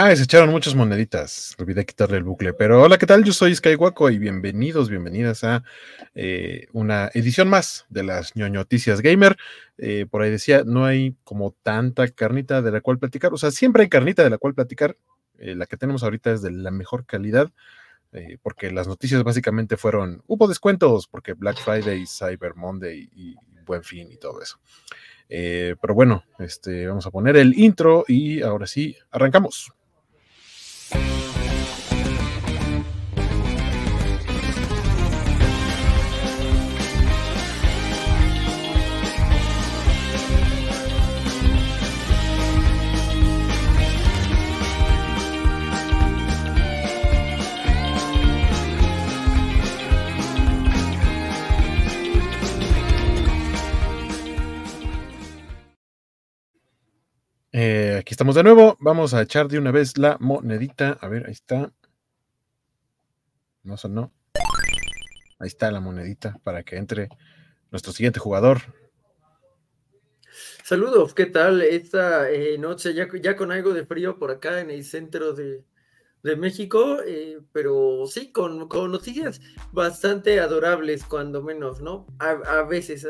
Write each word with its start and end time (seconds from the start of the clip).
Ah, 0.00 0.14
se 0.14 0.22
echaron 0.22 0.50
muchas 0.50 0.76
moneditas. 0.76 1.56
Olvidé 1.58 1.84
quitarle 1.84 2.18
el 2.18 2.22
bucle. 2.22 2.52
Pero 2.52 2.80
hola, 2.80 2.98
¿qué 2.98 3.06
tal? 3.06 3.24
Yo 3.24 3.32
soy 3.32 3.52
Skywaco 3.52 4.08
y 4.10 4.20
bienvenidos, 4.20 4.88
bienvenidas 4.88 5.42
a 5.42 5.64
eh, 6.14 6.68
una 6.72 7.10
edición 7.14 7.48
más 7.48 7.84
de 7.88 8.04
las 8.04 8.36
ñoñoticias 8.36 9.00
gamer. 9.00 9.36
Eh, 9.76 10.06
por 10.08 10.22
ahí 10.22 10.30
decía, 10.30 10.62
no 10.64 10.84
hay 10.84 11.16
como 11.24 11.56
tanta 11.64 12.06
carnita 12.06 12.62
de 12.62 12.70
la 12.70 12.80
cual 12.80 13.00
platicar. 13.00 13.34
O 13.34 13.38
sea, 13.38 13.50
siempre 13.50 13.82
hay 13.82 13.88
carnita 13.88 14.22
de 14.22 14.30
la 14.30 14.38
cual 14.38 14.54
platicar. 14.54 14.96
Eh, 15.36 15.56
la 15.56 15.66
que 15.66 15.76
tenemos 15.76 16.04
ahorita 16.04 16.30
es 16.30 16.42
de 16.42 16.52
la 16.52 16.70
mejor 16.70 17.04
calidad. 17.04 17.50
porque 18.40 18.70
las 18.70 18.86
noticias 18.86 19.24
básicamente 19.24 19.76
fueron, 19.76 20.22
hubo 20.28 20.46
descuentos, 20.46 21.08
porque 21.08 21.32
Black 21.32 21.58
Friday, 21.58 22.04
Cyber 22.06 22.54
Monday 22.54 23.10
y 23.12 23.34
Buen 23.66 23.82
Fin 23.82 24.12
y 24.12 24.16
todo 24.16 24.40
eso. 24.40 24.60
pero 25.28 25.92
bueno, 25.92 26.22
este, 26.38 26.86
vamos 26.86 27.04
a 27.04 27.10
poner 27.10 27.36
el 27.36 27.58
intro 27.58 28.04
y 28.06 28.42
ahora 28.42 28.68
sí, 28.68 28.96
arrancamos. 29.10 29.72
Aquí 58.08 58.14
estamos 58.14 58.36
de 58.36 58.42
nuevo. 58.42 58.78
Vamos 58.80 59.12
a 59.12 59.20
echar 59.20 59.48
de 59.48 59.58
una 59.58 59.70
vez 59.70 59.98
la 59.98 60.16
monedita. 60.18 60.96
A 61.02 61.08
ver, 61.08 61.26
ahí 61.26 61.32
está. 61.32 61.70
No 63.62 63.76
sonó. 63.76 64.14
Ahí 65.38 65.48
está 65.48 65.70
la 65.70 65.80
monedita 65.80 66.40
para 66.42 66.62
que 66.62 66.76
entre 66.78 67.10
nuestro 67.70 67.92
siguiente 67.92 68.18
jugador. 68.18 68.62
Saludos, 70.64 71.12
¿qué 71.12 71.26
tal? 71.26 71.60
Esta 71.60 72.30
eh, 72.30 72.56
noche 72.56 72.94
ya, 72.94 73.08
ya 73.20 73.36
con 73.36 73.52
algo 73.52 73.74
de 73.74 73.84
frío 73.84 74.18
por 74.18 74.30
acá 74.30 74.62
en 74.62 74.70
el 74.70 74.84
centro 74.84 75.34
de, 75.34 75.62
de 76.28 76.36
México, 76.36 76.98
eh, 77.06 77.40
pero 77.52 78.04
sí, 78.06 78.30
con, 78.30 78.68
con, 78.68 78.92
noticias 78.92 79.40
bastante 79.72 80.40
adorables, 80.40 81.04
cuando 81.04 81.42
menos, 81.42 81.80
¿no? 81.80 82.06
A, 82.18 82.62
veces, 82.62 83.06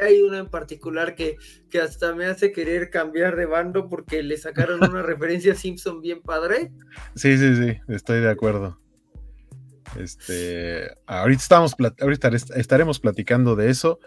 hay 0.00 0.22
una 0.22 0.38
en 0.38 0.48
particular 0.48 1.14
que, 1.14 1.36
que 1.68 1.80
hasta 1.80 2.14
me 2.14 2.26
hace 2.26 2.52
querer 2.52 2.90
cambiar 2.90 3.36
de 3.36 3.46
bando 3.46 3.88
porque 3.88 4.22
le 4.22 4.36
sacaron 4.36 4.82
una 4.82 5.02
referencia 5.02 5.52
a 5.52 5.56
Simpson 5.56 6.00
bien 6.00 6.22
padre. 6.22 6.72
Sí, 7.16 7.36
sí, 7.36 7.56
sí, 7.56 7.78
estoy 7.88 8.20
de 8.20 8.30
acuerdo. 8.30 8.78
Este, 9.98 10.88
ahorita 11.06 11.42
estamos, 11.42 11.74
ahorita 12.00 12.28
estaremos 12.56 13.00
platicando 13.00 13.56
de 13.56 13.70
eso. 13.70 13.98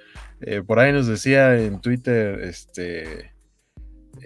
Eh, 0.42 0.62
por 0.66 0.80
ahí 0.80 0.92
nos 0.92 1.08
decía 1.08 1.58
en 1.60 1.82
Twitter, 1.82 2.42
este, 2.42 3.34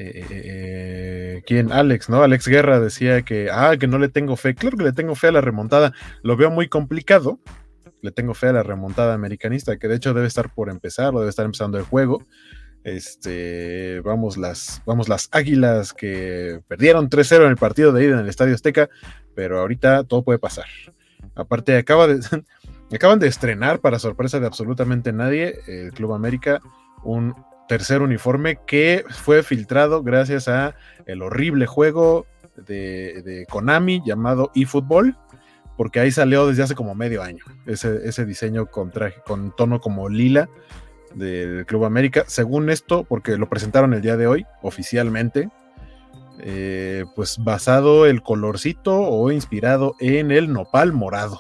eh, 0.02 0.26
eh, 0.30 1.44
¿quién? 1.46 1.72
Alex, 1.72 2.10
¿no? 2.10 2.24
Alex 2.24 2.48
Guerra 2.48 2.80
decía 2.80 3.22
que, 3.22 3.50
ah, 3.52 3.76
que 3.78 3.88
no 3.88 3.98
le 4.00 4.10
tengo 4.10 4.36
fe. 4.36 4.56
Claro 4.56 4.78
que 4.78 4.84
le 4.84 4.94
tengo 4.94 5.16
fe 5.16 5.28
a 5.28 5.32
la 5.32 5.42
remontada. 5.42 5.94
Lo 6.24 6.38
veo 6.38 6.50
muy 6.50 6.68
complicado. 6.70 7.40
Le 8.02 8.12
tengo 8.12 8.34
fe 8.34 8.48
a 8.48 8.54
la 8.54 8.64
remontada 8.64 9.14
americanista, 9.14 9.78
que 9.78 9.88
de 9.88 9.96
hecho 9.96 10.14
debe 10.14 10.28
estar 10.28 10.54
por 10.54 10.70
empezar, 10.70 11.14
o 11.14 11.20
debe 11.20 11.30
estar 11.30 11.46
empezando 11.46 11.78
el 11.78 11.84
juego. 11.84 12.26
Este, 12.84 14.02
vamos 14.02 14.38
las, 14.38 14.82
vamos 14.88 15.08
las 15.08 15.30
águilas 15.32 15.94
que 15.94 16.62
perdieron 16.68 17.10
3-0 17.10 17.46
en 17.46 17.52
el 17.52 17.58
partido 17.58 17.92
de 17.92 18.06
ida 18.06 18.14
en 18.14 18.20
el 18.22 18.30
Estadio 18.30 18.56
Azteca, 18.56 18.90
pero 19.36 19.60
ahorita 19.60 20.04
todo 20.04 20.24
puede 20.24 20.40
pasar. 20.40 20.66
Aparte, 21.36 21.78
acaba 21.78 22.08
de, 22.08 22.20
acaban 22.92 23.20
de 23.20 23.28
estrenar, 23.28 23.82
para 23.82 24.00
sorpresa 24.00 24.40
de 24.40 24.48
absolutamente 24.48 25.14
nadie, 25.14 25.60
el 25.68 25.92
Club 25.92 26.14
América, 26.14 26.60
un 27.04 27.36
tercer 27.72 28.02
uniforme 28.02 28.60
que 28.68 29.06
fue 29.08 29.44
filtrado 29.44 30.04
gracias 30.04 30.50
a 30.50 30.76
el 31.06 31.22
horrible 31.22 31.68
juego 31.68 32.26
de, 32.58 33.46
Konami 33.50 34.02
llamado 34.06 34.52
eFootball, 34.56 35.18
porque 35.78 36.02
ahí 36.02 36.12
salió 36.12 36.46
desde 36.48 36.64
hace 36.64 36.76
como 36.76 36.96
medio 36.96 37.24
año 37.24 37.46
ese, 37.66 38.26
diseño 38.26 38.66
con, 38.66 38.92
con 39.26 39.56
tono 39.56 39.80
como 39.80 40.10
lila 40.10 40.50
del 41.16 41.66
Club 41.66 41.86
América. 41.86 42.26
Según 42.28 42.70
esto, 42.70 43.06
porque 43.06 43.38
lo 43.38 43.48
presentaron 43.48 43.94
el 43.94 44.02
día 44.02 44.18
de 44.18 44.28
hoy 44.28 44.46
oficialmente, 44.62 45.48
eh, 46.40 47.06
pues 47.16 47.38
basado 47.38 48.06
el 48.06 48.22
colorcito 48.22 49.00
o 49.00 49.32
inspirado 49.32 49.96
en 50.02 50.32
el 50.32 50.52
nopal 50.52 50.92
morado. 50.92 51.40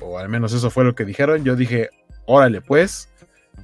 O 0.00 0.18
al 0.18 0.30
menos 0.30 0.54
eso 0.54 0.70
fue 0.70 0.84
lo 0.84 0.94
que 0.94 1.04
dijeron. 1.04 1.44
Yo 1.44 1.56
dije, 1.56 1.90
órale 2.24 2.62
pues, 2.62 3.10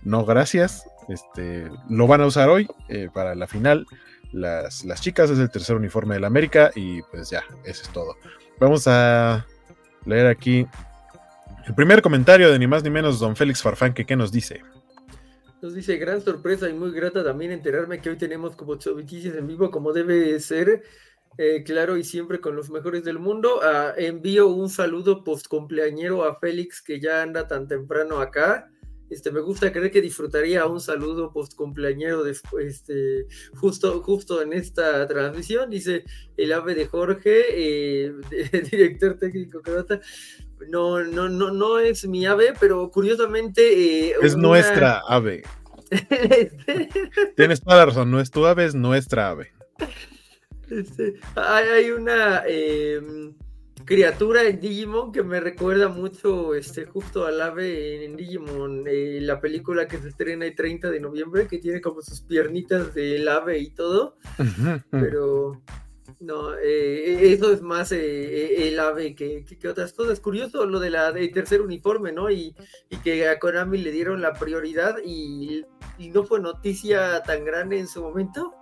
no 0.03 0.27
gracias. 0.27 0.85
Este, 1.09 1.71
lo 1.89 2.07
van 2.07 2.21
a 2.21 2.27
usar 2.27 2.49
hoy 2.49 2.69
eh, 2.89 3.09
para 3.13 3.35
la 3.35 3.47
final. 3.47 3.87
Las, 4.33 4.85
las, 4.85 5.01
chicas 5.01 5.31
es 5.31 5.39
el 5.39 5.51
tercer 5.51 5.77
uniforme 5.77 6.15
del 6.15 6.25
América 6.25 6.71
y 6.75 7.03
pues 7.03 7.31
ya, 7.31 7.43
eso 7.65 7.83
es 7.83 7.89
todo. 7.91 8.17
Vamos 8.59 8.87
a 8.87 9.47
leer 10.07 10.27
aquí 10.27 10.67
el 11.67 11.75
primer 11.75 12.03
comentario 12.03 12.51
de 12.51 12.59
ni 12.59 12.67
más 12.67 12.83
ni 12.83 12.91
menos 12.91 13.21
don 13.21 13.37
Félix 13.37 13.63
Farfán, 13.63 13.95
que 13.95 14.05
qué 14.05 14.17
nos 14.17 14.33
dice. 14.33 14.63
Nos 15.61 15.75
dice, 15.75 15.97
gran 15.97 16.21
sorpresa 16.21 16.69
y 16.69 16.73
muy 16.73 16.91
grata 16.91 17.23
también 17.23 17.53
enterarme 17.53 18.01
que 18.01 18.11
hoy 18.11 18.17
tenemos 18.17 18.57
como 18.57 18.75
noticias 18.75 19.37
en 19.37 19.47
vivo 19.47 19.71
como 19.71 19.93
debe 19.93 20.41
ser, 20.41 20.83
eh, 21.39 21.63
claro 21.63 21.97
y 21.97 22.03
siempre 22.03 22.41
con 22.41 22.57
los 22.57 22.69
mejores 22.71 23.05
del 23.05 23.21
mundo. 23.21 23.61
Ah, 23.63 23.93
envío 23.97 24.49
un 24.49 24.69
saludo 24.69 25.23
post 25.23 25.47
cumpleañero 25.47 26.25
a 26.25 26.39
Félix 26.41 26.83
que 26.83 27.01
ya 27.01 27.23
anda 27.23 27.47
tan 27.47 27.69
temprano 27.69 28.21
acá. 28.21 28.69
Este, 29.13 29.31
me 29.31 29.41
gusta 29.41 29.71
creer 29.71 29.91
que 29.91 30.01
disfrutaría 30.01 30.65
un 30.65 30.81
saludo 30.81 31.31
post 31.33 31.55
cumpleañero 31.55 32.25
este, 32.27 33.27
justo, 33.55 34.03
justo 34.03 34.41
en 34.41 34.55
esta 34.55 35.07
transmisión. 35.07 35.69
Dice 35.69 36.05
el 36.39 36.51
ave 36.51 36.75
de 36.75 36.87
Jorge, 36.87 37.43
eh, 37.51 38.13
director 38.71 39.19
técnico 39.19 39.61
croata. 39.61 40.01
No, 40.71 41.03
no, 41.05 41.29
no, 41.29 41.51
no 41.51 41.79
es 41.79 42.07
mi 42.07 42.25
ave, 42.25 42.55
pero 42.59 42.91
curiosamente. 42.91 44.09
Eh, 44.09 44.15
es 44.23 44.35
nuestra 44.35 45.03
ave. 45.07 45.43
Tienes 47.37 47.61
toda 47.61 47.77
la 47.77 47.87
razón, 47.87 48.11
no 48.11 48.19
es 48.19 48.31
tu 48.31 48.47
ave, 48.47 48.65
es 48.65 48.75
nuestra 48.75 49.29
ave. 49.29 49.53
Este, 50.71 51.17
hay, 51.35 51.91
una. 51.91 52.45
Em, 52.47 53.35
criatura 53.85 54.45
en 54.45 54.61
Digimon 54.61 55.13
que 55.13 55.23
me 55.23 55.41
recuerda 55.41 55.89
mucho 55.89 56.55
este, 56.55 56.87
justo 56.87 57.27
al 57.27 57.41
ave 57.41 58.05
en 58.05 58.17
Digimon, 58.17 58.85
eh, 58.87 59.19
la 59.21 59.41
película 59.41 59.89
que 59.89 59.99
se 59.99 60.09
estrena 60.09 60.47
el 60.47 60.55
30 60.55 60.91
de 60.91 61.01
noviembre, 61.01 61.47
que 61.47 61.59
tiene 61.59 61.81
como 61.81 62.03
sus 62.03 62.21
piernitas 62.23 62.95
del 62.95 63.29
ave 63.29 63.59
y 63.59 63.71
todo, 63.71 64.17
pero 64.91 65.63
no, 66.21 66.55
eh, 66.55 67.33
eso 67.33 67.53
es 67.53 67.63
más 67.63 67.93
eh, 67.93 68.69
el 68.69 68.79
ave 68.79 69.15
que, 69.15 69.45
que, 69.45 69.69
otras 69.69 69.93
cosas. 69.93 70.21
Curioso 70.21 70.67
lo 70.67 70.79
de 70.79 70.91
la 70.91 71.13
del 71.13 71.33
tercer 71.33 71.61
uniforme, 71.61 72.13
¿no? 72.13 72.31
Y, 72.31 72.55
y, 72.91 72.97
que 72.99 73.29
a 73.29 73.39
Konami 73.39 73.79
le 73.79 73.91
dieron 73.91 74.21
la 74.21 74.33
prioridad 74.35 74.97
y, 75.05 75.65
y 75.99 76.11
no 76.11 76.25
fue 76.25 76.41
noticia 76.41 77.23
tan 77.23 77.45
grande 77.45 77.79
en 77.79 77.89
su 77.89 78.03
momento. 78.03 78.55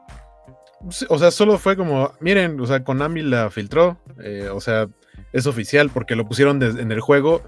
O 1.09 1.19
sea, 1.19 1.31
solo 1.31 1.59
fue 1.59 1.77
como, 1.77 2.15
miren, 2.21 2.59
o 2.59 2.67
sea, 2.67 2.83
Konami 2.83 3.21
la 3.21 3.51
filtró, 3.51 4.01
o 4.51 4.61
sea, 4.63 4.89
es 5.33 5.47
oficial 5.47 5.91
porque 5.91 6.17
lo 6.17 6.27
pusieron 6.27 6.63
en 6.63 6.93
el 6.93 7.01
juego 7.01 7.43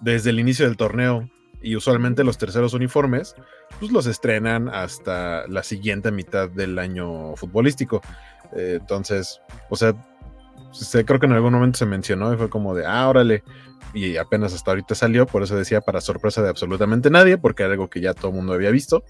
desde 0.00 0.30
el 0.30 0.40
inicio 0.40 0.66
del 0.66 0.76
torneo 0.76 1.28
y 1.62 1.76
usualmente 1.76 2.22
los 2.24 2.38
terceros 2.38 2.74
uniformes 2.74 3.34
pues 3.78 3.90
los 3.90 4.06
estrenan 4.06 4.68
hasta 4.68 5.46
la 5.48 5.62
siguiente 5.62 6.10
mitad 6.10 6.48
del 6.48 6.78
año 6.78 7.34
futbolístico. 7.36 8.02
Eh, 8.54 8.78
entonces, 8.80 9.40
o 9.68 9.76
sea, 9.76 9.94
creo 11.04 11.18
que 11.18 11.26
en 11.26 11.32
algún 11.32 11.52
momento 11.52 11.78
se 11.78 11.86
mencionó 11.86 12.32
y 12.32 12.36
fue 12.36 12.48
como 12.48 12.74
de, 12.74 12.86
ah, 12.86 13.08
órale, 13.08 13.42
y 13.92 14.16
apenas 14.16 14.52
hasta 14.52 14.70
ahorita 14.70 14.94
salió, 14.94 15.26
por 15.26 15.42
eso 15.42 15.56
decía 15.56 15.80
para 15.80 16.00
sorpresa 16.00 16.42
de 16.42 16.48
absolutamente 16.48 17.10
nadie, 17.10 17.38
porque 17.38 17.62
era 17.62 17.72
algo 17.72 17.88
que 17.88 18.00
ya 18.00 18.14
todo 18.14 18.28
el 18.28 18.36
mundo 18.36 18.52
había 18.52 18.70
visto. 18.70 19.04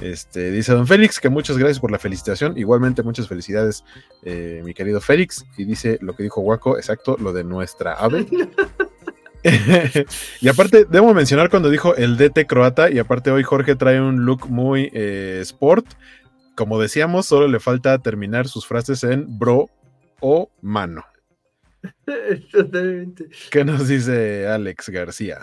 Este, 0.00 0.50
dice 0.50 0.72
don 0.72 0.86
Félix 0.86 1.18
que 1.20 1.28
muchas 1.28 1.58
gracias 1.58 1.80
por 1.80 1.90
la 1.90 1.98
felicitación. 1.98 2.56
Igualmente, 2.56 3.02
muchas 3.02 3.28
felicidades, 3.28 3.84
eh, 4.22 4.62
mi 4.64 4.74
querido 4.74 5.00
Félix. 5.00 5.44
Y 5.56 5.64
dice 5.64 5.98
lo 6.00 6.14
que 6.14 6.22
dijo 6.22 6.40
Waco, 6.40 6.76
exacto, 6.76 7.16
lo 7.18 7.32
de 7.32 7.44
nuestra 7.44 7.94
ave. 7.94 8.26
y 10.40 10.48
aparte, 10.48 10.84
debo 10.84 11.14
mencionar 11.14 11.50
cuando 11.50 11.70
dijo 11.70 11.94
el 11.96 12.16
DT 12.16 12.46
croata, 12.46 12.90
y 12.90 12.98
aparte 12.98 13.30
hoy 13.30 13.42
Jorge 13.42 13.74
trae 13.74 14.00
un 14.00 14.24
look 14.24 14.48
muy 14.48 14.90
eh, 14.92 15.38
sport. 15.42 15.86
Como 16.54 16.80
decíamos, 16.80 17.26
solo 17.26 17.48
le 17.48 17.60
falta 17.60 17.98
terminar 17.98 18.48
sus 18.48 18.66
frases 18.66 19.02
en 19.04 19.38
bro 19.38 19.70
o 20.20 20.50
mano. 20.60 21.04
Totalmente. 22.52 23.28
¿Qué 23.50 23.64
nos 23.64 23.88
dice 23.88 24.46
Alex 24.46 24.90
García? 24.90 25.38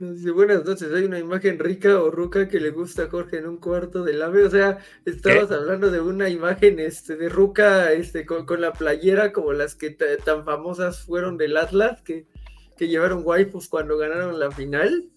Buenas 0.00 0.64
noches, 0.64 0.92
hay 0.92 1.04
una 1.04 1.18
imagen 1.18 1.58
rica 1.58 2.00
o 2.00 2.10
ruca 2.10 2.48
que 2.48 2.60
le 2.60 2.70
gusta 2.70 3.04
a 3.04 3.08
Jorge 3.08 3.38
en 3.38 3.48
un 3.48 3.56
cuarto 3.56 4.04
del 4.04 4.22
ave. 4.22 4.44
O 4.44 4.50
sea, 4.50 4.78
estabas 5.04 5.50
hablando 5.50 5.90
de 5.90 6.00
una 6.00 6.28
imagen 6.28 6.78
este, 6.78 7.16
de 7.16 7.28
ruca 7.28 7.92
este, 7.92 8.24
con, 8.24 8.60
la 8.60 8.72
playera 8.72 9.32
como 9.32 9.52
las 9.52 9.74
que 9.74 9.90
tan 9.90 10.44
famosas 10.44 11.04
fueron 11.04 11.36
del 11.36 11.56
Atlas, 11.56 12.00
que, 12.02 12.26
que 12.76 12.88
llevaron 12.88 13.22
waifus 13.24 13.68
cuando 13.68 13.98
ganaron 13.98 14.38
la 14.38 14.52
final. 14.52 15.10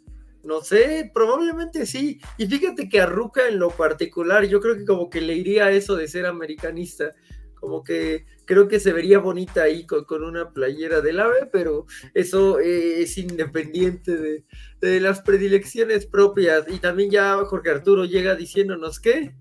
No 0.43 0.61
sé, 0.61 1.11
probablemente 1.13 1.85
sí. 1.85 2.19
Y 2.39 2.47
fíjate 2.47 2.89
que 2.89 2.99
a 2.99 3.05
Ruca 3.05 3.47
en 3.47 3.59
lo 3.59 3.69
particular, 3.69 4.45
yo 4.45 4.59
creo 4.59 4.75
que 4.75 4.85
como 4.85 5.11
que 5.11 5.21
le 5.21 5.35
iría 5.35 5.69
eso 5.69 5.95
de 5.95 6.07
ser 6.07 6.25
americanista 6.25 7.13
como 7.61 7.83
que 7.83 8.25
creo 8.45 8.67
que 8.67 8.79
se 8.79 8.91
vería 8.91 9.19
bonita 9.19 9.61
ahí 9.61 9.85
con, 9.85 10.23
una 10.23 10.51
playera 10.51 10.99
del 10.99 11.19
ave, 11.19 11.47
pero 11.53 11.85
eso 12.15 12.59
eh, 12.59 13.03
es 13.03 13.17
independiente 13.19 14.17
de, 14.17 14.43
las 14.81 15.21
predilecciones 15.21 16.05
propias. 16.05 16.65
Y 16.67 16.79
también 16.79 17.11
ya 17.11 17.35
Jorge 17.45 17.69
Arturo 17.69 18.05
llega 18.05 18.35
diciéndonos 18.35 18.99
que... 18.99 19.35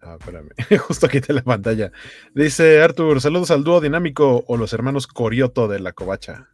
Ah, 0.00 0.16
espérame, 0.18 0.50
justo 0.86 1.08
quité 1.08 1.32
la 1.32 1.42
pantalla. 1.42 1.90
Dice 2.34 2.80
Artur, 2.80 3.20
saludos 3.20 3.50
al 3.50 3.64
dúo 3.64 3.80
dinámico 3.80 4.44
o 4.46 4.56
los 4.56 4.72
hermanos 4.72 5.06
Corioto 5.06 5.68
de 5.68 5.80
la 5.80 5.92
Covacha. 5.92 6.48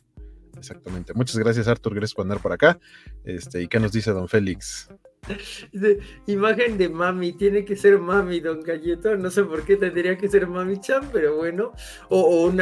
Exactamente. 0.56 1.12
Muchas 1.12 1.36
gracias, 1.36 1.68
Artur, 1.68 1.94
gracias 1.94 2.14
por 2.14 2.22
andar 2.22 2.40
por 2.40 2.52
acá. 2.52 2.78
Este, 3.24 3.62
¿y 3.62 3.68
qué 3.68 3.78
nos 3.78 3.92
dice 3.92 4.12
don 4.12 4.28
Félix? 4.28 4.88
Imagen 6.26 6.78
de 6.78 6.88
mami, 6.88 7.32
tiene 7.32 7.64
que 7.64 7.76
ser 7.76 7.98
mami, 7.98 8.40
don 8.40 8.60
Galleto. 8.62 9.16
No 9.16 9.30
sé 9.30 9.44
por 9.44 9.64
qué 9.64 9.76
tendría 9.76 10.16
que 10.18 10.28
ser 10.28 10.46
mami 10.46 10.80
Chan, 10.80 11.10
pero 11.12 11.36
bueno. 11.36 11.72
O, 12.08 12.46
o 12.46 12.52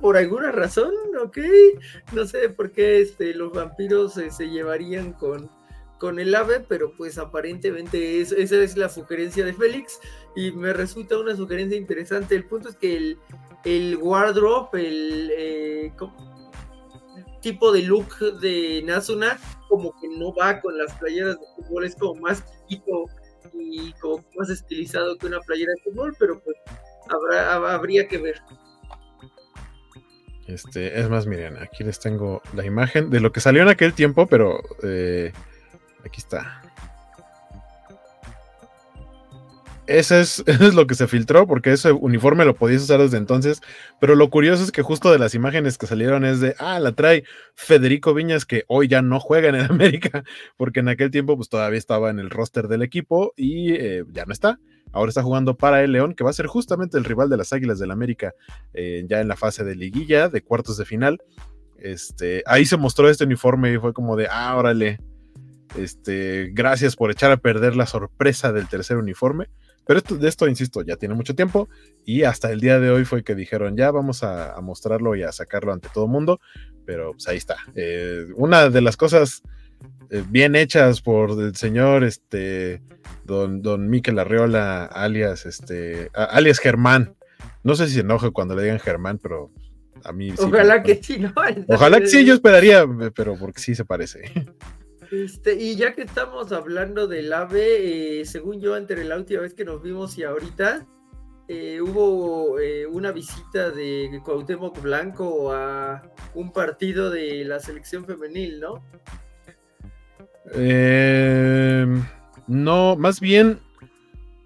por 0.00 0.16
alguna 0.16 0.52
razón, 0.52 0.92
ok. 1.20 1.38
No 2.12 2.26
sé 2.26 2.48
por 2.50 2.72
qué 2.72 3.00
este, 3.00 3.34
los 3.34 3.52
vampiros 3.52 4.16
eh, 4.18 4.30
se 4.30 4.48
llevarían 4.48 5.12
con, 5.12 5.50
con 5.98 6.18
el 6.18 6.34
ave, 6.34 6.64
pero 6.66 6.92
pues 6.96 7.18
aparentemente 7.18 8.20
esa 8.20 8.36
es 8.36 8.76
la 8.76 8.88
sugerencia 8.88 9.44
de 9.44 9.52
Félix 9.52 10.00
y 10.36 10.52
me 10.52 10.72
resulta 10.72 11.18
una 11.18 11.36
sugerencia 11.36 11.76
interesante. 11.76 12.36
El 12.36 12.44
punto 12.44 12.68
es 12.68 12.76
que 12.76 12.96
el, 12.96 13.18
el 13.64 13.98
wardrobe, 14.00 14.86
el, 14.86 15.32
eh, 15.36 15.92
tipo 17.40 17.72
de 17.72 17.82
look 17.82 18.18
de 18.40 18.82
Nazuna 18.84 19.38
como 19.68 19.92
que 20.00 20.08
no 20.08 20.34
va 20.34 20.60
con 20.60 20.76
las 20.78 20.94
playeras 20.94 21.38
de 21.38 21.46
fútbol, 21.56 21.84
es 21.84 21.94
como 21.96 22.20
más 22.20 22.44
chiquito 22.68 23.04
y 23.54 23.92
como 23.94 24.24
más 24.36 24.50
estilizado 24.50 25.16
que 25.16 25.26
una 25.26 25.40
playera 25.40 25.72
de 25.76 25.90
fútbol, 25.90 26.16
pero 26.18 26.40
pues 26.40 26.56
habrá, 27.08 27.74
habría 27.74 28.08
que 28.08 28.18
ver. 28.18 28.40
Este, 30.46 30.98
es 30.98 31.08
más, 31.10 31.26
miren, 31.26 31.58
aquí 31.58 31.84
les 31.84 32.00
tengo 32.00 32.40
la 32.54 32.64
imagen 32.64 33.10
de 33.10 33.20
lo 33.20 33.32
que 33.32 33.40
salió 33.40 33.62
en 33.62 33.68
aquel 33.68 33.92
tiempo, 33.92 34.26
pero 34.26 34.60
eh, 34.82 35.32
aquí 36.04 36.20
está. 36.20 36.62
Ese 39.88 40.20
es, 40.20 40.44
lo 40.74 40.86
que 40.86 40.94
se 40.94 41.08
filtró, 41.08 41.46
porque 41.46 41.72
ese 41.72 41.92
uniforme 41.92 42.44
lo 42.44 42.54
podías 42.54 42.82
usar 42.82 43.00
desde 43.00 43.16
entonces. 43.16 43.62
Pero 44.00 44.14
lo 44.14 44.28
curioso 44.28 44.62
es 44.62 44.70
que 44.70 44.82
justo 44.82 45.10
de 45.10 45.18
las 45.18 45.34
imágenes 45.34 45.78
que 45.78 45.86
salieron 45.86 46.26
es 46.26 46.40
de, 46.40 46.54
ah, 46.58 46.78
la 46.78 46.92
trae 46.92 47.24
Federico 47.54 48.12
Viñas, 48.12 48.44
que 48.44 48.64
hoy 48.68 48.86
ya 48.86 49.00
no 49.00 49.18
juega 49.18 49.48
en 49.48 49.54
el 49.54 49.64
América, 49.70 50.24
porque 50.58 50.80
en 50.80 50.88
aquel 50.88 51.10
tiempo 51.10 51.36
pues 51.36 51.48
todavía 51.48 51.78
estaba 51.78 52.10
en 52.10 52.18
el 52.18 52.28
roster 52.28 52.68
del 52.68 52.82
equipo 52.82 53.32
y 53.34 53.72
eh, 53.72 54.04
ya 54.12 54.26
no 54.26 54.32
está. 54.32 54.60
Ahora 54.92 55.08
está 55.08 55.22
jugando 55.22 55.56
para 55.56 55.82
el 55.82 55.92
León, 55.92 56.14
que 56.14 56.24
va 56.24 56.30
a 56.30 56.34
ser 56.34 56.46
justamente 56.46 56.98
el 56.98 57.04
rival 57.04 57.30
de 57.30 57.38
las 57.38 57.52
Águilas 57.54 57.78
del 57.78 57.90
América, 57.90 58.34
eh, 58.74 59.04
ya 59.08 59.20
en 59.20 59.28
la 59.28 59.36
fase 59.36 59.64
de 59.64 59.74
liguilla, 59.74 60.28
de 60.28 60.42
cuartos 60.42 60.76
de 60.76 60.84
final. 60.84 61.18
Este, 61.78 62.42
ahí 62.46 62.66
se 62.66 62.76
mostró 62.76 63.08
este 63.08 63.24
uniforme 63.24 63.72
y 63.72 63.78
fue 63.78 63.94
como 63.94 64.16
de, 64.16 64.28
ah, 64.30 64.54
órale, 64.56 64.98
este, 65.76 66.50
gracias 66.52 66.96
por 66.96 67.10
echar 67.10 67.30
a 67.30 67.36
perder 67.38 67.74
la 67.76 67.86
sorpresa 67.86 68.52
del 68.52 68.68
tercer 68.68 68.98
uniforme. 68.98 69.48
Pero 69.88 70.00
esto, 70.00 70.16
de 70.18 70.28
esto, 70.28 70.46
insisto, 70.46 70.82
ya 70.82 70.96
tiene 70.96 71.14
mucho 71.14 71.34
tiempo 71.34 71.70
y 72.04 72.24
hasta 72.24 72.52
el 72.52 72.60
día 72.60 72.78
de 72.78 72.90
hoy 72.90 73.06
fue 73.06 73.24
que 73.24 73.34
dijeron, 73.34 73.74
ya 73.74 73.90
vamos 73.90 74.22
a, 74.22 74.54
mostrarlo 74.60 75.16
y 75.16 75.22
a 75.22 75.32
sacarlo 75.32 75.72
ante 75.72 75.88
todo 75.88 76.04
el 76.04 76.10
mundo, 76.10 76.42
pero 76.84 77.12
pues 77.12 77.26
ahí 77.26 77.38
está. 77.38 77.56
Eh, 77.74 78.26
una 78.36 78.68
de 78.68 78.82
las 78.82 78.98
cosas 78.98 79.42
eh, 80.10 80.22
bien 80.28 80.56
hechas 80.56 81.00
por 81.00 81.30
el 81.30 81.56
señor 81.56 82.04
este, 82.04 82.82
don, 83.24 83.62
don 83.62 83.88
Miquel 83.88 84.18
Arriola, 84.18 84.84
alias, 84.84 85.46
este, 85.46 86.10
alias 86.12 86.58
Germán. 86.58 87.14
No 87.64 87.74
sé 87.74 87.86
si 87.86 87.94
se 87.94 88.00
enoja 88.00 88.30
cuando 88.30 88.54
le 88.54 88.64
digan 88.64 88.80
Germán, 88.80 89.16
pero 89.16 89.50
a 90.04 90.12
mí 90.12 90.34
Ojalá 90.38 90.82
que 90.82 91.02
sí, 91.02 91.16
¿no? 91.18 91.32
Ojalá 91.68 91.98
que 91.98 92.08
sí, 92.08 92.26
yo 92.26 92.34
esperaría, 92.34 92.84
pero 93.14 93.38
porque 93.38 93.62
sí 93.62 93.74
se 93.74 93.86
parece. 93.86 94.30
Este, 95.10 95.54
y 95.54 95.76
ya 95.76 95.94
que 95.94 96.02
estamos 96.02 96.52
hablando 96.52 97.06
del 97.06 97.32
AVE, 97.32 98.20
eh, 98.20 98.24
según 98.26 98.60
yo, 98.60 98.76
entre 98.76 99.04
la 99.04 99.16
última 99.16 99.40
vez 99.40 99.54
que 99.54 99.64
nos 99.64 99.82
vimos 99.82 100.18
y 100.18 100.24
ahorita, 100.24 100.86
eh, 101.48 101.80
hubo 101.80 102.58
eh, 102.58 102.86
una 102.86 103.10
visita 103.10 103.70
de 103.70 104.20
Cuauhtémoc 104.22 104.82
Blanco 104.82 105.52
a 105.52 106.02
un 106.34 106.52
partido 106.52 107.08
de 107.10 107.44
la 107.44 107.58
selección 107.58 108.04
femenil, 108.04 108.60
¿no? 108.60 108.84
no, 112.46 112.96
más 112.96 113.20
bien 113.20 113.60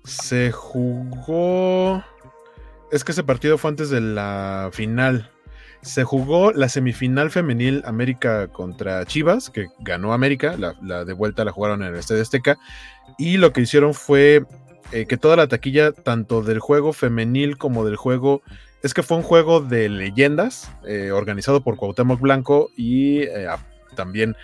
se 0.04 0.52
jugó. 0.52 2.04
Es 2.92 3.04
que 3.04 3.12
ese 3.12 3.24
partido 3.24 3.58
fue 3.58 3.70
antes 3.70 3.90
de 3.90 4.00
la 4.00 4.70
final 4.72 5.31
se 5.82 6.04
jugó 6.04 6.52
la 6.52 6.68
semifinal 6.68 7.30
femenil 7.30 7.82
América 7.84 8.48
contra 8.48 9.04
Chivas, 9.04 9.50
que 9.50 9.66
ganó 9.80 10.12
América, 10.12 10.56
la, 10.56 11.04
de 11.04 11.12
vuelta 11.12 11.44
la 11.44 11.52
jugaron 11.52 11.82
en 11.82 11.88
el 11.88 11.96
Estadio 11.96 12.22
Azteca, 12.22 12.58
y 13.18 13.36
lo 13.36 13.52
que 13.52 13.62
hicieron 13.62 13.92
fue 13.92 14.44
eh, 14.92 15.06
que 15.06 15.16
toda 15.16 15.36
la 15.36 15.48
taquilla, 15.48 15.92
tanto 15.92 16.42
del 16.42 16.60
juego 16.60 16.92
femenil 16.92 17.58
como 17.58 17.84
del 17.84 17.96
juego, 17.96 18.42
es 18.82 18.94
que 18.94 19.02
fue 19.02 19.16
un 19.16 19.22
juego 19.22 19.60
de 19.60 19.88
leyendas, 19.88 20.70
eh, 20.86 21.10
organizado 21.10 21.62
por 21.62 21.76
Cuauhtémoc 21.76 22.20
Blanco 22.20 22.70
y 22.76 23.22
eh, 23.22 23.48
también 23.96 24.36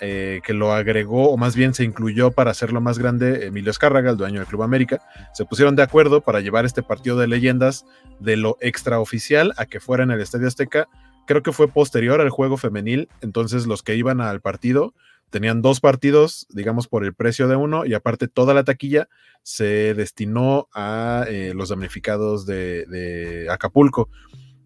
eh, 0.00 0.40
que 0.44 0.52
lo 0.52 0.72
agregó, 0.72 1.30
o 1.30 1.36
más 1.36 1.56
bien 1.56 1.74
se 1.74 1.84
incluyó 1.84 2.30
para 2.30 2.50
hacerlo 2.50 2.80
más 2.80 2.98
grande, 2.98 3.46
Emilio 3.46 3.70
Escárraga, 3.70 4.10
el 4.10 4.16
dueño 4.16 4.40
del 4.40 4.48
Club 4.48 4.62
América. 4.62 5.00
Se 5.32 5.44
pusieron 5.44 5.76
de 5.76 5.82
acuerdo 5.82 6.20
para 6.20 6.40
llevar 6.40 6.64
este 6.64 6.82
partido 6.82 7.16
de 7.16 7.26
leyendas 7.26 7.84
de 8.20 8.36
lo 8.36 8.56
extraoficial 8.60 9.52
a 9.56 9.66
que 9.66 9.80
fuera 9.80 10.04
en 10.04 10.10
el 10.10 10.20
Estadio 10.20 10.48
Azteca. 10.48 10.88
Creo 11.26 11.42
que 11.42 11.52
fue 11.52 11.68
posterior 11.68 12.20
al 12.20 12.30
juego 12.30 12.56
femenil, 12.56 13.08
entonces 13.20 13.66
los 13.66 13.82
que 13.82 13.96
iban 13.96 14.20
al 14.20 14.40
partido 14.40 14.94
tenían 15.30 15.62
dos 15.62 15.80
partidos, 15.80 16.46
digamos, 16.50 16.86
por 16.86 17.04
el 17.04 17.14
precio 17.14 17.48
de 17.48 17.56
uno, 17.56 17.86
y 17.86 17.94
aparte 17.94 18.28
toda 18.28 18.54
la 18.54 18.62
taquilla 18.62 19.08
se 19.42 19.94
destinó 19.94 20.68
a 20.72 21.24
eh, 21.28 21.52
los 21.54 21.70
damnificados 21.70 22.46
de 22.46 23.48
Acapulco, 23.50 24.08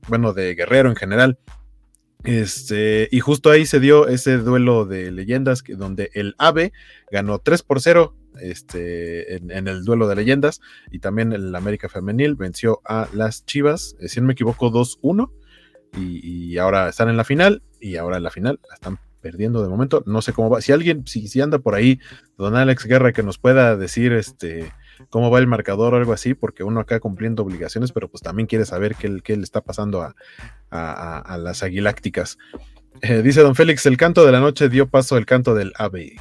bueno, 0.08 0.32
de 0.32 0.54
Guerrero 0.54 0.90
en 0.90 0.97
general. 0.97 1.38
Este, 2.25 3.08
y 3.12 3.20
justo 3.20 3.50
ahí 3.50 3.64
se 3.64 3.78
dio 3.78 4.08
ese 4.08 4.38
duelo 4.38 4.84
de 4.84 5.12
leyendas 5.12 5.62
que, 5.62 5.76
donde 5.76 6.10
el 6.14 6.34
AVE 6.38 6.72
ganó 7.12 7.38
3 7.38 7.62
por 7.62 7.80
0 7.80 8.14
este, 8.40 9.37
en, 9.37 9.68
el 9.68 9.84
duelo 9.84 10.08
de 10.08 10.16
leyendas 10.16 10.60
y 10.90 10.98
también 10.98 11.32
el 11.32 11.54
América 11.54 11.88
Femenil 11.88 12.34
venció 12.34 12.80
a 12.84 13.08
las 13.12 13.44
Chivas, 13.46 13.96
eh, 14.00 14.08
si 14.08 14.20
no 14.20 14.26
me 14.26 14.32
equivoco, 14.32 14.70
2-1 14.70 15.30
y, 15.96 16.58
ahora 16.58 16.88
están 16.88 17.08
en 17.08 17.16
la 17.16 17.25
final 17.25 17.62
y 17.80 17.96
ahora 17.96 18.16
en 18.16 18.25
la 18.25 18.30
final 18.30 18.60
la 18.68 18.75
están 18.75 18.98
perdiendo 19.20 19.62
de 19.62 19.68
momento. 19.68 20.02
No 20.06 20.22
sé 20.22 20.32
cómo 20.32 20.50
va. 20.50 20.60
Si 20.60 20.72
alguien, 20.72 21.06
si, 21.06 21.28
si 21.28 21.40
anda 21.40 21.58
por 21.58 21.75
ahí, 21.75 21.98
don 22.37 22.56
Alex 22.56 22.84
Guerra, 22.84 23.12
que 23.12 23.22
nos 23.22 23.38
pueda 23.38 23.76
decir 23.76 24.12
este 24.12 24.72
cómo 25.10 25.30
va 25.30 25.38
el 25.38 25.46
marcador 25.46 25.94
o 25.94 25.96
algo 25.96 26.12
así, 26.12 26.34
porque 26.34 26.64
uno 26.64 26.80
acá 26.80 27.00
cumpliendo 27.00 27.42
obligaciones, 27.42 27.92
pero 27.92 28.08
pues 28.08 28.22
también 28.22 28.46
quiere 28.46 28.64
saber 28.64 28.94
qué, 28.96 29.20
qué 29.22 29.36
le 29.36 29.42
está 29.42 29.60
pasando 29.60 30.02
a, 30.02 31.38
las 31.38 31.62
aguilácticas. 31.62 32.38
Eh, 33.02 33.22
dice 33.22 33.42
don 33.42 33.54
Félix, 33.54 33.86
el 33.86 33.96
canto 33.96 34.24
de 34.26 34.32
la 34.32 34.40
noche 34.40 34.68
dio 34.68 34.88
paso 34.88 35.16
al 35.16 35.26
canto 35.26 35.54
del 35.54 35.72
ave. 35.76 36.16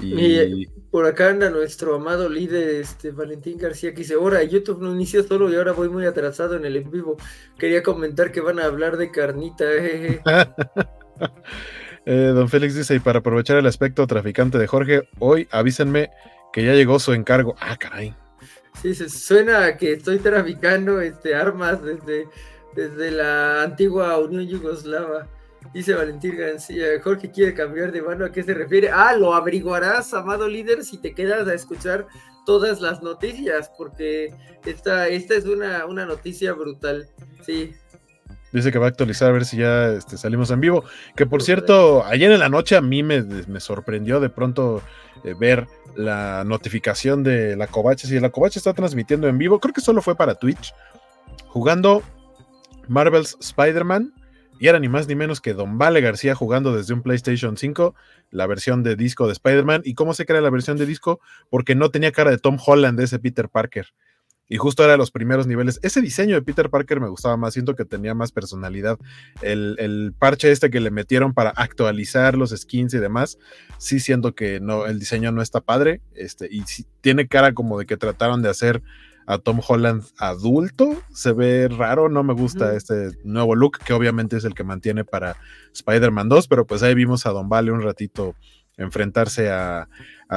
Y, 0.00 0.66
por 0.90 1.06
acá 1.06 1.30
anda 1.30 1.48
nuestro 1.48 1.94
amado 1.94 2.28
líder 2.28 2.80
este, 2.80 3.12
Valentín 3.12 3.56
García 3.56 3.92
que 3.92 3.98
dice, 3.98 4.14
ahora 4.14 4.42
YouTube 4.42 4.82
no 4.82 4.92
inició 4.92 5.22
solo 5.22 5.50
y 5.50 5.54
ahora 5.54 5.72
voy 5.72 5.88
muy 5.88 6.04
atrasado 6.04 6.56
en 6.56 6.66
el 6.66 6.76
en 6.76 6.90
vivo. 6.90 7.16
Quería 7.58 7.82
comentar 7.82 8.32
que 8.32 8.40
van 8.40 8.58
a 8.58 8.64
hablar 8.64 8.96
de 8.96 9.10
carnita. 9.10 9.64
Eh, 9.68 10.20
don 12.34 12.48
Félix 12.48 12.74
dice, 12.74 12.96
y 12.96 12.98
para 12.98 13.20
aprovechar 13.20 13.56
el 13.56 13.66
aspecto 13.66 14.06
traficante 14.06 14.58
de 14.58 14.66
Jorge, 14.66 15.08
hoy 15.18 15.48
avísenme 15.50 16.10
que 16.52 16.64
ya 16.64 16.74
llegó 16.74 16.98
su 16.98 17.12
encargo. 17.12 17.54
Ah, 17.60 17.76
caray. 17.76 18.14
Sí, 18.80 18.94
se 18.94 19.08
suena 19.08 19.76
que 19.76 19.92
estoy 19.92 20.18
traficando 20.18 21.00
este, 21.00 21.34
armas 21.34 21.82
desde, 21.82 22.28
desde 22.74 23.10
la 23.10 23.62
antigua 23.62 24.18
Unión 24.18 24.46
Yugoslava. 24.46 25.28
Dice 25.72 25.94
Valentín 25.94 26.36
García, 26.36 26.86
Jorge 27.02 27.30
quiere 27.30 27.54
cambiar 27.54 27.92
de 27.92 28.02
mano, 28.02 28.24
¿a 28.24 28.32
qué 28.32 28.42
se 28.42 28.52
refiere? 28.52 28.90
Ah, 28.90 29.14
lo 29.16 29.32
averiguarás, 29.32 30.12
amado 30.12 30.48
líder, 30.48 30.84
si 30.84 30.98
te 30.98 31.14
quedas 31.14 31.46
a 31.46 31.54
escuchar 31.54 32.06
todas 32.44 32.80
las 32.80 33.02
noticias, 33.02 33.70
porque 33.78 34.34
esta, 34.64 35.08
esta 35.08 35.34
es 35.34 35.46
una, 35.46 35.86
una 35.86 36.04
noticia 36.04 36.52
brutal. 36.52 37.08
Sí, 37.46 37.74
Dice 38.52 38.70
que 38.70 38.78
va 38.78 38.86
a 38.86 38.88
actualizar 38.90 39.30
a 39.30 39.32
ver 39.32 39.44
si 39.44 39.56
ya 39.56 39.88
este, 39.88 40.18
salimos 40.18 40.50
en 40.50 40.60
vivo. 40.60 40.84
Que 41.16 41.26
por 41.26 41.42
cierto, 41.42 42.04
ayer 42.04 42.30
en 42.30 42.40
la 42.40 42.48
noche 42.48 42.76
a 42.76 42.82
mí 42.82 43.02
me, 43.02 43.22
sorprendió 43.60 44.20
de 44.20 44.28
pronto 44.28 44.82
eh, 45.24 45.34
ver 45.38 45.66
la 45.96 46.44
notificación 46.44 47.22
de 47.22 47.56
la 47.56 47.66
Covacha. 47.66 48.06
Si 48.06 48.20
la 48.20 48.30
Covacha 48.30 48.58
está 48.58 48.74
transmitiendo 48.74 49.28
en 49.28 49.38
vivo, 49.38 49.58
creo 49.58 49.72
que 49.72 49.80
solo 49.80 50.02
fue 50.02 50.16
para 50.16 50.34
Twitch, 50.34 50.74
jugando 51.48 52.02
Marvel's 52.88 53.36
Spider-Man. 53.40 54.14
Y 54.60 54.68
era 54.68 54.78
ni 54.78 54.88
más 54.88 55.08
ni 55.08 55.16
menos 55.16 55.40
que 55.40 55.54
Don 55.54 55.76
Vale 55.76 56.00
García 56.00 56.36
jugando 56.36 56.76
desde 56.76 56.94
un 56.94 57.02
PlayStation 57.02 57.56
5 57.56 57.96
la 58.30 58.46
versión 58.46 58.84
de 58.84 58.94
disco 58.94 59.26
de 59.26 59.32
Spider-Man. 59.32 59.82
¿Y 59.84 59.94
cómo 59.94 60.14
se 60.14 60.24
crea 60.24 60.40
la 60.40 60.50
versión 60.50 60.76
de 60.76 60.86
disco? 60.86 61.20
Porque 61.50 61.74
no 61.74 61.90
tenía 61.90 62.12
cara 62.12 62.30
de 62.30 62.38
Tom 62.38 62.58
Holland, 62.64 62.96
de 62.96 63.06
ese 63.06 63.18
Peter 63.18 63.48
Parker. 63.48 63.88
Y 64.52 64.58
justo 64.58 64.84
era 64.84 64.98
los 64.98 65.10
primeros 65.10 65.46
niveles. 65.46 65.80
Ese 65.82 66.02
diseño 66.02 66.34
de 66.34 66.42
Peter 66.42 66.68
Parker 66.68 67.00
me 67.00 67.08
gustaba 67.08 67.38
más, 67.38 67.54
siento 67.54 67.74
que 67.74 67.86
tenía 67.86 68.12
más 68.14 68.32
personalidad. 68.32 68.98
El, 69.40 70.14
parche 70.18 70.52
este 70.52 70.68
que 70.68 70.78
le 70.78 70.90
metieron 70.90 71.32
para 71.32 71.48
actualizar 71.48 72.36
los 72.36 72.50
skins 72.50 72.92
y 72.92 72.98
demás, 72.98 73.38
sí 73.78 73.98
siento 73.98 74.34
que 74.34 74.60
no, 74.60 74.84
el 74.84 74.98
diseño 74.98 75.32
no 75.32 75.40
está 75.40 75.62
padre. 75.62 76.02
Este, 76.14 76.48
y 76.50 76.64
tiene 77.00 77.28
cara 77.28 77.54
como 77.54 77.78
de 77.78 77.86
que 77.86 77.96
trataron 77.96 78.42
de 78.42 78.50
hacer 78.50 78.82
a 79.26 79.38
Tom 79.38 79.58
Holland 79.66 80.04
adulto. 80.18 81.02
Se 81.14 81.32
ve 81.32 81.68
raro, 81.68 82.10
no 82.10 82.22
me 82.22 82.34
gusta 82.34 82.76
este 82.76 83.12
nuevo 83.24 83.54
look, 83.54 83.78
que 83.78 83.94
obviamente 83.94 84.36
es 84.36 84.44
el 84.44 84.52
que 84.52 84.64
mantiene 84.64 85.02
para 85.02 85.34
Spider-Man 85.72 86.28
2, 86.28 86.46
pero 86.48 86.66
pues 86.66 86.82
ahí 86.82 86.94
vimos 86.94 87.24
a 87.24 87.30
Don 87.30 87.48
Vale 87.48 87.72
un 87.72 87.80
ratito 87.80 88.34
enfrentarse 88.76 89.50
a, 89.50 89.88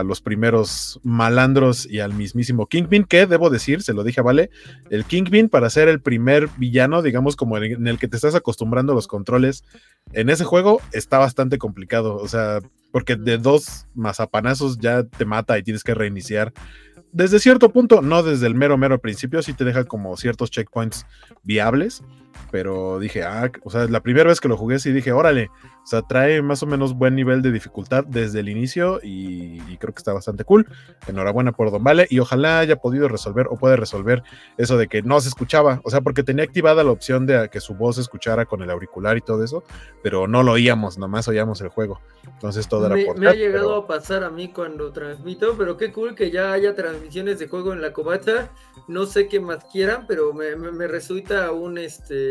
los 0.04 0.22
primeros 0.22 1.00
malandros 1.04 1.88
y 1.90 2.00
al 2.00 2.14
mismísimo 2.14 2.68
Kingpin, 2.68 3.04
que 3.04 3.26
debo 3.26 3.50
decir, 3.50 3.82
se 3.82 3.94
lo 3.94 4.04
dije 4.04 4.20
a 4.20 4.24
Vale, 4.24 4.50
el 4.90 5.06
Kingpin 5.06 5.50
para 5.50 5.70
ser 5.70 5.88
el 5.88 6.02
primer 6.02 6.50
villano, 6.58 7.02
digamos 7.02 7.36
como 7.36 7.58
en 7.58 7.88
el 7.88 8.00
que 8.00 8.08
te 8.08 8.18
estás 8.18 8.36
acostumbrando 8.36 8.94
a 8.94 8.96
los 8.96 9.08
controles 9.08 9.64
en 10.14 10.30
ese 10.30 10.44
juego, 10.44 10.82
está 10.92 11.18
bastante 11.18 11.58
complicado, 11.58 12.16
o 12.16 12.28
sea, 12.28 12.60
porque 12.92 13.16
de 13.16 13.38
dos 13.38 13.88
mazapanazos 13.94 14.78
ya 14.78 15.04
te 15.04 15.26
mata 15.26 15.58
y 15.58 15.64
tienes 15.64 15.84
que 15.84 15.94
reiniciar. 15.94 16.54
Desde 17.12 17.40
cierto 17.40 17.72
punto, 17.72 18.02
no 18.02 18.24
desde 18.24 18.48
el 18.48 18.56
mero, 18.56 18.78
mero 18.78 19.00
principio, 19.00 19.42
sí 19.42 19.54
te 19.54 19.64
deja 19.64 19.86
como 19.86 20.18
ciertos 20.18 20.52
checkpoints 20.52 21.06
viables, 21.44 22.04
pero 22.52 23.00
dije, 23.00 23.24
ah, 23.24 23.52
o 23.64 23.70
sea, 23.70 23.86
la 23.88 24.02
primera 24.02 24.30
vez 24.30 24.40
que 24.40 24.48
lo 24.48 24.58
jugué 24.58 24.80
sí 24.80 24.92
dije, 24.92 25.12
órale, 25.12 25.50
o 25.84 25.88
sea, 25.88 26.02
trae 26.02 26.42
más 26.42 26.64
o 26.64 26.66
menos 26.66 26.98
buen 26.98 27.16
nivel 27.16 27.42
de 27.42 27.52
dificultad 27.52 28.06
desde 28.06 28.40
el 28.40 28.50
inicio 28.50 29.00
y, 29.04 29.60
creo 29.78 29.94
que 29.94 30.00
está 30.00 30.14
bastante 30.14 30.44
cool. 30.44 30.66
Enhorabuena 31.08 31.52
por 31.52 31.70
Don 31.70 31.84
Vale 31.84 32.08
y 32.10 32.20
ojalá 32.20 32.60
haya 32.60 32.78
podido 32.78 33.08
resolver 33.08 33.48
o 33.50 33.58
puede 33.58 33.76
resolver 33.76 34.24
eso 34.58 34.78
de 34.78 34.88
que 34.88 35.02
no 35.02 35.20
se 35.20 35.30
escuchaba, 35.30 35.82
o 35.84 35.90
sea, 35.90 36.02
porque 36.02 36.24
tenía 36.24 36.44
activada 36.44 36.84
la 36.84 36.92
opción 36.92 37.26
de 37.26 37.50
que 37.50 37.60
su 37.60 37.76
voz 37.76 37.96
se 37.96 38.02
escuchara 38.02 38.46
con 38.46 38.64
el 38.64 38.70
auricular 38.72 39.18
y 39.18 39.22
todo 39.22 39.44
eso, 39.44 39.64
pero 40.02 40.28
no 40.28 40.42
lo 40.42 40.54
oíamos, 40.54 40.98
nomás 40.98 41.28
oíamos 41.28 41.62
el 41.62 41.68
juego. 41.68 42.00
Entonces 42.26 42.68
todo 42.68 42.90
me, 42.90 43.02
era 43.02 43.06
por 43.06 43.20
Me 43.20 43.28
ha 43.28 43.34
llegado 43.34 43.76
a 43.76 43.86
pasar 43.86 44.24
a 44.24 44.30
mí 44.30 44.48
cuando 44.48 44.92
transmito, 44.92 45.56
pero 45.58 45.78
qué 45.78 45.92
cool 45.92 46.16
que 46.16 46.32
ya 46.32 46.54
haya 46.54 46.74
transmisiones 46.74 47.38
de 47.38 47.48
juego 47.48 47.74
en 47.74 47.82
la 47.82 47.94
covacha. 47.94 48.50
No 48.88 49.06
sé 49.06 49.28
qué 49.28 49.40
más 49.40 49.66
quieran, 49.66 50.06
pero 50.08 50.34
me, 50.34 50.56
me 50.56 50.88
resulta 50.88 51.52
un 51.52 51.78
este 51.78 52.25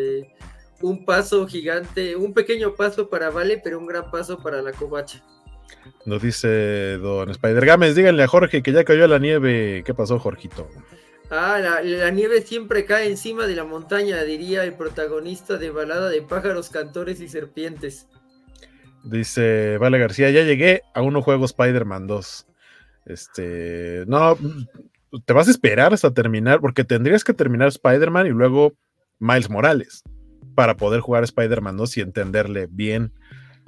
un 0.81 1.05
paso 1.05 1.47
gigante, 1.47 2.17
un 2.17 2.35
pequeño 2.35 2.75
paso 2.75 3.09
para 3.09 3.31
Vale, 3.31 3.61
pero 3.63 3.79
un 3.79 3.87
gran 3.87 4.11
paso 4.11 4.43
para 4.43 4.63
la 4.63 4.73
covacha. 4.73 5.23
Nos 6.07 6.23
dice 6.23 6.99
don 6.99 7.31
Spider 7.31 7.65
Games, 7.65 7.95
díganle 7.95 8.23
a 8.23 8.29
Jorge 8.29 8.63
que 8.63 8.73
ya 8.73 8.85
cayó 8.85 9.07
la 9.07 9.19
nieve. 9.19 9.83
¿Qué 9.85 9.95
pasó, 9.95 10.19
Jorgito? 10.19 10.69
Ah, 11.31 11.59
la, 11.83 12.11
nieve 12.11 12.43
siempre 12.43 12.85
cae 12.85 13.09
encima 13.09 13.47
de 13.47 13.57
la 13.57 13.65
montaña, 13.65 14.23
diría 14.23 14.65
el 14.65 14.75
protagonista 14.75 15.57
de 15.57 15.71
Balada 15.71 16.11
de 16.11 16.23
Pájaros, 16.23 16.69
Cantores 16.69 17.21
y 17.21 17.29
Serpientes. 17.29 18.07
Dice 19.05 19.79
Vale 19.79 19.99
García, 19.99 20.31
ya 20.31 20.43
llegué, 20.43 20.83
aún 20.95 21.15
no 21.15 21.23
juego 21.23 21.45
Spider-Man 21.47 22.07
2. 22.07 22.47
Este, 23.07 24.05
no, 24.07 24.37
te 25.25 25.33
vas 25.33 25.49
a 25.49 25.51
esperar 25.51 25.93
hasta 25.93 26.13
terminar, 26.13 26.61
porque 26.61 26.85
tendrías 26.85 27.25
que 27.25 27.35
terminar 27.35 27.69
Spider-Man 27.69 28.27
y 28.27 28.31
luego 28.31 28.75
Miles 29.25 29.49
Morales 29.49 30.03
para 30.55 30.77
poder 30.77 31.01
jugar 31.01 31.25
Spider-Man 31.25 31.77
2 31.77 31.97
y 31.97 32.01
entenderle 32.03 32.69
bien. 32.71 33.13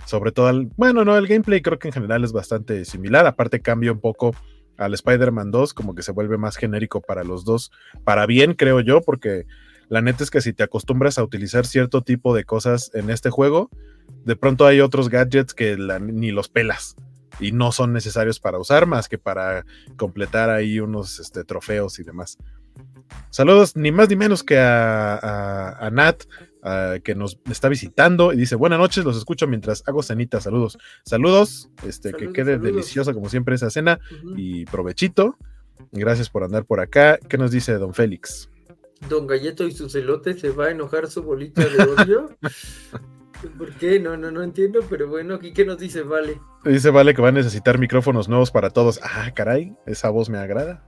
Sobre 0.05 0.31
todo, 0.31 0.51
el, 0.51 0.71
bueno, 0.77 1.05
no, 1.05 1.17
el 1.17 1.27
gameplay 1.27 1.63
creo 1.63 1.79
que 1.79 1.89
en 1.89 1.95
general 1.95 2.23
es 2.23 2.33
bastante 2.33 2.85
similar. 2.85 3.27
Aparte, 3.27 3.61
cambia 3.61 3.91
un 3.91 4.01
poco 4.01 4.37
al 4.77 4.93
Spider-Man 4.93 5.51
2, 5.51 5.73
como 5.73 5.95
que 5.95 6.03
se 6.03 6.13
vuelve 6.13 6.37
más 6.37 6.57
genérico 6.57 7.01
para 7.01 7.25
los 7.25 7.45
dos. 7.45 7.73
Para 8.05 8.27
bien, 8.27 8.53
creo 8.53 8.81
yo, 8.81 9.01
porque 9.01 9.47
la 9.89 10.03
neta 10.03 10.23
es 10.23 10.31
que 10.31 10.43
si 10.43 10.53
te 10.53 10.63
acostumbras 10.63 11.19
a 11.19 11.25
utilizar 11.25 11.65
cierto 11.65 12.03
tipo 12.03 12.35
de 12.35 12.45
cosas 12.45 12.91
en 12.93 13.09
este 13.09 13.31
juego, 13.31 13.71
de 14.25 14.37
pronto 14.37 14.67
hay 14.67 14.81
otros 14.81 15.09
gadgets 15.09 15.55
que 15.55 15.77
ni 15.77 16.31
los 16.31 16.49
pelas 16.49 16.97
y 17.41 17.53
no 17.53 17.73
son 17.73 17.93
necesarios 17.93 18.41
para 18.41 18.59
usar 18.59 18.87
más 18.87 19.09
que 19.09 19.19
para 19.19 19.65
completar 19.97 20.51
ahí 20.51 20.81
unos 20.81 21.19
este, 21.19 21.45
trofeos 21.45 21.99
y 21.99 22.05
demás. 22.05 22.39
Saludos 23.31 23.77
ni 23.77 23.93
más 23.93 24.09
ni 24.09 24.17
menos 24.17 24.43
que 24.43 24.59
a, 24.59 25.91
Nat, 25.93 26.23
que 27.03 27.15
nos 27.15 27.39
está 27.51 27.69
visitando 27.69 28.33
y 28.33 28.37
dice, 28.37 28.57
buenas 28.57 28.79
noches, 28.79 29.05
los 29.05 29.17
escucho 29.17 29.47
mientras 29.47 29.83
hago 29.87 30.03
cenita, 30.03 30.41
saludos. 30.41 30.79
Saludos, 31.05 31.69
este, 31.85 32.13
que 32.13 32.33
quede 32.33 32.59
deliciosa 32.59 33.13
como 33.13 33.29
siempre 33.29 33.55
esa 33.55 33.71
cena 33.71 33.99
y 34.37 34.65
provechito. 34.67 35.37
Gracias 35.93 36.31
por 36.31 36.45
andar 36.45 36.65
por 36.65 36.81
acá. 36.81 37.19
¿Qué 37.29 37.39
nos 37.39 37.51
dice 37.51 37.75
don 37.75 37.95
Félix? 37.95 38.49
Don 39.09 39.27
Galleto 39.27 39.67
y 39.67 39.73
su 39.73 39.89
celote 39.89 40.35
se 40.35 40.51
va 40.51 40.67
a 40.67 40.71
enojar 40.71 41.09
su 41.09 41.23
bolita 41.23 41.63
de 41.63 41.83
odio. 41.83 42.37
¿Por 43.59 43.73
qué? 43.75 44.01
No, 44.01 44.17
no, 44.17 44.31
no 44.31 44.43
entiendo, 44.43 44.81
pero 44.89 45.09
bueno, 45.09 45.35
¿aquí 45.35 45.53
qué 45.53 45.65
nos 45.65 45.79
dice 45.79 46.03
Vale? 46.03 46.41
Dice 46.65 46.91
Vale 46.91 47.15
que 47.15 47.23
va 47.23 47.29
a 47.29 47.33
necesitar 47.33 47.79
micrófonos 47.79 48.29
nuevos 48.29 48.51
para 48.51 48.71
todos. 48.71 49.01
Ah, 49.03 49.31
caray, 49.35 49.75
esa 49.87 50.11
voz 50.11 50.29
me 50.29 50.39
agrada. 50.39 50.85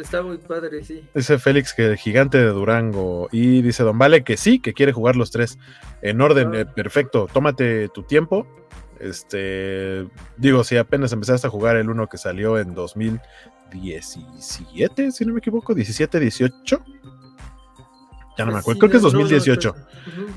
está 0.00 0.22
muy 0.22 0.38
padre, 0.38 0.84
sí. 0.84 1.04
Dice 1.14 1.38
Félix 1.38 1.74
que 1.74 1.86
el 1.86 1.96
gigante 1.96 2.38
de 2.38 2.48
Durango. 2.48 3.28
Y 3.32 3.62
dice 3.62 3.82
Don 3.82 3.98
Vale 3.98 4.24
que 4.24 4.36
sí, 4.36 4.60
que 4.60 4.74
quiere 4.74 4.92
jugar 4.92 5.16
los 5.16 5.30
tres. 5.30 5.58
En 6.02 6.20
orden, 6.20 6.54
ah. 6.54 6.60
eh, 6.60 6.66
perfecto. 6.66 7.28
Tómate 7.32 7.88
tu 7.88 8.02
tiempo. 8.02 8.46
Este, 9.00 10.06
digo, 10.36 10.64
si 10.64 10.76
apenas 10.76 11.12
empezaste 11.12 11.46
a 11.46 11.50
jugar 11.50 11.76
el 11.76 11.88
uno 11.88 12.08
que 12.08 12.18
salió 12.18 12.58
en 12.58 12.74
2017, 12.74 15.12
si 15.12 15.24
no 15.24 15.32
me 15.32 15.38
equivoco, 15.38 15.72
17, 15.72 16.18
18 16.18 16.82
ya 18.38 18.44
no 18.44 18.52
me 18.52 18.58
acuerdo, 18.58 18.78
creo 18.78 18.90
que 18.90 18.96
es 18.98 19.02
2018. 19.02 19.74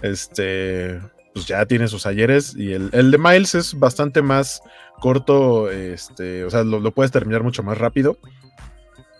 Este, 0.01 0.99
pues 1.33 1.45
ya 1.45 1.65
tiene 1.67 1.87
sus 1.87 2.07
ayeres 2.07 2.55
y 2.55 2.73
el, 2.73 2.89
de 2.89 3.17
Miles 3.19 3.53
es 3.53 3.77
bastante 3.77 4.23
más 4.23 4.61
corto, 4.99 5.69
este, 5.69 6.43
o 6.43 6.49
sea, 6.49 6.63
lo, 6.63 6.91
puedes 6.91 7.11
terminar 7.11 7.43
mucho 7.43 7.61
más 7.61 7.77
rápido. 7.77 8.17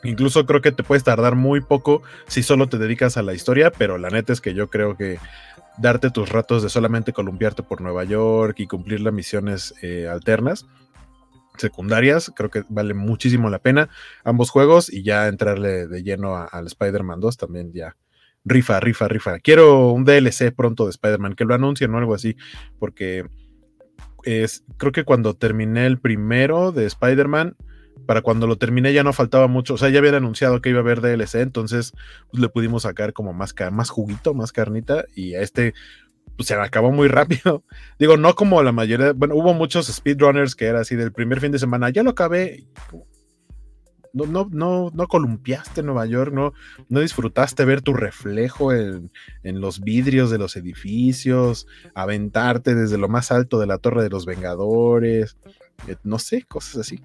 Incluso 0.04 0.48
creo 0.48 0.62
que 0.62 0.72
te 0.72 0.82
puedes 0.82 1.04
tardar 1.04 1.36
muy 1.36 1.62
poco 1.62 2.02
si 2.26 2.42
solo 2.42 2.68
te 2.68 2.80
dedicas 2.80 3.18
a 3.18 3.22
la 3.22 3.36
historia, 3.36 3.72
pero 3.72 4.00
la 4.00 4.10
neta 4.10 4.34
es 4.34 4.42
que 4.42 4.56
yo 4.56 4.68
creo 4.72 4.98
que 4.98 5.20
darte 5.78 6.10
tus 6.10 6.30
ratos 6.30 6.64
de 6.64 6.70
solamente 6.70 7.14
columpiarte 7.14 7.62
por 7.62 7.82
Nueva 7.82 8.04
York 8.04 8.60
y 8.60 8.68
cumplir 8.68 9.02
las 9.02 9.14
misiones 9.14 9.76
eh, 9.84 10.08
alternas, 10.08 10.66
secundarias, 11.58 12.32
creo 12.36 12.50
que 12.50 12.64
vale 12.68 12.96
muchísimo 12.96 13.48
la 13.52 13.60
pena 13.60 13.90
ambos 14.24 14.50
juegos 14.50 14.92
y 14.92 15.04
ya 15.04 15.28
entrarle 15.28 15.86
de 15.86 16.02
lleno 16.02 16.36
al 16.36 16.66
Spider-Man 16.66 17.20
2 17.20 17.38
también 17.38 17.72
ya 17.72 17.96
rifa, 18.46 18.80
rifa, 18.80 19.08
rifa. 19.08 19.40
Quiero 19.40 19.92
un 19.92 20.06
DLC 20.06 20.54
pronto 20.56 20.86
de 20.86 20.92
Spider-Man, 20.92 21.36
que 21.36 21.46
lo 21.46 21.54
anuncien 21.54 21.94
o 21.94 21.98
algo 21.98 22.14
así, 22.14 22.36
porque 22.80 23.26
es, 24.24 24.64
creo 24.78 24.92
que 24.92 25.04
cuando 25.04 25.36
terminé 25.36 25.86
el 25.86 26.00
primero 26.00 26.72
de 26.72 26.86
Spider-Man, 26.86 27.56
para 28.06 28.22
cuando 28.22 28.48
lo 28.48 28.58
terminé 28.58 28.94
ya 28.94 29.04
no 29.04 29.14
faltaba 29.14 29.48
mucho, 29.48 29.76
o 29.76 29.78
sea, 29.78 29.90
ya 29.90 30.00
habían 30.00 30.16
anunciado 30.16 30.62
que 30.62 30.70
iba 30.70 30.80
a 30.80 30.82
haber 30.82 31.02
DLC, 31.02 31.36
entonces 31.36 31.94
pues, 32.32 32.42
le 32.42 32.50
pudimos 32.50 32.84
sacar 32.84 33.14
como 33.14 33.34
más, 33.34 33.54
más 33.72 33.90
juguito, 33.90 34.34
más 34.34 34.52
carnita, 34.52 35.06
y 35.16 35.36
a 35.36 35.42
este 35.42 35.74
pues, 36.36 36.48
se 36.48 36.56
acabó 36.56 36.92
muy 36.92 37.08
rápido. 37.08 37.64
Digo, 38.00 38.18
no 38.18 38.36
como 38.36 38.62
la 38.64 38.72
mayoría, 38.72 39.14
bueno, 39.14 39.36
hubo 39.36 39.54
muchos 39.54 39.88
speedrunners 39.88 40.56
que 40.56 40.66
era 40.66 40.82
así 40.82 40.96
del 40.96 41.12
primer 41.12 41.40
fin 41.40 41.52
de 41.52 41.60
semana, 41.60 41.90
ya 41.90 42.04
lo 42.04 42.12
acabé, 42.12 42.66
no, 44.14 44.26
no, 44.26 44.48
no, 44.52 44.92
no 44.94 45.08
columpiaste 45.08 45.84
Nueva 45.84 46.06
York, 46.06 46.34
no, 46.34 46.54
no 46.90 47.00
disfrutaste 47.00 47.66
ver 47.66 47.82
tu 47.82 47.94
reflejo 47.94 48.74
en, 48.74 49.12
los 49.44 49.82
vidrios 49.82 50.30
de 50.32 50.38
los 50.38 50.56
edificios, 50.56 51.68
aventarte 51.94 52.76
desde 52.76 52.98
lo 52.98 53.08
más 53.08 53.32
alto 53.32 53.60
de 53.60 53.68
la 53.68 53.78
Torre 53.78 54.04
de 54.04 54.10
los 54.10 54.26
Vengadores, 54.26 55.38
eh, 55.88 55.96
no 56.04 56.20
sé, 56.20 56.44
cosas 56.44 56.78
así. 56.78 57.02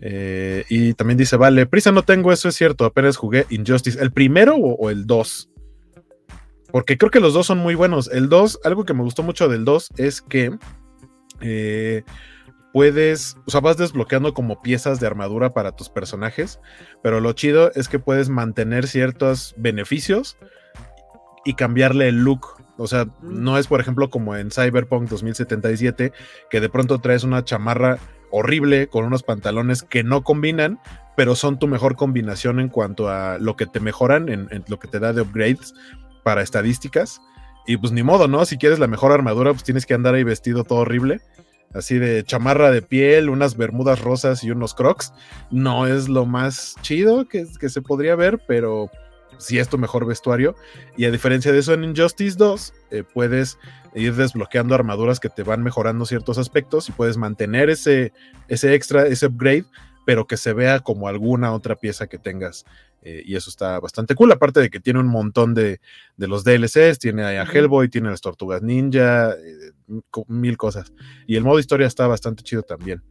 Eh, 0.00 0.64
y 0.68 0.94
también 0.94 1.16
dice, 1.16 1.36
vale, 1.36 1.66
prisa 1.66 1.92
no 1.92 2.02
tengo, 2.02 2.32
eso 2.32 2.48
es 2.48 2.54
cierto, 2.54 2.84
apenas 2.84 3.16
jugué 3.16 3.46
Injustice. 3.50 4.00
¿El 4.00 4.12
primero 4.12 4.56
o, 4.56 4.90
el 4.90 5.06
2? 5.06 5.50
Porque 6.72 6.98
creo 6.98 7.10
que 7.10 7.20
los 7.20 7.34
dos 7.34 7.46
son 7.46 7.58
muy 7.58 7.74
buenos. 7.74 8.10
El 8.12 8.28
2, 8.28 8.60
algo 8.64 8.84
que 8.84 8.94
me 8.94 9.02
gustó 9.02 9.22
mucho 9.22 9.48
del 9.48 9.64
2 9.64 9.90
es 9.96 10.22
que... 10.22 10.56
Eh, 11.40 12.04
puedes, 12.74 13.36
o 13.46 13.52
sea, 13.52 13.60
vas 13.60 13.76
desbloqueando 13.76 14.34
como 14.34 14.60
piezas 14.60 14.98
de 14.98 15.06
armadura 15.06 15.54
para 15.54 15.76
tus 15.76 15.88
personajes, 15.88 16.58
pero 17.04 17.20
lo 17.20 17.32
chido 17.32 17.70
es 17.76 17.88
que 17.88 18.00
puedes 18.00 18.30
mantener 18.30 18.88
ciertos 18.88 19.54
beneficios 19.56 20.36
y 21.44 21.54
cambiarle 21.54 22.08
el 22.08 22.24
look. 22.24 22.48
O 22.76 22.88
sea, 22.88 23.06
no 23.22 23.58
es 23.58 23.68
por 23.68 23.80
ejemplo 23.80 24.10
como 24.10 24.34
en 24.34 24.50
Cyberpunk 24.50 25.08
2077, 25.08 26.12
que 26.50 26.60
de 26.60 26.68
pronto 26.68 26.98
traes 26.98 27.22
una 27.22 27.44
chamarra 27.44 28.00
horrible 28.32 28.88
con 28.88 29.04
unos 29.04 29.22
pantalones 29.22 29.84
que 29.84 30.02
no 30.02 30.24
combinan, 30.24 30.80
pero 31.16 31.36
son 31.36 31.60
tu 31.60 31.68
mejor 31.68 31.94
combinación 31.94 32.58
en 32.58 32.70
cuanto 32.70 33.08
a 33.08 33.38
lo 33.38 33.54
que 33.54 33.66
te 33.66 33.78
mejoran, 33.78 34.28
en, 34.28 34.64
lo 34.66 34.80
que 34.80 34.88
te 34.88 34.98
da 34.98 35.12
de 35.12 35.22
upgrades 35.22 35.74
para 36.24 36.42
estadísticas. 36.42 37.20
Y 37.68 37.76
pues 37.76 37.92
ni 37.92 38.02
modo, 38.02 38.26
¿no? 38.26 38.44
Si 38.46 38.58
quieres 38.58 38.80
la 38.80 38.88
mejor 38.88 39.12
armadura, 39.12 39.52
pues 39.52 39.62
tienes 39.62 39.86
que 39.86 39.94
andar 39.94 40.16
ahí 40.16 40.24
vestido 40.24 40.64
todo 40.64 40.80
horrible. 40.80 41.20
Así 41.74 41.98
de 41.98 42.22
chamarra 42.24 42.70
de 42.70 42.82
piel, 42.82 43.28
unas 43.28 43.56
bermudas 43.56 44.00
rosas 44.00 44.44
y 44.44 44.50
unos 44.50 44.74
crocs. 44.74 45.12
No 45.50 45.86
es 45.86 46.08
lo 46.08 46.24
más 46.24 46.76
chido 46.82 47.28
que, 47.28 47.46
se 47.46 47.82
podría 47.82 48.14
ver, 48.14 48.40
pero 48.46 48.90
si 49.38 49.58
es 49.58 49.68
tu 49.68 49.76
mejor 49.76 50.06
vestuario. 50.06 50.54
Y 50.96 51.04
a 51.04 51.10
diferencia 51.10 51.52
de 51.52 51.58
eso, 51.58 51.74
en 51.74 51.82
Injustice 51.82 52.36
2 52.38 52.72
eh, 52.92 53.02
puedes 53.02 53.58
ir 53.94 54.14
desbloqueando 54.14 54.74
armaduras 54.74 55.18
que 55.18 55.28
te 55.28 55.42
van 55.42 55.62
mejorando 55.64 56.06
ciertos 56.06 56.38
aspectos 56.38 56.88
y 56.88 56.92
puedes 56.92 57.16
mantener 57.16 57.70
ese, 57.70 58.12
ese 58.46 58.74
extra, 58.74 59.06
ese 59.06 59.26
upgrade, 59.26 59.64
pero 60.06 60.26
que 60.26 60.36
se 60.36 60.52
vea 60.52 60.78
como 60.78 61.08
alguna 61.08 61.52
otra 61.52 61.74
pieza 61.74 62.06
que 62.06 62.18
tengas. 62.18 62.64
Eh, 63.04 63.22
y 63.24 63.36
eso 63.36 63.50
está 63.50 63.78
bastante 63.78 64.14
cool. 64.14 64.32
Aparte 64.32 64.60
de 64.60 64.70
que 64.70 64.80
tiene 64.80 64.98
un 64.98 65.08
montón 65.08 65.54
de, 65.54 65.80
de 66.16 66.28
los 66.28 66.42
DLCs, 66.42 66.98
tiene 66.98 67.22
a 67.22 67.44
Hellboy, 67.44 67.88
tiene 67.88 68.10
las 68.10 68.20
Tortugas 68.20 68.62
Ninja, 68.62 69.32
eh, 69.32 70.00
mil 70.26 70.56
cosas. 70.56 70.92
Y 71.26 71.36
el 71.36 71.44
modo 71.44 71.58
historia 71.58 71.86
está 71.86 72.06
bastante 72.06 72.42
chido 72.42 72.62
también. 72.62 73.02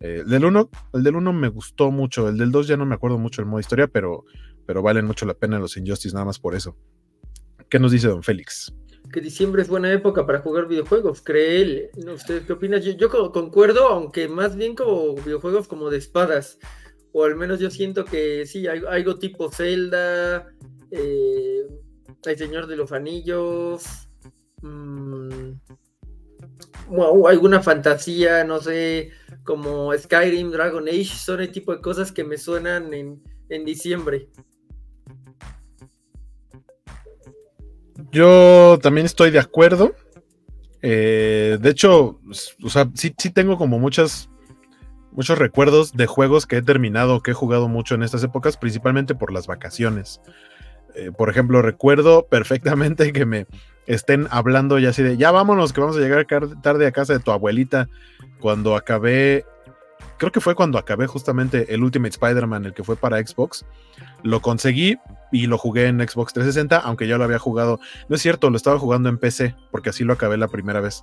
el 0.00 0.26
del 0.26 0.44
1 0.44 0.70
el 0.94 1.02
del 1.02 1.16
1 1.16 1.32
me 1.32 1.48
gustó 1.48 1.90
mucho, 1.90 2.28
el 2.28 2.38
del 2.38 2.50
2 2.50 2.66
ya 2.66 2.76
no 2.76 2.86
me 2.86 2.94
acuerdo 2.94 3.18
mucho 3.18 3.40
el 3.42 3.46
modo 3.46 3.60
historia, 3.60 3.86
pero 3.86 4.24
pero 4.66 4.82
valen 4.82 5.06
mucho 5.06 5.26
la 5.26 5.34
pena 5.34 5.58
los 5.58 5.76
Injustice 5.76 6.14
nada 6.14 6.26
más 6.26 6.38
por 6.38 6.54
eso. 6.54 6.76
¿Qué 7.68 7.78
nos 7.78 7.92
dice 7.92 8.08
don 8.08 8.22
Félix? 8.22 8.72
Que 9.12 9.20
diciembre 9.20 9.62
es 9.62 9.68
buena 9.68 9.92
época 9.92 10.26
para 10.26 10.40
jugar 10.40 10.68
videojuegos, 10.68 11.22
cree 11.22 11.60
él. 11.60 11.90
¿Usted 12.14 12.46
qué 12.46 12.52
opina? 12.52 12.78
Yo, 12.78 13.32
concuerdo, 13.32 13.88
aunque 13.88 14.28
más 14.28 14.56
bien 14.56 14.74
como 14.74 15.14
videojuegos 15.16 15.68
como 15.68 15.90
de 15.90 15.98
espadas. 15.98 16.58
O 17.12 17.24
al 17.24 17.36
menos 17.36 17.60
yo 17.60 17.70
siento 17.70 18.04
que 18.04 18.46
sí, 18.46 18.66
hay 18.66 18.82
algo 18.88 19.18
tipo 19.18 19.50
Zelda, 19.50 20.46
eh, 20.90 21.60
El 22.24 22.38
Señor 22.38 22.66
de 22.66 22.76
los 22.76 22.92
Anillos, 22.92 23.84
mmm, 24.62 25.52
alguna 27.26 27.62
fantasía, 27.62 28.44
no 28.44 28.60
sé, 28.60 29.10
como 29.44 29.96
Skyrim, 29.96 30.50
Dragon 30.50 30.88
Age, 30.88 31.04
son 31.04 31.40
el 31.40 31.52
tipo 31.52 31.74
de 31.74 31.80
cosas 31.80 32.12
que 32.12 32.24
me 32.24 32.38
suenan 32.38 32.92
en, 32.94 33.22
en 33.48 33.64
diciembre. 33.64 34.28
Yo 38.10 38.78
también 38.82 39.06
estoy 39.06 39.30
de 39.30 39.38
acuerdo. 39.38 39.94
Eh, 40.82 41.58
de 41.60 41.70
hecho, 41.70 42.20
o 42.62 42.68
sea, 42.68 42.90
sí, 42.94 43.10
tengo 43.10 43.56
como 43.56 43.78
muchas, 43.78 44.28
muchos 45.12 45.38
recuerdos 45.38 45.92
de 45.92 46.06
juegos 46.06 46.46
que 46.46 46.56
he 46.56 46.62
terminado, 46.62 47.22
que 47.22 47.32
he 47.32 47.34
jugado 47.34 47.68
mucho 47.68 47.94
en 47.94 48.02
estas 48.02 48.24
épocas, 48.24 48.56
principalmente 48.56 49.14
por 49.14 49.32
las 49.32 49.46
vacaciones. 49.46 50.20
Eh, 50.94 51.10
por 51.16 51.30
ejemplo, 51.30 51.62
recuerdo 51.62 52.26
perfectamente 52.26 53.12
que 53.12 53.24
me 53.24 53.46
estén 53.86 54.28
hablando 54.30 54.78
ya 54.78 54.90
así 54.90 55.02
de, 55.02 55.16
ya 55.16 55.30
vámonos, 55.30 55.72
que 55.72 55.80
vamos 55.80 55.96
a 55.96 56.00
llegar 56.00 56.26
tarde 56.62 56.86
a 56.86 56.92
casa 56.92 57.14
de 57.14 57.20
tu 57.20 57.30
abuelita, 57.30 57.88
cuando 58.40 58.76
acabé 58.76 59.44
creo 60.22 60.30
que 60.30 60.40
fue 60.40 60.54
cuando 60.54 60.78
acabé 60.78 61.08
justamente 61.08 61.74
el 61.74 61.82
Ultimate 61.82 62.10
Spider-Man, 62.10 62.66
el 62.66 62.74
que 62.74 62.84
fue 62.84 62.94
para 62.94 63.18
Xbox. 63.18 63.64
Lo 64.22 64.40
conseguí 64.40 64.96
y 65.32 65.48
lo 65.48 65.58
jugué 65.58 65.86
en 65.86 65.98
Xbox 65.98 66.32
360, 66.32 66.78
aunque 66.78 67.08
ya 67.08 67.18
lo 67.18 67.24
había 67.24 67.40
jugado. 67.40 67.80
No 68.08 68.14
es 68.14 68.22
cierto, 68.22 68.48
lo 68.48 68.56
estaba 68.56 68.78
jugando 68.78 69.08
en 69.08 69.18
PC, 69.18 69.56
porque 69.72 69.90
así 69.90 70.04
lo 70.04 70.12
acabé 70.12 70.36
la 70.36 70.46
primera 70.46 70.80
vez. 70.80 71.02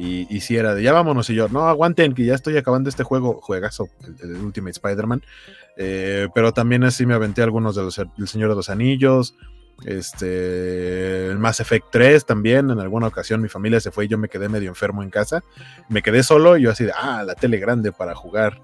Y, 0.00 0.40
si 0.42 0.56
era 0.56 0.76
de 0.76 0.82
ya 0.84 0.92
vámonos, 0.92 1.28
y 1.28 1.34
yo, 1.34 1.48
no, 1.48 1.66
aguanten, 1.66 2.14
que 2.14 2.24
ya 2.24 2.36
estoy 2.36 2.56
acabando 2.56 2.88
este 2.88 3.02
juego, 3.02 3.40
juegazo, 3.42 3.88
el, 4.22 4.36
Ultimate 4.36 4.70
Spider-Man. 4.70 5.22
Eh, 5.76 6.28
pero 6.32 6.52
también 6.52 6.84
así 6.84 7.04
me 7.04 7.14
aventé 7.14 7.42
algunos 7.42 7.74
de 7.74 7.82
los 7.82 7.98
El 7.98 8.28
Señor 8.28 8.48
de 8.50 8.54
los 8.54 8.70
Anillos. 8.70 9.34
Este, 9.84 11.26
el 11.28 11.38
Mass 11.38 11.60
Effect 11.60 11.86
3 11.90 12.24
también, 12.26 12.70
en 12.70 12.80
alguna 12.80 13.06
ocasión 13.08 13.40
mi 13.40 13.48
familia 13.48 13.80
se 13.80 13.92
fue 13.92 14.06
y 14.06 14.08
yo 14.08 14.18
me 14.18 14.28
quedé 14.28 14.48
medio 14.48 14.68
enfermo 14.68 15.02
en 15.02 15.10
casa. 15.10 15.42
Me 15.88 16.00
quedé 16.00 16.22
solo 16.22 16.56
y 16.56 16.62
yo 16.62 16.70
así 16.70 16.84
de, 16.84 16.92
ah, 16.96 17.24
la 17.24 17.34
tele 17.34 17.58
grande 17.58 17.90
para 17.90 18.14
jugar 18.14 18.60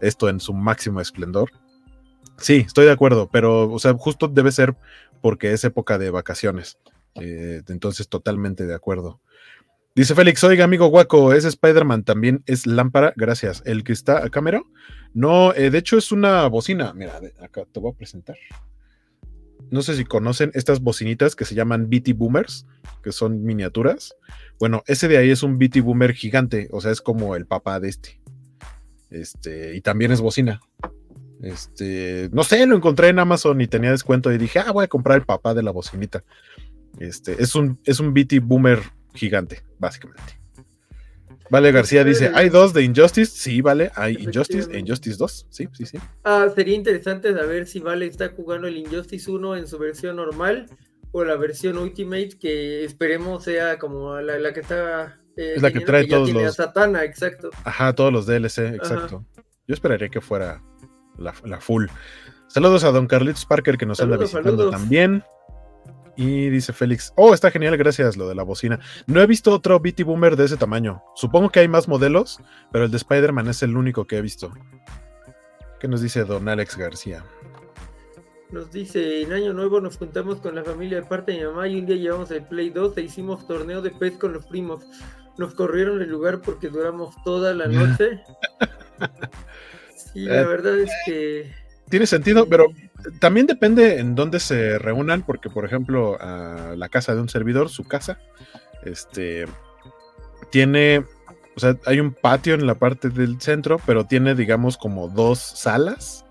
esto 0.00 0.28
en 0.28 0.38
su 0.38 0.52
máximo 0.52 1.00
esplendor. 1.00 1.50
Sí, 2.38 2.64
estoy 2.66 2.84
de 2.84 2.92
acuerdo, 2.92 3.28
pero, 3.32 3.72
o 3.72 3.78
sea, 3.80 3.92
justo 3.94 4.28
debe 4.28 4.52
ser 4.52 4.76
porque 5.20 5.52
es 5.52 5.64
época 5.64 5.98
de 5.98 6.10
vacaciones. 6.10 6.78
Eh, 7.16 7.62
entonces, 7.68 8.08
totalmente 8.08 8.66
de 8.66 8.74
acuerdo. 8.74 9.20
Dice 9.96 10.14
Félix, 10.14 10.44
oiga, 10.44 10.64
amigo 10.64 10.86
guaco, 10.86 11.32
ese 11.32 11.48
Spider-Man 11.48 12.04
también 12.04 12.44
es 12.46 12.66
lámpara, 12.66 13.12
gracias. 13.16 13.62
¿El 13.66 13.82
que 13.82 13.92
está 13.92 14.24
a 14.24 14.28
cámara? 14.28 14.62
No, 15.12 15.52
eh, 15.54 15.70
de 15.70 15.78
hecho 15.78 15.98
es 15.98 16.12
una 16.12 16.46
bocina. 16.46 16.92
Mira, 16.94 17.18
acá 17.40 17.64
te 17.72 17.80
voy 17.80 17.92
a 17.92 17.96
presentar 17.96 18.36
no 19.70 19.82
sé 19.82 19.96
si 19.96 20.04
conocen 20.04 20.50
estas 20.54 20.80
bocinitas 20.80 21.34
que 21.34 21.44
se 21.44 21.54
llaman 21.54 21.88
BT 21.90 22.14
Boomers, 22.14 22.66
que 23.02 23.12
son 23.12 23.42
miniaturas. 23.42 24.14
Bueno, 24.58 24.82
ese 24.86 25.08
de 25.08 25.18
ahí 25.18 25.30
es 25.30 25.42
un 25.42 25.58
BT 25.58 25.80
Boomer 25.80 26.12
gigante, 26.12 26.68
o 26.70 26.80
sea, 26.80 26.92
es 26.92 27.00
como 27.00 27.36
el 27.36 27.46
papá 27.46 27.80
de 27.80 27.88
este. 27.88 28.20
Este, 29.10 29.76
y 29.76 29.80
también 29.80 30.12
es 30.12 30.20
bocina. 30.20 30.60
Este, 31.42 32.30
no 32.32 32.44
sé, 32.44 32.64
lo 32.66 32.76
encontré 32.76 33.08
en 33.08 33.18
Amazon 33.18 33.60
y 33.60 33.66
tenía 33.66 33.90
descuento 33.90 34.32
y 34.32 34.38
dije, 34.38 34.60
ah, 34.60 34.72
voy 34.72 34.84
a 34.84 34.88
comprar 34.88 35.18
el 35.18 35.26
papá 35.26 35.54
de 35.54 35.62
la 35.62 35.70
bocinita. 35.70 36.24
Este, 36.98 37.42
es 37.42 37.54
un, 37.54 37.78
es 37.84 38.00
un 38.00 38.14
BT 38.14 38.40
Boomer 38.42 38.80
gigante, 39.16 39.62
básicamente. 39.78 40.46
Vale, 41.50 41.70
García 41.72 42.02
dice, 42.02 42.32
¿hay 42.34 42.48
dos 42.48 42.72
de 42.72 42.82
Injustice? 42.82 43.32
Sí, 43.32 43.60
vale, 43.60 43.90
hay 43.94 44.14
Injustice 44.14 44.68
e 44.72 44.78
Injustice 44.80 45.16
2. 45.16 45.46
Sí, 45.48 45.68
sí, 45.72 45.86
sí. 45.86 45.98
Ah, 46.24 46.48
sería 46.54 46.74
interesante 46.74 47.32
saber 47.32 47.66
si 47.66 47.78
Vale 47.80 48.06
está 48.06 48.30
jugando 48.30 48.66
el 48.66 48.76
Injustice 48.76 49.30
1 49.30 49.56
en 49.56 49.66
su 49.66 49.78
versión 49.78 50.16
normal 50.16 50.66
o 51.12 51.24
la 51.24 51.36
versión 51.36 51.78
Ultimate, 51.78 52.30
que 52.38 52.84
esperemos 52.84 53.44
sea 53.44 53.78
como 53.78 54.20
la, 54.20 54.52
que 54.52 54.60
está... 54.60 55.20
Eh, 55.36 55.54
es 55.56 55.62
la 55.62 55.70
que 55.70 55.80
trae 55.80 56.06
todos 56.06 56.32
los... 56.32 56.56
Satana, 56.56 57.04
exacto. 57.04 57.50
Ajá, 57.64 57.94
todos 57.94 58.12
los 58.12 58.26
DLC, 58.26 58.74
exacto. 58.74 59.24
Yo 59.68 59.74
esperaría 59.74 60.08
que 60.08 60.20
fuera 60.20 60.62
la, 61.18 61.60
full. 61.60 61.86
Saludos 62.48 62.84
a 62.84 62.90
don 62.90 63.06
Carlitos 63.06 63.46
Parker 63.46 63.78
que 63.78 63.86
nos 63.86 64.00
anda 64.00 64.16
visitando 64.16 64.70
también. 64.70 65.24
Y 66.16 66.48
dice 66.48 66.72
Félix, 66.72 67.12
oh, 67.16 67.34
está 67.34 67.50
genial, 67.50 67.76
gracias, 67.76 68.16
lo 68.16 68.26
de 68.26 68.34
la 68.34 68.42
bocina. 68.42 68.80
No 69.06 69.20
he 69.20 69.26
visto 69.26 69.52
otro 69.52 69.78
BT 69.78 70.02
Boomer 70.04 70.34
de 70.36 70.46
ese 70.46 70.56
tamaño. 70.56 71.02
Supongo 71.14 71.50
que 71.50 71.60
hay 71.60 71.68
más 71.68 71.88
modelos, 71.88 72.40
pero 72.72 72.86
el 72.86 72.90
de 72.90 72.96
Spider-Man 72.96 73.48
es 73.48 73.62
el 73.62 73.76
único 73.76 74.06
que 74.06 74.16
he 74.16 74.22
visto. 74.22 74.52
¿Qué 75.78 75.88
nos 75.88 76.00
dice 76.00 76.24
don 76.24 76.48
Alex 76.48 76.78
García? 76.78 77.22
Nos 78.50 78.70
dice, 78.70 79.22
en 79.22 79.32
Año 79.32 79.52
Nuevo 79.52 79.80
nos 79.80 79.98
juntamos 79.98 80.40
con 80.40 80.54
la 80.54 80.64
familia 80.64 81.00
de 81.00 81.06
parte 81.06 81.32
de 81.32 81.38
mi 81.38 81.44
mamá 81.44 81.68
y 81.68 81.80
un 81.80 81.86
día 81.86 81.96
llevamos 81.96 82.30
el 82.30 82.44
Play 82.44 82.70
2 82.70 82.96
e 82.96 83.02
hicimos 83.02 83.46
torneo 83.46 83.82
de 83.82 83.90
pez 83.90 84.16
con 84.16 84.32
los 84.32 84.46
primos. 84.46 84.86
Nos 85.36 85.54
corrieron 85.54 86.00
el 86.00 86.08
lugar 86.08 86.40
porque 86.40 86.68
duramos 86.68 87.14
toda 87.24 87.52
la 87.52 87.66
noche. 87.66 88.22
sí, 90.12 90.20
la 90.20 90.46
verdad 90.46 90.78
es 90.78 90.90
que... 91.04 91.52
Tiene 91.90 92.06
sentido, 92.06 92.48
pero 92.48 92.66
también 93.20 93.46
depende 93.46 93.98
en 93.98 94.14
dónde 94.14 94.40
se 94.40 94.78
reúnan, 94.78 95.22
porque 95.22 95.50
por 95.50 95.64
ejemplo, 95.64 96.18
la 96.18 96.88
casa 96.88 97.14
de 97.14 97.20
un 97.20 97.28
servidor, 97.28 97.68
su 97.68 97.84
casa, 97.84 98.18
este, 98.84 99.46
tiene, 100.50 101.04
o 101.56 101.60
sea, 101.60 101.76
hay 101.86 102.00
un 102.00 102.12
patio 102.12 102.54
en 102.54 102.66
la 102.66 102.74
parte 102.74 103.08
del 103.08 103.40
centro, 103.40 103.80
pero 103.86 104.04
tiene, 104.04 104.34
digamos, 104.34 104.76
como 104.76 105.08
dos 105.08 105.38
salas. 105.38 106.24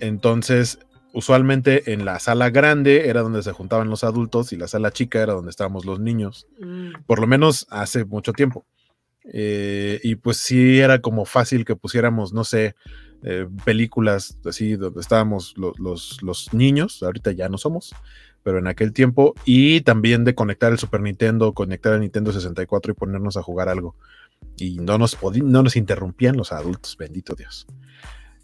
Entonces, 0.00 0.78
usualmente 1.12 1.92
en 1.92 2.04
la 2.04 2.18
sala 2.18 2.50
grande 2.50 3.08
era 3.08 3.22
donde 3.22 3.42
se 3.42 3.52
juntaban 3.52 3.90
los 3.90 4.04
adultos 4.04 4.52
y 4.52 4.56
la 4.56 4.68
sala 4.68 4.92
chica 4.92 5.22
era 5.22 5.32
donde 5.32 5.50
estábamos 5.50 5.84
los 5.84 6.00
niños. 6.00 6.46
Mm. 6.60 6.92
Por 7.06 7.18
lo 7.20 7.26
menos 7.26 7.66
hace 7.70 8.04
mucho 8.04 8.32
tiempo. 8.32 8.64
Eh, 9.32 10.00
y 10.02 10.14
pues 10.14 10.38
sí 10.38 10.78
era 10.78 11.00
como 11.00 11.24
fácil 11.24 11.64
que 11.64 11.76
pusiéramos, 11.76 12.32
no 12.32 12.44
sé, 12.44 12.76
eh, 13.24 13.46
películas 13.64 14.38
así 14.44 14.76
donde 14.76 15.00
estábamos 15.00 15.54
los, 15.56 16.22
los, 16.22 16.54
niños, 16.54 17.02
ahorita 17.02 17.32
ya 17.32 17.48
no 17.48 17.58
somos, 17.58 17.94
pero 18.42 18.58
en 18.58 18.66
aquel 18.66 18.92
tiempo, 18.92 19.34
y 19.44 19.80
también 19.80 20.24
de 20.24 20.34
conectar 20.34 20.72
el 20.72 20.78
Super 20.78 21.00
Nintendo, 21.00 21.52
conectar 21.52 21.94
el 21.94 22.00
Nintendo 22.00 22.32
64 22.32 22.92
y 22.92 22.94
ponernos 22.94 23.36
a 23.36 23.42
jugar 23.42 23.68
algo. 23.68 23.96
Y 24.56 24.76
no 24.78 24.98
nos, 24.98 25.18
no 25.22 25.62
nos 25.62 25.76
interrumpían 25.76 26.36
los 26.36 26.52
adultos, 26.52 26.96
bendito 26.96 27.34
Dios. 27.34 27.66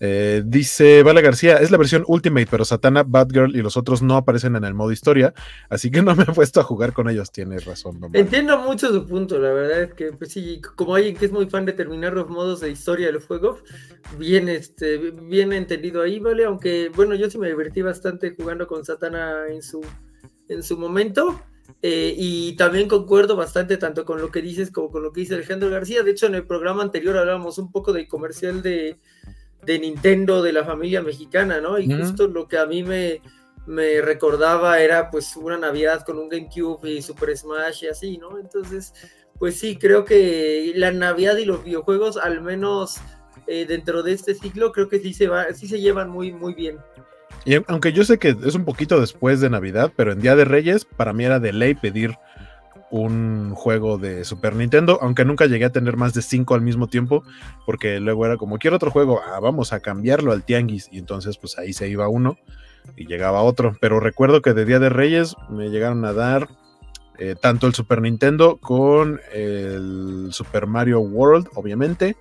Eh, 0.00 0.42
dice 0.44 1.02
Vale 1.02 1.22
García, 1.22 1.57
es 1.57 1.70
la 1.70 1.78
versión 1.78 2.04
Ultimate, 2.07 2.48
pero 2.50 2.64
Satana, 2.64 3.04
Batgirl 3.04 3.54
y 3.54 3.62
los 3.62 3.76
otros 3.76 4.02
no 4.02 4.16
aparecen 4.16 4.57
en 4.57 4.64
el 4.64 4.74
modo 4.74 4.92
historia, 4.92 5.33
así 5.68 5.90
que 5.90 6.02
no 6.02 6.14
me 6.14 6.24
he 6.24 6.33
puesto 6.33 6.61
a 6.61 6.64
jugar 6.64 6.92
con 6.92 7.09
ellos, 7.09 7.30
tienes 7.30 7.64
razón. 7.64 8.00
Entiendo 8.12 8.59
mucho 8.59 8.92
su 8.92 9.07
punto, 9.07 9.38
la 9.38 9.52
verdad 9.52 9.83
es 9.83 9.94
que 9.94 10.12
pues 10.12 10.33
sí, 10.33 10.61
como 10.76 10.94
alguien 10.94 11.16
que 11.16 11.26
es 11.26 11.33
muy 11.33 11.46
fan 11.46 11.64
de 11.64 11.72
terminar 11.72 12.12
los 12.14 12.28
modos 12.28 12.61
de 12.61 12.70
historia 12.70 13.07
de 13.07 13.12
los 13.12 13.26
juegos, 13.26 13.62
bien, 14.18 14.48
este, 14.48 14.98
bien 14.98 15.52
entendido 15.52 16.02
ahí, 16.02 16.18
¿vale? 16.18 16.44
Aunque 16.44 16.90
bueno, 16.94 17.14
yo 17.14 17.30
sí 17.30 17.38
me 17.38 17.48
divertí 17.48 17.83
bastante 17.83 18.35
jugando 18.37 18.66
con 18.66 18.85
Satana 18.85 19.46
en 19.48 19.62
su 19.62 19.80
en 20.48 20.62
su 20.62 20.76
momento. 20.76 21.40
Eh, 21.80 22.14
y 22.16 22.57
también 22.57 22.88
concuerdo 22.88 23.37
bastante 23.37 23.78
tanto 23.78 24.04
con 24.04 24.20
lo 24.20 24.30
que 24.30 24.42
dices 24.42 24.70
como 24.70 24.90
con 24.90 25.02
lo 25.02 25.12
que 25.12 25.20
dice 25.20 25.35
Alejandro 25.35 25.70
García. 25.70 26.02
De 26.02 26.11
hecho, 26.11 26.26
en 26.26 26.35
el 26.35 26.46
programa 26.46 26.83
anterior 26.83 27.16
hablábamos 27.16 27.59
un 27.59 27.70
poco 27.70 27.92
del 27.92 28.07
comercial 28.07 28.62
de, 28.62 28.98
de 29.64 29.79
Nintendo 29.79 30.42
de 30.42 30.53
la 30.53 30.64
familia 30.64 31.03
mexicana, 31.03 31.61
¿no? 31.61 31.79
Y 31.79 31.92
justo 31.92 32.27
lo 32.27 32.46
que 32.48 32.59
a 32.59 32.66
mí 32.66 32.83
me, 32.83 33.20
me 33.66 34.00
recordaba 34.00 34.81
era 34.81 35.11
pues 35.11 35.37
una 35.37 35.57
Navidad 35.57 36.05
con 36.05 36.18
un 36.18 36.29
GameCube 36.29 36.90
y 36.90 37.03
Super 37.03 37.37
Smash 37.37 37.85
y 37.85 37.88
así, 37.88 38.18
¿no? 38.18 38.38
Entonces, 38.38 38.92
pues 39.38 39.59
sí, 39.59 39.77
creo 39.77 40.05
que 40.05 40.72
la 40.77 40.90
Navidad 40.90 41.37
y 41.37 41.44
los 41.44 41.64
videojuegos, 41.64 42.16
al 42.16 42.40
menos 42.40 42.98
eh, 43.46 43.66
dentro 43.66 44.03
de 44.03 44.12
este 44.12 44.35
ciclo, 44.35 44.72
creo 44.72 44.88
que 44.88 45.00
sí 45.00 45.12
se, 45.14 45.29
va, 45.29 45.53
sí 45.53 45.66
se 45.66 45.81
llevan 45.81 46.11
muy, 46.11 46.33
muy 46.33 46.55
bien. 46.55 46.79
Y 47.44 47.57
aunque 47.66 47.92
yo 47.92 48.05
sé 48.05 48.18
que 48.18 48.37
es 48.44 48.55
un 48.55 48.64
poquito 48.64 49.00
después 49.00 49.40
de 49.40 49.50
Navidad, 49.50 49.92
pero 49.96 50.12
en 50.12 50.20
Día 50.20 50.37
de 50.37 50.44
Reyes, 50.44 50.85
para 50.85 51.12
mí 51.12 51.24
era 51.24 51.40
de 51.40 51.53
ley 51.53 51.74
pedir 51.74 52.16
un 52.94 53.57
juego 53.57 53.98
de 53.98 54.24
Super 54.24 54.54
Nintendo, 54.54 55.00
aunque 55.02 55.24
nunca 55.24 55.46
llegué 55.46 55.64
a 55.64 55.72
tener 55.72 55.96
más 55.96 56.14
de 56.14 56.22
cinco 56.22 56.54
al 56.54 56.61
mismo 56.61 56.87
tiempo, 56.87 57.24
porque 57.66 57.98
luego 57.98 58.24
era 58.24 58.37
como, 58.37 58.59
quiero 58.59 58.76
otro 58.76 58.92
juego, 58.92 59.20
ah, 59.26 59.40
vamos 59.40 59.72
a 59.72 59.80
cambiarlo 59.80 60.30
al 60.30 60.44
Tianguis, 60.44 60.88
y 60.92 60.98
entonces 60.98 61.37
pues 61.37 61.59
ahí 61.59 61.72
se 61.72 61.88
iba 61.88 62.09
uno 62.09 62.38
y 62.96 63.07
llegaba 63.07 63.42
otro. 63.42 63.76
Pero 63.80 63.98
recuerdo 63.98 64.42
que 64.42 64.54
de 64.54 64.64
Día 64.64 64.78
de 64.78 64.90
Reyes 64.90 65.35
me 65.50 65.70
llegaron 65.70 66.04
a 66.04 66.12
dar 66.12 66.48
eh, 67.18 67.35
tanto 67.40 67.66
el 67.66 67.74
Super 67.74 68.00
Nintendo 68.00 68.59
con 68.59 69.20
el 69.33 70.28
Super 70.30 70.68
Mario 70.68 71.00
World, 71.00 71.48
obviamente, 71.57 72.16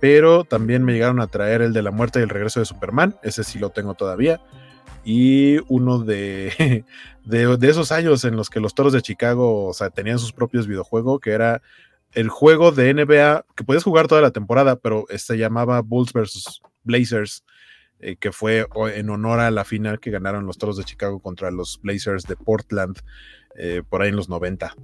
pero 0.00 0.44
también 0.44 0.82
me 0.82 0.94
llegaron 0.94 1.20
a 1.20 1.26
traer 1.26 1.60
el 1.60 1.74
de 1.74 1.82
la 1.82 1.90
muerte 1.90 2.20
y 2.20 2.22
el 2.22 2.30
regreso 2.30 2.60
de 2.60 2.64
Superman, 2.64 3.16
ese 3.22 3.44
sí 3.44 3.58
lo 3.58 3.68
tengo 3.68 3.92
todavía, 3.92 4.40
y 5.04 5.58
uno 5.68 5.98
de, 6.04 6.84
de, 7.24 7.68
esos 7.68 7.92
años 7.92 8.24
en 8.24 8.36
los 8.36 8.50
que 8.50 8.60
los 8.60 8.74
Toros 8.74 8.92
de 8.92 9.02
Chicago 9.02 9.72
tenían 9.94 10.18
sus 10.18 10.32
propios 10.32 10.66
videojuegos, 10.66 11.20
que 11.20 11.30
era 11.30 11.62
el 12.12 12.28
juego 12.28 12.72
de 12.72 12.94
NBA 12.94 13.44
que 13.54 13.64
podías 13.64 13.84
jugar 13.84 14.08
toda 14.08 14.22
la 14.22 14.30
temporada, 14.30 14.76
pero 14.76 15.06
se 15.16 15.36
llamaba 15.36 15.82
Bulls 15.82 16.12
vs. 16.12 16.62
Blazers, 16.82 17.44
eh, 17.98 18.16
que 18.16 18.32
fue 18.32 18.66
en 18.94 19.10
honor 19.10 19.40
a 19.40 19.50
la 19.50 19.64
final 19.64 20.00
que 20.00 20.10
ganaron 20.10 20.46
los 20.46 20.58
Toros 20.58 20.76
de 20.76 20.84
Chicago 20.84 21.20
contra 21.20 21.50
los 21.50 21.80
Blazers 21.82 22.24
de 22.24 22.36
Portland 22.36 22.98
eh, 23.54 23.82
por 23.88 24.02
ahí 24.02 24.10
en 24.10 24.16
los 24.16 24.28
90. 24.28 24.74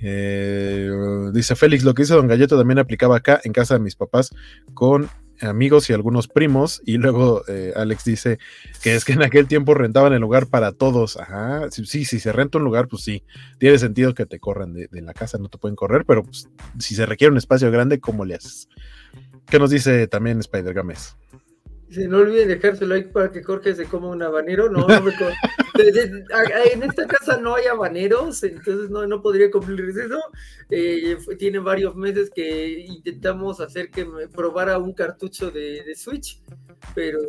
Eh, 0.00 0.90
dice 1.32 1.56
Félix, 1.56 1.84
lo 1.84 1.94
que 1.94 2.02
dice 2.02 2.14
Don 2.14 2.28
Galleto 2.28 2.56
también 2.56 2.78
aplicaba 2.78 3.16
acá 3.16 3.40
en 3.44 3.52
casa 3.52 3.74
de 3.74 3.80
mis 3.80 3.96
papás 3.96 4.30
con 4.74 5.08
amigos 5.40 5.88
y 5.90 5.92
algunos 5.92 6.28
primos. 6.28 6.82
Y 6.84 6.98
luego 6.98 7.42
Alex 7.76 8.04
dice 8.04 8.38
que 8.82 8.94
es 8.94 9.04
que 9.04 9.12
en 9.12 9.22
aquel 9.22 9.46
tiempo 9.46 9.74
rentaban 9.74 10.12
el 10.12 10.20
lugar 10.20 10.46
para 10.46 10.72
todos. 10.72 11.16
Ajá, 11.16 11.70
sí, 11.70 11.84
sí, 11.86 12.04
si 12.04 12.20
se 12.20 12.32
renta 12.32 12.58
un 12.58 12.64
lugar, 12.64 12.88
pues 12.88 13.02
sí, 13.02 13.24
tiene 13.58 13.78
sentido 13.78 14.14
que 14.14 14.26
te 14.26 14.40
corran 14.40 14.72
de, 14.72 14.88
la 14.92 15.14
casa, 15.14 15.38
no 15.38 15.48
te 15.48 15.58
pueden 15.58 15.76
correr, 15.76 16.04
pero 16.04 16.22
pues, 16.24 16.48
si 16.78 16.94
se 16.94 17.06
requiere 17.06 17.30
un 17.32 17.38
espacio 17.38 17.70
grande, 17.70 18.00
¿cómo 18.00 18.24
le 18.24 18.34
haces? 18.34 18.68
¿Qué 19.46 19.58
nos 19.58 19.70
dice 19.70 20.06
también 20.08 20.40
Spider 20.40 20.74
Games? 20.74 21.16
Dice, 21.88 22.06
no 22.06 22.18
olviden 22.18 22.48
dejar 22.48 22.76
su 22.76 22.86
like 22.86 23.08
para 23.08 23.32
que 23.32 23.42
Jorge 23.42 23.74
se 23.74 23.86
coma 23.86 24.08
un 24.08 24.22
habanero. 24.22 24.68
No, 24.68 24.86
En 25.78 26.82
esta 26.82 27.06
casa 27.06 27.38
no 27.38 27.54
hay 27.54 27.66
habaneros, 27.66 28.42
entonces 28.42 28.90
no, 28.90 29.06
no 29.06 29.22
podría 29.22 29.50
cumplir 29.50 29.88
eso. 29.88 30.20
Eh, 30.70 31.16
tiene 31.38 31.60
varios 31.60 31.96
meses 31.96 32.30
que 32.34 32.80
intentamos 32.80 33.60
hacer 33.60 33.90
que 33.90 34.04
me 34.04 34.28
probara 34.28 34.76
un 34.78 34.92
cartucho 34.92 35.50
de, 35.50 35.94
Switch, 35.96 36.42
pero 36.94 37.20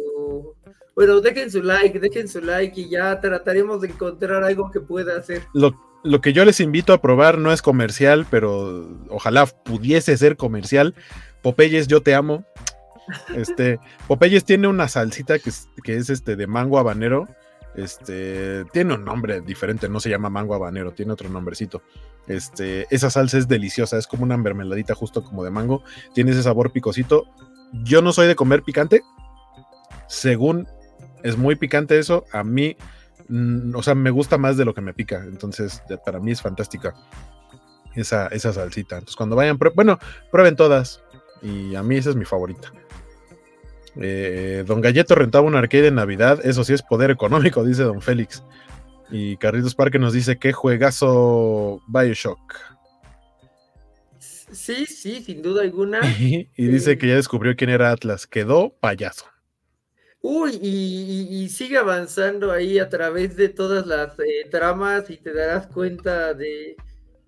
bueno, 0.96 1.22
dejen 1.22 1.50
su 1.50 1.64
like, 1.64 2.00
dejen 2.00 2.28
su 2.28 2.42
like 2.42 2.80
y 2.82 2.90
ya 2.90 3.20
trataremos 3.22 3.82
de 3.82 3.88
encontrar 3.90 4.44
algo 4.44 4.70
que 4.72 4.82
pueda 4.82 5.18
hacer. 5.18 5.44
Lo, 5.54 5.80
lo 6.04 6.20
que 6.20 6.34
yo 6.34 6.44
les 6.44 6.60
invito 6.60 6.92
a 6.92 7.02
probar 7.02 7.38
no 7.38 7.54
es 7.54 7.62
comercial, 7.62 8.26
pero 8.30 8.90
ojalá 9.10 9.46
pudiese 9.46 10.18
ser 10.18 10.36
comercial. 10.36 10.96
Popeyes, 11.42 11.88
yo 11.88 12.02
te 12.02 12.14
amo. 12.16 12.46
Este, 13.36 13.80
Popeyes 14.08 14.46
tiene 14.46 14.68
una 14.68 14.88
salsita 14.88 15.40
que 15.40 15.50
es, 15.50 15.70
que 15.84 15.98
es 15.98 16.10
este 16.10 16.36
de 16.36 16.48
mango 16.48 16.80
habanero. 16.80 17.28
Este, 17.76 18.66
tiene 18.66 18.96
un 18.96 19.06
nombre 19.06 19.42
diferente, 19.42 19.88
no 19.88 20.00
se 20.00 20.10
llama 20.10 20.30
mango 20.30 20.56
habanero, 20.56 20.92
tiene 20.92 21.14
otro 21.14 21.30
nombrecito. 21.30 21.82
Este, 22.28 22.88
esa 22.90 23.10
salsa 23.10 23.38
es 23.38 23.48
deliciosa, 23.48 23.98
es 23.98 24.08
como 24.08 24.24
una 24.24 24.38
mermeladita 24.38 24.96
justo 24.96 25.24
como 25.24 25.44
de 25.44 25.52
mango, 25.52 25.84
tiene 26.14 26.32
ese 26.32 26.44
sabor 26.44 26.72
picosito. 26.72 27.26
Yo 27.84 28.02
no 28.02 28.12
soy 28.12 28.28
de 28.28 28.36
comer 28.36 28.64
picante, 28.64 29.02
según 30.08 30.68
es 31.24 31.38
muy 31.38 31.56
picante 31.56 32.00
eso, 32.00 32.26
a 32.32 32.44
mí, 32.44 32.76
mm, 33.28 33.76
o 33.76 33.84
sea, 33.84 33.96
me 33.96 34.10
gusta 34.10 34.38
más 34.38 34.58
de 34.58 34.66
lo 34.66 34.74
que 34.74 34.82
me 34.82 34.94
pica, 34.94 35.24
entonces 35.24 35.84
para 36.06 36.20
mí 36.20 36.32
es 36.32 36.42
fantástica 36.42 36.96
esa, 37.96 38.28
esa 38.28 38.54
salsita. 38.54 38.96
Entonces 38.96 39.16
cuando 39.16 39.36
vayan, 39.36 39.58
bueno, 39.76 40.00
prueben 40.32 40.56
todas 40.56 41.02
y 41.42 41.76
a 41.76 41.84
mí 41.84 41.98
esa 41.98 42.10
es 42.10 42.16
mi 42.16 42.26
favorita. 42.26 42.72
Eh, 44.02 44.64
don 44.66 44.82
Galleto 44.82 45.14
rentaba 45.14 45.46
un 45.46 45.56
arcade 45.56 45.88
en 45.88 45.96
Navidad, 45.96 46.40
eso 46.44 46.64
sí 46.64 46.74
es 46.74 46.82
poder 46.82 47.12
económico, 47.12 47.64
dice 47.64 47.84
Don 47.84 48.02
Félix. 48.02 48.44
Y 49.12 49.38
Carritos 49.38 49.76
Parque 49.76 50.00
nos 50.00 50.14
dice 50.14 50.38
que 50.38 50.54
juegazo 50.54 51.82
Bioshock. 51.88 52.56
Sí, 54.20 54.86
sí, 54.86 55.22
sin 55.24 55.42
duda 55.42 55.64
alguna. 55.64 56.00
y 56.20 56.48
dice 56.56 56.98
que 56.98 57.08
ya 57.08 57.16
descubrió 57.16 57.56
quién 57.56 57.70
era 57.70 57.92
Atlas, 57.92 58.26
quedó 58.26 58.74
payaso. 58.80 59.26
Uy, 60.22 60.60
y, 60.62 61.48
sigue 61.50 61.78
avanzando 61.78 62.52
ahí 62.52 62.78
a 62.78 62.90
través 62.90 63.38
de 63.38 63.48
todas 63.48 63.88
las 63.88 64.20
eh, 64.20 64.50
tramas 64.52 65.10
y 65.10 65.16
te 65.16 65.34
darás 65.34 65.68
cuenta 65.68 66.34
de, 66.34 66.76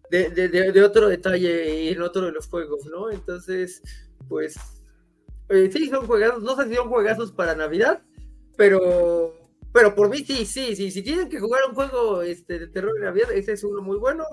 de, 0.09 0.83
otro 0.83 1.07
detalle 1.07 1.89
en 1.89 2.01
otro 2.01 2.25
de 2.25 2.33
los 2.33 2.47
juegos, 2.47 2.85
¿no? 2.85 3.09
Entonces, 3.09 3.81
pues 4.27 4.80
eh, 5.51 5.69
sí, 5.71 5.89
son 5.89 6.05
juegazos, 6.07 6.43
no 6.43 6.55
sé 6.55 6.69
si 6.69 6.75
son 6.75 6.89
juegazos 6.89 7.31
para 7.31 7.55
Navidad, 7.55 8.01
pero, 8.57 9.35
pero 9.73 9.93
por 9.93 10.09
mí 10.09 10.19
sí, 10.19 10.45
sí, 10.45 10.75
sí, 10.75 10.91
si 10.91 11.01
tienen 11.01 11.29
que 11.29 11.39
jugar 11.39 11.61
un 11.69 11.75
juego 11.75 12.21
este, 12.21 12.59
de 12.59 12.67
terror 12.67 12.93
en 12.97 13.03
Navidad, 13.03 13.31
ese 13.33 13.53
es 13.53 13.63
uno 13.63 13.81
muy 13.81 13.97
bueno, 13.97 14.23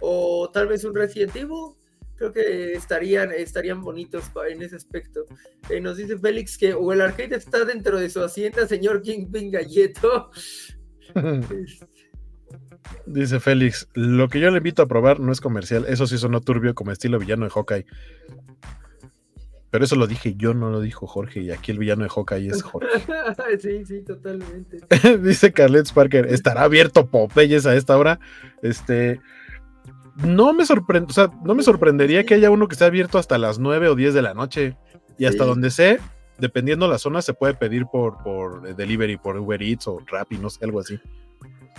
o 0.00 0.50
tal 0.52 0.68
vez 0.68 0.84
un 0.84 0.94
Resident 0.94 1.34
Evil, 1.36 1.74
creo 2.16 2.32
que 2.32 2.72
estarían, 2.74 3.32
estarían 3.32 3.80
bonitos 3.80 4.24
en 4.50 4.62
ese 4.62 4.76
aspecto. 4.76 5.24
Eh, 5.70 5.80
nos 5.80 5.96
dice 5.96 6.18
Félix 6.18 6.58
que 6.58 6.74
o 6.74 6.92
el 6.92 7.00
arcade 7.00 7.36
está 7.36 7.64
dentro 7.64 7.98
de 7.98 8.10
su 8.10 8.22
hacienda, 8.22 8.66
señor 8.66 9.02
Kingpin 9.02 9.50
Galleto. 9.50 10.30
Dice 13.06 13.40
Félix, 13.40 13.88
lo 13.94 14.28
que 14.28 14.40
yo 14.40 14.50
le 14.50 14.58
invito 14.58 14.82
a 14.82 14.86
probar 14.86 15.20
no 15.20 15.32
es 15.32 15.40
comercial, 15.40 15.84
eso 15.88 16.06
sí 16.06 16.16
sonó 16.16 16.40
turbio 16.40 16.74
como 16.74 16.90
estilo 16.90 17.18
villano 17.18 17.44
de 17.44 17.50
Hawkeye. 17.50 17.86
Pero 19.70 19.84
eso 19.84 19.96
lo 19.96 20.06
dije 20.06 20.34
yo, 20.36 20.54
no 20.54 20.70
lo 20.70 20.80
dijo 20.80 21.06
Jorge, 21.06 21.40
y 21.40 21.50
aquí 21.50 21.72
el 21.72 21.78
villano 21.78 22.02
de 22.02 22.08
Hawkeye 22.08 22.48
es 22.48 22.62
Jorge. 22.62 22.88
sí, 23.60 23.84
sí, 23.84 24.02
totalmente. 24.02 24.78
Dice 25.22 25.52
Carlet 25.52 25.92
Parker, 25.92 26.26
¿estará 26.26 26.62
abierto 26.62 27.06
Popeyes 27.06 27.66
a 27.66 27.76
esta 27.76 27.98
hora? 27.98 28.18
Este, 28.62 29.20
no 30.16 30.54
me 30.54 30.64
sorprende, 30.64 31.10
o 31.10 31.12
sea, 31.12 31.30
no 31.44 31.54
me 31.54 31.62
sorprendería 31.62 32.24
que 32.24 32.34
haya 32.34 32.50
uno 32.50 32.66
que 32.66 32.72
esté 32.72 32.86
abierto 32.86 33.18
hasta 33.18 33.36
las 33.36 33.58
9 33.58 33.88
o 33.88 33.94
10 33.94 34.14
de 34.14 34.22
la 34.22 34.34
noche. 34.34 34.76
Y 35.18 35.26
hasta 35.26 35.44
donde 35.44 35.70
sé, 35.70 35.98
dependiendo 36.38 36.86
la 36.86 36.98
zona, 36.98 37.22
se 37.22 37.34
puede 37.34 37.54
pedir 37.54 37.86
por, 37.86 38.22
por 38.22 38.74
delivery, 38.74 39.16
por 39.16 39.36
Uber 39.36 39.60
Eats 39.62 39.88
o 39.88 40.00
Rappi, 40.06 40.38
no 40.38 40.48
sé, 40.48 40.64
algo 40.64 40.80
así. 40.80 40.98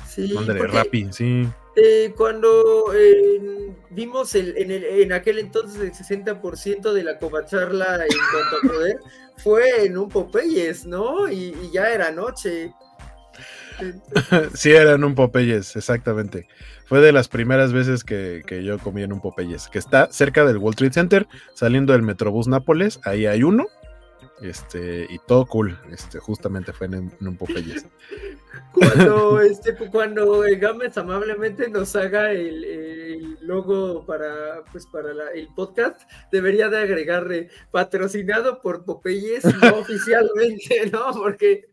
Sí, 0.08 0.36
Rappi, 0.36 1.08
sí. 1.12 1.48
Eh, 1.76 2.14
cuando 2.18 2.94
eh, 2.94 3.72
vimos 3.92 4.36
el, 4.36 4.58
en, 4.58 4.72
el, 4.72 4.84
en, 4.84 5.14
aquel 5.14 5.40
entonces 5.40 5.80
el 5.82 5.94
60% 5.94 6.92
de 6.92 7.04
la 7.04 7.18
covacharla 7.20 8.04
en 8.04 8.18
cuanto 8.32 8.58
a 8.58 8.74
poder, 8.74 8.98
fue 9.38 9.86
en 9.86 9.98
un 9.98 10.10
Popeyes, 10.10 10.86
¿no? 10.86 11.30
Y, 11.32 11.56
ya 11.72 11.90
era 11.94 12.12
noche. 12.12 12.74
sí, 14.56 14.72
era 14.72 14.94
en 14.94 15.04
un 15.04 15.16
Popeyes, 15.16 15.76
exactamente. 15.76 16.48
Fue 16.86 17.00
de 17.00 17.12
las 17.12 17.30
primeras 17.30 17.72
veces 17.72 18.04
que, 18.04 18.42
que, 18.46 18.64
yo 18.64 18.80
comí 18.80 19.04
en 19.04 19.14
un 19.14 19.22
Popeyes, 19.22 19.70
que 19.70 19.80
está 19.80 20.12
cerca 20.12 20.44
del 20.44 20.58
Wall 20.58 20.74
Street 20.74 20.92
Center, 20.92 21.28
saliendo 21.54 21.94
del 21.94 22.02
Metrobús 22.02 22.48
Nápoles, 22.48 23.00
ahí 23.06 23.26
hay 23.26 23.44
uno, 23.44 23.68
este, 24.42 25.06
y 25.10 25.20
todo 25.20 25.46
cool, 25.46 25.78
este, 25.92 26.20
justamente 26.20 26.72
fue 26.74 26.88
en, 26.88 27.12
un 27.20 27.38
Popeyes. 27.38 27.86
Cuando, 28.74 29.42
este, 29.42 29.76
cuando 29.76 30.44
Gámez 30.60 30.98
amablemente 30.98 31.70
nos 31.70 31.96
haga 31.96 32.32
el, 32.32 33.38
logo 33.42 34.06
para, 34.06 34.64
pues, 34.72 34.86
para 34.86 35.12
el 35.34 35.48
podcast, 35.56 36.02
debería 36.32 36.70
de 36.70 36.78
agregarle 36.78 37.50
patrocinado 37.72 38.62
por 38.62 38.86
Popeyes, 38.86 39.44
no 39.44 39.76
oficialmente, 39.80 40.90
¿no? 40.92 41.12
Porque 41.14 41.70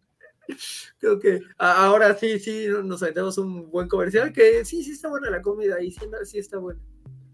creo 0.98 1.18
que 1.18 1.40
ahora 1.58 2.14
sí, 2.14 2.38
sí, 2.38 2.66
nos 2.84 3.02
aventamos 3.02 3.36
un 3.38 3.70
buen 3.70 3.88
comercial, 3.88 4.32
que 4.32 4.64
sí, 4.64 4.82
sí 4.82 4.92
está 4.92 5.08
buena 5.08 5.30
la 5.30 5.42
comida 5.42 5.80
y 5.82 5.90
sí, 5.90 6.00
sí 6.24 6.38
está 6.38 6.58
buena. 6.58 6.80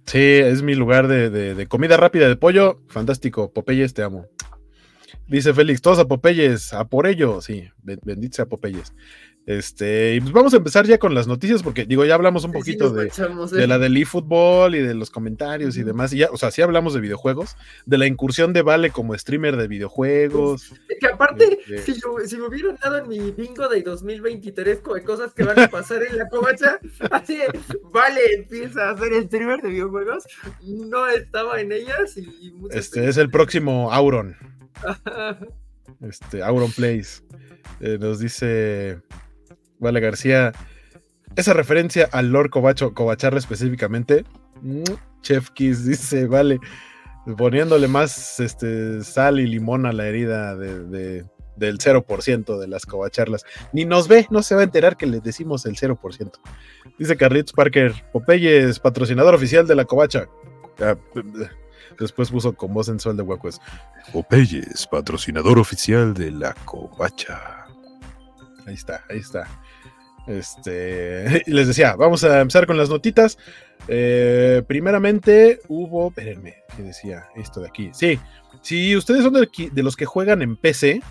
Sí, 0.06 0.18
es 0.18 0.62
mi 0.62 0.74
lugar 0.74 1.06
de, 1.06 1.30
de 1.30 1.68
comida 1.68 1.96
rápida 1.96 2.28
de 2.28 2.36
pollo, 2.36 2.80
fantástico, 2.88 3.52
Popeyes, 3.52 3.94
te 3.94 4.02
amo. 4.02 4.26
Dice 5.32 5.54
Félix, 5.54 5.80
todos 5.80 5.98
a 5.98 6.04
Popeyes, 6.04 6.74
a 6.74 6.84
por 6.84 7.06
ello, 7.06 7.40
sí, 7.40 7.66
bendito 7.82 8.36
sea 8.36 8.44
Popeyes. 8.44 8.92
Este, 9.46 10.14
y 10.14 10.20
pues 10.20 10.30
vamos 10.30 10.52
a 10.52 10.58
empezar 10.58 10.86
ya 10.86 10.98
con 10.98 11.14
las 11.14 11.26
noticias, 11.26 11.62
porque 11.62 11.86
digo, 11.86 12.04
ya 12.04 12.16
hablamos 12.16 12.44
un 12.44 12.52
poquito 12.52 12.90
de, 12.90 13.10
de, 13.50 13.66
la 13.66 13.78
del 13.78 13.96
eFootball 13.96 14.74
y 14.74 14.80
de 14.80 14.92
los 14.92 15.08
comentarios 15.08 15.78
y 15.78 15.84
demás. 15.84 16.12
Y 16.12 16.18
ya, 16.18 16.28
o 16.30 16.36
sea, 16.36 16.50
sí 16.50 16.60
hablamos 16.60 16.92
de 16.92 17.00
videojuegos, 17.00 17.56
de 17.86 17.96
la 17.96 18.06
incursión 18.06 18.52
de 18.52 18.60
Vale 18.60 18.90
como 18.90 19.16
streamer 19.16 19.56
de 19.56 19.68
videojuegos. 19.68 20.74
que 21.00 21.06
aparte, 21.06 21.60
este 21.66 21.94
si, 21.94 22.36
me 22.36 22.46
hubieran 22.46 22.76
dado 22.76 22.98
en 22.98 23.08
mi 23.08 23.30
bingo 23.30 23.68
de 23.68 23.80
2023 23.80 24.82
de 24.82 25.02
cosas 25.02 25.32
que 25.32 25.44
van 25.44 25.58
a 25.58 25.68
pasar 25.68 26.02
en 26.02 26.18
la 26.18 26.28
covacha, 26.28 26.78
así 27.10 27.38
Vale 27.90 28.20
empieza 28.34 28.90
a 28.90 28.98
ser 28.98 29.24
streamer 29.24 29.62
de 29.62 29.70
videojuegos, 29.70 30.24
no 30.62 31.08
estaba 31.08 31.58
en 31.58 31.72
ellas 31.72 32.18
y 32.18 32.52
Este 32.70 33.08
es 33.08 33.16
el 33.16 33.30
próximo 33.30 33.90
Auron. 33.90 34.36
Este, 36.00 36.42
Auron 36.42 36.72
Place. 36.72 37.22
Eh, 37.80 37.98
nos 38.00 38.18
dice 38.18 39.00
Vale 39.78 40.00
García, 40.00 40.52
esa 41.36 41.54
referencia 41.54 42.08
al 42.12 42.30
Lord 42.30 42.50
Covacho, 42.50 42.94
Covacharla 42.94 43.38
específicamente, 43.38 44.24
mm, 44.60 44.82
Chef 45.22 45.50
Kiss 45.50 45.84
dice, 45.84 46.26
vale, 46.26 46.58
poniéndole 47.36 47.88
más 47.88 48.40
este, 48.40 49.02
sal 49.02 49.40
y 49.40 49.46
limón 49.46 49.86
a 49.86 49.92
la 49.92 50.06
herida 50.06 50.56
de, 50.56 51.24
del 51.56 51.78
0% 51.78 52.58
de 52.58 52.68
las 52.68 52.86
covacharlas. 52.86 53.44
Ni 53.72 53.84
nos 53.84 54.08
ve, 54.08 54.26
no 54.30 54.42
se 54.42 54.54
va 54.54 54.62
a 54.62 54.64
enterar 54.64 54.96
que 54.96 55.06
le 55.06 55.20
decimos 55.20 55.64
el 55.66 55.76
0%. 55.76 56.32
Dice 56.98 57.16
Carlitos 57.16 57.52
Parker, 57.52 57.92
Popeyes, 58.12 58.78
patrocinador 58.78 59.34
oficial 59.34 59.66
de 59.66 59.74
la 59.74 59.84
covacha. 59.84 60.28
Después 62.02 62.30
puso 62.30 62.52
con 62.54 62.74
voz 62.74 62.86
sensual 62.86 63.16
de 63.16 63.22
Huecos. 63.22 63.60
Popeyes, 64.12 64.88
patrocinador 64.88 65.60
oficial 65.60 66.14
de 66.14 66.32
la 66.32 66.52
covacha. 66.64 67.66
Ahí 68.66 68.74
está, 68.74 69.04
ahí 69.08 69.18
está. 69.18 69.46
Este, 70.26 71.42
les 71.46 71.68
decía, 71.68 71.94
vamos 71.94 72.24
a 72.24 72.40
empezar 72.40 72.66
con 72.66 72.76
las 72.76 72.90
notitas. 72.90 73.38
Eh, 73.86 74.62
primeramente 74.66 75.60
hubo, 75.68 76.08
espérenme, 76.08 76.56
¿qué 76.76 76.82
decía 76.82 77.28
esto 77.36 77.60
de 77.60 77.68
aquí? 77.68 77.90
Sí, 77.92 78.18
si 78.62 78.96
ustedes 78.96 79.22
son 79.22 79.34
de, 79.34 79.82
los 79.82 79.94
que 79.94 80.04
juegan 80.04 80.42
en 80.42 80.56
PC, 80.56 81.02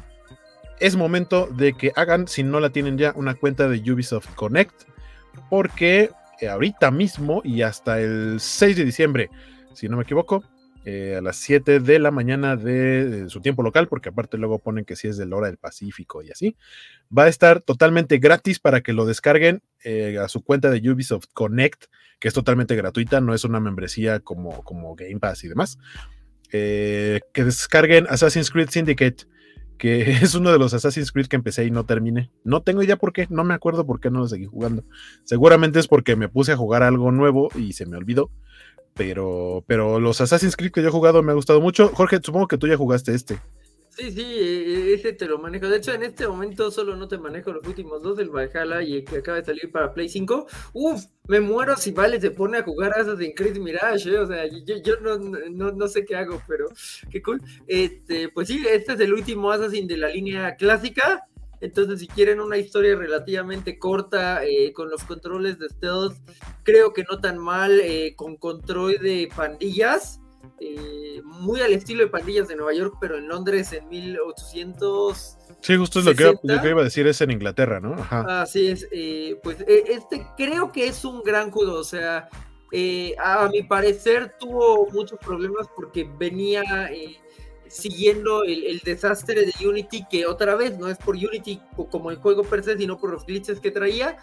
es 0.82 0.98
momento 0.98 1.48
de 1.48 1.72
que 1.72 1.94
hagan, 1.96 2.28
si 2.28 2.44
no 2.44 2.60
la 2.60 2.72
tienen 2.72 2.98
ya, 2.98 3.14
una 3.16 3.36
cuenta 3.36 3.70
de 3.70 3.80
Ubisoft 3.92 4.34
Connect, 4.36 4.84
porque 5.50 6.10
ahorita 6.50 6.92
mismo 6.92 7.42
y 7.46 7.62
hasta 7.62 8.02
el 8.02 8.42
6 8.42 8.76
de 8.76 8.86
diciembre, 8.86 9.30
si 9.74 9.88
no 9.88 9.96
me 9.96 10.04
equivoco, 10.04 10.44
eh, 10.84 11.16
a 11.18 11.22
las 11.22 11.36
7 11.38 11.80
de 11.80 12.00
la 12.00 12.10
mañana 12.10 12.56
de, 12.56 13.30
su 13.30 13.40
tiempo 13.40 13.62
local, 13.62 13.88
porque 13.88 14.10
aparte 14.10 14.38
luego 14.38 14.58
ponen 14.58 14.84
que 14.84 14.96
si 14.96 15.08
es 15.08 15.16
de 15.16 15.28
la 15.28 15.36
hora 15.36 15.48
del 15.48 15.58
Pacífico 15.58 16.24
y 16.24 16.32
así. 16.32 16.56
Va 17.16 17.26
a 17.26 17.28
estar 17.28 17.62
totalmente 17.62 18.18
gratis 18.18 18.60
para 18.60 18.82
que 18.82 18.94
lo 18.94 19.06
descarguen 19.06 19.62
eh, 19.84 20.18
a 20.18 20.28
su 20.28 20.44
cuenta 20.44 20.72
de 20.72 20.90
Ubisoft 20.90 21.28
Connect, 21.34 21.86
que 22.20 22.28
es 22.28 22.34
totalmente 22.34 22.76
gratuita, 22.76 23.22
no 23.22 23.36
es 23.36 23.44
una 23.44 23.60
membresía 23.60 24.22
como, 24.22 24.64
como 24.64 24.96
Game 24.96 25.20
Pass 25.20 25.44
y 25.44 25.50
demás. 25.50 25.78
Eh, 26.52 27.22
que 27.32 27.44
descarguen 27.44 28.08
Assassin's 28.10 28.50
Creed 28.50 28.70
Syndicate, 28.70 29.28
que 29.78 30.02
es 30.24 30.34
uno 30.34 30.52
de 30.52 30.58
los 30.58 30.74
Assassin's 30.74 31.12
Creed 31.12 31.28
que 31.28 31.36
empecé 31.36 31.64
y 31.64 31.70
no 31.70 31.86
terminé. 31.86 32.32
No 32.44 32.64
tengo 32.64 32.82
idea 32.82 32.96
por 32.96 33.14
qué, 33.14 33.28
no 33.30 33.44
me 33.44 33.54
acuerdo 33.54 33.86
por 33.86 34.00
qué 34.00 34.10
no 34.10 34.20
lo 34.20 34.28
seguí 34.28 34.46
jugando. 34.48 34.84
Seguramente 35.26 35.80
es 35.80 35.88
porque 35.88 36.16
me 36.16 36.28
puse 36.28 36.54
a 36.54 36.58
jugar 36.58 36.82
algo 36.82 37.12
nuevo 37.12 37.50
y 37.56 37.74
se 37.74 37.86
me 37.86 37.98
olvidó 37.98 38.32
pero, 38.94 39.64
pero 39.68 40.00
los 40.00 40.22
Assassin's 40.22 40.56
Creed 40.56 40.72
que 40.72 40.82
yo 40.82 40.90
he 40.90 40.92
jugado 40.92 41.24
me 41.24 41.32
ha 41.32 41.36
gustado 41.36 41.62
mucho. 41.62 41.90
Jorge, 41.90 42.20
supongo 42.22 42.48
que 42.48 42.58
tú 42.58 42.68
ya 42.68 42.78
jugaste 42.78 43.14
este. 43.14 43.40
Sí, 43.98 44.10
sí, 44.10 44.22
e, 44.22 44.92
e, 44.92 44.94
ese 44.94 45.14
te 45.14 45.26
lo 45.26 45.38
manejo. 45.38 45.68
De 45.68 45.78
hecho, 45.78 45.94
en 45.94 46.04
este 46.04 46.26
momento 46.26 46.72
solo 46.72 46.96
no 46.96 47.08
te 47.08 47.18
manejo 47.18 47.52
los 47.52 47.68
últimos 47.68 48.02
dos, 48.02 48.18
el 48.20 48.30
Valhalla 48.30 48.82
y 48.82 48.98
el 48.98 49.06
que 49.06 49.18
acaba 49.18 49.38
de 49.38 49.46
salir 49.46 49.70
para 49.70 49.94
Play 49.94 50.08
5. 50.08 50.48
Uf, 50.74 51.06
me 51.28 51.42
muero 51.42 51.76
si 51.76 51.92
Vale 51.92 52.20
se 52.22 52.32
pone 52.32 52.58
a 52.58 52.64
jugar 52.64 52.94
Assassin's 52.98 53.34
Creed 53.36 53.58
Mirage, 53.58 54.10
¿eh? 54.10 54.18
o 54.18 54.26
sea, 54.26 54.48
yo, 54.48 54.78
yo 54.78 55.00
no, 55.02 55.18
no, 55.18 55.72
no, 55.72 55.88
sé 55.88 56.06
qué 56.06 56.16
hago, 56.16 56.42
pero 56.48 56.68
qué 57.10 57.22
cool. 57.22 57.42
Este, 57.68 58.30
pues 58.30 58.48
sí, 58.48 58.64
este 58.70 58.94
es 58.94 59.00
el 59.02 59.14
último 59.14 59.52
Assassin 59.52 59.88
de 59.88 59.98
la 59.98 60.08
línea 60.08 60.56
clásica. 60.56 61.28
Entonces, 61.62 62.00
si 62.00 62.08
quieren 62.08 62.42
una 62.42 62.58
historia 62.58 62.96
relativamente 62.96 63.78
corta 63.78 64.44
eh, 64.44 64.74
con 64.74 64.90
los 64.90 65.04
controles 65.04 65.60
de 65.60 65.70
stealth, 65.70 66.18
creo 66.64 66.92
que 66.92 67.04
no 67.10 67.20
tan 67.20 67.38
mal, 67.38 67.80
eh, 67.80 68.16
con 68.16 68.36
control 68.36 68.98
de 68.98 69.30
pandillas, 69.36 70.20
eh, 70.60 71.22
muy 71.24 71.62
al 71.62 71.74
estilo 71.74 72.04
de 72.04 72.10
pandillas 72.10 72.48
de 72.48 72.56
Nueva 72.56 72.74
York, 72.74 72.96
pero 73.00 73.16
en 73.16 73.28
Londres 73.28 73.74
en 73.74 73.88
1800. 73.90 75.38
Sí, 75.62 75.78
justo 75.78 76.00
es 76.00 76.06
lo 76.06 76.16
que, 76.16 76.36
iba 76.70 76.82
a 76.82 76.84
decir, 76.84 77.06
es 77.06 77.22
en 77.22 77.30
Inglaterra, 77.30 77.80
¿no? 77.80 77.94
Ajá. 77.94 78.42
Así 78.42 78.68
es, 78.68 78.88
pues 79.44 79.64
este 79.68 80.26
creo 80.36 80.72
que 80.72 80.88
es 80.88 81.06
un 81.06 81.22
gran 81.22 81.52
juego, 81.52 81.76
o 81.76 81.84
sea, 81.84 82.28
a 83.24 83.50
mi 83.52 83.62
parecer 83.62 84.36
tuvo 84.40 84.90
muchos 84.92 85.20
problemas 85.20 85.68
porque 85.76 86.10
venía 86.18 86.90
siguiendo 87.72 88.44
el, 88.44 88.82
desastre 88.84 89.46
de 89.46 89.68
Unity, 89.68 90.06
que 90.10 90.26
otra 90.26 90.56
vez 90.56 90.78
no 90.78 90.88
es 90.88 90.98
por 90.98 91.16
Unity 91.16 91.62
como 91.90 92.12
el 92.12 92.18
juego 92.18 92.44
per 92.44 92.64
se, 92.64 92.78
sino 92.78 93.00
por 93.00 93.12
los 93.12 93.26
glitches 93.26 93.60
que 93.60 93.72
traía, 93.72 94.18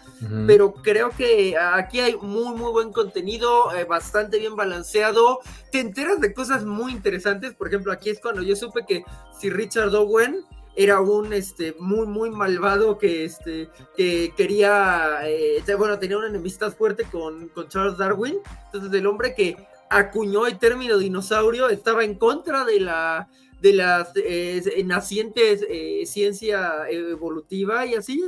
pero 0.45 0.73
creo 0.73 1.09
que 1.09 1.57
aquí 1.57 1.99
hay 1.99 2.15
muy, 2.15 2.55
muy 2.55 2.71
buen 2.71 2.91
contenido, 2.91 3.73
eh, 3.75 3.85
bastante 3.85 4.37
bien 4.39 4.55
balanceado, 4.55 5.39
te 5.71 5.79
enteras 5.79 6.19
de 6.21 6.33
cosas 6.33 6.65
muy 6.65 6.91
interesantes, 6.91 7.53
por 7.55 7.67
ejemplo, 7.67 7.91
aquí 7.91 8.09
es 8.09 8.19
cuando 8.19 8.41
yo 8.43 8.55
supe 8.55 8.85
que 8.87 9.03
si 9.39 9.49
Richard 9.49 9.93
Owen 9.95 10.45
era 10.75 11.01
un 11.01 11.33
este 11.33 11.75
muy 11.79 12.07
muy 12.07 12.29
malvado 12.29 12.97
que 12.97 13.25
este 13.25 13.69
que 13.97 14.31
quería 14.37 15.19
eh, 15.25 15.61
bueno 15.77 15.99
tenía 15.99 16.17
una 16.17 16.27
enemistad 16.27 16.71
fuerte 16.71 17.03
con, 17.03 17.49
con 17.49 17.67
Charles 17.67 17.97
Darwin. 17.97 18.35
Entonces 18.65 18.97
el 18.97 19.07
hombre 19.07 19.33
que 19.35 19.57
acuñó 19.89 20.47
el 20.47 20.59
término 20.59 20.97
dinosaurio, 20.97 21.69
estaba 21.69 22.03
en 22.03 22.15
contra 22.15 22.65
de 22.65 22.79
la 22.79 23.29
de 23.61 23.73
las 23.73 24.11
eh, 24.15 24.83
nacientes 24.85 25.65
eh, 25.67 26.05
ciencia 26.05 26.89
evolutiva 26.89 27.85
y 27.85 27.95
así. 27.95 28.23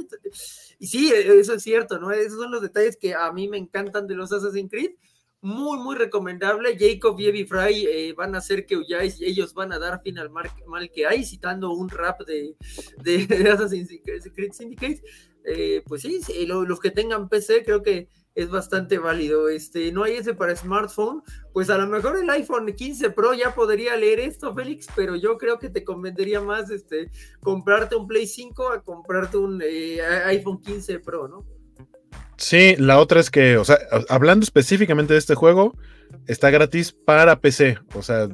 Y 0.80 0.88
sí, 0.88 1.12
eso 1.13 1.54
es 1.54 1.63
cierto, 1.63 2.00
¿no? 2.00 2.12
Esos 2.12 2.39
son 2.39 2.52
los 2.52 2.62
detalles 2.62 2.97
que 2.97 3.13
a 3.13 3.32
mí 3.32 3.47
me 3.47 3.58
encantan 3.58 4.08
de 4.08 4.15
los 4.15 4.32
Assassin's 4.32 4.69
Creed. 4.69 4.91
Muy, 5.43 5.80
muy 5.80 5.95
recomendable. 5.95 6.78
Jacob 6.78 7.19
y 7.19 7.26
Evie 7.26 7.47
Fry 7.47 7.88
eh, 7.88 8.13
van 8.13 8.36
a 8.36 8.39
hacer 8.39 8.65
que 8.65 8.78
huyáis, 8.78 9.19
ellos 9.21 9.54
van 9.54 9.71
a 9.74 9.80
dar 9.80 10.02
fin 10.04 10.19
al 10.19 10.30
mal, 10.30 10.52
que 10.93 11.08
hay, 11.08 11.24
citando 11.26 11.71
un 11.71 11.89
rap 11.89 12.21
de, 12.28 12.56
de, 13.04 13.50
Assassin's 13.50 13.89
Creed 14.04 14.52
Syndicate. 14.52 15.02
pues 15.88 16.02
sí, 16.04 16.21
los 16.45 16.80
que 16.80 16.91
tengan 16.91 17.30
PC, 17.30 17.63
creo 17.63 17.82
que 17.82 18.08
es 18.35 18.49
bastante 18.49 18.97
válido. 18.97 19.49
Este, 19.49 19.91
no 19.91 20.03
hay 20.03 20.13
ese 20.13 20.33
para 20.33 20.55
smartphone, 20.55 21.23
pues 21.53 21.69
a 21.69 21.77
lo 21.77 21.87
mejor 21.87 22.17
el 22.17 22.29
iPhone 22.29 22.71
15 22.73 23.11
Pro 23.11 23.33
ya 23.33 23.53
podría 23.53 23.95
leer 23.95 24.19
esto, 24.19 24.53
Félix, 24.53 24.87
pero 24.95 25.15
yo 25.15 25.37
creo 25.37 25.59
que 25.59 25.69
te 25.69 25.83
convendría 25.83 26.41
más 26.41 26.69
este, 26.69 27.11
comprarte 27.41 27.95
un 27.95 28.07
Play 28.07 28.27
5 28.27 28.69
a 28.69 28.81
comprarte 28.81 29.37
un 29.37 29.61
eh, 29.63 30.01
iPhone 30.25 30.61
15 30.61 30.99
Pro, 30.99 31.27
¿no? 31.27 31.45
Sí, 32.37 32.75
la 32.77 32.99
otra 32.99 33.19
es 33.19 33.29
que, 33.29 33.57
o 33.57 33.63
sea, 33.63 33.77
hablando 34.09 34.43
específicamente 34.43 35.13
de 35.13 35.19
este 35.19 35.35
juego, 35.35 35.77
está 36.25 36.49
gratis 36.49 36.91
para 36.91 37.39
PC, 37.39 37.77
o 37.93 38.01
sea, 38.01 38.29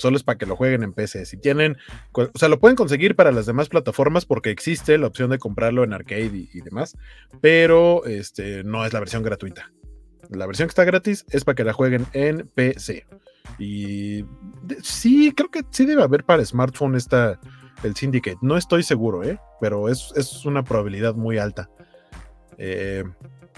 solo 0.00 0.16
es 0.16 0.22
para 0.22 0.38
que 0.38 0.46
lo 0.46 0.56
jueguen 0.56 0.82
en 0.82 0.92
PC. 0.92 1.26
Si 1.26 1.36
tienen, 1.36 1.76
o 2.12 2.30
sea, 2.34 2.48
lo 2.48 2.58
pueden 2.58 2.74
conseguir 2.74 3.14
para 3.14 3.32
las 3.32 3.44
demás 3.44 3.68
plataformas 3.68 4.24
porque 4.24 4.50
existe 4.50 4.96
la 4.96 5.06
opción 5.06 5.30
de 5.30 5.38
comprarlo 5.38 5.84
en 5.84 5.92
arcade 5.92 6.48
y, 6.52 6.60
demás, 6.62 6.96
pero 7.40 8.04
este, 8.06 8.64
no 8.64 8.84
es 8.86 8.92
la 8.92 9.00
versión 9.00 9.22
gratuita. 9.22 9.70
La 10.30 10.46
versión 10.46 10.68
que 10.68 10.70
está 10.70 10.84
gratis 10.84 11.26
es 11.28 11.44
para 11.44 11.54
que 11.54 11.64
la 11.64 11.72
jueguen 11.72 12.06
en 12.14 12.48
PC. 12.54 13.06
Y 13.58 14.24
sí, 14.82 15.32
creo 15.36 15.50
que 15.50 15.64
sí 15.70 15.84
debe 15.84 16.02
haber 16.02 16.24
para 16.24 16.44
smartphone 16.44 16.94
esta, 16.94 17.38
el 17.82 17.94
Syndicate. 17.94 18.38
No 18.40 18.56
estoy 18.56 18.82
seguro, 18.82 19.22
¿eh? 19.22 19.38
pero 19.60 19.88
es, 19.88 20.12
es 20.16 20.46
una 20.46 20.64
probabilidad 20.64 21.14
muy 21.14 21.36
alta. 21.36 21.68
Eh, 22.56 23.04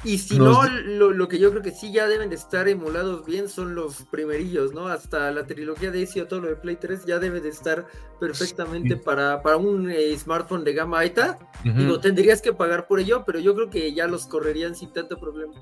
y 0.04 0.18
si 0.18 0.38
no, 0.38 0.68
lo, 0.68 1.28
que 1.28 1.38
yo 1.38 1.50
creo 1.50 1.62
que 1.62 1.70
sí 1.70 1.92
ya 1.92 2.08
deben 2.08 2.28
de 2.28 2.36
estar 2.36 2.68
emulados 2.68 3.24
bien 3.24 3.48
son 3.48 3.74
los 3.74 4.04
primerillos, 4.10 4.74
¿no? 4.74 4.88
Hasta 4.88 5.30
la 5.30 5.46
trilogía 5.46 5.90
de 5.90 6.02
Ezio, 6.02 6.26
todo 6.26 6.40
lo 6.40 6.48
de 6.48 6.56
Play 6.56 6.76
3 6.76 7.06
ya 7.06 7.18
debe 7.18 7.40
de 7.40 7.50
estar 7.50 7.86
perfectamente 8.18 8.96
para, 8.96 9.42
para 9.42 9.56
un 9.56 9.90
eh, 9.90 10.16
smartphone 10.18 10.64
de 10.64 10.72
gama 10.72 11.00
alta. 11.00 11.38
Digo, 11.64 12.00
tendrías 12.00 12.42
que 12.42 12.52
pagar 12.52 12.86
por 12.86 12.98
ello, 12.98 13.24
pero 13.24 13.38
yo 13.38 13.54
creo 13.54 13.70
que 13.70 13.92
ya 13.94 14.08
los 14.08 14.26
correrían 14.26 14.74
sin 14.74 14.92
tanto 14.92 15.18
problema. 15.18 15.54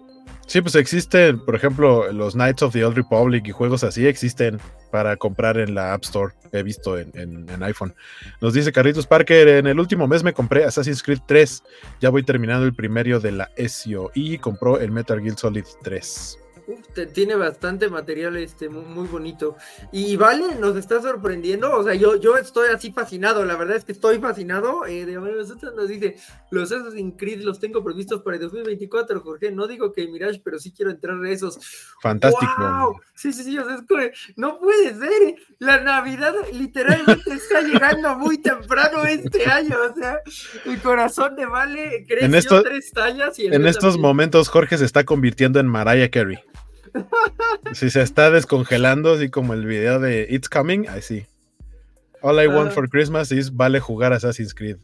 Sí, 0.47 0.61
pues 0.61 0.75
existen, 0.75 1.39
por 1.45 1.55
ejemplo, 1.55 2.11
los 2.13 2.35
Knights 2.35 2.63
of 2.63 2.73
the 2.73 2.85
Old 2.85 2.97
Republic 2.97 3.47
y 3.47 3.53
juegos 3.53 3.85
así 3.85 4.07
existen 4.07 4.59
para 4.91 5.17
comprar 5.17 5.59
en 5.59 5.75
la 5.75 5.93
App 5.93 6.03
Store. 6.03 6.35
He 6.53 6.65
visto 6.65 6.99
en, 6.99 7.63
iPhone. 7.63 7.95
Nos 8.41 8.55
dice 8.55 8.73
Carlitos 8.73 9.07
Parker, 9.07 9.47
en 9.47 9.69
el 9.69 9.79
último 9.79 10.09
mes 10.09 10.25
me 10.25 10.33
compré 10.33 10.65
Assassin's 10.65 11.05
Creed 11.05 11.21
3. 11.27 11.63
Ya 12.01 12.11
voy 12.11 12.25
terminando 12.25 12.67
el 12.67 12.75
primero 12.75 13.21
de 13.21 13.31
la 13.31 13.51
Ezio 13.57 14.11
y 14.15 14.39
compró 14.39 14.81
el 14.81 14.91
Metal 14.91 15.21
Gear 15.21 15.39
Solid 15.39 15.65
3. 15.85 16.40
Tiene 17.13 17.35
bastante 17.35 17.89
material 17.89 18.37
este, 18.37 18.69
muy, 18.69 19.07
bonito. 19.09 19.57
Y 19.93 20.17
vale, 20.17 20.55
nos 20.57 20.77
está 20.77 21.01
sorprendiendo. 21.01 21.73
O 21.77 21.83
sea, 21.83 21.95
yo, 21.95 22.17
yo 22.17 22.37
estoy 22.37 22.69
así 22.69 22.93
fascinado. 22.93 23.45
La 23.45 23.57
verdad 23.57 23.77
es 23.77 23.85
que 23.85 23.93
estoy 23.93 24.19
fascinado. 24.19 24.87
Eh, 24.87 25.07
de 25.07 25.15
nosotros 25.15 25.75
nos 25.75 25.89
dice: 25.89 26.17
Los 26.51 26.73
Assassin's 26.73 27.15
Creed 27.17 27.43
los 27.43 27.61
tengo 27.61 27.83
previstos 27.83 28.23
para 28.23 28.37
el 28.37 28.43
2024, 28.43 29.21
Jorge. 29.21 29.51
No 29.51 29.67
digo 29.67 29.93
que 29.93 30.09
Mirage, 30.09 30.41
pero 30.45 30.59
sí 30.59 30.73
quiero 30.73 30.91
entrar 30.91 31.23
a 31.23 31.31
esos. 31.31 31.59
Fantástico. 32.01 33.01
Sí, 33.15 33.33
sí, 33.33 33.45
sí. 33.45 33.59
O 33.59 33.65
sea, 33.65 33.75
es 33.75 33.83
que 33.83 34.13
no 34.37 34.59
puede 34.59 34.95
ser. 34.95 35.37
La 35.59 35.81
Navidad 35.81 36.35
literalmente 36.53 37.33
está 37.33 37.63
llegando 37.63 38.17
muy 38.17 38.39
temprano 38.39 39.05
este 39.05 39.47
año. 39.47 39.77
O 39.91 39.95
sea, 39.95 40.21
el 40.65 40.81
corazón 40.81 41.37
de 41.37 41.47
Vale 41.47 42.07
creció 42.07 42.59
en 42.59 42.65
tres 42.65 42.93
tallas. 42.93 43.39
Y 43.39 43.47
en 43.47 43.67
estos 43.67 43.99
momentos, 43.99 44.49
Jorge 44.49 44.79
se 44.79 44.85
está 44.85 45.05
convirtiendo 45.05 45.61
en 45.61 45.67
Mariah 45.67 46.11
Carey. 46.11 46.39
Si 47.73 47.91
se 47.91 48.03
está 48.03 48.31
descongelando, 48.31 49.15
así 49.15 49.29
como 49.29 49.55
el 49.55 49.65
video 49.67 50.01
de 50.01 50.27
It's 50.29 50.49
Coming, 50.49 50.89
así. 50.89 51.27
All 52.23 52.43
I 52.43 52.49
want 52.49 52.73
for 52.73 52.89
Christmas 52.89 53.33
is 53.33 53.55
vale 53.55 53.81
jugar 53.81 54.13
Assassin's 54.13 54.55
Creed. 54.55 54.77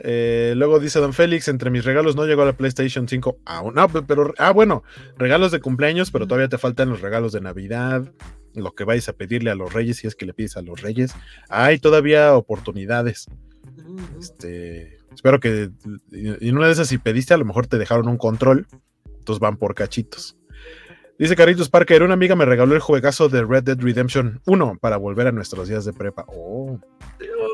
Eh, 0.00 0.54
luego 0.56 0.78
dice 0.78 1.00
Don 1.00 1.12
Félix, 1.12 1.48
entre 1.48 1.70
mis 1.70 1.84
regalos 1.84 2.14
no 2.14 2.24
llegó 2.24 2.42
a 2.42 2.46
la 2.46 2.52
PlayStation 2.52 3.08
5 3.08 3.38
aún. 3.44 3.74
No, 3.74 3.88
pero, 3.88 4.32
ah, 4.38 4.52
bueno, 4.52 4.84
regalos 5.16 5.50
de 5.50 5.60
cumpleaños, 5.60 6.10
pero 6.10 6.26
todavía 6.26 6.48
te 6.48 6.58
faltan 6.58 6.90
los 6.90 7.00
regalos 7.00 7.32
de 7.32 7.40
Navidad, 7.40 8.12
lo 8.54 8.72
que 8.72 8.84
vais 8.84 9.08
a 9.08 9.12
pedirle 9.12 9.50
a 9.50 9.54
los 9.54 9.72
reyes, 9.72 9.98
si 9.98 10.06
es 10.06 10.14
que 10.14 10.26
le 10.26 10.34
pides 10.34 10.56
a 10.56 10.62
los 10.62 10.80
reyes. 10.82 11.14
Hay 11.48 11.78
todavía 11.78 12.34
oportunidades. 12.34 13.26
Este, 14.18 14.98
espero 15.14 15.40
que 15.40 15.70
en 16.12 16.56
una 16.56 16.66
de 16.66 16.72
esas, 16.72 16.88
si 16.88 16.98
pediste, 16.98 17.34
a 17.34 17.38
lo 17.38 17.44
mejor 17.44 17.66
te 17.66 17.78
dejaron 17.78 18.08
un 18.08 18.18
control 18.18 18.66
van 19.38 19.58
por 19.58 19.74
cachitos. 19.74 20.36
Dice 21.18 21.36
Caritos 21.36 21.68
Parker, 21.68 22.04
una 22.04 22.14
amiga 22.14 22.36
me 22.36 22.44
regaló 22.44 22.74
el 22.74 22.80
juegazo 22.80 23.28
de 23.28 23.44
Red 23.44 23.64
Dead 23.64 23.78
Redemption 23.78 24.40
1 24.46 24.78
para 24.80 24.96
volver 24.96 25.26
a 25.26 25.32
nuestros 25.32 25.68
días 25.68 25.84
de 25.84 25.92
prepa. 25.92 26.24
Oh. 26.28 26.78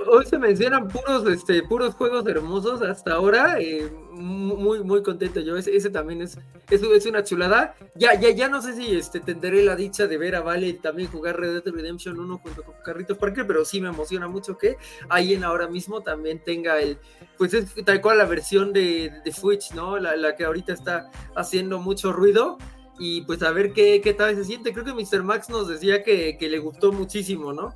Hoy 0.07 0.27
se 0.27 0.39
mencionan 0.39 0.89
puros, 0.89 1.27
este, 1.29 1.63
puros 1.63 1.95
juegos 1.95 2.27
hermosos 2.27 2.83
hasta 2.83 3.15
ahora. 3.15 3.61
Eh, 3.61 3.91
muy, 4.13 4.83
muy 4.83 5.03
contento 5.03 5.41
yo. 5.41 5.57
Ese, 5.57 5.91
también 5.91 6.23
es, 6.23 6.39
es, 6.71 7.07
una 7.07 7.25
chulada. 7.25 7.75
Ya, 7.95 8.19
ya, 8.19 8.31
ya 8.31 8.49
no 8.49 8.63
sé 8.63 8.75
si 8.75 8.97
este, 8.97 9.21
tendré 9.21 9.63
la 9.63 9.77
dicha 9.77 10.07
de 10.07 10.19
ver 10.19 10.37
a 10.37 10.41
Vale 10.41 10.75
también 10.75 11.11
jugar 11.11 11.39
Red 11.39 11.63
Dead 11.63 11.75
Redemption 11.75 12.19
1 12.19 12.39
junto 12.39 12.63
con 12.63 12.75
Carritos 12.85 13.19
Parker, 13.19 13.47
pero 13.47 13.65
sí 13.65 13.81
me 13.81 13.89
emociona 13.89 14.29
mucho 14.29 14.57
que 14.57 14.77
ahí 15.09 15.35
en 15.35 15.45
ahora 15.45 15.69
mismo 15.69 16.01
también 16.01 16.43
tenga 16.45 16.79
el, 16.81 16.99
pues 17.39 17.55
es 17.55 17.75
tal 17.85 18.01
cual 18.01 18.19
la 18.19 18.25
versión 18.25 18.73
de, 18.73 19.13
de 19.25 19.33
Switch, 19.33 19.73
¿no? 19.73 19.99
La, 19.99 20.17
la 20.17 20.37
que 20.37 20.45
ahorita 20.45 20.73
está 20.73 21.11
haciendo 21.35 21.79
mucho 21.79 22.13
ruido 22.13 22.59
y 22.99 23.23
pues 23.23 23.43
a 23.43 23.51
ver 23.51 23.73
qué, 23.73 24.15
tal 24.17 24.35
se 24.37 24.45
siente. 24.45 24.73
Creo 24.73 24.85
que 24.85 24.93
Mr. 24.93 25.23
Max 25.23 25.49
nos 25.49 25.69
decía 25.69 26.03
que, 26.03 26.37
le 26.41 26.59
gustó 26.59 26.93
muchísimo, 26.93 27.53
¿no? 27.53 27.75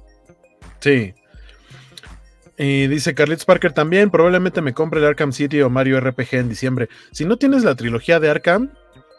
Sí. 0.81 1.15
Y 2.59 2.89
dice 2.89 3.15
Carlitos 3.15 3.45
Parker 3.45 3.73
también, 3.73 4.11
probablemente 4.11 4.61
me 4.61 4.75
compre 4.75 4.99
el 4.99 5.07
Arkham 5.07 5.33
City 5.33 5.63
o 5.63 5.71
Mario 5.71 6.01
RPG 6.01 6.35
en 6.35 6.49
diciembre. 6.49 6.89
Si 7.13 7.25
no 7.25 7.37
tienes 7.37 7.63
la 7.63 7.77
trilogía 7.77 8.19
de 8.19 8.31
Arkham, 8.31 8.73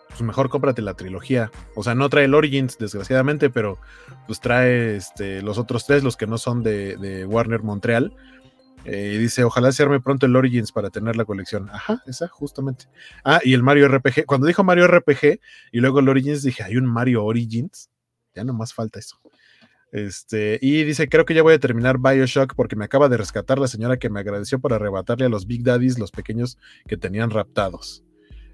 pues 0.09 0.21
mejor 0.21 0.49
cómprate 0.49 0.81
la 0.81 0.95
trilogía. 0.95 1.49
O 1.75 1.83
sea, 1.83 1.95
no 1.95 2.09
trae 2.09 2.25
el 2.25 2.35
Origins, 2.35 2.77
desgraciadamente, 2.77 3.49
pero 3.49 3.79
pues 4.27 4.41
trae 4.41 4.97
este, 4.97 5.41
los 5.41 5.57
otros 5.57 5.85
tres, 5.85 6.03
los 6.03 6.17
que 6.17 6.27
no 6.27 6.37
son 6.37 6.63
de, 6.63 6.97
de 6.97 7.25
Warner 7.25 7.63
Montreal. 7.63 8.13
Eh, 8.85 9.17
dice, 9.19 9.43
ojalá 9.43 9.71
se 9.71 9.83
arme 9.83 9.99
pronto 9.99 10.25
el 10.25 10.35
Origins 10.35 10.71
para 10.71 10.89
tener 10.89 11.15
la 11.15 11.25
colección. 11.25 11.69
Ajá, 11.69 12.01
esa, 12.07 12.27
justamente. 12.27 12.85
Ah, 13.23 13.39
y 13.43 13.53
el 13.53 13.63
Mario 13.63 13.87
RPG. 13.87 14.25
Cuando 14.25 14.47
dijo 14.47 14.63
Mario 14.63 14.87
RPG 14.87 15.39
y 15.71 15.79
luego 15.79 15.99
el 15.99 16.09
Origins, 16.09 16.43
dije, 16.43 16.63
hay 16.63 16.75
un 16.77 16.85
Mario 16.85 17.23
Origins. 17.23 17.89
Ya 18.35 18.43
no 18.43 18.53
más 18.53 18.73
falta 18.73 18.99
eso. 18.99 19.19
Este, 19.91 20.59
y 20.61 20.83
dice, 20.83 21.09
creo 21.09 21.25
que 21.25 21.33
ya 21.33 21.41
voy 21.41 21.55
a 21.55 21.59
terminar 21.59 21.97
Bioshock 21.97 22.53
porque 22.55 22.75
me 22.75 22.85
acaba 22.85 23.09
de 23.09 23.17
rescatar 23.17 23.57
la 23.57 23.67
señora 23.67 23.97
que 23.97 24.09
me 24.09 24.19
agradeció 24.19 24.59
por 24.59 24.73
arrebatarle 24.73 25.25
a 25.25 25.29
los 25.29 25.47
Big 25.47 25.63
Daddies 25.63 25.97
los 25.97 26.11
pequeños 26.11 26.57
que 26.87 26.97
tenían 26.97 27.31
raptados. 27.31 28.03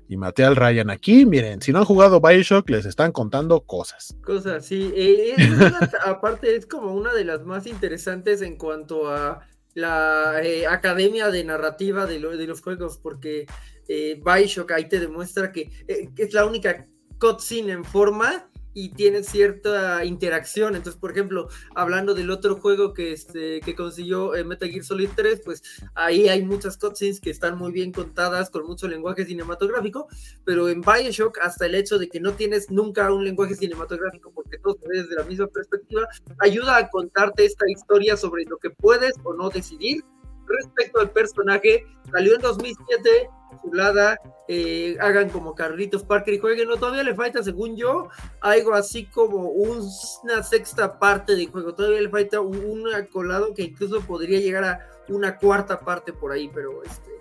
Y 0.07 0.17
maté 0.17 0.43
al 0.43 0.55
Ryan 0.55 0.91
aquí, 0.91 1.25
miren, 1.25 1.61
si 1.61 1.71
no 1.71 1.79
han 1.79 1.85
jugado 1.85 2.21
Bioshock, 2.21 2.69
les 2.69 2.85
están 2.85 3.11
contando 3.11 3.61
cosas. 3.61 4.15
Cosas, 4.23 4.65
sí. 4.65 4.93
Eh, 4.95 5.35
aparte, 6.05 6.55
es 6.55 6.67
como 6.67 6.93
una 6.93 7.13
de 7.13 7.25
las 7.25 7.43
más 7.43 7.65
interesantes 7.65 8.41
en 8.41 8.55
cuanto 8.55 9.09
a 9.09 9.41
la 9.73 10.41
eh, 10.43 10.67
academia 10.67 11.31
de 11.31 11.43
narrativa 11.43 12.05
de, 12.05 12.19
los 12.19 12.61
juegos, 12.61 12.97
porque 12.97 13.47
eh, 13.87 14.21
Bioshock 14.23 14.71
ahí 14.71 14.87
te 14.87 14.99
demuestra 14.99 15.51
que, 15.51 15.69
que 15.87 16.23
es 16.23 16.33
la 16.33 16.45
única 16.45 16.85
cutscene 17.19 17.73
en 17.73 17.83
forma 17.83 18.47
y 18.75 18.89
tiene 18.89 19.23
cierta 19.23 20.05
interacción. 20.05 20.75
Entonces, 20.75 20.99
por 20.99 21.11
ejemplo, 21.11 21.47
hablando 21.73 22.13
del 22.13 22.29
otro 22.29 22.57
juego 22.57 22.93
que, 22.93 23.13
este, 23.13 23.61
que 23.61 23.73
consiguió 23.73 24.35
eh, 24.35 24.43
Metal 24.43 24.69
Gear 24.69 24.83
Solid 24.83 25.09
3, 25.15 25.41
pues 25.43 25.63
ahí 25.95 26.27
hay 26.27 26.43
muchas 26.43 26.77
cutscenes 26.77 27.19
que 27.19 27.31
están 27.31 27.57
muy 27.57 27.71
bien 27.71 27.91
contadas, 27.91 28.49
con 28.49 28.67
mucho 28.67 28.87
lenguaje 28.87 29.25
cinematográfico, 29.25 30.07
pero 30.43 30.69
en 30.69 30.81
Bioshock, 30.81 31.39
hasta 31.39 31.65
el 31.65 31.75
hecho 31.75 31.97
de 31.97 32.09
que 32.09 32.19
no 32.19 32.33
tienes 32.33 32.69
nunca 32.69 33.11
un 33.11 33.23
lenguaje 33.23 33.55
cinematográfico, 33.55 34.31
porque 34.35 34.57
todo 34.57 34.77
se 34.81 34.87
ve 34.89 35.01
desde 35.01 35.15
la 35.15 35.23
misma 35.23 35.47
perspectiva, 35.47 36.07
ayuda 36.39 36.77
a 36.77 36.89
contarte 36.89 37.45
esta 37.45 37.65
historia 37.69 38.17
sobre 38.17 38.43
lo 38.43 38.57
que 38.57 38.69
puedes 38.69 39.13
o 39.23 39.33
no 39.33 39.49
decidir 39.49 40.03
respecto 40.47 40.99
al 40.99 41.11
personaje. 41.11 41.85
Salió 42.11 42.35
en 42.35 42.41
2007 42.41 43.29
chulada, 43.61 44.19
eh, 44.47 44.97
hagan 44.99 45.29
como 45.29 45.55
Carlitos 45.55 46.03
Parker 46.03 46.33
y 46.33 46.39
jueguen, 46.39 46.67
no, 46.67 46.77
todavía 46.77 47.03
le 47.03 47.15
falta, 47.15 47.43
según 47.43 47.75
yo, 47.75 48.09
algo 48.41 48.73
así 48.73 49.05
como 49.05 49.49
una 49.49 50.43
sexta 50.43 50.99
parte 50.99 51.35
de 51.35 51.47
juego, 51.47 51.73
todavía 51.73 52.01
le 52.01 52.09
falta 52.09 52.39
un, 52.41 52.85
colado 53.11 53.53
que 53.53 53.63
incluso 53.63 54.01
podría 54.01 54.39
llegar 54.39 54.63
a 54.63 54.79
una 55.07 55.37
cuarta 55.37 55.79
parte 55.79 56.13
por 56.13 56.31
ahí, 56.31 56.49
pero 56.53 56.83
este, 56.83 57.11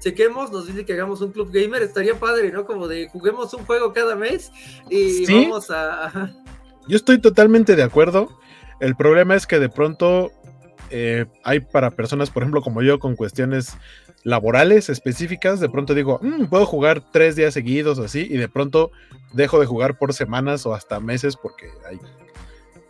chequemos, 0.00 0.50
nos 0.50 0.66
dice 0.66 0.84
que 0.84 0.92
hagamos 0.92 1.20
un 1.20 1.32
club 1.32 1.50
gamer, 1.52 1.82
estaría 1.82 2.18
padre, 2.18 2.50
¿no? 2.52 2.64
Como 2.64 2.88
de 2.88 3.08
juguemos 3.08 3.52
un 3.54 3.64
juego 3.64 3.92
cada 3.92 4.14
mes 4.14 4.50
y 4.88 5.26
vamos 5.26 5.70
a... 5.70 6.32
Yo 6.88 6.96
estoy 6.96 7.20
totalmente 7.20 7.76
de 7.76 7.84
acuerdo. 7.84 8.28
El 8.80 8.96
problema 8.96 9.36
es 9.36 9.46
que 9.46 9.60
de 9.60 9.68
pronto 9.68 10.32
eh, 10.94 11.24
hay 11.42 11.60
para 11.60 11.90
personas, 11.90 12.30
por 12.30 12.42
ejemplo, 12.42 12.60
como 12.60 12.82
yo, 12.82 12.98
con 12.98 13.16
cuestiones 13.16 13.76
laborales 14.24 14.90
específicas, 14.90 15.58
de 15.58 15.70
pronto 15.70 15.94
digo, 15.94 16.20
mm, 16.22 16.44
puedo 16.44 16.66
jugar 16.66 17.02
tres 17.12 17.34
días 17.34 17.54
seguidos 17.54 17.98
o 17.98 18.04
así, 18.04 18.26
y 18.30 18.36
de 18.36 18.48
pronto 18.48 18.90
dejo 19.32 19.58
de 19.58 19.66
jugar 19.66 19.96
por 19.96 20.12
semanas 20.12 20.66
o 20.66 20.74
hasta 20.74 21.00
meses 21.00 21.36
porque 21.36 21.70
hay, 21.88 21.98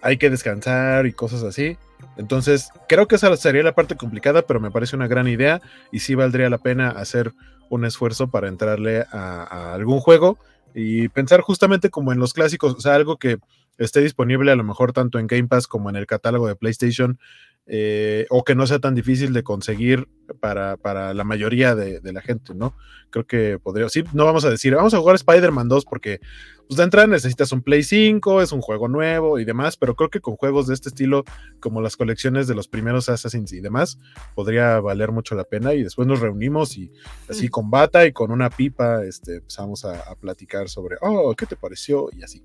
hay 0.03 0.19
que 0.19 0.31
descansar 0.31 1.07
y 1.07 1.13
cosas 1.13 1.45
así. 1.45 1.79
Entonces, 2.17 2.71
creo 2.89 3.07
que 3.07 3.15
esa 3.15 3.35
sería 3.37 3.63
la 3.63 3.75
parte 3.75 3.97
complicada, 3.97 4.43
pero 4.43 4.59
me 4.59 4.73
parece 4.73 4.97
una 4.97 5.07
gran 5.07 5.29
idea 5.29 5.63
y 5.93 6.01
sí 6.01 6.17
valdría 6.17 6.51
la 6.51 6.59
pena 6.59 6.89
hacer 6.89 7.33
un 7.71 7.85
esfuerzo 7.85 8.29
para 8.29 8.49
entrarle 8.49 9.07
a, 9.13 9.45
a 9.45 9.75
algún 9.75 10.01
juego 10.01 10.39
y 10.75 11.09
pensar 11.09 11.41
justamente 11.41 11.89
como 11.89 12.13
en 12.13 12.19
los 12.19 12.35
clásicos, 12.35 12.75
o 12.75 12.81
sea, 12.81 12.97
algo 12.97 13.17
que 13.17 13.39
esté 13.79 14.01
disponible 14.01 14.53
a 14.53 14.57
lo 14.57 14.65
mejor 14.65 14.93
tanto 14.93 15.19
en 15.19 15.27
Game 15.27 15.49
Pass 15.49 15.67
como 15.67 15.89
en 15.89 15.97
el 15.97 16.07
catálogo 16.07 16.49
de 16.49 16.57
PlayStation 16.57 17.19
eh, 17.67 18.27
o 18.29 18.43
que 18.43 18.57
no 18.57 18.67
sea 18.67 18.81
tan 18.81 18.95
difícil 18.95 19.33
de 19.33 19.45
conseguir 19.45 20.09
para, 20.41 20.77
para 20.77 21.15
la 21.15 21.23
mayoría 21.23 21.75
de, 21.77 22.01
la 22.13 22.21
gente, 22.21 22.55
¿no? 22.55 22.75
Creo 23.11 23.27
que 23.27 23.59
podría, 23.59 23.89
sí, 23.89 24.03
no 24.13 24.25
vamos 24.25 24.45
a 24.45 24.51
decir, 24.51 24.75
vamos 24.75 24.95
a 24.95 24.99
jugar 24.99 25.15
Spider-Man 25.15 25.69
2 25.69 25.85
porque 25.85 26.21
pues 26.67 26.77
de 26.77 26.85
entrada 26.85 27.07
necesitas 27.07 27.53
un 27.53 27.63
Play 27.63 27.83
5, 27.83 28.43
es 28.43 28.51
un 28.51 28.63
juego 28.63 28.89
nuevo 28.89 29.39
y 29.39 29.45
demás, 29.45 29.77
pero 29.77 29.95
creo 29.95 30.11
que 30.11 30.21
con 30.21 30.37
juegos 30.37 30.67
de 30.67 30.75
este 30.75 30.89
estilo, 30.89 31.25
como 31.61 31.81
las 31.81 31.97
colecciones 31.97 32.49
de 32.49 32.55
los 32.55 32.67
primeros 32.67 33.09
Assassins 33.09 33.53
y 33.53 33.61
demás, 33.61 33.99
podría 34.35 34.81
valer 34.81 35.13
mucho 35.13 35.35
la 35.35 35.45
pena 35.45 35.75
y 35.75 35.83
después 35.83 36.09
nos 36.09 36.21
reunimos 36.21 36.77
y 36.77 36.91
así 37.29 37.49
con 37.49 37.71
bata 37.71 38.07
y 38.07 38.13
con 38.13 38.33
una 38.33 38.51
pipa, 38.51 39.05
este, 39.05 39.37
empezamos 39.37 39.85
a, 39.85 40.01
a 40.11 40.17
platicar 40.17 40.69
sobre, 40.69 40.97
oh, 41.01 41.35
¿qué 41.37 41.47
te 41.47 41.57
pareció? 41.57 42.09
Y 42.13 42.25
así. 42.25 42.43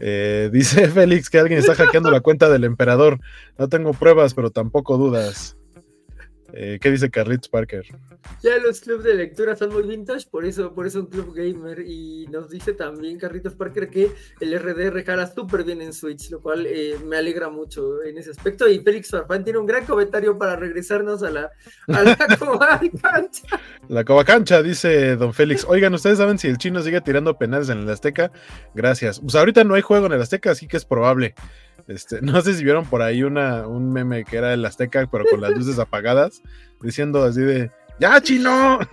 Eh, 0.00 0.50
dice 0.52 0.88
Félix 0.90 1.30
que 1.30 1.38
alguien 1.38 1.58
está 1.58 1.74
hackeando 1.74 2.10
la 2.10 2.20
cuenta 2.20 2.48
del 2.48 2.64
emperador. 2.64 3.20
No 3.58 3.68
tengo 3.68 3.92
pruebas, 3.92 4.34
pero 4.34 4.50
tampoco 4.50 4.96
dudas. 4.96 5.55
Eh, 6.58 6.78
¿Qué 6.80 6.90
dice 6.90 7.10
Carlitos 7.10 7.50
Parker? 7.50 7.84
Ya 8.42 8.56
los 8.56 8.80
clubes 8.80 9.04
de 9.04 9.14
lectura 9.14 9.54
son 9.56 9.74
muy 9.74 9.82
vintage, 9.82 10.26
por 10.30 10.46
eso, 10.46 10.74
por 10.74 10.86
eso 10.86 11.00
un 11.00 11.06
club 11.06 11.34
gamer. 11.34 11.80
Y 11.86 12.26
nos 12.28 12.48
dice 12.48 12.72
también 12.72 13.18
Carlitos 13.18 13.54
Parker 13.54 13.90
que 13.90 14.10
el 14.40 14.58
RDR 14.58 15.04
jala 15.04 15.26
súper 15.26 15.64
bien 15.64 15.82
en 15.82 15.92
Switch, 15.92 16.30
lo 16.30 16.40
cual 16.40 16.64
eh, 16.66 16.96
me 17.04 17.18
alegra 17.18 17.50
mucho 17.50 18.02
en 18.02 18.16
ese 18.16 18.30
aspecto. 18.30 18.66
Y 18.68 18.78
Félix 18.78 19.10
Farfán 19.10 19.44
tiene 19.44 19.58
un 19.58 19.66
gran 19.66 19.84
comentario 19.84 20.38
para 20.38 20.56
regresarnos 20.56 21.22
a 21.22 21.30
la, 21.30 21.50
a 21.88 22.02
la 22.02 22.16
Cancha. 23.02 23.60
La 23.88 24.04
Cancha, 24.24 24.62
dice 24.62 25.16
Don 25.16 25.34
Félix. 25.34 25.66
Oigan, 25.68 25.92
¿ustedes 25.92 26.16
saben 26.16 26.38
si 26.38 26.48
el 26.48 26.56
chino 26.56 26.80
sigue 26.80 27.02
tirando 27.02 27.36
penales 27.36 27.68
en 27.68 27.80
el 27.80 27.90
Azteca? 27.90 28.32
Gracias. 28.74 29.20
Pues 29.20 29.34
ahorita 29.34 29.62
no 29.64 29.74
hay 29.74 29.82
juego 29.82 30.06
en 30.06 30.12
el 30.12 30.22
Azteca, 30.22 30.52
así 30.52 30.66
que 30.66 30.78
es 30.78 30.86
probable. 30.86 31.34
Este, 31.88 32.20
no 32.22 32.40
sé 32.40 32.54
si 32.54 32.64
vieron 32.64 32.84
por 32.86 33.02
ahí 33.02 33.22
una, 33.22 33.66
un 33.66 33.92
meme 33.92 34.24
que 34.24 34.36
era 34.36 34.54
el 34.54 34.64
Azteca, 34.64 35.06
pero 35.10 35.24
con 35.24 35.40
las 35.40 35.52
luces 35.52 35.78
apagadas, 35.78 36.42
diciendo 36.80 37.22
así 37.24 37.40
de 37.40 37.70
¡Ya, 37.98 38.20
chino! 38.20 38.78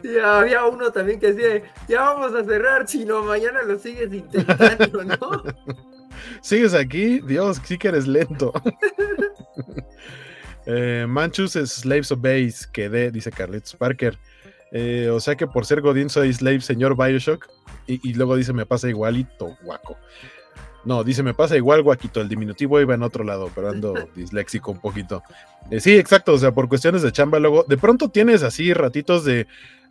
Y 0.00 0.16
había 0.16 0.64
uno 0.64 0.92
también 0.92 1.18
que 1.18 1.32
decía, 1.32 1.72
ya 1.88 2.02
vamos 2.02 2.32
a 2.32 2.44
cerrar, 2.44 2.86
chino, 2.86 3.24
mañana 3.24 3.62
lo 3.62 3.78
sigues 3.80 4.12
intentando, 4.12 5.02
¿no? 5.02 5.18
¿Sigues 6.40 6.72
aquí? 6.72 7.20
Dios, 7.20 7.60
sí 7.64 7.76
que 7.78 7.88
eres 7.88 8.06
lento. 8.06 8.52
eh, 10.66 11.04
Manchus 11.08 11.54
Slaves 11.54 12.12
of 12.12 12.20
Base, 12.20 12.66
quedé, 12.72 13.10
dice 13.10 13.32
Carlitos 13.32 13.74
Parker. 13.74 14.16
Eh, 14.70 15.08
o 15.10 15.18
sea 15.18 15.34
que 15.34 15.46
por 15.46 15.66
ser 15.66 15.80
Godín 15.80 16.10
soy 16.10 16.32
slave, 16.32 16.60
señor 16.60 16.96
Bioshock. 16.96 17.48
Y, 17.86 18.12
luego 18.14 18.36
dice, 18.36 18.52
me 18.52 18.66
pasa 18.66 18.88
igualito, 18.88 19.56
guaco. 19.62 19.96
No, 20.84 21.04
dice, 21.04 21.22
me 21.22 21.34
pasa 21.34 21.56
igual, 21.56 21.82
guaquito. 21.82 22.20
El 22.20 22.28
diminutivo 22.28 22.80
iba 22.80 22.94
en 22.94 23.02
otro 23.02 23.24
lado, 23.24 23.50
pero 23.54 23.70
ando 23.70 23.94
disléxico 24.14 24.70
un 24.70 24.80
poquito. 24.80 25.22
Eh, 25.70 25.80
sí, 25.80 25.96
exacto. 25.96 26.32
O 26.32 26.38
sea, 26.38 26.52
por 26.52 26.68
cuestiones 26.68 27.02
de 27.02 27.12
chamba, 27.12 27.38
luego, 27.38 27.64
de 27.68 27.76
pronto 27.76 28.08
tienes 28.10 28.42
así 28.42 28.72
ratitos 28.72 29.24
de, 29.24 29.46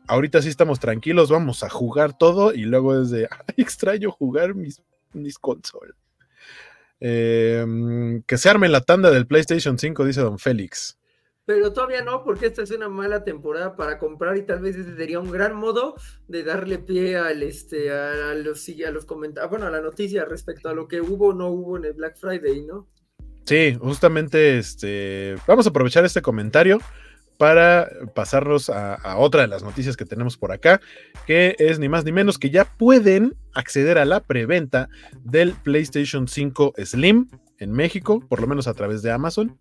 ahorita 0.07 0.41
sí 0.41 0.49
estamos 0.49 0.79
tranquilos, 0.79 1.29
vamos 1.29 1.63
a 1.63 1.69
jugar 1.69 2.17
todo. 2.17 2.53
Y 2.53 2.61
luego 2.61 2.99
es 3.01 3.09
de, 3.09 3.27
ay, 3.29 3.55
extraño 3.57 4.11
jugar 4.11 4.55
mis, 4.55 4.81
mis 5.13 5.37
consolas. 5.37 5.95
Em, 6.99 8.23
que 8.23 8.37
se 8.37 8.49
arme 8.49 8.69
la 8.69 8.81
tanda 8.81 9.11
del 9.11 9.27
PlayStation 9.27 9.77
5, 9.77 10.05
dice 10.05 10.21
Don 10.21 10.39
Félix. 10.39 10.97
Pero 11.47 11.71
todavía 11.71 12.03
no, 12.03 12.25
porque 12.25 12.47
esta 12.47 12.61
es 12.61 12.71
una 12.71 12.89
mala 12.89 13.23
temporada 13.23 13.77
para 13.77 13.97
comprar 13.99 14.35
y 14.35 14.41
tal 14.41 14.59
vez 14.59 14.75
sería 14.75 15.21
un 15.21 15.31
gran 15.31 15.55
modo 15.55 15.95
de 16.27 16.43
darle 16.43 16.77
pie 16.77 17.15
al 17.15 17.41
este 17.41 17.89
a, 17.89 18.33
los 18.33 18.67
a 18.67 18.91
los 18.91 19.05
comentarios, 19.05 19.49
bueno, 19.49 19.65
a 19.65 19.71
la 19.71 19.79
noticia 19.79 20.25
respecto 20.25 20.67
a 20.67 20.73
lo 20.73 20.89
que 20.89 20.99
hubo 20.99 21.29
o 21.29 21.33
no 21.33 21.47
hubo 21.47 21.77
en 21.77 21.85
el 21.85 21.93
Black 21.93 22.17
Friday, 22.17 22.65
¿no? 22.65 22.89
Sí, 23.45 23.77
justamente 23.79 24.57
este 24.57 25.37
vamos 25.47 25.65
a 25.65 25.69
aprovechar 25.69 26.03
este 26.03 26.21
comentario 26.21 26.79
para 27.37 27.89
pasarnos 28.13 28.69
a, 28.69 29.17
otra 29.17 29.43
de 29.43 29.47
las 29.47 29.63
noticias 29.63 29.95
que 29.95 30.03
tenemos 30.03 30.35
por 30.35 30.51
acá, 30.51 30.81
que 31.27 31.55
es 31.59 31.79
ni 31.79 31.87
más 31.87 32.03
ni 32.03 32.11
menos 32.11 32.37
que 32.39 32.49
ya 32.49 32.65
pueden 32.65 33.37
acceder 33.53 33.99
a 33.99 34.03
la 34.03 34.19
preventa 34.19 34.89
del 35.23 35.53
PlayStation 35.53 36.27
5 36.27 36.73
Slim 36.83 37.29
en 37.57 37.71
México, 37.71 38.21
por 38.27 38.41
lo 38.41 38.47
menos 38.47 38.67
a 38.67 38.73
través 38.73 39.01
de 39.01 39.11
Amazon. 39.11 39.57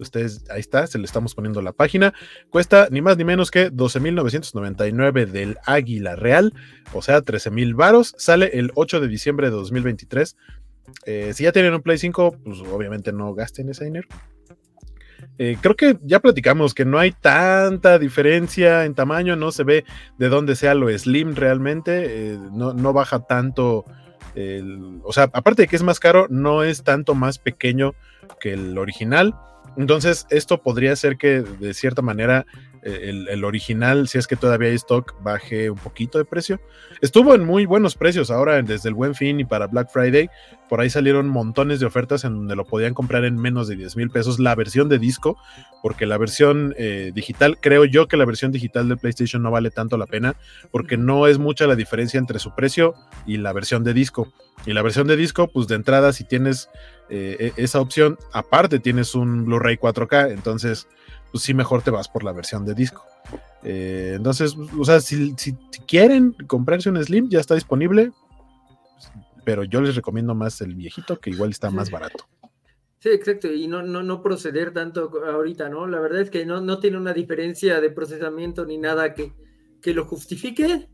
Ustedes, 0.00 0.44
ahí 0.50 0.60
está, 0.60 0.86
se 0.86 0.98
le 0.98 1.04
estamos 1.04 1.34
poniendo 1.34 1.62
la 1.62 1.72
página. 1.72 2.14
Cuesta 2.48 2.88
ni 2.90 3.02
más 3.02 3.16
ni 3.16 3.24
menos 3.24 3.50
que 3.50 3.70
12.999 3.70 5.26
del 5.26 5.58
Águila 5.66 6.16
Real, 6.16 6.52
o 6.92 7.02
sea, 7.02 7.22
13.000 7.22 7.74
varos. 7.74 8.14
Sale 8.18 8.50
el 8.54 8.72
8 8.74 9.00
de 9.00 9.08
diciembre 9.08 9.48
de 9.48 9.56
2023. 9.56 10.36
Eh, 11.06 11.32
si 11.34 11.44
ya 11.44 11.52
tienen 11.52 11.74
un 11.74 11.82
Play 11.82 11.98
5, 11.98 12.36
pues 12.44 12.60
obviamente 12.60 13.12
no 13.12 13.34
gasten 13.34 13.68
ese 13.68 13.84
dinero. 13.84 14.08
Eh, 15.38 15.56
creo 15.60 15.76
que 15.76 15.98
ya 16.02 16.20
platicamos 16.20 16.74
que 16.74 16.84
no 16.84 16.98
hay 16.98 17.12
tanta 17.12 17.98
diferencia 17.98 18.84
en 18.84 18.94
tamaño, 18.94 19.36
no 19.36 19.52
se 19.52 19.64
ve 19.64 19.84
de 20.18 20.28
dónde 20.28 20.56
sea 20.56 20.74
lo 20.74 20.90
slim 20.96 21.34
realmente, 21.34 22.32
eh, 22.32 22.38
no, 22.52 22.92
baja 22.92 23.20
tanto, 23.20 23.84
o 25.02 25.12
sea, 25.12 25.24
aparte 25.32 25.62
de 25.62 25.68
que 25.68 25.76
es 25.76 25.82
más 25.82 26.00
caro, 26.00 26.26
no 26.28 26.62
es 26.62 26.84
tanto 26.84 27.14
más 27.14 27.38
pequeño 27.38 27.94
que 28.40 28.52
el 28.52 28.76
original. 28.78 29.34
Entonces, 29.76 30.26
esto 30.30 30.62
podría 30.62 30.94
ser 30.96 31.16
que 31.16 31.40
de 31.42 31.74
cierta 31.74 32.02
manera 32.02 32.46
eh, 32.82 33.26
el, 33.28 33.44
original, 33.44 34.08
si 34.08 34.16
es 34.16 34.26
que 34.26 34.36
todavía 34.36 34.68
hay 34.68 34.74
stock, 34.76 35.14
baje 35.22 35.68
un 35.68 35.78
poquito 35.78 36.16
de 36.16 36.24
precio. 36.24 36.60
Estuvo 37.02 37.34
en 37.34 37.44
muy 37.44 37.66
buenos 37.66 37.94
precios 37.94 38.30
ahora 38.30 38.62
desde 38.62 38.88
el 38.88 38.94
buen 38.94 39.14
fin 39.14 39.38
y 39.38 39.44
para 39.44 39.66
Black 39.66 39.90
Friday. 39.92 40.30
Por 40.68 40.80
ahí 40.80 40.88
salieron 40.88 41.28
montones 41.28 41.80
de 41.80 41.86
ofertas 41.86 42.24
en 42.24 42.34
donde 42.34 42.56
lo 42.56 42.64
podían 42.64 42.94
comprar 42.94 43.24
en 43.24 43.36
menos 43.36 43.68
de 43.68 43.76
10 43.76 43.96
mil 43.96 44.10
pesos 44.10 44.38
la 44.38 44.54
versión 44.54 44.88
de 44.88 44.98
disco, 44.98 45.36
porque 45.82 46.06
la 46.06 46.16
versión 46.16 46.74
eh, 46.78 47.12
digital, 47.14 47.58
creo 47.60 47.84
yo 47.84 48.08
que 48.08 48.16
la 48.16 48.24
versión 48.24 48.50
digital 48.50 48.88
de 48.88 48.96
PlayStation 48.96 49.42
no 49.42 49.50
vale 49.50 49.70
tanto 49.70 49.98
la 49.98 50.06
pena, 50.06 50.36
porque 50.70 50.96
no 50.96 51.26
es 51.26 51.38
mucha 51.38 51.66
la 51.66 51.76
diferencia 51.76 52.18
entre 52.18 52.38
su 52.38 52.54
precio 52.54 52.94
y 53.26 53.36
la 53.36 53.52
versión 53.52 53.84
de 53.84 53.92
disco. 53.92 54.32
Y 54.64 54.72
la 54.72 54.82
versión 54.82 55.06
de 55.06 55.16
disco, 55.16 55.48
pues 55.48 55.68
de 55.68 55.74
entrada, 55.74 56.12
si 56.12 56.24
tienes 56.24 56.70
eh, 57.10 57.52
e, 57.56 57.62
esa 57.62 57.80
opción, 57.80 58.18
aparte 58.32 58.78
tienes 58.78 59.14
un 59.14 59.44
Blu-ray 59.44 59.76
4K, 59.76 60.32
entonces 60.32 60.86
pues 61.32 61.44
sí 61.44 61.54
mejor 61.54 61.82
te 61.82 61.90
vas 61.90 62.08
por 62.08 62.24
la 62.24 62.32
versión 62.32 62.64
de 62.64 62.74
disco. 62.74 63.04
Eh, 63.62 64.14
entonces, 64.16 64.56
o 64.78 64.84
sea, 64.84 65.00
si, 65.00 65.34
quieren 65.86 66.32
comprarse 66.46 66.88
un 66.88 67.02
Slim, 67.02 67.28
ya 67.28 67.40
está 67.40 67.54
disponible, 67.54 68.12
pero 69.44 69.64
yo 69.64 69.80
les 69.80 69.96
recomiendo 69.96 70.34
más 70.34 70.60
el 70.60 70.74
viejito, 70.74 71.18
que 71.18 71.30
igual 71.30 71.50
está 71.50 71.70
más 71.70 71.90
barato. 71.90 72.26
Sí, 73.00 73.08
exacto, 73.08 73.50
y 73.52 73.66
no, 73.66 73.82
no, 73.82 74.02
no 74.02 74.22
proceder 74.22 74.72
tanto 74.72 75.10
ahorita, 75.24 75.68
¿no? 75.68 75.86
La 75.86 76.00
verdad 76.00 76.20
es 76.20 76.30
que 76.30 76.44
no, 76.44 76.60
no 76.60 76.78
tiene 76.80 76.98
una 76.98 77.14
diferencia 77.14 77.80
de 77.80 77.90
procesamiento 77.90 78.66
ni 78.66 78.76
nada 78.76 79.14
que, 79.14 79.32
que 79.80 79.94
lo 79.94 80.04
justifique. 80.04 80.88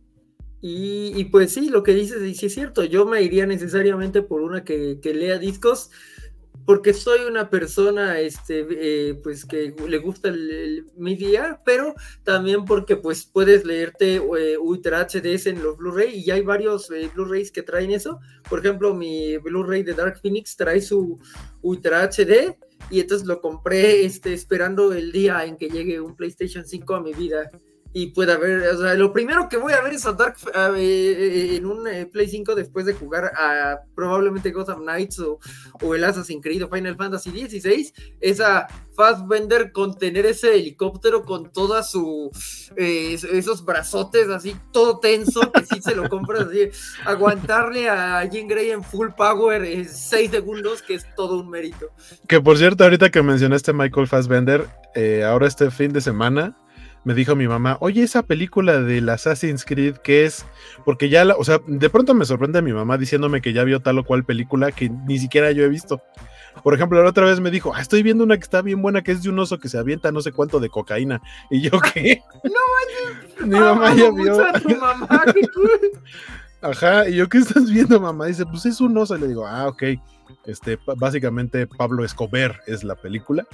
Y, 0.68 1.12
y, 1.14 1.26
pues 1.26 1.52
sí, 1.52 1.68
lo 1.68 1.84
que 1.84 1.94
dices, 1.94 2.36
sí 2.36 2.46
es 2.46 2.54
cierto, 2.54 2.82
yo 2.82 3.06
me 3.06 3.22
iría 3.22 3.46
necesariamente 3.46 4.20
por 4.20 4.40
una 4.40 4.64
que, 4.64 4.98
que 5.00 5.14
lea 5.14 5.38
discos 5.38 5.90
porque 6.64 6.92
soy 6.92 7.20
una 7.20 7.48
persona, 7.50 8.18
este, 8.18 8.66
eh, 8.68 9.14
pues 9.22 9.44
que 9.44 9.72
le 9.86 9.98
gusta 9.98 10.28
el, 10.28 10.86
media, 10.96 11.62
pero 11.64 11.94
también 12.24 12.64
porque 12.64 12.96
pues 12.96 13.24
puedes 13.24 13.64
leerte 13.64 14.16
eh, 14.16 14.58
Ultra 14.58 15.06
HDs 15.06 15.46
en 15.46 15.62
los 15.62 15.76
Blu-ray 15.76 16.18
y 16.18 16.32
hay 16.32 16.42
varios 16.42 16.90
eh, 16.90 17.08
Blu-rays 17.14 17.52
que 17.52 17.62
traen 17.62 17.92
eso. 17.92 18.18
Por 18.50 18.58
ejemplo, 18.58 18.92
mi 18.92 19.36
Blu-ray 19.36 19.84
de 19.84 19.94
Dark 19.94 20.18
Phoenix 20.20 20.56
trae 20.56 20.80
su 20.80 21.20
Ultra 21.62 22.02
HD 22.02 22.58
y 22.90 22.98
entonces 22.98 23.28
lo 23.28 23.40
compré 23.40 24.04
este, 24.04 24.34
esperando 24.34 24.92
el 24.92 25.12
día 25.12 25.44
en 25.44 25.56
que 25.56 25.68
llegue 25.68 26.00
un 26.00 26.16
PlayStation 26.16 26.66
5 26.66 26.94
a 26.96 27.00
mi 27.00 27.14
vida 27.14 27.52
y 27.92 28.08
pueda 28.08 28.36
ver, 28.36 28.68
o 28.68 28.78
sea, 28.78 28.94
lo 28.94 29.12
primero 29.12 29.48
que 29.48 29.56
voy 29.56 29.72
a 29.72 29.80
ver 29.80 29.94
es 29.94 30.04
a 30.06 30.12
Dark 30.12 30.36
eh, 30.76 31.56
en 31.56 31.66
un 31.66 31.86
eh, 31.88 32.06
Play 32.06 32.28
5 32.28 32.54
después 32.54 32.84
de 32.84 32.94
jugar 32.94 33.32
a 33.36 33.80
probablemente 33.94 34.50
Gotham 34.50 34.82
Knights 34.82 35.18
o, 35.20 35.38
o 35.82 35.94
el 35.94 36.04
Assassin's 36.04 36.42
Creed 36.42 36.68
Final 36.70 36.96
Fantasy 36.96 37.30
XVI, 37.30 37.92
es 38.20 38.40
a 38.40 38.66
Fassbender 38.94 39.72
con 39.72 39.96
tener 39.96 40.26
ese 40.26 40.56
helicóptero 40.56 41.22
con 41.22 41.52
todas 41.52 41.90
su 41.90 42.30
eh, 42.76 43.16
esos 43.32 43.64
brazotes 43.64 44.28
así 44.28 44.56
todo 44.72 44.98
tenso 45.00 45.52
que 45.52 45.64
si 45.64 45.82
se 45.82 45.94
lo 45.94 46.08
compras 46.08 46.48
así, 46.48 46.68
aguantarle 47.04 47.88
a 47.88 48.24
Jean 48.24 48.48
Grey 48.48 48.70
en 48.70 48.82
full 48.82 49.08
power 49.16 49.64
en 49.64 49.88
6 49.88 50.30
segundos 50.30 50.82
que 50.82 50.94
es 50.94 51.06
todo 51.14 51.40
un 51.40 51.50
mérito. 51.50 51.90
Que 52.28 52.40
por 52.40 52.58
cierto, 52.58 52.84
ahorita 52.84 53.10
que 53.10 53.22
mencionaste 53.22 53.72
Michael 53.72 54.06
Fassbender, 54.06 54.66
ahora 55.26 55.46
este 55.46 55.70
fin 55.70 55.92
de 55.92 56.00
semana 56.00 56.56
me 57.06 57.14
dijo 57.14 57.36
mi 57.36 57.46
mamá, 57.46 57.76
oye, 57.78 58.02
esa 58.02 58.24
película 58.24 58.80
del 58.80 59.08
Assassin's 59.08 59.64
Creed, 59.64 59.98
¿qué 59.98 60.24
es? 60.24 60.44
Porque 60.84 61.08
ya, 61.08 61.24
la, 61.24 61.36
o 61.36 61.44
sea, 61.44 61.60
de 61.64 61.88
pronto 61.88 62.14
me 62.14 62.24
sorprende 62.24 62.58
a 62.58 62.62
mi 62.62 62.72
mamá 62.72 62.98
diciéndome 62.98 63.40
que 63.40 63.52
ya 63.52 63.62
vio 63.62 63.78
tal 63.78 64.00
o 64.00 64.04
cual 64.04 64.24
película 64.24 64.72
que 64.72 64.90
ni 64.90 65.20
siquiera 65.20 65.52
yo 65.52 65.62
he 65.62 65.68
visto. 65.68 66.02
Por 66.64 66.74
ejemplo, 66.74 67.00
la 67.00 67.08
otra 67.08 67.24
vez 67.24 67.38
me 67.38 67.52
dijo, 67.52 67.72
ah, 67.72 67.80
estoy 67.80 68.02
viendo 68.02 68.24
una 68.24 68.36
que 68.36 68.42
está 68.42 68.60
bien 68.60 68.82
buena, 68.82 69.02
que 69.02 69.12
es 69.12 69.22
de 69.22 69.28
un 69.28 69.38
oso 69.38 69.60
que 69.60 69.68
se 69.68 69.78
avienta 69.78 70.10
no 70.10 70.20
sé 70.20 70.32
cuánto 70.32 70.58
de 70.58 70.68
cocaína. 70.68 71.22
Y 71.48 71.60
yo, 71.60 71.78
¿qué? 71.94 72.22
No, 73.38 73.46
mi 73.46 73.56
mamá 73.56 73.94
ya 73.94 74.10
vio. 74.10 74.40
Ajá, 76.60 77.08
y 77.08 77.14
yo, 77.14 77.28
¿qué 77.28 77.38
estás 77.38 77.70
viendo, 77.70 78.00
mamá? 78.00 78.26
Dice, 78.26 78.44
pues 78.46 78.66
es 78.66 78.80
un 78.80 78.98
oso. 78.98 79.16
Y 79.16 79.20
le 79.20 79.28
digo, 79.28 79.46
ah, 79.46 79.68
ok. 79.68 79.84
Este, 80.44 80.78
básicamente 80.96 81.66
Pablo 81.66 82.04
Escobar 82.04 82.62
es 82.66 82.84
la 82.84 82.94
película. 82.94 83.46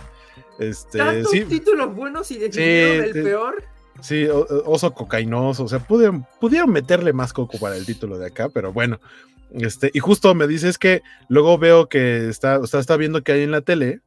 Este, 0.59 0.99
¿Tantos 0.99 1.31
sí, 1.31 1.45
títulos 1.45 1.95
buenos 1.95 2.31
y 2.31 2.39
decidieron 2.39 3.05
el 3.05 3.12
peor? 3.12 3.64
Sí, 4.01 4.27
oso 4.29 4.95
cocainoso, 4.95 5.64
o 5.64 5.68
sea, 5.68 5.79
pudieron, 5.79 6.27
pudieron 6.41 6.70
meterle 6.70 7.12
más 7.12 7.33
coco 7.33 7.59
para 7.59 7.77
el 7.77 7.87
título 7.87 8.18
de 8.18 8.27
acá, 8.27 8.49
pero 8.49 8.73
bueno. 8.73 9.01
Este, 9.53 9.91
y 9.93 9.99
justo 9.99 10.35
me 10.35 10.47
dice 10.47 10.68
es 10.68 10.79
que 10.79 11.03
luego 11.29 11.59
veo 11.59 11.89
que 11.89 12.29
está, 12.29 12.59
o 12.59 12.66
sea, 12.66 12.81
está 12.81 12.97
viendo 12.97 13.23
que 13.23 13.33
hay 13.33 13.43
en 13.43 13.51
la 13.51 13.61
tele 13.61 14.01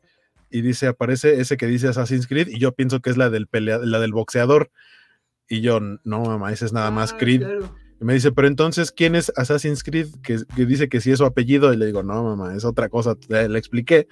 y 0.49 0.61
dice, 0.61 0.87
aparece 0.87 1.39
ese 1.39 1.57
que 1.57 1.67
dice 1.67 1.87
Assassin's 1.87 2.27
Creed 2.27 2.47
y 2.47 2.59
yo 2.59 2.71
pienso 2.71 2.99
que 2.99 3.09
es 3.09 3.17
la 3.17 3.29
del 3.29 3.47
pelea, 3.47 3.77
la 3.79 3.99
del 3.99 4.13
boxeador. 4.13 4.71
Y 5.47 5.61
yo, 5.61 5.79
no, 5.79 6.23
mamá, 6.23 6.51
ese 6.51 6.65
es 6.65 6.73
nada 6.73 6.89
más 6.89 7.13
ah, 7.13 7.17
Creed. 7.17 7.43
Y 7.99 8.05
me 8.05 8.13
dice, 8.13 8.31
pero 8.31 8.47
entonces, 8.47 8.91
¿quién 8.91 9.15
es 9.15 9.31
Assassin's 9.35 9.83
Creed? 9.83 10.07
Que, 10.21 10.39
dice 10.65 10.89
que 10.89 10.99
sí 11.01 11.11
es 11.11 11.19
su 11.19 11.25
apellido. 11.25 11.73
Y 11.73 11.77
le 11.77 11.85
digo, 11.85 12.03
no, 12.03 12.23
mamá, 12.23 12.55
es 12.55 12.65
otra 12.65 12.89
cosa. 12.89 13.15
Le, 13.29 13.57
expliqué 13.57 14.07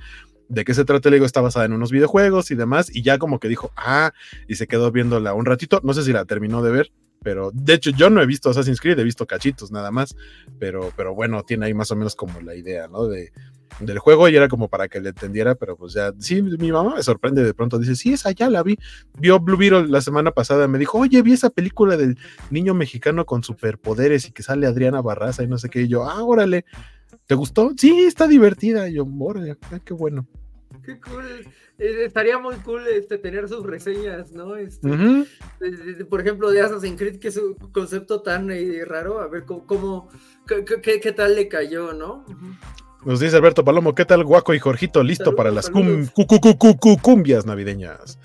de 0.48 0.64
qué 0.64 0.74
se 0.74 0.86
trata. 0.86 1.10
Le 1.10 1.18
digo, 1.18 1.26
está 1.26 1.42
basada 1.42 1.66
en 1.66 1.74
unos 1.74 1.92
videojuegos 1.92 2.52
y 2.52 2.56
demás. 2.56 2.94
Y 2.94 3.02
ya 3.02 3.18
como 3.18 3.40
que 3.40 3.50
dijo, 3.50 3.72
ah, 3.76 4.14
y 4.48 4.56
se 4.56 4.68
quedó 4.68 4.92
viéndola 4.92 5.34
un 5.34 5.46
ratito. 5.46 5.82
No 5.84 5.94
sé 5.94 6.04
si 6.04 6.14
la 6.14 6.26
terminó 6.26 6.64
de 6.64 6.72
ver, 6.72 6.92
pero 7.24 7.52
de 7.54 7.74
hecho 7.74 7.90
yo 7.92 8.10
no 8.10 8.22
he 8.22 8.26
visto 8.26 8.50
Assassin's 8.50 8.80
Creed, 8.80 9.00
he 9.00 9.04
visto 9.04 9.26
cachitos 9.26 9.72
nada 9.72 9.92
más. 9.92 10.16
Pero, 10.60 10.94
pero 10.96 11.14
bueno, 11.14 11.44
tiene 11.44 11.66
ahí 11.66 11.74
más 11.74 11.92
o 11.92 11.96
menos 11.98 12.16
como 12.16 12.40
la 12.40 12.56
idea, 12.56 12.88
¿no? 12.88 13.08
De, 13.08 13.34
del 13.80 14.00
juego 14.00 14.30
y 14.30 14.36
era 14.36 14.48
como 14.48 14.68
para 14.68 14.88
que 14.88 15.02
le 15.02 15.10
entendiera, 15.10 15.56
pero 15.56 15.76
pues 15.76 15.94
ya, 15.94 16.14
sí, 16.20 16.42
mi 16.42 16.72
mamá 16.72 16.96
me 16.96 17.04
sorprende 17.04 17.44
de 17.44 17.54
pronto, 17.54 17.80
dice, 17.80 17.96
sí, 17.96 18.14
esa 18.14 18.32
ya 18.32 18.50
la 18.50 18.64
vi, 18.64 18.78
vio 19.20 19.40
Blue 19.40 19.58
Beetle 19.58 19.88
la 19.88 20.02
semana 20.02 20.32
pasada, 20.32 20.68
me 20.68 20.80
dijo, 20.80 20.98
oye, 21.00 21.22
vi 21.22 21.34
esa 21.34 21.50
película 21.50 21.98
del 21.98 22.18
niño 22.50 22.74
mexicano 22.74 23.26
con 23.26 23.44
superpoderes 23.44 24.28
y 24.28 24.32
que 24.32 24.44
sale 24.44 24.68
Adriana 24.68 25.02
Barraza 25.02 25.44
y 25.44 25.48
no 25.48 25.58
sé 25.58 25.70
qué, 25.70 25.82
y 25.84 25.88
yo, 25.88 26.04
ah, 26.04 26.24
órale, 26.24 26.66
¿te 27.26 27.36
gustó? 27.36 27.72
Sí, 27.78 28.04
está 28.04 28.28
divertida, 28.28 28.90
y 28.90 28.96
yo, 28.96 29.08
órale, 29.20 29.58
ah, 29.72 29.80
qué 29.84 29.94
bueno. 29.94 30.28
Qué 30.84 31.00
cool. 31.00 31.46
Eh, 31.80 32.06
estaría 32.06 32.38
muy 32.38 32.56
cool 32.58 32.88
este, 32.88 33.18
tener 33.18 33.48
sus 33.48 33.66
reseñas, 33.66 34.32
¿no? 34.32 34.56
Este, 34.56 34.88
por 36.10 36.22
ejemplo, 36.22 36.52
de 36.52 36.62
Assassin's 36.62 36.98
Creed, 36.98 37.20
que 37.20 37.30
es 37.30 37.38
un 37.38 37.56
concepto 37.72 38.22
tan 38.22 38.52
eh, 38.52 38.84
raro, 38.86 39.20
a 39.20 39.28
ver 39.28 39.46
cómo, 39.46 40.10
qué, 40.48 41.14
tal 41.16 41.36
le 41.36 41.48
cayó, 41.48 41.94
¿no? 41.94 42.26
Nos 43.06 43.20
dice 43.20 43.36
Alberto 43.36 43.66
Palomo, 43.66 43.96
¿qué 43.96 44.06
tal 44.06 44.24
Guaco 44.24 44.54
y 44.54 44.60
Jorgito? 44.60 45.04
Listo 45.04 45.36
para 45.36 45.52
las 45.52 45.70
cumbias 47.02 47.46
navideñas. 47.46 48.18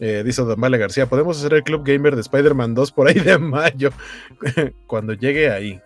Eh, 0.00 0.22
dice 0.24 0.42
Don 0.42 0.60
Vale 0.60 0.78
García, 0.78 1.06
podemos 1.06 1.38
hacer 1.38 1.54
el 1.54 1.62
Club 1.62 1.82
Gamer 1.84 2.14
de 2.14 2.20
Spider-Man 2.22 2.74
2 2.74 2.92
por 2.92 3.08
ahí 3.08 3.18
de 3.18 3.38
mayo, 3.38 3.90
cuando 4.86 5.12
llegue 5.12 5.50
ahí. 5.50 5.80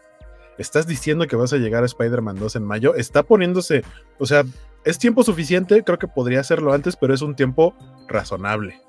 ¿Estás 0.58 0.86
diciendo 0.86 1.26
que 1.26 1.36
vas 1.36 1.52
a 1.52 1.58
llegar 1.58 1.82
a 1.82 1.86
Spider-Man 1.86 2.38
2 2.38 2.56
en 2.56 2.64
mayo? 2.64 2.94
Está 2.94 3.22
poniéndose, 3.22 3.84
o 4.18 4.26
sea, 4.26 4.44
es 4.84 4.98
tiempo 4.98 5.24
suficiente, 5.24 5.82
creo 5.82 5.98
que 5.98 6.08
podría 6.08 6.40
hacerlo 6.40 6.72
antes, 6.72 6.96
pero 6.96 7.14
es 7.14 7.22
un 7.22 7.34
tiempo 7.34 7.74
razonable. 8.08 8.80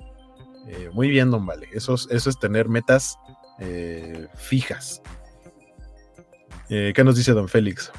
Eh, 0.68 0.90
muy 0.92 1.08
bien, 1.08 1.30
Don 1.30 1.44
Vale, 1.44 1.68
eso 1.72 1.94
es, 1.94 2.06
eso 2.10 2.30
es 2.30 2.38
tener 2.38 2.68
metas 2.68 3.18
eh, 3.60 4.26
fijas. 4.34 5.02
¿Qué 6.68 7.04
nos 7.04 7.14
dice 7.16 7.32
Don 7.32 7.48
Félix? 7.48 7.92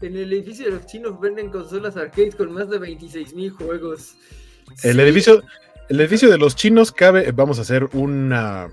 En 0.00 0.16
el 0.16 0.32
edificio 0.32 0.66
de 0.66 0.72
los 0.72 0.86
chinos 0.86 1.20
venden 1.20 1.50
consolas 1.50 1.96
arcades 1.96 2.34
con 2.34 2.52
más 2.52 2.68
de 2.68 2.78
26 2.78 3.34
mil 3.34 3.50
juegos. 3.50 4.16
El 4.82 4.98
edificio, 5.00 5.42
el 5.88 6.00
edificio 6.00 6.30
de 6.30 6.38
los 6.38 6.56
chinos 6.56 6.92
cabe, 6.92 7.30
vamos 7.32 7.58
a 7.58 7.62
hacer 7.62 7.84
una... 7.92 8.68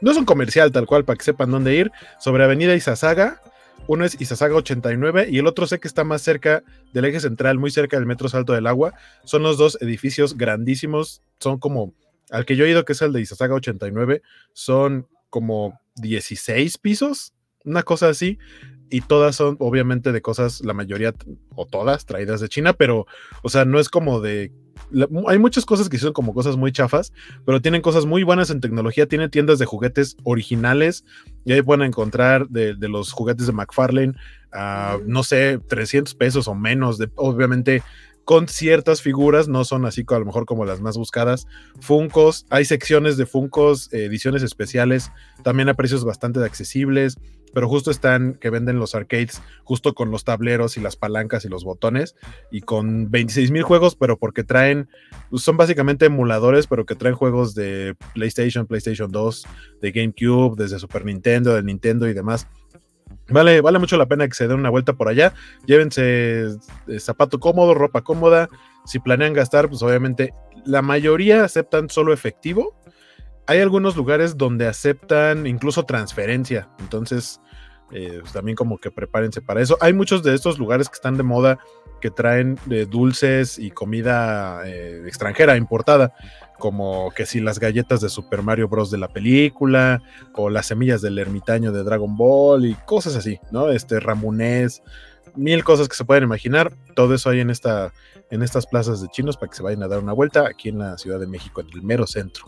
No 0.00 0.10
es 0.10 0.16
un 0.16 0.24
comercial 0.24 0.72
tal 0.72 0.86
cual 0.86 1.04
para 1.04 1.16
que 1.16 1.24
sepan 1.24 1.50
dónde 1.50 1.74
ir, 1.74 1.92
sobre 2.18 2.44
Avenida 2.44 2.74
Izazaga. 2.74 3.40
Uno 3.86 4.04
es 4.04 4.20
Izazaga 4.20 4.56
89 4.56 5.28
y 5.30 5.38
el 5.38 5.46
otro 5.46 5.66
sé 5.66 5.78
que 5.78 5.88
está 5.88 6.04
más 6.04 6.22
cerca 6.22 6.64
del 6.92 7.04
eje 7.04 7.20
central, 7.20 7.58
muy 7.58 7.70
cerca 7.70 7.96
del 7.96 8.06
Metro 8.06 8.28
Salto 8.28 8.52
del 8.52 8.66
Agua. 8.66 8.94
Son 9.24 9.42
los 9.42 9.58
dos 9.58 9.78
edificios 9.80 10.36
grandísimos, 10.36 11.22
son 11.38 11.58
como, 11.58 11.94
al 12.30 12.46
que 12.46 12.56
yo 12.56 12.64
he 12.64 12.70
ido, 12.70 12.84
que 12.84 12.94
es 12.94 13.02
el 13.02 13.12
de 13.12 13.20
Izazaga 13.20 13.54
89, 13.54 14.22
son 14.52 15.06
como 15.30 15.80
16 15.96 16.78
pisos, 16.78 17.34
una 17.64 17.82
cosa 17.82 18.08
así 18.08 18.38
y 18.90 19.00
todas 19.00 19.36
son 19.36 19.56
obviamente 19.58 20.12
de 20.12 20.22
cosas, 20.22 20.60
la 20.60 20.74
mayoría 20.74 21.14
o 21.54 21.66
todas 21.66 22.06
traídas 22.06 22.40
de 22.40 22.48
China, 22.48 22.72
pero, 22.72 23.06
o 23.42 23.48
sea, 23.48 23.64
no 23.64 23.78
es 23.78 23.88
como 23.88 24.20
de... 24.20 24.52
hay 25.28 25.38
muchas 25.38 25.64
cosas 25.64 25.88
que 25.88 25.98
son 25.98 26.12
como 26.12 26.34
cosas 26.34 26.56
muy 26.56 26.72
chafas, 26.72 27.12
pero 27.44 27.60
tienen 27.60 27.82
cosas 27.82 28.06
muy 28.06 28.22
buenas 28.22 28.50
en 28.50 28.60
tecnología, 28.60 29.06
tienen 29.06 29.30
tiendas 29.30 29.58
de 29.58 29.66
juguetes 29.66 30.16
originales 30.24 31.04
y 31.44 31.52
ahí 31.52 31.62
pueden 31.62 31.86
encontrar 31.86 32.48
de, 32.48 32.76
los 32.80 33.12
juguetes 33.12 33.46
de 33.46 33.52
McFarlane 33.52 34.14
a, 34.52 34.98
no 35.06 35.22
sé, 35.22 35.58
300 35.66 36.14
pesos 36.14 36.48
o 36.48 36.54
menos, 36.54 36.98
de, 36.98 37.10
obviamente 37.16 37.82
con 38.24 38.48
ciertas 38.48 39.02
figuras, 39.02 39.48
no 39.48 39.64
son 39.64 39.84
así 39.84 40.04
a 40.08 40.18
lo 40.18 40.24
mejor 40.24 40.46
como 40.46 40.64
las 40.64 40.80
más 40.80 40.96
buscadas. 40.96 41.46
Funcos, 41.80 42.46
hay 42.50 42.64
secciones 42.64 43.16
de 43.16 43.26
Funcos, 43.26 43.92
ediciones 43.92 44.42
especiales, 44.42 45.10
también 45.42 45.68
a 45.68 45.74
precios 45.74 46.04
bastante 46.04 46.42
accesibles 46.42 47.18
pero 47.54 47.68
justo 47.68 47.90
están 47.90 48.34
que 48.34 48.50
venden 48.50 48.78
los 48.78 48.94
arcades 48.94 49.40
justo 49.62 49.94
con 49.94 50.10
los 50.10 50.24
tableros 50.24 50.76
y 50.76 50.80
las 50.80 50.96
palancas 50.96 51.44
y 51.44 51.48
los 51.48 51.64
botones 51.64 52.16
y 52.50 52.60
con 52.60 53.10
26 53.10 53.52
mil 53.52 53.62
juegos, 53.62 53.94
pero 53.94 54.18
porque 54.18 54.42
traen, 54.42 54.88
pues, 55.30 55.42
son 55.42 55.56
básicamente 55.56 56.06
emuladores, 56.06 56.66
pero 56.66 56.84
que 56.84 56.96
traen 56.96 57.14
juegos 57.14 57.54
de 57.54 57.94
PlayStation, 58.12 58.66
PlayStation 58.66 59.10
2, 59.10 59.46
de 59.80 59.92
GameCube, 59.92 60.56
desde 60.56 60.78
Super 60.80 61.04
Nintendo, 61.04 61.54
de 61.54 61.62
Nintendo 61.62 62.08
y 62.08 62.12
demás. 62.12 62.48
Vale, 63.28 63.60
vale 63.60 63.78
mucho 63.78 63.96
la 63.96 64.06
pena 64.06 64.28
que 64.28 64.34
se 64.34 64.46
den 64.46 64.58
una 64.58 64.70
vuelta 64.70 64.92
por 64.92 65.08
allá. 65.08 65.32
Llévense 65.66 66.42
eh, 66.86 67.00
zapato 67.00 67.40
cómodo, 67.40 67.74
ropa 67.74 68.02
cómoda. 68.02 68.48
Si 68.84 68.98
planean 68.98 69.32
gastar, 69.32 69.68
pues 69.68 69.82
obviamente 69.82 70.34
la 70.64 70.82
mayoría 70.82 71.44
aceptan 71.44 71.88
solo 71.88 72.12
efectivo. 72.12 72.76
Hay 73.46 73.60
algunos 73.60 73.96
lugares 73.96 74.36
donde 74.36 74.66
aceptan 74.66 75.46
incluso 75.46 75.84
transferencia. 75.84 76.68
Entonces, 76.80 77.40
eh, 77.94 78.18
pues, 78.20 78.32
también 78.32 78.56
como 78.56 78.78
que 78.78 78.90
prepárense 78.90 79.40
para 79.40 79.62
eso. 79.62 79.78
Hay 79.80 79.92
muchos 79.92 80.24
de 80.24 80.34
estos 80.34 80.58
lugares 80.58 80.88
que 80.88 80.94
están 80.94 81.16
de 81.16 81.22
moda 81.22 81.60
que 82.00 82.10
traen 82.10 82.58
eh, 82.68 82.86
dulces 82.90 83.56
y 83.58 83.70
comida 83.70 84.62
eh, 84.66 85.04
extranjera 85.06 85.56
importada, 85.56 86.12
como 86.58 87.12
que 87.12 87.24
si 87.24 87.40
las 87.40 87.60
galletas 87.60 88.00
de 88.00 88.08
Super 88.08 88.42
Mario 88.42 88.68
Bros. 88.68 88.90
de 88.90 88.98
la 88.98 89.08
película, 89.08 90.02
o 90.34 90.50
las 90.50 90.66
semillas 90.66 91.02
del 91.02 91.18
ermitaño 91.18 91.70
de 91.70 91.84
Dragon 91.84 92.16
Ball 92.16 92.66
y 92.66 92.74
cosas 92.74 93.14
así, 93.14 93.38
¿no? 93.52 93.70
Este 93.70 94.00
Ramonés, 94.00 94.82
mil 95.36 95.62
cosas 95.62 95.88
que 95.88 95.94
se 95.94 96.04
pueden 96.04 96.24
imaginar. 96.24 96.74
Todo 96.96 97.14
eso 97.14 97.30
hay 97.30 97.40
en, 97.40 97.50
esta, 97.50 97.92
en 98.28 98.42
estas 98.42 98.66
plazas 98.66 99.00
de 99.02 99.08
chinos 99.08 99.36
para 99.36 99.50
que 99.50 99.56
se 99.56 99.62
vayan 99.62 99.84
a 99.84 99.88
dar 99.88 100.00
una 100.00 100.12
vuelta 100.12 100.48
aquí 100.48 100.68
en 100.68 100.78
la 100.78 100.98
Ciudad 100.98 101.20
de 101.20 101.28
México, 101.28 101.60
en 101.60 101.68
el 101.72 101.82
mero 101.82 102.08
centro. 102.08 102.46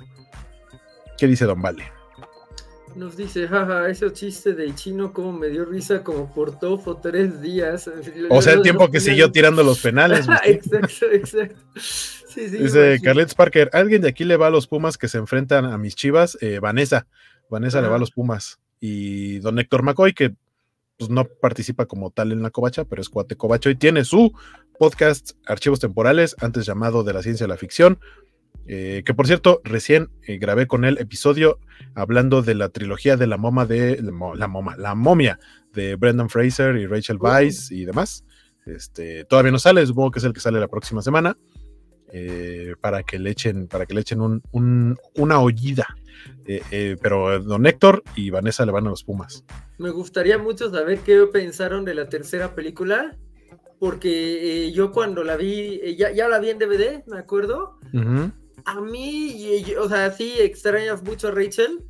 ¿Qué 1.16 1.28
dice 1.28 1.44
Don 1.46 1.62
Vale? 1.62 1.95
Nos 2.96 3.14
dice, 3.14 3.46
jaja, 3.46 3.90
ese 3.90 4.10
chiste 4.10 4.54
del 4.54 4.74
chino 4.74 5.12
como 5.12 5.30
me 5.30 5.48
dio 5.48 5.66
risa 5.66 6.02
como 6.02 6.32
por 6.32 6.58
tofo 6.58 6.96
tres 6.96 7.42
días. 7.42 7.90
O 8.30 8.40
sea, 8.40 8.54
el 8.54 8.62
tiempo 8.62 8.90
que 8.90 9.00
siguió 9.00 9.30
tirando 9.30 9.62
los 9.62 9.80
penales. 9.80 10.26
exacto, 10.44 11.06
exacto. 11.12 11.60
dice 12.34 12.98
Carlet 13.02 13.34
Parker, 13.34 13.68
¿alguien 13.74 14.00
de 14.00 14.08
aquí 14.08 14.24
le 14.24 14.38
va 14.38 14.46
a 14.46 14.50
los 14.50 14.66
Pumas 14.66 14.96
que 14.96 15.08
se 15.08 15.18
enfrentan 15.18 15.66
a 15.66 15.76
mis 15.76 15.94
chivas? 15.94 16.38
Eh, 16.40 16.58
Vanessa, 16.58 17.06
Vanessa 17.50 17.82
le 17.82 17.88
va 17.88 17.96
a 17.96 18.00
los 18.00 18.12
Pumas. 18.12 18.60
Y 18.80 19.40
don 19.40 19.58
Héctor 19.58 19.82
McCoy, 19.82 20.14
que 20.14 20.34
pues, 20.96 21.10
no 21.10 21.26
participa 21.26 21.84
como 21.84 22.10
tal 22.10 22.32
en 22.32 22.42
la 22.42 22.50
covacha, 22.50 22.86
pero 22.86 23.02
es 23.02 23.10
cuate 23.10 23.36
covacho 23.36 23.68
y 23.68 23.74
tiene 23.74 24.04
su 24.06 24.32
podcast 24.78 25.32
Archivos 25.44 25.80
Temporales, 25.80 26.34
antes 26.40 26.64
llamado 26.64 27.04
de 27.04 27.12
la 27.12 27.22
ciencia 27.22 27.44
y 27.44 27.48
la 27.48 27.58
ficción, 27.58 27.98
eh, 28.68 29.02
que 29.04 29.14
por 29.14 29.26
cierto, 29.26 29.60
recién 29.64 30.08
eh, 30.22 30.38
grabé 30.38 30.66
con 30.66 30.84
él 30.84 30.98
episodio 30.98 31.60
hablando 31.94 32.42
de 32.42 32.54
la 32.54 32.68
trilogía 32.68 33.16
de 33.16 33.26
la 33.26 33.36
moma 33.36 33.64
de 33.64 34.02
la, 34.02 34.48
moma, 34.48 34.76
la 34.76 34.94
momia 34.94 35.38
de 35.72 35.94
Brendan 35.94 36.28
Fraser 36.28 36.76
y 36.76 36.86
Rachel 36.86 37.18
Weisz 37.20 37.70
y 37.70 37.84
demás. 37.84 38.24
Este, 38.64 39.24
todavía 39.24 39.52
no 39.52 39.58
sale, 39.58 39.86
supongo 39.86 40.10
que 40.10 40.18
es 40.18 40.24
el 40.24 40.32
que 40.32 40.40
sale 40.40 40.58
la 40.58 40.68
próxima 40.68 41.02
semana. 41.02 41.36
Eh, 42.12 42.74
para 42.80 43.02
que 43.02 43.18
le 43.18 43.30
echen, 43.30 43.66
para 43.66 43.84
que 43.84 43.92
le 43.92 44.00
echen 44.00 44.20
un, 44.20 44.96
una 45.14 45.40
ollida. 45.40 45.86
pero 47.02 47.40
don 47.40 47.66
Héctor 47.66 48.02
y 48.14 48.30
Vanessa 48.30 48.64
le 48.64 48.72
van 48.72 48.86
a 48.86 48.90
los 48.90 49.04
Pumas. 49.04 49.44
Me 49.78 49.90
gustaría 49.90 50.38
mucho 50.38 50.70
saber 50.70 51.00
qué 51.00 51.26
pensaron 51.32 51.84
de 51.84 51.94
la 51.94 52.08
tercera 52.08 52.54
película, 52.54 53.16
porque 53.80 54.72
yo 54.72 54.92
cuando 54.92 55.24
la 55.24 55.36
vi, 55.36 55.96
ya, 55.96 56.12
ya, 56.12 56.28
la 56.28 56.38
vi 56.38 56.50
en 56.50 56.58
DVD, 56.58 57.04
me 57.06 57.18
acuerdo 57.18 57.78
a 58.66 58.80
mí, 58.80 59.64
o 59.78 59.88
sea, 59.88 60.10
sí 60.10 60.34
extrañas 60.38 61.02
mucho 61.02 61.28
a 61.28 61.30
Rachel, 61.30 61.84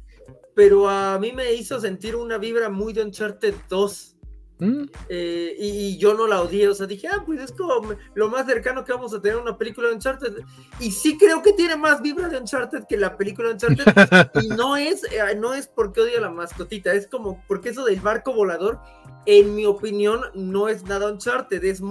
pero 0.54 0.88
a 0.88 1.18
mí 1.18 1.32
me 1.32 1.54
hizo 1.54 1.80
sentir 1.80 2.14
una 2.14 2.38
vibra 2.38 2.68
muy 2.68 2.92
de 2.92 3.02
Uncharted 3.02 3.54
2. 3.68 4.12
Mm. 4.58 4.84
Eh, 5.08 5.54
y, 5.58 5.98
yo 5.98 6.14
no 6.14 6.26
la 6.26 6.40
odié, 6.40 6.68
o 6.68 6.74
sea, 6.74 6.86
dije, 6.86 7.08
ah, 7.08 7.22
pues 7.26 7.40
es 7.40 7.52
como 7.52 7.94
lo 8.14 8.28
más 8.30 8.46
cercano 8.46 8.84
que 8.84 8.92
vamos 8.92 9.12
a 9.12 9.20
tener 9.20 9.38
una 9.38 9.56
película 9.56 9.88
de 9.88 9.94
Uncharted. 9.94 10.44
Y 10.78 10.90
sí 10.90 11.16
creo 11.18 11.42
que 11.42 11.52
tiene 11.52 11.76
más 11.76 12.02
vibra 12.02 12.28
de 12.28 12.38
Uncharted 12.38 12.84
que 12.86 12.96
la 12.96 13.16
película 13.16 13.48
de 13.48 13.54
Uncharted. 13.54 13.84
y 14.42 14.48
no 14.48 14.76
es, 14.76 15.02
eh, 15.04 15.34
no 15.36 15.54
es 15.54 15.68
porque 15.68 16.02
odio 16.02 16.18
a 16.18 16.22
la 16.22 16.30
mascotita, 16.30 16.92
es 16.92 17.06
como 17.06 17.42
porque 17.48 17.70
eso 17.70 17.84
del 17.84 18.00
barco 18.00 18.34
volador 18.34 18.80
en 19.26 19.54
mi 19.54 19.66
opinión, 19.66 20.20
no 20.34 20.68
es 20.68 20.84
nada 20.84 21.10
Uncharted, 21.10 21.62
es, 21.64 21.82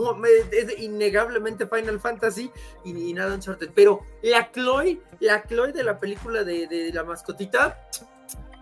es 0.52 0.80
innegablemente 0.80 1.68
Final 1.68 2.00
Fantasy 2.00 2.50
y, 2.84 3.14
nada 3.14 3.36
Uncharted. 3.36 3.70
Pero 3.76 4.00
la 4.24 4.52
Chloe, 4.52 5.02
la 5.20 5.44
Chloe 5.44 5.74
de 5.74 5.84
la 5.84 6.00
película 6.00 6.44
de, 6.44 6.92
la 6.94 7.04
mascotita, 7.04 7.78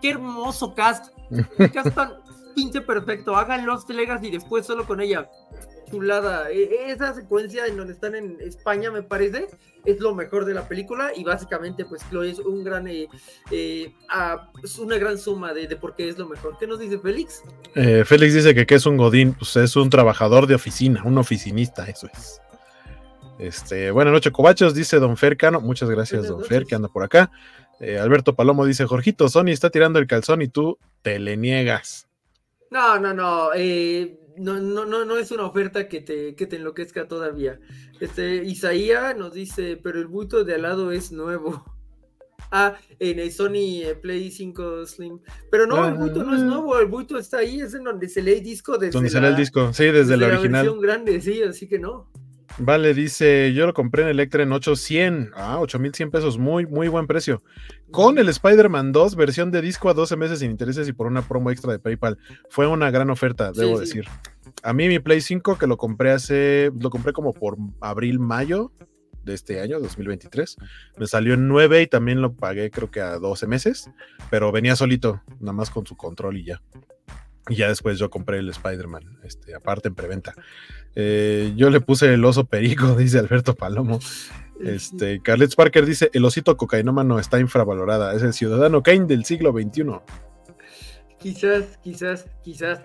qué 0.02 0.10
hermoso 0.10 0.74
cast. 0.74 1.14
Un 1.30 1.68
cast 1.68 1.94
tan 1.94 2.14
pinche 2.54 2.80
perfecto. 2.80 3.36
Hagan 3.36 3.64
Lost 3.64 3.88
Legacy 3.90 4.28
y 4.28 4.32
después 4.32 4.66
solo 4.66 4.86
con 4.86 5.00
ella 5.00 5.30
chulada. 5.90 6.50
E, 6.50 6.90
esa 6.90 7.14
secuencia 7.14 7.66
en 7.66 7.76
donde 7.76 7.92
están 7.92 8.14
en 8.14 8.38
España, 8.40 8.90
me 8.90 9.02
parece, 9.02 9.48
es 9.84 10.00
lo 10.00 10.14
mejor 10.14 10.44
de 10.44 10.54
la 10.54 10.66
película 10.66 11.10
y 11.14 11.24
básicamente 11.24 11.84
pues 11.84 12.02
Chloe 12.08 12.30
es 12.30 12.38
un 12.38 12.64
gran 12.64 12.86
eh, 12.88 13.08
eh, 13.50 13.92
es 14.62 14.78
una 14.78 14.98
gran 14.98 15.18
suma 15.18 15.52
de, 15.52 15.68
por 15.76 15.94
qué 15.94 16.08
es 16.08 16.18
lo 16.18 16.26
mejor. 16.28 16.56
¿Qué 16.58 16.66
nos 16.66 16.78
dice 16.78 16.98
Félix? 16.98 17.42
Eh, 17.74 18.04
Félix 18.04 18.34
dice 18.34 18.54
que, 18.54 18.74
es 18.74 18.86
un 18.86 18.96
godín, 18.96 19.34
pues 19.34 19.56
es 19.56 19.76
un 19.76 19.90
trabajador 19.90 20.46
de 20.46 20.54
oficina, 20.54 21.02
un 21.04 21.18
oficinista, 21.18 21.86
eso 21.86 22.08
es. 22.12 22.40
Este, 23.38 23.90
buenas 23.90 24.12
noches, 24.12 24.32
Cobachos, 24.32 24.74
dice 24.74 24.98
Don 24.98 25.16
Fer 25.16 25.36
Cano. 25.36 25.60
Muchas 25.60 25.90
gracias, 25.90 26.28
Don 26.28 26.44
Fer, 26.44 26.64
que 26.66 26.74
anda 26.74 26.88
por 26.88 27.02
acá. 27.02 27.30
Alberto 28.00 28.34
Palomo 28.34 28.64
dice: 28.64 28.86
Jorgito, 28.86 29.28
Sony 29.28 29.48
está 29.48 29.70
tirando 29.70 29.98
el 29.98 30.06
calzón 30.06 30.40
y 30.40 30.48
tú 30.48 30.78
te 31.02 31.18
le 31.18 31.36
niegas. 31.36 32.06
No, 32.74 32.98
no, 32.98 33.14
no. 33.14 33.50
Eh, 33.54 34.18
no, 34.38 34.60
no, 34.60 34.84
no, 34.84 35.04
no 35.04 35.16
es 35.18 35.30
una 35.30 35.46
oferta 35.46 35.88
que 35.88 36.00
te, 36.00 36.34
que 36.34 36.46
te 36.46 36.56
enloquezca 36.56 37.08
todavía. 37.08 37.60
Este, 38.00 38.44
Isaías 38.44 39.16
nos 39.16 39.32
dice, 39.34 39.78
pero 39.82 39.98
el 39.98 40.06
buito 40.06 40.44
de 40.44 40.54
al 40.54 40.62
lado 40.62 40.92
es 40.92 41.12
nuevo. 41.12 41.64
Ah, 42.56 42.76
en 43.00 43.18
el 43.18 43.32
Sony 43.32 43.82
eh, 43.82 43.98
Play 44.00 44.30
5 44.30 44.86
Slim. 44.86 45.18
Pero 45.50 45.66
no, 45.66 45.88
el 45.88 45.94
buito 45.94 46.22
no 46.22 46.36
es 46.36 46.42
ah. 46.42 46.44
nuevo, 46.44 46.78
el 46.78 46.86
buito 46.86 47.18
está 47.18 47.38
ahí, 47.38 47.60
es 47.60 47.74
en 47.74 47.82
donde 47.82 48.08
se 48.08 48.22
lee 48.22 48.34
el 48.34 48.42
disco 48.44 48.78
desde 48.78 48.92
Donde 48.92 49.10
se 49.10 49.20
lee 49.20 49.28
el 49.28 49.36
disco, 49.36 49.72
sí, 49.72 49.86
desde, 49.86 50.16
la, 50.16 50.26
original. 50.26 50.62
versión 50.62 50.80
grande, 50.80 51.20
sí, 51.20 51.42
así 51.42 51.66
que 51.66 51.80
no. 51.80 52.12
Vale, 52.58 52.94
dice, 52.94 53.52
yo 53.52 53.66
lo 53.66 53.74
compré 53.74 54.04
en 54.04 54.08
Electra 54.08 54.44
en 54.44 54.52
800, 54.52 55.32
ah, 55.36 55.58
8100 55.58 56.10
pesos, 56.12 56.38
muy, 56.38 56.66
muy 56.66 56.86
buen 56.86 57.08
precio. 57.08 57.42
Con 57.90 58.16
el 58.18 58.28
Spider-Man 58.28 58.92
2, 58.92 59.16
versión 59.16 59.50
de 59.50 59.60
disco 59.60 59.88
a 59.88 59.94
12 59.94 60.16
meses 60.16 60.38
sin 60.38 60.52
intereses 60.52 60.88
y 60.88 60.92
por 60.92 61.08
una 61.08 61.22
promo 61.22 61.50
extra 61.50 61.72
de 61.72 61.80
PayPal. 61.80 62.16
Fue 62.48 62.68
una 62.68 62.92
gran 62.92 63.10
oferta, 63.10 63.50
debo 63.50 63.80
decir. 63.80 64.06
A 64.62 64.72
mí 64.72 64.86
mi 64.86 65.00
Play 65.00 65.20
5 65.20 65.58
que 65.58 65.66
lo 65.66 65.76
compré 65.76 66.12
hace, 66.12 66.70
lo 66.78 66.90
compré 66.90 67.12
como 67.12 67.32
por 67.32 67.56
abril, 67.80 68.20
mayo 68.20 68.70
de 69.24 69.34
este 69.34 69.60
año, 69.60 69.80
2023. 69.80 70.56
Me 70.96 71.06
salió 71.08 71.34
en 71.34 71.48
9 71.48 71.82
y 71.82 71.86
también 71.88 72.22
lo 72.22 72.34
pagué 72.34 72.70
creo 72.70 72.90
que 72.90 73.00
a 73.00 73.18
12 73.18 73.48
meses, 73.48 73.90
pero 74.30 74.52
venía 74.52 74.76
solito, 74.76 75.22
nada 75.40 75.54
más 75.54 75.70
con 75.70 75.86
su 75.86 75.96
control 75.96 76.36
y 76.36 76.44
ya. 76.44 76.62
Y 77.48 77.56
ya 77.56 77.68
después 77.68 77.98
yo 77.98 78.10
compré 78.10 78.38
el 78.38 78.48
Spider-Man, 78.48 79.18
este, 79.22 79.54
aparte 79.54 79.88
en 79.88 79.94
preventa. 79.94 80.34
Eh, 80.94 81.52
yo 81.56 81.70
le 81.70 81.80
puse 81.80 82.12
el 82.12 82.24
oso 82.24 82.44
perico, 82.44 82.94
dice 82.96 83.18
Alberto 83.18 83.54
Palomo. 83.54 84.00
Este, 84.60 85.20
Carlet 85.20 85.54
Parker 85.54 85.84
dice: 85.84 86.10
el 86.12 86.24
osito 86.24 86.56
cocainómano 86.56 87.18
está 87.18 87.40
infravalorada, 87.40 88.14
es 88.14 88.22
el 88.22 88.32
ciudadano 88.32 88.82
Kane 88.82 89.06
del 89.06 89.24
siglo 89.24 89.52
XXI. 89.52 89.84
Quizás, 91.18 91.78
quizás, 91.82 92.26
quizás. 92.42 92.80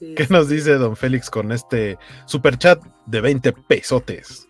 ¿Qué 0.00 0.26
nos 0.30 0.48
dice 0.48 0.72
don 0.78 0.96
Félix 0.96 1.30
con 1.30 1.52
este 1.52 1.96
super 2.26 2.58
chat 2.58 2.82
de 3.06 3.20
20 3.20 3.52
pesotes? 3.52 4.48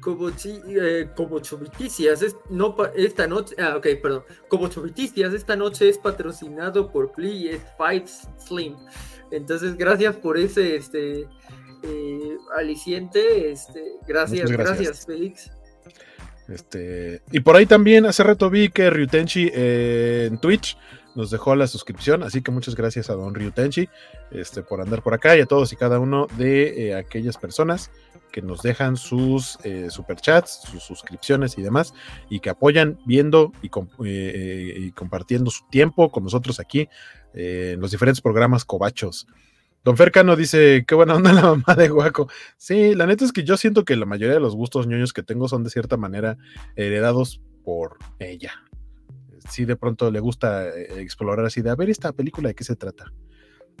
Como, 0.00 0.28
eh, 0.28 1.08
como 1.16 1.40
Choviticias, 1.40 2.24
no 2.50 2.76
esta 2.94 3.26
noche, 3.26 3.54
ah, 3.58 3.76
ok, 3.76 3.86
perdón, 4.02 4.24
como 4.48 4.68
Choviticias, 4.68 5.34
esta 5.34 5.56
noche 5.56 5.88
es 5.88 5.98
patrocinado 5.98 6.90
por 6.90 7.12
Play 7.12 7.60
Five 7.76 8.06
Slim. 8.38 8.76
Entonces, 9.30 9.76
gracias 9.76 10.16
por 10.16 10.38
ese 10.38 10.76
este, 10.76 11.26
eh, 11.82 12.36
aliciente, 12.56 13.50
este, 13.50 13.94
gracias, 14.06 14.50
gracias, 14.50 15.06
Félix. 15.06 15.50
Este, 16.48 17.22
y 17.32 17.40
por 17.40 17.56
ahí 17.56 17.66
también 17.66 18.06
hace 18.06 18.22
rato 18.22 18.48
vi 18.48 18.68
que 18.68 18.88
Ryutenchi 18.88 19.50
eh, 19.52 20.28
en 20.30 20.38
Twitch 20.38 20.78
nos 21.16 21.30
dejó 21.30 21.56
la 21.56 21.66
suscripción, 21.66 22.22
así 22.22 22.40
que 22.40 22.52
muchas 22.52 22.76
gracias 22.76 23.10
a 23.10 23.14
don 23.14 23.34
Ryutenchi 23.34 23.88
este, 24.30 24.62
por 24.62 24.80
andar 24.80 25.02
por 25.02 25.12
acá 25.14 25.36
y 25.36 25.40
a 25.40 25.46
todos 25.46 25.72
y 25.72 25.76
cada 25.76 25.98
uno 25.98 26.28
de 26.36 26.94
aquellas 26.94 27.36
personas 27.36 27.90
que 28.36 28.42
nos 28.42 28.60
dejan 28.60 28.98
sus 28.98 29.58
eh, 29.64 29.88
superchats, 29.88 30.60
sus 30.70 30.82
suscripciones 30.82 31.56
y 31.56 31.62
demás, 31.62 31.94
y 32.28 32.40
que 32.40 32.50
apoyan 32.50 32.98
viendo 33.06 33.50
y, 33.62 33.70
eh, 34.04 34.92
compartiendo 34.94 35.50
su 35.50 35.64
tiempo 35.70 36.10
con 36.10 36.22
nosotros 36.22 36.60
aquí 36.60 36.86
eh, 37.32 37.70
en 37.72 37.80
los 37.80 37.92
diferentes 37.92 38.20
programas 38.20 38.66
cobachos. 38.66 39.26
Don 39.84 39.96
Fercano 39.96 40.36
dice, 40.36 40.84
qué 40.86 40.94
buena 40.94 41.14
onda 41.14 41.32
la 41.32 41.40
mamá 41.40 41.74
de 41.78 41.88
Guaco. 41.88 42.28
Sí, 42.58 42.94
la 42.94 43.06
neta 43.06 43.24
es 43.24 43.32
que 43.32 43.42
yo 43.42 43.56
siento 43.56 43.86
que 43.86 43.96
la 43.96 44.04
mayoría 44.04 44.34
de 44.34 44.40
los 44.40 44.54
gustos 44.54 44.86
ñoños 44.86 45.14
que 45.14 45.22
tengo 45.22 45.48
son 45.48 45.64
de 45.64 45.70
cierta 45.70 45.96
manera 45.96 46.36
heredados 46.74 47.40
por 47.64 47.96
ella. 48.18 48.52
Si 49.48 49.64
de 49.64 49.76
pronto 49.76 50.10
le 50.10 50.20
gusta 50.20 50.68
explorar 50.76 51.46
así 51.46 51.62
de, 51.62 51.70
a 51.70 51.74
ver 51.74 51.88
esta 51.88 52.12
película 52.12 52.48
de 52.48 52.54
qué 52.54 52.64
se 52.64 52.76
trata 52.76 53.14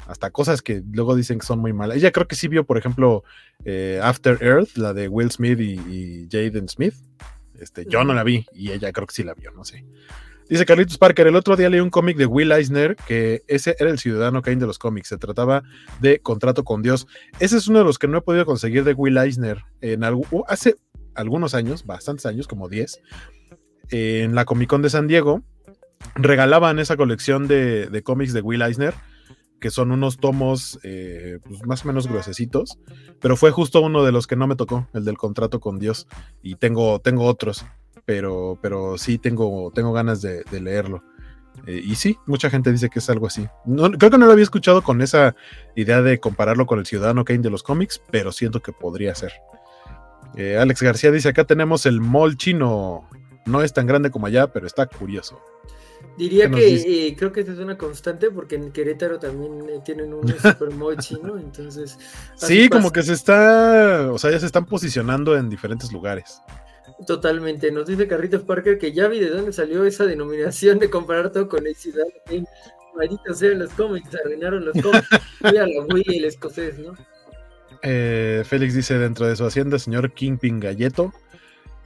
hasta 0.06 0.30
cosas 0.30 0.62
que 0.62 0.82
luego 0.92 1.14
dicen 1.14 1.38
que 1.38 1.46
son 1.46 1.58
muy 1.58 1.72
malas. 1.72 1.96
Ella 1.96 2.12
creo 2.12 2.28
que 2.28 2.36
sí 2.36 2.48
vio, 2.48 2.64
por 2.64 2.78
ejemplo, 2.78 3.24
eh, 3.64 4.00
After 4.02 4.38
Earth, 4.40 4.76
la 4.76 4.92
de 4.92 5.08
Will 5.08 5.30
Smith 5.30 5.58
y, 5.60 6.28
Jaden 6.30 6.68
Smith. 6.68 6.94
Este, 7.58 7.86
yo 7.88 8.04
no 8.04 8.12
la 8.12 8.22
vi 8.22 8.46
y 8.52 8.72
ella 8.72 8.92
creo 8.92 9.06
que 9.06 9.14
sí 9.14 9.22
la 9.22 9.34
vio, 9.34 9.50
no 9.52 9.64
sé. 9.64 9.84
Dice 10.48 10.64
Carlitos 10.64 10.98
Parker, 10.98 11.26
el 11.26 11.34
otro 11.34 11.56
día 11.56 11.68
leí 11.68 11.80
un 11.80 11.90
cómic 11.90 12.16
de 12.16 12.26
Will 12.26 12.52
Eisner, 12.52 12.94
que 12.94 13.42
ese 13.48 13.74
era 13.80 13.90
el 13.90 13.98
ciudadano 13.98 14.42
Kane 14.42 14.58
de 14.58 14.66
los 14.66 14.78
cómics, 14.78 15.08
se 15.08 15.18
trataba 15.18 15.64
de 16.00 16.20
Contrato 16.20 16.62
con 16.62 16.82
Dios. 16.82 17.08
Ese 17.40 17.56
es 17.56 17.66
uno 17.66 17.80
de 17.80 17.84
los 17.84 17.98
que 17.98 18.06
no 18.06 18.18
he 18.18 18.22
podido 18.22 18.46
conseguir 18.46 18.84
de 18.84 18.92
Will 18.92 19.16
Eisner. 19.16 19.64
En 19.80 20.04
hace 20.46 20.76
algunos 21.14 21.54
años, 21.54 21.84
bastantes 21.84 22.26
años, 22.26 22.46
como 22.46 22.68
10, 22.68 23.00
en 23.90 24.36
la 24.36 24.44
Comic 24.44 24.68
Con 24.68 24.82
de 24.82 24.90
San 24.90 25.08
Diego, 25.08 25.42
regalaban 26.14 26.78
esa 26.78 26.96
colección 26.96 27.48
de 27.48 28.02
cómics 28.04 28.32
de 28.32 28.42
Will 28.42 28.62
Eisner 28.62 28.94
que 29.60 29.70
son 29.70 29.90
unos 29.90 30.18
tomos 30.18 30.78
eh, 30.82 31.38
pues, 31.44 31.64
más 31.66 31.84
o 31.84 31.88
menos 31.88 32.06
gruesecitos, 32.06 32.78
pero 33.20 33.36
fue 33.36 33.50
justo 33.50 33.80
uno 33.80 34.04
de 34.04 34.12
los 34.12 34.26
que 34.26 34.36
no 34.36 34.46
me 34.46 34.56
tocó, 34.56 34.88
el 34.92 35.04
del 35.04 35.16
contrato 35.16 35.60
con 35.60 35.78
Dios, 35.78 36.06
y 36.42 36.56
tengo, 36.56 37.00
tengo 37.00 37.24
otros, 37.24 37.64
pero, 38.04 38.58
pero 38.60 38.98
sí 38.98 39.18
tengo, 39.18 39.70
tengo 39.74 39.92
ganas 39.92 40.22
de, 40.22 40.44
leerlo. 40.60 41.02
Eh, 41.66 41.80
y 41.82 41.94
sí, 41.94 42.18
mucha 42.26 42.50
gente 42.50 42.70
dice 42.70 42.90
que 42.90 42.98
es 42.98 43.08
algo 43.08 43.26
así. 43.26 43.48
No, 43.64 43.90
creo 43.90 44.10
que 44.10 44.18
no 44.18 44.26
lo 44.26 44.32
había 44.32 44.44
escuchado 44.44 44.82
con 44.82 45.00
esa 45.00 45.34
idea 45.74 46.02
de 46.02 46.20
compararlo 46.20 46.66
con 46.66 46.78
el 46.78 46.86
Ciudadano 46.86 47.24
Kane 47.24 47.40
de 47.40 47.50
los 47.50 47.62
cómics, 47.62 48.00
pero 48.10 48.30
siento 48.32 48.60
que 48.60 48.72
podría 48.72 49.14
ser. 49.14 49.32
Eh, 50.36 50.58
Alex 50.58 50.82
García 50.82 51.10
dice, 51.10 51.30
acá 51.30 51.44
tenemos 51.44 51.86
el 51.86 52.00
mall 52.00 52.36
chino. 52.36 53.08
No 53.46 53.62
es 53.62 53.72
tan 53.72 53.86
grande 53.86 54.10
como 54.10 54.26
allá, 54.26 54.48
pero 54.48 54.66
está 54.66 54.86
curioso. 54.86 55.40
Diría 56.16 56.50
que 56.50 57.08
eh, 57.08 57.16
creo 57.16 57.30
que 57.30 57.40
es 57.40 57.48
una 57.48 57.76
constante 57.76 58.30
porque 58.30 58.54
en 58.54 58.72
Querétaro 58.72 59.18
también 59.18 59.68
eh, 59.68 59.80
tienen 59.84 60.14
un 60.14 60.26
super 60.28 60.70
mall 60.70 60.96
chino, 60.96 61.38
entonces... 61.38 61.98
Sí, 62.36 62.68
como 62.68 62.90
que 62.90 63.02
se 63.02 63.12
está, 63.12 64.10
o 64.10 64.18
sea, 64.18 64.30
ya 64.30 64.40
se 64.40 64.46
están 64.46 64.64
posicionando 64.64 65.36
en 65.36 65.50
diferentes 65.50 65.92
lugares. 65.92 66.40
Totalmente, 67.06 67.70
nos 67.70 67.86
dice 67.86 68.08
Carritos 68.08 68.42
Parker 68.42 68.78
que 68.78 68.92
ya 68.92 69.08
vi 69.08 69.20
de 69.20 69.28
dónde 69.28 69.52
salió 69.52 69.84
esa 69.84 70.06
denominación 70.06 70.78
de 70.78 70.88
comparar 70.88 71.30
todo 71.30 71.48
con 71.48 71.66
el 71.66 71.74
ciudad. 71.74 72.06
Maldito 72.96 73.34
sea 73.34 73.50
los 73.50 73.70
cómics, 73.72 74.08
arruinaron 74.14 74.64
los 74.64 74.82
cómics. 74.82 75.08
Mira 75.44 75.66
la 75.66 75.82
Wii 75.84 76.18
el 76.18 76.24
escocés, 76.24 76.78
¿no? 76.78 76.94
Eh, 77.82 78.42
Félix 78.46 78.74
dice 78.74 78.98
dentro 78.98 79.26
de 79.26 79.36
su 79.36 79.44
hacienda, 79.44 79.78
señor 79.78 80.12
Kingpin 80.12 80.60
Galleto. 80.60 81.12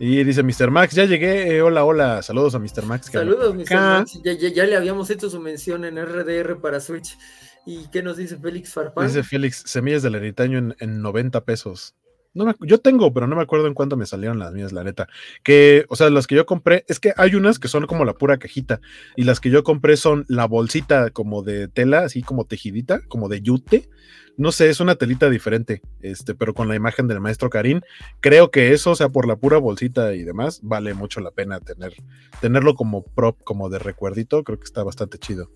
Y 0.02 0.24
dice 0.24 0.42
Mr. 0.42 0.70
Max, 0.70 0.94
ya 0.94 1.04
llegué, 1.04 1.54
eh, 1.54 1.60
hola, 1.60 1.84
hola, 1.84 2.22
saludos 2.22 2.54
a 2.54 2.58
Mr. 2.58 2.86
Max. 2.86 3.10
Saludos, 3.12 3.54
Mr. 3.54 3.74
Max, 3.74 4.18
ya, 4.24 4.64
le 4.64 4.74
habíamos 4.74 5.10
hecho 5.10 5.28
su 5.28 5.38
mención 5.38 5.84
en 5.84 6.02
RDR 6.02 6.58
para 6.58 6.80
Switch. 6.80 7.18
¿Y 7.66 7.86
qué 7.90 8.02
nos 8.02 8.16
dice 8.16 8.38
Félix 8.38 8.72
Farfán? 8.72 9.06
Dice 9.06 9.22
Félix, 9.22 9.62
semillas 9.66 10.02
del 10.02 10.14
ermitaño 10.14 10.56
en, 10.56 10.74
en 10.80 11.02
90 11.02 11.44
pesos. 11.44 11.94
No 12.32 12.54
yo 12.60 12.78
tengo, 12.78 13.12
pero 13.12 13.26
no 13.26 13.34
me 13.34 13.42
acuerdo 13.42 13.66
en 13.66 13.74
cuánto 13.74 13.96
me 13.96 14.06
salieron 14.06 14.38
las 14.38 14.52
mías, 14.52 14.72
la 14.72 14.84
neta. 14.84 15.08
Que, 15.42 15.84
o 15.88 15.96
sea, 15.96 16.10
las 16.10 16.26
que 16.26 16.36
yo 16.36 16.46
compré, 16.46 16.84
es 16.88 17.00
que 17.00 17.12
hay 17.16 17.34
unas 17.34 17.58
que 17.58 17.68
son 17.68 17.86
como 17.86 18.04
la 18.04 18.14
pura 18.14 18.38
cajita, 18.38 18.80
y 19.16 19.24
las 19.24 19.40
que 19.40 19.50
yo 19.50 19.64
compré 19.64 19.96
son 19.96 20.24
la 20.28 20.46
bolsita 20.46 21.10
como 21.10 21.42
de 21.42 21.68
tela, 21.68 22.00
así 22.00 22.22
como 22.22 22.44
tejidita, 22.44 23.00
como 23.08 23.28
de 23.28 23.42
yute, 23.42 23.88
no 24.36 24.52
sé, 24.52 24.70
es 24.70 24.80
una 24.80 24.94
telita 24.94 25.28
diferente, 25.28 25.82
este, 26.00 26.34
pero 26.34 26.54
con 26.54 26.68
la 26.68 26.74
imagen 26.74 27.08
del 27.08 27.20
maestro 27.20 27.50
Karim. 27.50 27.82
Creo 28.20 28.50
que 28.50 28.72
eso, 28.72 28.92
o 28.92 28.94
sea, 28.94 29.10
por 29.10 29.26
la 29.26 29.36
pura 29.36 29.58
bolsita 29.58 30.14
y 30.14 30.22
demás, 30.22 30.60
vale 30.62 30.94
mucho 30.94 31.20
la 31.20 31.30
pena 31.30 31.60
tener, 31.60 31.92
tenerlo 32.40 32.74
como 32.74 33.04
prop, 33.04 33.38
como 33.44 33.68
de 33.68 33.78
recuerdito. 33.78 34.42
Creo 34.42 34.58
que 34.58 34.64
está 34.64 34.82
bastante 34.82 35.18
chido. 35.18 35.50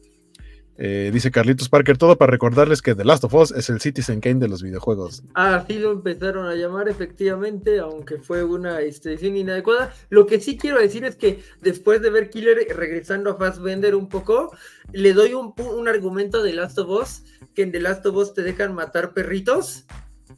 Eh, 0.77 1.11
dice 1.13 1.31
Carlitos 1.31 1.69
Parker, 1.69 1.97
todo 1.97 2.17
para 2.17 2.33
recordarles 2.33 2.83
que 2.83 2.95
The 2.95 3.05
Last 3.05 3.25
of 3.25 3.35
Us 3.35 3.53
es 3.53 3.71
el 3.71 3.81
Citizen 3.81 4.21
Kane 4.21 4.41
de 4.41 4.49
los 4.49 4.63
videojuegos. 4.63 5.23
Así 5.35 5.79
lo 5.79 5.93
empezaron 5.93 6.47
a 6.47 6.55
llamar, 6.55 6.89
efectivamente, 6.89 7.79
aunque 7.79 8.19
fue 8.19 8.43
una 8.43 8.81
edición 8.81 9.37
inadecuada. 9.37 9.95
Lo 10.11 10.27
que 10.27 10.41
sí 10.41 10.59
quiero 10.59 10.81
decir 10.81 11.05
es 11.05 11.17
que 11.17 11.43
después 11.61 12.03
de 12.03 12.11
ver 12.11 12.31
Killer 12.31 12.59
regresando 12.75 13.31
a 13.31 13.37
Fassbender 13.37 13.95
un 13.95 14.09
poco, 14.09 14.57
le 14.93 15.13
doy 15.13 15.35
un, 15.35 15.55
un 15.57 15.89
argumento 15.89 16.43
de 16.43 16.51
The 16.51 16.57
Last 16.57 16.79
of 16.79 16.89
Us, 16.89 17.23
que 17.55 17.63
en 17.63 17.73
The 17.73 17.81
Last 17.81 18.05
of 18.07 18.17
Us 18.17 18.35
te 18.35 18.43
dejan 18.43 18.75
matar 18.75 19.15
perritos 19.15 19.85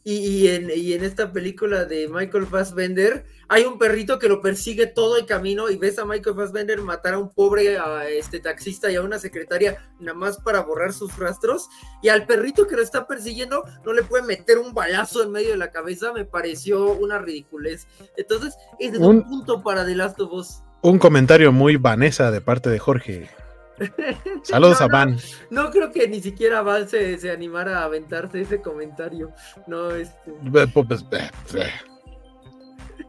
y, 0.09 0.47
en, 0.47 1.03
esta 1.03 1.33
película 1.33 1.83
de 1.83 2.07
Michael 2.07 2.47
Fassbender 2.47 3.25
hay 3.49 3.63
un 3.63 3.77
perrito 3.77 4.19
que 4.19 4.29
lo 4.29 4.41
persigue 4.41 4.87
todo 4.87 5.17
el 5.17 5.25
camino 5.25 5.69
y 5.69 5.75
ves 5.75 5.99
a 5.99 6.05
Michael 6.05 6.33
Fassbender 6.33 6.81
matar 6.81 7.15
a 7.15 7.19
un 7.19 7.29
pobre 7.33 7.77
este 8.17 8.39
taxista 8.39 8.89
y 8.89 8.95
a 8.95 9.01
una 9.01 9.19
secretaria 9.19 9.91
nada 9.99 10.17
más 10.17 10.37
para 10.37 10.61
borrar 10.61 10.93
sus 10.93 11.17
rastros 11.17 11.67
y 12.01 12.07
al 12.07 12.25
perrito 12.25 12.67
que 12.67 12.77
lo 12.77 12.83
está 12.83 13.05
persiguiendo 13.05 13.65
no 13.85 13.91
le 13.91 14.03
puede 14.03 14.23
meter 14.23 14.59
un 14.59 14.73
balazo 14.73 15.23
en 15.23 15.31
medio 15.31 15.49
de 15.49 15.57
la 15.57 15.71
cabeza, 15.71 16.13
me 16.13 16.23
pareció 16.23 16.93
una 16.93 17.19
ridiculez. 17.19 17.85
Entonces, 18.15 18.55
es 18.79 18.97
un, 18.97 19.23
punto 19.23 19.61
para 19.61 19.85
The 19.85 19.95
Last 19.95 20.21
of 20.21 20.31
Us. 20.31 20.61
Un 20.83 20.99
comentario 20.99 21.51
muy 21.51 21.75
vanesa 21.75 22.31
de 22.31 22.39
parte 22.39 22.69
de 22.69 22.79
Jorge. 22.79 23.29
Saludos 24.43 24.81
a 24.81 24.87
Van. 24.87 25.17
No, 25.49 25.69
creo 25.69 25.91
que 25.91 26.07
ni 26.07 26.21
siquiera 26.21 26.61
Van 26.61 26.87
se, 26.87 27.31
animara 27.31 27.79
a 27.79 27.83
aventarse 27.85 28.41
ese 28.41 28.61
comentario. 28.61 29.31
No, 29.67 29.91
este. 29.91 30.31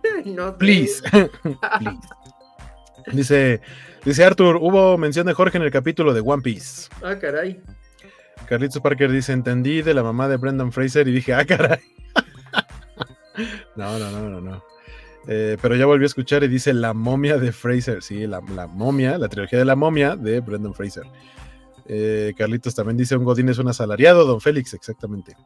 no 0.25 0.57
Please. 0.59 1.03
Dice, 3.13 3.61
dice 4.05 4.25
Arthur, 4.25 4.57
hubo 4.57 4.99
mención 4.99 5.27
de 5.27 5.35
Jorge 5.35 5.59
en 5.59 5.65
el 5.65 5.71
capítulo 5.71 6.13
de 6.13 6.21
One 6.21 6.43
Piece. 6.43 6.89
Ah, 7.03 7.17
caray. 7.19 7.61
Carlitos 8.47 8.81
Parker 8.81 9.11
dice, 9.11 9.33
entendí 9.33 9.83
de 9.83 9.95
la 9.95 10.03
mamá 10.03 10.29
de 10.29 10.37
Brendan 10.37 10.73
Fraser 10.73 11.09
y 11.09 11.13
dije, 11.13 11.35
ah, 11.35 11.45
caray. 11.45 11.81
no, 13.77 13.99
no, 13.99 14.11
no, 14.11 14.29
no, 14.29 14.41
no. 14.41 14.65
Eh, 15.31 15.59
pero 15.61 15.77
ya 15.77 15.85
volví 15.85 16.05
a 16.05 16.07
escuchar 16.07 16.43
y 16.43 16.49
dice 16.49 16.73
La 16.73 16.95
momia 16.95 17.37
de 17.37 17.53
Fraser. 17.53 18.03
Sí, 18.03 18.27
la, 18.27 18.41
momia, 18.41 19.19
la 19.19 19.29
trilogía 19.29 19.59
de 19.59 19.67
la 19.67 19.77
momia 19.77 20.17
de 20.17 20.41
Brendan 20.41 20.73
Fraser. 20.73 21.05
Eh, 21.87 22.33
Carlitos 22.37 22.75
también 22.75 22.97
dice: 22.97 23.15
Un 23.15 23.25
Godín 23.25 23.51
es 23.51 23.59
un 23.59 23.69
asalariado, 23.69 24.25
don 24.25 24.41
Félix, 24.41 24.73
exactamente. 24.73 25.37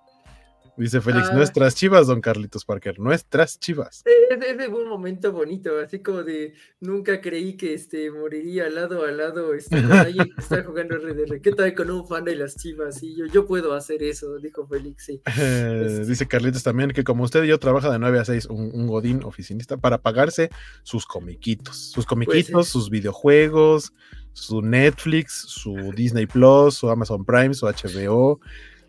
Dice 0.83 1.01
Félix, 1.01 1.29
ah. 1.31 1.35
nuestras 1.35 1.77
chivas, 1.77 2.09
don 2.09 2.21
Carlitos 2.21 2.65
Parker, 2.65 2.99
nuestras 2.99 3.61
chivas. 3.61 4.03
Ese 4.05 4.69
fue 4.69 4.83
un 4.83 4.89
momento 4.89 5.31
bonito, 5.31 5.79
así 5.79 6.01
como 6.01 6.25
de 6.25 6.55
nunca 6.81 7.21
creí 7.21 7.57
que 7.57 7.75
este 7.75 8.11
moriría 8.11 8.69
lado 8.69 9.05
a 9.05 9.13
lado 9.13 9.55
este, 9.55 9.81
con 9.81 9.93
alguien 9.93 10.27
que 10.35 10.41
está 10.41 10.65
jugando 10.65 10.99
RDR. 10.99 11.41
¿Qué 11.41 11.53
tal 11.53 11.73
con 11.75 11.89
un 11.89 12.05
fan 12.09 12.25
de 12.25 12.35
las 12.35 12.57
chivas? 12.57 13.01
Y 13.01 13.15
yo, 13.15 13.27
yo 13.27 13.47
puedo 13.47 13.75
hacer 13.75 14.03
eso, 14.03 14.41
dijo 14.41 14.67
Félix. 14.67 15.05
Sí. 15.05 15.21
Este. 15.25 16.05
Dice 16.13 16.27
Carlitos 16.27 16.65
también 16.65 16.91
que 16.91 17.05
como 17.05 17.23
usted 17.23 17.45
y 17.45 17.47
yo 17.47 17.61
trabaja 17.61 17.89
de 17.89 18.01
9 18.01 18.19
a 18.19 18.25
6, 18.25 18.47
un, 18.47 18.89
godín 18.89 19.23
oficinista, 19.23 19.77
para 19.77 19.99
pagarse 19.99 20.51
sus 20.83 21.07
comiquitos, 21.07 21.77
sus 21.93 22.07
comiquitos, 22.07 22.51
pues 22.51 22.69
sus 22.69 22.91
videojuegos, 22.91 23.93
su 24.33 24.63
Netflix, 24.63 25.45
su 25.47 25.93
Disney 25.95 26.27
Plus, 26.27 26.75
su 26.75 26.91
Amazon 26.91 27.25
Prime, 27.25 27.55
su 27.55 27.67
HBO 27.67 28.41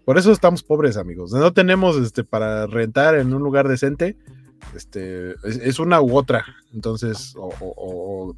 por 0.05 0.17
eso 0.17 0.31
estamos 0.31 0.63
pobres, 0.63 0.97
amigos. 0.97 1.31
No 1.31 1.53
tenemos 1.53 1.97
este 1.97 2.23
para 2.23 2.67
rentar 2.67 3.15
en 3.15 3.33
un 3.33 3.41
lugar 3.41 3.67
decente. 3.67 4.17
Este 4.75 5.35
es, 5.43 5.79
una 5.79 6.01
u 6.01 6.17
otra. 6.17 6.45
Entonces, 6.73 7.33
o, 7.37 8.35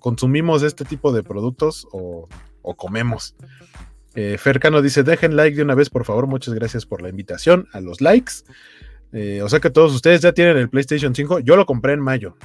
consumimos 0.00 0.62
este 0.62 0.84
tipo 0.84 1.12
de 1.12 1.22
productos 1.22 1.86
o, 1.92 2.28
comemos. 2.76 3.34
Eh, 4.14 4.36
Fercano 4.38 4.82
dice: 4.82 5.02
dejen 5.02 5.36
like 5.36 5.56
de 5.56 5.62
una 5.62 5.74
vez, 5.74 5.90
por 5.90 6.04
favor. 6.04 6.26
Muchas 6.26 6.54
gracias 6.54 6.86
por 6.86 7.02
la 7.02 7.08
invitación 7.08 7.66
a 7.72 7.80
los 7.80 8.00
likes. 8.00 8.32
Eh, 9.12 9.40
o 9.42 9.48
sea 9.48 9.60
que 9.60 9.70
todos 9.70 9.94
ustedes 9.94 10.20
ya 10.20 10.32
tienen 10.32 10.56
el 10.56 10.68
PlayStation 10.68 11.14
5. 11.14 11.40
Yo 11.40 11.56
lo 11.56 11.66
compré 11.66 11.94
en 11.94 12.00
mayo. 12.00 12.36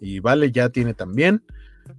Y 0.00 0.20
Vale 0.20 0.52
ya 0.52 0.68
tiene 0.68 0.94
también. 0.94 1.42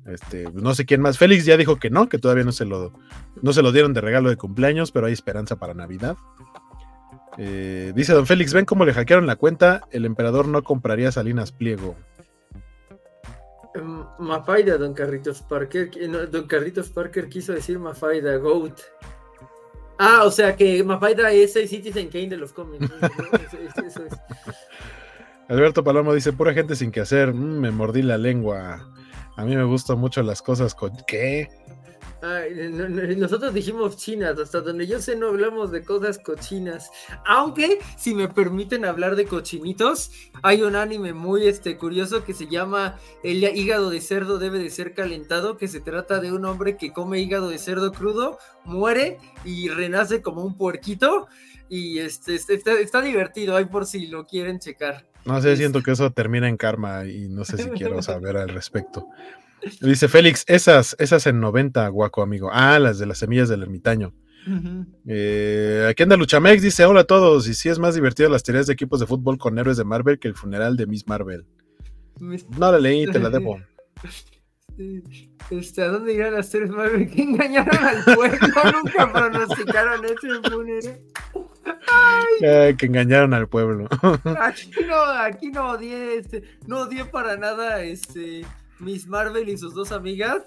Este, 0.05 0.49
no 0.53 0.73
sé 0.73 0.85
quién 0.85 1.01
más. 1.01 1.17
Félix 1.17 1.45
ya 1.45 1.57
dijo 1.57 1.77
que 1.77 1.89
no, 1.89 2.09
que 2.09 2.17
todavía 2.17 2.43
no 2.43 2.51
se 2.51 2.65
lo, 2.65 2.93
no 3.41 3.53
se 3.53 3.61
lo 3.61 3.71
dieron 3.71 3.93
de 3.93 4.01
regalo 4.01 4.29
de 4.29 4.37
cumpleaños, 4.37 4.91
pero 4.91 5.07
hay 5.07 5.13
esperanza 5.13 5.57
para 5.57 5.73
Navidad. 5.73 6.17
Eh, 7.37 7.93
dice 7.95 8.13
don 8.13 8.25
Félix, 8.25 8.53
ven 8.53 8.65
cómo 8.65 8.85
le 8.85 8.93
hackearon 8.93 9.27
la 9.27 9.35
cuenta, 9.35 9.87
el 9.91 10.05
emperador 10.05 10.47
no 10.47 10.63
compraría 10.63 11.11
Salinas 11.11 11.51
Pliego. 11.51 11.95
Em, 13.75 14.03
Mafaida, 14.19 14.77
don 14.77 14.93
Carritos 14.93 15.41
Parker. 15.43 15.91
don 16.29 16.47
Carritos 16.47 16.89
Parker 16.89 17.29
quiso 17.29 17.53
decir 17.53 17.79
Mafaida, 17.79 18.35
Goat. 18.37 18.79
Ah, 19.99 20.23
o 20.23 20.31
sea 20.31 20.55
que 20.55 20.83
Mafaida 20.83 21.31
es 21.31 21.55
el 21.55 21.67
Citizen 21.67 22.09
Kane 22.09 22.29
de 22.29 22.37
los 22.37 22.51
cómics. 22.53 22.89
Alberto 25.49 25.83
Palomo 25.83 26.13
dice, 26.13 26.31
pura 26.31 26.53
gente 26.53 26.75
sin 26.75 26.91
que 26.91 27.01
hacer, 27.01 27.33
mm, 27.33 27.59
me 27.59 27.71
mordí 27.71 28.01
la 28.01 28.17
lengua. 28.17 28.89
A 29.39 29.45
mí 29.45 29.55
me 29.55 29.63
gustan 29.63 29.97
mucho 29.97 30.21
las 30.21 30.41
cosas 30.41 30.75
con... 30.75 30.91
¿Qué? 31.07 31.47
nosotros 33.15 33.53
dijimos 33.53 33.95
chinas, 33.95 34.37
hasta 34.37 34.59
donde 34.59 34.85
yo 34.85 34.99
sé 34.99 35.15
no 35.15 35.27
hablamos 35.27 35.71
de 35.71 35.81
cosas 35.85 36.19
cochinas. 36.19 36.91
Aunque, 37.25 37.79
si 37.97 38.13
me 38.13 38.27
permiten 38.27 38.83
hablar 38.83 39.15
de 39.15 39.23
cochinitos, 39.23 40.11
hay 40.43 40.61
un 40.61 40.75
anime 40.75 41.13
muy 41.13 41.47
este, 41.47 41.77
curioso 41.77 42.25
que 42.25 42.33
se 42.33 42.47
llama 42.47 42.97
El 43.23 43.41
hígado 43.41 43.89
de 43.89 44.01
cerdo 44.01 44.39
debe 44.39 44.59
de 44.59 44.69
ser 44.69 44.93
calentado, 44.93 45.55
que 45.55 45.69
se 45.69 45.79
trata 45.79 46.19
de 46.19 46.33
un 46.33 46.43
hombre 46.43 46.75
que 46.75 46.91
come 46.91 47.21
hígado 47.21 47.47
de 47.47 47.59
cerdo 47.59 47.93
crudo, 47.93 48.39
muere 48.65 49.19
y 49.45 49.69
renace 49.69 50.21
como 50.21 50.43
un 50.43 50.57
puerquito. 50.57 51.29
Y 51.69 51.99
este, 51.99 52.35
este 52.35 52.55
está, 52.55 52.73
está 52.73 52.99
divertido, 52.99 53.55
ahí 53.55 53.63
por 53.63 53.85
si 53.85 54.07
lo 54.07 54.25
quieren 54.25 54.59
checar. 54.59 55.08
No 55.29 55.39
sé, 55.43 55.55
siento 55.57 55.83
que 55.83 55.91
eso 55.91 56.11
termina 56.11 56.49
en 56.49 56.57
karma 56.57 57.05
y 57.05 57.29
no 57.29 57.45
sé 57.45 57.57
si 57.57 57.69
quiero 57.69 58.01
saber 58.01 58.35
al 58.35 58.49
respecto. 58.49 59.07
Dice 59.79 60.07
Félix, 60.07 60.43
esas, 60.47 60.95
esas 60.97 61.27
en 61.27 61.39
90, 61.39 61.87
guaco 61.89 62.23
amigo. 62.23 62.49
Ah, 62.51 62.79
las 62.79 62.97
de 62.97 63.05
las 63.05 63.19
semillas 63.19 63.47
del 63.47 63.61
ermitaño. 63.61 64.13
Eh, 65.05 65.85
aquí 65.87 66.01
anda 66.01 66.17
Luchamex, 66.17 66.63
dice 66.63 66.83
hola 66.85 67.01
a 67.01 67.03
todos. 67.03 67.47
Y 67.47 67.53
si 67.53 67.69
es 67.69 67.77
más 67.77 67.93
divertido 67.93 68.29
las 68.29 68.41
teorías 68.41 68.65
de 68.65 68.73
equipos 68.73 68.99
de 68.99 69.05
fútbol 69.05 69.37
con 69.37 69.59
héroes 69.59 69.77
de 69.77 69.83
Marvel 69.83 70.17
que 70.17 70.29
el 70.29 70.35
funeral 70.35 70.75
de 70.77 70.87
Miss 70.87 71.07
Marvel. 71.07 71.45
No 72.19 72.71
la 72.71 72.79
leí, 72.79 73.05
te 73.05 73.19
la 73.19 73.29
debo. 73.29 73.59
Este, 75.49 75.81
¿A 75.81 75.89
dónde 75.89 76.13
irán 76.13 76.35
las 76.35 76.49
teorías 76.49 76.71
Marvel 76.71 77.09
que 77.13 77.23
engañaron 77.23 77.83
al 77.83 78.01
pueblo? 78.15 78.47
Nunca 78.81 79.11
pronosticaron 79.11 80.05
ese 80.05 80.49
funeral 80.49 81.01
que 82.77 82.85
engañaron 82.85 83.33
al 83.33 83.47
pueblo. 83.47 83.87
aquí 84.41 84.71
no, 84.87 85.01
aquí 85.03 85.51
no 85.51 85.71
odié, 85.71 86.17
este, 86.17 86.43
no 86.67 86.81
odié 86.81 87.05
para 87.05 87.37
nada 87.37 87.81
este 87.83 88.45
Miss 88.79 89.07
Marvel 89.07 89.49
y 89.49 89.57
sus 89.57 89.73
dos 89.73 89.91
amigas. 89.91 90.43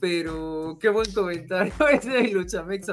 Pero 0.00 0.76
qué 0.80 0.88
buen 0.88 1.10
comentario 1.12 1.72
ese 1.92 2.10
de 2.10 2.28
Luchamex. 2.28 2.86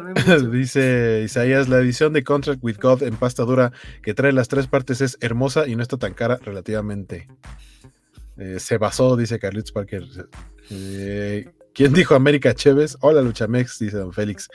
Dice 0.51 1.24
Isaías: 1.26 1.68
La 1.68 1.80
edición 1.80 2.14
de 2.14 2.24
Contract 2.24 2.64
with 2.64 2.78
God 2.80 3.01
en 3.01 3.16
pasta 3.16 3.43
dura 3.43 3.72
que 4.03 4.14
trae 4.14 4.32
las 4.32 4.47
tres 4.47 4.68
partes 4.68 5.01
es 5.01 5.18
hermosa 5.20 5.68
y 5.68 5.76
no 5.76 5.82
está 5.82 5.97
tan 5.97 6.14
cara 6.14 6.38
relativamente. 6.43 7.28
Eh, 8.38 8.59
se 8.59 8.78
basó, 8.78 9.18
dice 9.18 9.39
Carlitos 9.39 9.72
Parker. 9.72 10.03
Eh, 10.70 11.49
¿Quién 11.74 11.93
dijo 11.93 12.14
América 12.14 12.53
Chévez? 12.53 12.97
Hola 13.01 13.22
Luchamex, 13.22 13.80
dice 13.80 13.97
Don 13.97 14.14
Félix 14.14 14.47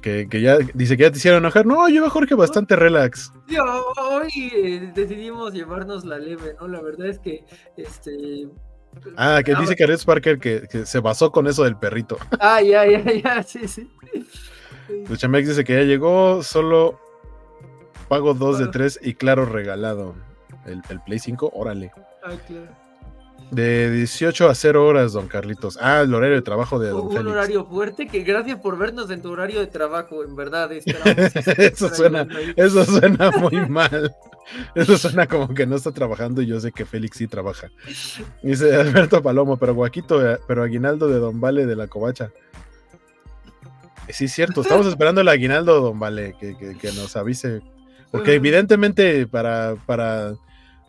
que, 0.00 0.26
ya 0.40 0.58
dice 0.74 0.96
que 0.96 1.04
ya 1.04 1.10
te 1.10 1.18
hicieron 1.18 1.42
enojar. 1.42 1.66
No, 1.66 1.88
yo 1.88 2.08
Jorge 2.10 2.34
bastante 2.34 2.76
relax. 2.76 3.32
hoy 3.98 4.52
eh, 4.54 4.92
decidimos 4.94 5.52
llevarnos 5.52 6.04
la 6.04 6.18
leve, 6.18 6.54
¿no? 6.60 6.68
La 6.68 6.80
verdad 6.80 7.08
es 7.08 7.18
que 7.18 7.44
este. 7.76 8.48
Ah, 9.16 9.40
que 9.44 9.54
dice 9.54 9.76
que 9.76 9.86
Red 9.86 10.00
Parker 10.04 10.38
que, 10.40 10.66
se 10.84 10.98
basó 10.98 11.30
con 11.30 11.46
eso 11.46 11.64
del 11.64 11.76
perrito. 11.76 12.18
Ah, 12.40 12.60
ya, 12.60 12.84
ya, 12.86 13.02
ya, 13.12 13.42
sí, 13.42 13.68
sí. 13.68 13.88
Luchamex 15.08 15.48
dice 15.48 15.64
que 15.64 15.74
ya 15.74 15.82
llegó, 15.82 16.42
solo 16.42 16.98
pago 18.08 18.34
dos 18.34 18.58
de 18.58 18.66
tres 18.66 18.98
y 19.00 19.14
claro, 19.14 19.46
regalado. 19.46 20.16
El, 20.66 20.82
el 20.88 21.00
Play 21.00 21.18
5, 21.18 21.52
órale. 21.54 21.92
Ah, 22.24 22.32
claro. 22.46 22.89
De 23.50 23.90
18 23.90 24.48
a 24.48 24.54
0 24.54 24.86
horas, 24.86 25.12
don 25.12 25.26
Carlitos. 25.26 25.76
Ah, 25.80 26.02
el 26.02 26.14
horario 26.14 26.36
de 26.36 26.42
trabajo 26.42 26.78
de 26.78 26.90
don 26.90 27.08
Un 27.08 27.26
horario 27.26 27.64
fuerte, 27.66 28.06
que 28.06 28.20
gracias 28.20 28.60
por 28.60 28.78
vernos 28.78 29.10
en 29.10 29.22
tu 29.22 29.32
horario 29.32 29.58
de 29.58 29.66
trabajo, 29.66 30.22
en 30.22 30.36
verdad. 30.36 30.70
eso, 30.72 31.92
suena, 31.92 32.26
eso 32.56 32.84
suena 33.00 33.30
muy 33.32 33.68
mal. 33.68 34.14
Eso 34.74 34.96
suena 34.98 35.26
como 35.26 35.52
que 35.52 35.66
no 35.66 35.76
está 35.76 35.92
trabajando 35.92 36.42
y 36.42 36.46
yo 36.46 36.60
sé 36.60 36.70
que 36.72 36.84
Félix 36.84 37.18
sí 37.18 37.26
trabaja. 37.26 37.70
Dice 38.42 38.74
Alberto 38.74 39.22
Palomo, 39.22 39.56
pero 39.56 39.74
Guaquito, 39.74 40.24
eh, 40.28 40.38
pero 40.46 40.62
aguinaldo 40.62 41.08
de 41.08 41.18
Don 41.18 41.40
Vale 41.40 41.66
de 41.66 41.76
la 41.76 41.88
Covacha. 41.88 42.30
Sí, 44.08 44.24
es 44.26 44.32
cierto, 44.32 44.60
estamos 44.60 44.86
esperando 44.88 45.20
el 45.20 45.28
aguinaldo, 45.28 45.80
Don 45.80 45.98
Vale, 45.98 46.36
que, 46.38 46.56
que 46.56 46.92
nos 46.92 47.16
avise. 47.16 47.62
Porque 48.10 48.34
evidentemente 48.34 49.26
para, 49.26 49.76
para 49.86 50.34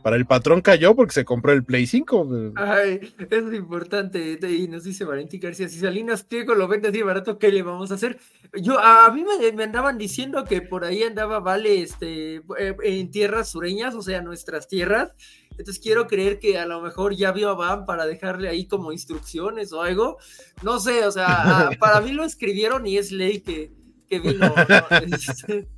para 0.01 0.15
el 0.15 0.25
patrón 0.25 0.61
cayó 0.61 0.95
porque 0.95 1.13
se 1.13 1.25
compró 1.25 1.51
el 1.53 1.63
Play 1.63 1.87
5. 1.87 2.53
Ay, 2.55 3.13
es 3.29 3.53
importante. 3.53 4.39
Y 4.41 4.67
nos 4.67 4.83
dice 4.83 5.05
Valentín 5.05 5.39
García, 5.39 5.69
si 5.69 5.79
Salinas 5.79 6.23
Pliego 6.23 6.55
lo 6.55 6.67
vende 6.67 6.89
así 6.89 7.01
barato, 7.01 7.37
¿qué 7.37 7.51
le 7.51 7.61
vamos 7.63 7.91
a 7.91 7.95
hacer? 7.95 8.19
Yo, 8.53 8.79
a, 8.79 9.11
mí 9.11 9.23
me, 9.23 9.63
andaban 9.63 9.97
diciendo 9.97 10.43
que 10.43 10.61
por 10.61 10.83
ahí 10.83 11.03
andaba 11.03 11.39
Vale 11.39 11.81
este, 11.81 12.37
eh, 12.57 12.75
en 12.83 13.11
tierras 13.11 13.49
sureñas, 13.49 13.95
o 13.95 14.01
sea, 14.01 14.21
nuestras 14.21 14.67
tierras. 14.67 15.13
Entonces 15.51 15.79
quiero 15.79 16.07
creer 16.07 16.39
que 16.39 16.57
a 16.57 16.65
lo 16.65 16.81
mejor 16.81 17.15
ya 17.15 17.31
vio 17.31 17.49
a 17.49 17.55
Van 17.55 17.85
para 17.85 18.05
dejarle 18.05 18.49
ahí 18.49 18.65
como 18.65 18.91
instrucciones 18.91 19.71
o 19.73 19.81
algo. 19.81 20.17
No 20.63 20.79
sé, 20.79 21.05
o 21.05 21.11
sea, 21.11 21.69
para 21.79 22.01
mí 22.01 22.11
lo 22.11 22.23
escribieron 22.23 22.87
y 22.87 22.97
es 22.97 23.11
ley 23.11 23.41
que, 23.41 23.71
que 24.07 24.19
vino. 24.19 24.53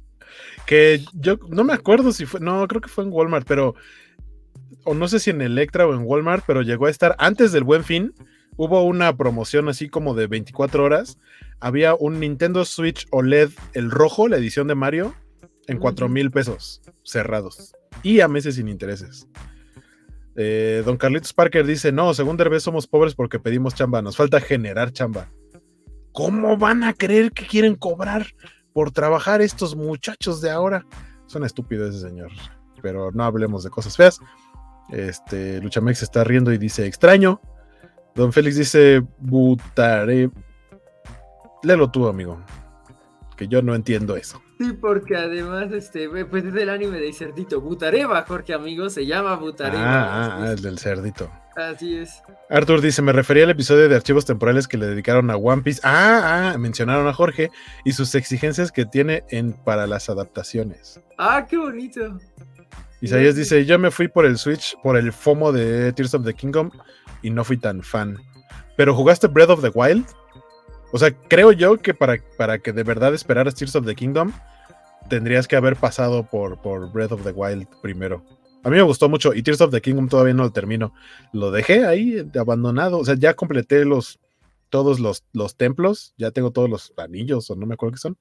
Que 0.65 1.03
yo 1.13 1.37
no 1.49 1.63
me 1.63 1.73
acuerdo 1.73 2.11
si 2.11 2.25
fue, 2.25 2.39
no, 2.39 2.65
creo 2.67 2.81
que 2.81 2.87
fue 2.87 3.03
en 3.03 3.11
Walmart, 3.11 3.45
pero 3.45 3.75
o 4.83 4.93
no 4.93 5.07
sé 5.07 5.19
si 5.19 5.29
en 5.29 5.41
Electra 5.41 5.87
o 5.87 5.93
en 5.93 6.03
Walmart, 6.03 6.43
pero 6.45 6.61
llegó 6.61 6.87
a 6.87 6.89
estar 6.89 7.15
antes 7.19 7.51
del 7.51 7.63
buen 7.63 7.83
fin. 7.83 8.13
Hubo 8.55 8.83
una 8.83 9.15
promoción 9.17 9.67
así 9.69 9.89
como 9.89 10.13
de 10.13 10.27
24 10.27 10.83
horas. 10.83 11.17
Había 11.59 11.95
un 11.95 12.19
Nintendo 12.19 12.65
Switch 12.65 13.07
OLED, 13.11 13.49
el 13.73 13.89
rojo, 13.89 14.27
la 14.27 14.37
edición 14.37 14.67
de 14.67 14.75
Mario, 14.75 15.15
en 15.67 15.79
4 15.79 16.09
mil 16.09 16.29
pesos 16.31 16.81
cerrados 17.03 17.73
y 18.03 18.19
a 18.19 18.27
meses 18.27 18.55
sin 18.55 18.67
intereses. 18.67 19.27
Eh, 20.35 20.81
don 20.85 20.97
Carlitos 20.97 21.33
Parker 21.33 21.65
dice: 21.65 21.91
No, 21.91 22.13
según 22.13 22.37
Derbez 22.37 22.63
somos 22.63 22.87
pobres 22.87 23.15
porque 23.15 23.39
pedimos 23.39 23.75
chamba, 23.75 24.01
nos 24.01 24.17
falta 24.17 24.39
generar 24.39 24.91
chamba. 24.91 25.29
¿Cómo 26.11 26.57
van 26.57 26.83
a 26.83 26.93
creer 26.93 27.31
que 27.31 27.45
quieren 27.47 27.75
cobrar 27.75 28.27
por 28.71 28.91
trabajar 28.91 29.41
estos 29.41 29.75
muchachos 29.75 30.41
de 30.41 30.51
ahora? 30.51 30.85
Son 31.27 31.43
estúpidos 31.43 31.95
ese 31.95 32.07
señor, 32.07 32.31
pero 32.81 33.11
no 33.11 33.23
hablemos 33.23 33.63
de 33.63 33.69
cosas 33.69 33.95
feas. 33.95 34.19
Este, 34.89 35.61
Luchamex 35.61 36.03
está 36.03 36.23
riendo 36.23 36.51
y 36.51 36.57
dice 36.57 36.85
extraño. 36.85 37.41
Don 38.15 38.31
Félix 38.31 38.57
dice 38.57 39.03
Butare. 39.19 40.29
Léelo 41.63 41.89
tú, 41.89 42.07
amigo. 42.07 42.39
porque 43.29 43.47
yo 43.47 43.61
no 43.61 43.73
entiendo 43.73 44.15
eso. 44.15 44.41
Sí, 44.59 44.73
porque 44.73 45.15
además, 45.17 45.71
este, 45.71 46.07
pues 46.25 46.45
es 46.45 46.55
el 46.55 46.69
anime 46.69 46.99
de 46.99 47.11
Cerdito. 47.11 47.59
Butareva, 47.59 48.23
Jorge, 48.27 48.53
amigo, 48.53 48.89
se 48.89 49.05
llama 49.05 49.35
Butareva. 49.35 49.83
Ah, 49.83 50.37
ah, 50.43 50.51
el 50.51 50.61
del 50.61 50.77
cerdito. 50.77 51.29
Así 51.55 51.97
es. 51.97 52.21
Arthur 52.49 52.81
dice, 52.81 53.01
me 53.01 53.11
refería 53.11 53.43
al 53.43 53.49
episodio 53.49 53.89
de 53.89 53.95
archivos 53.95 54.25
temporales 54.25 54.67
que 54.67 54.77
le 54.77 54.87
dedicaron 54.87 55.29
a 55.31 55.35
One 55.37 55.63
Piece. 55.63 55.81
Ah, 55.83 56.51
ah, 56.53 56.57
mencionaron 56.57 57.07
a 57.07 57.13
Jorge 57.13 57.49
y 57.83 57.93
sus 57.93 58.15
exigencias 58.15 58.71
que 58.71 58.85
tiene 58.85 59.23
en, 59.29 59.53
para 59.53 59.87
las 59.87 60.09
adaptaciones. 60.09 60.99
Ah, 61.17 61.45
qué 61.49 61.57
bonito. 61.57 62.19
Isaías 63.03 63.35
dice, 63.35 63.65
yo 63.65 63.77
me 63.77 63.91
fui 63.91 64.07
por 64.07 64.25
el 64.25 64.37
Switch, 64.37 64.77
por 64.81 64.95
el 64.95 65.11
FOMO 65.11 65.51
de 65.51 65.91
Tears 65.91 66.13
of 66.13 66.23
the 66.23 66.33
Kingdom 66.33 66.71
y 67.21 67.31
no 67.31 67.43
fui 67.43 67.57
tan 67.57 67.83
fan. 67.83 68.17
¿Pero 68.77 68.95
jugaste 68.95 69.27
Breath 69.27 69.49
of 69.49 69.61
the 69.61 69.71
Wild? 69.75 70.05
O 70.93 70.97
sea, 70.97 71.11
creo 71.11 71.51
yo 71.51 71.77
que 71.77 71.93
para, 71.93 72.15
para 72.37 72.59
que 72.59 72.71
de 72.71 72.83
verdad 72.83 73.13
esperaras 73.13 73.55
Tears 73.55 73.75
of 73.75 73.85
the 73.85 73.93
Kingdom, 73.93 74.31
tendrías 75.09 75.49
que 75.49 75.57
haber 75.57 75.75
pasado 75.75 76.23
por, 76.23 76.61
por 76.61 76.93
Breath 76.93 77.11
of 77.11 77.23
the 77.25 77.31
Wild 77.31 77.67
primero. 77.81 78.23
A 78.63 78.69
mí 78.69 78.77
me 78.77 78.83
gustó 78.83 79.09
mucho 79.09 79.33
y 79.33 79.43
Tears 79.43 79.59
of 79.59 79.71
the 79.71 79.81
Kingdom 79.81 80.07
todavía 80.07 80.33
no 80.33 80.43
lo 80.43 80.53
termino. 80.53 80.93
Lo 81.33 81.51
dejé 81.51 81.85
ahí 81.85 82.25
abandonado. 82.39 82.99
O 82.99 83.03
sea, 83.03 83.15
ya 83.15 83.33
completé 83.33 83.83
los 83.83 84.17
todos 84.69 85.01
los, 85.01 85.25
los 85.33 85.57
templos, 85.57 86.13
ya 86.17 86.31
tengo 86.31 86.51
todos 86.51 86.69
los 86.69 86.93
anillos 86.95 87.49
o 87.49 87.55
no 87.57 87.65
me 87.65 87.73
acuerdo 87.73 87.95
qué 87.95 87.99
son. 87.99 88.17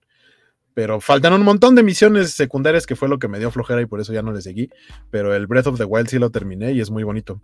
Pero 0.75 1.01
faltan 1.01 1.35
un 1.35 1.43
montón 1.43 1.75
de 1.75 1.83
misiones 1.83 2.31
secundarias 2.33 2.87
que 2.87 2.97
fue 2.97 3.09
lo 3.09 3.18
que 3.18 3.29
me 3.29 3.39
dio 3.39 3.51
flojera 3.51 3.83
y 3.83 3.87
por 3.87 4.01
eso 4.01 4.12
ya 4.12 4.23
no 4.23 4.33
le 4.33 4.41
seguí. 4.41 4.70
Pero 5.11 5.35
el 5.35 5.47
Breath 5.47 5.66
of 5.66 5.79
the 5.79 5.85
Wild 5.85 6.09
sí 6.09 6.18
lo 6.18 6.31
terminé 6.31 6.73
y 6.73 6.81
es 6.81 6.91
muy 6.91 7.03
bonito. 7.03 7.41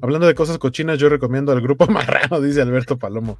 Hablando 0.00 0.26
de 0.26 0.34
cosas 0.34 0.58
cochinas, 0.58 0.98
yo 0.98 1.08
recomiendo 1.08 1.52
al 1.52 1.60
grupo 1.60 1.86
Marrano, 1.88 2.40
dice 2.40 2.62
Alberto 2.62 2.98
Palomo. 2.98 3.38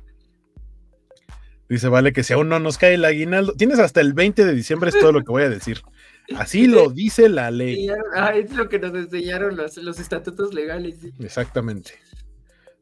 Dice, 1.68 1.88
vale, 1.88 2.12
que 2.12 2.22
si 2.22 2.32
aún 2.34 2.48
no 2.48 2.60
nos 2.60 2.76
cae 2.76 2.94
el 2.94 3.04
aguinaldo, 3.04 3.54
tienes 3.54 3.78
hasta 3.78 4.00
el 4.00 4.12
20 4.12 4.44
de 4.44 4.54
diciembre, 4.54 4.90
es 4.90 4.98
todo 4.98 5.12
lo 5.12 5.20
que 5.24 5.30
voy 5.30 5.44
a 5.44 5.48
decir. 5.48 5.80
Así 6.36 6.66
lo 6.66 6.90
dice 6.90 7.28
la 7.28 7.50
ley. 7.50 7.88
Ah, 8.14 8.34
es 8.34 8.52
lo 8.52 8.68
que 8.68 8.78
nos 8.78 8.94
enseñaron 8.94 9.56
los, 9.56 9.76
estatutos 9.98 10.52
legales. 10.52 10.98
Exactamente. 11.18 11.92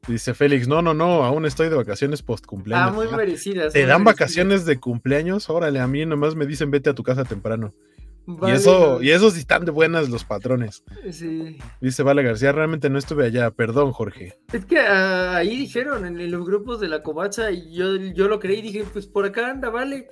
Dice 0.08 0.34
Félix, 0.34 0.66
no, 0.66 0.82
no, 0.82 0.94
no, 0.94 1.24
aún 1.24 1.46
estoy 1.46 1.68
de 1.68 1.76
vacaciones 1.76 2.22
post 2.22 2.44
cumpleaños. 2.44 2.88
Ah, 2.88 2.92
muy 2.92 3.06
merecidas. 3.08 3.72
¿Te 3.72 3.86
dan 3.86 4.02
vacaciones 4.02 4.64
de 4.64 4.80
cumpleaños? 4.80 5.48
Órale, 5.48 5.78
a 5.78 5.86
mí 5.86 6.04
nomás 6.04 6.34
me 6.34 6.44
dicen 6.44 6.72
vete 6.72 6.90
a 6.90 6.94
tu 6.94 7.04
casa 7.04 7.24
temprano. 7.24 7.72
y 8.26 8.50
eso, 8.50 9.00
y 9.00 9.10
eso 9.10 9.30
sí 9.30 9.38
están 9.38 9.64
de 9.64 9.70
buenas 9.70 10.08
los 10.08 10.24
patrones. 10.24 10.82
Sí. 11.12 11.56
Dice 11.80 12.02
Vale 12.02 12.24
García, 12.24 12.50
realmente 12.50 12.90
no 12.90 12.98
estuve 12.98 13.26
allá, 13.26 13.52
perdón, 13.52 13.92
Jorge. 13.92 14.36
Es 14.52 14.64
que 14.64 14.80
ah, 14.80 15.36
ahí 15.36 15.56
dijeron 15.56 16.04
en, 16.04 16.30
los 16.32 16.44
grupos 16.44 16.80
de 16.80 16.88
la 16.88 17.04
covacha, 17.04 17.52
y 17.52 17.72
yo, 17.72 17.94
yo 17.96 18.26
lo 18.26 18.40
creí, 18.40 18.60
dije, 18.60 18.84
pues 18.92 19.06
por 19.06 19.24
acá 19.24 19.50
anda, 19.50 19.70
vale. 19.70 20.08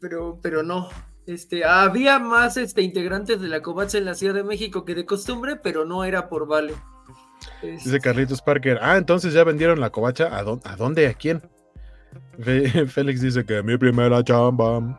Pero, 0.00 0.40
pero 0.42 0.64
no, 0.64 0.88
este, 1.26 1.64
había 1.64 2.18
más 2.18 2.56
este, 2.56 2.82
integrantes 2.82 3.40
de 3.40 3.48
la 3.48 3.62
Covacha 3.62 3.98
en 3.98 4.04
la 4.04 4.14
Ciudad 4.14 4.34
de 4.34 4.42
México 4.42 4.84
que 4.84 4.96
de 4.96 5.06
costumbre, 5.06 5.56
pero 5.56 5.84
no 5.84 6.04
era 6.04 6.28
por 6.28 6.48
Vale. 6.48 6.74
Dice 7.62 7.88
este 7.88 8.00
Carlitos 8.00 8.42
Parker, 8.42 8.78
ah, 8.82 8.96
entonces 8.96 9.32
ya 9.32 9.44
vendieron 9.44 9.80
la 9.80 9.90
covacha, 9.90 10.36
¿a, 10.36 10.42
dónde? 10.42 11.06
¿A 11.06 11.14
quién? 11.14 11.42
Félix 12.88 13.20
dice 13.20 13.44
que 13.44 13.62
mi 13.62 13.76
primera 13.76 14.22
chamba. 14.24 14.98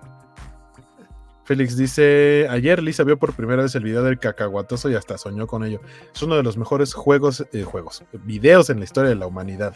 Félix 1.44 1.76
dice, 1.76 2.48
ayer 2.50 2.82
Lisa 2.82 3.04
vio 3.04 3.18
por 3.18 3.34
primera 3.34 3.64
vez 3.64 3.76
el 3.76 3.84
video 3.84 4.02
del 4.04 4.18
cacahuatoso 4.18 4.90
y 4.90 4.96
hasta 4.96 5.18
soñó 5.18 5.46
con 5.46 5.66
ello. 5.66 5.82
Es 6.14 6.24
uno 6.24 6.38
de 6.38 6.44
los 6.44 6.58
mejores 6.58 6.94
juegos, 6.94 7.46
eh, 7.52 7.64
juegos, 7.64 8.04
videos 8.24 8.70
en 8.70 8.80
la 8.80 8.86
historia 8.86 9.10
de 9.10 9.16
la 9.16 9.28
humanidad. 9.28 9.76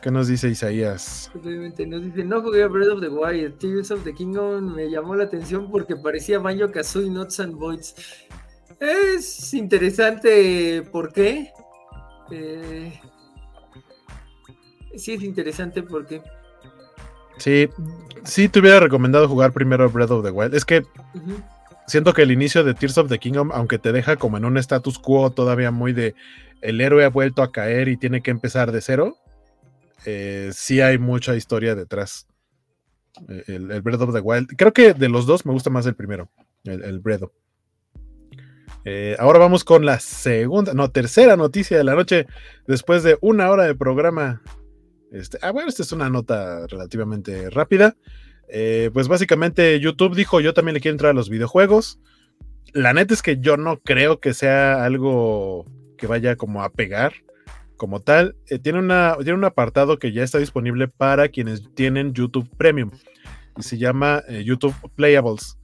¿Qué 0.00 0.10
nos 0.10 0.28
dice 0.28 0.48
Isaías? 0.48 1.30
Nos 1.34 2.02
dice, 2.02 2.24
no 2.24 2.40
jugué 2.40 2.62
a 2.62 2.68
Breath 2.68 2.90
of 2.90 3.00
the 3.00 3.08
Wild, 3.08 3.58
Tears 3.58 3.90
of 3.90 4.02
the 4.04 4.14
Kingdom 4.14 4.74
me 4.74 4.88
llamó 4.88 5.14
la 5.14 5.24
atención 5.24 5.70
porque 5.70 5.96
parecía 5.96 6.38
Banjo 6.38 6.70
Kazooie 6.70 7.10
Nuts 7.10 7.40
and 7.40 7.54
Voids. 7.56 7.94
Es 8.78 9.52
interesante, 9.52 10.82
¿por 10.92 11.12
qué? 11.12 11.50
Eh, 12.30 13.00
sí 14.96 15.12
es 15.12 15.22
interesante 15.22 15.82
porque... 15.82 16.22
Sí, 17.38 17.68
sí 18.24 18.48
te 18.48 18.60
hubiera 18.60 18.80
recomendado 18.80 19.28
jugar 19.28 19.52
primero 19.52 19.90
Breath 19.90 20.10
of 20.10 20.24
the 20.24 20.30
Wild. 20.30 20.54
Es 20.54 20.64
que 20.64 20.82
siento 21.86 22.14
que 22.14 22.22
el 22.22 22.32
inicio 22.32 22.64
de 22.64 22.74
Tears 22.74 22.98
of 22.98 23.08
the 23.08 23.18
Kingdom, 23.18 23.50
aunque 23.52 23.78
te 23.78 23.92
deja 23.92 24.16
como 24.16 24.36
en 24.36 24.44
un 24.44 24.56
status 24.56 24.98
quo 24.98 25.30
todavía 25.30 25.70
muy 25.70 25.92
de 25.92 26.14
el 26.62 26.80
héroe 26.80 27.04
ha 27.04 27.10
vuelto 27.10 27.42
a 27.42 27.52
caer 27.52 27.88
y 27.88 27.96
tiene 27.96 28.22
que 28.22 28.30
empezar 28.30 28.72
de 28.72 28.80
cero, 28.80 29.16
eh, 30.06 30.50
sí 30.52 30.80
hay 30.80 30.98
mucha 30.98 31.36
historia 31.36 31.74
detrás. 31.74 32.26
Eh, 33.28 33.44
el, 33.48 33.82
Breath 33.82 34.00
of 34.00 34.14
the 34.14 34.20
Wild. 34.20 34.48
Creo 34.56 34.72
que 34.72 34.94
de 34.94 35.08
los 35.08 35.26
dos 35.26 35.44
me 35.44 35.52
gusta 35.52 35.70
más 35.70 35.86
el 35.86 35.94
primero, 35.94 36.30
el, 36.64 36.82
el 36.82 37.00
Breath. 37.00 37.24
Eh, 38.86 39.16
ahora 39.18 39.38
vamos 39.38 39.64
con 39.64 39.84
la 39.84 40.00
segunda, 40.00 40.72
no, 40.72 40.90
tercera 40.90 41.36
noticia 41.36 41.76
de 41.76 41.84
la 41.84 41.94
noche, 41.94 42.26
después 42.66 43.02
de 43.02 43.18
una 43.20 43.50
hora 43.50 43.64
de 43.64 43.74
programa. 43.74 44.42
Este, 45.12 45.38
ah, 45.42 45.50
bueno, 45.50 45.68
esta 45.68 45.82
es 45.82 45.92
una 45.92 46.08
nota 46.08 46.66
relativamente 46.68 47.50
rápida. 47.50 47.96
pues 48.92 49.08
básicamente 49.08 49.78
YouTube 49.80 50.14
dijo, 50.14 50.40
yo 50.40 50.54
también 50.54 50.74
le 50.74 50.80
quiero 50.80 50.94
entrar 50.94 51.10
a 51.10 51.14
los 51.14 51.28
videojuegos. 51.28 52.00
La 52.72 52.94
neta 52.94 53.12
es 53.12 53.22
que 53.22 53.38
yo 53.38 53.56
no 53.56 53.80
creo 53.80 54.20
que 54.20 54.34
sea 54.34 54.84
algo 54.84 55.66
que 55.98 56.06
vaya 56.06 56.36
como 56.36 56.62
a 56.62 56.70
pegar 56.70 57.12
como 57.76 58.00
tal, 58.00 58.36
eh, 58.48 58.58
tiene, 58.58 58.78
una, 58.78 59.16
tiene 59.18 59.34
un 59.34 59.44
apartado 59.44 59.98
que 59.98 60.12
ya 60.12 60.22
está 60.22 60.38
disponible 60.38 60.88
para 60.88 61.28
quienes 61.28 61.62
tienen 61.74 62.12
YouTube 62.12 62.48
Premium. 62.56 62.90
Y 63.56 63.62
se 63.62 63.78
llama 63.78 64.22
eh, 64.28 64.42
YouTube 64.44 64.74
Playables. 64.94 65.58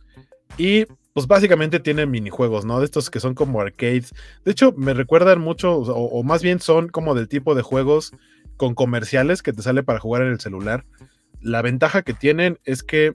Y 0.57 0.87
pues 1.13 1.27
básicamente 1.27 1.81
tiene 1.81 2.07
minijuegos, 2.07 2.65
¿no? 2.65 2.79
De 2.79 2.85
estos 2.85 3.11
que 3.11 3.21
son 3.21 3.35
como 3.35 3.61
arcades. 3.61 4.15
De 4.45 4.53
hecho, 4.53 4.73
me 4.77 4.95
recuerdan 4.95 5.41
mucho, 5.41 5.77
o, 5.77 6.23
más 6.23 6.43
bien 6.43 6.61
son 6.61 6.89
como 6.89 7.15
del 7.15 7.29
tipo 7.29 7.55
de 7.55 7.63
juegos 7.63 8.13
con 8.57 8.75
comerciales 8.75 9.43
que 9.43 9.53
te 9.53 9.63
sale 9.63 9.83
para 9.83 10.01
jugar 10.01 10.23
en 10.23 10.29
el 10.29 10.41
celular. 10.41 10.85
La 11.41 11.63
ventaja 11.63 12.03
que 12.03 12.15
tienen 12.15 12.59
es 12.65 12.83
que 12.83 13.13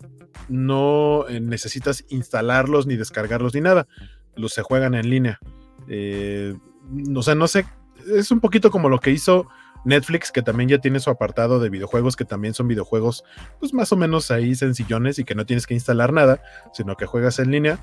no 0.50 1.26
eh, 1.30 1.40
necesitas 1.40 2.06
instalarlos 2.10 2.86
ni 2.86 2.98
descargarlos 2.98 3.54
ni 3.56 3.62
nada. 3.62 3.88
Los 4.36 4.54
se 4.54 4.62
juegan 4.62 4.94
en 4.94 5.10
línea. 5.10 5.40
o 5.88 7.24
sea, 7.24 7.36
no 7.36 7.48
sé 7.48 7.66
es 8.16 8.32
un 8.32 8.40
poquito 8.40 8.72
como 8.72 8.90
lo 8.90 9.00
que 9.00 9.12
hizo 9.12 9.48
Netflix, 9.86 10.32
que 10.32 10.42
también 10.42 10.70
ya 10.70 10.80
tiene 10.80 11.00
su 11.00 11.10
apartado 11.10 11.60
de 11.60 11.70
videojuegos, 11.70 12.16
que 12.16 12.26
también 12.26 12.54
son 12.54 12.68
videojuegos, 12.68 13.24
pues 13.60 13.74
más 13.74 13.92
o 13.92 13.98
menos 13.98 14.32
ahí 14.32 14.56
sencillones 14.56 15.20
y 15.20 15.24
que 15.24 15.36
no 15.36 15.46
tienes 15.46 15.68
que 15.68 15.74
instalar 15.74 16.14
nada, 16.14 16.42
sino 16.74 16.96
que 16.96 17.06
juegas 17.06 17.40
en 17.40 17.52
línea. 17.52 17.80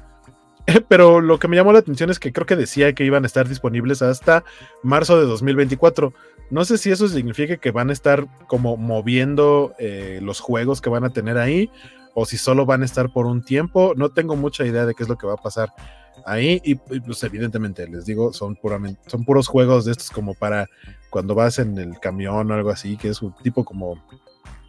Pero 0.89 1.21
lo 1.21 1.39
que 1.39 1.49
me 1.49 1.57
llamó 1.57 1.73
la 1.73 1.79
atención 1.79 2.11
es 2.11 2.19
que 2.19 2.33
creo 2.33 2.47
que 2.47 2.57
decía 2.57 2.93
que 2.95 3.05
iban 3.05 3.25
a 3.25 3.27
estar 3.27 3.49
disponibles 3.49 4.03
hasta 4.03 4.45
marzo 4.83 5.19
de 5.19 5.27
2024. 5.27 6.13
No 6.51 6.65
sé 6.65 6.79
si 6.79 6.91
eso 6.91 7.09
significa 7.09 7.57
que 7.57 7.71
van 7.71 7.91
a 7.91 7.93
estar 7.93 8.27
como 8.47 8.77
moviendo 8.77 9.75
eh, 9.79 10.21
los 10.23 10.41
juegos 10.41 10.81
que 10.81 10.91
van 10.91 11.05
a 11.05 11.11
tener 11.11 11.39
ahí 11.39 11.71
o 12.15 12.27
si 12.27 12.37
solo 12.37 12.65
van 12.65 12.83
a 12.83 12.85
estar 12.85 13.13
por 13.13 13.27
un 13.27 13.43
tiempo. 13.43 13.93
No 13.97 14.11
tengo 14.11 14.37
mucha 14.37 14.65
idea 14.65 14.87
de 14.87 14.95
qué 14.95 15.03
es 15.03 15.09
lo 15.09 15.19
que 15.19 15.27
va 15.27 15.35
a 15.35 15.43
pasar 15.43 15.71
ahí 16.27 16.61
y, 16.65 16.75
pues 16.75 17.23
evidentemente 17.25 17.87
les 17.89 18.07
digo 18.07 18.33
son 18.33 18.57
puramente 18.57 19.01
son 19.07 19.25
puros 19.25 19.49
juegos 19.49 19.85
de 19.85 19.93
estos 19.93 20.11
como 20.11 20.35
para 20.35 20.69
cuando 21.11 21.35
vas 21.35 21.59
en 21.59 21.79
el 21.79 21.99
camión 22.01 22.51
o 22.51 22.55
algo 22.55 22.71
así 22.71 22.97
que 22.97 23.09
es 23.09 23.23
un 23.23 23.35
tipo 23.43 23.65
como 23.65 24.03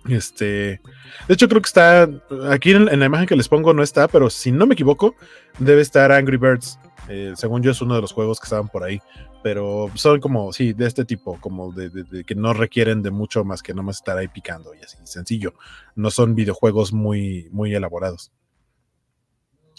este 0.09 0.81
de 1.27 1.33
hecho 1.33 1.47
creo 1.47 1.61
que 1.61 1.67
está 1.67 2.09
aquí 2.49 2.71
en, 2.71 2.85
la 2.85 3.05
imagen 3.05 3.27
que 3.27 3.35
les 3.35 3.47
pongo 3.47 3.73
no 3.73 3.83
está 3.83 4.07
pero 4.07 4.29
si 4.29 4.51
no 4.51 4.65
me 4.65 4.73
equivoco 4.73 5.15
debe 5.59 5.81
estar 5.81 6.11
Angry 6.11 6.37
Birds 6.37 6.79
eh, 7.07 7.33
según 7.35 7.61
yo 7.61 7.71
es 7.71 7.81
uno 7.81 7.95
de 7.95 8.01
los 8.01 8.11
juegos 8.11 8.39
que 8.39 8.45
estaban 8.45 8.69
por 8.69 8.83
ahí 8.83 9.01
pero 9.45 9.91
son 9.93 10.19
como 10.19 10.51
sí 10.53 10.73
de 10.73 10.87
este 10.87 11.05
tipo 11.05 11.39
como 11.39 11.71
de, 11.71 12.23
que 12.25 12.33
no 12.33 12.51
requieren 12.55 13.03
de 13.03 13.11
mucho 13.11 13.43
más 13.43 13.61
que 13.61 13.75
nomás 13.75 13.97
estar 13.97 14.17
ahí 14.17 14.27
picando 14.27 14.73
y 14.73 14.79
así 14.79 14.97
sencillo. 15.03 15.53
No 15.93 16.09
son 16.09 16.33
videojuegos 16.33 16.91
muy 16.93 17.47
muy 17.51 17.75
elaborados. 17.75 18.31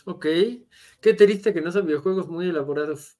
Ok, 0.05 0.27
qué 1.01 1.15
triste 1.15 1.53
que 1.53 1.61
no 1.61 1.73
son 1.73 1.87
videojuegos 1.87 2.29
muy 2.29 2.49
elaborados. 2.49 3.19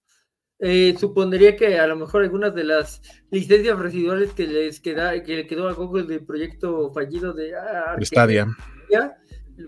Eh, 0.59 0.95
supondría 0.99 1.55
que 1.55 1.79
a 1.79 1.87
lo 1.87 1.97
mejor 1.97 2.23
algunas 2.23 2.55
de 2.55 2.65
las 2.65 3.03
licencias 3.31 3.79
residuales 3.79 4.33
que 4.33 4.47
les 4.47 4.81
queda, 4.81 5.23
que 5.23 5.37
le 5.37 5.47
quedó 5.47 5.69
a 5.69 5.75
Google 5.75 6.05
del 6.05 6.25
proyecto 6.25 6.91
fallido 6.93 7.35
de 7.35 7.55
ah, 7.55 7.97
Stadia 8.01 8.47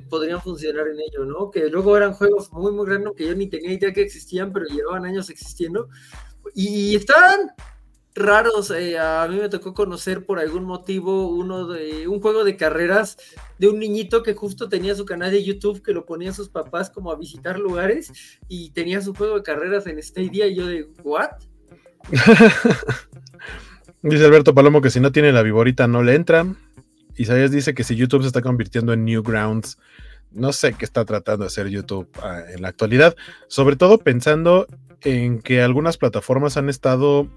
podrían 0.09 0.41
funcionar 0.41 0.87
en 0.89 1.01
ello, 1.01 1.25
¿no? 1.25 1.51
Que 1.51 1.69
luego 1.69 1.97
eran 1.97 2.13
juegos 2.13 2.53
muy, 2.53 2.73
muy 2.73 2.87
grandes 2.87 3.13
que 3.17 3.27
yo 3.27 3.35
ni 3.35 3.49
tenía 3.49 3.73
idea 3.73 3.93
que 3.93 4.03
existían, 4.03 4.53
pero 4.53 4.67
llevaban 4.67 5.07
años 5.07 5.31
existiendo. 5.31 5.89
Y 6.55 6.97
están 6.97 7.53
raros. 8.19 8.71
Eh, 8.71 8.99
a 8.99 9.27
mí 9.29 9.37
me 9.37 9.49
tocó 9.49 9.75
conocer 9.75 10.25
por 10.27 10.39
algún 10.39 10.65
motivo 10.65 11.29
uno 11.29 11.67
de 11.67 12.09
un 12.09 12.21
juego 12.21 12.45
de 12.45 12.57
carreras 12.57 13.17
de 13.59 13.69
un 13.69 13.79
niñito 13.79 14.23
que 14.23 14.35
justo 14.35 14.69
tenía 14.69 14.95
su 14.95 15.05
canal 15.05 15.31
de 15.31 15.45
YouTube 15.45 15.83
que 15.83 15.93
lo 15.93 16.05
ponían 16.05 16.35
sus 16.35 16.49
papás 16.49 16.91
como 16.91 17.11
a 17.11 17.17
visitar 17.17 17.59
lugares 17.59 18.13
y 18.49 18.71
tenía 18.71 19.01
su 19.01 19.15
juego 19.15 19.37
de 19.37 19.43
carreras 19.43 19.87
en 19.87 20.03
Stadia 20.03 20.47
y 20.47 20.57
yo 20.57 20.67
de 20.67 20.89
¿what? 21.03 21.31
Dice 24.03 24.25
Alberto 24.25 24.55
Palomo 24.55 24.81
que 24.81 24.91
si 24.91 25.01
no 25.01 25.11
tiene 25.11 25.33
la 25.33 25.43
viborita 25.43 25.89
no 25.89 26.03
le 26.03 26.15
entran. 26.15 26.57
Isaías 27.17 27.51
dice 27.51 27.75
que 27.75 27.83
si 27.83 27.97
YouTube 27.97 28.23
se 28.23 28.29
está 28.29 28.43
convirtiendo 28.43 28.93
en 28.93 29.05
Newgrounds, 29.05 29.77
no 30.31 30.53
sé 30.53 30.75
qué 30.75 30.85
está 30.85 31.05
tratando 31.05 31.45
de 31.45 31.49
hacer 31.49 31.69
YouTube 31.69 32.09
ah, 32.23 32.43
en 32.49 32.63
la 32.63 32.69
actualidad, 32.69 33.17
sobre 33.49 33.75
todo 33.75 33.99
pensando 33.99 34.67
en 35.03 35.41
que 35.41 35.63
algunas 35.63 35.97
plataformas 35.97 36.57
han 36.57 36.69
estado, 36.69 37.29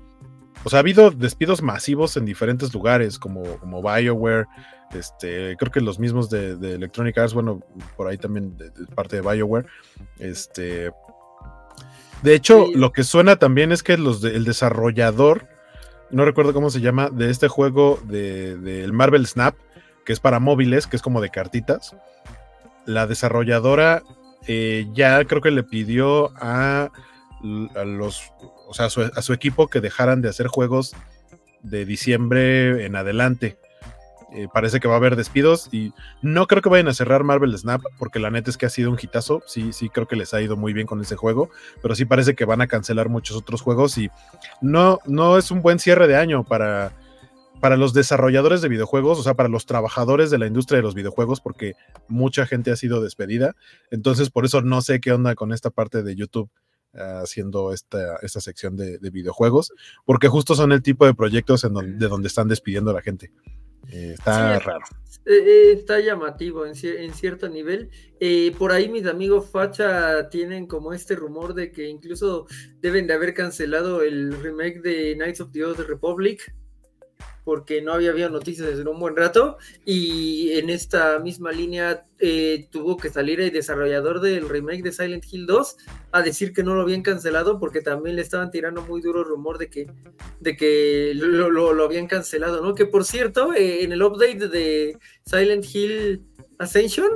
o 0.64 0.70
sea, 0.70 0.78
ha 0.78 0.82
habido 0.82 1.12
despidos 1.12 1.62
masivos 1.62 2.18
en 2.18 2.26
diferentes 2.26 2.74
lugares, 2.74 3.18
como, 3.18 3.43
como 3.57 3.82
BioWare, 3.82 4.47
este, 4.93 5.55
creo 5.57 5.72
que 5.72 5.82
los 5.82 5.99
mismos 5.99 6.30
de, 6.30 6.51
Electronic 6.51 7.18
Arts, 7.18 7.34
bueno, 7.34 7.62
por 7.95 8.07
ahí 8.07 8.18
también 8.18 8.57
de, 8.57 8.72
parte 8.95 9.22
de 9.22 9.22
BioWare, 9.22 9.66
este... 10.20 10.91
De 12.22 12.36
hecho, 12.36 12.68
lo 12.76 12.91
que 12.91 13.03
suena 13.03 13.38
también 13.38 13.72
es 13.72 13.82
que 13.82 13.97
los 13.97 14.24
el 14.24 14.45
desarrollador, 14.45 15.47
no 16.12 16.24
recuerdo 16.24 16.53
cómo 16.53 16.70
se 16.70 16.80
llama, 16.80 17.09
de 17.09 17.32
este 17.32 17.47
juego 17.47 17.99
del 18.03 18.64
de, 18.64 18.88
Marvel 18.91 19.26
Snap, 19.26 19.55
que 20.05 20.14
es 20.14 20.20
para 20.20 20.39
móviles, 20.39 20.86
que 20.86 20.97
es 20.97 21.01
como 21.01 21.20
de 21.20 21.32
cartitas, 21.32 21.95
la 22.86 23.07
desarrolladora 23.07 24.03
eh, 24.47 24.88
ya 24.93 25.26
creo 25.26 25.41
que 25.41 25.49
le 25.49 25.64
pidió 25.64 26.32
a 26.36 26.91
a 27.76 27.84
los, 27.84 28.32
o 28.72 28.74
sea, 28.74 28.86
a 28.86 29.22
su, 29.22 29.34
equipo 29.34 29.67
que 29.67 29.82
dejaran 29.82 30.22
de 30.22 30.30
hacer 30.30 30.47
juegos 30.47 30.95
de 31.61 31.86
diciembre 31.86 32.86
en 32.86 32.95
adelante. 32.95 33.57
Eh, 34.34 34.47
parece 34.53 34.80
que 34.80 34.88
va 34.88 34.93
a 34.93 34.97
haber 34.97 35.17
despidos 35.17 35.67
y 35.74 35.91
no 36.22 36.47
creo 36.47 36.61
que 36.61 36.69
vayan 36.69 36.88
a 36.88 36.93
cerrar 36.93 37.26
Marvel 37.26 37.57
Snap 37.57 37.82
porque 37.99 38.19
la 38.19 38.32
neta 38.32 38.49
es 38.49 38.55
que 38.55 38.65
ha 38.65 38.69
sido 38.69 38.89
un 38.89 38.97
hitazo. 38.99 39.43
Sí, 39.45 39.74
sí, 39.74 39.89
creo 39.89 40.07
que 40.07 40.15
les 40.15 40.34
ha 40.34 40.41
ido 40.41 40.55
muy 40.55 40.72
bien 40.72 40.88
con 40.88 41.01
ese 41.01 41.17
juego, 41.17 41.49
pero 41.82 41.95
sí 41.95 42.05
parece 42.05 42.34
que 42.34 42.45
van 42.45 42.61
a 42.61 42.67
cancelar 42.67 43.09
muchos 43.09 43.36
otros 43.36 43.61
juegos 43.61 43.97
y 43.97 44.09
no, 44.61 44.99
no 45.05 45.38
es 45.38 45.51
un 45.51 45.61
buen 45.61 45.78
cierre 45.78 46.07
de 46.07 46.15
año 46.15 46.45
para, 46.45 46.93
para 47.59 47.76
los 47.76 47.91
desarrolladores 47.91 48.61
de 48.61 48.69
videojuegos, 48.69 49.19
o 49.19 49.24
sea, 49.24 49.34
para 49.34 49.49
los 49.49 49.65
trabajadores 49.65 50.32
de 50.32 50.38
la 50.38 50.47
industria 50.47 50.78
de 50.78 50.84
los 50.84 50.95
videojuegos, 50.95 51.41
porque 51.41 51.74
mucha 52.07 52.45
gente 52.45 52.72
ha 52.72 52.78
sido 52.78 53.01
despedida. 53.01 53.53
Entonces, 53.89 54.30
por 54.30 54.45
eso 54.45 54.61
no 54.61 54.82
sé 54.82 55.01
qué 55.01 55.11
onda 55.11 55.36
con 55.36 55.51
esta 55.51 55.72
parte 55.72 56.03
de 56.03 56.15
YouTube 56.15 56.49
haciendo 56.93 57.73
esta, 57.73 58.17
esta 58.21 58.41
sección 58.41 58.75
de, 58.75 58.97
videojuegos, 59.11 59.73
porque 60.05 60.27
justo 60.27 60.55
son 60.55 60.71
el 60.71 60.81
tipo 60.81 61.05
de 61.05 61.13
proyectos 61.13 61.63
en 61.63 61.73
donde, 61.73 61.97
de 61.97 62.07
donde 62.07 62.27
están 62.27 62.47
despidiendo 62.47 62.91
a 62.91 62.95
la 62.95 63.01
gente. 63.01 63.31
Eh, 63.89 64.13
está 64.13 64.59
raro. 64.59 64.85
Eh, 65.25 65.33
eh, 65.33 65.71
está 65.73 65.99
llamativo 65.99 66.65
en, 66.65 66.75
cierto 66.75 67.49
nivel. 67.49 67.89
por 68.57 68.71
ahí 68.71 68.89
mis 68.89 69.05
amigos 69.05 69.49
Facha 69.49 70.29
tienen 70.29 70.67
como 70.67 70.93
este 70.93 71.15
rumor 71.15 71.53
de 71.53 71.71
que 71.71 71.87
incluso 71.87 72.47
deben 72.79 73.07
de 73.07 73.13
haber 73.13 73.33
cancelado 73.33 74.01
el 74.01 74.31
remake 74.41 74.81
de 74.81 75.15
Knights 75.15 75.41
of 75.41 75.51
the 75.51 75.63
Old 75.65 75.79
Republic 75.87 76.53
porque 77.43 77.82
no 77.82 77.93
había 77.93 78.11
habido 78.11 78.30
noticias 78.30 78.67
desde 78.67 78.89
un 78.89 78.99
buen 78.99 79.15
rato 79.15 79.57
y 79.86 80.51
en 80.53 80.69
esta 80.69 81.19
misma 81.19 81.51
línea 81.51 82.05
eh, 82.19 82.67
tuvo 82.72 82.97
que 82.97 83.09
salir 83.09 83.41
el 83.41 83.51
desarrollador 83.51 84.22
del 84.22 84.47
remake 84.47 84.84
de 84.84 84.91
Silent 84.91 85.26
Hill 85.30 85.47
2 85.47 85.78
a 86.11 86.22
decir 86.22 86.53
que 86.53 86.63
no 86.63 86.76
lo 86.76 86.82
habían 86.82 87.01
cancelado 87.01 87.59
porque 87.59 87.82
también 87.82 88.15
le 88.15 88.22
estaban 88.22 88.51
tirando 88.51 88.84
muy 88.84 89.01
duro 89.01 89.24
rumor 89.24 89.57
de 89.57 89.69
que, 89.69 89.91
de 90.39 90.55
que 90.55 91.13
lo, 91.15 91.84
habían 91.84 92.07
cancelado, 92.07 92.61
¿no? 92.61 92.76
Que 92.76 92.86
por 92.86 93.05
cierto, 93.05 93.53
eh, 93.53 93.84
en 93.84 93.91
el 93.91 94.03
update 94.03 94.47
de 94.47 94.97
Silent 95.26 95.65
Hill 95.74 96.24
Ascension, 96.59 97.09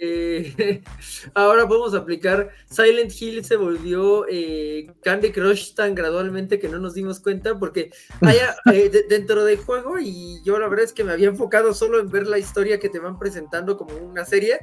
eh, 0.00 0.82
ahora 1.34 1.66
podemos 1.66 1.94
aplicar 1.94 2.50
Silent 2.70 3.12
Hill 3.18 3.44
se 3.44 3.56
volvió 3.56 4.26
eh, 4.28 4.90
Candy 5.02 5.32
Crush 5.32 5.74
tan 5.74 5.94
gradualmente 5.94 6.58
que 6.58 6.68
no 6.68 6.78
nos 6.78 6.94
dimos 6.94 7.20
cuenta 7.20 7.58
porque 7.58 7.90
haya, 8.20 8.56
eh, 8.72 8.90
dentro 9.08 9.44
del 9.44 9.58
juego 9.58 9.98
y 9.98 10.42
yo 10.44 10.58
la 10.58 10.68
verdad 10.68 10.84
es 10.84 10.92
que 10.92 11.04
me 11.04 11.12
había 11.12 11.28
enfocado 11.28 11.72
solo 11.72 12.00
en 12.00 12.10
ver 12.10 12.26
la 12.26 12.38
historia 12.38 12.78
que 12.78 12.90
te 12.90 12.98
van 12.98 13.18
presentando 13.18 13.76
como 13.78 13.96
una 13.96 14.24
serie, 14.24 14.60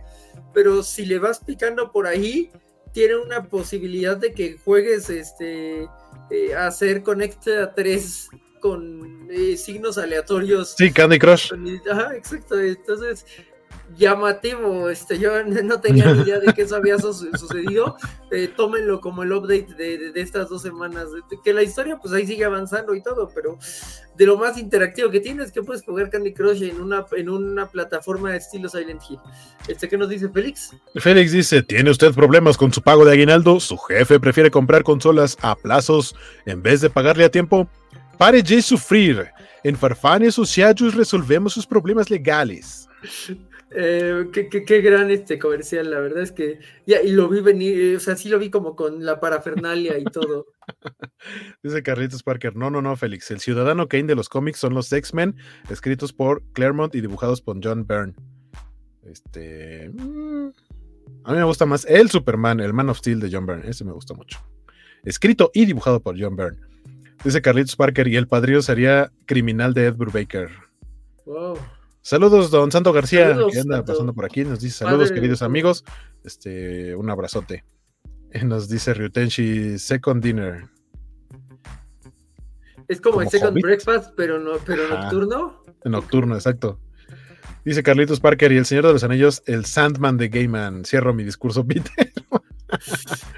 pero 0.53 0.83
si 0.83 1.05
le 1.05 1.17
vas 1.17 1.39
picando 1.39 1.91
por 1.91 2.05
ahí 2.05 2.51
tiene 2.93 3.17
una 3.17 3.47
posibilidad 3.47 4.17
de 4.17 4.33
que 4.33 4.57
juegues 4.63 5.09
este 5.09 5.87
a 6.55 6.67
hacer 6.67 7.03
Connect 7.03 7.47
a 7.47 7.73
3 7.73 8.29
con 8.59 9.29
signos 9.55 9.97
aleatorios. 9.97 10.75
Sí, 10.77 10.91
Candy 10.91 11.19
Crush. 11.19 11.51
Ajá, 11.89 12.15
exacto. 12.15 12.59
Entonces, 12.59 13.23
llamativo. 13.97 14.89
Este, 14.89 15.17
yo 15.17 15.43
no 15.43 15.79
tenía 15.79 16.11
ni 16.13 16.21
idea 16.21 16.39
de 16.39 16.53
que 16.53 16.63
eso 16.63 16.75
había 16.75 16.97
sucedido. 16.99 17.97
Eh, 18.31 18.49
tómenlo 18.55 18.99
como 18.99 19.23
el 19.23 19.31
update 19.31 19.73
de, 19.75 20.11
estas 20.15 20.49
dos 20.49 20.61
semanas. 20.61 21.05
Que 21.43 21.53
la 21.53 21.63
historia, 21.63 21.97
pues 21.97 22.13
ahí 22.13 22.25
sigue 22.27 22.45
avanzando 22.45 22.93
y 22.95 23.01
todo, 23.01 23.29
pero 23.33 23.57
de 24.15 24.25
lo 24.25 24.37
más 24.37 24.57
interactivo 24.57 25.09
que 25.09 25.19
tiene 25.19 25.43
es 25.43 25.51
que 25.51 25.61
puedes 25.61 25.83
jugar 25.83 26.09
Candy 26.09 26.33
Crush 26.33 26.63
en 26.63 26.81
una, 26.81 27.05
en 27.15 27.29
una 27.29 27.67
plataforma 27.67 28.31
de 28.31 28.37
estilo 28.37 28.69
Silent 28.69 29.01
Hill. 29.09 29.19
Este, 29.67 29.87
¿Qué 29.87 29.97
nos 29.97 30.09
dice 30.09 30.29
Félix? 30.29 30.71
Félix 30.95 31.31
dice: 31.31 31.61
¿Tiene 31.63 31.89
usted 31.89 32.13
problemas 32.13 32.57
con 32.57 32.73
su 32.73 32.81
pago 32.81 33.05
de 33.05 33.13
aguinaldo? 33.13 33.59
¿Su 33.59 33.77
jefe 33.77 34.19
prefiere 34.19 34.51
comprar 34.51 34.83
consolas 34.83 35.37
a 35.41 35.55
plazos 35.55 36.15
en 36.45 36.61
vez 36.61 36.81
de 36.81 36.89
pagarle 36.89 37.25
a 37.25 37.29
tiempo? 37.29 37.69
Pare 38.17 38.41
de 38.41 38.61
sufrir. 38.61 39.27
En 39.63 39.75
Farfane 39.75 40.27
Associados 40.27 40.95
resolvemos 40.95 41.53
sus 41.53 41.65
problemas 41.65 42.09
legales. 42.09 42.87
Eh, 43.71 44.29
qué, 44.31 44.81
gran 44.81 45.11
este 45.11 45.37
comercial, 45.37 45.91
la 45.91 45.99
verdad 45.99 46.23
es 46.23 46.31
que 46.31 46.59
ya, 46.85 47.01
y 47.01 47.11
lo 47.11 47.27
vi 47.27 47.41
venir, 47.41 47.97
o 47.97 47.99
sea, 47.99 48.15
sí 48.15 48.29
lo 48.29 48.39
vi 48.39 48.49
como 48.49 48.77
con 48.77 49.03
la 49.03 49.19
parafernalia 49.19 49.97
y 49.97 50.05
todo. 50.05 50.45
Dice 51.63 51.83
Carlitos 51.83 52.23
Parker, 52.23 52.55
no, 52.55 52.69
no, 52.69 52.81
no, 52.81 52.95
Félix, 52.95 53.29
el 53.31 53.41
ciudadano 53.41 53.89
Kane 53.89 54.05
de 54.05 54.15
los 54.15 54.29
cómics 54.29 54.59
son 54.59 54.73
los 54.73 54.91
X-Men, 54.91 55.35
escritos 55.69 56.13
por 56.13 56.43
Claremont 56.53 56.95
y 56.95 57.01
dibujados 57.01 57.41
por 57.41 57.59
John 57.61 57.85
Byrne. 57.85 58.13
Este... 59.03 59.89
Mm, 59.89 60.49
a 61.25 61.31
mí 61.33 61.37
me 61.37 61.43
gusta 61.43 61.65
más 61.65 61.85
el 61.85 62.09
Superman, 62.09 62.61
el 62.61 62.73
Man 62.73 62.89
of 62.89 62.99
Steel 62.99 63.19
de 63.19 63.29
John 63.29 63.45
Byrne, 63.45 63.69
ese 63.69 63.83
me 63.83 63.91
gusta 63.91 64.13
mucho. 64.13 64.39
Escrito 65.03 65.51
y 65.53 65.65
dibujado 65.65 65.99
por 65.99 66.19
John 66.19 66.37
Byrne. 66.37 66.61
Dice 67.23 67.41
Carlitos 67.41 67.75
Parker, 67.75 68.07
y 68.07 68.15
el 68.15 68.27
padrino 68.27 68.61
sería 68.61 69.11
criminal 69.25 69.73
de 69.73 69.87
Ed 69.87 69.95
Brubaker. 69.95 70.49
Wow. 71.25 71.57
Saludos, 72.07 72.51
don 72.51 72.71
Santo 72.71 72.93
García, 72.93 73.37
que 73.51 73.59
anda 73.59 73.83
pasando 73.83 74.13
por 74.13 74.23
aquí. 74.23 74.45
Nos 74.45 74.61
dice 74.61 74.77
saludos, 74.77 75.11
queridos 75.11 75.41
amigos. 75.41 75.83
Este, 76.23 76.95
un 76.95 77.09
abrazote. 77.09 77.65
Nos 78.45 78.69
dice 78.69 78.93
Ryutenshi 78.93 79.77
Second 79.77 80.23
Dinner. 80.23 80.69
Es 82.87 83.01
como, 83.01 83.21
el 83.21 83.27
Second 83.27 83.61
Breakfast, 83.61 84.13
pero 84.15 84.39
no, 84.39 84.53
pero 84.65 84.87
nocturno. 84.87 85.65
Nocturno, 85.83 86.35
exacto. 86.35 86.79
Dice 87.65 87.83
Carlitos 87.83 88.21
Parker 88.21 88.53
y 88.53 88.57
el 88.57 88.65
Señor 88.65 88.87
de 88.87 88.93
los 88.93 89.03
Anillos, 89.03 89.43
el 89.45 89.65
Sandman 89.65 90.15
de 90.15 90.29
Gayman. 90.29 90.85
Cierro 90.85 91.13
mi 91.13 91.25
discurso, 91.25 91.67
Peter. 91.67 92.13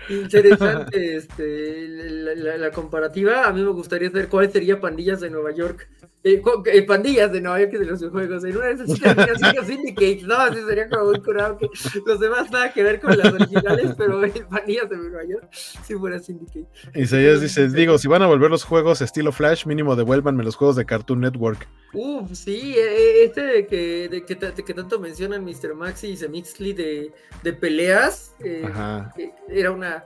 Interesante 0.10 1.16
este, 1.16 1.88
la, 2.36 2.70
comparativa. 2.70 3.48
A 3.48 3.52
mí 3.52 3.64
me 3.64 3.72
gustaría 3.72 4.12
saber 4.12 4.30
cuál 4.30 4.52
sería 4.52 4.80
Pandillas 4.80 5.22
de 5.22 5.32
Nueva 5.32 5.56
York. 5.56 5.90
Eh, 6.24 6.42
eh, 6.66 6.82
pandillas 6.84 7.32
de 7.32 7.40
Nueva 7.40 7.62
York 7.62 7.72
de 7.72 7.86
los 7.86 8.00
juegos. 8.10 8.44
En 8.44 8.58
una 8.58 8.66
de 8.68 8.74
esas 8.74 8.94
chicas 8.94 9.68
Syndicate. 9.68 10.22
No, 10.24 10.38
así 10.38 10.60
sería 10.68 10.90
como 10.90 11.12
muy 11.12 11.22
curado 11.22 11.58
que 11.58 11.68
los 12.06 12.20
demás 12.20 12.52
nada 12.52 12.74
que 12.74 12.84
ver 12.84 13.00
con 13.00 13.18
las 13.18 13.34
originales, 13.34 13.96
pero 13.98 14.22
pandillas 14.50 14.90
de 14.90 14.98
Nueva 14.98 15.24
York 15.24 15.48
si 15.52 15.96
fuera 15.96 16.20
Syndicate. 16.20 16.68
Isaías 16.94 17.42
dice: 17.42 17.70
Digo, 17.70 17.98
si 17.98 18.08
van 18.08 18.22
a 18.22 18.28
volver 18.28 18.52
los 18.52 18.64
juegos 18.64 19.02
estilo 19.02 19.32
Flash, 19.32 19.66
mínimo 19.66 19.96
devuélvanme 19.96 20.44
los 20.44 20.56
juegos 20.56 20.76
de 20.76 20.86
Cartoon 20.86 21.22
Network. 21.22 21.68
Uf, 21.94 22.32
sí, 22.34 22.76
e, 22.76 22.82
e, 22.82 23.24
este 23.24 23.42
de 23.42 23.68
que, 23.68 24.10
de 24.10 24.26
que, 24.26 24.38
que 24.38 24.74
tanto 24.74 25.00
mencionan 25.00 25.44
Mr. 25.44 25.74
Maxi 25.74 26.08
y 26.08 26.18
Semixly 26.18 26.74
de, 26.74 27.12
de 27.44 27.54
peleas. 27.54 28.36
Eh, 28.44 28.64
Ajá 28.66 29.14
era 29.52 29.72
una... 29.72 30.06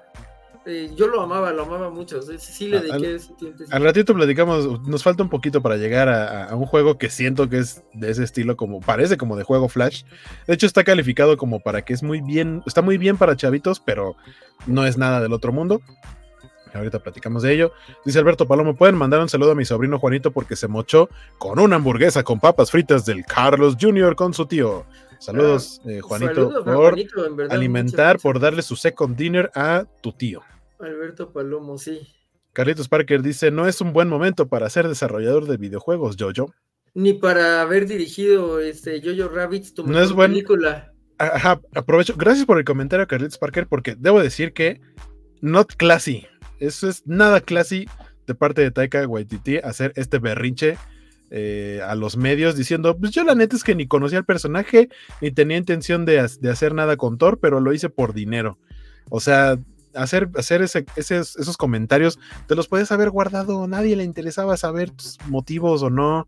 Eh, 0.65 0.91
yo 0.95 1.07
lo 1.07 1.21
amaba, 1.21 1.51
lo 1.51 1.63
amaba 1.63 1.89
mucho. 1.89 2.21
Sí 2.21 2.67
le 2.67 2.79
dediqué 2.79 3.17
al, 3.17 3.55
al 3.71 3.83
ratito 3.83 4.13
platicamos, 4.13 4.87
nos 4.87 5.03
falta 5.03 5.23
un 5.23 5.29
poquito 5.29 5.61
para 5.61 5.75
llegar 5.75 6.07
a, 6.09 6.55
un 6.55 6.65
juego 6.65 6.97
que 6.97 7.09
siento 7.09 7.49
que 7.49 7.59
es 7.59 7.83
de 7.93 8.11
ese 8.11 8.23
estilo, 8.23 8.55
como 8.55 8.79
parece 8.79 9.17
como 9.17 9.35
de 9.35 9.43
juego 9.43 9.67
Flash. 9.67 10.03
De 10.47 10.53
hecho, 10.53 10.65
está 10.65 10.83
calificado 10.83 11.35
como 11.37 11.59
para 11.59 11.83
que 11.83 11.93
es 11.93 12.01
muy 12.01 12.21
bien, 12.21 12.63
está 12.65 12.81
muy 12.81 12.97
bien 12.97 13.17
para 13.17 13.35
chavitos, 13.35 13.79
pero 13.79 14.15
no 14.65 14.85
es 14.85 14.97
nada 14.97 15.19
del 15.21 15.33
otro 15.33 15.51
mundo. 15.51 15.81
Ahorita 16.73 16.99
platicamos 16.99 17.43
de 17.43 17.53
ello. 17.53 17.71
Dice 18.03 18.19
Alberto 18.19 18.47
Palomo, 18.47 18.75
pueden 18.75 18.95
mandar 18.95 19.19
un 19.19 19.29
saludo 19.29 19.51
a 19.51 19.55
mi 19.55 19.65
sobrino 19.65 19.99
Juanito 19.99 20.31
porque 20.31 20.55
se 20.55 20.67
mochó 20.67 21.09
con 21.37 21.59
una 21.59 21.75
hamburguesa 21.75 22.23
con 22.23 22.39
papas 22.39 22.71
fritas 22.71 23.05
del 23.05 23.25
Carlos 23.25 23.77
Jr. 23.79 24.15
con 24.15 24.33
su 24.33 24.45
tío. 24.45 24.85
Saludos, 25.19 25.81
eh, 25.85 26.01
Juanito, 26.01 26.63
por 26.65 26.95
alimentar, 27.49 28.19
por 28.19 28.39
darle 28.39 28.61
su 28.61 28.75
second 28.75 29.15
dinner 29.15 29.51
a 29.55 29.85
tu 30.01 30.11
tío. 30.11 30.41
Alberto 30.83 31.31
Palomo, 31.31 31.77
sí. 31.77 32.07
Carlitos 32.53 32.89
Parker 32.89 33.21
dice: 33.21 33.51
No 33.51 33.67
es 33.67 33.81
un 33.81 33.93
buen 33.93 34.07
momento 34.07 34.47
para 34.47 34.69
ser 34.69 34.87
desarrollador 34.87 35.47
de 35.47 35.57
videojuegos, 35.57 36.15
Jojo. 36.19 36.53
Ni 36.93 37.13
para 37.13 37.61
haber 37.61 37.87
dirigido 37.87 38.59
este 38.59 39.01
Jojo 39.01 39.29
Rabbit, 39.29 39.73
tu 39.73 39.87
no 39.87 39.99
es 39.99 40.13
película. 40.13 40.93
Ajá, 41.17 41.59
aprovecho. 41.73 42.15
Gracias 42.17 42.45
por 42.45 42.57
el 42.57 42.65
comentario, 42.65 43.07
Carlitos 43.07 43.37
Parker, 43.37 43.67
porque 43.67 43.95
debo 43.97 44.21
decir 44.21 44.53
que 44.53 44.81
not 45.41 45.73
classy. 45.75 46.27
Eso 46.59 46.87
es 46.87 47.05
nada 47.05 47.41
classy 47.41 47.87
de 48.27 48.35
parte 48.35 48.61
de 48.61 48.71
Taika 48.71 49.07
Waititi 49.07 49.57
hacer 49.57 49.91
este 49.95 50.19
berrinche 50.19 50.77
eh, 51.35 51.81
a 51.83 51.95
los 51.95 52.15
medios 52.15 52.55
diciendo, 52.55 52.95
pues 52.97 53.11
yo 53.11 53.23
la 53.23 53.33
neta 53.33 53.55
es 53.55 53.63
que 53.63 53.73
ni 53.73 53.87
conocía 53.87 54.19
al 54.19 54.25
personaje, 54.25 54.89
ni 55.19 55.31
tenía 55.31 55.57
intención 55.57 56.05
de, 56.05 56.19
hacer 56.19 56.75
nada 56.75 56.95
con 56.95 57.17
Thor, 57.17 57.39
pero 57.39 57.59
lo 57.59 57.73
hice 57.73 57.89
por 57.89 58.13
dinero. 58.13 58.59
O 59.09 59.19
sea, 59.19 59.57
hacer, 59.95 60.29
hacer 60.35 60.61
ese, 60.61 60.85
esos 60.95 61.57
comentarios, 61.57 62.19
te 62.47 62.55
los 62.55 62.67
puedes 62.67 62.91
haber 62.91 63.09
guardado, 63.09 63.67
nadie 63.67 63.95
le 63.95 64.03
interesaba 64.03 64.57
saber 64.57 64.91
tus 64.91 65.17
motivos 65.27 65.83
o 65.83 65.89
no, 65.89 66.27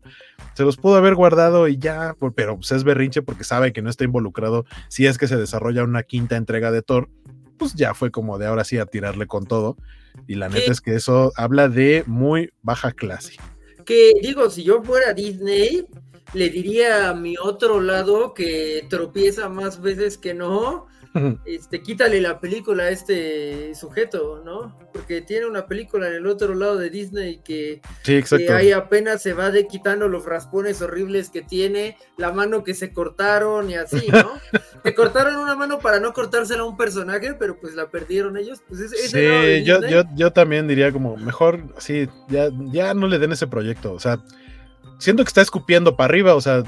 se 0.54 0.64
los 0.64 0.76
pudo 0.76 0.96
haber 0.96 1.14
guardado 1.14 1.68
y 1.68 1.78
ya, 1.78 2.16
pero 2.34 2.56
pues 2.56 2.72
es 2.72 2.84
berrinche 2.84 3.22
porque 3.22 3.44
sabe 3.44 3.72
que 3.72 3.82
no 3.82 3.90
está 3.90 4.04
involucrado 4.04 4.64
si 4.88 5.06
es 5.06 5.18
que 5.18 5.28
se 5.28 5.36
desarrolla 5.36 5.84
una 5.84 6.02
quinta 6.02 6.36
entrega 6.36 6.70
de 6.70 6.82
Thor, 6.82 7.08
pues 7.58 7.74
ya 7.74 7.94
fue 7.94 8.10
como 8.10 8.38
de 8.38 8.46
ahora 8.46 8.64
sí 8.64 8.78
a 8.78 8.86
tirarle 8.86 9.26
con 9.26 9.46
todo. 9.46 9.76
Y 10.26 10.36
la 10.36 10.48
neta 10.48 10.72
es 10.72 10.80
que 10.80 10.94
eso 10.94 11.32
habla 11.36 11.68
de 11.68 12.02
muy 12.06 12.50
baja 12.62 12.92
clase 12.92 13.36
que 13.86 14.14
digo, 14.20 14.50
si 14.50 14.64
yo 14.64 14.82
fuera 14.82 15.14
Disney, 15.14 15.86
le 16.34 16.50
diría 16.50 17.08
a 17.08 17.14
mi 17.14 17.36
otro 17.40 17.80
lado 17.80 18.34
que 18.34 18.84
tropieza 18.90 19.48
más 19.48 19.80
veces 19.80 20.18
que 20.18 20.34
no, 20.34 20.88
este, 21.44 21.82
quítale 21.82 22.20
la 22.20 22.40
película 22.40 22.84
a 22.84 22.90
este 22.90 23.74
sujeto, 23.74 24.42
¿no? 24.44 24.76
Porque 24.92 25.20
tiene 25.20 25.46
una 25.46 25.66
película 25.66 26.08
en 26.08 26.14
el 26.14 26.26
otro 26.26 26.54
lado 26.54 26.76
de 26.76 26.90
Disney 26.90 27.40
que, 27.44 27.80
ahí 28.50 28.72
apenas 28.72 29.22
se 29.22 29.32
va 29.32 29.50
de 29.50 29.66
quitando 29.66 30.08
los 30.08 30.24
raspones 30.24 30.80
horribles 30.82 31.30
que 31.30 31.42
tiene, 31.42 31.96
la 32.16 32.32
mano 32.32 32.64
que 32.64 32.74
se 32.74 32.92
cortaron 32.92 33.70
y 33.70 33.74
así, 33.74 34.08
¿no? 34.08 34.32
que 34.84 34.94
cortaron 34.94 35.36
una 35.36 35.56
mano 35.56 35.78
para 35.78 36.00
no 36.00 36.12
cortársela 36.12 36.62
a 36.62 36.66
un 36.66 36.76
personaje, 36.76 37.34
pero 37.34 37.58
pues 37.58 37.74
la 37.74 37.90
perdieron 37.90 38.36
ellos. 38.36 38.62
Pues 38.68 38.90
sí, 38.90 39.64
yo, 39.64 39.80
yo, 39.86 40.02
yo 40.14 40.32
también 40.32 40.68
diría 40.68 40.92
como, 40.92 41.16
mejor, 41.16 41.74
sí, 41.78 42.08
ya, 42.28 42.48
ya 42.72 42.94
no 42.94 43.06
le 43.06 43.18
den 43.18 43.32
ese 43.32 43.46
proyecto, 43.46 43.92
o 43.92 44.00
sea, 44.00 44.22
siento 44.98 45.24
que 45.24 45.28
está 45.28 45.42
escupiendo 45.42 45.96
para 45.96 46.06
arriba, 46.06 46.34
o 46.34 46.40
sea, 46.40 46.62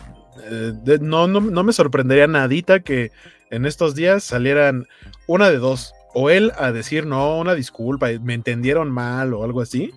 eh, 0.44 0.98
no, 1.00 1.26
no, 1.26 1.40
no 1.40 1.64
me 1.64 1.72
sorprendería 1.72 2.26
nadita 2.26 2.80
que 2.80 3.12
en 3.50 3.66
estos 3.66 3.94
días 3.94 4.24
salieran 4.24 4.86
una 5.26 5.50
de 5.50 5.58
dos. 5.58 5.94
O 6.14 6.30
él 6.30 6.52
a 6.56 6.72
decir, 6.72 7.06
no, 7.06 7.38
una 7.38 7.54
disculpa, 7.54 8.08
me 8.22 8.34
entendieron 8.34 8.90
mal 8.90 9.34
o 9.34 9.44
algo 9.44 9.60
así. 9.60 9.92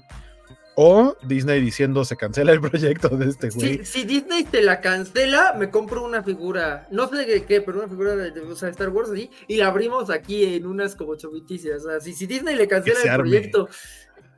O 0.75 1.17
Disney 1.23 1.61
diciendo 1.61 2.05
se 2.05 2.15
cancela 2.15 2.51
el 2.51 2.61
proyecto 2.61 3.09
de 3.09 3.29
este 3.29 3.49
güey. 3.49 3.85
Si, 3.85 4.03
Disney 4.03 4.43
te 4.43 4.61
la 4.61 4.79
cancela, 4.81 5.53
me 5.57 5.69
compro 5.69 6.03
una 6.03 6.23
figura, 6.23 6.87
no 6.91 7.09
sé 7.09 7.25
de 7.25 7.43
qué, 7.45 7.61
pero 7.61 7.79
una 7.79 7.87
figura 7.87 8.15
de, 8.15 8.31
Star 8.51 8.89
Wars 8.89 9.09
así, 9.09 9.29
y 9.47 9.57
la 9.57 9.67
abrimos 9.67 10.09
aquí 10.09 10.55
en 10.55 10.65
unas 10.65 10.95
como 10.95 11.15
choviticias. 11.15 11.85
O 11.85 11.89
sea, 11.89 11.99
si, 11.99 12.25
Disney 12.25 12.55
le 12.55 12.67
cancela 12.67 12.99
el 13.01 13.19
proyecto, 13.19 13.69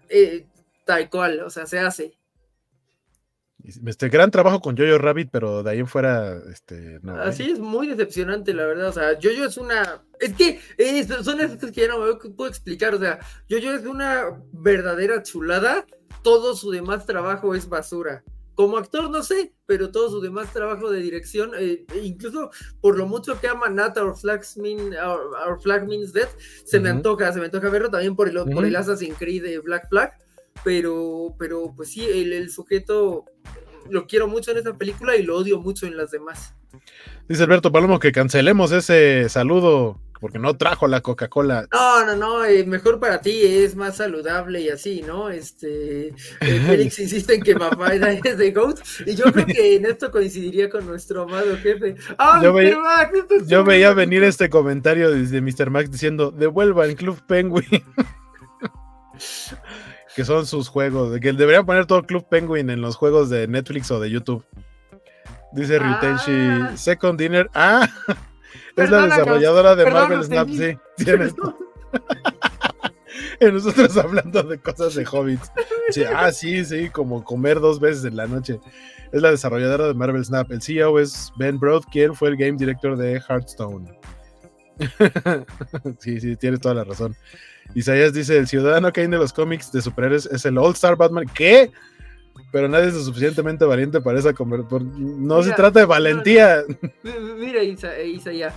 eh, 0.09 0.47
tal 0.85 1.09
cual, 1.09 1.41
o 1.41 1.49
sea, 1.49 1.65
se 1.65 1.79
hace. 1.79 2.17
Este 3.63 4.09
gran 4.09 4.29
trabajo 4.29 4.59
con 4.59 4.75
Jojo 4.75 4.97
Rabbit, 4.97 5.29
pero 5.31 5.63
de 5.63 5.71
ahí 5.71 5.79
en 5.79 5.87
fuera, 5.87 6.37
este, 6.51 6.99
no. 7.01 7.15
Así 7.15 7.43
¿eh? 7.43 7.51
es 7.53 7.59
muy 7.59 7.87
decepcionante, 7.87 8.53
la 8.53 8.65
verdad. 8.65 8.89
O 8.89 8.91
sea, 8.91 9.17
Jojo 9.21 9.45
es 9.45 9.57
una. 9.57 10.03
Es 10.19 10.33
que 10.33 10.59
son 11.23 11.39
esas 11.39 11.71
que 11.71 11.81
ya 11.81 11.87
no 11.87 11.99
me 11.99 12.15
puedo 12.15 12.49
explicar. 12.49 12.93
O 12.93 12.99
sea, 12.99 13.19
Jojo 13.49 13.71
es 13.71 13.85
una 13.85 14.25
verdadera 14.51 15.23
chulada. 15.23 15.85
Todo 16.23 16.55
su 16.55 16.71
demás 16.71 17.05
trabajo 17.05 17.55
es 17.55 17.69
basura. 17.69 18.23
Como 18.55 18.77
actor, 18.77 19.09
no 19.09 19.23
sé, 19.23 19.53
pero 19.65 19.91
todo 19.91 20.11
su 20.11 20.21
demás 20.21 20.53
trabajo 20.53 20.91
de 20.91 20.99
dirección, 20.99 21.51
eh, 21.57 21.85
e 21.91 21.99
incluso 21.99 22.51
por 22.81 22.97
lo 22.97 23.07
mucho 23.07 23.39
que 23.39 23.47
ama 23.47 23.67
Nata 23.67 24.03
Our 24.03 24.15
Flag, 24.15 24.45
Means 24.57 26.13
Death, 26.13 26.29
se 26.63 26.79
me 26.79 26.89
antoja, 26.89 27.33
se 27.33 27.39
me 27.39 27.45
antoja 27.45 27.69
verlo 27.69 27.89
también 27.89 28.15
por 28.15 28.29
el, 28.29 28.35
por 28.53 28.63
el 28.63 28.75
Assassin's 28.75 29.17
Creed 29.17 29.41
de 29.41 29.57
Black 29.57 29.89
Flag 29.89 30.13
pero, 30.63 31.35
pero 31.37 31.73
pues 31.75 31.91
sí, 31.91 32.05
el, 32.05 32.49
sujeto 32.49 33.25
lo 33.89 34.07
quiero 34.07 34.27
mucho 34.27 34.51
en 34.51 34.57
esa 34.57 34.73
película 34.73 35.15
y 35.15 35.23
lo 35.23 35.37
odio 35.37 35.59
mucho 35.59 35.85
en 35.85 35.97
las 35.97 36.11
demás. 36.11 36.55
Dice 37.27 37.43
Alberto 37.43 37.71
Palomo 37.71 37.99
que 37.99 38.11
cancelemos 38.11 38.71
ese 38.71 39.29
saludo 39.29 39.99
porque 40.23 40.39
no 40.39 40.55
trajo 40.55 40.87
la 40.87 41.01
Coca-Cola. 41.01 41.67
No, 41.73 42.05
no, 42.05 42.15
no, 42.15 42.45
eh, 42.45 42.63
mejor 42.63 42.97
para 42.97 43.19
ti, 43.19 43.41
es 43.43 43.75
más 43.75 43.97
saludable 43.97 44.61
y 44.61 44.69
así, 44.69 45.01
¿no? 45.01 45.29
Este, 45.29 46.07
eh, 46.07 46.13
Félix 46.65 46.97
insiste 46.99 47.35
en 47.35 47.41
que 47.41 47.55
papá 47.57 47.93
es 48.23 48.37
de 48.37 48.51
Goat 48.51 48.79
y 49.05 49.15
yo 49.15 49.25
creo 49.25 49.45
que 49.45 49.75
en 49.75 49.85
esto 49.85 50.11
coincidiría 50.11 50.69
con 50.69 50.87
nuestro 50.87 51.23
amado 51.23 51.57
jefe. 51.57 51.95
yo, 52.41 52.55
yo 53.45 53.63
veía 53.65 53.93
venir 53.93 54.23
este 54.23 54.49
comentario 54.49 55.11
desde 55.11 55.41
Mr. 55.41 55.69
Max 55.69 55.91
diciendo, 55.91 56.31
devuelva 56.31 56.85
el 56.85 56.95
Club 56.95 57.21
Penguin. 57.27 57.83
que 60.15 60.25
son 60.25 60.45
sus 60.45 60.69
juegos, 60.69 61.19
que 61.19 61.33
deberían 61.33 61.65
poner 61.65 61.85
todo 61.85 62.03
Club 62.03 62.27
Penguin 62.29 62.69
en 62.69 62.81
los 62.81 62.95
juegos 62.95 63.29
de 63.29 63.47
Netflix 63.47 63.89
o 63.91 63.99
de 63.99 64.09
YouTube. 64.09 64.45
Dice 65.53 65.79
Ryutenshi, 65.79 66.31
ah. 66.31 66.71
Second 66.75 67.19
Dinner. 67.19 67.49
Ah, 67.53 67.87
es 68.75 68.89
la 68.89 69.03
desarrolladora 69.03 69.75
de 69.75 69.89
Marvel 69.89 70.23
Snap, 70.23 70.49
sí. 70.49 70.77
Tienes. 70.97 71.33
y 73.39 73.45
nosotros 73.45 73.95
hablando 73.97 74.43
de 74.43 74.59
cosas 74.59 74.95
de 74.95 75.05
hobbits. 75.05 75.51
ah, 76.15 76.31
sí, 76.31 76.65
sí, 76.65 76.89
como 76.89 77.23
comer 77.23 77.59
dos 77.59 77.79
veces 77.79 78.05
en 78.05 78.15
la 78.15 78.27
noche. 78.27 78.59
Es 79.11 79.21
la 79.21 79.29
desarrolladora 79.29 79.87
de 79.87 79.93
Marvel 79.93 80.25
Snap. 80.25 80.51
El 80.51 80.61
CEO 80.61 80.99
es 80.99 81.31
Ben 81.37 81.59
Broad, 81.59 81.83
quien 81.91 82.15
fue 82.15 82.29
el 82.29 82.37
game 82.37 82.57
director 82.57 82.97
de 82.97 83.21
Hearthstone. 83.21 83.95
sí, 85.99 86.19
sí, 86.19 86.35
tienes 86.35 86.59
toda 86.59 86.73
la 86.73 86.83
razón. 86.83 87.15
Isaías 87.75 88.13
dice: 88.13 88.37
El 88.37 88.47
ciudadano 88.47 88.91
Kane 88.91 89.09
de 89.09 89.17
los 89.17 89.33
cómics 89.33 89.71
de 89.71 89.81
superhéroes 89.81 90.25
es 90.27 90.45
el 90.45 90.57
All 90.57 90.73
Star 90.73 90.95
Batman. 90.95 91.25
¿Qué? 91.33 91.71
Pero 92.51 92.67
nadie 92.67 92.87
es 92.87 92.93
lo 92.93 93.01
suficientemente 93.01 93.65
valiente 93.65 94.01
para 94.01 94.19
esa 94.19 94.33
conversación. 94.33 95.27
No 95.27 95.41
se 95.41 95.53
trata 95.53 95.79
de 95.79 95.85
valentía. 95.85 96.63
Mira, 97.37 97.61
eh, 97.61 98.07
Isaías. 98.07 98.53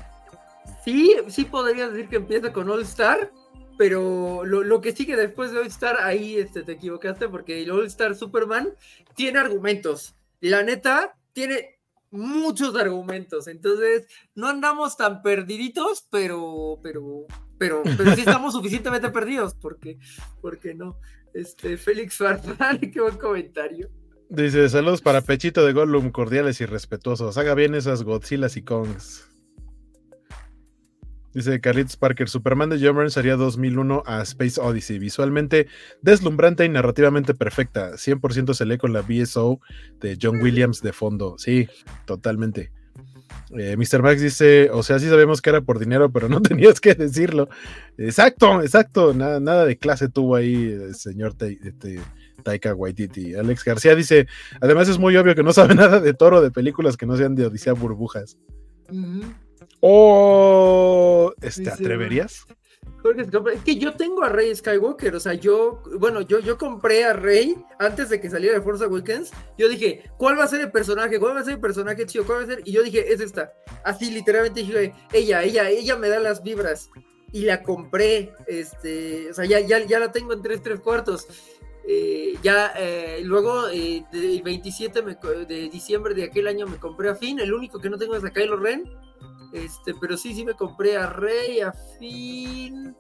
Sí, 0.85 1.17
sí 1.29 1.45
podrías 1.45 1.93
decir 1.93 2.09
que 2.09 2.17
empieza 2.17 2.53
con 2.53 2.71
All 2.71 2.83
Star, 2.83 3.33
pero 3.77 4.45
lo, 4.45 4.81
que 4.81 4.93
sigue 4.93 5.17
después 5.17 5.51
de 5.51 5.59
All 5.59 5.67
Star, 5.67 5.97
ahí 6.01 6.37
este, 6.37 6.63
te 6.63 6.73
equivocaste, 6.73 7.29
porque 7.29 7.63
el 7.63 7.71
All 7.71 7.87
Star 7.87 8.15
Superman 8.15 8.69
tiene 9.15 9.39
argumentos. 9.39 10.15
La 10.41 10.63
neta, 10.63 11.17
tiene 11.33 11.79
muchos 12.11 12.77
argumentos. 12.77 13.49
Entonces, 13.49 14.07
no 14.35 14.49
andamos 14.49 14.97
tan 14.97 15.23
perdiditos, 15.23 16.07
pero, 16.11 16.79
pero, 16.83 17.27
pero, 17.59 17.83
pero 17.97 18.15
sí 18.15 18.21
estamos 18.21 18.53
suficientemente 18.55 19.11
perdidos, 19.11 19.55
porque, 19.55 19.99
porque 20.41 20.75
no. 20.75 20.99
Este, 21.35 21.77
Félix 21.77 22.17
Farfán, 22.17 22.79
qué 22.93 23.01
buen 23.01 23.17
comentario. 23.17 23.91
Dice, 24.29 24.69
saludos 24.69 25.03
para 25.03 25.21
Pechito 25.21 25.65
de 25.65 25.73
Gollum, 25.73 26.11
cordiales 26.11 26.61
y 26.61 26.67
respetuosos. 26.67 27.39
Haga 27.39 27.55
bien 27.55 27.75
esas 27.75 28.03
Godzillas 28.03 28.57
y 28.57 28.63
Kongs. 28.63 29.29
Dice 31.37 31.61
Carlitos 31.61 31.99
Parker, 31.99 32.31
Superman 32.31 32.71
de 32.71 32.81
John 32.81 33.11
sería 33.11 33.37
2001 33.37 34.05
a 34.07 34.23
Space 34.23 34.59
Odyssey, 34.59 34.99
visualmente 34.99 35.67
deslumbrante 36.01 36.65
y 36.65 36.71
narrativamente 36.71 37.35
perfecta. 37.35 37.93
100% 37.93 38.55
se 38.55 38.65
lee 38.65 38.79
con 38.79 38.95
la 38.95 39.03
BSO 39.03 39.61
de 40.01 40.17
John 40.21 40.41
Williams 40.41 40.81
de 40.81 40.95
fondo. 40.95 41.37
Sí, 41.37 41.69
totalmente. 42.07 42.73
Eh, 43.57 43.77
Mr. 43.77 44.03
Max 44.03 44.21
dice, 44.21 44.71
o 44.71 44.83
sea, 44.83 44.99
sí 44.99 45.09
sabemos 45.09 45.41
que 45.41 45.51
era 45.51 45.61
por 45.61 45.79
dinero, 45.79 46.11
pero 46.11 46.29
no 46.29 46.41
tenías 46.43 46.81
que 46.81 46.95
decirlo. 46.95 47.49
Exacto, 47.97 48.63
exacto. 48.63 49.15
Nada, 49.15 49.41
nada 49.41 49.65
de 49.65 49.79
clase 49.79 50.09
tuvo 50.09 50.37
ahí 50.37 50.73
el 50.73 50.95
señor 50.95 51.35
este, 51.41 52.01
Taika 52.43 52.75
Waititi. 52.75 53.35
Alex 53.35 53.65
García 53.65 53.95
dice, 53.95 54.27
además 54.61 54.89
es 54.89 54.99
muy 54.99 55.17
obvio 55.17 55.35
que 55.35 55.43
no 55.43 55.53
sabe 55.53 55.75
nada 55.77 56.01
de 56.01 56.15
toro 56.15 56.41
de 56.41 56.51
películas 56.51 56.97
que 56.97 57.07
no 57.07 57.17
sean 57.17 57.35
de 57.35 57.47
Odisea 57.47 57.73
Burbujas. 57.73 58.39
¿O 59.81 61.33
este, 61.43 61.65
¿te 61.65 61.71
atreverías? 61.71 62.47
Es 63.53 63.63
que 63.63 63.77
yo 63.77 63.95
tengo 63.95 64.25
a 64.25 64.29
Rey 64.29 64.55
Skywalker, 64.55 65.15
o 65.15 65.21
sea, 65.21 65.35
yo, 65.35 65.83
bueno, 65.99 66.23
yo, 66.23 66.41
yo 66.41 66.59
compré 66.59 67.05
a 67.05 67.13
Rey 67.13 67.57
antes 67.79 68.09
de 68.09 68.21
que 68.21 68.31
saliera 68.31 68.59
de 68.59 68.63
Forza 68.63 68.87
Awakens. 68.87 69.31
Yo 69.57 69.69
dije, 69.69 70.05
¿cuál 70.17 70.39
va 70.39 70.45
a 70.45 70.49
ser 70.49 70.61
el 70.61 70.73
personaje? 70.73 71.19
¿Cuál 71.19 71.37
va 71.37 71.41
a 71.41 71.45
ser 71.45 71.55
el 71.55 71.61
personaje 71.61 72.07
chido? 72.07 72.25
¿Cuál 72.25 72.39
va 72.39 72.43
a 72.43 72.47
ser? 72.47 72.63
Y 72.65 72.73
yo 72.73 72.83
dije, 72.83 73.13
es 73.13 73.21
esta. 73.21 73.53
Así, 73.85 74.11
literalmente 74.11 74.61
dije, 74.61 74.95
ella, 75.13 75.43
ella, 75.43 75.71
ella 75.71 75.97
me 75.97 76.09
da 76.09 76.19
las 76.19 76.43
vibras. 76.43 76.91
Y 77.33 77.43
la 77.43 77.63
compré, 77.63 78.33
este, 78.47 79.31
o 79.31 79.35
sea, 79.35 79.45
ya, 79.45 79.61
ya, 79.61 79.85
ya 79.85 79.99
la 79.99 80.13
tengo 80.13 80.33
en 80.33 80.43
tres, 80.43 80.63
tres 80.63 80.81
cuartos. 80.81 81.27
Eh, 81.89 82.35
ya 82.43 82.73
eh, 82.77 83.21
luego 83.23 83.69
eh, 83.69 84.05
el 84.13 84.43
27 84.43 85.03
de 85.47 85.69
diciembre 85.69 86.15
de 86.15 86.25
aquel 86.25 86.49
año 86.49 86.67
me 86.67 86.79
compré 86.79 87.11
a 87.11 87.15
Finn, 87.15 87.39
el 87.39 87.55
único 87.55 87.79
que 87.79 87.89
no 87.89 87.97
tengo 87.97 88.17
es 88.17 88.25
a 88.25 88.33
Kylo 88.33 88.57
Ren 88.57 88.91
este, 89.65 89.95
pero 89.95 90.17
sí, 90.17 90.35
sí 90.35 90.45
me 90.45 90.55
compré 90.55 90.97
a 90.97 91.07
Rey, 91.07 91.61
a 91.61 91.73
Finn. 91.99 92.97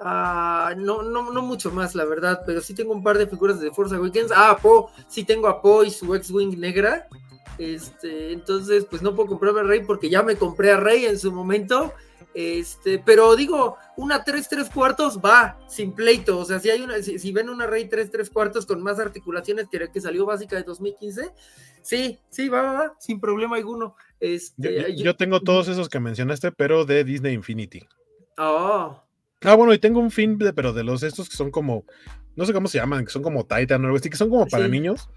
no, 0.00 1.02
no, 1.02 1.32
no 1.32 1.42
mucho 1.42 1.70
más, 1.70 1.94
la 1.94 2.04
verdad, 2.04 2.42
pero 2.46 2.60
sí 2.60 2.74
tengo 2.74 2.92
un 2.92 3.02
par 3.02 3.18
de 3.18 3.26
figuras 3.26 3.60
de 3.60 3.70
Forza 3.70 4.00
Weekends. 4.00 4.32
Ah, 4.34 4.56
Po, 4.60 4.90
sí 5.08 5.24
tengo 5.24 5.48
a 5.48 5.60
Po 5.60 5.84
y 5.84 5.90
su 5.90 6.14
X-Wing 6.14 6.58
negra. 6.58 7.08
Este, 7.58 8.32
entonces, 8.32 8.86
pues 8.88 9.02
no 9.02 9.14
puedo 9.14 9.28
comprarme 9.28 9.60
a 9.60 9.64
Rey 9.64 9.84
porque 9.84 10.08
ya 10.08 10.22
me 10.22 10.36
compré 10.36 10.72
a 10.72 10.76
Rey 10.78 11.04
en 11.04 11.18
su 11.18 11.32
momento. 11.32 11.92
Este, 12.32 12.98
pero 12.98 13.34
digo, 13.34 13.76
una 13.96 14.22
3 14.22 14.48
3 14.48 14.70
cuartos 14.70 15.18
va, 15.18 15.58
sin 15.68 15.92
pleito. 15.92 16.38
O 16.38 16.44
sea, 16.44 16.60
si 16.60 16.70
hay 16.70 16.80
una, 16.80 17.02
si, 17.02 17.32
ven 17.32 17.50
una 17.50 17.66
Rey 17.66 17.88
3 17.88 18.10
3 18.10 18.30
cuartos 18.30 18.66
con 18.66 18.82
más 18.82 18.98
articulaciones 18.98 19.66
que, 19.68 19.90
que 19.92 20.00
salió 20.00 20.26
básica 20.26 20.56
de 20.56 20.62
2015, 20.62 21.32
sí, 21.82 22.18
sí, 22.28 22.48
va, 22.48 22.62
va, 22.62 22.72
va 22.72 22.94
sin 22.98 23.20
problema 23.20 23.56
alguno. 23.56 23.96
Este, 24.20 24.94
yo, 24.96 25.16
tengo 25.16 25.40
todos 25.40 25.68
esos 25.68 25.88
que 25.88 25.98
mencionaste, 25.98 26.52
pero 26.52 26.84
de 26.84 27.04
Disney 27.04 27.34
Infinity. 27.34 27.86
Oh. 28.38 29.02
Ah, 29.42 29.54
bueno, 29.54 29.72
y 29.72 29.78
tengo 29.78 30.00
un 30.00 30.10
fin, 30.10 30.38
de, 30.38 30.52
pero 30.52 30.72
de 30.72 30.84
los 30.84 31.02
estos 31.02 31.28
que 31.28 31.36
son 31.36 31.50
como, 31.50 31.84
no 32.36 32.44
sé 32.44 32.52
cómo 32.52 32.68
se 32.68 32.78
llaman, 32.78 33.06
que 33.06 33.10
son 33.10 33.22
como 33.22 33.44
Titan 33.44 33.82
o 33.82 33.86
algo 33.86 33.96
así, 33.96 34.10
que 34.10 34.18
son 34.18 34.28
como 34.28 34.46
para 34.46 34.68
niños, 34.68 35.08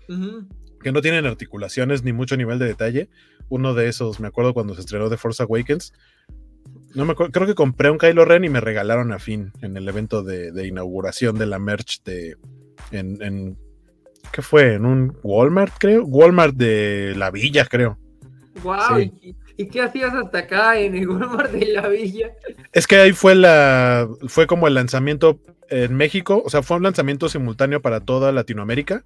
que 0.81 0.91
no 0.91 1.01
tienen 1.01 1.25
articulaciones 1.25 2.03
ni 2.03 2.13
mucho 2.13 2.37
nivel 2.37 2.57
de 2.57 2.65
detalle. 2.65 3.09
Uno 3.49 3.73
de 3.73 3.89
esos, 3.89 4.21
me 4.21 4.29
acuerdo 4.29 4.53
cuando 4.53 4.73
se 4.75 4.81
estrenó 4.81 5.09
The 5.09 5.17
Force 5.17 5.43
Awakens, 5.43 5.93
no 6.95 7.05
me 7.05 7.15
creo 7.15 7.47
que 7.47 7.55
compré 7.55 7.89
un 7.89 7.97
Kylo 7.97 8.25
Ren 8.25 8.43
y 8.43 8.49
me 8.49 8.61
regalaron 8.61 9.11
a 9.11 9.19
fin 9.19 9.51
en 9.61 9.77
el 9.77 9.87
evento 9.87 10.23
de, 10.23 10.67
inauguración 10.67 11.37
de 11.37 11.45
la 11.45 11.59
merch 11.59 12.03
de. 12.03 12.37
En, 12.91 13.57
¿Qué 14.31 14.41
fue? 14.41 14.75
En 14.75 14.85
un 14.85 15.17
Walmart, 15.23 15.73
creo. 15.79 16.03
Walmart 16.05 16.55
de 16.55 17.13
la 17.15 17.31
villa, 17.31 17.65
creo. 17.65 17.97
Wow, 18.63 18.99
¿y, 18.99 19.67
qué 19.67 19.81
hacías 19.81 20.13
hasta 20.13 20.39
acá 20.39 20.79
en 20.79 20.95
el 20.95 21.09
Walmart 21.09 21.51
de 21.51 21.65
la 21.67 21.87
villa? 21.87 22.31
Es 22.71 22.87
que 22.87 22.97
ahí 22.97 23.13
fue 23.13 23.35
la. 23.35 24.07
fue 24.27 24.47
como 24.47 24.67
el 24.67 24.75
lanzamiento 24.75 25.39
en 25.73 25.95
México. 25.95 26.41
O 26.45 26.49
sea, 26.49 26.61
fue 26.61 26.77
un 26.77 26.83
lanzamiento 26.83 27.29
simultáneo 27.29 27.81
para 27.81 27.99
toda 27.99 28.31
Latinoamérica 28.31 29.03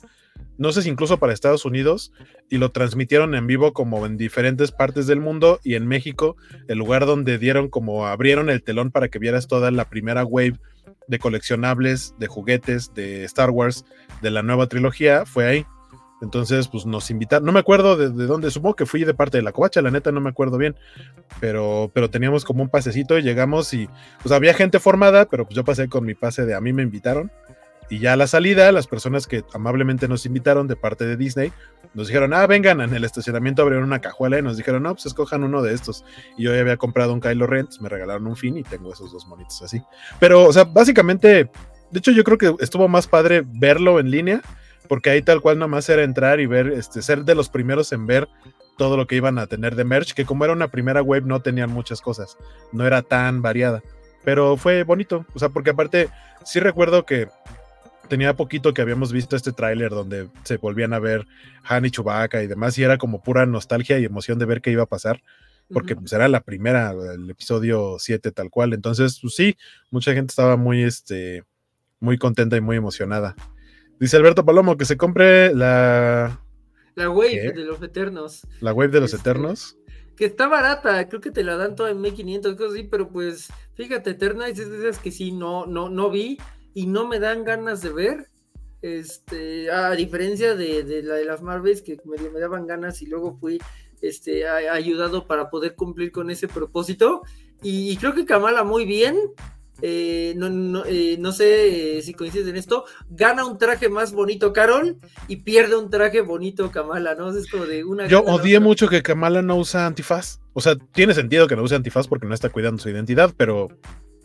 no 0.57 0.71
sé 0.71 0.81
si 0.81 0.89
incluso 0.89 1.19
para 1.19 1.33
Estados 1.33 1.65
Unidos, 1.65 2.11
y 2.49 2.57
lo 2.57 2.71
transmitieron 2.71 3.35
en 3.35 3.47
vivo 3.47 3.73
como 3.73 4.05
en 4.05 4.17
diferentes 4.17 4.71
partes 4.71 5.07
del 5.07 5.19
mundo 5.19 5.59
y 5.63 5.75
en 5.75 5.87
México, 5.87 6.35
el 6.67 6.79
lugar 6.79 7.05
donde 7.05 7.37
dieron 7.37 7.69
como 7.69 8.07
abrieron 8.07 8.49
el 8.49 8.63
telón 8.63 8.91
para 8.91 9.07
que 9.07 9.19
vieras 9.19 9.47
toda 9.47 9.71
la 9.71 9.85
primera 9.85 10.25
wave 10.25 10.59
de 11.07 11.19
coleccionables, 11.19 12.15
de 12.17 12.27
juguetes, 12.27 12.93
de 12.93 13.23
Star 13.25 13.51
Wars, 13.51 13.85
de 14.21 14.31
la 14.31 14.41
nueva 14.41 14.67
trilogía, 14.67 15.25
fue 15.25 15.45
ahí. 15.45 15.65
Entonces, 16.21 16.67
pues 16.67 16.85
nos 16.85 17.11
invitaron, 17.11 17.45
no 17.45 17.51
me 17.51 17.59
acuerdo 17.59 17.95
de, 17.95 18.09
dónde, 18.09 18.49
supongo 18.49 18.75
que 18.75 18.85
fui 18.85 19.03
de 19.03 19.13
parte 19.13 19.37
de 19.37 19.43
la 19.43 19.51
covacha, 19.51 19.81
la 19.81 19.91
neta 19.91 20.11
no 20.11 20.19
me 20.19 20.29
acuerdo 20.29 20.57
bien, 20.57 20.75
pero, 21.39 21.91
pero 21.93 22.09
teníamos 22.09 22.43
como 22.43 22.63
un 22.63 22.69
pasecito 22.69 23.17
y 23.19 23.21
llegamos 23.21 23.73
y 23.73 23.87
pues 24.23 24.31
había 24.31 24.55
gente 24.55 24.79
formada, 24.79 25.25
pero 25.25 25.45
pues 25.45 25.55
yo 25.55 25.63
pasé 25.63 25.87
con 25.89 26.05
mi 26.05 26.15
pase 26.15 26.45
de 26.45 26.55
a 26.55 26.61
mí 26.61 26.73
me 26.73 26.81
invitaron 26.81 27.31
y 27.89 27.99
ya 27.99 28.13
a 28.13 28.15
la 28.17 28.27
salida, 28.27 28.71
las 28.71 28.87
personas 28.87 29.27
que 29.27 29.43
amablemente 29.53 30.07
nos 30.07 30.25
invitaron 30.25 30.67
de 30.67 30.75
parte 30.75 31.05
de 31.05 31.15
Disney, 31.15 31.53
nos 31.93 32.07
dijeron, 32.07 32.33
ah, 32.33 32.45
vengan, 32.45 32.81
en 32.81 32.93
el 32.93 33.05
estacionamiento 33.05 33.61
abrieron 33.61 33.85
una 33.85 33.99
cajuela 33.99 34.37
y 34.37 34.41
nos 34.41 34.57
dijeron, 34.57 34.83
no, 34.83 34.93
pues 34.93 35.05
escojan 35.05 35.43
uno 35.43 35.61
de 35.61 35.73
estos. 35.73 36.03
Y 36.37 36.43
yo 36.43 36.53
ya 36.53 36.59
había 36.59 36.75
comprado 36.75 37.13
un 37.13 37.21
Kylo 37.21 37.47
Ren, 37.47 37.69
me 37.79 37.87
regalaron 37.87 38.27
un 38.27 38.35
fin 38.35 38.57
y 38.57 38.63
tengo 38.63 38.91
esos 38.91 39.13
dos 39.13 39.25
monitos 39.27 39.61
así. 39.61 39.81
Pero, 40.19 40.43
o 40.43 40.53
sea, 40.53 40.65
básicamente, 40.65 41.49
de 41.91 41.99
hecho 41.99 42.11
yo 42.11 42.25
creo 42.25 42.37
que 42.37 42.55
estuvo 42.59 42.89
más 42.89 43.07
padre 43.07 43.43
verlo 43.45 43.99
en 43.99 44.11
línea, 44.11 44.41
porque 44.87 45.09
ahí 45.09 45.21
tal 45.21 45.41
cual 45.41 45.59
nomás 45.59 45.87
era 45.89 46.03
entrar 46.03 46.39
y 46.39 46.45
ver, 46.45 46.67
este, 46.67 47.01
ser 47.01 47.23
de 47.23 47.35
los 47.35 47.49
primeros 47.49 47.91
en 47.91 48.05
ver 48.05 48.27
todo 48.77 48.95
lo 48.95 49.07
que 49.07 49.15
iban 49.15 49.39
a 49.39 49.47
tener 49.47 49.75
de 49.75 49.83
merch, 49.83 50.13
que 50.13 50.25
como 50.25 50.45
era 50.45 50.53
una 50.53 50.69
primera 50.69 51.01
web 51.01 51.25
no 51.25 51.41
tenían 51.41 51.71
muchas 51.71 52.01
cosas, 52.01 52.37
no 52.71 52.85
era 52.85 53.01
tan 53.01 53.41
variada. 53.41 53.81
Pero 54.23 54.57
fue 54.57 54.83
bonito, 54.83 55.25
o 55.33 55.39
sea, 55.39 55.49
porque 55.49 55.71
aparte 55.71 56.09
sí 56.45 56.59
recuerdo 56.59 57.05
que 57.05 57.27
tenía 58.07 58.35
poquito 58.35 58.73
que 58.73 58.81
habíamos 58.81 59.11
visto 59.11 59.35
este 59.35 59.51
tráiler 59.51 59.89
donde 59.89 60.29
se 60.43 60.57
volvían 60.57 60.93
a 60.93 60.99
ver 60.99 61.25
Han 61.63 61.85
y 61.85 61.91
Chewbacca 61.91 62.41
y 62.41 62.47
demás, 62.47 62.77
y 62.77 62.83
era 62.83 62.97
como 62.97 63.21
pura 63.21 63.45
nostalgia 63.45 63.99
y 63.99 64.05
emoción 64.05 64.39
de 64.39 64.45
ver 64.45 64.61
qué 64.61 64.71
iba 64.71 64.83
a 64.83 64.87
pasar, 64.87 65.21
porque 65.71 65.95
pues 65.95 66.13
era 66.13 66.27
la 66.27 66.41
primera, 66.41 66.91
el 66.91 67.29
episodio 67.29 67.97
7 67.99 68.31
tal 68.31 68.49
cual. 68.49 68.73
Entonces, 68.73 69.19
pues 69.21 69.35
sí, 69.35 69.57
mucha 69.91 70.13
gente 70.13 70.31
estaba 70.31 70.55
muy, 70.55 70.83
este, 70.83 71.43
muy 71.99 72.17
contenta 72.17 72.55
y 72.55 72.61
muy 72.61 72.77
emocionada. 72.77 73.35
Dice 73.99 74.17
Alberto 74.17 74.45
Palomo 74.45 74.77
que 74.77 74.85
se 74.85 74.97
compre 74.97 75.53
la... 75.53 76.41
La 76.95 77.09
Wave 77.09 77.53
de 77.53 77.63
los 77.63 77.81
Eternos. 77.81 78.47
La 78.59 78.73
Wave 78.73 78.91
de 78.91 79.01
los 79.01 79.13
este, 79.13 79.29
Eternos. 79.29 79.77
Que 80.15 80.25
está 80.25 80.47
barata, 80.47 81.07
creo 81.07 81.21
que 81.21 81.29
te 81.29 81.43
la 81.43 81.55
dan 81.57 81.75
toda 81.75 81.91
en 81.91 82.01
1500, 82.01 82.55
cosas 82.55 82.73
así, 82.73 82.83
pero 82.83 83.09
pues 83.09 83.49
fíjate, 83.75 84.11
Eternas 84.11 84.57
es 84.57 84.69
de 84.69 84.77
esas 84.89 85.01
que 85.01 85.11
sí, 85.11 85.31
no, 85.31 85.67
no, 85.67 85.89
no 85.89 86.09
vi 86.09 86.39
y 86.73 86.87
no 86.87 87.07
me 87.07 87.19
dan 87.19 87.43
ganas 87.43 87.81
de 87.81 87.89
ver. 87.91 88.27
Este, 88.81 89.71
a 89.71 89.91
diferencia 89.91 90.55
de, 90.55 90.83
la 91.03 91.15
de 91.15 91.25
las 91.25 91.41
Marvels, 91.41 91.81
que 91.81 91.99
me, 92.05 92.17
me, 92.29 92.39
daban 92.39 92.67
ganas 92.67 93.01
y 93.01 93.07
luego 93.07 93.37
fui 93.39 93.59
este, 94.01 94.47
ayudado 94.47 95.27
para 95.27 95.49
poder 95.49 95.75
cumplir 95.75 96.11
con 96.11 96.29
ese 96.29 96.47
propósito. 96.47 97.23
Y, 97.63 97.95
creo 97.97 98.13
que 98.13 98.25
Kamala 98.25 98.63
muy 98.63 98.85
bien. 98.85 99.17
Eh, 99.81 100.33
no, 100.35 100.49
no, 100.49 100.83
eh, 100.85 101.17
no, 101.19 101.31
sé 101.31 102.01
si 102.01 102.13
coincides 102.13 102.47
en 102.47 102.55
esto. 102.55 102.85
Gana 103.09 103.45
un 103.45 103.57
traje 103.57 103.89
más 103.89 104.11
bonito 104.11 104.53
Carol 104.53 104.97
y 105.27 105.37
pierde 105.37 105.75
un 105.75 105.89
traje 105.89 106.21
bonito 106.21 106.71
Kamala, 106.71 107.15
¿no? 107.15 107.29
Es 107.29 107.49
como 107.49 107.65
de 107.65 107.83
una. 107.83 108.07
Yo 108.07 108.21
odié 108.21 108.59
mucho 108.59 108.87
que 108.87 109.03
Kamala 109.03 109.41
no 109.41 109.55
usa 109.55 109.85
antifaz. 109.85 110.39
O 110.53 110.61
sea, 110.61 110.75
tiene 110.75 111.13
sentido 111.13 111.47
que 111.47 111.55
no 111.55 111.63
use 111.63 111.75
antifaz 111.75 112.07
porque 112.07 112.27
no 112.27 112.33
está 112.33 112.49
cuidando 112.49 112.81
su 112.81 112.89
identidad, 112.89 113.33
pero, 113.37 113.67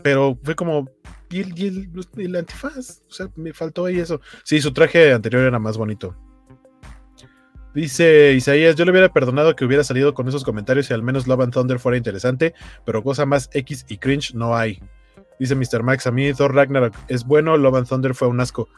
pero 0.03 0.39
fue 0.43 0.55
como, 0.55 0.89
y 1.31 1.41
el, 1.41 2.37
antifaz. 2.37 3.03
O 3.09 3.13
sea, 3.13 3.29
me 3.37 3.53
faltó 3.53 3.87
ahí 3.87 3.99
eso. 3.99 4.21
Sí, 4.45 4.61
su 4.61 4.73
traje 4.73 5.13
anterior 5.13 5.43
era 5.43 5.59
más 5.59 5.77
bonito. 5.77 6.17
Dice 7.75 8.35
Isaías, 8.35 8.77
yo 8.77 8.85
le 8.85 8.91
hubiera 8.91 9.13
perdonado 9.13 9.57
que 9.57 9.65
hubiera 9.65 9.83
salido 9.83 10.13
con 10.13 10.29
esos 10.29 10.45
comentarios 10.45 10.91
y 10.91 10.95
al 10.95 11.03
menos 11.03 11.27
Love 11.27 11.41
and 11.41 11.55
Thunder 11.55 11.79
fuera 11.79 11.97
interesante, 11.97 12.53
pero 12.85 13.03
cosa 13.03 13.25
más 13.25 13.49
X 13.55 13.87
y 13.89 13.97
cringe 13.97 14.35
no 14.35 14.55
hay. 14.55 14.79
Dice 15.39 15.55
Mr. 15.55 15.83
Max, 15.83 16.07
a 16.07 16.11
mí 16.11 16.33
Thor 16.33 16.55
Ragnarok 16.55 16.95
es 17.09 17.25
bueno, 17.25 17.57
Love 17.57 17.77
and 17.77 17.89
Thunder 17.89 18.15
fue 18.15 18.29
un 18.29 18.41
asco. 18.41 18.69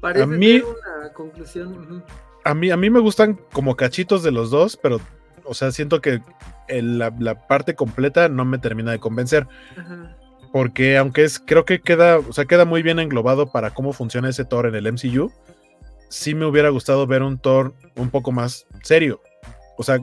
Parece 0.00 0.24
a 0.24 0.26
mí, 0.26 0.56
una 0.56 1.12
conclusión. 1.12 2.04
a, 2.44 2.54
mí, 2.54 2.70
a 2.70 2.76
mí 2.76 2.90
me 2.90 3.00
gustan 3.00 3.38
como 3.52 3.76
cachitos 3.76 4.22
de 4.22 4.32
los 4.32 4.50
dos, 4.50 4.76
pero, 4.76 5.00
o 5.44 5.54
sea, 5.54 5.70
siento 5.72 6.00
que 6.00 6.20
la, 6.68 7.14
la, 7.18 7.46
parte 7.46 7.74
completa 7.74 8.28
no 8.28 8.44
me 8.44 8.58
termina 8.58 8.92
de 8.92 8.98
convencer. 8.98 9.46
Ajá 9.76 10.16
porque 10.52 10.98
aunque 10.98 11.24
es, 11.24 11.40
creo 11.40 11.64
que 11.64 11.80
queda, 11.80 12.18
o 12.18 12.32
sea, 12.32 12.44
queda 12.44 12.64
muy 12.64 12.82
bien 12.82 12.98
englobado 12.98 13.50
para 13.50 13.70
cómo 13.70 13.92
funciona 13.92 14.28
ese 14.28 14.44
Thor 14.44 14.66
en 14.66 14.74
el 14.74 14.92
MCU, 14.92 15.32
sí 16.10 16.34
me 16.34 16.44
hubiera 16.44 16.68
gustado 16.68 17.06
ver 17.06 17.22
un 17.22 17.38
Thor 17.38 17.74
un 17.96 18.10
poco 18.10 18.30
más 18.32 18.66
serio, 18.82 19.20
o 19.78 19.82
sea, 19.82 19.98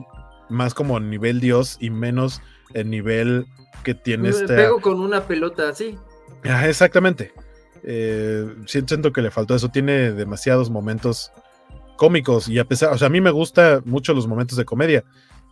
más 0.50 0.74
como 0.74 1.00
nivel 1.00 1.40
Dios 1.40 1.76
y 1.80 1.90
menos 1.90 2.42
el 2.74 2.90
nivel 2.90 3.46
que 3.84 3.94
tiene 3.94 4.28
este... 4.28 4.54
Pego 4.54 4.80
con 4.80 5.00
una 5.00 5.26
pelota 5.26 5.68
así. 5.68 5.98
Ah, 6.44 6.68
exactamente. 6.68 7.32
Eh, 7.82 8.46
siento 8.66 9.12
que 9.12 9.22
le 9.22 9.30
faltó 9.30 9.54
eso, 9.54 9.70
tiene 9.70 10.12
demasiados 10.12 10.70
momentos 10.70 11.32
cómicos 11.96 12.48
y 12.48 12.58
a 12.58 12.64
pesar, 12.64 12.92
o 12.92 12.98
sea, 12.98 13.06
a 13.06 13.10
mí 13.10 13.20
me 13.20 13.30
gusta 13.30 13.82
mucho 13.84 14.14
los 14.14 14.26
momentos 14.26 14.56
de 14.56 14.64
comedia. 14.64 15.04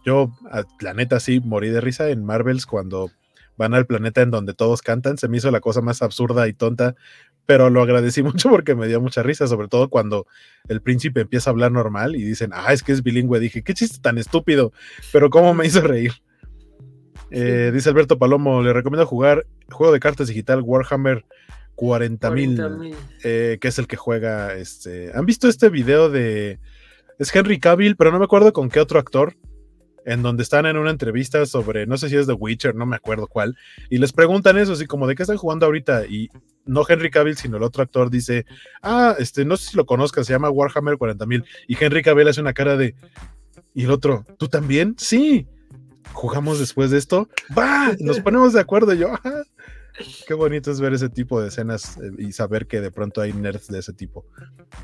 Yo, 0.04 0.32
la 0.80 0.94
neta, 0.94 1.20
sí 1.20 1.40
morí 1.40 1.68
de 1.70 1.80
risa 1.80 2.08
en 2.08 2.24
Marvels 2.24 2.66
cuando 2.66 3.10
van 3.56 3.74
al 3.74 3.86
planeta 3.86 4.22
en 4.22 4.30
donde 4.30 4.54
todos 4.54 4.80
cantan. 4.80 5.18
Se 5.18 5.28
me 5.28 5.36
hizo 5.36 5.50
la 5.50 5.60
cosa 5.60 5.80
más 5.80 6.00
absurda 6.00 6.48
y 6.48 6.52
tonta, 6.52 6.94
pero 7.48 7.70
lo 7.70 7.80
agradecí 7.80 8.22
mucho 8.22 8.50
porque 8.50 8.74
me 8.74 8.86
dio 8.86 9.00
mucha 9.00 9.22
risa, 9.22 9.46
sobre 9.46 9.68
todo 9.68 9.88
cuando 9.88 10.26
el 10.68 10.82
príncipe 10.82 11.22
empieza 11.22 11.48
a 11.48 11.52
hablar 11.52 11.72
normal 11.72 12.14
y 12.14 12.22
dicen, 12.22 12.50
ah, 12.52 12.74
es 12.74 12.82
que 12.82 12.92
es 12.92 13.02
bilingüe. 13.02 13.40
Dije, 13.40 13.62
qué 13.62 13.72
chiste 13.72 14.00
tan 14.02 14.18
estúpido, 14.18 14.70
pero 15.12 15.30
cómo 15.30 15.54
me 15.54 15.66
hizo 15.66 15.80
reír. 15.80 16.12
Eh, 17.30 17.70
dice 17.72 17.88
Alberto 17.88 18.18
Palomo, 18.18 18.62
le 18.62 18.74
recomiendo 18.74 19.06
jugar 19.06 19.46
juego 19.70 19.94
de 19.94 20.00
cartas 20.00 20.28
digital 20.28 20.60
Warhammer 20.62 21.24
40.000, 21.76 22.94
eh, 23.24 23.56
que 23.58 23.68
es 23.68 23.78
el 23.78 23.86
que 23.86 23.96
juega. 23.96 24.54
Este. 24.54 25.10
¿Han 25.14 25.24
visto 25.24 25.48
este 25.48 25.70
video 25.70 26.10
de... 26.10 26.58
Es 27.18 27.34
Henry 27.34 27.58
Cavill, 27.58 27.96
pero 27.96 28.12
no 28.12 28.18
me 28.18 28.26
acuerdo 28.26 28.52
con 28.52 28.68
qué 28.68 28.78
otro 28.78 28.98
actor, 28.98 29.36
en 30.08 30.22
donde 30.22 30.42
están 30.42 30.64
en 30.64 30.78
una 30.78 30.90
entrevista 30.90 31.44
sobre, 31.44 31.86
no 31.86 31.98
sé 31.98 32.08
si 32.08 32.16
es 32.16 32.26
The 32.26 32.32
Witcher, 32.32 32.74
no 32.74 32.86
me 32.86 32.96
acuerdo 32.96 33.26
cuál, 33.26 33.56
y 33.90 33.98
les 33.98 34.12
preguntan 34.12 34.56
eso, 34.56 34.72
así 34.72 34.86
como 34.86 35.06
de 35.06 35.14
qué 35.14 35.22
están 35.22 35.36
jugando 35.36 35.66
ahorita, 35.66 36.06
y 36.06 36.30
no 36.64 36.82
Henry 36.88 37.10
Cavill, 37.10 37.36
sino 37.36 37.58
el 37.58 37.62
otro 37.62 37.82
actor 37.82 38.08
dice, 38.08 38.46
ah, 38.82 39.14
este, 39.18 39.44
no 39.44 39.58
sé 39.58 39.70
si 39.70 39.76
lo 39.76 39.84
conozcan, 39.84 40.24
se 40.24 40.32
llama 40.32 40.48
Warhammer 40.48 40.94
40.000, 40.94 41.44
y 41.66 41.76
Henry 41.78 42.02
Cavill 42.02 42.28
hace 42.28 42.40
una 42.40 42.54
cara 42.54 42.78
de, 42.78 42.94
y 43.74 43.84
el 43.84 43.90
otro, 43.90 44.24
¿tú 44.38 44.48
también? 44.48 44.94
Sí. 44.98 45.46
¿Jugamos 46.14 46.58
después 46.58 46.90
de 46.90 46.96
esto? 46.96 47.28
¡Va! 47.56 47.94
Nos 48.00 48.20
ponemos 48.20 48.54
de 48.54 48.60
acuerdo. 48.60 48.94
yo, 48.94 49.12
Qué 50.26 50.34
bonito 50.34 50.70
es 50.70 50.80
ver 50.80 50.92
ese 50.92 51.08
tipo 51.08 51.40
de 51.40 51.48
escenas 51.48 51.96
eh, 51.98 52.10
y 52.18 52.32
saber 52.32 52.66
que 52.66 52.80
de 52.80 52.90
pronto 52.90 53.20
hay 53.20 53.32
nerds 53.32 53.68
de 53.68 53.78
ese 53.78 53.92
tipo. 53.92 54.24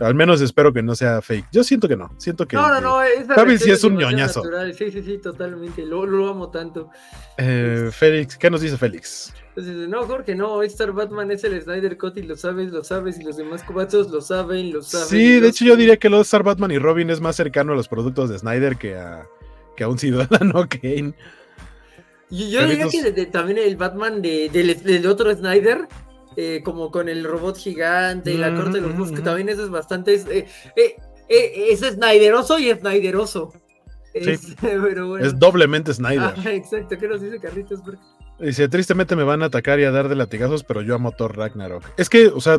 Al 0.00 0.14
menos 0.14 0.40
espero 0.40 0.72
que 0.72 0.82
no 0.82 0.94
sea 0.94 1.22
fake. 1.22 1.46
Yo 1.52 1.64
siento 1.64 1.88
que 1.88 1.96
no. 1.96 2.10
Siento 2.18 2.46
que. 2.46 2.56
No, 2.56 2.68
no, 2.68 2.80
no. 2.80 2.98
Javi 3.34 3.58
sí 3.58 3.70
es 3.70 3.84
un 3.84 3.96
ñoñazo. 3.96 4.42
Sí, 4.76 4.90
sí, 4.90 5.02
sí, 5.02 5.18
totalmente. 5.18 5.84
Lo, 5.84 6.06
lo 6.06 6.28
amo 6.28 6.50
tanto. 6.50 6.90
Eh, 7.36 7.90
Félix, 7.92 8.36
¿qué 8.36 8.50
nos 8.50 8.60
dice 8.60 8.76
Félix? 8.76 9.32
no, 9.56 10.04
Jorge, 10.04 10.34
no. 10.34 10.62
Star 10.62 10.92
Batman 10.92 11.30
es 11.30 11.44
el 11.44 11.60
Snyder 11.60 11.96
Cut 11.96 12.16
y 12.16 12.22
lo 12.22 12.36
sabes, 12.36 12.72
lo 12.72 12.82
sabes. 12.82 13.18
Y 13.20 13.24
los 13.24 13.36
demás 13.36 13.62
cobachos 13.62 14.10
lo 14.10 14.20
saben, 14.20 14.72
lo 14.72 14.82
saben. 14.82 15.08
Sí, 15.08 15.40
de 15.40 15.48
hecho, 15.48 15.64
yo 15.64 15.76
diría 15.76 15.96
que 15.96 16.08
lo 16.08 16.16
de 16.16 16.22
Star 16.22 16.42
Batman 16.42 16.70
y 16.70 16.78
Robin 16.78 17.10
es 17.10 17.20
más 17.20 17.36
cercano 17.36 17.72
a 17.72 17.76
los 17.76 17.88
productos 17.88 18.30
de 18.30 18.38
Snyder 18.38 18.76
que 18.76 18.96
a, 18.96 19.26
que 19.76 19.84
a 19.84 19.88
un 19.88 19.98
ciudadano 19.98 20.68
Kane. 20.68 21.14
Yo, 22.34 22.66
diría 22.66 22.88
que 22.88 23.26
también 23.26 23.58
el 23.58 23.76
Batman 23.76 24.20
de, 24.20 24.48
del, 24.50 25.06
otro 25.06 25.32
Snyder, 25.32 25.86
eh, 26.36 26.62
como 26.64 26.90
con 26.90 27.08
el 27.08 27.22
robot 27.22 27.56
gigante 27.56 28.32
y 28.32 28.36
la 28.36 28.52
corte 28.54 28.80
de 28.80 28.88
los 28.88 29.12
que 29.12 29.20
también 29.20 29.48
eso 29.48 29.62
es 29.62 29.70
bastante. 29.70 30.14
Eh, 30.14 30.46
eh, 31.28 31.66
es 31.70 31.80
Snyderoso 31.80 32.58
y 32.58 32.72
Snyderoso. 32.72 33.52
Es, 34.12 34.56
es 35.20 35.38
doblemente 35.38 35.94
Snyder. 35.94 36.34
exacto, 36.46 36.98
¿qué 36.98 37.06
nos 37.06 37.20
dice 37.20 37.38
Carlitos? 37.38 37.80
Dice, 38.40 38.68
tristemente 38.68 39.14
me 39.14 39.22
van 39.22 39.42
a 39.42 39.46
atacar 39.46 39.78
y 39.78 39.84
a 39.84 39.92
dar 39.92 40.08
de 40.08 40.16
latigazos, 40.16 40.64
pero 40.64 40.82
yo 40.82 40.96
amo 40.96 41.12
Thor 41.12 41.36
Ragnarok. 41.36 41.84
Es 41.96 42.08
que, 42.08 42.26
o 42.26 42.40
sea, 42.40 42.58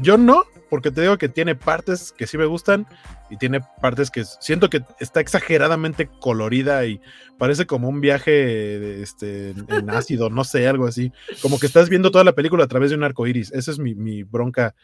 yo 0.00 0.18
no, 0.18 0.44
porque 0.74 0.90
te 0.90 1.02
digo 1.02 1.18
que 1.18 1.28
tiene 1.28 1.54
partes 1.54 2.10
que 2.10 2.26
sí 2.26 2.36
me 2.36 2.46
gustan 2.46 2.84
y 3.30 3.36
tiene 3.36 3.60
partes 3.80 4.10
que 4.10 4.24
siento 4.24 4.68
que 4.68 4.82
está 4.98 5.20
exageradamente 5.20 6.08
colorida 6.18 6.84
y 6.84 7.00
parece 7.38 7.64
como 7.64 7.88
un 7.88 8.00
viaje 8.00 9.00
este, 9.00 9.50
en 9.50 9.88
ácido, 9.90 10.30
no 10.30 10.42
sé, 10.42 10.66
algo 10.66 10.88
así. 10.88 11.12
Como 11.42 11.60
que 11.60 11.66
estás 11.66 11.88
viendo 11.90 12.10
toda 12.10 12.24
la 12.24 12.32
película 12.32 12.64
a 12.64 12.66
través 12.66 12.90
de 12.90 12.96
un 12.96 13.04
arco 13.04 13.24
iris. 13.28 13.52
Esa 13.52 13.70
es 13.70 13.78
mi, 13.78 14.24
bronca 14.24 14.74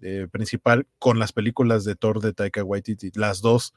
eh, 0.00 0.28
principal 0.32 0.86
con 0.98 1.18
las 1.18 1.34
películas 1.34 1.84
de 1.84 1.94
Thor 1.94 2.22
de 2.22 2.32
Taika 2.32 2.64
Waititi, 2.64 3.10
las 3.14 3.42
dos 3.42 3.74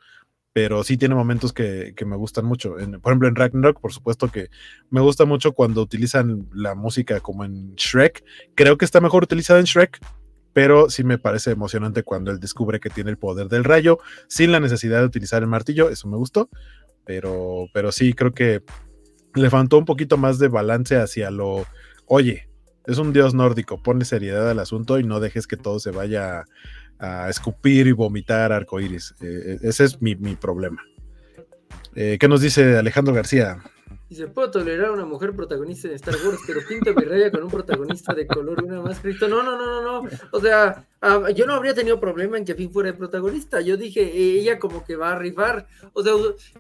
pero 0.53 0.83
sí 0.83 0.97
tiene 0.97 1.15
momentos 1.15 1.51
que, 1.51 1.93
me 2.05 2.15
gustan 2.15 2.45
mucho. 2.45 2.77
por 3.01 3.11
ejemplo, 3.11 3.27
en 3.27 3.35
Ragnarok, 3.35 3.79
por 3.79 3.93
supuesto 3.93 4.31
que 4.31 4.47
me 4.89 5.01
gusta 5.01 5.25
mucho 5.25 5.51
cuando 5.51 5.83
utilizan 5.83 6.47
la 6.51 6.73
música 6.73 7.19
como 7.19 7.43
en 7.43 7.75
Shrek. 7.75 8.23
Creo 8.55 8.75
que 8.75 8.85
está 8.85 8.99
mejor 8.99 9.23
utilizada 9.23 9.59
en 9.59 9.65
Shrek, 9.65 9.99
pero 10.57 10.89
sí 10.89 11.03
me 11.03 11.19
parece 11.19 11.51
emocionante 11.51 12.01
cuando 12.01 12.31
él 12.31 12.39
descubre 12.39 12.79
que 12.79 12.89
tiene 12.89 13.11
el 13.11 13.17
poder 13.19 13.47
del 13.47 13.63
rayo 13.63 13.99
sin 14.27 14.51
la 14.51 14.59
necesidad 14.59 15.01
de 15.01 15.05
utilizar 15.05 15.43
el 15.43 15.47
martillo. 15.47 15.87
Eso 15.91 16.07
me 16.07 16.17
gustó, 16.17 16.49
pero, 17.05 17.67
pero 17.75 17.91
sí 17.91 18.13
creo 18.13 18.33
que 18.33 18.63
le 19.35 19.51
faltó 19.51 19.77
un 19.77 19.85
poquito 19.85 20.17
más 20.17 20.39
de 20.39 20.47
balance 20.47 20.95
hacia 20.95 21.29
lo, 21.29 21.67
oye, 22.07 22.49
es 22.87 22.97
un 22.97 23.13
dios 23.13 23.35
nórdico, 23.35 23.83
pone 23.83 24.03
seriedad 24.03 24.49
al 24.49 24.57
asunto 24.57 24.97
y 24.97 25.03
no 25.03 25.19
dejes 25.19 25.45
que 25.45 25.57
todo 25.57 25.79
se 25.79 25.91
vaya 25.91 26.45
a 26.97 27.29
escupir 27.29 27.85
y 27.85 27.91
vomitar 27.91 28.51
arcoíris. 28.51 29.13
Eh, 29.21 29.25
eh, 29.27 29.57
ese 29.61 29.83
es 29.83 30.01
mi, 30.01 30.15
problema. 30.15 30.81
Eh, 31.93 32.17
¿Qué 32.19 32.27
nos 32.27 32.41
dice 32.41 32.79
Alejandro 32.79 33.13
García? 33.13 33.59
Dice, 34.09 34.27
puedo 34.27 34.49
tolerar 34.49 34.87
a 34.87 34.91
una 34.93 35.05
mujer 35.05 35.35
protagonista 35.35 35.89
en 35.89 35.95
Star 35.95 36.15
Wars, 36.25 36.39
pero 36.47 36.61
pinta 36.67 36.93
mi 36.93 37.03
raya 37.03 37.29
con 37.29 37.43
un 37.43 37.49
protagonista 37.49 38.13
de 38.13 38.25
color 38.25 38.63
una 38.63 38.79
más 38.79 38.99
Cristo. 39.01 39.27
No, 39.27 39.43
no, 39.43 39.57
no, 39.57 39.81
no, 39.81 40.01
no. 40.01 40.09
O 40.31 40.39
sea, 40.39 40.87
ah, 41.01 41.29
yo 41.31 41.45
no 41.45 41.53
habría 41.53 41.73
tenido 41.73 41.99
problema 41.99 42.37
en 42.37 42.45
que 42.45 42.55
Finn 42.55 42.71
fuera 42.71 42.89
el 42.89 42.95
protagonista. 42.95 43.59
Yo 43.59 43.75
dije, 43.75 44.01
ella 44.01 44.59
como 44.59 44.85
que 44.85 44.95
va 44.95 45.11
a 45.11 45.19
rifar. 45.19 45.67
O 45.91 46.03
sea, 46.03 46.13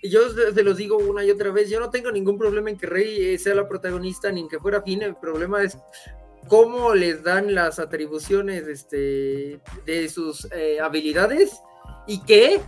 yo 0.03 0.29
se 0.29 0.63
los 0.63 0.75
digo 0.75 0.97
una 0.97 1.23
y 1.23 1.31
otra 1.31 1.51
vez, 1.51 1.69
yo 1.69 1.79
no 1.79 1.89
tengo 1.89 2.11
ningún 2.11 2.37
problema 2.37 2.69
en 2.69 2.77
que 2.77 2.87
Rey 2.87 3.37
sea 3.37 3.55
la 3.55 3.69
protagonista 3.69 4.29
ni 4.29 4.41
en 4.41 4.49
que 4.49 4.59
fuera 4.59 4.81
Finn. 4.81 5.01
El 5.03 5.15
problema 5.15 5.63
es 5.63 5.77
cómo 6.49 6.93
les 6.93 7.23
dan 7.23 7.55
las 7.55 7.79
atribuciones 7.79 8.67
este, 8.67 9.61
de 9.85 10.09
sus 10.09 10.47
eh, 10.51 10.79
habilidades 10.81 11.61
y 12.07 12.21
que 12.23 12.59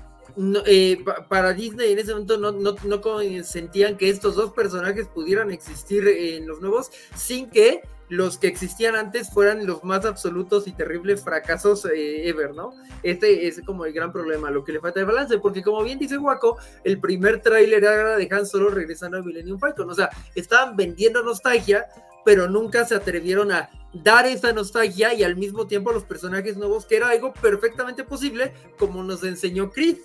eh, 0.65 1.03
para 1.27 1.53
Disney 1.53 1.91
en 1.91 1.99
ese 1.99 2.11
momento 2.11 2.38
no, 2.38 2.51
no, 2.51 3.43
sentían 3.43 3.97
que 3.97 4.10
estos 4.10 4.35
dos 4.35 4.53
personajes 4.53 5.07
pudieran 5.07 5.51
existir 5.51 6.07
en 6.07 6.47
los 6.47 6.61
nuevos 6.61 6.91
sin 7.15 7.49
que 7.49 7.81
los 8.10 8.39
que 8.39 8.47
existían 8.47 8.95
antes 8.95 9.30
fueran 9.30 9.68
los 9.68 9.84
más 9.84 10.03
absolutos 10.03 10.68
y 10.68 10.72
terribles 10.72 11.23
fracasos 11.23 11.85
eh, 11.85 12.27
ever, 12.27 12.56
¿no? 12.56 12.73
Este 13.03 13.47
es 13.47 13.61
como 13.64 13.85
el 13.85 13.93
gran 13.93 14.11
problema, 14.11 14.49
lo 14.49 14.64
que 14.64 14.72
le 14.72 14.80
falta 14.80 14.99
de 14.99 15.06
balance, 15.06 15.38
porque 15.38 15.61
como 15.61 15.84
bien 15.84 15.99
dice 15.99 16.18
Waco, 16.18 16.57
el 16.84 16.99
primer 16.99 17.41
tráiler 17.41 17.84
era 17.84 18.18
de 18.18 18.27
Han 18.31 18.47
Solo 18.47 18.69
regresando 18.69 19.18
a 19.18 19.22
Millennium 19.22 19.60
Falcon, 19.60 19.89
o 19.89 19.93
sea, 19.93 20.10
estaban 20.34 20.76
vendiendo 20.76 21.22
nostalgia, 21.23 21.85
pero 22.26 22.50
nunca 22.50 22.86
se 22.86 22.96
atrevieron 22.96 23.52
a 23.52 23.70
dar 23.94 24.26
esa 24.26 24.54
nostalgia 24.54 25.14
y 25.14 25.24
al 25.24 25.36
mismo 25.36 25.68
tiempo 25.68 25.91
los 25.91 26.04
personajes 26.04 26.58
nuevos, 26.58 26.86
que 26.86 26.98
era 26.98 27.10
algo 27.10 27.34
perfectamente 27.34 28.04
posible, 28.04 28.54
como 28.78 29.04
nos 29.04 29.24
enseñó 29.24 29.72
Creed. 29.72 29.98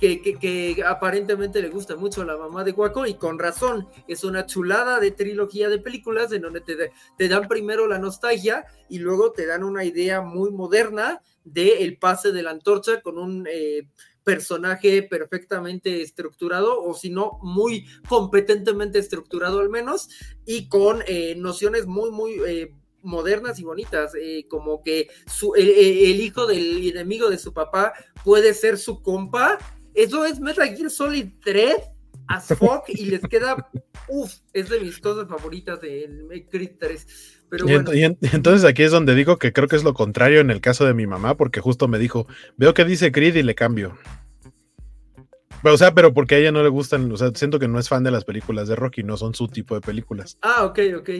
que, 0.00 0.82
aparentemente 0.86 1.62
le 1.62 1.68
gusta 1.68 1.96
mucho 1.96 2.22
a 2.22 2.26
la 2.26 2.36
mamá 2.36 2.64
de 2.64 2.72
Guaco 2.72 3.06
y 3.06 3.14
con 3.14 3.38
razón, 3.38 3.88
es 4.06 4.24
una 4.24 4.46
chulada 4.46 5.00
de 5.00 5.10
trilogía 5.10 5.68
de 5.68 5.78
películas 5.78 6.32
en 6.32 6.42
donde 6.42 6.60
te, 6.60 6.92
te 7.16 7.28
dan 7.28 7.48
primero 7.48 7.86
la 7.86 7.98
nostalgia 7.98 8.64
y 8.88 8.98
luego 8.98 9.32
te 9.32 9.46
dan 9.46 9.64
una 9.64 9.84
idea 9.84 10.20
muy 10.20 10.50
moderna 10.50 11.22
del 11.44 11.78
el 11.78 11.96
pase 11.98 12.32
de 12.32 12.42
la 12.42 12.50
antorcha 12.50 13.00
con 13.00 13.18
un 13.18 13.46
eh, 13.50 13.88
personaje 14.28 15.02
perfectamente 15.04 16.02
estructurado 16.02 16.82
o 16.82 16.92
si 16.92 17.08
no 17.08 17.38
muy 17.40 17.86
competentemente 18.10 18.98
estructurado 18.98 19.60
al 19.60 19.70
menos 19.70 20.10
y 20.44 20.68
con 20.68 21.02
eh, 21.06 21.34
nociones 21.34 21.86
muy 21.86 22.10
muy 22.10 22.32
eh, 22.46 22.74
modernas 23.00 23.58
y 23.58 23.64
bonitas 23.64 24.12
eh, 24.20 24.44
como 24.50 24.82
que 24.82 25.08
su, 25.26 25.54
el 25.54 26.20
hijo 26.20 26.46
del 26.46 26.90
enemigo 26.90 27.30
de 27.30 27.38
su 27.38 27.54
papá 27.54 27.94
puede 28.22 28.52
ser 28.52 28.76
su 28.76 29.00
compa. 29.00 29.56
Eso 29.94 30.26
es 30.26 30.40
Metal 30.40 30.76
Gear 30.76 30.90
Solid 30.90 31.28
3 31.42 31.76
as 32.26 32.48
fuck 32.48 32.86
y 32.88 33.06
les 33.06 33.22
queda 33.22 33.70
uff 34.08 34.34
es 34.52 34.68
de 34.68 34.80
mis 34.80 34.98
cosas 34.98 35.26
favoritas 35.26 35.80
de 35.80 36.46
Creed 36.50 36.72
3 36.78 37.37
pero 37.50 37.66
y, 37.94 38.02
entonces 38.32 38.64
aquí 38.64 38.82
es 38.82 38.90
donde 38.90 39.14
digo 39.14 39.38
que 39.38 39.52
creo 39.52 39.68
que 39.68 39.76
es 39.76 39.84
lo 39.84 39.94
contrario 39.94 40.40
en 40.40 40.50
el 40.50 40.60
caso 40.60 40.84
de 40.84 40.94
mi 40.94 41.06
mamá, 41.06 41.36
porque 41.36 41.60
justo 41.60 41.88
me 41.88 41.98
dijo, 41.98 42.26
veo 42.56 42.74
que 42.74 42.84
dice 42.84 43.12
Creed 43.12 43.36
y 43.36 43.42
le 43.42 43.54
cambio. 43.54 43.96
o 45.62 45.76
sea, 45.76 45.94
pero 45.94 46.12
porque 46.12 46.36
a 46.36 46.38
ella 46.38 46.52
no 46.52 46.62
le 46.62 46.68
gustan, 46.68 47.10
o 47.10 47.16
sea, 47.16 47.30
siento 47.34 47.58
que 47.58 47.68
no 47.68 47.78
es 47.78 47.88
fan 47.88 48.04
de 48.04 48.10
las 48.10 48.24
películas 48.24 48.68
de 48.68 48.76
Rocky, 48.76 49.02
no 49.02 49.16
son 49.16 49.34
su 49.34 49.48
tipo 49.48 49.74
de 49.74 49.80
películas. 49.80 50.38
Ah, 50.42 50.64
ok, 50.64 50.78
ok. 50.98 51.10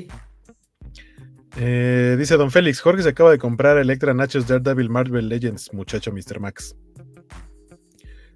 Eh, 1.56 2.16
dice 2.18 2.36
Don 2.36 2.50
Félix, 2.50 2.80
Jorge 2.80 3.02
se 3.02 3.08
acaba 3.08 3.30
de 3.30 3.38
comprar 3.38 3.78
Electra 3.78 4.14
Nachos 4.14 4.46
Daredevil 4.46 4.90
Marvel 4.90 5.28
Legends, 5.28 5.72
muchacho 5.72 6.12
Mr. 6.12 6.40
Max. 6.40 6.76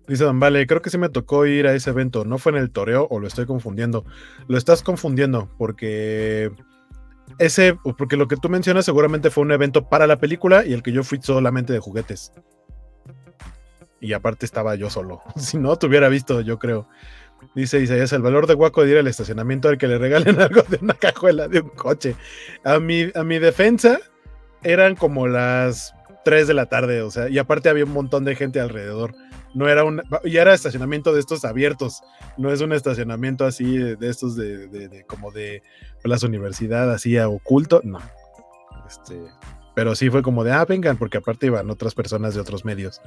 Dice 0.09 0.25
Don 0.25 0.41
Vale, 0.41 0.67
creo 0.67 0.83
que 0.83 0.91
sí 0.91 0.99
me 0.99 1.09
tocó 1.09 1.47
ir 1.47 1.67
a 1.67 1.75
ese 1.75 1.91
evento, 1.91 2.25
¿no 2.25 2.39
fue 2.39 2.53
en 2.53 2.59
el 2.59 2.73
toreo 2.73 3.07
o 3.11 3.21
lo 3.21 3.29
estoy 3.29 3.47
confundiendo? 3.47 4.05
Lo 4.49 4.59
estás 4.59 4.83
confundiendo 4.83 5.49
porque 5.59 6.51
ese, 7.39 7.77
porque 7.99 8.17
lo 8.17 8.29
que 8.29 8.37
tú 8.37 8.49
mencionas 8.49 8.85
seguramente 8.85 9.31
fue 9.31 9.43
un 9.43 9.53
evento 9.53 9.89
para 9.89 10.07
la 10.07 10.19
película 10.19 10.65
y 10.65 10.73
el 10.73 10.83
que 10.83 10.93
yo 10.93 11.03
fui 11.03 11.19
solamente 11.23 11.73
de 11.73 11.79
juguetes. 11.79 12.33
Y 14.01 14.13
aparte 14.13 14.47
estaba 14.47 14.75
yo 14.75 14.91
solo. 14.91 15.23
Si 15.37 15.59
no, 15.59 15.77
te 15.77 15.87
hubiera 15.87 16.09
visto, 16.09 16.41
yo 16.41 16.59
creo. 16.59 16.89
Dice 17.55 17.81
Isaías, 17.81 18.13
el 18.13 18.23
valor 18.23 18.47
de 18.47 18.55
Guaco 18.55 18.85
de 18.85 18.93
ir 18.93 18.99
al 18.99 19.09
estacionamiento 19.09 19.69
al 19.69 19.79
que 19.79 19.89
le 19.89 19.99
regalen 19.99 20.41
algo 20.41 20.63
de 20.63 20.79
una 20.81 20.95
cajuela 20.95 21.49
de 21.49 21.61
un 21.61 21.71
coche. 21.71 22.17
A 22.65 22.79
mi, 22.79 23.11
a 23.15 23.25
mi 23.25 23.39
defensa, 23.39 23.99
eran 24.63 24.95
como 24.95 25.27
las 25.27 25.95
3 26.25 26.47
de 26.47 26.55
la 26.55 26.67
tarde, 26.67 27.03
o 27.03 27.11
sea, 27.11 27.29
y 27.29 27.39
aparte 27.39 27.69
había 27.69 27.85
un 27.85 27.93
montón 27.93 28.25
de 28.25 28.37
gente 28.37 28.61
alrededor 28.61 29.15
no 29.55 29.69
era 29.69 29.85
un, 29.85 30.03
era 30.25 30.55
estacionamiento 30.55 31.13
de 31.13 31.21
estos 31.21 31.45
abiertos, 31.45 32.03
no 32.37 32.51
es 32.51 32.61
un 32.61 32.73
estacionamiento 32.73 33.45
así 33.45 33.77
de, 33.77 34.09
estos 34.09 34.37
de, 34.37 35.05
como 35.07 35.31
de 35.31 35.63
Plaza 36.03 36.27
Universidad, 36.27 36.93
así 36.93 37.17
a 37.19 37.29
oculto, 37.29 37.81
no. 37.85 38.01
Este, 38.89 39.19
pero 39.75 39.95
sí 39.95 40.11
fue 40.11 40.23
como 40.23 40.45
de, 40.45 40.53
ah, 40.53 40.65
vengan, 40.65 40.97
porque 40.97 41.19
aparte 41.19 41.47
iban 41.47 41.71
otras 41.71 41.95
personas 41.95 42.35
de 42.35 42.41
otros 42.41 42.65
medios. 42.65 43.01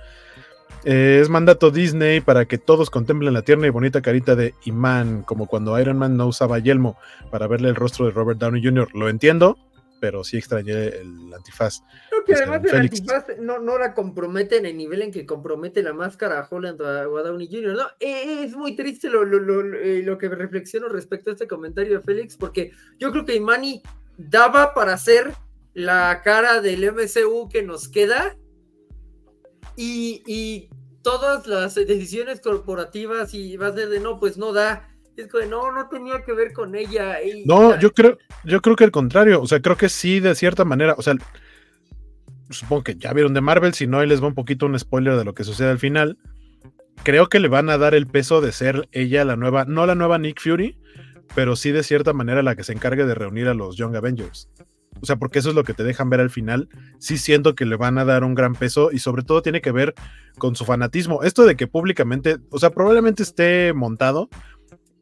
Eh, 0.84 1.20
es 1.22 1.30
mandato 1.30 1.72
Disney 1.72 2.22
para 2.22 2.46
que 2.46 2.58
todos 2.58 2.90
contemplen 2.90 3.34
la 3.34 3.42
tierna 3.42 3.68
y 3.68 3.72
bonita 3.72 4.02
carita 4.02 4.36
de 4.36 4.54
Iman, 4.66 5.24
como 5.24 5.48
cuando 5.48 5.80
Iron 5.80 5.98
Man 5.98 6.18
no 6.18 6.28
usaba 6.28 6.60
yelmo 6.60 6.98
para 7.32 7.48
verle 7.48 7.70
el 7.70 7.76
rostro 7.76 8.06
de 8.06 8.12
Robert 8.12 8.40
Downey 8.40 8.64
Jr. 8.64 8.90
Lo 8.94 9.10
entiendo, 9.10 9.58
pero 10.00 10.24
sí 10.24 10.38
extrañé 10.38 10.74
el 10.74 11.34
antifaz. 11.36 11.82
Que 12.26 12.34
este, 12.34 12.44
además 12.44 12.74
el 12.74 12.80
antifaz 12.80 13.26
no, 13.40 13.60
no, 13.60 13.78
la 13.78 13.94
compromete 13.94 14.58
en 14.58 14.66
el 14.66 14.78
nivel 14.78 15.02
en 15.02 15.12
que 15.12 15.26
compromete 15.26 15.84
la 15.84 15.94
máscara 15.94 16.40
a 16.40 16.48
Holland 16.50 16.82
o 16.82 17.18
a, 17.18 17.24
Downey 17.24 17.48
Jr., 17.48 17.76
¿no? 17.76 17.88
E, 18.00 18.44
es 18.44 18.56
muy 18.56 18.76
triste 18.76 19.10
lo, 19.10 19.24
lo, 19.24 19.40
lo, 19.40 19.78
eh, 19.78 20.02
lo, 20.04 20.18
que 20.18 20.30
reflexiono 20.30 20.88
respecto 20.90 21.30
a 21.30 21.34
este 21.34 21.48
comentario 21.48 21.98
de 21.98 22.04
Félix, 22.04 22.36
porque 22.36 22.72
yo 23.00 23.12
creo 23.12 23.26
que 23.26 23.36
Imani 23.36 23.82
daba 24.18 24.74
para 24.74 24.94
hacer 24.94 25.34
la 25.74 26.22
cara 26.24 26.62
del 26.62 26.92
MCU 26.92 27.50
que 27.50 27.62
nos 27.62 27.90
queda 27.90 28.38
y, 29.76 30.24
y 30.26 30.70
todas 31.02 31.46
las 31.48 31.76
decisiones 31.76 32.40
corporativas 32.42 33.34
y 33.34 33.58
va 33.58 33.68
a 33.68 33.74
ser 33.74 33.90
de 33.90 34.00
no, 34.00 34.20
pues 34.20 34.38
no 34.38 34.54
da 34.54 34.90
es 35.18 35.28
que 35.28 35.46
no, 35.46 35.72
no 35.72 35.88
tenía 35.88 36.24
que 36.24 36.34
ver 36.34 36.54
con 36.54 36.76
ella. 36.76 37.18
no, 37.46 37.80
yo 37.80 37.94
creo, 37.94 38.18
yo 38.44 38.62
creo 38.62 38.76
que 38.76 38.84
al 38.84 38.92
contrario, 38.92 39.42
o 39.42 39.48
sea, 39.48 39.62
creo 39.62 39.78
que 39.78 39.90
sí, 39.90 40.20
de 40.20 40.36
cierta 40.36 40.66
manera, 40.66 40.96
o 40.98 41.02
sea, 41.02 41.16
supongo 42.50 42.84
que 42.84 42.96
ya 42.96 43.14
vieron 43.14 43.34
de 43.34 43.42
Marvel, 43.42 43.74
si 43.74 43.88
no, 43.88 44.00
ahí 44.00 44.08
les 44.08 44.22
va 44.22 44.28
un 44.28 44.36
poquito 44.36 44.66
un 44.66 44.78
spoiler 44.78 45.18
de 45.18 45.26
lo 45.26 45.34
que 45.34 45.44
sucede 45.44 45.70
al 45.70 45.80
final. 45.80 46.18
Creo 47.04 47.28
que 47.28 47.40
le 47.40 47.48
van 47.48 47.70
a 47.70 47.78
dar 47.78 47.94
el 47.94 48.08
peso 48.08 48.42
de 48.42 48.52
ser 48.52 48.88
ella 48.92 49.26
la 49.26 49.36
nueva, 49.36 49.66
no 49.66 49.86
la 49.86 49.96
nueva 49.96 50.18
Nick 50.18 50.42
Fury, 50.42 50.78
pero 51.34 51.56
sí 51.56 51.72
de 51.72 51.84
cierta 51.84 52.14
manera 52.14 52.44
la 52.44 52.56
que 52.56 52.64
se 52.64 52.74
encargue 52.74 53.06
de 53.06 53.16
reunir 53.16 53.48
a 53.48 53.54
los 53.54 53.76
Young 53.76 53.96
Avengers. 53.96 54.50
O 55.02 55.06
sea, 55.06 55.18
porque 55.18 55.40
eso 55.40 55.50
es 55.50 55.56
lo 55.56 55.64
que 55.64 55.74
te 55.74 55.84
dejan 55.84 56.10
ver 56.10 56.22
al 56.22 56.30
final. 56.30 56.70
Sí 57.00 57.18
siento 57.18 57.54
que 57.54 57.66
le 57.66 57.76
van 57.76 57.98
a 57.98 58.06
dar 58.06 58.24
un 58.24 58.34
gran 58.34 58.54
peso 58.54 58.92
y 58.92 59.00
sobre 59.00 59.24
todo 59.24 59.42
tiene 59.42 59.62
que 59.62 59.72
ver 59.72 59.94
con 60.38 60.56
su 60.56 60.66
fanatismo. 60.66 61.24
Esto 61.24 61.46
de 61.46 61.56
que 61.56 61.68
públicamente, 61.68 62.38
o 62.50 62.60
sea, 62.60 62.70
probablemente 62.70 63.24
esté 63.24 63.74
montado, 63.74 64.30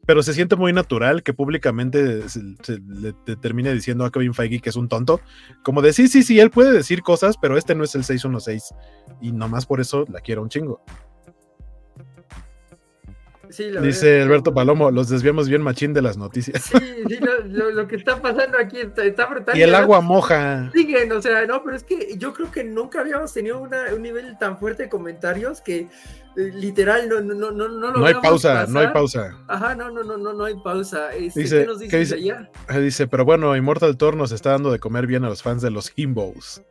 pero 0.06 0.22
se 0.22 0.34
siente 0.34 0.56
muy 0.56 0.72
natural 0.72 1.22
que 1.22 1.32
públicamente 1.32 2.28
se, 2.28 2.40
le 2.68 3.12
termine 3.36 3.72
diciendo 3.72 4.04
a 4.04 4.10
Kevin 4.10 4.34
Feige 4.34 4.60
que 4.60 4.70
es 4.70 4.76
un 4.76 4.88
tonto. 4.88 5.20
Como 5.62 5.82
de 5.82 5.92
sí, 5.92 6.08
sí, 6.08 6.22
sí, 6.22 6.40
él 6.40 6.50
puede 6.50 6.72
decir 6.72 7.02
cosas, 7.02 7.36
pero 7.40 7.56
este 7.56 7.74
no 7.74 7.84
es 7.84 7.94
el 7.94 8.04
616. 8.04 8.74
Y 9.20 9.32
nomás 9.32 9.66
por 9.66 9.80
eso 9.80 10.04
la 10.08 10.20
quiero 10.20 10.42
un 10.42 10.48
chingo. 10.48 10.82
Dice 13.82 14.22
Alberto 14.22 14.52
Palomo, 14.52 14.90
los 14.90 15.08
desviamos 15.08 15.48
bien 15.48 15.62
machín 15.62 15.92
de 15.94 16.02
las 16.02 16.16
noticias. 16.16 16.62
Sí, 16.62 16.78
sí, 17.08 17.18
lo, 17.48 17.86
que 17.86 17.96
está 17.96 18.20
pasando 18.20 18.58
aquí 18.58 18.78
está, 18.78 19.26
brutal. 19.26 19.56
Y 19.56 19.62
el 19.62 19.74
agua 19.74 20.00
moja. 20.00 20.70
Siguen, 20.72 21.12
o 21.12 21.22
sea, 21.22 21.46
no, 21.46 21.62
pero 21.62 21.76
es 21.76 21.84
que 21.84 22.16
yo 22.16 22.32
creo 22.32 22.50
que 22.50 22.64
nunca 22.64 23.00
habíamos 23.00 23.32
tenido 23.32 23.60
un 23.60 24.02
nivel 24.02 24.36
tan 24.38 24.58
fuerte 24.58 24.84
de 24.84 24.88
comentarios 24.88 25.60
que 25.60 25.88
eh, 26.36 26.50
literal 26.54 27.08
no, 27.08 27.20
no, 27.20 27.34
no, 27.34 27.50
no, 27.52 27.68
no 27.68 27.92
No 27.92 28.06
hay 28.06 28.14
pausa, 28.14 28.66
no 28.68 28.80
hay 28.80 28.88
pausa. 28.88 29.36
Ajá, 29.46 29.74
no, 29.74 29.90
no, 29.90 30.02
no, 30.02 30.16
no, 30.16 30.32
no 30.32 30.44
hay 30.44 30.54
pausa. 30.62 31.12
Este, 31.14 31.40
dice, 31.40 31.60
¿Qué 31.60 31.66
nos 31.66 31.78
dice, 31.78 31.98
dice? 31.98 32.80
Dice, 32.80 33.06
pero 33.06 33.24
bueno, 33.24 33.54
Immortal 33.56 33.96
Thor 33.96 34.16
nos 34.16 34.32
está 34.32 34.50
dando 34.50 34.72
de 34.72 34.78
comer 34.78 35.06
bien 35.06 35.24
a 35.24 35.28
los 35.28 35.42
fans 35.42 35.62
de 35.62 35.70
los 35.70 35.92
Himbos. 35.96 36.62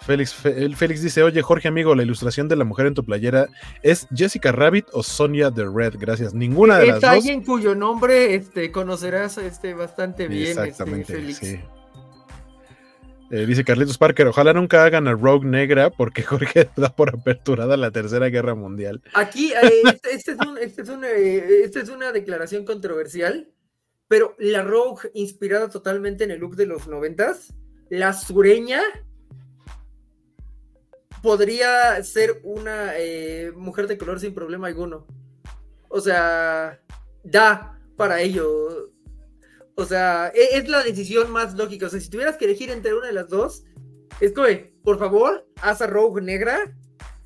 Félix, 0.00 0.34
Félix 0.34 1.02
dice, 1.02 1.22
oye 1.22 1.42
Jorge 1.42 1.68
amigo, 1.68 1.94
la 1.94 2.02
ilustración 2.02 2.48
de 2.48 2.56
la 2.56 2.64
mujer 2.64 2.86
en 2.86 2.94
tu 2.94 3.04
playera 3.04 3.48
es 3.82 4.06
Jessica 4.14 4.52
Rabbit 4.52 4.86
o 4.92 5.02
Sonia 5.02 5.50
the 5.50 5.64
Red, 5.64 5.94
gracias. 5.98 6.34
Ninguna 6.34 6.78
de 6.78 6.86
las 6.86 7.00
dos. 7.00 7.10
alguien 7.10 7.42
cuyo 7.42 7.74
nombre 7.74 8.34
este, 8.34 8.70
conocerás 8.70 9.38
este, 9.38 9.74
bastante 9.74 10.28
bien. 10.28 10.50
Este, 10.50 10.68
Exactamente, 10.68 11.34
sí. 11.34 11.60
Eh, 13.30 13.46
dice 13.46 13.64
Carlitos 13.64 13.98
Parker, 13.98 14.28
ojalá 14.28 14.52
nunca 14.52 14.84
hagan 14.84 15.08
a 15.08 15.12
Rogue 15.12 15.46
Negra 15.46 15.90
porque 15.90 16.22
Jorge 16.22 16.70
da 16.76 16.94
por 16.94 17.08
aperturada 17.08 17.76
la 17.76 17.90
Tercera 17.90 18.28
Guerra 18.28 18.54
Mundial. 18.54 19.02
Aquí, 19.14 19.52
eh, 19.52 19.82
este, 19.86 20.10
este, 20.14 20.36
este, 20.62 20.82
es 20.82 20.88
eh, 20.88 21.60
esta 21.64 21.80
es 21.80 21.88
una 21.88 22.12
declaración 22.12 22.64
controversial, 22.64 23.50
pero 24.06 24.36
la 24.38 24.62
Rogue 24.62 25.10
inspirada 25.14 25.68
totalmente 25.68 26.24
en 26.24 26.30
el 26.30 26.38
look 26.38 26.54
de 26.54 26.66
los 26.66 26.86
noventas, 26.86 27.52
la 27.88 28.12
sureña 28.12 28.82
podría 31.24 32.04
ser 32.04 32.38
una 32.42 32.98
eh, 32.98 33.50
mujer 33.56 33.86
de 33.86 33.96
color 33.96 34.20
sin 34.20 34.34
problema 34.34 34.66
alguno. 34.66 35.06
O 35.88 35.98
sea, 35.98 36.78
da 37.22 37.80
para 37.96 38.20
ello. 38.20 38.92
O 39.74 39.86
sea, 39.86 40.30
e, 40.34 40.58
es, 40.58 40.68
la 40.68 40.82
decisión 40.82 41.30
más 41.30 41.54
lógica. 41.54 41.86
O 41.86 41.88
sea, 41.88 41.98
si 41.98 42.10
tuvieras 42.10 42.36
que 42.36 42.44
elegir 42.44 42.70
entre 42.70 42.92
una 42.92 43.06
de 43.06 43.14
las 43.14 43.30
dos, 43.30 43.64
es 44.20 44.32
que, 44.32 44.74
por 44.84 44.98
favor, 44.98 45.48
haz 45.62 45.80
a 45.80 45.86
Rogue 45.86 46.20
negra. 46.20 46.76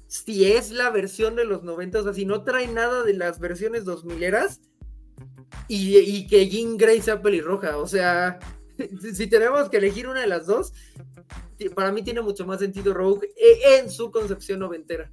Si 0.07 0.45
es 0.53 0.71
la 0.71 0.91
versión 0.91 1.35
de 1.35 1.45
los 1.45 1.65
90, 1.65 1.99
o 1.99 2.03
sea, 2.05 2.15
si 2.15 2.25
no 2.25 2.45
trae 2.45 2.69
nada 2.69 3.03
de 3.03 3.15
las 3.15 3.41
versiones 3.41 3.85
2000 3.85 4.23
eras, 4.23 4.61
y, 5.67 5.99
y 5.99 6.29
que 6.29 6.49
Jean 6.49 6.77
Grey 6.77 7.03
sea 7.03 7.21
pelirroja. 7.21 7.79
O 7.79 7.89
sea, 7.89 8.39
si 9.13 9.27
tenemos 9.27 9.69
que 9.69 9.79
elegir 9.79 10.07
una 10.07 10.21
de 10.21 10.29
las 10.29 10.47
dos, 10.47 10.73
para 11.75 11.93
mí 11.93 12.03
tiene 12.03 12.21
mucho 12.21 12.47
más 12.47 12.61
sentido 12.61 12.95
Rogue 12.95 13.29
e, 13.37 13.79
en 13.79 13.91
su 13.91 14.11
concepción 14.11 14.61
noventera. 14.61 15.11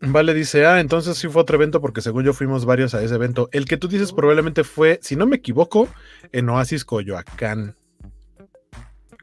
Vale, 0.00 0.32
dice, 0.32 0.64
ah, 0.64 0.78
entonces 0.78 1.18
sí 1.18 1.28
fue 1.28 1.42
otro 1.42 1.56
evento 1.56 1.80
porque 1.80 2.00
según 2.00 2.24
yo 2.24 2.32
fuimos 2.32 2.64
varios 2.64 2.94
a 2.94 3.02
ese 3.02 3.14
evento. 3.14 3.48
El 3.52 3.64
que 3.64 3.76
tú 3.76 3.88
dices 3.88 4.12
probablemente 4.12 4.62
fue, 4.62 5.00
si 5.02 5.16
no 5.16 5.26
me 5.26 5.36
equivoco, 5.36 5.88
en 6.30 6.48
Oasis 6.48 6.84
Coyoacán. 6.84 7.76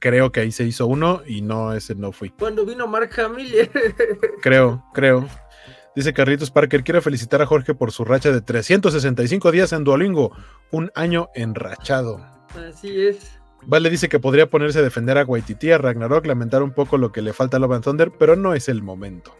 Creo 0.01 0.31
que 0.31 0.41
ahí 0.41 0.51
se 0.51 0.65
hizo 0.65 0.85
uno 0.85 1.21
y 1.25 1.41
no, 1.41 1.73
ese 1.73 1.95
no 1.95 2.11
fui. 2.11 2.29
Cuando 2.31 2.65
vino 2.65 2.87
Mark 2.87 3.09
Hamill. 3.19 3.69
creo, 4.41 4.83
creo. 4.93 5.27
Dice 5.95 6.13
Carlitos 6.13 6.51
Parker, 6.51 6.83
quiero 6.83 7.01
felicitar 7.01 7.41
a 7.41 7.45
Jorge 7.45 7.73
por 7.73 7.93
su 7.93 8.03
racha 8.03 8.31
de 8.31 8.41
365 8.41 9.51
días 9.53 9.71
en 9.71 9.85
Duolingo, 9.85 10.35
un 10.71 10.91
año 10.93 11.29
enrachado. 11.33 12.19
Así 12.53 12.99
es. 12.99 13.34
Vale 13.67 13.89
dice 13.89 14.09
que 14.09 14.19
podría 14.19 14.49
ponerse 14.49 14.79
a 14.79 14.81
defender 14.81 15.17
a 15.17 15.23
Waititi, 15.23 15.71
a 15.71 15.77
Ragnarok, 15.77 16.25
lamentar 16.25 16.63
un 16.63 16.71
poco 16.71 16.97
lo 16.97 17.11
que 17.11 17.21
le 17.21 17.33
falta 17.33 17.57
a 17.57 17.59
Love 17.59 17.73
and 17.73 17.83
Thunder, 17.83 18.11
pero 18.11 18.35
no 18.35 18.53
es 18.53 18.69
el 18.69 18.83
momento. 18.83 19.35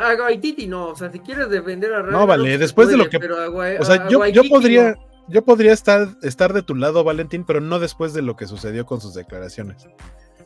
A 0.00 0.14
Waititi 0.14 0.66
no, 0.66 0.88
o 0.88 0.96
sea, 0.96 1.10
si 1.10 1.20
quieres 1.20 1.48
defender 1.50 1.92
a 1.92 1.96
Ragnarok. 1.96 2.20
No, 2.20 2.26
vale, 2.26 2.58
después 2.58 2.88
de 2.88 2.96
lo 2.96 3.08
que. 3.08 3.16
o 3.16 3.84
sea, 3.84 4.08
yo, 4.08 4.20
podría. 4.48 4.96
Yo 5.28 5.44
podría 5.44 5.72
estar, 5.72 6.08
estar 6.22 6.52
de 6.52 6.62
tu 6.62 6.74
lado, 6.74 7.04
Valentín, 7.04 7.44
pero 7.44 7.60
no 7.60 7.78
después 7.78 8.12
de 8.14 8.22
lo 8.22 8.36
que 8.36 8.48
sucedió 8.48 8.84
con 8.84 9.00
sus 9.00 9.14
declaraciones. 9.14 9.86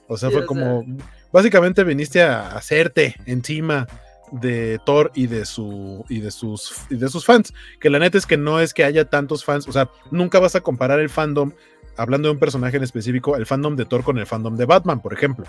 O 0.08 0.16
sea, 0.18 0.30
fue 0.30 0.44
como. 0.44 0.84
Básicamente 1.32 1.84
viniste 1.84 2.22
a 2.22 2.48
hacerte 2.48 3.16
encima 3.24 3.86
de 4.32 4.80
Thor 4.84 5.10
y 5.14 5.26
de 5.26 5.44
su 5.44 6.04
y 6.08 6.20
de 6.20 6.30
sus 6.30 6.74
y 6.90 6.96
de 6.96 7.08
sus 7.08 7.24
fans, 7.24 7.52
que 7.80 7.90
la 7.90 7.98
neta 7.98 8.18
es 8.18 8.26
que 8.26 8.36
no 8.36 8.60
es 8.60 8.74
que 8.74 8.84
haya 8.84 9.04
tantos 9.04 9.44
fans, 9.44 9.68
o 9.68 9.72
sea, 9.72 9.90
nunca 10.10 10.40
vas 10.40 10.56
a 10.56 10.60
comparar 10.60 11.00
el 11.00 11.08
fandom 11.08 11.52
hablando 11.96 12.28
de 12.28 12.32
un 12.32 12.38
personaje 12.38 12.76
en 12.76 12.82
específico, 12.82 13.36
el 13.36 13.46
fandom 13.46 13.76
de 13.76 13.84
Thor 13.84 14.02
con 14.02 14.18
el 14.18 14.26
fandom 14.26 14.56
de 14.56 14.64
Batman, 14.64 15.00
por 15.00 15.12
ejemplo. 15.12 15.46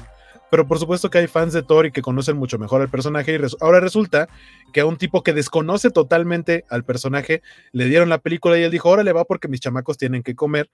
Pero 0.52 0.68
por 0.68 0.80
supuesto 0.80 1.10
que 1.10 1.18
hay 1.18 1.28
fans 1.28 1.54
de 1.54 1.64
Thor 1.64 1.88
y 1.88 1.92
que 1.92 2.02
conocen 2.02 2.38
mucho 2.38 2.60
mejor 2.60 2.82
al 2.82 2.90
personaje 2.90 3.36
y 3.36 3.40
ahora 3.62 3.80
resulta 3.80 4.28
que 4.74 4.82
a 4.82 4.86
un 4.86 4.98
tipo 4.98 5.24
que 5.24 5.34
desconoce 5.34 5.90
totalmente 5.90 6.66
al 6.70 6.84
personaje 6.84 7.42
le 7.72 7.86
dieron 7.86 8.10
la 8.10 8.20
película 8.20 8.58
y 8.58 8.64
él 8.64 8.72
dijo, 8.72 8.90
órale 8.90 9.12
va 9.12 9.26
porque 9.26 9.48
mis 9.48 9.60
chamacos 9.60 9.98
tienen 9.98 10.22
que 10.22 10.36
comer 10.36 10.70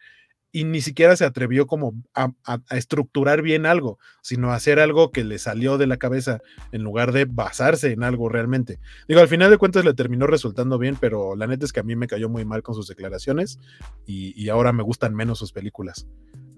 y 0.51 0.65
ni 0.65 0.81
siquiera 0.81 1.15
se 1.15 1.25
atrevió 1.25 1.65
como 1.65 1.93
a, 2.13 2.31
estructurar 2.71 3.41
bien 3.41 3.65
algo, 3.65 3.99
sino 4.21 4.51
a 4.51 4.55
hacer 4.55 4.79
algo 4.79 5.11
que 5.11 5.23
le 5.23 5.39
salió 5.39 5.77
de 5.77 5.87
la 5.87 5.97
cabeza 5.97 6.41
en 6.71 6.83
lugar 6.83 7.13
de 7.13 7.25
basarse 7.25 7.91
en 7.91 8.03
algo 8.03 8.27
realmente. 8.27 8.79
Digo, 9.07 9.21
al 9.21 9.29
final 9.29 9.49
de 9.49 9.57
cuentas 9.57 9.85
le 9.85 9.93
terminó 9.93 10.27
resultando 10.27 10.77
bien, 10.77 10.97
pero 10.99 11.35
la 11.35 11.47
neta 11.47 11.65
es 11.65 11.71
que 11.71 11.79
a 11.79 11.83
mí 11.83 11.95
me 11.95 12.07
cayó 12.07 12.29
muy 12.29 12.43
mal 12.43 12.63
con 12.63 12.75
sus 12.75 12.87
declaraciones 12.87 13.59
y, 14.05 14.49
ahora 14.49 14.73
me 14.73 14.83
gustan 14.83 15.15
menos 15.15 15.39
sus 15.39 15.53
películas. 15.53 16.07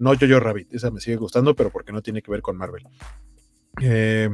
No 0.00 0.14
Yo-Yo 0.14 0.40
Rabbit, 0.40 0.74
esa 0.74 0.90
me 0.90 1.00
sigue 1.00 1.16
gustando, 1.16 1.54
pero 1.54 1.70
porque 1.70 1.92
no 1.92 2.02
tiene 2.02 2.22
que 2.22 2.30
ver 2.32 2.42
con 2.42 2.56
Marvel. 2.56 2.84
Eh, 3.80 4.30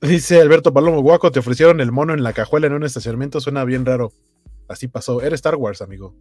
dice 0.00 0.40
Alberto 0.40 0.72
Palomo, 0.72 1.02
guaco, 1.02 1.30
te 1.30 1.40
ofrecieron 1.40 1.82
el 1.82 1.92
mono 1.92 2.14
en 2.14 2.22
la 2.22 2.32
cajuela 2.32 2.66
en 2.66 2.72
un 2.72 2.84
estacionamiento, 2.84 3.42
suena 3.42 3.64
bien 3.64 3.84
raro. 3.84 4.12
Así 4.68 4.88
pasó, 4.88 5.20
era 5.20 5.34
Star 5.34 5.56
Wars, 5.56 5.82
amigo. 5.82 6.14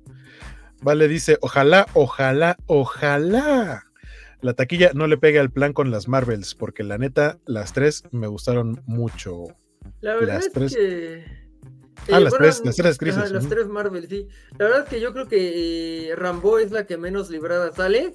Vale, 0.82 1.08
dice, 1.08 1.38
ojalá, 1.42 1.88
ojalá, 1.94 2.58
ojalá 2.68 3.88
la 4.42 4.54
taquilla 4.54 4.92
no 4.94 5.08
le 5.08 5.18
pegue 5.18 5.40
al 5.40 5.52
plan 5.52 5.74
con 5.74 5.92
las 5.92 6.08
Marvels, 6.08 6.54
porque 6.56 6.84
la 6.84 6.98
neta, 6.98 7.40
las 7.46 7.74
tres 7.74 8.04
me 8.12 8.28
gustaron 8.28 8.82
mucho. 8.86 9.46
La 10.02 10.16
verdad 10.16 10.42
es 10.44 10.76
que... 10.76 11.26
ah, 12.12 12.20
las, 12.20 12.34
tres, 12.34 12.62
las 12.64 12.76
tres 12.76 12.98
crisis. 12.98 13.32
las 13.32 13.50
tres 13.50 13.68
Marvel, 13.68 14.08
sí. 14.08 14.28
La 14.58 14.66
verdad 14.66 14.84
es 14.84 14.90
que 14.90 15.02
yo 15.02 15.14
creo 15.14 15.28
que 15.28 16.10
eh, 16.10 16.16
Rambo 16.16 16.60
es 16.60 16.72
la 16.72 16.86
que 16.86 16.98
menos 16.98 17.30
librada 17.30 17.74
sale, 17.74 18.14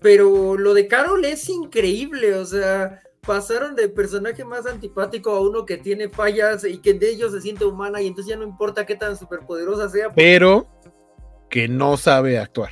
pero 0.00 0.56
lo 0.56 0.72
de 0.72 0.86
Carol 0.86 1.24
es 1.24 1.48
increíble, 1.48 2.34
o 2.34 2.46
sea, 2.46 3.00
pasaron 3.20 3.74
de 3.74 3.88
personaje 3.88 4.44
más 4.44 4.66
antipático 4.66 5.30
a 5.30 5.40
uno 5.40 5.66
que 5.66 5.78
tiene 5.78 6.08
fallas 6.08 6.64
y 6.64 6.78
que 6.78 6.94
de 6.94 7.10
ellos 7.10 7.32
se 7.32 7.40
siente 7.40 7.64
humana 7.64 8.00
y 8.00 8.06
entonces 8.06 8.30
ya 8.30 8.36
no 8.36 8.44
importa 8.44 8.86
qué 8.86 8.94
tan 8.94 9.16
superpoderosa 9.16 9.88
sea. 9.88 10.12
Pero 10.14 10.68
que 11.50 11.68
no 11.68 11.96
sabe 11.96 12.38
actuar. 12.38 12.70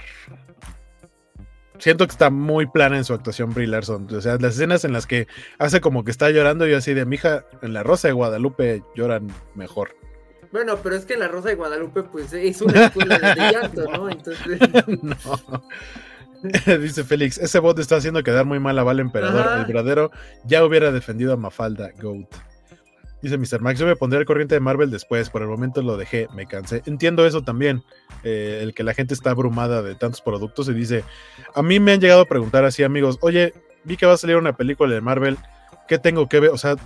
Siento 1.78 2.06
que 2.06 2.12
está 2.12 2.30
muy 2.30 2.66
plana 2.66 2.96
en 2.96 3.04
su 3.04 3.14
actuación 3.14 3.54
Brie 3.54 3.68
Larson. 3.68 4.08
O 4.12 4.20
sea, 4.20 4.36
las 4.38 4.54
escenas 4.54 4.84
en 4.84 4.92
las 4.92 5.06
que 5.06 5.28
hace 5.58 5.80
como 5.80 6.04
que 6.04 6.10
está 6.10 6.30
llorando, 6.30 6.66
yo 6.66 6.76
así 6.76 6.94
de 6.94 7.04
mi 7.04 7.16
hija 7.16 7.44
en 7.62 7.72
la 7.72 7.82
Rosa 7.82 8.08
de 8.08 8.14
Guadalupe 8.14 8.82
lloran 8.96 9.28
mejor. 9.54 9.94
Bueno, 10.50 10.78
pero 10.82 10.96
es 10.96 11.04
que 11.04 11.14
en 11.14 11.20
la 11.20 11.28
Rosa 11.28 11.50
de 11.50 11.54
Guadalupe, 11.54 12.02
pues 12.04 12.32
es 12.32 12.62
una 12.62 12.86
escuela 12.86 13.18
de 13.18 13.52
llanto, 13.52 13.84
¿no? 13.92 14.08
Entonces. 14.08 14.58
no. 15.02 15.62
Dice 16.80 17.04
Félix, 17.04 17.38
ese 17.38 17.58
bot 17.58 17.78
está 17.78 17.96
haciendo 17.96 18.22
quedar 18.22 18.44
muy 18.44 18.60
mal 18.60 18.78
a 18.78 18.82
Val 18.82 19.00
Emperador. 19.00 19.58
El 19.58 19.66
verdadero 19.66 20.10
ya 20.44 20.64
hubiera 20.64 20.90
defendido 20.92 21.32
a 21.32 21.36
Mafalda, 21.36 21.90
Goat. 22.00 22.28
Dice 23.20 23.36
Mr. 23.36 23.60
Max, 23.60 23.80
yo 23.80 23.86
me 23.86 23.96
pondré 23.96 24.20
al 24.20 24.24
corriente 24.24 24.54
de 24.54 24.60
Marvel 24.60 24.90
después, 24.90 25.28
por 25.28 25.42
el 25.42 25.48
momento 25.48 25.82
lo 25.82 25.96
dejé, 25.96 26.28
me 26.34 26.46
cansé. 26.46 26.82
Entiendo 26.86 27.26
eso 27.26 27.42
también, 27.42 27.82
eh, 28.22 28.60
el 28.62 28.74
que 28.74 28.84
la 28.84 28.94
gente 28.94 29.12
está 29.12 29.30
abrumada 29.30 29.82
de 29.82 29.96
tantos 29.96 30.20
productos 30.20 30.68
y 30.68 30.72
dice, 30.72 31.02
a 31.54 31.62
mí 31.62 31.80
me 31.80 31.92
han 31.92 32.00
llegado 32.00 32.20
a 32.20 32.26
preguntar 32.26 32.64
así 32.64 32.84
amigos, 32.84 33.18
oye, 33.20 33.54
vi 33.82 33.96
que 33.96 34.06
va 34.06 34.12
a 34.12 34.18
salir 34.18 34.36
una 34.36 34.56
película 34.56 34.94
de 34.94 35.00
Marvel, 35.00 35.36
¿qué 35.88 35.98
tengo 35.98 36.28
que 36.28 36.38
ver? 36.38 36.50
O 36.50 36.58
sea, 36.58 36.76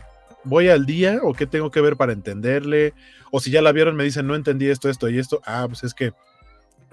¿voy 0.44 0.68
al 0.68 0.86
día 0.86 1.20
o 1.22 1.34
qué 1.34 1.46
tengo 1.46 1.70
que 1.70 1.82
ver 1.82 1.98
para 1.98 2.14
entenderle? 2.14 2.94
O 3.30 3.38
si 3.38 3.50
ya 3.50 3.60
la 3.60 3.72
vieron 3.72 3.94
me 3.94 4.04
dicen, 4.04 4.26
no 4.26 4.34
entendí 4.34 4.68
esto, 4.68 4.88
esto 4.88 5.10
y 5.10 5.18
esto, 5.18 5.42
ah, 5.44 5.66
pues 5.68 5.84
es 5.84 5.92
que, 5.92 6.12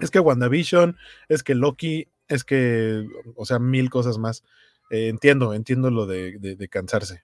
es 0.00 0.10
que 0.10 0.20
WandaVision, 0.20 0.98
es 1.30 1.42
que 1.42 1.54
Loki, 1.54 2.08
es 2.28 2.44
que, 2.44 3.06
o 3.36 3.46
sea, 3.46 3.58
mil 3.58 3.88
cosas 3.88 4.18
más. 4.18 4.44
Eh, 4.90 5.08
entiendo, 5.08 5.54
entiendo 5.54 5.90
lo 5.90 6.04
de 6.04 6.68
cansarse. 6.70 7.22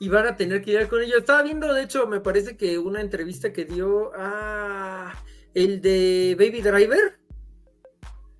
Y 0.00 0.08
van 0.08 0.26
a 0.26 0.34
tener 0.34 0.62
que 0.62 0.72
ir 0.72 0.88
con 0.88 1.02
ellos. 1.02 1.18
Estaba 1.18 1.42
viendo, 1.42 1.72
de 1.72 1.82
hecho, 1.82 2.06
me 2.06 2.20
parece 2.20 2.56
que 2.56 2.78
una 2.78 3.02
entrevista 3.02 3.52
que 3.52 3.66
dio 3.66 4.10
a 4.16 5.12
el 5.52 5.82
de 5.82 6.34
Baby 6.38 6.62
Driver. 6.62 7.20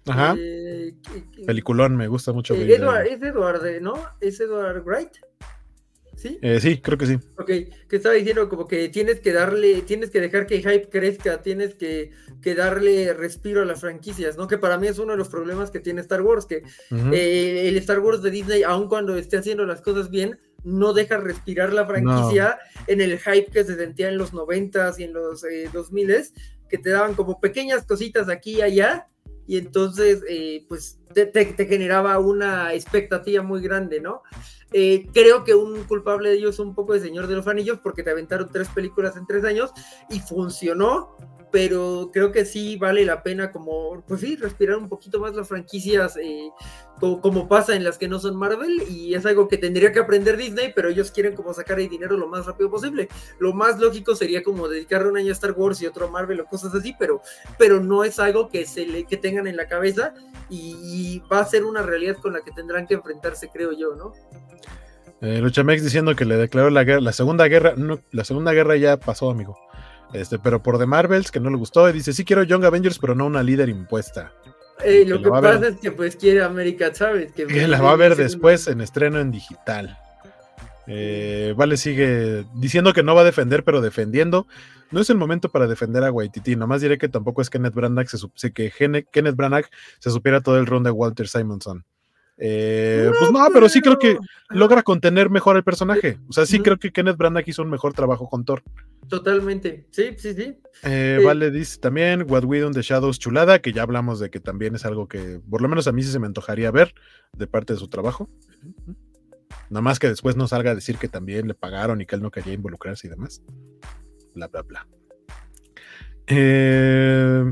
Ajá. 0.07 0.35
Eh, 0.39 0.95
Peliculón, 1.47 1.97
me 1.97 2.09
gusta 2.09 2.33
mucho. 2.33 2.55
Eh, 2.55 2.75
Edward, 2.75 3.07
es 3.07 3.23
Edward, 3.23 3.83
¿no? 3.83 3.95
Es 4.21 4.41
Edward 4.41 4.83
Wright. 4.85 5.13
¿Sí? 6.17 6.39
Eh, 6.43 6.61
sí, 6.61 6.79
creo 6.79 6.99
que 6.99 7.07
sí. 7.07 7.19
Ok, 7.39 7.47
que 7.47 7.97
estaba 7.97 8.15
diciendo 8.15 8.49
como 8.49 8.67
que 8.67 8.89
tienes 8.89 9.21
que 9.21 9.33
darle, 9.33 9.83
tienes 9.83 10.11
que 10.11 10.21
dejar 10.21 10.47
que 10.47 10.59
hype 10.59 10.89
crezca, 10.91 11.41
tienes 11.41 11.75
que, 11.75 12.11
que, 12.43 12.55
darle 12.55 13.15
respiro 13.15 13.63
a 13.63 13.65
las 13.65 13.81
franquicias, 13.81 14.37
¿no? 14.37 14.47
Que 14.47 14.59
para 14.59 14.77
mí 14.77 14.87
es 14.87 14.99
uno 14.99 15.13
de 15.13 15.19
los 15.19 15.31
problemas 15.31 15.71
que 15.71 15.81
tiene 15.81 16.03
Star 16.03 16.21
Wars, 16.21 16.45
que 16.45 16.63
eh, 16.91 17.69
el 17.69 17.77
Star 17.79 18.01
Wars 18.01 18.21
de 18.21 18.31
Disney, 18.31 18.63
aun 18.65 18.89
cuando 18.89 19.17
esté 19.17 19.39
haciendo 19.39 19.65
las 19.65 19.81
cosas 19.81 20.11
bien, 20.11 20.39
no 20.65 20.93
deja 20.93 21.19
respirar 21.19 21.73
la 21.73 21.87
franquicia 21.87 22.59
en 22.87 23.01
el 23.01 23.19
hype 23.19 23.51
que 23.51 23.65
se 23.65 23.77
sentía 23.77 24.09
en 24.09 24.19
los 24.19 24.33
noventas 24.33 24.99
y 24.99 25.05
en 25.05 25.13
los 25.13 25.45
eh, 25.45 25.69
2000 25.73 26.33
que 26.69 26.79
te 26.79 26.91
daban 26.91 27.15
como 27.15 27.41
pequeñas 27.41 27.85
cositas 27.85 28.29
aquí 28.29 28.59
y 28.59 28.63
allá, 28.63 29.09
y 29.51 29.59
entonces, 29.59 30.23
eh, 30.29 30.65
pues, 30.69 31.01
te, 31.13 31.27
te, 31.27 31.67
generaba 31.67 32.17
una 32.21 32.73
expectativa 32.73 33.43
muy 33.43 33.61
grande, 33.61 34.01
¿no? 34.01 34.23
Eh, 34.73 35.09
creo 35.13 35.43
que 35.43 35.57
un 35.57 35.83
culpable 35.83 36.29
de 36.29 36.37
ellos 36.37 36.55
es 36.55 36.61
un 36.61 36.73
poco 36.73 36.93
de 36.93 37.01
Señor 37.01 37.27
de 37.27 37.35
los 37.35 37.49
Anillos, 37.49 37.81
porque 37.83 38.05
te 38.05 38.11
aventaron 38.11 38.49
tres 38.53 38.69
películas 38.69 39.17
en 39.17 39.27
tres 39.27 39.45
años 39.45 39.73
y 40.09 40.21
funcionó, 40.21 41.17
pero 41.51 42.11
creo 42.13 42.33
que 42.33 42.45
sí 42.45 42.77
vale 42.77 43.05
la 43.05 43.23
pena 43.23 43.51
como, 43.51 44.03
pues 44.07 44.21
sí, 44.21 44.37
respirar 44.37 44.77
un 44.77 44.89
poquito 44.89 45.19
más 45.21 45.35
las 45.35 45.49
franquicias 45.49 46.17
eh, 46.17 46.51
como, 47.01 47.49
pasa 47.49 47.75
en 47.75 47.83
las 47.83 47.99
que 47.99 48.09
no 48.09 48.19
son 48.19 48.37
Marvel 48.37 48.83
y 48.89 49.15
es 49.15 49.25
algo 49.25 49.49
que 49.49 49.57
tendría 49.57 49.91
que 49.91 50.01
aprender 50.01 50.37
Disney, 50.37 50.73
pero 50.75 50.91
ellos 50.91 51.11
quieren 51.11 51.35
como 51.35 51.55
sacar 51.55 51.81
el 51.81 51.89
dinero 51.89 52.17
lo 52.17 52.29
más 52.29 52.47
rápido 52.47 52.71
posible. 52.71 53.09
Lo 53.39 53.53
más 53.53 53.79
lógico 53.81 54.15
sería 54.15 54.43
como 54.43 54.69
dedicarle 54.69 55.09
un 55.09 55.17
año 55.17 55.31
a 55.31 55.33
Star 55.33 55.53
Wars 55.53 55.81
y 55.81 55.87
otro 55.87 56.07
a 56.07 56.11
Marvel 56.11 56.41
o 56.41 56.45
cosas 56.47 56.75
así, 56.75 56.95
pero, 56.99 57.23
pero 57.59 57.81
no 57.81 58.05
es 58.05 58.19
algo 58.19 58.49
que, 58.49 58.67
se 58.67 58.87
le, 58.87 59.05
que 59.05 59.17
tengan 59.17 59.47
en 59.47 59.57
la 59.57 59.67
cabeza 59.67 60.15
y, 60.49 61.23
va 61.33 61.41
a 61.41 61.45
ser 61.45 61.65
una 61.65 61.83
realidad 61.83 62.17
con 62.17 62.33
la 62.33 62.41
que 62.41 62.51
tendrán 62.51 62.87
que 62.87 62.95
enfrentarse, 62.95 63.49
creo 63.53 63.73
yo, 63.73 63.95
¿no? 63.95 64.13
Eh, 65.21 65.39
Luchamex 65.39 65.83
diciendo 65.83 66.17
que 66.17 66.25
le 66.25 66.37
declaró 66.37 66.71
la 66.71 66.83
guerra, 66.83 67.01
la 67.01 67.13
segunda 67.13 67.47
guerra, 67.47 67.75
no, 67.77 68.01
la 68.11 68.25
segunda 68.25 68.53
guerra 68.53 68.77
ya 68.77 68.97
pasó, 68.97 69.31
amigo. 69.31 69.57
Este, 70.13 70.39
pero 70.39 70.63
por 70.63 70.79
The 70.79 70.87
Marvels, 70.87 71.31
que 71.31 71.41
no 71.41 71.51
le 71.51 71.57
gustó, 71.57 71.89
y 71.89 71.93
dice, 71.93 72.13
sí 72.13 72.25
quiero 72.25 72.43
Young 72.43 72.65
Avengers, 72.65 72.99
pero 72.99 73.15
no 73.15 73.27
una 73.27 73.43
líder 73.43 73.69
impuesta. 73.69 74.33
lo 75.07 75.23
que, 75.23 75.29
pasa 75.29 75.69
es 75.69 75.77
que 75.79 75.93
pues 75.93 76.17
quiere 76.17 76.43
América 76.43 76.93
Chávez. 76.93 77.33
Que, 77.33 77.47
la 77.69 77.81
va 77.81 77.93
a 77.93 77.97
ver 77.97 78.17
después 78.17 78.67
en 78.67 78.81
estreno 78.81 79.21
en 79.21 79.31
digital. 79.31 79.99
Eh, 80.87 81.55
vale, 81.57 81.77
sigue 81.77 82.45
diciendo 82.55 82.93
que 82.93 83.05
no 83.05 83.15
va 83.15 83.21
a 83.21 83.25
defender, 83.25 83.63
pero 83.63 83.81
defendiendo. 83.81 84.47
No 84.91 85.01
es 85.01 85.11
el 85.11 85.17
momento 85.17 85.49
para 85.49 85.69
defender 85.69 86.03
a 86.03 86.11
Waititi. 86.11 86.57
Nomás 86.57 86.81
diré 86.81 86.99
que 86.99 87.09
tampoco 87.09 87.43
es 87.43 87.51
Kenneth 87.51 87.75
Branagh, 87.75 88.09
se, 88.09 88.53
que 88.53 88.73
Kenneth 89.13 89.37
Branagh 89.37 89.67
se 90.01 90.11
supiera 90.11 90.41
todo 90.41 90.59
el 90.59 90.67
ron 90.67 90.83
de 90.83 90.91
Walter 90.91 91.29
Simonson. 91.29 91.85
Eh, 92.43 93.11
pues 93.19 93.31
no, 93.33 93.47
pero 93.53 93.69
sí 93.69 93.83
creo 93.83 93.99
que 93.99 94.17
logra 94.49 94.83
contener 94.83 95.29
mejor 95.29 95.57
el 95.57 95.63
personaje. 95.63 96.19
O 96.27 96.33
sea, 96.33 96.47
sí 96.47 96.61
creo 96.61 96.79
que 96.79 96.91
Kenneth 96.91 97.19
Branagh 97.19 97.47
hizo 97.47 97.63
un 97.63 97.69
mejor 97.69 97.93
trabajo 97.93 98.29
con 98.29 98.47
Thor. 98.47 98.63
Totalmente, 99.09 99.87
sí, 99.91 100.15
sí, 100.17 100.33
sí. 100.35 100.59
Eh, 100.85 101.21
vale, 101.23 101.51
dice 101.51 101.79
también 101.79 102.25
What 102.27 102.45
We 102.45 102.61
Do 102.61 102.71
the 102.71 102.81
Shadows 102.81 103.19
Chulada, 103.19 103.61
que 103.61 103.73
ya 103.73 103.83
hablamos 103.83 104.21
de 104.21 104.31
que 104.31 104.41
también 104.41 104.75
es 104.75 104.87
algo 104.87 105.07
que 105.07 105.41
por 105.51 105.61
lo 105.61 105.69
menos 105.69 105.87
a 105.87 105.93
mí 105.93 106.03
sí 106.03 106.11
se 106.11 106.19
me 106.19 106.27
antojaría 106.27 106.71
ver 106.71 106.95
de 107.37 107.47
parte 107.47 107.75
de 107.75 107.79
su 107.79 107.89
trabajo. 107.89 108.31
Nada 109.69 109.83
más 109.83 109.99
que 109.99 110.09
después 110.09 110.37
no 110.37 110.49
salga 110.49 110.71
a 110.71 110.75
decir 110.75 110.97
que 110.97 111.09
también 111.09 111.47
le 111.47 111.55
pagaron 111.55 112.01
y 112.01 112.07
que 112.07 112.17
él 112.17 112.23
no 112.23 112.31
quería 112.31 112.55
involucrarse 112.55 113.07
y 113.07 113.11
demás. 113.11 113.43
Bla, 114.35 114.49
bla, 114.49 114.63
bla. 114.63 114.87
Eh, 116.27 117.45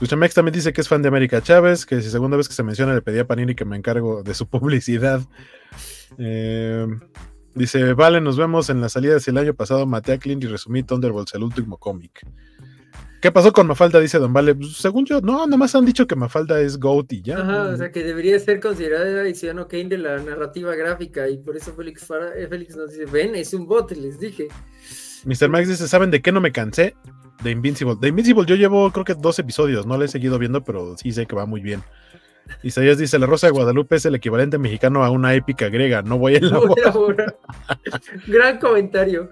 Luchamex 0.00 0.34
también 0.34 0.52
dice 0.52 0.72
que 0.72 0.80
es 0.82 0.88
fan 0.88 1.00
de 1.02 1.08
América 1.08 1.42
Chávez, 1.42 1.86
que 1.86 2.02
si 2.02 2.10
segunda 2.10 2.36
vez 2.36 2.48
que 2.48 2.54
se 2.54 2.62
menciona 2.62 2.94
le 2.94 3.02
pedía 3.02 3.22
a 3.22 3.26
Panini 3.26 3.54
que 3.54 3.64
me 3.64 3.76
encargo 3.76 4.22
de 4.22 4.34
su 4.34 4.46
publicidad. 4.48 5.20
Eh, 6.18 6.86
dice, 7.54 7.94
vale, 7.94 8.20
nos 8.20 8.36
vemos 8.36 8.68
en 8.68 8.80
la 8.80 8.88
salida 8.88 9.16
del 9.18 9.38
año 9.38 9.54
pasado, 9.54 9.86
maté 9.86 10.12
a 10.12 10.18
Clint 10.18 10.44
y 10.44 10.46
resumí 10.46 10.82
Thunderbolts, 10.82 11.34
el 11.34 11.42
último 11.42 11.78
cómic. 11.78 12.26
¿Qué 13.20 13.32
pasó 13.32 13.52
con 13.52 13.66
Mafalda? 13.66 13.98
Dice 13.98 14.18
Don 14.18 14.32
Vale. 14.32 14.54
Pues, 14.54 14.76
según 14.76 15.06
yo, 15.06 15.20
no, 15.20 15.46
nomás 15.46 15.74
han 15.74 15.86
dicho 15.86 16.06
que 16.06 16.14
Mafalda 16.14 16.60
es 16.60 16.78
GOAT 16.78 17.12
y 17.14 17.22
ya. 17.22 17.38
Ajá, 17.38 17.62
o 17.62 17.76
sea 17.76 17.90
que 17.90 18.04
debería 18.04 18.38
ser 18.38 18.60
considerada 18.60 19.22
edición 19.22 19.64
Kane 19.68 19.86
de 19.86 19.98
la 19.98 20.18
narrativa 20.18 20.74
gráfica 20.76 21.28
y 21.28 21.38
por 21.38 21.56
eso 21.56 21.72
Félix, 21.74 22.06
eh, 22.36 22.46
Félix 22.48 22.76
nos 22.76 22.90
dice, 22.90 23.06
ven, 23.06 23.34
es 23.34 23.54
un 23.54 23.66
bot, 23.66 23.90
les 23.92 24.20
dije. 24.20 24.48
Mr. 25.24 25.48
Max 25.48 25.66
dice, 25.66 25.88
¿saben 25.88 26.10
de 26.10 26.20
qué 26.20 26.30
no 26.30 26.40
me 26.40 26.52
cansé? 26.52 26.94
De 27.42 27.50
Invincible. 27.50 27.96
De 28.00 28.08
Invincible 28.08 28.46
yo 28.46 28.54
llevo 28.54 28.90
creo 28.90 29.04
que 29.04 29.14
dos 29.14 29.38
episodios, 29.38 29.86
no 29.86 29.98
le 29.98 30.06
he 30.06 30.08
seguido 30.08 30.38
viendo, 30.38 30.64
pero 30.64 30.96
sí 30.96 31.12
sé 31.12 31.26
que 31.26 31.36
va 31.36 31.46
muy 31.46 31.60
bien. 31.60 31.82
Isaías 32.62 32.98
dice, 32.98 33.18
la 33.18 33.26
Rosa 33.26 33.48
de 33.48 33.52
Guadalupe 33.52 33.96
es 33.96 34.06
el 34.06 34.14
equivalente 34.14 34.58
mexicano 34.58 35.04
a 35.04 35.10
una 35.10 35.34
épica 35.34 35.68
griega, 35.68 36.02
no 36.02 36.18
voy 36.18 36.36
a 36.36 36.38
elaborar. 36.38 37.36
Gran 38.26 38.58
comentario. 38.58 39.30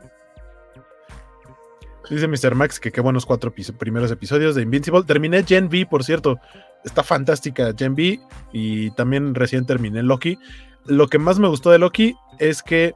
Dice 2.10 2.28
Mr. 2.28 2.54
Max 2.54 2.78
que 2.78 2.92
qué 2.92 3.00
buenos 3.00 3.24
cuatro 3.24 3.52
primeros 3.78 4.10
episodios 4.10 4.54
de 4.54 4.62
Invincible. 4.62 5.04
Terminé 5.04 5.42
Gen 5.42 5.66
V, 5.66 5.86
por 5.86 6.04
cierto. 6.04 6.38
Está 6.84 7.02
fantástica 7.02 7.72
Gen 7.76 7.92
V. 7.92 8.20
Y 8.52 8.90
también 8.90 9.34
recién 9.34 9.64
terminé 9.64 10.02
Loki. 10.02 10.38
Lo 10.84 11.08
que 11.08 11.18
más 11.18 11.38
me 11.38 11.48
gustó 11.48 11.70
de 11.70 11.78
Loki 11.78 12.14
es 12.38 12.62
que 12.62 12.94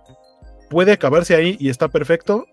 puede 0.68 0.92
acabarse 0.92 1.34
ahí 1.34 1.56
y 1.58 1.70
está 1.70 1.88
perfecto 1.88 2.46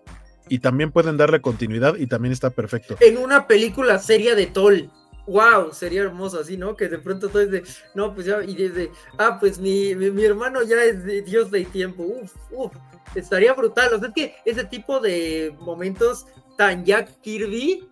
y 0.48 0.58
también 0.58 0.92
pueden 0.92 1.16
darle 1.16 1.40
continuidad 1.40 1.96
y 1.96 2.06
también 2.06 2.32
está 2.32 2.50
perfecto. 2.50 2.96
En 3.00 3.18
una 3.18 3.46
película 3.46 3.98
seria 3.98 4.34
de 4.34 4.46
Toll. 4.46 4.90
Wow, 5.26 5.72
sería 5.72 6.02
hermoso 6.02 6.38
así, 6.38 6.56
¿no? 6.56 6.76
Que 6.76 6.88
de 6.88 6.98
pronto 6.98 7.28
todo 7.28 7.42
es 7.42 7.50
de, 7.50 7.64
no, 7.94 8.14
pues 8.14 8.26
ya, 8.26 8.44
y 8.44 8.54
desde, 8.54 8.92
ah, 9.18 9.38
pues 9.40 9.58
mi, 9.58 9.92
mi, 9.96 10.24
hermano 10.24 10.62
ya 10.62 10.84
es 10.84 11.04
de 11.04 11.22
Dios 11.22 11.50
del 11.50 11.66
tiempo, 11.66 12.04
uf, 12.04 12.32
uf, 12.52 12.72
estaría 13.16 13.52
brutal. 13.52 13.92
O 13.92 13.98
sea, 13.98 14.08
es 14.08 14.14
que 14.14 14.36
ese 14.44 14.64
tipo 14.64 15.00
de 15.00 15.52
momentos 15.58 16.26
tan 16.56 16.84
Jack 16.84 17.20
Kirby, 17.22 17.88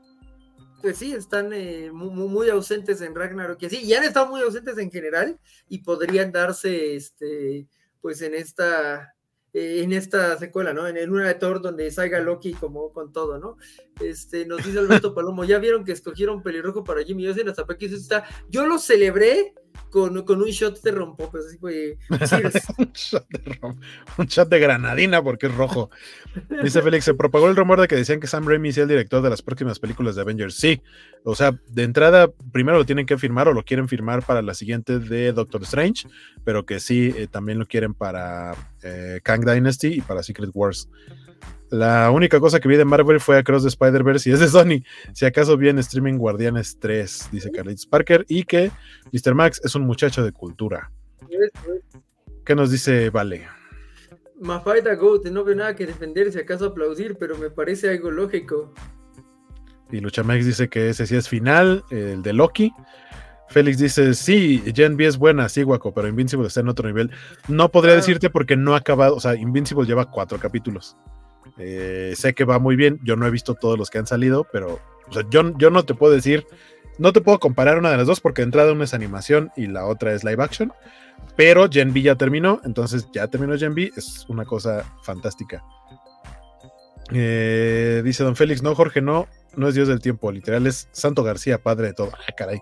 pues 0.80 0.98
sí, 0.98 1.12
están 1.12 1.52
eh, 1.52 1.90
muy, 1.92 2.50
ausentes 2.50 3.00
en 3.00 3.14
Ragnarok 3.14 3.60
y 3.62 3.66
así, 3.66 3.78
y 3.82 3.94
han 3.94 4.04
estado 4.04 4.28
muy 4.28 4.42
ausentes 4.42 4.78
en 4.78 4.90
general 4.90 5.38
y 5.68 5.78
podrían 5.78 6.30
darse, 6.30 6.94
este, 6.94 7.66
pues 8.00 8.22
en 8.22 8.34
esta, 8.34 9.13
en 9.54 9.92
esta 9.92 10.36
secuela, 10.36 10.74
¿no? 10.74 10.86
En, 10.88 11.10
una 11.10 11.28
de 11.28 11.34
Thor 11.34 11.62
donde 11.62 11.90
salga 11.92 12.18
Loki 12.18 12.52
como 12.52 12.92
con 12.92 13.12
todo, 13.12 13.38
¿no? 13.38 13.56
Este, 14.00 14.44
nos 14.46 14.64
dice 14.64 14.80
Alberto 14.80 15.14
Palomo, 15.14 15.44
ya 15.44 15.58
vieron 15.58 15.84
que 15.84 15.92
escogieron 15.92 16.42
pelirrojo 16.42 16.82
para 16.82 17.04
Jimmy 17.04 17.28
Olsen, 17.28 17.48
hasta 17.48 17.64
que 17.78 17.86
está. 17.86 18.24
Yo 18.48 18.66
lo 18.66 18.78
celebré 18.78 19.54
con, 19.90 20.42
un 20.42 20.48
shot 20.48 20.82
de 20.82 20.90
rompopes, 20.90 21.46
así 21.46 21.58
fue. 21.58 21.98
un, 22.10 22.92
shot 22.92 23.28
de 23.28 23.58
un 24.18 24.26
shot 24.26 24.48
de 24.48 24.58
granadina 24.58 25.22
porque 25.22 25.46
es 25.46 25.54
rojo. 25.54 25.88
Dice 26.62 26.82
Félix, 26.82 27.04
se 27.04 27.14
propagó 27.14 27.48
el 27.48 27.54
rumor 27.54 27.80
de 27.80 27.86
que 27.86 27.94
decían 27.94 28.18
que 28.18 28.26
Sam 28.26 28.48
Raimi 28.48 28.70
es 28.70 28.78
el 28.78 28.88
director 28.88 29.22
de 29.22 29.30
las 29.30 29.42
próximas 29.42 29.78
películas 29.78 30.16
de 30.16 30.22
Avengers. 30.22 30.56
Sí, 30.56 30.82
o 31.22 31.36
sea, 31.36 31.56
de 31.68 31.84
entrada, 31.84 32.28
primero 32.52 32.78
lo 32.78 32.84
tienen 32.84 33.06
que 33.06 33.18
firmar 33.18 33.46
o 33.46 33.52
lo 33.52 33.64
quieren 33.64 33.88
firmar 33.88 34.24
para 34.24 34.42
la 34.42 34.54
siguiente 34.54 34.98
de 34.98 35.32
Doctor 35.32 35.62
Strange, 35.62 36.08
pero 36.44 36.66
que 36.66 36.80
sí, 36.80 37.14
eh, 37.16 37.28
también 37.30 37.60
lo 37.60 37.66
quieren 37.66 37.94
para 37.94 38.56
eh, 38.82 39.20
Kang 39.22 39.44
Dynasty 39.44 39.98
y 39.98 40.00
para 40.00 40.24
Secret 40.24 40.50
Wars. 40.54 40.88
La 41.74 42.12
única 42.12 42.38
cosa 42.38 42.60
que 42.60 42.68
vi 42.68 42.76
de 42.76 42.84
Marvel 42.84 43.18
fue 43.18 43.36
Across 43.36 43.64
the 43.64 43.68
Spider-Verse 43.70 44.30
y 44.30 44.32
es 44.32 44.38
de 44.38 44.46
Sony. 44.46 44.84
Si 45.12 45.26
acaso 45.26 45.56
vi 45.56 45.70
en 45.70 45.80
streaming 45.80 46.18
Guardianes 46.18 46.78
3, 46.78 47.30
dice 47.32 47.50
Carlitos 47.50 47.84
Parker, 47.84 48.24
y 48.28 48.44
que 48.44 48.70
Mr. 49.12 49.34
Max 49.34 49.60
es 49.64 49.74
un 49.74 49.82
muchacho 49.82 50.22
de 50.22 50.30
cultura. 50.30 50.92
¿Qué 52.44 52.54
nos 52.54 52.70
dice 52.70 53.10
Vale? 53.10 53.48
Mafaita 54.40 54.94
Goat, 54.94 55.24
no 55.24 55.42
veo 55.42 55.56
nada 55.56 55.74
que 55.74 55.84
defender, 55.84 56.30
si 56.30 56.38
acaso 56.38 56.66
aplaudir, 56.66 57.16
pero 57.18 57.36
me 57.36 57.50
parece 57.50 57.90
algo 57.90 58.12
lógico. 58.12 58.72
Y 59.90 59.98
Luchamex 59.98 60.46
dice 60.46 60.68
que 60.68 60.90
ese 60.90 61.08
sí 61.08 61.16
es 61.16 61.28
final, 61.28 61.82
el 61.90 62.22
de 62.22 62.32
Loki. 62.34 62.72
Félix 63.48 63.78
dice, 63.78 64.14
sí, 64.14 64.62
Gen 64.72 64.96
B 64.96 65.06
es 65.06 65.18
buena, 65.18 65.48
sí, 65.48 65.64
guaco, 65.64 65.92
pero 65.92 66.06
Invincible 66.06 66.46
está 66.46 66.60
en 66.60 66.68
otro 66.68 66.86
nivel. 66.86 67.10
No 67.48 67.68
podría 67.68 67.94
ah. 67.94 67.96
decirte 67.96 68.30
porque 68.30 68.56
no 68.56 68.74
ha 68.74 68.78
acabado, 68.78 69.16
o 69.16 69.20
sea, 69.20 69.34
Invincible 69.34 69.86
lleva 69.86 70.08
cuatro 70.08 70.38
capítulos. 70.38 70.96
Eh, 71.58 72.14
sé 72.16 72.34
que 72.34 72.44
va 72.44 72.58
muy 72.58 72.76
bien, 72.76 73.00
yo 73.02 73.16
no 73.16 73.26
he 73.26 73.30
visto 73.30 73.54
todos 73.54 73.78
los 73.78 73.90
que 73.90 73.98
han 73.98 74.06
salido, 74.06 74.46
pero 74.52 74.80
yo, 75.30 75.56
yo 75.58 75.70
no 75.70 75.84
te 75.84 75.94
puedo 75.94 76.12
decir, 76.12 76.46
no 76.98 77.12
te 77.12 77.20
puedo 77.20 77.38
comparar 77.38 77.78
una 77.78 77.90
de 77.90 77.96
las 77.96 78.06
dos 78.06 78.20
porque 78.20 78.42
de 78.42 78.46
entrada 78.46 78.72
una 78.72 78.84
es 78.84 78.94
animación 78.94 79.50
y 79.56 79.66
la 79.66 79.86
otra 79.86 80.12
es 80.12 80.24
live 80.24 80.42
action, 80.42 80.72
pero 81.36 81.68
Gen 81.70 81.92
B 81.92 82.02
ya 82.02 82.14
terminó, 82.16 82.60
entonces 82.64 83.08
ya 83.12 83.28
terminó 83.28 83.56
Gen 83.58 83.74
B, 83.74 83.90
es 83.96 84.24
una 84.28 84.44
cosa 84.44 84.84
fantástica. 85.02 85.62
Eh, 87.12 88.02
dice 88.04 88.24
Don 88.24 88.36
Félix, 88.36 88.62
no, 88.62 88.74
Jorge, 88.74 89.02
no, 89.02 89.28
no 89.56 89.68
es 89.68 89.74
Dios 89.74 89.88
del 89.88 90.00
tiempo, 90.00 90.32
literal 90.32 90.66
es 90.66 90.88
Santo 90.92 91.22
García, 91.22 91.62
padre 91.62 91.88
de 91.88 91.94
todo. 91.94 92.10
Ah, 92.14 92.32
caray. 92.36 92.60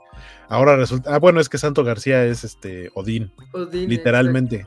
Ahora 0.48 0.76
resulta, 0.76 1.14
ah, 1.14 1.18
bueno, 1.18 1.40
es 1.40 1.48
que 1.48 1.58
Santo 1.58 1.84
García 1.84 2.24
es 2.24 2.44
este 2.44 2.90
Odín, 2.94 3.32
literalmente. 3.72 4.66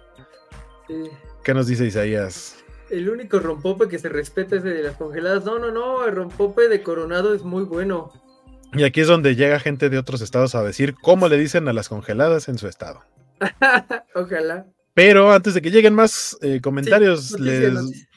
¿Qué 1.43 1.53
nos 1.53 1.67
dice 1.67 1.85
Isaías? 1.85 2.64
El 2.95 3.09
único 3.09 3.39
rompope 3.39 3.89
que 3.89 3.99
se 3.99 4.07
respeta 4.07 4.55
es 4.55 4.63
el 4.63 4.73
de 4.73 4.83
las 4.83 4.95
congeladas. 4.95 5.43
No, 5.43 5.59
no, 5.59 5.69
no, 5.69 6.05
el 6.05 6.15
rompope 6.15 6.69
de 6.69 6.81
Coronado 6.81 7.33
es 7.33 7.43
muy 7.43 7.63
bueno. 7.63 8.13
Y 8.71 8.85
aquí 8.85 9.01
es 9.01 9.07
donde 9.07 9.35
llega 9.35 9.59
gente 9.59 9.89
de 9.89 9.97
otros 9.97 10.21
estados 10.21 10.55
a 10.55 10.63
decir 10.63 10.95
cómo 11.01 11.27
le 11.27 11.37
dicen 11.37 11.67
a 11.67 11.73
las 11.73 11.89
congeladas 11.89 12.47
en 12.47 12.57
su 12.57 12.69
estado. 12.69 13.03
Ojalá. 14.15 14.67
Pero 14.93 15.33
antes 15.33 15.53
de 15.53 15.61
que 15.61 15.71
lleguen 15.71 15.93
más 15.93 16.37
eh, 16.41 16.61
comentarios, 16.61 17.37
les, 17.37 18.07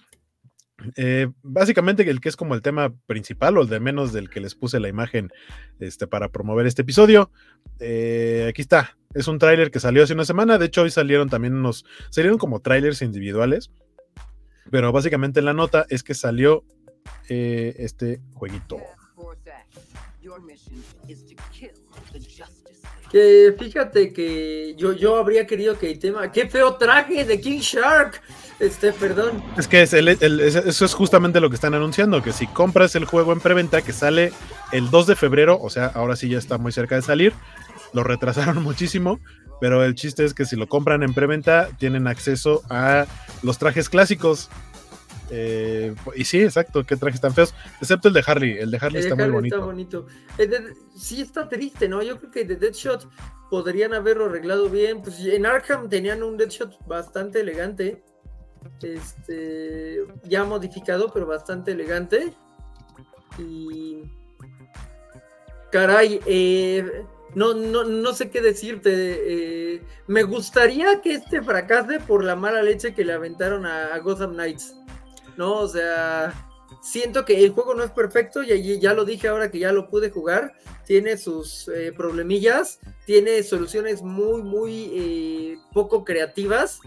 eh, 0.94 1.26
básicamente 1.42 2.08
el 2.08 2.20
que 2.20 2.28
es 2.28 2.36
como 2.36 2.54
el 2.54 2.62
tema 2.62 2.94
principal 3.06 3.58
o 3.58 3.62
el 3.62 3.68
de 3.68 3.80
menos 3.80 4.12
del 4.12 4.30
que 4.30 4.40
les 4.40 4.54
puse 4.54 4.78
la 4.78 4.88
imagen 4.88 5.30
este, 5.80 6.06
para 6.06 6.28
promover 6.28 6.66
este 6.66 6.82
episodio. 6.82 7.32
Eh, 7.80 8.46
aquí 8.48 8.62
está. 8.62 8.96
Es 9.12 9.26
un 9.26 9.40
tráiler 9.40 9.72
que 9.72 9.80
salió 9.80 10.04
hace 10.04 10.14
una 10.14 10.24
semana. 10.24 10.56
De 10.56 10.66
hecho, 10.66 10.82
hoy 10.82 10.90
salieron 10.90 11.28
también 11.28 11.54
unos. 11.54 11.84
Salieron 12.10 12.38
como 12.38 12.60
trailers 12.60 13.02
individuales. 13.02 13.72
Pero 14.70 14.92
básicamente 14.92 15.42
la 15.42 15.52
nota 15.52 15.86
es 15.88 16.02
que 16.02 16.14
salió 16.14 16.64
eh, 17.28 17.74
este 17.78 18.20
jueguito. 18.34 18.78
Que 23.10 23.54
fíjate 23.58 24.12
que 24.12 24.74
yo, 24.76 24.92
yo 24.92 25.16
habría 25.16 25.46
querido 25.46 25.78
que 25.78 25.90
el 25.90 25.98
tema. 25.98 26.30
¡Qué 26.30 26.46
feo 26.48 26.76
traje 26.76 27.24
de 27.24 27.40
King 27.40 27.60
Shark! 27.60 28.20
Este, 28.60 28.92
perdón. 28.92 29.42
Es 29.56 29.68
que 29.68 29.82
es 29.82 29.92
eso 29.94 30.84
es 30.84 30.94
justamente 30.94 31.40
lo 31.40 31.48
que 31.48 31.54
están 31.54 31.74
anunciando: 31.74 32.22
que 32.22 32.32
si 32.32 32.46
compras 32.46 32.94
el 32.96 33.06
juego 33.06 33.32
en 33.32 33.40
preventa 33.40 33.80
que 33.82 33.92
sale 33.92 34.32
el 34.72 34.90
2 34.90 35.06
de 35.06 35.16
febrero, 35.16 35.58
o 35.58 35.70
sea, 35.70 35.86
ahora 35.86 36.16
sí 36.16 36.28
ya 36.28 36.38
está 36.38 36.58
muy 36.58 36.72
cerca 36.72 36.96
de 36.96 37.02
salir, 37.02 37.32
lo 37.94 38.04
retrasaron 38.04 38.62
muchísimo. 38.62 39.20
Pero 39.60 39.84
el 39.84 39.94
chiste 39.94 40.24
es 40.24 40.34
que 40.34 40.44
si 40.44 40.56
lo 40.56 40.68
compran 40.68 41.02
en 41.02 41.14
preventa, 41.14 41.68
tienen 41.78 42.06
acceso 42.06 42.62
a 42.70 43.06
los 43.42 43.58
trajes 43.58 43.88
clásicos 43.88 44.48
eh, 45.30 45.94
y 46.14 46.24
sí, 46.24 46.40
exacto, 46.42 46.84
qué 46.84 46.96
trajes 46.96 47.20
tan 47.20 47.34
feos. 47.34 47.54
Excepto 47.80 48.08
el 48.08 48.14
de 48.14 48.24
Harley. 48.26 48.58
El 48.58 48.70
de 48.70 48.78
Harley 48.80 49.02
está 49.02 49.14
muy 49.14 49.28
bonito. 49.28 49.56
Está 49.56 49.66
bonito. 49.66 50.06
sí, 50.96 51.20
está 51.20 51.48
triste, 51.48 51.88
¿no? 51.88 52.02
Yo 52.02 52.18
creo 52.18 52.30
que 52.30 52.44
de 52.44 52.56
Deadshot 52.56 53.08
podrían 53.50 53.94
haberlo 53.94 54.26
arreglado 54.26 54.68
bien. 54.68 55.02
Pues 55.02 55.20
en 55.20 55.46
Arkham 55.46 55.88
tenían 55.88 56.22
un 56.22 56.36
Deadshot 56.36 56.78
bastante 56.86 57.40
elegante. 57.40 58.02
Este. 58.82 60.04
Ya 60.24 60.44
modificado, 60.44 61.12
pero 61.12 61.26
bastante 61.26 61.72
elegante. 61.72 62.32
Y. 63.38 64.02
Caray, 65.70 66.20
eh, 66.24 67.04
no, 67.34 67.54
no, 67.54 67.84
no 67.84 68.12
sé 68.14 68.30
qué 68.30 68.40
decirte. 68.40 68.90
Eh, 68.94 69.82
me 70.06 70.22
gustaría 70.22 71.00
que 71.00 71.14
este 71.14 71.42
fracase 71.42 72.00
por 72.00 72.24
la 72.24 72.36
mala 72.36 72.62
leche 72.62 72.94
que 72.94 73.04
le 73.04 73.12
aventaron 73.12 73.66
a 73.66 73.96
Gotham 73.98 74.32
Knights. 74.32 74.74
¿no? 75.38 75.54
O 75.60 75.68
sea, 75.68 76.34
siento 76.82 77.24
que 77.24 77.42
el 77.42 77.52
juego 77.52 77.74
no 77.74 77.84
es 77.84 77.92
perfecto 77.92 78.42
y 78.42 78.78
ya 78.80 78.92
lo 78.92 79.06
dije 79.06 79.28
ahora 79.28 79.50
que 79.50 79.60
ya 79.60 79.72
lo 79.72 79.88
pude 79.88 80.10
jugar. 80.10 80.52
Tiene 80.84 81.16
sus 81.16 81.68
eh, 81.68 81.92
problemillas, 81.96 82.80
tiene 83.06 83.42
soluciones 83.42 84.02
muy, 84.02 84.42
muy 84.42 84.90
eh, 84.92 85.58
poco 85.72 86.04
creativas. 86.04 86.80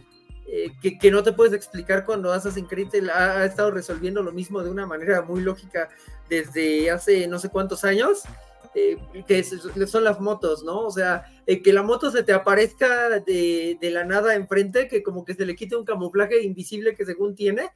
Que, 0.82 1.12
no 1.12 1.24
te 1.24 1.32
puedes 1.32 1.54
explicar 1.54 2.06
cuando 2.06 2.34
Assassin's 2.34 2.68
Creed 2.68 3.08
ha, 3.10 3.46
estado 3.46 3.72
resolviendo 3.72 4.22
lo 4.22 4.34
mismo 4.34 4.62
de 4.62 4.70
una 4.70 4.86
manera 4.86 5.22
muy 5.22 5.40
lógica 5.40 5.88
desde 6.28 6.92
hace 6.92 7.26
no 7.30 7.40
sé 7.40 7.48
cuántos 7.48 7.86
años, 7.86 8.24
que 8.74 9.44
son 9.88 10.04
las 10.04 10.20
motos, 10.20 10.64
¿no? 10.64 10.80
O 10.82 10.92
sea, 10.92 11.26
que 11.46 11.74
la 11.74 11.84
moto 11.84 12.12
se 12.12 12.24
te 12.24 12.34
aparezca 12.34 13.10
de, 13.20 13.78
la 13.82 14.06
nada 14.06 14.36
enfrente, 14.36 14.88
que 14.88 15.04
como 15.04 15.26
que 15.26 15.34
se 15.34 15.46
le 15.46 15.56
quite 15.56 15.76
un 15.76 15.86
camuflaje 15.86 16.42
invisible 16.44 16.96
que 16.96 17.06
según 17.06 17.36
tiene, 17.36 17.70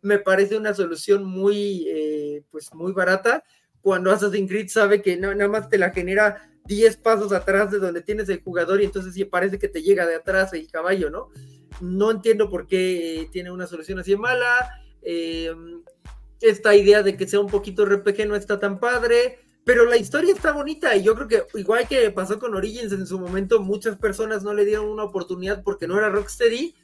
me 0.00 0.18
parece 0.18 0.56
una 0.56 0.74
solución 0.74 1.24
muy, 1.24 1.86
eh, 1.88 2.42
pues 2.50 2.72
muy 2.74 2.92
barata. 2.92 3.44
Cuando 3.80 4.10
Assassin's 4.10 4.48
Creed 4.48 4.68
sabe 4.68 5.02
que 5.02 5.16
no, 5.16 5.34
nada 5.34 5.50
más 5.50 5.68
te 5.68 5.78
la 5.78 5.90
genera 5.90 6.50
10 6.66 6.96
pasos 6.98 7.32
atrás 7.32 7.70
de 7.70 7.78
donde 7.78 8.02
tienes 8.02 8.28
el 8.28 8.42
jugador 8.42 8.80
y 8.80 8.84
entonces 8.84 9.14
sí 9.14 9.24
parece 9.24 9.58
que 9.58 9.68
te 9.68 9.82
llega 9.82 10.06
de 10.06 10.16
atrás 10.16 10.52
el 10.52 10.70
caballo, 10.70 11.10
¿no? 11.10 11.28
No 11.80 12.10
entiendo 12.10 12.50
por 12.50 12.66
qué 12.66 13.20
eh, 13.20 13.28
tiene 13.30 13.50
una 13.50 13.66
solución 13.66 13.98
así 13.98 14.16
mala. 14.16 14.70
Eh, 15.02 15.54
esta 16.40 16.74
idea 16.74 17.02
de 17.02 17.16
que 17.16 17.26
sea 17.26 17.40
un 17.40 17.48
poquito 17.48 17.84
RPG 17.84 18.26
no 18.26 18.36
está 18.36 18.60
tan 18.60 18.78
padre, 18.78 19.38
pero 19.68 19.84
la 19.84 19.98
historia 19.98 20.32
está 20.32 20.52
bonita 20.52 20.96
y 20.96 21.02
yo 21.02 21.14
creo 21.14 21.28
que 21.28 21.58
igual 21.58 21.86
que 21.86 22.10
pasó 22.10 22.38
con 22.38 22.54
Origins 22.54 22.90
en 22.90 23.06
su 23.06 23.20
momento, 23.20 23.60
muchas 23.60 23.98
personas 23.98 24.42
no 24.42 24.54
le 24.54 24.64
dieron 24.64 24.88
una 24.88 25.04
oportunidad 25.04 25.62
porque 25.62 25.86
no 25.86 25.98
era 25.98 26.08
Rocksteady 26.08 26.74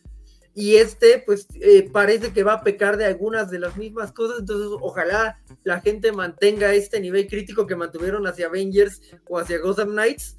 y 0.55 0.77
este 0.77 1.23
pues 1.25 1.47
eh, 1.63 1.89
parece 1.91 2.35
que 2.35 2.43
va 2.43 2.53
a 2.53 2.63
pecar 2.63 2.99
de 2.99 3.07
algunas 3.07 3.51
de 3.51 3.59
las 3.59 3.79
mismas 3.79 4.13
cosas, 4.13 4.41
entonces 4.41 4.69
ojalá 4.83 5.41
la 5.63 5.81
gente 5.81 6.13
mantenga 6.13 6.75
este 6.75 7.01
nivel 7.01 7.27
crítico 7.27 7.67
que 7.67 7.75
mantuvieron 7.75 8.27
hacia 8.27 8.49
Avengers 8.49 9.01
o 9.31 9.39
hacia 9.39 9.61
Gotham 9.61 9.93
Knights, 9.93 10.37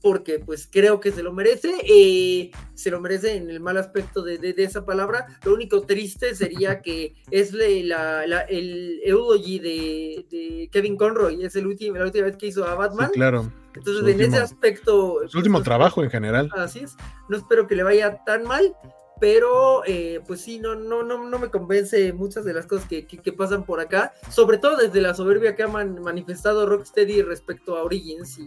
porque 0.00 0.38
pues 0.38 0.68
creo 0.70 1.00
que 1.00 1.12
se 1.12 1.22
lo 1.22 1.32
merece, 1.32 1.74
eh, 1.84 2.50
se 2.74 2.90
lo 2.90 3.00
merece 3.00 3.36
en 3.36 3.50
el 3.50 3.60
mal 3.60 3.76
aspecto 3.76 4.22
de, 4.22 4.54
esa 4.58 4.84
palabra, 4.84 5.26
lo 5.44 5.54
único 5.54 5.82
triste 5.82 6.34
sería 6.34 6.80
que 6.82 7.14
es 7.30 7.52
la, 7.52 8.24
el 8.48 9.00
eulogy 9.04 9.58
de, 9.58 10.68
Kevin 10.72 10.96
Conroy, 10.96 11.44
es 11.44 11.56
el 11.56 11.66
último, 11.66 11.96
la 11.96 12.04
última 12.04 12.26
vez 12.26 12.36
que 12.36 12.46
hizo 12.46 12.64
a 12.64 12.74
Batman. 12.74 13.10
claro. 13.12 13.52
Entonces, 13.72 14.14
en 14.14 14.20
ese 14.20 14.36
aspecto. 14.36 15.20
Su 15.28 15.38
último 15.38 15.58
pues, 15.58 15.64
trabajo 15.64 16.02
en 16.02 16.10
general. 16.10 16.50
Así 16.56 16.80
es. 16.80 16.96
No 17.28 17.36
espero 17.36 17.68
que 17.68 17.76
le 17.76 17.84
vaya 17.84 18.18
tan 18.24 18.42
mal 18.42 18.74
pero 19.20 19.82
eh, 19.86 20.20
pues 20.26 20.40
sí, 20.40 20.58
no, 20.58 20.74
no, 20.74 21.02
no, 21.02 21.28
no 21.28 21.38
me 21.38 21.50
convence 21.50 22.12
muchas 22.14 22.44
de 22.44 22.54
las 22.54 22.66
cosas 22.66 22.88
que, 22.88 23.04
pasan 23.36 23.64
por 23.64 23.78
acá, 23.78 24.14
sobre 24.30 24.58
todo 24.58 24.78
desde 24.78 25.00
la 25.00 25.14
soberbia 25.14 25.54
que 25.54 25.62
ha 25.62 25.68
manifestado 25.68 26.66
Rocksteady 26.66 27.22
respecto 27.22 27.76
a 27.76 27.84
Origins 27.84 28.38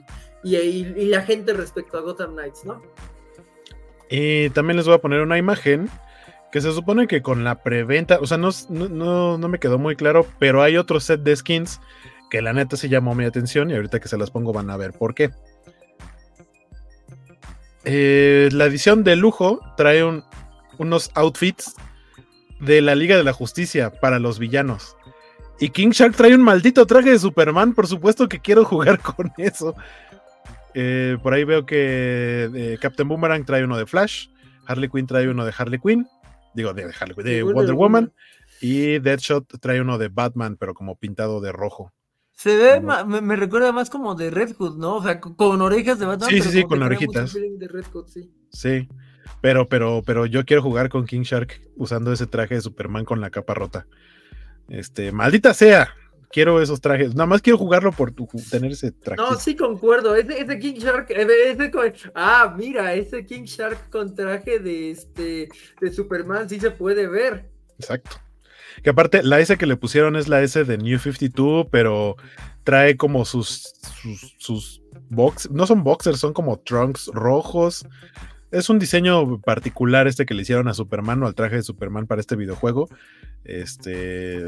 y, 0.43 0.55
y, 0.55 1.05
la 1.05 1.21
gente 1.21 1.53
respecto 1.53 1.97
a 1.97 2.01
Gotham 2.01 2.33
Knights, 2.33 2.65
¿no? 2.65 2.81
Y 4.09 4.49
también 4.49 4.77
les 4.77 4.85
voy 4.87 4.95
a 4.95 5.01
poner 5.01 5.21
una 5.21 5.37
imagen 5.37 5.89
que 6.51 6.59
se 6.59 6.71
supone 6.71 7.07
que 7.07 7.21
con 7.21 7.43
la 7.43 7.63
preventa, 7.63 8.19
o 8.19 8.27
sea, 8.27 8.37
no, 8.37 8.49
no, 8.69 9.37
no 9.37 9.47
me 9.47 9.59
quedó 9.59 9.77
muy 9.77 9.95
claro, 9.95 10.25
pero 10.39 10.61
hay 10.61 10.77
otro 10.77 10.99
set 10.99 11.21
de 11.21 11.35
skins 11.35 11.79
que 12.29 12.41
la 12.41 12.51
neta 12.51 12.77
se 12.77 12.89
llamó 12.89 13.13
mi 13.13 13.25
atención 13.25 13.69
y 13.69 13.75
ahorita 13.75 13.99
que 13.99 14.07
se 14.07 14.17
las 14.17 14.31
pongo 14.31 14.53
van 14.53 14.69
a 14.71 14.77
ver 14.77 14.91
por 14.93 15.13
qué. 15.13 15.29
Eh, 17.85 18.49
la 18.51 18.65
edición 18.65 19.03
de 19.03 19.15
lujo 19.15 19.59
trae 19.75 20.03
un 20.03 20.23
unos 20.77 21.11
outfits 21.15 21.75
de 22.59 22.81
la 22.81 22.95
Liga 22.95 23.17
de 23.17 23.23
la 23.23 23.33
Justicia 23.33 23.91
para 23.91 24.19
los 24.19 24.39
villanos. 24.39 24.95
Y 25.59 25.69
King 25.69 25.89
Shark 25.89 26.15
trae 26.15 26.33
un 26.33 26.41
maldito 26.41 26.85
traje 26.85 27.11
de 27.11 27.19
Superman, 27.19 27.73
por 27.73 27.87
supuesto 27.87 28.27
que 28.27 28.39
quiero 28.39 28.65
jugar 28.65 28.99
con 29.15 29.31
eso. 29.37 29.75
Eh, 30.73 31.17
por 31.21 31.33
ahí 31.33 31.43
veo 31.43 31.65
que 31.65 32.49
eh, 32.53 32.77
Captain 32.81 33.07
Boomerang 33.07 33.45
trae 33.45 33.63
uno 33.63 33.77
de 33.77 33.85
Flash, 33.85 34.29
Harley 34.65 34.89
Quinn 34.89 35.05
trae 35.05 35.29
uno 35.29 35.45
de 35.45 35.53
Harley 35.55 35.79
Quinn, 35.79 36.07
digo 36.55 36.73
de 36.73 36.83
Harley 36.83 37.15
Quinn, 37.15 37.25
de 37.25 37.43
Wonder 37.43 37.75
Woman, 37.75 38.11
y 38.59 38.99
Deadshot 38.99 39.59
trae 39.59 39.81
uno 39.81 39.97
de 39.97 40.07
Batman, 40.07 40.57
pero 40.57 40.73
como 40.73 40.95
pintado 40.95 41.41
de 41.41 41.51
rojo. 41.51 41.91
Se 42.31 42.57
ve, 42.57 42.81
me, 42.81 43.35
recuerda 43.35 43.71
más 43.71 43.91
como 43.91 44.15
de 44.15 44.31
Red 44.31 44.55
Hood, 44.55 44.77
¿no? 44.77 44.95
O 44.95 45.03
sea, 45.03 45.21
con 45.21 45.61
orejas 45.61 45.99
de 45.99 46.07
Batman. 46.07 46.29
Sí, 46.29 46.41
sí, 46.41 46.49
sí, 46.49 46.63
con 46.63 46.81
orejitas. 46.81 47.31
sí. 48.07 48.33
sí. 48.49 48.89
Pero, 49.41 49.67
pero, 49.67 50.03
pero 50.05 50.25
yo 50.25 50.45
quiero 50.45 50.61
jugar 50.61 50.89
con 50.89 51.05
King 51.05 51.23
Shark 51.23 51.61
usando 51.75 52.11
ese 52.11 52.27
traje 52.27 52.55
de 52.55 52.61
Superman 52.61 53.05
con 53.05 53.21
la 53.21 53.29
capa 53.29 53.53
rota. 53.53 53.87
Este, 54.69 55.11
maldita 55.11 55.53
sea. 55.53 55.93
Quiero 56.31 56.59
esos 56.61 56.81
trajes. 56.81 57.13
Nada 57.13 57.27
más 57.27 57.43
quiero 57.43 57.59
jugarlo 57.59 57.91
por 57.91 58.11
tener 58.49 58.71
ese 58.71 58.91
traje. 58.91 59.21
No, 59.21 59.35
sí 59.37 59.55
concuerdo. 59.55 60.15
Ese, 60.15 60.57
King 60.57 60.79
Shark, 60.79 61.11
eh, 61.11 61.27
ese, 61.51 61.71
ah, 62.15 62.55
mira, 62.57 62.93
ese 62.95 63.23
King 63.23 63.43
Shark 63.43 63.89
con 63.91 64.15
traje 64.15 64.57
de 64.57 64.89
este 64.89 65.49
de 65.79 65.93
Superman 65.93 66.49
sí 66.49 66.59
se 66.59 66.71
puede 66.71 67.07
ver. 67.07 67.51
Exacto. 67.77 68.17
Que 68.81 68.89
aparte, 68.89 69.21
la 69.21 69.39
S 69.39 69.55
que 69.57 69.67
le 69.67 69.77
pusieron 69.77 70.15
es 70.15 70.27
la 70.27 70.41
S 70.41 70.63
de 70.63 70.77
New 70.79 70.97
52, 70.97 71.67
pero 71.69 72.15
trae 72.63 72.97
como 72.97 73.25
sus, 73.25 73.73
sus, 74.01 74.35
sus 74.39 74.81
box, 75.09 75.51
no 75.51 75.67
son 75.67 75.83
boxers, 75.83 76.19
son 76.19 76.33
como 76.33 76.57
trunks 76.59 77.11
rojos 77.13 77.85
es 78.53 78.69
un 78.69 78.79
diseño 78.79 79.39
particular 79.41 80.07
este 80.07 80.25
que 80.25 80.33
le 80.33 80.43
hicieron 80.43 80.67
a 80.67 80.73
Superman 80.73 81.21
o 81.23 81.27
al 81.27 81.35
traje 81.35 81.55
de 81.57 81.63
Superman 81.63 82.07
para 82.07 82.21
este 82.21 82.35
videojuego. 82.35 82.87
Este, 83.43 84.41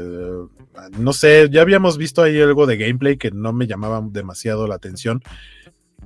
no 0.98 1.12
sé, 1.12 1.48
ya 1.50 1.60
habíamos 1.60 1.98
visto 1.98 2.22
ahí 2.22 2.40
algo 2.40 2.66
de 2.66 2.76
gameplay 2.76 3.16
que 3.16 3.30
no 3.30 3.52
me 3.52 3.66
llamaba 3.66 4.02
demasiado 4.02 4.66
la 4.66 4.76
atención. 4.76 5.22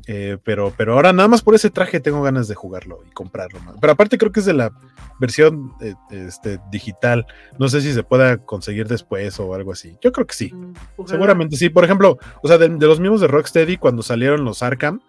Eh, 0.07 0.39
pero, 0.45 0.73
pero 0.77 0.95
ahora 0.95 1.13
nada 1.13 1.29
más 1.29 1.43
por 1.43 1.55
ese 1.55 1.69
traje 1.69 2.01
tengo 2.01 2.23
ganas 2.23 2.49
de 2.49 2.55
jugarlo 2.55 3.01
y 3.07 3.11
comprarlo. 3.11 3.61
Pero 3.81 3.93
aparte 3.93 4.17
creo 4.17 4.33
que 4.33 4.41
es 4.41 4.47
de 4.47 4.55
la 4.55 4.73
versión 5.21 5.73
eh, 5.83 5.95
este, 6.11 6.59
digital. 6.71 7.27
No 7.59 7.69
sé 7.69 7.83
si 7.83 7.93
se 7.93 8.03
pueda 8.03 8.39
conseguir 8.39 8.89
después 8.89 9.39
o 9.39 9.55
algo 9.55 9.73
así. 9.73 9.99
Yo 10.01 10.11
creo 10.11 10.27
que 10.27 10.35
sí. 10.35 10.53
Mm, 10.53 11.07
Seguramente 11.07 11.57
sí. 11.57 11.69
Por 11.69 11.85
ejemplo, 11.85 12.19
o 12.43 12.49
sea, 12.49 12.57
de, 12.57 12.71
de 12.71 12.87
los 12.87 12.99
mismos 12.99 13.21
de 13.21 13.29
Rocksteady 13.29 13.77
cuando 13.77 14.03
salieron 14.03 14.45
los 14.45 14.63
Arkham 14.63 15.01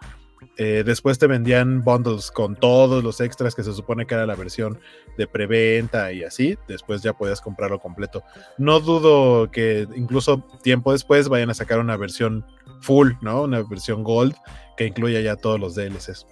eh, 0.58 0.84
después 0.86 1.18
te 1.18 1.28
vendían 1.28 1.84
bundles 1.84 2.30
con 2.30 2.56
todos 2.56 3.04
los 3.04 3.22
extras 3.22 3.56
que 3.56 3.64
se 3.64 3.74
supone 3.74 4.06
que 4.06 4.16
era 4.16 4.26
la 4.26 4.36
versión 4.36 4.80
de 5.18 5.28
preventa 5.28 6.12
y 6.12 6.24
así. 6.24 6.58
Después 6.68 7.02
ya 7.02 7.14
podías 7.14 7.42
comprarlo 7.42 7.80
completo. 7.80 8.24
No 8.58 8.80
dudo 8.80 9.50
que 9.50 9.88
incluso 9.96 10.44
tiempo 10.62 10.92
después 10.92 11.30
vayan 11.30 11.50
a 11.50 11.54
sacar 11.54 11.80
una 11.80 11.98
versión 11.98 12.46
full, 12.82 13.12
¿no? 13.22 13.44
Una 13.44 13.62
versión 13.64 14.04
gold 14.04 14.36
que 14.78 14.88
incluya 14.88 15.22
ya 15.22 15.36
todos 15.36 15.60
los 15.60 15.76
DLCs. 15.76 16.26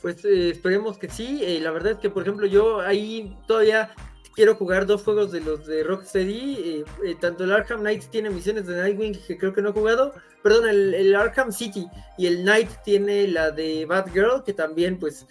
Pues 0.00 0.24
eh, 0.24 0.50
esperemos 0.50 0.98
que 0.98 1.08
sí. 1.08 1.40
Eh, 1.42 1.60
la 1.60 1.70
verdad 1.70 1.92
es 1.92 1.98
que, 1.98 2.10
por 2.10 2.22
ejemplo, 2.22 2.46
yo 2.46 2.80
ahí 2.80 3.36
todavía 3.46 3.90
quiero 4.34 4.54
jugar 4.56 4.86
dos 4.86 5.02
juegos 5.02 5.32
de 5.32 5.40
los 5.40 5.66
de 5.66 5.82
Rocksteady. 5.84 6.84
Eh, 7.04 7.16
tanto 7.20 7.44
el 7.44 7.52
Arkham 7.52 7.80
Knight 7.80 8.04
tiene 8.10 8.30
misiones 8.30 8.66
de 8.66 8.76
Nightwing 8.76 9.14
que 9.26 9.38
creo 9.38 9.52
que 9.52 9.62
no 9.62 9.70
he 9.70 9.72
jugado. 9.72 10.12
Perdón, 10.42 10.68
el, 10.68 10.94
el 10.94 11.14
Arkham 11.14 11.52
City 11.52 11.86
y 12.18 12.26
el 12.26 12.42
Knight 12.42 12.68
tiene 12.84 13.28
la 13.28 13.50
de 13.50 13.86
Batgirl, 13.86 14.44
que 14.44 14.52
también 14.52 14.98
pues 14.98 15.26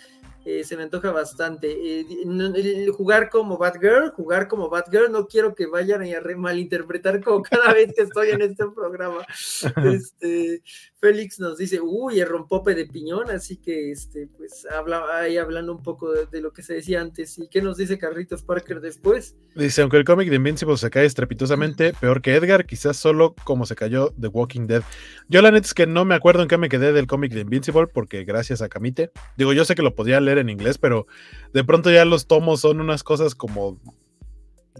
eh, 0.46 0.64
se 0.64 0.76
me 0.76 0.84
antoja 0.84 1.12
bastante. 1.12 1.72
Eh, 1.72 2.88
jugar 2.92 3.30
como 3.30 3.58
Batgirl, 3.58 4.12
jugar 4.12 4.48
como 4.48 4.70
Batgirl, 4.70 5.12
no 5.12 5.28
quiero 5.28 5.56
que 5.56 5.68
vayan 5.68 6.04
a 6.04 6.38
malinterpretar 6.38 7.24
como 7.24 7.42
cada 7.42 7.74
vez 7.74 7.94
que 7.96 8.04
estoy 8.04 8.30
en 8.32 8.42
este 8.42 8.66
programa. 8.68 9.26
Este, 9.94 10.62
Félix 11.04 11.38
nos 11.38 11.58
dice, 11.58 11.82
uy, 11.82 12.22
el 12.22 12.30
rompope 12.30 12.76
de 12.76 12.86
piñón, 12.86 13.30
así 13.30 13.58
que 13.58 13.92
este, 13.92 14.30
pues 14.38 14.66
habla 14.74 15.04
ahí 15.14 15.36
hablando 15.36 15.74
un 15.74 15.84
poco 15.84 16.14
de, 16.14 16.40
lo 16.40 16.54
que 16.54 16.64
se 16.64 16.76
decía 16.76 17.02
antes. 17.02 17.38
¿Y 17.38 17.50
qué 17.50 17.62
nos 17.62 17.76
dice 17.76 17.98
Carritos 17.98 18.42
Parker 18.42 18.80
después? 18.80 19.36
Dice, 19.54 19.82
aunque 19.82 19.98
el 19.98 20.06
cómic 20.06 20.30
de 20.30 20.38
Invincible 20.38 20.78
se 20.78 20.90
cae 20.90 21.06
estrepitosamente, 21.06 21.92
peor 22.00 22.22
que 22.22 22.34
Edgar, 22.36 22.66
quizás 22.66 22.96
solo 22.96 23.36
como 23.44 23.66
se 23.66 23.76
cayó 23.76 24.14
The 24.18 24.30
Walking 24.30 24.66
Dead. 24.66 24.82
Yo 25.28 25.42
la 25.42 25.52
neta 25.52 25.68
es 25.68 25.74
que 25.74 25.88
no 25.88 26.06
me 26.06 26.16
acuerdo 26.16 26.42
en 26.42 26.48
qué 26.48 26.58
me 26.58 26.70
quedé 26.70 26.94
del 26.94 27.06
cómic 27.06 27.34
de 27.34 27.42
Invincible, 27.42 27.88
porque 27.88 28.24
gracias 28.24 28.62
a 28.62 28.70
Camite, 28.70 29.12
digo, 29.36 29.52
yo 29.52 29.66
sé 29.66 29.76
que 29.76 29.82
lo 29.82 29.96
podía 29.96 30.22
leer 30.22 30.38
en 30.38 30.50
inglés, 30.50 30.78
pero 30.78 31.06
de 31.54 31.66
pronto 31.66 31.92
ya 31.92 32.06
los 32.06 32.28
tomos 32.28 32.62
son 32.62 32.80
unas 32.80 33.04
cosas 33.04 33.36
como, 33.36 33.78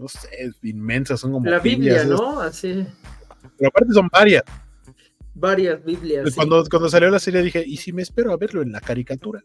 no 0.00 0.08
sé, 0.08 0.30
inmensas, 0.62 1.20
son 1.20 1.32
como... 1.32 1.50
La 1.50 1.58
Biblia, 1.58 2.04
¿no? 2.04 2.40
Así. 2.40 2.86
Pero 3.58 3.68
aparte 3.68 3.92
son 3.92 4.08
varias 4.10 4.42
varias 5.34 5.84
Biblias. 5.84 6.34
Cuando, 6.34 6.64
cuando 6.70 6.88
salió 6.88 7.10
la 7.10 7.18
serie 7.18 7.42
dije, 7.42 7.64
¿y 7.66 7.76
si 7.76 7.92
me 7.92 8.02
espero 8.02 8.32
a 8.32 8.36
verlo 8.36 8.62
en 8.62 8.72
la 8.72 8.80
caricatura? 8.80 9.42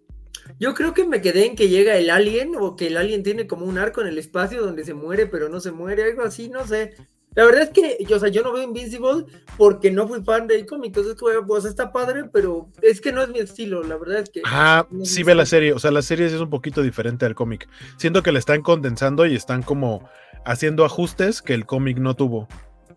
Yo 0.60 0.74
creo 0.74 0.94
que 0.94 1.06
me 1.06 1.22
quedé 1.22 1.45
en 1.45 1.56
que 1.56 1.70
llega 1.70 1.98
el 1.98 2.10
alien 2.10 2.53
o 2.60 2.76
que 2.76 2.88
el 2.88 2.98
alien 2.98 3.24
tiene 3.24 3.48
como 3.48 3.66
un 3.66 3.78
arco 3.78 4.02
en 4.02 4.07
el 4.07 4.18
espacio 4.18 4.61
donde 4.61 4.84
se 4.84 4.94
muere 4.94 5.28
pero 5.28 5.49
no 5.49 5.60
se 5.60 5.72
muere, 5.72 6.03
algo 6.03 6.24
así, 6.24 6.49
no 6.49 6.66
sé. 6.66 6.95
La 7.36 7.45
verdad 7.45 7.61
es 7.64 7.70
que 7.70 8.03
yo, 8.06 8.18
o 8.18 8.20
sea, 8.20 8.30
yo 8.30 8.41
no 8.41 8.52
veo 8.52 8.64
Invincible 8.64 9.26
porque 9.56 9.91
no 9.91 10.07
fui 10.07 10.24
fan 10.24 10.48
del 10.48 10.66
cómic, 10.66 10.98
entonces 10.98 11.16
pues 11.48 11.66
está 11.66 11.91
padre, 11.91 12.24
pero 12.34 12.70
es 12.82 12.99
que 12.99 13.11
no 13.11 13.22
es 13.22 13.30
mi 13.30 13.40
estilo, 13.40 13.84
la 13.84 13.98
verdad 13.98 14.22
es 14.22 14.30
que... 14.32 14.41
Ah, 14.45 14.88
sí 15.03 15.22
ve 15.22 15.36
la 15.36 15.45
serie, 15.45 15.74
o 15.74 15.80
sea, 15.80 15.91
la 15.91 16.02
serie 16.02 16.26
es 16.26 16.34
un 16.34 16.49
poquito 16.49 16.82
diferente 16.82 17.26
al 17.26 17.36
cómic. 17.36 17.70
Siento 17.98 18.24
que 18.24 18.32
le 18.32 18.40
están 18.40 18.64
condensando 18.64 19.28
y 19.28 19.36
están 19.36 19.61
como 19.61 20.10
haciendo 20.44 20.86
ajustes 20.86 21.44
que 21.44 21.53
el 21.53 21.68
cómic 21.68 21.99
no 21.99 22.16
tuvo. 22.16 22.48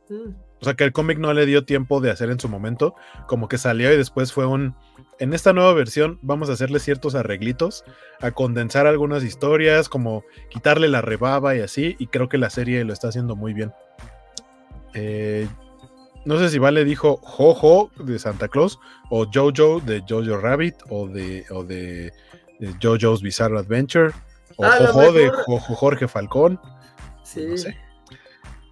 Mm. 0.08 0.30
O 0.62 0.64
sea, 0.64 0.74
que 0.74 0.84
el 0.84 0.92
cómic 0.92 1.18
no 1.18 1.34
le 1.34 1.44
dio 1.44 1.64
tiempo 1.64 2.00
de 2.00 2.12
hacer 2.12 2.30
en 2.30 2.38
su 2.38 2.48
momento, 2.48 2.94
como 3.26 3.48
que 3.48 3.58
salió 3.58 3.92
y 3.92 3.96
después 3.96 4.32
fue 4.32 4.46
un... 4.46 4.76
En 5.18 5.34
esta 5.34 5.52
nueva 5.52 5.72
versión 5.72 6.20
vamos 6.22 6.48
a 6.48 6.52
hacerle 6.52 6.78
ciertos 6.78 7.16
arreglitos, 7.16 7.84
a 8.20 8.30
condensar 8.30 8.86
algunas 8.86 9.24
historias, 9.24 9.88
como 9.88 10.22
quitarle 10.50 10.86
la 10.86 11.02
rebaba 11.02 11.56
y 11.56 11.60
así, 11.60 11.96
y 11.98 12.06
creo 12.06 12.28
que 12.28 12.38
la 12.38 12.48
serie 12.48 12.84
lo 12.84 12.92
está 12.92 13.08
haciendo 13.08 13.34
muy 13.34 13.54
bien. 13.54 13.72
Eh, 14.94 15.48
no 16.24 16.38
sé 16.38 16.48
si 16.48 16.60
Vale 16.60 16.84
dijo 16.84 17.16
Jojo 17.16 17.90
de 17.98 18.20
Santa 18.20 18.46
Claus, 18.46 18.78
o 19.10 19.26
Jojo 19.26 19.80
de 19.80 20.04
Jojo 20.08 20.36
Rabbit, 20.36 20.76
o 20.90 21.08
de, 21.08 21.44
o 21.50 21.64
de, 21.64 22.12
Jojo's 22.80 23.20
Bizarre 23.20 23.58
Adventure, 23.58 24.12
o 24.58 24.64
ah, 24.64 24.76
Jojo 24.78 25.12
de 25.12 25.28
Jorge 25.74 26.06
Falcón. 26.06 26.60
Sí. 27.24 27.46
No 27.48 27.56
sé. 27.56 27.76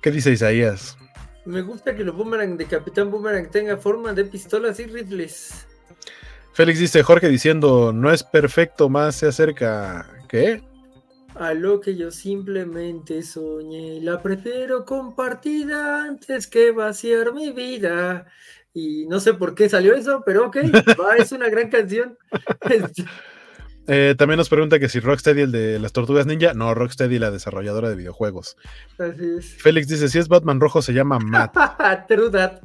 ¿Qué 0.01 0.13
dice 0.13 0.31
Isaías? 0.31 0.97
Me 1.45 1.63
gusta 1.63 1.95
que 1.95 2.05
los 2.05 2.17
boomerang 2.17 2.57
de 2.57 2.67
Capitán 2.67 3.11
Boomerang 3.11 3.51
tenga 3.51 3.77
forma 3.77 4.13
de 4.13 4.25
pistolas 4.25 4.79
y 4.79 4.85
rifles. 4.85 5.67
Félix 6.53 6.79
dice, 6.79 7.03
Jorge 7.03 7.29
diciendo, 7.29 7.93
no 7.93 8.13
es 8.13 8.23
perfecto, 8.23 8.89
más 8.89 9.17
se 9.17 9.29
acerca. 9.29 10.07
¿Qué? 10.29 10.63
A 11.35 11.55
lo 11.55 11.81
que 11.81 11.97
yo 11.97 12.11
simplemente 12.11 13.23
soñé. 13.23 14.01
La 14.01 14.21
prefiero 14.21 14.85
compartida 14.85 16.05
antes 16.05 16.47
que 16.47 16.73
vaciar 16.73 17.33
mi 17.33 17.53
vida. 17.53 18.27
Y 18.75 19.07
no 19.07 19.21
sé 19.21 19.35
por 19.35 19.55
qué 19.55 19.69
salió 19.69 19.95
eso, 19.95 20.23
pero 20.25 20.47
ok, 20.47 20.57
es 21.19 21.33
una 21.33 21.49
gran 21.49 21.71
canción. 21.71 22.19
Eh, 23.93 24.15
también 24.17 24.39
nos 24.39 24.49
pregunta 24.49 24.79
que 24.79 24.89
si 24.89 25.01
Rocksteady, 25.01 25.41
el 25.41 25.51
de 25.51 25.81
las 25.81 25.93
tortugas 25.93 26.25
ninja. 26.25 26.55
No, 26.55 26.73
Rocksteady, 26.75 27.19
la 27.19 27.33
desarrolladora 27.33 27.89
de 27.89 27.97
videojuegos. 27.97 28.57
Así 28.99 29.25
es. 29.37 29.61
Félix 29.61 29.89
dice: 29.89 30.09
si 30.09 30.21
es 30.21 30.29
Batman 30.29 30.61
rojo, 30.61 30.81
se 30.81 30.93
llama 30.93 31.19
Matt. 31.19 31.57
True 32.09 32.31
that. 32.31 32.61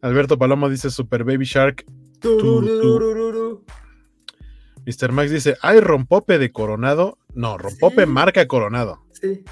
Alberto 0.00 0.36
Palomo 0.36 0.68
dice: 0.68 0.90
Super 0.90 1.22
Baby 1.22 1.44
Shark. 1.44 1.84
Mr. 4.84 5.12
Max 5.12 5.30
dice: 5.30 5.58
¿hay 5.62 5.78
rompope 5.78 6.40
de 6.40 6.50
Coronado? 6.50 7.18
No, 7.32 7.56
rompope 7.56 8.04
marca 8.06 8.48
Coronado. 8.48 9.04
Sí, 9.12 9.44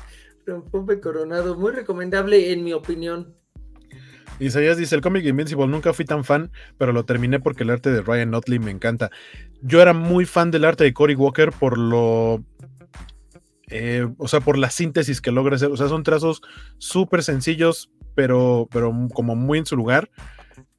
rompope 0.44 0.98
Coronado. 0.98 1.56
Muy 1.56 1.70
recomendable, 1.70 2.50
en 2.50 2.64
mi 2.64 2.72
opinión. 2.72 3.32
Isaías 4.40 4.76
dice, 4.76 4.94
el 4.94 5.00
cómic 5.00 5.24
Invincible 5.24 5.66
nunca 5.66 5.92
fui 5.92 6.04
tan 6.04 6.24
fan, 6.24 6.50
pero 6.78 6.92
lo 6.92 7.04
terminé 7.04 7.40
porque 7.40 7.62
el 7.62 7.70
arte 7.70 7.90
de 7.90 8.02
Ryan 8.02 8.30
Notley 8.30 8.58
me 8.58 8.70
encanta. 8.70 9.10
Yo 9.62 9.80
era 9.80 9.92
muy 9.92 10.26
fan 10.26 10.50
del 10.50 10.64
arte 10.64 10.84
de 10.84 10.92
Cory 10.92 11.14
Walker 11.14 11.52
por 11.52 11.78
lo... 11.78 12.44
Eh, 13.68 14.06
o 14.18 14.28
sea, 14.28 14.40
por 14.40 14.58
la 14.58 14.70
síntesis 14.70 15.20
que 15.20 15.32
logra 15.32 15.56
hacer. 15.56 15.70
O 15.70 15.76
sea, 15.76 15.88
son 15.88 16.02
trazos 16.02 16.42
súper 16.78 17.22
sencillos, 17.22 17.90
pero, 18.14 18.68
pero 18.70 18.92
como 19.14 19.36
muy 19.36 19.58
en 19.58 19.66
su 19.66 19.76
lugar. 19.76 20.10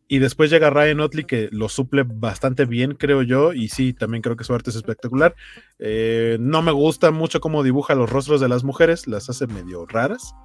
Y 0.08 0.20
después 0.20 0.52
llega 0.52 0.70
Ryan 0.70 0.98
Notley 0.98 1.26
que 1.26 1.50
lo 1.52 1.68
suple 1.68 2.04
bastante 2.06 2.66
bien, 2.66 2.94
creo 2.94 3.24
yo. 3.24 3.54
Y 3.54 3.70
sí, 3.70 3.94
también 3.94 4.22
creo 4.22 4.36
que 4.36 4.44
su 4.44 4.54
arte 4.54 4.70
es 4.70 4.76
espectacular. 4.76 5.36
Eh, 5.80 6.38
no 6.40 6.62
me 6.62 6.72
gusta 6.72 7.10
mucho 7.12 7.40
cómo 7.40 7.64
dibuja 7.64 7.96
los 7.96 8.10
rostros 8.10 8.40
de 8.40 8.50
las 8.50 8.64
mujeres, 8.64 9.08
las 9.08 9.30
hace 9.30 9.48
medio 9.48 9.86
raras 9.88 10.36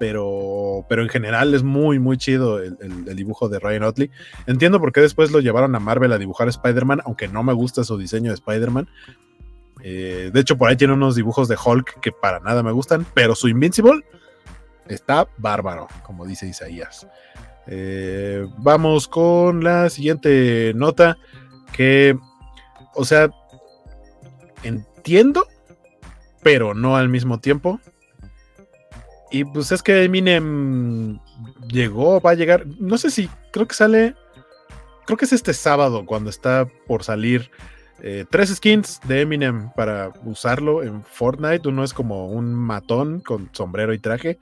pero, 0.00 0.86
pero 0.88 1.02
en 1.02 1.10
general 1.10 1.52
es 1.52 1.62
muy, 1.62 1.98
muy 1.98 2.16
chido 2.16 2.58
el, 2.58 3.14
dibujo 3.14 3.50
de 3.50 3.58
Ryan 3.58 3.82
Otley. 3.82 4.10
Entiendo 4.46 4.80
por 4.80 4.92
qué 4.92 5.02
después 5.02 5.30
lo 5.30 5.40
llevaron 5.40 5.74
a 5.74 5.78
Marvel 5.78 6.10
a 6.14 6.18
dibujar 6.18 6.48
Spider-Man, 6.48 7.02
aunque 7.04 7.28
no 7.28 7.42
me 7.42 7.52
gusta 7.52 7.84
su 7.84 7.98
diseño 7.98 8.30
de 8.30 8.36
Spider-Man. 8.36 8.88
Eh, 9.82 10.30
de 10.32 10.40
hecho, 10.40 10.56
por 10.56 10.70
ahí 10.70 10.76
tiene 10.76 10.94
unos 10.94 11.16
dibujos 11.16 11.48
de 11.48 11.58
Hulk 11.62 12.00
que 12.00 12.12
para 12.12 12.40
nada 12.40 12.62
me 12.62 12.72
gustan, 12.72 13.04
pero 13.12 13.34
su 13.34 13.48
Invincible 13.48 14.02
está 14.88 15.28
bárbaro, 15.36 15.86
como 16.02 16.24
dice 16.24 16.48
Isaías. 16.48 17.06
Eh, 17.66 18.46
vamos 18.56 19.06
con 19.06 19.62
la 19.62 19.90
siguiente 19.90 20.72
nota 20.74 21.18
que, 21.74 22.16
o 22.94 23.04
sea, 23.04 23.28
entiendo, 24.62 25.46
pero 26.42 26.72
no 26.72 26.96
al 26.96 27.10
mismo 27.10 27.38
tiempo. 27.38 27.80
Y 29.30 29.44
pues 29.44 29.70
es 29.70 29.82
que 29.82 30.04
Eminem 30.04 31.20
llegó, 31.68 32.20
va 32.20 32.32
a 32.32 32.34
llegar, 32.34 32.66
no 32.78 32.98
sé 32.98 33.10
si, 33.10 33.28
creo 33.52 33.66
que 33.66 33.74
sale, 33.74 34.14
creo 35.06 35.16
que 35.16 35.24
es 35.24 35.32
este 35.32 35.54
sábado 35.54 36.04
cuando 36.04 36.30
está 36.30 36.68
por 36.86 37.04
salir 37.04 37.50
eh, 38.02 38.24
tres 38.28 38.48
skins 38.54 39.00
de 39.06 39.20
Eminem 39.20 39.70
para 39.76 40.12
usarlo 40.24 40.82
en 40.82 41.04
Fortnite. 41.04 41.68
Uno 41.68 41.84
es 41.84 41.94
como 41.94 42.28
un 42.28 42.54
matón 42.54 43.20
con 43.20 43.50
sombrero 43.52 43.92
y 43.92 43.98
traje, 43.98 44.38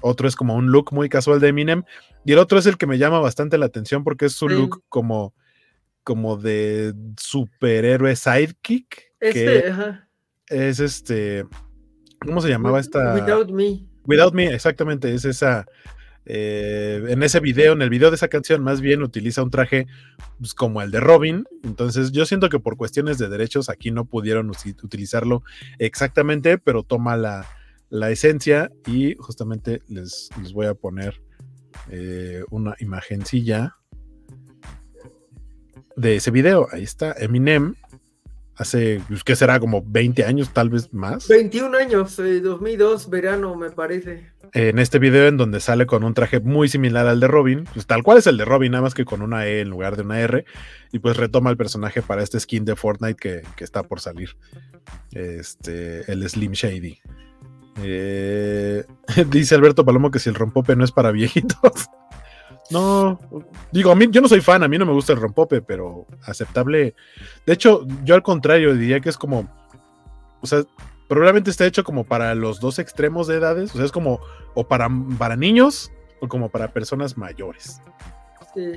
otro 0.00 0.26
es 0.26 0.34
como 0.34 0.56
un 0.56 0.72
look 0.72 0.92
muy 0.92 1.08
casual 1.08 1.38
de 1.38 1.48
Eminem 1.48 1.84
y 2.24 2.32
el 2.32 2.38
otro 2.38 2.58
es 2.58 2.66
el 2.66 2.78
que 2.78 2.86
me 2.86 2.98
llama 2.98 3.20
bastante 3.20 3.58
la 3.58 3.66
atención 3.66 4.02
porque 4.02 4.26
es 4.26 4.32
su 4.32 4.48
look 4.48 4.82
como, 4.88 5.34
como 6.02 6.36
de 6.36 6.94
superhéroe 7.16 8.16
sidekick. 8.16 9.12
Este, 9.20 9.68
ajá. 9.68 10.08
Es 10.48 10.80
este, 10.80 11.46
¿cómo 12.20 12.40
se 12.40 12.48
llamaba 12.48 12.80
esta? 12.80 13.14
Without 13.14 13.50
Me. 13.50 13.91
Without 14.06 14.34
Me, 14.34 14.46
exactamente, 14.46 15.14
es 15.14 15.24
esa. 15.24 15.66
Eh, 16.24 17.04
en 17.08 17.22
ese 17.24 17.40
video, 17.40 17.72
en 17.72 17.82
el 17.82 17.90
video 17.90 18.10
de 18.10 18.14
esa 18.14 18.28
canción, 18.28 18.62
más 18.62 18.80
bien 18.80 19.02
utiliza 19.02 19.42
un 19.42 19.50
traje 19.50 19.88
pues, 20.38 20.54
como 20.54 20.80
el 20.80 20.90
de 20.90 21.00
Robin. 21.00 21.44
Entonces, 21.64 22.12
yo 22.12 22.26
siento 22.26 22.48
que 22.48 22.60
por 22.60 22.76
cuestiones 22.76 23.18
de 23.18 23.28
derechos 23.28 23.68
aquí 23.68 23.90
no 23.90 24.04
pudieron 24.04 24.50
utilizarlo 24.50 25.42
exactamente, 25.78 26.58
pero 26.58 26.84
toma 26.84 27.16
la, 27.16 27.46
esencia 28.10 28.70
y 28.86 29.16
justamente 29.16 29.82
les, 29.88 30.30
les 30.40 30.52
voy 30.52 30.66
a 30.66 30.74
poner 30.74 31.20
eh, 31.90 32.42
una 32.50 32.74
imagencilla 32.78 33.76
de 35.96 36.16
ese 36.16 36.30
video. 36.30 36.68
Ahí 36.72 36.84
está 36.84 37.12
Eminem 37.18 37.74
hace, 38.62 39.00
pues, 39.08 39.22
¿qué 39.22 39.36
será? 39.36 39.60
Como 39.60 39.82
20 39.86 40.24
años, 40.24 40.52
tal 40.52 40.70
vez 40.70 40.92
más. 40.92 41.28
21 41.28 41.76
años, 41.76 42.16
2002, 42.16 43.04
eh, 43.04 43.08
verano, 43.10 43.54
me 43.54 43.70
parece. 43.70 44.32
En 44.54 44.78
este 44.78 44.98
video 44.98 45.28
en 45.28 45.36
donde 45.36 45.60
sale 45.60 45.86
con 45.86 46.04
un 46.04 46.14
traje 46.14 46.40
muy 46.40 46.68
similar 46.68 47.06
al 47.06 47.20
de 47.20 47.28
Robin, 47.28 47.64
pues 47.72 47.86
tal 47.86 48.02
cual 48.02 48.18
es 48.18 48.26
el 48.26 48.36
de 48.36 48.44
Robin, 48.44 48.72
nada 48.72 48.82
más 48.82 48.94
que 48.94 49.04
con 49.04 49.22
una 49.22 49.46
E 49.46 49.60
en 49.60 49.70
lugar 49.70 49.96
de 49.96 50.02
una 50.02 50.20
R, 50.20 50.44
y 50.92 50.98
pues 50.98 51.16
retoma 51.16 51.50
el 51.50 51.56
personaje 51.56 52.02
para 52.02 52.22
este 52.22 52.40
skin 52.40 52.64
de 52.64 52.76
Fortnite 52.76 53.16
que, 53.16 53.64
está 53.64 53.82
por 53.82 54.00
salir. 54.00 54.36
Este, 55.12 56.10
el 56.10 56.28
Slim 56.28 56.52
Shady. 56.52 56.98
Eh, 57.82 58.84
dice 59.30 59.54
Alberto 59.54 59.84
Palomo 59.84 60.10
que 60.10 60.18
si 60.18 60.28
el 60.28 60.34
rompope 60.34 60.76
no 60.76 60.84
es 60.84 60.92
para 60.92 61.12
viejitos. 61.12 61.88
No, 62.72 63.18
digo, 63.70 63.90
a 63.90 63.94
mí 63.94 64.08
yo 64.10 64.20
no 64.20 64.28
soy 64.28 64.40
fan, 64.40 64.62
a 64.62 64.68
mí 64.68 64.78
no 64.78 64.86
me 64.86 64.92
gusta 64.92 65.12
el 65.12 65.20
rompope, 65.20 65.62
pero 65.62 66.06
aceptable. 66.24 66.94
De 67.46 67.52
hecho, 67.52 67.86
yo 68.04 68.14
al 68.14 68.22
contrario 68.22 68.74
diría 68.74 69.00
que 69.00 69.08
es 69.08 69.18
como, 69.18 69.48
o 70.40 70.46
sea, 70.46 70.64
probablemente 71.08 71.50
está 71.50 71.66
hecho 71.66 71.84
como 71.84 72.04
para 72.04 72.34
los 72.34 72.60
dos 72.60 72.78
extremos 72.78 73.26
de 73.26 73.36
edades, 73.36 73.74
o 73.74 73.76
sea, 73.76 73.84
es 73.84 73.92
como 73.92 74.20
o 74.54 74.66
para, 74.66 74.88
para 75.18 75.36
niños 75.36 75.92
o 76.20 76.28
como 76.28 76.48
para 76.48 76.72
personas 76.72 77.16
mayores. 77.16 77.80
Sí. 78.54 78.72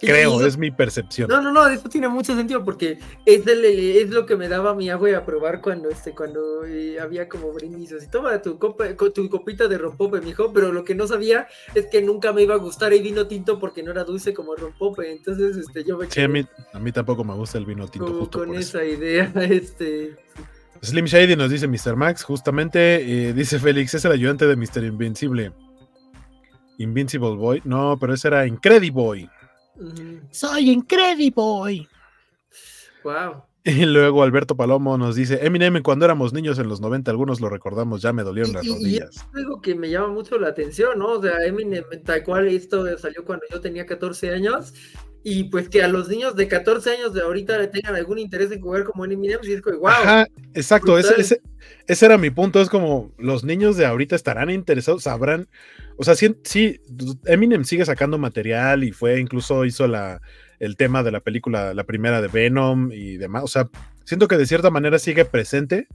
Creo, 0.00 0.44
es 0.46 0.56
mi 0.56 0.70
percepción. 0.70 1.28
No, 1.28 1.42
no, 1.42 1.52
no, 1.52 1.66
eso 1.68 1.88
tiene 1.88 2.08
mucho 2.08 2.34
sentido 2.36 2.64
porque 2.64 2.98
es, 3.26 3.46
es 3.46 4.10
lo 4.10 4.26
que 4.26 4.36
me 4.36 4.48
daba 4.48 4.74
mi 4.74 4.90
agua 4.90 5.16
a 5.16 5.24
probar 5.24 5.60
cuando, 5.60 5.88
este, 5.88 6.14
cuando 6.14 6.64
eh, 6.64 7.00
había 7.00 7.28
como 7.28 7.52
brindis. 7.52 7.94
Y 8.00 8.06
toma 8.08 8.40
tu, 8.40 8.58
copa, 8.58 8.94
tu 8.94 9.28
copita 9.28 9.66
de 9.66 9.78
rompope, 9.78 10.20
mijo, 10.20 10.52
pero 10.52 10.72
lo 10.72 10.84
que 10.84 10.94
no 10.94 11.06
sabía 11.06 11.48
es 11.74 11.86
que 11.86 12.02
nunca 12.02 12.32
me 12.32 12.42
iba 12.42 12.54
a 12.54 12.58
gustar 12.58 12.92
el 12.92 13.02
vino 13.02 13.26
tinto 13.26 13.58
porque 13.58 13.82
no 13.82 13.90
era 13.90 14.04
dulce 14.04 14.32
como 14.32 14.54
rompope. 14.54 15.10
Entonces, 15.10 15.56
este, 15.56 15.84
yo 15.84 15.96
me 15.96 16.08
Sí, 16.10 16.20
a 16.20 16.28
mí, 16.28 16.46
a 16.72 16.78
mí 16.78 16.92
tampoco 16.92 17.24
me 17.24 17.34
gusta 17.34 17.58
el 17.58 17.66
vino 17.66 17.88
tinto. 17.88 18.12
Justo 18.12 18.38
con 18.38 18.54
esa 18.54 18.84
idea, 18.84 19.32
este. 19.50 20.16
Slim 20.80 21.06
Shady 21.06 21.34
nos 21.34 21.50
dice 21.50 21.66
Mr. 21.66 21.96
Max, 21.96 22.22
justamente, 22.22 23.28
eh, 23.28 23.32
dice 23.32 23.58
Félix, 23.58 23.94
es 23.94 24.04
el 24.04 24.12
ayudante 24.12 24.46
de 24.46 24.54
Mr. 24.54 24.84
Invincible. 24.84 25.52
Invincible 26.78 27.34
Boy. 27.34 27.62
No, 27.64 27.98
pero 27.98 28.14
ese 28.14 28.28
era 28.28 28.46
Incrediboy. 28.46 29.28
Soy 30.30 30.70
Incrediboy. 30.70 31.88
Wow. 33.04 33.42
Y 33.64 33.84
luego 33.84 34.22
Alberto 34.22 34.56
Palomo 34.56 34.96
nos 34.96 35.14
dice, 35.14 35.44
Eminem, 35.44 35.82
cuando 35.82 36.06
éramos 36.06 36.32
niños 36.32 36.58
en 36.58 36.68
los 36.68 36.80
90, 36.80 37.10
algunos 37.10 37.40
lo 37.40 37.50
recordamos, 37.50 38.00
ya 38.00 38.14
me 38.14 38.22
dolieron 38.22 38.54
las 38.54 38.66
rodillas. 38.66 39.10
Y 39.12 39.16
es 39.16 39.26
algo 39.34 39.60
que 39.60 39.74
me 39.74 39.90
llama 39.90 40.08
mucho 40.08 40.38
la 40.38 40.48
atención, 40.48 40.98
¿no? 40.98 41.12
O 41.12 41.22
sea, 41.22 41.44
Eminem, 41.44 41.84
tal 42.02 42.24
cual 42.24 42.48
esto 42.48 42.96
salió 42.96 43.24
cuando 43.26 43.44
yo 43.50 43.60
tenía 43.60 43.84
14 43.84 44.30
años, 44.30 44.72
y 45.22 45.44
pues 45.44 45.68
que 45.68 45.82
a 45.82 45.88
los 45.88 46.08
niños 46.08 46.34
de 46.36 46.48
14 46.48 46.90
años 46.92 47.12
de 47.12 47.20
ahorita 47.20 47.70
tengan 47.70 47.94
algún 47.94 48.18
interés 48.18 48.50
en 48.52 48.60
jugar 48.62 48.84
como 48.84 49.04
Eminem, 49.04 49.40
y 49.42 49.52
es 49.52 49.60
como, 49.60 49.78
wow. 49.80 49.88
Ajá, 49.88 50.26
exacto, 50.54 50.98
ese, 50.98 51.40
ese, 51.86 52.06
era 52.06 52.16
mi 52.16 52.30
punto, 52.30 52.62
es 52.62 52.70
como, 52.70 53.12
los 53.18 53.44
niños 53.44 53.76
de 53.76 53.84
ahorita 53.84 54.16
estarán 54.16 54.48
interesados, 54.48 55.02
sabrán, 55.02 55.46
o 55.98 56.04
sea, 56.04 56.14
sí, 56.14 56.80
Eminem 57.26 57.64
sigue 57.64 57.84
sacando 57.84 58.18
material 58.18 58.84
y 58.84 58.92
fue, 58.92 59.18
incluso 59.20 59.64
hizo 59.64 59.86
la 59.86 60.20
el 60.60 60.76
tema 60.76 61.02
de 61.02 61.10
la 61.10 61.20
película, 61.20 61.74
la 61.74 61.84
primera 61.84 62.20
de 62.20 62.28
Venom 62.28 62.90
y 62.92 63.16
demás. 63.16 63.44
O 63.44 63.48
sea, 63.48 63.68
siento 64.04 64.28
que 64.28 64.36
de 64.36 64.46
cierta 64.46 64.70
manera 64.70 64.98
sigue 64.98 65.24
presente, 65.24 65.86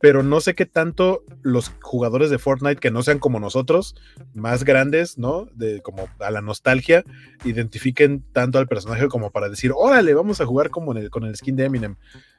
pero 0.00 0.22
no 0.22 0.40
sé 0.40 0.54
qué 0.54 0.66
tanto 0.66 1.24
los 1.42 1.72
jugadores 1.80 2.30
de 2.30 2.38
Fortnite 2.38 2.80
que 2.80 2.90
no 2.90 3.02
sean 3.02 3.18
como 3.18 3.40
nosotros, 3.40 3.96
más 4.34 4.64
grandes, 4.64 5.18
¿no? 5.18 5.46
De 5.54 5.80
como 5.82 6.08
a 6.18 6.30
la 6.30 6.40
nostalgia, 6.40 7.04
identifiquen 7.44 8.22
tanto 8.32 8.58
al 8.58 8.68
personaje 8.68 9.08
como 9.08 9.30
para 9.30 9.48
decir, 9.48 9.72
órale, 9.74 10.14
vamos 10.14 10.40
a 10.40 10.46
jugar 10.46 10.70
como 10.70 10.94
con 11.10 11.24
el 11.24 11.36
skin 11.36 11.56
de 11.56 11.64
Eminem. 11.64 11.96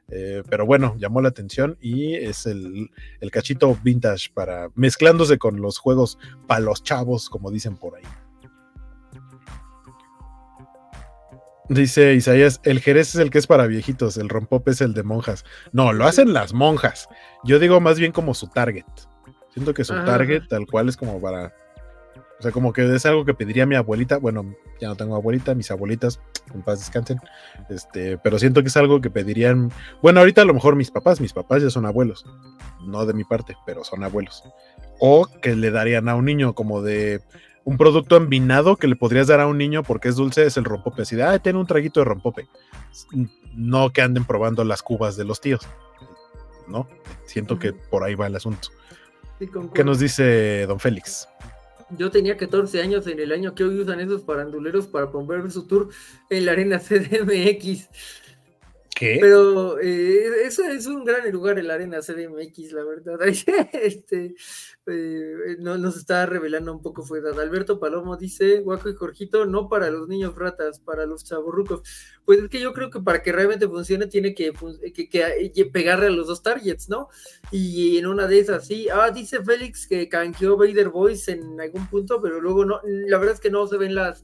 Eh, 0.09 0.43
pero 0.49 0.65
bueno, 0.65 0.95
llamó 0.97 1.21
la 1.21 1.29
atención 1.29 1.77
y 1.81 2.13
es 2.13 2.45
el, 2.45 2.91
el 3.19 3.31
cachito 3.31 3.75
vintage 3.83 4.29
para 4.33 4.69
mezclándose 4.75 5.39
con 5.39 5.61
los 5.61 5.79
juegos 5.79 6.19
para 6.47 6.59
los 6.59 6.83
chavos, 6.83 7.29
como 7.29 7.49
dicen 7.49 7.75
por 7.75 7.95
ahí. 7.95 8.03
Dice 11.67 12.13
Isaías, 12.13 12.61
el 12.63 12.79
Jerez 12.79 13.15
es 13.15 13.15
el 13.15 13.31
que 13.31 13.39
es 13.39 13.47
para 13.47 13.65
viejitos, 13.65 14.17
el 14.17 14.29
rompope 14.29 14.71
es 14.71 14.81
el 14.81 14.93
de 14.93 15.01
monjas. 15.01 15.45
No, 15.71 15.93
lo 15.93 16.05
hacen 16.05 16.31
las 16.31 16.53
monjas. 16.53 17.09
Yo 17.43 17.57
digo 17.57 17.81
más 17.81 17.97
bien 17.97 18.11
como 18.11 18.35
su 18.35 18.47
target. 18.47 18.85
Siento 19.51 19.73
que 19.73 19.83
su 19.83 19.93
target 20.05 20.43
tal 20.47 20.67
cual 20.67 20.89
es 20.89 20.97
como 20.97 21.19
para... 21.19 21.53
O 22.37 22.41
sea, 22.41 22.51
como 22.51 22.73
que 22.73 22.93
es 22.93 23.05
algo 23.05 23.23
que 23.23 23.33
pediría 23.33 23.65
mi 23.65 23.75
abuelita. 23.75 24.17
Bueno, 24.17 24.53
ya 24.79 24.89
no 24.89 24.95
tengo 24.95 25.15
abuelita, 25.15 25.55
mis 25.55 25.71
abuelitas, 25.71 26.19
en 26.53 26.61
paz 26.61 26.79
descansen. 26.79 27.17
Este, 27.69 28.17
pero 28.17 28.37
siento 28.37 28.61
que 28.61 28.67
es 28.67 28.77
algo 28.77 29.01
que 29.01 29.09
pedirían... 29.09 29.71
Bueno, 30.03 30.19
ahorita 30.19 30.41
a 30.41 30.45
lo 30.45 30.53
mejor 30.53 30.75
mis 30.75 30.91
papás, 30.91 31.21
mis 31.21 31.33
papás 31.33 31.63
ya 31.63 31.69
son 31.69 31.85
abuelos. 31.85 32.25
No 32.85 33.05
de 33.05 33.13
mi 33.13 33.23
parte, 33.23 33.55
pero 33.65 33.83
son 33.83 34.03
abuelos. 34.03 34.43
O 34.99 35.27
que 35.41 35.55
le 35.55 35.71
darían 35.71 36.09
a 36.09 36.15
un 36.15 36.25
niño 36.25 36.53
como 36.53 36.81
de 36.81 37.21
un 37.65 37.77
producto 37.77 38.15
envinado 38.15 38.77
que 38.77 38.87
le 38.87 38.95
podrías 38.95 39.27
dar 39.27 39.39
a 39.39 39.47
un 39.47 39.57
niño 39.57 39.83
porque 39.83 40.07
es 40.07 40.15
dulce 40.15 40.45
es 40.45 40.55
el 40.55 40.63
rompope. 40.63 41.01
Así 41.01 41.15
de, 41.15 41.23
ah, 41.23 41.37
ten 41.39 41.55
un 41.55 41.65
traguito 41.65 41.99
de 41.99 42.05
rompope. 42.05 42.47
No 43.55 43.91
que 43.91 44.01
anden 44.01 44.23
probando 44.23 44.63
las 44.63 44.83
cubas 44.83 45.17
de 45.17 45.25
los 45.25 45.41
tíos. 45.41 45.67
¿No? 46.67 46.87
Siento 47.25 47.57
que 47.59 47.73
por 47.73 48.03
ahí 48.03 48.13
va 48.13 48.27
el 48.27 48.35
asunto. 48.35 48.69
¿Qué 49.73 49.83
nos 49.83 49.99
dice 49.99 50.65
don 50.67 50.79
Félix? 50.79 51.27
Yo 51.97 52.09
tenía 52.09 52.37
14 52.37 52.81
años 52.81 53.07
en 53.07 53.19
el 53.19 53.31
año 53.31 53.53
que 53.55 53.63
hoy 53.63 53.79
usan 53.79 53.99
esos 53.99 54.21
paranduleros 54.21 54.87
para 54.87 55.09
promover 55.11 55.51
su 55.51 55.67
tour 55.67 55.89
en 56.29 56.45
la 56.45 56.53
arena 56.53 56.79
CDMX. 56.79 57.89
Pero 58.97 59.79
eh, 59.79 60.45
eso 60.45 60.63
es 60.63 60.85
un 60.85 61.03
gran 61.03 61.29
lugar 61.29 61.59
en 61.59 61.67
la 61.67 61.73
arena 61.73 61.99
CDMX, 61.99 62.71
la 62.71 62.83
verdad. 62.83 63.19
este, 63.73 64.35
eh, 64.85 65.57
no, 65.59 65.77
nos 65.77 65.97
está 65.97 66.25
revelando 66.25 66.71
un 66.71 66.81
poco 66.81 67.03
fue 67.03 67.19
Alberto 67.19 67.77
Palomo 67.79 68.15
dice, 68.15 68.61
Guaco 68.61 68.89
y 68.89 68.95
Jorgito, 68.95 69.45
no 69.45 69.67
para 69.67 69.89
los 69.89 70.07
niños 70.07 70.35
ratas, 70.35 70.79
para 70.79 71.05
los 71.05 71.25
chavorrucos. 71.25 71.81
Pues 72.23 72.39
es 72.39 72.49
que 72.49 72.61
yo 72.61 72.71
creo 72.71 72.89
que 72.89 73.01
para 73.01 73.21
que 73.21 73.33
realmente 73.33 73.67
funcione 73.67 74.07
tiene 74.07 74.33
que, 74.33 74.53
que, 74.93 75.65
pegarle 75.65 76.07
a 76.07 76.11
los 76.11 76.27
dos 76.27 76.41
targets, 76.41 76.87
¿no? 76.87 77.09
Y 77.51 77.97
en 77.97 78.07
una 78.07 78.27
de 78.27 78.39
esas, 78.39 78.65
sí. 78.65 78.87
Ah, 78.89 79.11
dice 79.11 79.43
Félix 79.43 79.87
que 79.87 80.07
canjeó 80.07 80.55
Vader 80.55 80.89
Boys 80.89 81.27
en 81.27 81.59
algún 81.59 81.87
punto, 81.87 82.21
pero 82.21 82.39
luego 82.39 82.63
no, 82.63 82.79
la 82.83 83.17
verdad 83.17 83.35
es 83.35 83.41
que 83.41 83.51
no 83.51 83.67
se 83.67 83.77
ven 83.77 83.93
las, 83.93 84.23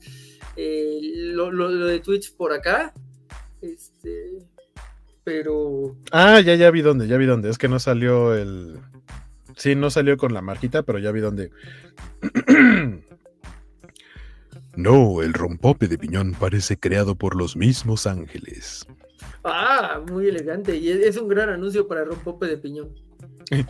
eh, 0.55 0.99
lo, 1.01 1.51
lo 1.51 1.85
de 1.85 1.99
Twitch 1.99 2.33
por 2.35 2.53
acá. 2.53 2.93
Este, 3.61 4.39
pero. 5.23 5.95
Ah, 6.11 6.39
ya, 6.39 6.55
ya 6.55 6.71
vi 6.71 6.81
dónde, 6.81 7.07
ya 7.07 7.17
vi 7.17 7.25
dónde. 7.25 7.49
Es 7.49 7.57
que 7.57 7.67
no 7.67 7.79
salió 7.79 8.35
el. 8.35 8.79
Sí, 9.55 9.75
no 9.75 9.89
salió 9.89 10.17
con 10.17 10.33
la 10.33 10.41
marquita, 10.41 10.83
pero 10.83 10.99
ya 10.99 11.11
vi 11.11 11.19
dónde. 11.19 11.51
no, 14.75 15.21
el 15.21 15.33
rompope 15.33 15.87
de 15.87 15.97
piñón 15.97 16.35
parece 16.39 16.79
creado 16.79 17.15
por 17.15 17.35
los 17.35 17.55
mismos 17.55 18.07
ángeles. 18.07 18.87
Ah, 19.43 20.01
muy 20.09 20.27
elegante. 20.27 20.75
Y 20.77 20.89
es 20.89 21.17
un 21.17 21.27
gran 21.27 21.49
anuncio 21.49 21.87
para 21.87 22.03
rompope 22.05 22.47
de 22.47 22.57
piñón. 22.57 22.89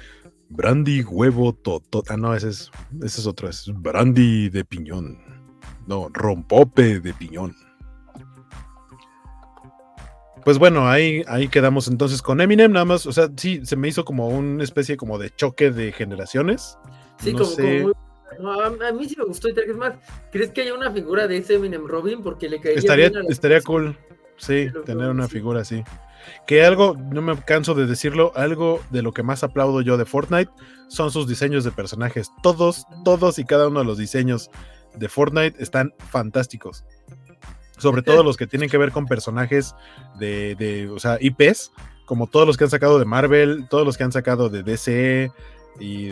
Brandy, 0.50 1.02
huevo, 1.04 1.54
toto. 1.54 2.04
Ah, 2.10 2.18
no, 2.18 2.36
ese 2.36 2.50
es, 2.50 2.72
ese 3.02 3.22
es 3.22 3.28
otro. 3.28 3.48
Es 3.50 3.72
brandy 3.74 4.50
de 4.50 4.66
piñón. 4.66 5.18
No, 5.88 6.10
rompope 6.12 7.00
de 7.00 7.14
piñón. 7.14 7.56
Pues 10.44 10.58
bueno, 10.58 10.90
ahí, 10.90 11.24
ahí 11.28 11.48
quedamos 11.48 11.88
entonces 11.88 12.22
con 12.22 12.42
Eminem, 12.42 12.72
nada 12.72 12.86
más, 12.86 13.06
o 13.06 13.12
sea, 13.12 13.30
sí, 13.36 13.66
se 13.66 13.76
me 13.76 13.88
hizo 13.88 14.06
como 14.06 14.28
una 14.28 14.64
especie 14.64 14.98
como 14.98 15.18
de 15.18 15.30
choque 15.30 15.72
de 15.72 15.92
generaciones. 15.92 16.78
Sí, 17.20 17.34
como, 17.34 17.92
a, 18.50 18.92
mí 18.94 19.08
sí 19.08 19.16
me 19.18 19.26
gustó, 19.26 19.50
es 19.50 19.78
más, 19.78 19.94
¿crees 20.32 20.52
que 20.52 20.62
haya 20.62 20.74
una 20.74 20.92
figura 20.92 21.28
de 21.28 21.38
ese 21.38 21.56
Eminem 21.56 21.86
Robin? 21.86 22.24
Porque 22.24 22.50
le 22.50 22.60
caería 22.60 22.80
Estaría, 22.80 23.12
estaría 23.30 23.62
cool, 23.62 23.98
sí, 24.38 24.70
tener 24.86 25.10
una 25.10 25.28
figura 25.28 25.62
así. 25.62 25.84
Que 26.48 26.64
algo, 26.64 26.96
no 27.12 27.22
me 27.22 27.36
canso 27.44 27.74
de 27.74 27.86
decirlo, 27.86 28.32
algo 28.36 28.80
de 28.90 29.02
lo 29.02 29.12
que 29.12 29.24
más 29.24 29.44
aplaudo 29.44 29.82
yo 29.82 29.98
de 29.98 30.06
Fortnite 30.06 30.52
son 30.88 31.12
sus 31.12 31.28
diseños 31.28 31.64
de 31.64 31.72
personajes. 31.72 32.32
Todos, 32.42 32.86
todos 33.04 33.40
y 33.40 33.46
cada 33.46 33.68
uno 33.68 33.80
de 33.80 33.86
los 33.86 33.98
diseños 33.98 34.50
de 34.96 35.10
Fortnite 35.10 35.62
están 35.62 35.94
fantásticos 36.10 36.84
sobre 37.82 38.02
todo 38.02 38.24
los 38.24 38.38
que 38.38 38.48
tienen 38.48 38.70
que 38.70 38.78
ver 38.78 38.92
con 38.92 39.06
personajes 39.06 39.76
de, 40.20 40.56
de, 40.56 40.90
o 40.90 41.00
sea, 41.00 41.18
IPs, 41.20 41.72
como 42.06 42.28
todos 42.28 42.48
los 42.48 42.58
que 42.58 42.66
han 42.66 42.70
sacado 42.70 43.00
de 43.00 43.06
Marvel, 43.06 43.68
todos 43.70 43.86
los 43.86 43.98
que 43.98 44.04
han 44.04 44.12
sacado 44.12 44.50
de 44.50 44.64
DC 44.64 45.32
y 45.80 46.10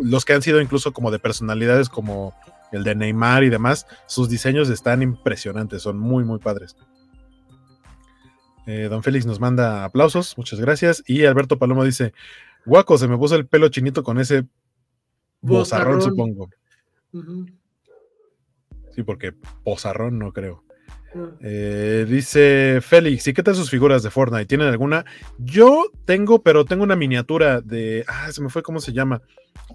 los 0.00 0.24
que 0.24 0.32
han 0.32 0.42
sido 0.42 0.60
incluso 0.60 0.92
como 0.92 1.10
de 1.10 1.18
personalidades 1.18 1.88
como 1.88 2.34
el 2.72 2.84
de 2.84 2.94
Neymar 2.94 3.44
y 3.44 3.48
demás, 3.48 3.86
sus 4.06 4.28
diseños 4.28 4.68
están 4.68 5.02
impresionantes, 5.02 5.82
son 5.82 5.98
muy, 5.98 6.24
muy 6.24 6.38
padres. 6.38 6.76
Eh, 8.66 8.88
don 8.90 9.02
Félix 9.02 9.24
nos 9.24 9.40
manda 9.40 9.84
aplausos, 9.84 10.36
muchas 10.36 10.60
gracias. 10.60 11.02
Y 11.06 11.24
Alberto 11.24 11.58
Palomo 11.58 11.84
dice, 11.84 12.12
guaco, 12.66 12.98
se 12.98 13.08
me 13.08 13.16
puso 13.16 13.34
el 13.34 13.46
pelo 13.46 13.68
chinito 13.70 14.02
con 14.02 14.18
ese 14.18 14.46
bozarrón, 15.40 16.02
supongo. 16.02 16.50
Sí, 18.94 19.02
porque 19.02 19.34
bozarrón 19.64 20.18
no 20.18 20.32
creo. 20.32 20.64
Eh, 21.40 22.06
dice 22.08 22.80
Félix, 22.82 23.26
¿y 23.26 23.32
qué 23.32 23.42
tal 23.42 23.54
sus 23.54 23.70
figuras 23.70 24.02
de 24.02 24.10
Fortnite? 24.10 24.46
¿Tienen 24.46 24.68
alguna? 24.68 25.04
Yo 25.38 25.90
tengo, 26.04 26.42
pero 26.42 26.64
tengo 26.64 26.84
una 26.84 26.96
miniatura 26.96 27.60
de. 27.60 28.04
Ah, 28.06 28.30
se 28.30 28.42
me 28.42 28.50
fue 28.50 28.62
cómo 28.62 28.80
se 28.80 28.92
llama. 28.92 29.22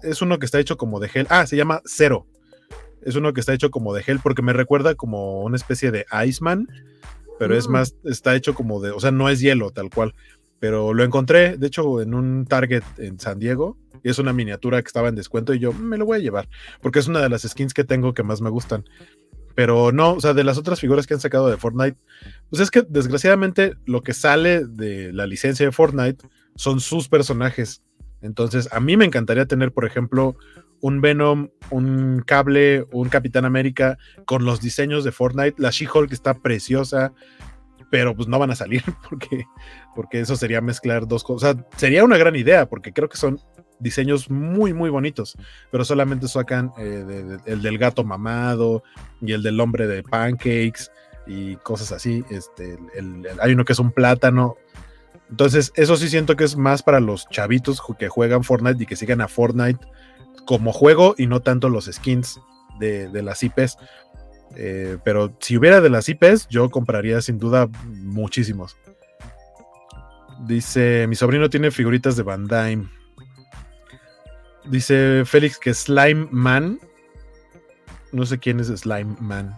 Es 0.02 0.22
uno 0.22 0.38
que 0.38 0.46
está 0.46 0.60
hecho 0.60 0.76
como 0.76 1.00
de 1.00 1.08
gel. 1.08 1.26
Ah, 1.30 1.46
se 1.46 1.56
llama 1.56 1.82
Cero. 1.84 2.26
Es 3.02 3.16
uno 3.16 3.32
que 3.32 3.40
está 3.40 3.52
hecho 3.52 3.70
como 3.70 3.94
de 3.94 4.02
gel 4.02 4.20
porque 4.22 4.42
me 4.42 4.52
recuerda 4.52 4.94
como 4.94 5.42
una 5.42 5.56
especie 5.56 5.90
de 5.90 6.06
Iceman, 6.26 6.68
pero 7.38 7.56
es 7.56 7.68
mm. 7.68 7.72
más, 7.72 7.96
está 8.04 8.34
hecho 8.34 8.54
como 8.54 8.80
de, 8.80 8.92
o 8.92 9.00
sea, 9.00 9.10
no 9.10 9.28
es 9.28 9.40
hielo 9.40 9.70
tal 9.70 9.90
cual. 9.90 10.14
Pero 10.60 10.94
lo 10.94 11.04
encontré, 11.04 11.58
de 11.58 11.66
hecho, 11.66 12.00
en 12.00 12.14
un 12.14 12.46
Target 12.46 12.84
en 12.96 13.18
San 13.18 13.38
Diego. 13.38 13.76
Y 14.02 14.10
es 14.10 14.18
una 14.18 14.32
miniatura 14.32 14.82
que 14.82 14.86
estaba 14.86 15.08
en 15.08 15.14
descuento 15.14 15.54
y 15.54 15.58
yo 15.58 15.72
me 15.72 15.96
lo 15.96 16.04
voy 16.04 16.18
a 16.18 16.20
llevar 16.20 16.46
porque 16.82 16.98
es 16.98 17.08
una 17.08 17.22
de 17.22 17.30
las 17.30 17.40
skins 17.40 17.72
que 17.72 17.84
tengo 17.84 18.12
que 18.12 18.22
más 18.22 18.42
me 18.42 18.50
gustan 18.50 18.84
Pero 19.54 19.92
no, 19.92 20.14
o 20.14 20.20
sea, 20.20 20.34
de 20.34 20.44
las 20.44 20.58
otras 20.58 20.80
figuras 20.80 21.06
que 21.06 21.14
han 21.14 21.20
sacado 21.20 21.48
de 21.48 21.56
Fortnite, 21.56 21.96
pues 22.50 22.60
es 22.60 22.70
que 22.70 22.84
desgraciadamente 22.88 23.74
lo 23.86 24.02
que 24.02 24.12
sale 24.12 24.64
de 24.64 25.12
la 25.12 25.26
licencia 25.26 25.64
de 25.66 25.72
Fortnite 25.72 26.26
son 26.56 26.80
sus 26.80 27.08
personajes. 27.08 27.82
Entonces, 28.20 28.68
a 28.72 28.80
mí 28.80 28.96
me 28.96 29.04
encantaría 29.04 29.46
tener, 29.46 29.72
por 29.72 29.84
ejemplo, 29.84 30.36
un 30.80 31.00
Venom, 31.00 31.48
un 31.70 32.22
Cable, 32.26 32.86
un 32.92 33.08
Capitán 33.08 33.44
América 33.44 33.98
con 34.26 34.44
los 34.44 34.60
diseños 34.60 35.04
de 35.04 35.12
Fortnite. 35.12 35.60
La 35.60 35.70
She-Hulk 35.70 36.12
está 36.12 36.34
preciosa, 36.34 37.12
pero 37.90 38.14
pues 38.14 38.28
no 38.28 38.38
van 38.38 38.50
a 38.50 38.56
salir 38.56 38.82
porque, 39.08 39.44
porque 39.94 40.20
eso 40.20 40.36
sería 40.36 40.60
mezclar 40.60 41.06
dos 41.06 41.24
cosas. 41.24 41.56
Sería 41.76 42.04
una 42.04 42.18
gran 42.18 42.36
idea 42.36 42.66
porque 42.66 42.92
creo 42.92 43.08
que 43.08 43.16
son 43.16 43.40
diseños 43.78 44.30
muy, 44.30 44.72
muy 44.72 44.90
bonitos, 44.90 45.36
pero 45.70 45.84
solamente 45.84 46.28
sacan 46.28 46.72
eh, 46.78 47.38
el 47.46 47.62
del 47.62 47.78
gato 47.78 48.04
mamado 48.04 48.82
y 49.20 49.32
el 49.32 49.42
del 49.42 49.60
hombre 49.60 49.86
de 49.86 50.02
pancakes 50.02 50.90
y 51.26 51.56
cosas 51.56 51.92
así. 51.92 52.24
Este, 52.30 52.78
hay 53.40 53.52
uno 53.52 53.64
que 53.64 53.72
es 53.72 53.78
un 53.78 53.92
plátano. 53.92 54.56
Entonces, 55.30 55.72
eso 55.74 55.96
sí 55.96 56.08
siento 56.08 56.36
que 56.36 56.44
es 56.44 56.56
más 56.56 56.82
para 56.82 57.00
los 57.00 57.26
chavitos 57.28 57.82
que 57.98 58.08
juegan 58.08 58.44
Fortnite 58.44 58.82
y 58.82 58.86
que 58.86 58.96
sigan 58.96 59.20
a 59.20 59.28
Fortnite 59.28 59.84
como 60.46 60.72
juego 60.72 61.14
y 61.16 61.26
no 61.26 61.40
tanto 61.40 61.68
los 61.68 61.86
skins 61.86 62.40
de, 62.78 63.22
las 63.22 63.42
IPs. 63.42 63.78
Eh, 64.56 64.98
pero 65.04 65.36
si 65.40 65.56
hubiera 65.56 65.80
de 65.80 65.90
las 65.90 66.08
IPs, 66.08 66.48
yo 66.48 66.70
compraría 66.70 67.20
sin 67.20 67.38
duda 67.38 67.68
muchísimos. 67.86 68.76
Dice, 70.46 71.06
mi 71.08 71.14
sobrino 71.14 71.48
tiene 71.48 71.70
figuritas 71.70 72.16
de 72.16 72.22
Bandai. 72.22 72.82
Dice 74.66 75.24
Félix 75.24 75.58
que 75.58 75.74
Slime 75.74 76.28
Man. 76.30 76.78
No 78.12 78.26
sé 78.26 78.38
quién 78.38 78.60
es 78.60 78.68
Slime 78.68 79.16
Man. 79.20 79.54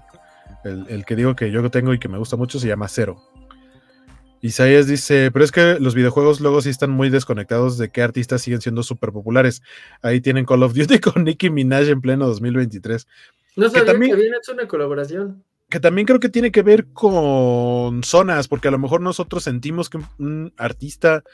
El, 0.64 1.04
que 1.04 1.14
digo 1.14 1.36
que 1.36 1.50
yo 1.50 1.70
tengo 1.70 1.94
y 1.94 1.98
que 1.98 2.08
me 2.08 2.18
gusta 2.18 2.36
mucho 2.36 2.58
se 2.58 2.68
llama 2.68 2.88
Cero. 2.88 3.22
Isaías 4.42 4.86
dice, 4.86 5.30
pero 5.32 5.44
es 5.44 5.50
que 5.50 5.78
los 5.80 5.94
videojuegos 5.94 6.40
luego 6.40 6.60
sí 6.60 6.70
están 6.70 6.90
muy 6.90 7.08
desconectados 7.08 7.78
de 7.78 7.90
qué 7.90 8.02
artistas 8.02 8.42
siguen 8.42 8.60
siendo 8.60 8.82
súper 8.82 9.10
populares. 9.10 9.62
Ahí 10.02 10.20
tienen 10.20 10.44
Call 10.44 10.62
of 10.62 10.74
Duty 10.74 10.98
con 11.00 11.24
Nicki 11.24 11.50
Minaj 11.50 11.88
en 11.88 12.00
pleno 12.00 12.26
2023. 12.26 13.06
No 13.56 13.68
sabía 13.68 13.84
que, 13.84 13.92
también, 13.92 14.12
habían 14.12 14.34
hecho 14.34 14.52
una 14.52 14.68
colaboración. 14.68 15.44
Que 15.68 15.80
también 15.80 16.06
creo 16.06 16.20
que 16.20 16.28
tiene 16.28 16.52
que 16.52 16.62
ver 16.62 16.86
con 16.92 18.02
zonas, 18.04 18.48
porque 18.48 18.68
a 18.68 18.70
lo 18.70 18.78
mejor 18.78 19.00
nosotros 19.00 19.42
sentimos 19.42 19.90
que 19.90 19.98
un 20.18 20.52
artista 20.56 21.24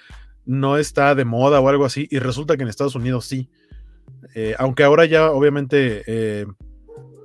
no 0.45 0.79
está 0.79 1.15
de 1.15 1.25
moda 1.25 1.61
o 1.61 1.69
algo 1.69 1.85
así, 1.85 2.09
y 2.11 2.19
resulta 2.19 2.57
que 2.57 2.63
en 2.63 2.69
Estados 2.69 2.95
Unidos 2.95 3.27
sí. 3.27 3.51
Eh, 4.35 4.55
aunque 4.59 4.85
ahora 4.85 5.05
ya 5.05 5.31
obviamente 5.31 6.03
eh, 6.07 6.47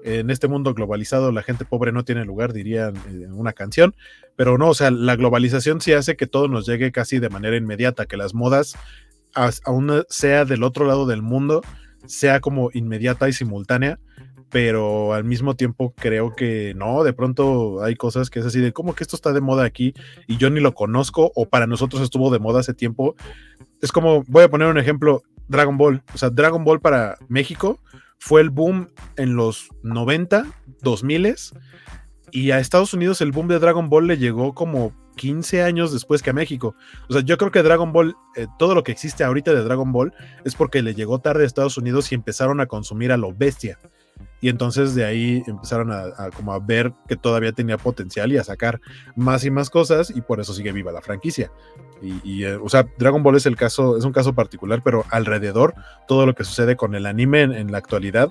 en 0.03 0.29
este 0.29 0.47
mundo 0.47 0.73
globalizado 0.73 1.31
la 1.31 1.43
gente 1.43 1.65
pobre 1.65 1.91
no 1.91 2.03
tiene 2.03 2.25
lugar, 2.25 2.53
diría 2.53 2.91
en 3.07 3.33
una 3.33 3.53
canción, 3.53 3.95
pero 4.35 4.57
no, 4.57 4.69
o 4.69 4.73
sea, 4.73 4.91
la 4.91 5.15
globalización 5.15 5.81
sí 5.81 5.93
hace 5.93 6.15
que 6.15 6.27
todo 6.27 6.47
nos 6.47 6.65
llegue 6.65 6.91
casi 6.91 7.19
de 7.19 7.29
manera 7.29 7.57
inmediata, 7.57 8.05
que 8.05 8.17
las 8.17 8.33
modas, 8.33 8.75
aún 9.63 10.03
sea 10.09 10.45
del 10.45 10.63
otro 10.63 10.85
lado 10.85 11.05
del 11.05 11.21
mundo, 11.21 11.61
sea 12.05 12.39
como 12.39 12.69
inmediata 12.73 13.27
y 13.27 13.33
simultánea, 13.33 13.99
pero 14.49 15.13
al 15.13 15.23
mismo 15.23 15.55
tiempo 15.55 15.93
creo 15.95 16.35
que 16.35 16.73
no, 16.75 17.03
de 17.03 17.13
pronto 17.13 17.83
hay 17.83 17.95
cosas 17.95 18.29
que 18.29 18.39
es 18.39 18.45
así 18.45 18.59
de 18.59 18.71
como 18.71 18.95
que 18.95 19.03
esto 19.03 19.15
está 19.15 19.33
de 19.33 19.41
moda 19.41 19.65
aquí 19.65 19.93
y 20.27 20.37
yo 20.37 20.49
ni 20.49 20.59
lo 20.59 20.73
conozco 20.73 21.31
o 21.35 21.47
para 21.47 21.67
nosotros 21.67 22.01
estuvo 22.01 22.31
de 22.31 22.39
moda 22.39 22.61
hace 22.61 22.73
tiempo. 22.73 23.15
Es 23.81 23.91
como, 23.91 24.23
voy 24.27 24.43
a 24.43 24.49
poner 24.49 24.69
un 24.69 24.77
ejemplo, 24.77 25.23
Dragon 25.47 25.77
Ball, 25.77 26.03
o 26.13 26.17
sea, 26.17 26.29
Dragon 26.29 26.63
Ball 26.63 26.79
para 26.79 27.17
México 27.27 27.79
fue 28.19 28.41
el 28.41 28.49
boom 28.49 28.89
en 29.15 29.35
los 29.35 29.69
90, 29.83 30.45
2000 30.81 31.35
y 32.31 32.51
a 32.51 32.59
Estados 32.59 32.93
Unidos 32.93 33.21
el 33.21 33.31
boom 33.31 33.47
de 33.47 33.59
Dragon 33.59 33.89
Ball 33.89 34.07
le 34.07 34.17
llegó 34.17 34.53
como 34.53 34.93
15 35.17 35.63
años 35.63 35.91
después 35.91 36.21
que 36.21 36.29
a 36.29 36.33
México. 36.33 36.75
O 37.09 37.13
sea, 37.13 37.21
yo 37.21 37.37
creo 37.37 37.51
que 37.51 37.63
Dragon 37.63 37.91
Ball, 37.91 38.15
eh, 38.35 38.47
todo 38.57 38.75
lo 38.75 38.83
que 38.83 38.91
existe 38.93 39.23
ahorita 39.23 39.53
de 39.53 39.63
Dragon 39.63 39.91
Ball 39.91 40.13
es 40.45 40.55
porque 40.55 40.81
le 40.81 40.93
llegó 40.93 41.19
tarde 41.19 41.43
a 41.43 41.47
Estados 41.47 41.77
Unidos 41.77 42.11
y 42.11 42.15
empezaron 42.15 42.61
a 42.61 42.67
consumir 42.67 43.11
a 43.11 43.17
lo 43.17 43.33
bestia. 43.33 43.79
Y 44.39 44.49
entonces 44.49 44.93
de 44.93 45.05
ahí 45.05 45.43
empezaron 45.47 45.91
a, 45.91 46.29
como 46.35 46.53
a 46.53 46.59
ver 46.59 46.93
que 47.07 47.15
todavía 47.15 47.51
tenía 47.51 47.77
potencial 47.77 48.31
y 48.31 48.37
a 48.37 48.43
sacar 48.43 48.79
más 49.15 49.43
y 49.45 49.51
más 49.51 49.69
cosas 49.69 50.11
y 50.15 50.21
por 50.21 50.39
eso 50.39 50.53
sigue 50.53 50.71
viva 50.71 50.91
la 50.91 51.01
franquicia. 51.01 51.51
Y, 52.01 52.43
eh, 52.43 52.55
o 52.55 52.69
sea, 52.69 52.87
Dragon 52.99 53.23
Ball 53.23 53.37
es 53.37 53.47
el 53.47 53.55
caso, 53.55 53.97
es 53.97 54.05
un 54.05 54.13
caso 54.13 54.33
particular, 54.33 54.81
pero 54.83 55.05
alrededor 55.09 55.73
todo 56.07 56.27
lo 56.27 56.35
que 56.35 56.43
sucede 56.43 56.75
con 56.75 56.93
el 56.93 57.07
anime 57.07 57.41
en, 57.41 57.71
la 57.71 57.79
actualidad 57.79 58.29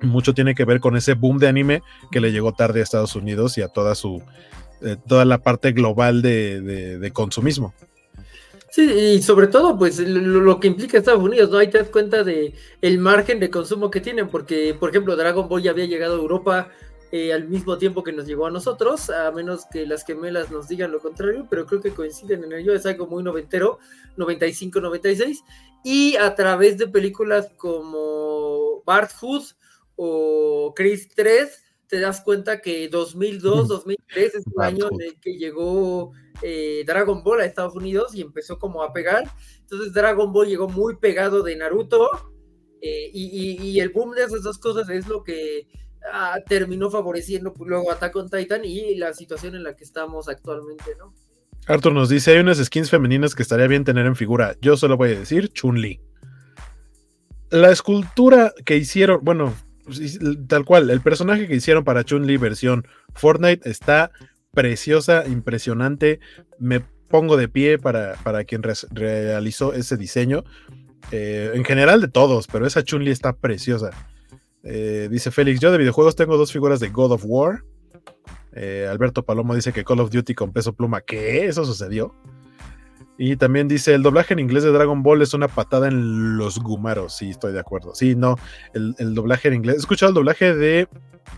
mucho 0.00 0.34
tiene 0.34 0.56
que 0.56 0.64
ver 0.64 0.80
con 0.80 0.96
ese 0.96 1.14
boom 1.14 1.38
de 1.38 1.46
anime 1.46 1.82
que 2.10 2.20
le 2.20 2.32
llegó 2.32 2.52
tarde 2.52 2.80
a 2.80 2.82
Estados 2.82 3.14
Unidos 3.14 3.56
y 3.56 3.62
a 3.62 3.68
toda 3.68 3.94
su 3.94 4.20
eh, 4.80 4.96
toda 5.06 5.24
la 5.24 5.38
parte 5.38 5.70
global 5.70 6.22
de, 6.22 6.60
de 6.98 7.10
consumismo. 7.12 7.72
Sí, 8.72 8.90
y 8.90 9.22
sobre 9.22 9.48
todo, 9.48 9.76
pues 9.76 9.98
lo, 9.98 10.58
que 10.58 10.66
implica 10.66 10.96
Estados 10.96 11.22
Unidos, 11.22 11.50
¿no? 11.50 11.58
Ahí 11.58 11.68
te 11.68 11.76
das 11.76 11.90
cuenta 11.90 12.24
de 12.24 12.54
el 12.80 12.98
margen 12.98 13.38
de 13.38 13.50
consumo 13.50 13.90
que 13.90 14.00
tienen, 14.00 14.30
porque, 14.30 14.72
por 14.72 14.88
ejemplo, 14.88 15.14
Dragon 15.14 15.46
Ball 15.46 15.62
ya 15.62 15.72
había 15.72 15.84
llegado 15.84 16.14
a 16.14 16.18
Europa 16.18 16.70
eh, 17.10 17.34
al 17.34 17.46
mismo 17.48 17.76
tiempo 17.76 18.02
que 18.02 18.12
nos 18.12 18.26
llegó 18.26 18.46
a 18.46 18.50
nosotros, 18.50 19.10
a 19.10 19.30
menos 19.30 19.66
que 19.70 19.84
las 19.86 20.06
gemelas 20.06 20.50
nos 20.50 20.68
digan 20.68 20.90
lo 20.90 21.00
contrario, 21.00 21.46
pero 21.50 21.66
creo 21.66 21.82
que 21.82 21.90
coinciden 21.90 22.44
en 22.44 22.52
ello, 22.54 22.72
es 22.72 22.86
algo 22.86 23.06
muy 23.06 23.22
noventero, 23.22 23.78
95, 24.16 24.80
96, 24.80 25.44
y 25.84 26.16
a 26.16 26.34
través 26.34 26.78
de 26.78 26.88
películas 26.88 27.50
como 27.58 28.82
Bart 28.86 29.12
Hood 29.20 29.42
o 29.96 30.72
Chris 30.74 31.10
3, 31.14 31.62
te 31.88 32.00
das 32.00 32.22
cuenta 32.22 32.62
que 32.62 32.88
2002, 32.88 33.68
2003 33.68 34.34
es 34.34 34.44
el 34.46 34.62
año 34.62 34.88
en 34.92 35.02
el 35.02 35.20
que 35.20 35.36
llegó 35.36 36.14
eh, 36.42 36.84
Dragon 36.86 37.22
Ball 37.22 37.40
a 37.40 37.44
Estados 37.44 37.74
Unidos 37.74 38.14
y 38.14 38.22
empezó 38.22 38.58
como 38.58 38.82
a 38.82 38.92
pegar. 38.92 39.24
Entonces 39.60 39.92
Dragon 39.92 40.32
Ball 40.32 40.48
llegó 40.48 40.68
muy 40.68 40.96
pegado 40.96 41.42
de 41.42 41.56
Naruto 41.56 42.10
eh, 42.80 43.10
y, 43.12 43.78
el 43.78 43.90
boom 43.90 44.14
de 44.14 44.24
esas 44.24 44.42
dos 44.42 44.58
cosas 44.58 44.88
es 44.88 45.06
lo 45.06 45.22
que 45.22 45.68
ah, 46.12 46.38
terminó 46.48 46.90
favoreciendo 46.90 47.52
pues, 47.52 47.68
luego 47.68 47.92
Attack 47.92 48.16
on 48.16 48.28
Titan 48.28 48.64
y 48.64 48.96
la 48.96 49.12
situación 49.12 49.54
en 49.54 49.62
la 49.62 49.76
que 49.76 49.84
estamos 49.84 50.28
actualmente, 50.28 50.96
¿no? 50.98 51.14
Arthur 51.68 51.92
nos 51.92 52.08
dice, 52.08 52.32
hay 52.32 52.38
unas 52.38 52.58
skins 52.58 52.90
femeninas 52.90 53.36
que 53.36 53.42
estaría 53.42 53.68
bien 53.68 53.84
tener 53.84 54.06
en 54.06 54.16
figura. 54.16 54.56
Yo 54.60 54.76
solo 54.76 54.96
voy 54.96 55.12
a 55.12 55.18
decir 55.20 55.48
Chun-Li. 55.52 56.00
La 57.50 57.70
escultura 57.70 58.52
que 58.64 58.76
hicieron, 58.76 59.20
bueno, 59.22 59.54
tal 60.48 60.64
cual, 60.64 60.90
el 60.90 61.00
personaje 61.00 61.46
que 61.46 61.54
hicieron 61.54 61.84
para 61.84 62.02
Chun-Li 62.02 62.36
versión 62.36 62.86
Fortnite 63.14 63.68
está 63.70 64.10
preciosa, 64.52 65.26
impresionante. 65.26 66.20
Me 66.58 66.80
pongo 67.08 67.36
de 67.36 67.48
pie 67.48 67.78
para, 67.78 68.14
para 68.22 68.44
quien 68.44 68.62
realizó 68.62 69.72
ese 69.74 69.96
diseño. 69.96 70.44
Eh, 71.10 71.50
en 71.54 71.64
general 71.64 72.00
de 72.00 72.08
todos, 72.08 72.46
pero 72.46 72.66
esa 72.66 72.82
Chun-Li 72.82 73.10
está 73.10 73.32
preciosa. 73.32 73.90
Eh, 74.62 75.08
dice 75.10 75.30
Félix, 75.30 75.60
yo 75.60 75.72
de 75.72 75.78
videojuegos 75.78 76.14
tengo 76.16 76.36
dos 76.36 76.52
figuras 76.52 76.80
de 76.80 76.88
God 76.88 77.12
of 77.12 77.24
War. 77.26 77.64
Eh, 78.54 78.86
Alberto 78.88 79.24
Palomo 79.24 79.54
dice 79.54 79.72
que 79.72 79.84
Call 79.84 80.00
of 80.00 80.10
Duty 80.10 80.34
con 80.34 80.52
peso 80.52 80.72
pluma. 80.72 81.00
¿Qué? 81.00 81.46
¿Eso 81.46 81.64
sucedió? 81.64 82.14
Y 83.18 83.36
también 83.36 83.68
dice, 83.68 83.94
el 83.94 84.02
doblaje 84.02 84.32
en 84.32 84.40
inglés 84.40 84.62
de 84.62 84.72
Dragon 84.72 85.02
Ball 85.02 85.22
es 85.22 85.34
una 85.34 85.48
patada 85.48 85.88
en 85.88 86.38
los 86.38 86.58
gumaros. 86.58 87.16
Sí, 87.16 87.30
estoy 87.30 87.52
de 87.52 87.60
acuerdo. 87.60 87.94
Sí, 87.94 88.14
no, 88.14 88.36
el, 88.74 88.94
el 88.98 89.14
doblaje 89.14 89.48
en 89.48 89.54
inglés. 89.54 89.76
He 89.76 89.78
escuchado 89.80 90.10
el 90.10 90.14
doblaje 90.14 90.54
de 90.54 90.88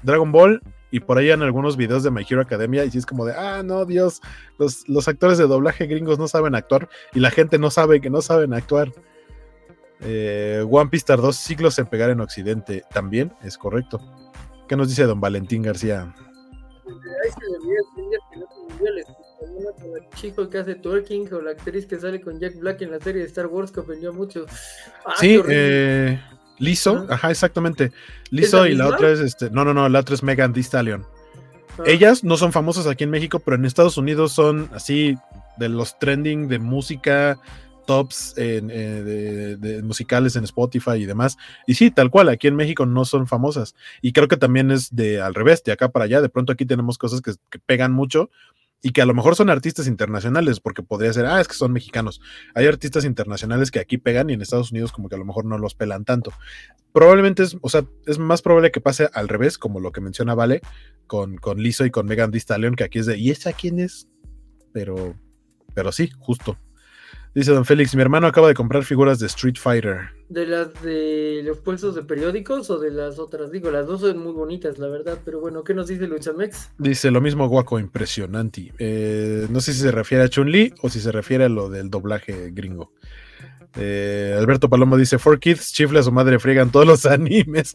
Dragon 0.02 0.30
Ball 0.30 0.62
y 0.94 1.00
por 1.00 1.18
ahí 1.18 1.28
en 1.30 1.42
algunos 1.42 1.76
videos 1.76 2.04
de 2.04 2.12
My 2.12 2.24
Hero 2.28 2.40
Academia 2.40 2.84
y 2.84 2.90
si 2.92 2.98
es 2.98 3.04
como 3.04 3.24
de, 3.24 3.32
ah, 3.32 3.64
no, 3.64 3.84
Dios, 3.84 4.20
los, 4.58 5.08
actores 5.08 5.38
de 5.38 5.48
doblaje 5.48 5.88
gringos 5.88 6.20
no 6.20 6.28
saben 6.28 6.54
actuar 6.54 6.88
y 7.12 7.18
la 7.18 7.32
gente 7.32 7.58
no 7.58 7.68
sabe 7.72 8.00
que 8.00 8.10
no 8.10 8.22
saben 8.22 8.54
actuar. 8.54 8.92
Eh, 10.02 10.64
One 10.70 10.90
Piece 10.90 11.04
tardó 11.04 11.32
siglos 11.32 11.80
en 11.80 11.86
pegar 11.86 12.10
en 12.10 12.20
Occidente, 12.20 12.84
también 12.92 13.32
es 13.42 13.58
correcto. 13.58 14.00
¿Qué 14.68 14.76
nos 14.76 14.88
dice 14.88 15.02
don 15.02 15.20
Valentín 15.20 15.62
García? 15.62 16.14
el 19.96 20.08
chico 20.14 20.48
que 20.48 20.58
hace 20.58 20.76
twerking 20.76 21.34
o 21.34 21.40
la 21.40 21.50
actriz 21.50 21.86
que 21.86 21.98
sale 21.98 22.20
con 22.20 22.38
Jack 22.38 22.56
Black 22.60 22.82
en 22.82 22.92
la 22.92 23.00
serie 23.00 23.22
de 23.22 23.26
Star 23.26 23.48
Wars 23.48 23.72
que 23.72 23.80
ofendió 23.80 24.12
mucho. 24.12 24.46
Ah, 25.04 25.14
sí, 25.18 25.42
eh, 25.48 26.20
Liso, 26.58 27.06
ajá, 27.10 27.30
exactamente. 27.30 27.92
Liso 28.30 28.66
y 28.66 28.74
la 28.74 28.88
otra 28.88 29.10
es 29.10 29.20
este. 29.20 29.50
No, 29.50 29.64
no, 29.64 29.74
no, 29.74 29.88
la 29.88 30.00
otra 30.00 30.14
es 30.14 30.22
Megan 30.22 30.52
Thee 30.52 30.62
Stallion. 30.62 31.04
Ah. 31.78 31.82
Ellas 31.86 32.22
no 32.22 32.36
son 32.36 32.52
famosas 32.52 32.86
aquí 32.86 33.04
en 33.04 33.10
México, 33.10 33.40
pero 33.40 33.56
en 33.56 33.64
Estados 33.64 33.96
Unidos 33.96 34.32
son 34.32 34.70
así 34.72 35.16
de 35.56 35.68
los 35.68 35.98
trending 35.98 36.48
de 36.48 36.58
música, 36.58 37.38
tops 37.86 38.34
eh, 38.36 38.60
de, 39.58 39.82
musicales 39.82 40.36
en 40.36 40.44
Spotify 40.44 40.92
y 40.92 41.06
demás. 41.06 41.36
Y 41.66 41.74
sí, 41.74 41.90
tal 41.90 42.10
cual, 42.10 42.28
aquí 42.28 42.46
en 42.46 42.56
México 42.56 42.86
no 42.86 43.04
son 43.04 43.26
famosas. 43.26 43.74
Y 44.02 44.12
creo 44.12 44.28
que 44.28 44.36
también 44.36 44.70
es 44.70 44.94
de 44.94 45.20
al 45.20 45.34
revés, 45.34 45.62
de 45.64 45.72
acá 45.72 45.90
para 45.90 46.06
allá. 46.06 46.20
De 46.20 46.28
pronto 46.28 46.52
aquí 46.52 46.64
tenemos 46.64 46.98
cosas 46.98 47.20
que, 47.20 47.32
pegan 47.66 47.92
mucho 47.92 48.30
y 48.84 48.92
que 48.92 49.00
a 49.00 49.06
lo 49.06 49.14
mejor 49.14 49.34
son 49.34 49.48
artistas 49.48 49.86
internacionales, 49.86 50.60
porque 50.60 50.82
podría 50.82 51.10
ser, 51.10 51.24
ah, 51.24 51.40
es 51.40 51.48
que 51.48 51.54
son 51.54 51.72
mexicanos. 51.72 52.20
Hay 52.54 52.66
artistas 52.66 53.06
internacionales 53.06 53.70
que 53.70 53.78
aquí 53.80 53.96
pegan 53.96 54.28
y 54.28 54.34
en 54.34 54.42
Estados 54.42 54.72
Unidos 54.72 54.92
como 54.92 55.08
que 55.08 55.14
a 55.14 55.18
lo 55.18 55.24
mejor 55.24 55.46
no 55.46 55.56
los 55.56 55.74
pelan 55.74 56.04
tanto. 56.04 56.34
Probablemente 56.92 57.44
es, 57.44 57.56
o 57.62 57.70
sea, 57.70 57.86
es 58.04 58.18
más 58.18 58.42
probable 58.42 58.72
que 58.72 58.82
pase 58.82 59.08
al 59.14 59.28
revés, 59.28 59.56
como 59.56 59.80
lo 59.80 59.90
que 59.90 60.02
menciona 60.02 60.34
Vale 60.34 60.60
con, 61.06 61.38
con 61.38 61.62
Lizo 61.62 61.86
y 61.86 61.90
con 61.90 62.04
Megan 62.04 62.30
Thee 62.30 62.40
Stallion, 62.40 62.76
que 62.76 62.84
aquí 62.84 62.98
es 62.98 63.06
de, 63.06 63.16
¿y 63.16 63.30
esa 63.30 63.54
quién 63.54 63.80
es? 63.80 64.06
Pero, 64.74 65.14
pero 65.72 65.90
sí, 65.90 66.10
justo. 66.18 66.58
Dice 67.34 67.50
Don 67.50 67.64
Félix, 67.64 67.96
mi 67.96 68.02
hermano 68.02 68.28
acaba 68.28 68.46
de 68.46 68.54
comprar 68.54 68.84
figuras 68.84 69.18
de 69.18 69.26
Street 69.26 69.56
Fighter. 69.58 70.10
¿De 70.28 70.46
las 70.46 70.72
de 70.82 71.42
los 71.44 71.58
puestos 71.58 71.96
de 71.96 72.02
periódicos 72.04 72.70
o 72.70 72.78
de 72.78 72.92
las 72.92 73.18
otras? 73.18 73.50
Digo, 73.50 73.72
las 73.72 73.88
dos 73.88 74.02
son 74.02 74.18
muy 74.18 74.32
bonitas, 74.32 74.78
la 74.78 74.86
verdad, 74.86 75.18
pero 75.24 75.40
bueno, 75.40 75.64
¿qué 75.64 75.74
nos 75.74 75.88
dice 75.88 76.06
Luchamex? 76.06 76.70
Dice 76.78 77.10
lo 77.10 77.20
mismo 77.20 77.48
Guaco, 77.48 77.80
impresionante. 77.80 78.72
Eh, 78.78 79.48
no 79.50 79.60
sé 79.60 79.72
si 79.72 79.80
se 79.80 79.90
refiere 79.90 80.22
a 80.22 80.28
Chun-Li 80.28 80.74
o 80.82 80.88
si 80.88 81.00
se 81.00 81.10
refiere 81.10 81.44
a 81.44 81.48
lo 81.48 81.68
del 81.68 81.90
doblaje 81.90 82.52
gringo. 82.52 82.92
Eh, 83.76 84.36
Alberto 84.38 84.70
Palomo 84.70 84.96
dice, 84.96 85.18
For 85.18 85.40
Kids, 85.40 85.72
chifle 85.72 85.98
a 85.98 86.02
su 86.04 86.12
madre, 86.12 86.38
friegan 86.38 86.70
todos 86.70 86.86
los 86.86 87.04
animes. 87.06 87.74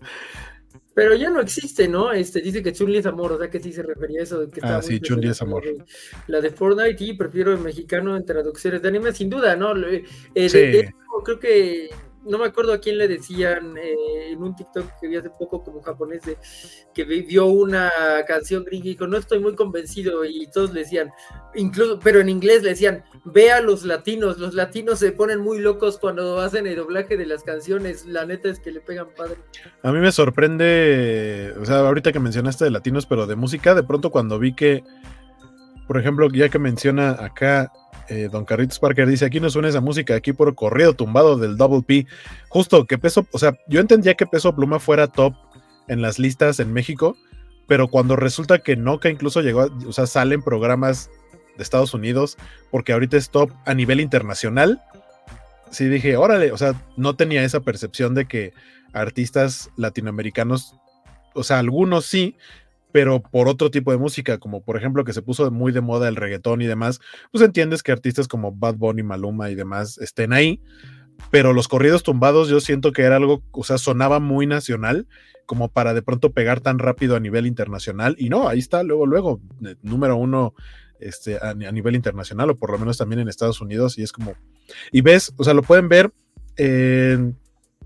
Pero 0.93 1.15
ya 1.15 1.29
no 1.29 1.39
existe, 1.39 1.87
¿no? 1.87 2.11
Este 2.11 2.41
dice 2.41 2.61
que 2.61 2.73
Chun-Li 2.73 2.97
es 2.97 3.05
amor, 3.05 3.31
o 3.31 3.37
sea 3.37 3.49
que 3.49 3.59
sí 3.59 3.71
se 3.71 3.83
refería 3.83 4.21
a 4.21 4.23
eso. 4.23 4.49
Que 4.49 4.59
ah, 4.63 4.81
sí, 4.81 4.99
Chun-Li 4.99 5.29
es 5.29 5.41
amor. 5.41 5.63
La 6.27 6.41
de 6.41 6.49
Fortnite 6.49 7.03
y 7.03 7.13
prefiero 7.13 7.53
el 7.53 7.59
mexicano 7.59 8.17
en 8.17 8.25
traducciones 8.25 8.81
de 8.81 8.87
anime, 8.87 9.13
sin 9.13 9.29
duda, 9.29 9.55
¿no? 9.55 9.73
Eh, 9.77 10.49
sí. 10.49 10.91
creo 11.23 11.39
que 11.39 11.89
no 12.25 12.37
me 12.37 12.45
acuerdo 12.45 12.73
a 12.73 12.79
quién 12.79 12.97
le 12.97 13.07
decían 13.07 13.77
eh, 13.77 14.31
en 14.31 14.41
un 14.41 14.55
TikTok 14.55 14.99
que 14.99 15.07
vi 15.07 15.15
hace 15.15 15.29
poco 15.29 15.63
como 15.63 15.81
japonés 15.81 16.23
de, 16.23 16.37
que 16.93 17.03
vio 17.03 17.45
una 17.45 17.89
canción 18.27 18.63
gringa 18.63 18.85
y 18.85 18.89
dijo, 18.89 19.07
no 19.07 19.17
estoy 19.17 19.39
muy 19.39 19.55
convencido 19.55 20.25
y 20.25 20.47
todos 20.47 20.73
le 20.73 20.81
decían, 20.81 21.11
incluso, 21.55 21.99
pero 21.99 22.19
en 22.19 22.29
inglés 22.29 22.63
le 22.63 22.69
decían, 22.69 23.03
ve 23.25 23.51
a 23.51 23.61
los 23.61 23.83
latinos, 23.83 24.37
los 24.37 24.53
latinos 24.53 24.99
se 24.99 25.11
ponen 25.11 25.39
muy 25.39 25.59
locos 25.59 25.97
cuando 25.97 26.39
hacen 26.39 26.67
el 26.67 26.75
doblaje 26.75 27.17
de 27.17 27.25
las 27.25 27.43
canciones, 27.43 28.05
la 28.05 28.25
neta 28.25 28.49
es 28.49 28.59
que 28.59 28.71
le 28.71 28.81
pegan 28.81 29.07
padre. 29.15 29.37
A 29.83 29.91
mí 29.91 29.99
me 29.99 30.11
sorprende, 30.11 31.53
o 31.59 31.65
sea, 31.65 31.79
ahorita 31.79 32.11
que 32.11 32.19
mencionaste 32.19 32.65
de 32.65 32.71
latinos, 32.71 33.05
pero 33.05 33.27
de 33.27 33.35
música, 33.35 33.75
de 33.75 33.83
pronto 33.83 34.11
cuando 34.11 34.39
vi 34.39 34.53
que, 34.53 34.83
por 35.87 35.97
ejemplo, 35.97 36.27
ya 36.31 36.49
que 36.49 36.59
menciona 36.59 37.11
acá 37.11 37.71
eh, 38.09 38.27
don 38.31 38.43
Carritos 38.43 38.79
Parker 38.79 39.07
dice, 39.07 39.25
aquí 39.25 39.39
no 39.39 39.49
suena 39.49 39.69
esa 39.69 39.81
música, 39.81 40.15
aquí 40.15 40.33
por 40.33 40.55
corrido 40.55 40.93
tumbado 40.93 41.37
del 41.37 41.57
Double 41.57 41.83
P. 41.83 42.07
Justo 42.49 42.85
que 42.85 42.97
peso, 42.97 43.27
o 43.31 43.37
sea, 43.37 43.55
yo 43.67 43.79
entendía 43.79 44.15
que 44.15 44.25
peso 44.25 44.55
pluma 44.55 44.79
fuera 44.79 45.07
top 45.07 45.35
en 45.87 46.01
las 46.01 46.17
listas 46.17 46.59
en 46.59 46.73
México, 46.73 47.15
pero 47.67 47.87
cuando 47.87 48.15
resulta 48.15 48.59
que 48.59 48.75
no, 48.75 48.99
que 48.99 49.09
incluso 49.09 49.41
llegó, 49.41 49.67
o 49.87 49.93
sea, 49.93 50.07
salen 50.07 50.41
programas 50.41 51.11
de 51.55 51.61
Estados 51.61 51.93
Unidos, 51.93 52.37
porque 52.71 52.93
ahorita 52.93 53.15
es 53.15 53.29
top 53.29 53.51
a 53.65 53.75
nivel 53.75 53.99
internacional, 53.99 54.81
sí 55.69 55.87
dije, 55.87 56.17
órale, 56.17 56.51
o 56.51 56.57
sea, 56.57 56.73
no 56.97 57.15
tenía 57.15 57.43
esa 57.43 57.59
percepción 57.59 58.15
de 58.15 58.25
que 58.25 58.53
artistas 58.91 59.69
latinoamericanos, 59.75 60.75
o 61.35 61.43
sea, 61.43 61.59
algunos 61.59 62.05
sí, 62.05 62.37
pero 62.91 63.21
por 63.21 63.47
otro 63.47 63.69
tipo 63.71 63.91
de 63.91 63.97
música, 63.97 64.37
como 64.37 64.63
por 64.63 64.77
ejemplo 64.77 65.03
que 65.03 65.13
se 65.13 65.21
puso 65.21 65.49
muy 65.51 65.71
de 65.71 65.81
moda 65.81 66.07
el 66.07 66.15
reggaetón 66.15 66.61
y 66.61 66.67
demás, 66.67 66.99
pues 67.31 67.43
entiendes 67.43 67.83
que 67.83 67.91
artistas 67.91 68.27
como 68.27 68.51
Bad 68.51 68.75
Bunny, 68.75 69.03
Maluma 69.03 69.49
y 69.49 69.55
demás 69.55 69.97
estén 69.99 70.33
ahí, 70.33 70.61
pero 71.31 71.53
los 71.53 71.67
corridos 71.67 72.03
tumbados 72.03 72.49
yo 72.49 72.59
siento 72.59 72.91
que 72.91 73.03
era 73.03 73.17
algo, 73.17 73.43
o 73.51 73.63
sea, 73.63 73.77
sonaba 73.77 74.19
muy 74.19 74.47
nacional 74.47 75.07
como 75.45 75.69
para 75.69 75.93
de 75.93 76.01
pronto 76.01 76.31
pegar 76.31 76.61
tan 76.61 76.79
rápido 76.79 77.15
a 77.15 77.19
nivel 77.19 77.47
internacional 77.47 78.15
y 78.19 78.29
no, 78.29 78.47
ahí 78.47 78.59
está 78.59 78.83
luego, 78.83 79.05
luego, 79.05 79.41
eh, 79.65 79.75
número 79.81 80.15
uno 80.15 80.53
este, 80.99 81.37
a, 81.41 81.53
nivel 81.53 81.95
internacional 81.95 82.49
o 82.49 82.57
por 82.57 82.71
lo 82.71 82.77
menos 82.77 82.97
también 82.97 83.19
en 83.19 83.29
Estados 83.29 83.61
Unidos 83.61 83.97
y 83.97 84.03
es 84.03 84.11
como, 84.11 84.33
y 84.91 85.01
ves, 85.01 85.33
o 85.37 85.43
sea, 85.43 85.53
lo 85.53 85.63
pueden 85.63 85.89
ver 85.89 86.11
en 86.55 87.37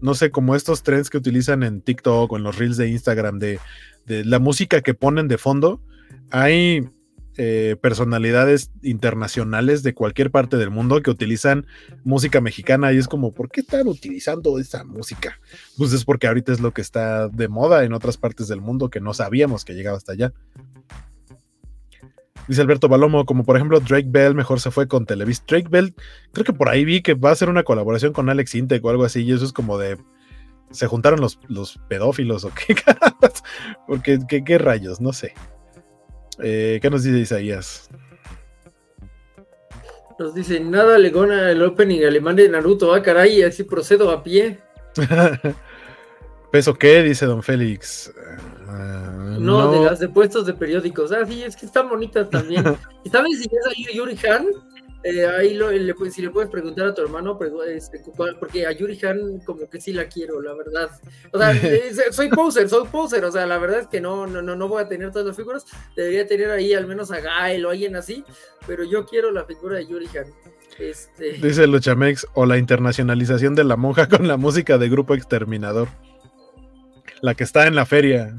no 0.03 0.15
sé, 0.15 0.31
como 0.31 0.53
estos 0.53 0.83
trends 0.83 1.09
que 1.09 1.17
utilizan 1.17 1.63
en 1.63 1.79
TikTok 1.79 2.29
o 2.29 2.35
en 2.35 2.43
los 2.43 2.57
reels 2.57 2.75
de 2.75 2.89
Instagram 2.89 3.39
de, 3.39 3.57
la 4.05 4.39
música 4.39 4.81
que 4.81 4.93
ponen 4.93 5.27
de 5.27 5.37
fondo, 5.37 5.81
hay 6.29 6.87
eh, 7.35 7.77
personalidades 7.81 8.69
internacionales 8.83 9.81
de 9.81 9.95
cualquier 9.95 10.29
parte 10.29 10.55
del 10.57 10.69
mundo 10.69 11.01
que 11.01 11.09
utilizan 11.09 11.65
música 12.03 12.41
mexicana 12.41 12.93
y 12.93 12.97
es 12.97 13.07
como, 13.07 13.33
¿por 13.33 13.49
qué 13.49 13.61
están 13.61 13.87
utilizando 13.87 14.59
esa 14.59 14.83
música? 14.83 15.39
Pues 15.77 15.93
es 15.93 16.05
porque 16.05 16.27
ahorita 16.27 16.51
es 16.51 16.59
lo 16.59 16.73
que 16.73 16.81
está 16.81 17.29
de 17.29 17.47
moda 17.47 17.85
en 17.85 17.93
otras 17.93 18.17
partes 18.17 18.47
del 18.47 18.61
mundo 18.61 18.89
que 18.89 19.01
no 19.01 19.15
sabíamos 19.15 19.65
que 19.65 19.73
llegaba 19.73 19.97
hasta 19.97 20.11
allá. 20.11 20.31
Dice 22.47 22.61
Alberto 22.61 22.89
Balomo, 22.89 23.25
como 23.25 23.45
por 23.45 23.55
ejemplo 23.55 23.79
Drake 23.79 24.09
Bell 24.09 24.35
mejor 24.35 24.59
se 24.59 24.69
fue 24.69 24.87
con 24.87 25.05
Televis. 25.05 25.43
Drake 25.47 25.69
Bell, 25.69 25.95
creo 26.33 26.43
que 26.43 26.53
por 26.53 26.69
ahí 26.69 26.83
vi 26.83 27.01
que 27.01 27.13
va 27.13 27.29
a 27.29 27.33
hacer 27.33 27.49
una 27.49 27.63
colaboración 27.63 28.11
con 28.13 28.29
Alex 28.29 28.55
Intec 28.55 28.83
o 28.83 28.89
algo 28.89 29.05
así, 29.05 29.21
y 29.23 29.31
eso 29.31 29.45
es 29.45 29.53
como 29.53 29.77
de. 29.77 29.97
Se 30.71 30.87
juntaron 30.87 31.21
los, 31.21 31.39
los 31.47 31.79
pedófilos 31.87 32.45
o 32.45 32.51
qué. 32.53 32.75
Porque, 33.87 34.19
¿qué, 34.27 34.57
rayos? 34.57 34.99
No 34.99 35.13
sé. 35.13 35.33
Eh, 36.39 36.79
¿Qué 36.81 36.89
nos 36.89 37.03
dice 37.03 37.19
Isaías? 37.19 37.89
Nos 40.19 40.33
dice, 40.33 40.59
nada 40.59 40.97
le 40.97 41.09
gana 41.09 41.51
el 41.51 41.61
opening 41.63 42.03
alemán 42.05 42.35
de 42.35 42.49
Naruto, 42.49 42.93
ah 42.93 43.01
caray, 43.01 43.43
así 43.43 43.63
procedo 43.63 44.11
a 44.11 44.23
pie. 44.23 44.59
¿Peso 46.51 46.75
qué? 46.75 47.01
Dice 47.01 47.25
Don 47.25 47.41
Félix. 47.41 48.13
No, 49.39 49.71
de 49.71 49.79
las 49.89 49.99
de 49.99 50.09
puestos 50.09 50.45
de 50.45 50.53
periódicos. 50.53 51.11
Ah, 51.11 51.25
sí, 51.25 51.43
es 51.43 51.55
que 51.55 51.65
están 51.65 51.89
bonitas 51.89 52.29
también. 52.29 52.63
¿Y 53.03 53.09
sabes 53.09 53.39
si 53.39 53.45
es 53.45 53.89
a 53.89 53.91
Yuri 53.91 54.17
Han? 54.27 54.45
Eh, 55.03 55.25
ahí 55.25 55.53
lo, 55.55 55.69
le, 55.69 55.93
si 56.11 56.21
le 56.21 56.29
puedes 56.29 56.49
preguntar 56.49 56.87
a 56.87 56.93
tu 56.93 57.01
hermano, 57.01 57.37
este, 57.67 58.01
porque 58.39 58.65
a 58.65 58.71
Yuri 58.71 58.97
Han 59.05 59.39
como 59.39 59.69
que 59.69 59.81
sí 59.81 59.91
la 59.91 60.05
quiero, 60.05 60.41
la 60.41 60.53
verdad. 60.53 60.91
O 61.31 61.37
sea, 61.37 61.53
soy 62.11 62.29
poser, 62.29 62.69
soy 62.69 62.87
poser, 62.87 63.25
o 63.25 63.31
sea, 63.31 63.45
la 63.45 63.57
verdad 63.57 63.81
es 63.81 63.87
que 63.87 63.99
no, 63.99 64.25
no, 64.25 64.41
no, 64.41 64.55
no 64.55 64.67
voy 64.69 64.81
a 64.81 64.87
tener 64.87 65.11
todas 65.11 65.27
las 65.27 65.35
figuras, 65.35 65.65
debería 65.97 66.25
tener 66.25 66.49
ahí 66.51 66.73
al 66.73 66.87
menos 66.87 67.11
a 67.11 67.19
Gael 67.19 67.65
o 67.65 67.71
alguien 67.71 67.97
así, 67.97 68.23
pero 68.65 68.85
yo 68.85 69.05
quiero 69.05 69.31
la 69.31 69.43
figura 69.43 69.77
de 69.77 69.87
Yuri 69.87 70.07
Han. 70.17 70.27
Este... 70.79 71.33
Dice 71.33 71.67
Luchamex, 71.67 72.25
o 72.33 72.45
la 72.45 72.57
internacionalización 72.57 73.55
de 73.55 73.65
la 73.65 73.75
monja 73.75 74.07
con 74.09 74.27
la 74.27 74.37
música 74.37 74.77
de 74.77 74.87
Grupo 74.87 75.15
Exterminador. 75.15 75.89
La 77.21 77.35
que 77.35 77.43
está 77.43 77.67
en 77.67 77.75
la 77.75 77.85
feria. 77.85 78.35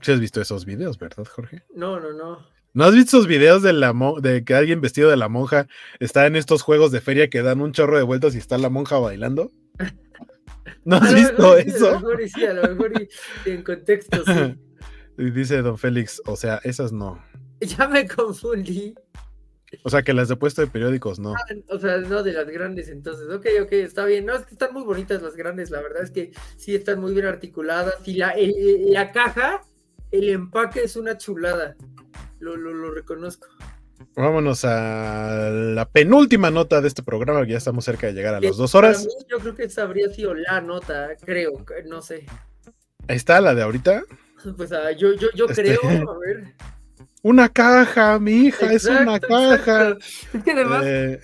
¿Sí 0.00 0.12
has 0.12 0.20
visto 0.20 0.40
esos 0.40 0.64
videos, 0.64 0.98
verdad, 0.98 1.24
Jorge? 1.24 1.62
No, 1.74 1.98
no, 1.98 2.12
no. 2.12 2.53
¿No 2.74 2.84
has 2.84 2.92
visto 2.92 3.16
esos 3.16 3.28
videos 3.28 3.62
de, 3.62 3.72
la 3.72 3.94
de 4.20 4.44
que 4.44 4.54
alguien 4.54 4.80
vestido 4.80 5.08
de 5.08 5.16
la 5.16 5.28
monja 5.28 5.68
está 6.00 6.26
en 6.26 6.34
estos 6.34 6.62
juegos 6.62 6.90
de 6.90 7.00
feria 7.00 7.30
que 7.30 7.40
dan 7.40 7.60
un 7.60 7.72
chorro 7.72 7.96
de 7.96 8.02
vueltas 8.02 8.34
y 8.34 8.38
está 8.38 8.58
la 8.58 8.68
monja 8.68 8.98
bailando? 8.98 9.52
¿No 10.84 10.96
has 10.96 11.14
visto 11.14 11.56
eso? 11.56 11.88
A 11.88 11.92
lo 11.92 12.00
mejor 12.00 12.28
sí, 12.28 12.44
a 12.44 12.52
lo 12.52 12.62
mejor 12.62 12.92
en 13.46 13.62
contexto 13.62 14.24
sí. 14.24 14.58
Y 15.18 15.30
dice 15.30 15.62
Don 15.62 15.78
Félix, 15.78 16.20
o 16.26 16.34
sea, 16.34 16.60
esas 16.64 16.92
no. 16.92 17.24
Ya 17.60 17.86
me 17.86 18.08
confundí. 18.08 18.94
O 19.84 19.90
sea, 19.90 20.02
que 20.02 20.12
las 20.12 20.28
de 20.28 20.34
puesto 20.34 20.60
de 20.60 20.66
periódicos, 20.66 21.20
no. 21.20 21.34
Ah, 21.34 21.54
o 21.68 21.78
sea, 21.78 21.98
no 21.98 22.24
de 22.24 22.32
las 22.32 22.48
grandes, 22.48 22.88
entonces. 22.88 23.28
Ok, 23.28 23.46
ok, 23.62 23.72
está 23.72 24.04
bien. 24.04 24.26
No, 24.26 24.34
es 24.34 24.46
que 24.46 24.54
están 24.54 24.72
muy 24.72 24.82
bonitas 24.82 25.22
las 25.22 25.36
grandes, 25.36 25.70
la 25.70 25.80
verdad 25.80 26.02
es 26.02 26.10
que 26.10 26.32
sí 26.56 26.74
están 26.74 27.00
muy 27.00 27.12
bien 27.12 27.26
articuladas. 27.26 27.94
Y 28.04 28.14
la, 28.14 28.34
la 28.36 29.12
caja 29.12 29.62
el 30.10 30.28
empaque 30.28 30.82
es 30.84 30.96
una 30.96 31.16
chulada. 31.16 31.76
Lo, 32.44 32.90
reconozco. 32.90 33.48
Vámonos 34.16 34.64
a 34.64 35.50
la 35.50 35.88
penúltima 35.88 36.50
nota 36.50 36.80
de 36.80 36.88
este 36.88 37.02
programa, 37.02 37.46
ya 37.46 37.56
estamos 37.56 37.84
cerca 37.84 38.08
de 38.08 38.12
llegar 38.12 38.34
a 38.34 38.40
las 38.40 38.56
dos 38.56 38.74
horas. 38.74 39.08
yo 39.28 39.38
creo 39.38 39.54
que 39.54 39.64
esa 39.64 39.82
habría 39.82 40.08
sido 40.10 40.34
la 40.34 40.60
nota, 40.60 41.10
creo, 41.24 41.64
no 41.86 42.02
sé. 42.02 42.26
Ahí 43.08 43.16
está 43.16 43.40
la 43.40 43.54
de 43.54 43.62
ahorita. 43.62 44.02
Pues 44.56 44.72
ah, 44.72 44.92
yo, 44.92 45.14
yo, 45.14 45.28
yo 45.34 45.46
este, 45.46 45.62
creo, 45.62 45.80
a 46.10 46.18
ver. 46.18 46.54
Una 47.22 47.48
caja, 47.48 48.18
mi 48.18 48.32
hija, 48.32 48.70
es 48.70 48.84
una 48.84 49.18
caja. 49.18 49.96
Es 50.34 50.44
que 50.44 50.50
además, 50.50 50.82
eh. 50.84 51.18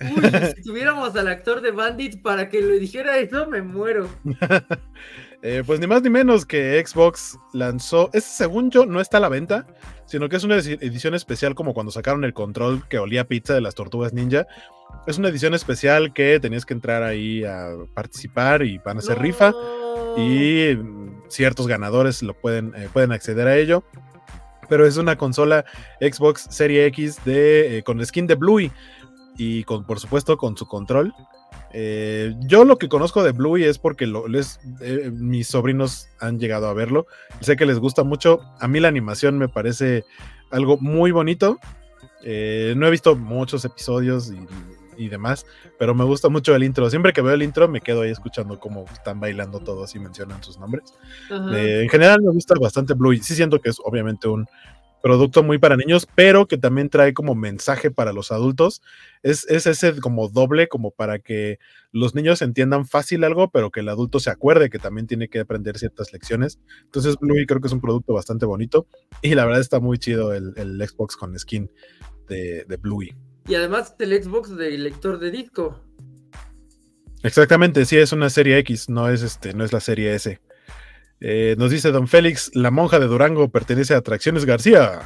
si 0.55 0.63
tuviéramos 0.63 1.15
al 1.15 1.27
actor 1.27 1.61
de 1.61 1.69
Bandit 1.69 2.23
para 2.23 2.49
que 2.49 2.59
lo 2.59 2.73
dijera 2.73 3.19
eso, 3.19 3.45
me 3.45 3.61
muero. 3.61 4.09
Eh, 5.43 5.63
pues 5.65 5.79
ni 5.79 5.87
más 5.87 6.03
ni 6.03 6.09
menos 6.09 6.45
que 6.45 6.83
Xbox 6.85 7.39
lanzó, 7.51 8.11
este 8.13 8.29
según 8.29 8.69
yo 8.69 8.85
no 8.85 9.01
está 9.01 9.17
a 9.17 9.21
la 9.21 9.29
venta, 9.29 9.65
sino 10.05 10.29
que 10.29 10.35
es 10.35 10.43
una 10.43 10.57
edición 10.57 11.15
especial 11.15 11.55
como 11.55 11.73
cuando 11.73 11.91
sacaron 11.91 12.23
el 12.23 12.33
control 12.33 12.87
que 12.89 12.99
olía 12.99 13.27
pizza 13.27 13.55
de 13.55 13.61
las 13.61 13.73
tortugas 13.73 14.13
ninja. 14.13 14.45
Es 15.07 15.17
una 15.17 15.29
edición 15.29 15.55
especial 15.55 16.13
que 16.13 16.39
tenías 16.39 16.65
que 16.65 16.75
entrar 16.75 17.01
ahí 17.01 17.43
a 17.43 17.71
participar 17.95 18.61
y 18.61 18.77
van 18.79 18.97
a 18.97 18.99
hacer 18.99 19.17
rifa 19.19 19.51
y 20.15 20.77
ciertos 21.27 21.67
ganadores 21.67 22.21
lo 22.21 22.33
pueden, 22.35 22.73
eh, 22.75 22.89
pueden 22.93 23.11
acceder 23.11 23.47
a 23.47 23.57
ello. 23.57 23.83
Pero 24.69 24.85
es 24.85 24.97
una 24.97 25.17
consola 25.17 25.65
Xbox 25.99 26.47
Serie 26.51 26.85
X 26.87 27.17
de, 27.25 27.77
eh, 27.77 27.83
con 27.83 28.05
skin 28.05 28.27
de 28.27 28.35
Bluey 28.35 28.71
y 29.37 29.63
con, 29.63 29.85
por 29.85 29.99
supuesto 29.99 30.37
con 30.37 30.55
su 30.55 30.67
control. 30.67 31.13
Eh, 31.73 32.35
yo 32.39 32.65
lo 32.65 32.77
que 32.77 32.89
conozco 32.89 33.23
de 33.23 33.31
Bluey 33.31 33.63
es 33.63 33.77
porque 33.77 34.05
les, 34.05 34.59
eh, 34.81 35.09
mis 35.13 35.47
sobrinos 35.47 36.09
han 36.19 36.39
llegado 36.39 36.67
a 36.67 36.73
verlo. 36.73 37.07
Sé 37.39 37.55
que 37.55 37.65
les 37.65 37.79
gusta 37.79 38.03
mucho. 38.03 38.41
A 38.59 38.67
mí 38.67 38.79
la 38.79 38.87
animación 38.87 39.37
me 39.37 39.47
parece 39.47 40.03
algo 40.49 40.77
muy 40.77 41.11
bonito. 41.11 41.59
Eh, 42.23 42.73
no 42.77 42.87
he 42.87 42.91
visto 42.91 43.15
muchos 43.15 43.65
episodios 43.65 44.31
y, 44.97 45.09
demás, 45.09 45.47
pero 45.79 45.95
me 45.95 46.03
gusta 46.03 46.29
mucho 46.29 46.53
el 46.53 46.63
intro. 46.63 46.87
Siempre 46.89 47.11
que 47.11 47.21
veo 47.21 47.33
el 47.33 47.41
intro 47.41 47.67
me 47.67 47.81
quedo 47.81 48.01
ahí 48.01 48.11
escuchando 48.11 48.59
cómo 48.59 48.85
están 48.93 49.19
bailando 49.19 49.59
todos 49.59 49.95
y 49.95 49.99
mencionan 49.99 50.43
sus 50.43 50.59
nombres. 50.59 50.93
En 51.31 51.89
general 51.89 52.21
me 52.21 52.31
gusta 52.31 52.53
bastante 52.59 52.93
Blue. 52.93 53.15
Sí 53.15 53.33
siento 53.33 53.59
que 53.59 53.69
es 53.69 53.77
obviamente 53.83 54.27
un 54.27 54.45
producto 55.01 55.43
muy 55.43 55.57
para 55.57 55.75
niños, 55.75 56.07
pero 56.15 56.47
que 56.47 56.57
también 56.57 56.89
trae 56.89 57.13
como 57.13 57.35
mensaje 57.35 57.91
para 57.91 58.13
los 58.13 58.31
adultos. 58.31 58.81
Es, 59.23 59.45
ese 59.49 59.99
como 59.99 60.29
doble, 60.29 60.67
como 60.67 60.91
para 60.91 61.19
que 61.19 61.59
los 61.91 62.15
niños 62.15 62.41
entiendan 62.41 62.85
fácil 62.85 63.23
algo, 63.23 63.49
pero 63.49 63.71
que 63.71 63.81
el 63.81 63.89
adulto 63.89 64.19
se 64.19 64.29
acuerde 64.29 64.69
que 64.69 64.79
también 64.79 65.07
tiene 65.07 65.27
que 65.27 65.39
aprender 65.39 65.77
ciertas 65.77 66.13
lecciones. 66.13 66.59
Entonces, 66.83 67.17
Bluey 67.19 67.45
creo 67.45 67.61
que 67.61 67.67
es 67.67 67.73
un 67.73 67.81
producto 67.81 68.13
bastante 68.13 68.45
bonito 68.45 68.87
y 69.21 69.35
la 69.35 69.45
verdad 69.45 69.61
está 69.61 69.79
muy 69.79 69.97
chido 69.97 70.33
el, 70.33 70.53
Xbox 70.81 71.15
con 71.15 71.37
skin 71.37 71.69
de, 72.27 72.65
de 72.65 72.77
Bluey. 72.77 73.13
Y 73.47 73.55
además 73.55 73.95
el 73.99 74.23
Xbox 74.23 74.55
de 74.55 74.77
lector 74.77 75.19
de 75.19 75.31
disco. 75.31 75.81
Exactamente, 77.23 77.85
sí, 77.85 77.97
es 77.97 78.13
una 78.13 78.29
serie 78.29 78.57
X, 78.59 78.89
no 78.89 79.07
es, 79.09 79.21
este, 79.21 79.53
no 79.53 79.63
es 79.63 79.73
la 79.73 79.79
serie 79.79 80.15
S. 80.15 80.39
Eh, 81.23 81.55
nos 81.59 81.69
dice 81.69 81.91
Don 81.91 82.07
Félix, 82.07 82.49
la 82.55 82.71
monja 82.71 82.99
de 82.99 83.05
Durango 83.05 83.47
pertenece 83.49 83.93
a 83.93 83.97
Atracciones 83.97 84.43
García. 84.43 85.01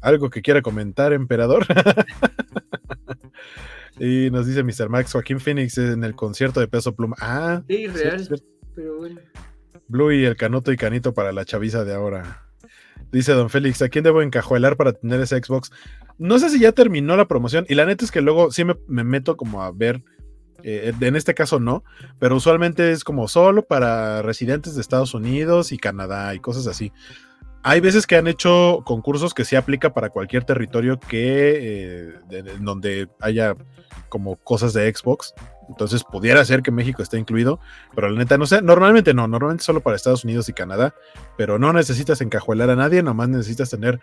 ¿Algo 0.00 0.30
que 0.30 0.40
quiera 0.40 0.62
comentar, 0.62 1.12
emperador? 1.12 1.66
y 3.98 4.30
nos 4.30 4.46
dice 4.46 4.62
Mr. 4.62 4.88
Max, 4.88 5.12
Joaquín 5.12 5.40
Phoenix 5.40 5.76
en 5.78 6.04
el 6.04 6.14
concierto 6.14 6.60
de 6.60 6.68
Peso 6.68 6.94
Pluma. 6.94 7.16
Ah, 7.20 7.62
sí, 7.68 7.88
real, 7.88 8.28
pero 8.76 8.98
bueno. 8.98 9.20
Blue 9.88 10.12
y 10.12 10.24
el 10.24 10.36
canoto 10.36 10.72
y 10.72 10.76
canito 10.76 11.12
para 11.12 11.32
la 11.32 11.44
chaviza 11.44 11.84
de 11.84 11.92
ahora. 11.92 12.44
Dice 13.10 13.32
Don 13.32 13.50
Félix, 13.50 13.82
¿a 13.82 13.88
quién 13.88 14.04
debo 14.04 14.22
encajuelar 14.22 14.76
para 14.76 14.92
tener 14.92 15.20
ese 15.20 15.42
Xbox? 15.42 15.72
No 16.18 16.38
sé 16.38 16.50
si 16.50 16.60
ya 16.60 16.70
terminó 16.70 17.16
la 17.16 17.26
promoción 17.26 17.66
y 17.68 17.74
la 17.74 17.84
neta 17.84 18.04
es 18.04 18.12
que 18.12 18.22
luego 18.22 18.52
sí 18.52 18.62
me 18.64 19.04
meto 19.04 19.36
como 19.36 19.62
a 19.62 19.72
ver 19.72 20.02
eh, 20.62 20.92
en 21.00 21.16
este 21.16 21.34
caso 21.34 21.60
no, 21.60 21.84
pero 22.18 22.36
usualmente 22.36 22.92
es 22.92 23.04
como 23.04 23.28
solo 23.28 23.62
para 23.64 24.22
residentes 24.22 24.74
de 24.74 24.80
Estados 24.80 25.14
Unidos 25.14 25.72
y 25.72 25.78
Canadá 25.78 26.34
y 26.34 26.40
cosas 26.40 26.66
así. 26.66 26.92
Hay 27.64 27.80
veces 27.80 28.08
que 28.08 28.16
han 28.16 28.26
hecho 28.26 28.82
concursos 28.84 29.34
que 29.34 29.44
sí 29.44 29.54
aplica 29.54 29.94
para 29.94 30.10
cualquier 30.10 30.44
territorio 30.44 30.98
que 30.98 32.10
eh, 32.28 32.44
donde 32.60 33.08
haya 33.20 33.54
como 34.08 34.36
cosas 34.36 34.72
de 34.72 34.92
Xbox. 34.92 35.32
Entonces 35.68 36.02
pudiera 36.04 36.44
ser 36.44 36.62
que 36.62 36.70
México 36.72 37.02
esté 37.02 37.18
incluido, 37.18 37.60
pero 37.94 38.10
la 38.10 38.18
neta 38.18 38.36
no 38.36 38.46
sé. 38.46 38.60
Normalmente 38.60 39.14
no, 39.14 39.28
normalmente 39.28 39.64
solo 39.64 39.80
para 39.80 39.96
Estados 39.96 40.24
Unidos 40.24 40.48
y 40.48 40.52
Canadá, 40.52 40.94
pero 41.38 41.58
no 41.58 41.72
necesitas 41.72 42.20
encajuelar 42.20 42.68
a 42.68 42.76
nadie, 42.76 43.02
nomás 43.02 43.28
necesitas 43.28 43.70
tener 43.70 44.00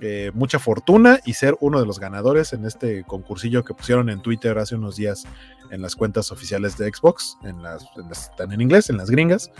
eh, 0.00 0.32
mucha 0.34 0.58
fortuna 0.58 1.20
y 1.24 1.34
ser 1.34 1.56
uno 1.60 1.80
de 1.80 1.86
los 1.86 2.00
ganadores 2.00 2.52
en 2.52 2.64
este 2.64 3.04
concursillo 3.04 3.64
que 3.64 3.74
pusieron 3.74 4.10
en 4.10 4.22
Twitter 4.22 4.58
hace 4.58 4.74
unos 4.74 4.96
días 4.96 5.24
en 5.70 5.82
las 5.82 5.94
cuentas 5.94 6.32
oficiales 6.32 6.76
de 6.76 6.92
Xbox, 6.92 7.38
en 7.44 7.62
las, 7.62 7.86
están 8.10 8.52
en 8.52 8.60
inglés, 8.60 8.90
en 8.90 8.96
las 8.96 9.10
gringas. 9.10 9.50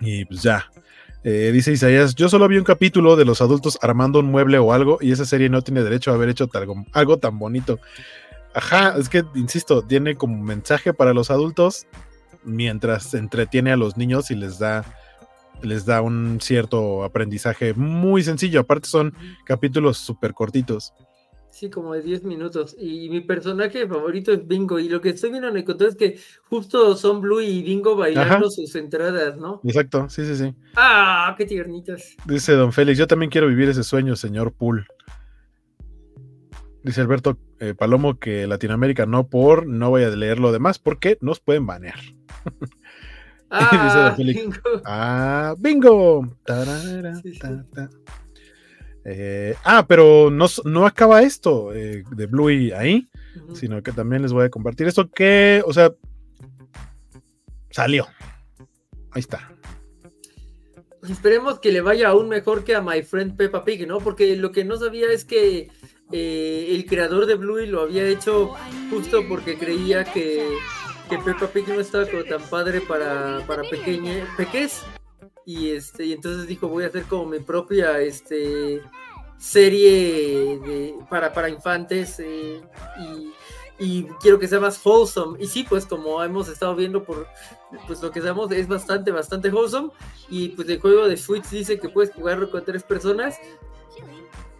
Y 0.00 0.24
pues 0.24 0.42
ya. 0.42 0.70
Eh, 1.24 1.50
dice 1.52 1.72
Isaías, 1.72 2.14
yo 2.14 2.28
solo 2.28 2.48
vi 2.48 2.58
un 2.58 2.64
capítulo 2.64 3.16
de 3.16 3.24
los 3.24 3.42
adultos 3.42 3.78
armando 3.82 4.20
un 4.20 4.30
mueble 4.30 4.58
o 4.58 4.72
algo 4.72 4.98
y 5.00 5.12
esa 5.12 5.24
serie 5.24 5.48
no 5.48 5.62
tiene 5.62 5.82
derecho 5.82 6.10
a 6.10 6.14
haber 6.14 6.28
hecho 6.28 6.48
algo 6.92 7.18
tan 7.18 7.38
bonito. 7.38 7.78
Ajá, 8.54 8.94
es 8.96 9.08
que, 9.08 9.24
insisto, 9.34 9.82
tiene 9.82 10.16
como 10.16 10.42
mensaje 10.42 10.94
para 10.94 11.12
los 11.12 11.30
adultos 11.30 11.86
mientras 12.44 13.14
entretiene 13.14 13.72
a 13.72 13.76
los 13.76 13.96
niños 13.96 14.30
y 14.30 14.36
les 14.36 14.58
da 14.58 14.84
les 15.62 15.84
da 15.84 16.02
un 16.02 16.40
cierto 16.40 17.04
aprendizaje 17.04 17.74
muy 17.74 18.22
sencillo. 18.22 18.60
Aparte 18.60 18.88
son 18.88 19.14
capítulos 19.44 19.98
súper 19.98 20.34
cortitos. 20.34 20.92
Sí, 21.50 21.70
como 21.70 21.94
de 21.94 22.02
10 22.02 22.24
minutos. 22.24 22.76
Y 22.78 23.08
mi 23.08 23.20
personaje 23.20 23.86
favorito 23.88 24.32
es 24.32 24.46
Bingo. 24.46 24.78
Y 24.78 24.88
lo 24.88 25.00
que 25.00 25.08
estoy 25.08 25.30
viendo 25.30 25.48
en 25.48 25.56
el 25.56 25.64
es 25.80 25.96
que 25.96 26.18
justo 26.48 26.96
son 26.96 27.20
Blue 27.20 27.40
y 27.40 27.62
Bingo 27.62 27.96
bailando 27.96 28.50
sus 28.50 28.74
entradas, 28.76 29.36
¿no? 29.36 29.60
Exacto, 29.64 30.08
sí, 30.08 30.24
sí, 30.24 30.36
sí. 30.36 30.54
¡Ah, 30.76 31.34
qué 31.36 31.46
tiernitas! 31.46 32.14
Dice 32.26 32.52
Don 32.52 32.72
Félix, 32.72 32.98
yo 32.98 33.06
también 33.06 33.30
quiero 33.30 33.48
vivir 33.48 33.68
ese 33.68 33.82
sueño, 33.82 34.14
señor 34.14 34.52
Pool. 34.52 34.86
Dice 36.84 37.00
Alberto 37.00 37.38
eh, 37.60 37.74
Palomo 37.74 38.18
que 38.18 38.46
Latinoamérica 38.46 39.04
no 39.04 39.26
por, 39.26 39.66
no 39.66 39.90
voy 39.90 40.04
a 40.04 40.10
leer 40.10 40.38
lo 40.38 40.52
demás 40.52 40.78
porque 40.78 41.18
nos 41.20 41.40
pueden 41.40 41.66
banear. 41.66 41.98
Ah, 43.50 44.14
bingo. 44.16 44.52
Ah, 44.84 45.54
bingo. 45.58 46.28
Eh, 49.04 49.54
ah, 49.64 49.86
pero 49.88 50.30
no, 50.30 50.46
no 50.64 50.86
acaba 50.86 51.22
esto 51.22 51.72
eh, 51.72 52.04
de 52.10 52.26
Bluey 52.26 52.72
ahí, 52.72 53.08
sino 53.54 53.82
que 53.82 53.92
también 53.92 54.20
les 54.20 54.32
voy 54.32 54.44
a 54.44 54.50
compartir 54.50 54.86
esto 54.86 55.08
que, 55.08 55.62
o 55.64 55.72
sea, 55.72 55.92
salió. 57.70 58.06
Ahí 59.12 59.20
está. 59.20 59.50
Pues 61.00 61.12
esperemos 61.12 61.58
que 61.60 61.72
le 61.72 61.80
vaya 61.80 62.08
aún 62.08 62.28
mejor 62.28 62.64
que 62.64 62.74
a 62.74 62.82
My 62.82 63.02
Friend 63.02 63.34
Peppa 63.36 63.64
Pig, 63.64 63.86
¿no? 63.86 63.98
Porque 63.98 64.36
lo 64.36 64.52
que 64.52 64.64
no 64.64 64.76
sabía 64.76 65.10
es 65.10 65.24
que 65.24 65.70
eh, 66.12 66.66
el 66.70 66.84
creador 66.86 67.24
de 67.26 67.36
Bluey 67.36 67.66
lo 67.66 67.82
había 67.82 68.06
hecho 68.06 68.50
justo 68.90 69.22
porque 69.28 69.56
creía 69.56 70.04
que 70.04 70.46
que 71.08 71.18
Peppa 71.18 71.46
Pig 71.46 71.68
no 71.68 71.80
estaba 71.80 72.06
como 72.06 72.24
tan 72.24 72.42
padre 72.42 72.80
para, 72.80 73.44
para 73.46 73.62
pequeñe, 73.62 74.24
peques. 74.36 74.84
Y 75.44 75.70
este, 75.70 76.04
y 76.04 76.12
entonces 76.12 76.46
dijo, 76.46 76.68
voy 76.68 76.84
a 76.84 76.88
hacer 76.88 77.04
como 77.04 77.26
mi 77.26 77.38
propia 77.38 78.00
este 78.00 78.82
serie 79.38 80.58
de, 80.58 80.94
para, 81.08 81.32
para 81.32 81.48
infantes 81.48 82.18
eh, 82.18 82.60
y, 82.98 83.32
y, 83.78 84.04
quiero 84.20 84.38
que 84.38 84.48
sea 84.48 84.60
más 84.60 84.80
wholesome. 84.84 85.42
Y 85.42 85.46
sí, 85.46 85.64
pues 85.66 85.86
como 85.86 86.22
hemos 86.22 86.48
estado 86.48 86.74
viendo 86.74 87.02
por 87.02 87.26
pues 87.86 88.02
lo 88.02 88.10
que 88.10 88.20
sabemos 88.20 88.50
es 88.52 88.68
bastante, 88.68 89.10
bastante 89.10 89.50
wholesome. 89.50 89.90
Y 90.28 90.50
pues 90.50 90.68
el 90.68 90.80
juego 90.80 91.08
de 91.08 91.16
Switch 91.16 91.48
dice 91.48 91.78
que 91.78 91.88
puedes 91.88 92.12
jugarlo 92.12 92.50
con 92.50 92.64
tres 92.64 92.82
personas. 92.82 93.38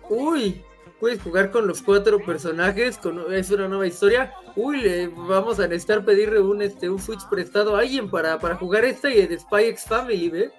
Uy, 0.08 0.64
puedes 1.00 1.20
jugar 1.22 1.50
con 1.50 1.66
los 1.66 1.82
cuatro 1.82 2.18
personajes, 2.24 2.98
con, 2.98 3.32
es 3.32 3.50
una 3.50 3.68
nueva 3.68 3.86
historia. 3.86 4.32
Uy, 4.56 4.80
le 4.80 5.08
vamos 5.08 5.58
a 5.60 5.66
necesitar 5.66 6.04
pedirle 6.04 6.40
un, 6.40 6.62
este, 6.62 6.90
un 6.90 6.98
Switch 6.98 7.26
prestado 7.28 7.76
a 7.76 7.80
alguien 7.80 8.10
para, 8.10 8.38
para 8.38 8.56
jugar 8.56 8.84
esta 8.84 9.10
y 9.10 9.26
de 9.26 9.38
Spy 9.38 9.64
X 9.64 9.84
Family, 9.84 10.28
¿ve? 10.28 10.50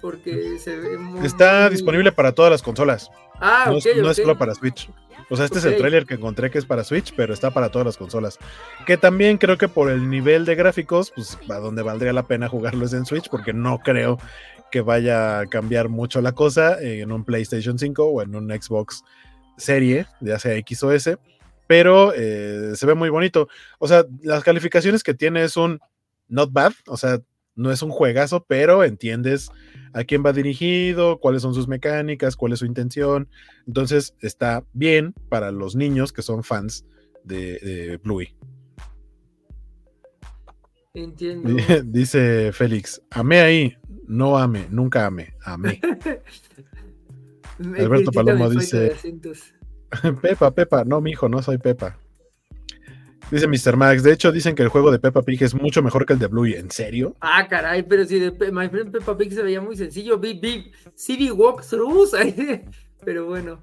Porque 0.00 0.58
se 0.58 0.76
ve 0.76 0.98
Está 1.24 1.68
disponible 1.70 2.12
para 2.12 2.32
todas 2.32 2.50
las 2.50 2.62
consolas. 2.62 3.10
Ah, 3.40 3.66
no, 3.68 3.78
es, 3.78 3.86
no 3.96 4.10
es 4.10 4.16
solo 4.16 4.38
para 4.38 4.54
Switch. 4.54 4.88
O 5.28 5.36
sea, 5.36 5.46
este 5.46 5.58
es 5.58 5.64
el 5.64 5.76
trailer 5.76 6.06
que 6.06 6.14
encontré 6.14 6.50
que 6.50 6.58
es 6.58 6.66
para 6.66 6.84
Switch, 6.84 7.12
pero 7.16 7.34
está 7.34 7.50
para 7.50 7.70
todas 7.70 7.84
las 7.84 7.96
consolas. 7.96 8.38
Que 8.86 8.96
también 8.96 9.38
creo 9.38 9.58
que 9.58 9.68
por 9.68 9.90
el 9.90 10.08
nivel 10.08 10.44
de 10.44 10.54
gráficos, 10.54 11.10
pues 11.10 11.36
a 11.48 11.58
donde 11.58 11.82
valdría 11.82 12.12
la 12.12 12.22
pena 12.22 12.48
jugarlo 12.48 12.86
es 12.86 12.92
en 12.92 13.06
Switch, 13.06 13.28
porque 13.28 13.52
no 13.52 13.80
creo 13.80 14.18
que 14.76 14.82
vaya 14.82 15.38
a 15.38 15.46
cambiar 15.46 15.88
mucho 15.88 16.20
la 16.20 16.32
cosa 16.32 16.78
en 16.82 17.10
un 17.10 17.24
PlayStation 17.24 17.78
5 17.78 18.04
o 18.04 18.20
en 18.20 18.36
un 18.36 18.50
Xbox 18.50 19.04
serie, 19.56 20.04
ya 20.20 20.38
sea 20.38 20.54
X 20.56 20.82
o 20.82 20.92
S, 20.92 21.16
pero 21.66 22.12
eh, 22.14 22.72
se 22.74 22.84
ve 22.84 22.94
muy 22.94 23.08
bonito. 23.08 23.48
O 23.78 23.88
sea, 23.88 24.04
las 24.22 24.44
calificaciones 24.44 25.02
que 25.02 25.14
tiene 25.14 25.44
es 25.44 25.56
un 25.56 25.80
not 26.28 26.52
bad, 26.52 26.74
o 26.88 26.98
sea, 26.98 27.22
no 27.54 27.72
es 27.72 27.80
un 27.80 27.88
juegazo, 27.88 28.44
pero 28.46 28.84
entiendes 28.84 29.50
a 29.94 30.04
quién 30.04 30.22
va 30.22 30.34
dirigido, 30.34 31.20
cuáles 31.20 31.40
son 31.40 31.54
sus 31.54 31.68
mecánicas, 31.68 32.36
cuál 32.36 32.52
es 32.52 32.58
su 32.58 32.66
intención. 32.66 33.30
Entonces 33.66 34.14
está 34.20 34.62
bien 34.74 35.14
para 35.30 35.52
los 35.52 35.74
niños 35.74 36.12
que 36.12 36.20
son 36.20 36.44
fans 36.44 36.84
de, 37.24 37.58
de 37.60 37.96
Bluey. 37.96 38.36
Entiendo. 40.92 41.50
Dice 41.84 42.52
Félix, 42.52 43.02
amé 43.10 43.40
ahí, 43.40 43.76
no 44.08 44.38
ame, 44.38 44.66
nunca 44.70 45.06
ame, 45.06 45.34
amé. 45.44 45.80
Alberto 47.58 48.12
Palomo 48.12 48.50
dice, 48.50 48.94
Pepa, 50.22 50.54
Pepa, 50.54 50.84
no, 50.84 51.00
mi 51.00 51.12
hijo, 51.12 51.28
no 51.28 51.42
soy 51.42 51.58
Pepa. 51.58 51.98
Dice 53.30 53.48
Mr. 53.48 53.76
Max, 53.76 54.04
de 54.04 54.12
hecho 54.12 54.30
dicen 54.30 54.54
que 54.54 54.62
el 54.62 54.68
juego 54.68 54.92
de 54.92 55.00
Peppa 55.00 55.22
Pig 55.22 55.42
es 55.42 55.54
mucho 55.54 55.82
mejor 55.82 56.06
que 56.06 56.12
el 56.12 56.18
de 56.20 56.28
Bluey, 56.28 56.54
¿en 56.54 56.70
serio? 56.70 57.16
Ah, 57.20 57.48
caray, 57.48 57.82
pero 57.82 58.04
si 58.04 58.20
de 58.20 58.30
My 58.52 58.68
Friend 58.68 58.92
Peppa 58.92 59.16
Pig 59.16 59.32
se 59.32 59.42
veía 59.42 59.60
muy 59.60 59.76
sencillo, 59.76 60.18
vi, 60.18 60.34
vi, 60.34 60.70
sí 60.94 61.16
vi 61.16 61.30
walkthroughs, 61.32 62.12
pero 63.04 63.26
bueno, 63.26 63.62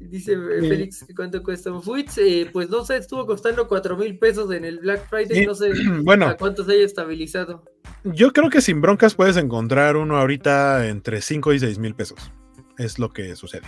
Dice 0.00 0.36
Félix, 0.36 1.04
¿cuánto 1.14 1.42
cuesta 1.42 1.72
un 1.72 1.82
Switch? 1.82 2.18
Eh, 2.18 2.48
pues 2.52 2.70
no 2.70 2.84
sé, 2.84 2.98
estuvo 2.98 3.26
costando 3.26 3.66
4 3.66 3.96
mil 3.96 4.18
pesos 4.18 4.50
en 4.52 4.64
el 4.64 4.78
Black 4.78 5.08
Friday, 5.08 5.44
no 5.44 5.54
sé 5.54 5.72
a 6.24 6.36
cuánto 6.36 6.64
se 6.64 6.72
haya 6.72 6.84
estabilizado. 6.84 7.64
Yo 8.04 8.32
creo 8.32 8.48
que 8.48 8.60
sin 8.60 8.80
broncas 8.80 9.14
puedes 9.14 9.36
encontrar 9.36 9.96
uno 9.96 10.16
ahorita 10.16 10.86
entre 10.86 11.20
5 11.20 11.52
y 11.52 11.58
6 11.58 11.78
mil 11.78 11.94
pesos. 11.94 12.30
Es 12.78 13.00
lo 13.00 13.10
que 13.10 13.34
sucede. 13.34 13.66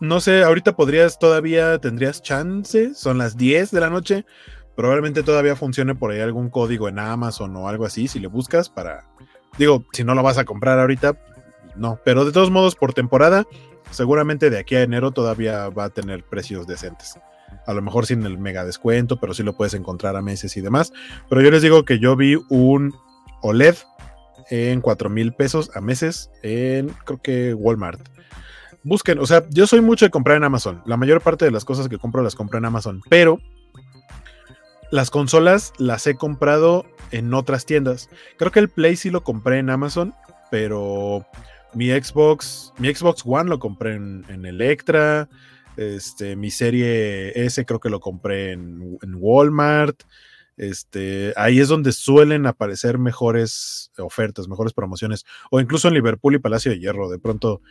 no 0.00 0.20
sé, 0.20 0.42
ahorita 0.42 0.76
podrías 0.76 1.18
todavía, 1.18 1.78
tendrías 1.78 2.22
chance, 2.22 2.94
son 2.94 3.18
las 3.18 3.36
10 3.36 3.70
de 3.70 3.80
la 3.80 3.90
noche. 3.90 4.24
Probablemente 4.74 5.22
todavía 5.22 5.56
funcione 5.56 5.94
por 5.94 6.10
ahí 6.10 6.20
algún 6.20 6.48
código 6.48 6.88
en 6.88 6.98
Amazon 6.98 7.54
o 7.56 7.68
algo 7.68 7.84
así, 7.84 8.08
si 8.08 8.18
le 8.18 8.28
buscas 8.28 8.70
para... 8.70 9.06
Digo, 9.58 9.84
si 9.92 10.02
no 10.02 10.14
lo 10.14 10.22
vas 10.22 10.38
a 10.38 10.46
comprar 10.46 10.80
ahorita, 10.80 11.18
no. 11.76 12.00
Pero 12.02 12.24
de 12.24 12.32
todos 12.32 12.50
modos, 12.50 12.74
por 12.74 12.94
temporada, 12.94 13.46
seguramente 13.90 14.50
de 14.50 14.58
aquí 14.58 14.74
a 14.74 14.82
enero 14.82 15.10
todavía 15.10 15.68
va 15.68 15.84
a 15.84 15.90
tener 15.90 16.24
precios 16.24 16.66
decentes. 16.66 17.18
A 17.66 17.74
lo 17.74 17.82
mejor 17.82 18.06
sin 18.06 18.24
el 18.24 18.38
mega 18.38 18.64
descuento, 18.64 19.18
pero 19.20 19.34
sí 19.34 19.42
lo 19.42 19.56
puedes 19.56 19.74
encontrar 19.74 20.16
a 20.16 20.22
meses 20.22 20.56
y 20.56 20.60
demás. 20.60 20.92
Pero 21.28 21.42
yo 21.42 21.50
les 21.50 21.62
digo 21.62 21.84
que 21.84 21.98
yo 21.98 22.16
vi 22.16 22.36
un 22.48 22.94
OLED 23.42 23.76
en 24.50 24.80
4 24.80 25.10
mil 25.10 25.32
pesos 25.32 25.70
a 25.74 25.80
meses 25.80 26.30
en 26.42 26.88
creo 27.04 27.20
que 27.22 27.54
Walmart. 27.54 28.00
Busquen, 28.84 29.18
o 29.18 29.26
sea, 29.26 29.44
yo 29.50 29.66
soy 29.66 29.80
mucho 29.80 30.04
de 30.04 30.10
comprar 30.10 30.36
en 30.36 30.44
Amazon. 30.44 30.82
La 30.86 30.96
mayor 30.96 31.20
parte 31.20 31.44
de 31.44 31.52
las 31.52 31.64
cosas 31.64 31.88
que 31.88 31.98
compro 31.98 32.22
las 32.22 32.34
compro 32.34 32.58
en 32.58 32.64
Amazon, 32.64 33.00
pero 33.08 33.38
las 34.90 35.10
consolas 35.10 35.72
las 35.78 36.06
he 36.06 36.16
comprado 36.16 36.84
en 37.12 37.32
otras 37.32 37.64
tiendas. 37.64 38.10
Creo 38.38 38.50
que 38.50 38.58
el 38.58 38.68
Play 38.68 38.96
sí 38.96 39.10
lo 39.10 39.22
compré 39.22 39.58
en 39.58 39.70
Amazon, 39.70 40.14
pero 40.50 41.24
mi 41.74 41.88
Xbox, 41.90 42.72
mi 42.78 42.94
Xbox 42.94 43.22
One 43.24 43.48
lo 43.48 43.58
compré 43.58 43.94
en, 43.94 44.44
Electra. 44.44 45.28
Este, 45.76 46.36
mi 46.36 46.50
serie 46.50 47.44
S 47.44 47.64
creo 47.64 47.80
que 47.80 47.90
lo 47.90 48.00
compré 48.00 48.52
en, 48.52 48.98
en 49.02 49.14
Walmart. 49.16 50.02
Este, 50.56 51.32
ahí 51.36 51.60
es 51.60 51.68
donde 51.68 51.92
suelen 51.92 52.46
aparecer 52.46 52.98
mejores 52.98 53.90
ofertas, 53.98 54.48
mejores 54.48 54.72
promociones, 54.72 55.24
o 55.50 55.60
incluso 55.60 55.88
en 55.88 55.94
Liverpool 55.94 56.34
y 56.34 56.38
Palacio 56.38 56.70
de 56.70 56.78
Hierro. 56.78 57.08
De 57.10 57.18
pronto, 57.18 57.62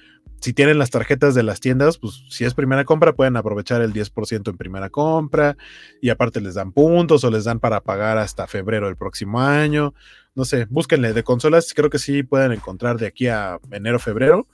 si 0.42 0.54
tienen 0.54 0.80
las 0.80 0.90
tarjetas 0.90 1.36
de 1.36 1.44
las 1.44 1.60
tiendas, 1.60 2.00
pues 2.00 2.26
si 2.30 2.46
es 2.46 2.56
primera 2.56 2.84
compra, 2.84 3.14
pueden 3.14 3.38
aprovechar 3.38 3.82
el 3.82 3.94
10% 3.94 4.50
en 4.50 4.58
primera 4.58 4.90
compra 4.90 5.56
y 6.02 6.10
aparte 6.10 6.42
les 6.42 6.56
dan 6.56 6.72
puntos 6.72 7.24
o 7.24 7.30
les 7.30 7.44
dan 7.44 7.60
para 7.60 7.82
pagar 7.82 8.18
hasta 8.18 8.48
febrero 8.48 8.88
del 8.88 8.98
próximo 8.98 9.40
año. 9.40 9.94
No 10.34 10.44
sé, 10.44 10.66
búsquenle 10.70 11.14
de 11.14 11.24
consolas, 11.24 11.74
creo 11.76 11.92
que 11.92 12.00
sí 12.00 12.24
pueden 12.24 12.52
encontrar 12.54 12.98
de 12.98 13.06
aquí 13.06 13.28
a 13.28 13.60
enero, 13.72 14.00
febrero. 14.00 14.48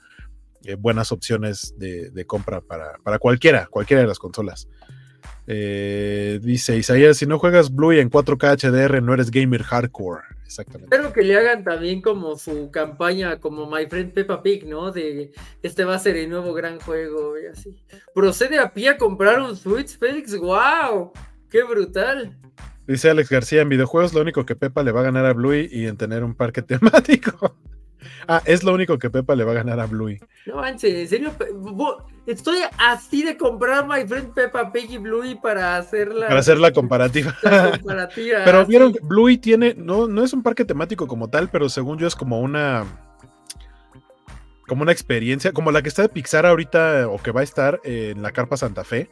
Eh, 0.64 0.74
buenas 0.74 1.10
opciones 1.10 1.74
de, 1.78 2.24
compra 2.26 2.60
para, 2.60 2.98
para 3.02 3.18
cualquiera, 3.18 3.66
cualquiera 3.66 4.02
de 4.02 4.08
las 4.08 4.18
consolas. 4.18 4.68
Eh, 5.46 6.40
dice 6.42 6.76
Isaías, 6.76 7.16
si 7.16 7.24
no 7.24 7.38
juegas 7.38 7.74
Bluey 7.74 8.00
en 8.00 8.10
4K 8.10 8.58
HDR, 8.60 9.02
no 9.02 9.14
eres 9.14 9.30
gamer 9.30 9.62
hardcore. 9.62 10.27
Exactamente. 10.48 10.96
Espero 10.96 11.12
que 11.12 11.20
le 11.20 11.36
hagan 11.36 11.62
también 11.62 12.00
como 12.00 12.38
su 12.38 12.70
campaña, 12.70 13.38
como 13.38 13.70
My 13.70 13.84
Friend 13.84 14.14
Peppa 14.14 14.42
Pig, 14.42 14.66
¿no? 14.66 14.90
De 14.90 15.30
este 15.62 15.84
va 15.84 15.94
a 15.94 15.98
ser 15.98 16.16
el 16.16 16.30
nuevo 16.30 16.54
gran 16.54 16.80
juego 16.80 17.38
y 17.38 17.44
así. 17.44 17.84
Procede 18.14 18.58
a 18.58 18.72
pie 18.72 18.88
a 18.88 18.96
comprar 18.96 19.42
un 19.42 19.54
Switch, 19.54 19.98
Félix. 19.98 20.34
¡Wow! 20.38 21.12
¡Qué 21.50 21.62
brutal! 21.64 22.34
Dice 22.86 23.10
Alex 23.10 23.28
García, 23.28 23.60
en 23.60 23.68
videojuegos 23.68 24.14
lo 24.14 24.22
único 24.22 24.46
que 24.46 24.56
Peppa 24.56 24.82
le 24.82 24.90
va 24.90 25.00
a 25.00 25.04
ganar 25.04 25.26
a 25.26 25.34
Bluey 25.34 25.68
y 25.70 25.86
en 25.86 25.98
tener 25.98 26.24
un 26.24 26.34
parque 26.34 26.62
temático. 26.62 27.54
Ah, 28.28 28.42
es 28.44 28.62
lo 28.62 28.74
único 28.74 28.98
que 28.98 29.08
Pepa 29.10 29.34
le 29.34 29.44
va 29.44 29.52
a 29.52 29.54
ganar 29.54 29.80
a 29.80 29.86
Bluey. 29.86 30.20
No 30.46 30.56
manches, 30.56 30.94
en 30.94 31.08
serio, 31.08 31.32
estoy 32.26 32.58
así 32.78 33.22
de 33.22 33.36
comprar 33.36 33.86
My 33.86 34.06
Friend 34.06 34.34
Peppa 34.34 34.70
Pig 34.70 34.90
y 34.90 34.98
Bluey 34.98 35.34
para 35.40 35.76
hacerla. 35.76 36.28
Para 36.28 36.40
hacer 36.40 36.58
la 36.58 36.72
comparativa. 36.72 37.34
comparativa 37.72 38.40
pero 38.44 38.66
vieron, 38.66 38.92
que 38.92 39.00
Bluey 39.02 39.38
tiene, 39.38 39.74
no, 39.74 40.08
no 40.08 40.22
es 40.22 40.32
un 40.32 40.42
parque 40.42 40.64
temático 40.64 41.06
como 41.06 41.28
tal, 41.28 41.48
pero 41.48 41.68
según 41.68 41.98
yo 41.98 42.06
es 42.06 42.16
como 42.16 42.40
una. 42.40 42.84
Como 44.66 44.82
una 44.82 44.92
experiencia, 44.92 45.52
como 45.52 45.72
la 45.72 45.80
que 45.80 45.88
está 45.88 46.02
de 46.02 46.10
Pixar 46.10 46.44
ahorita 46.44 47.08
o 47.08 47.16
que 47.22 47.30
va 47.30 47.40
a 47.40 47.44
estar 47.44 47.80
en 47.84 48.20
la 48.20 48.32
Carpa 48.32 48.58
Santa 48.58 48.84
Fe. 48.84 49.10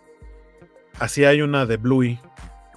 Así 0.98 1.24
hay 1.24 1.40
una 1.40 1.64
de 1.64 1.78
Bluey, 1.78 2.20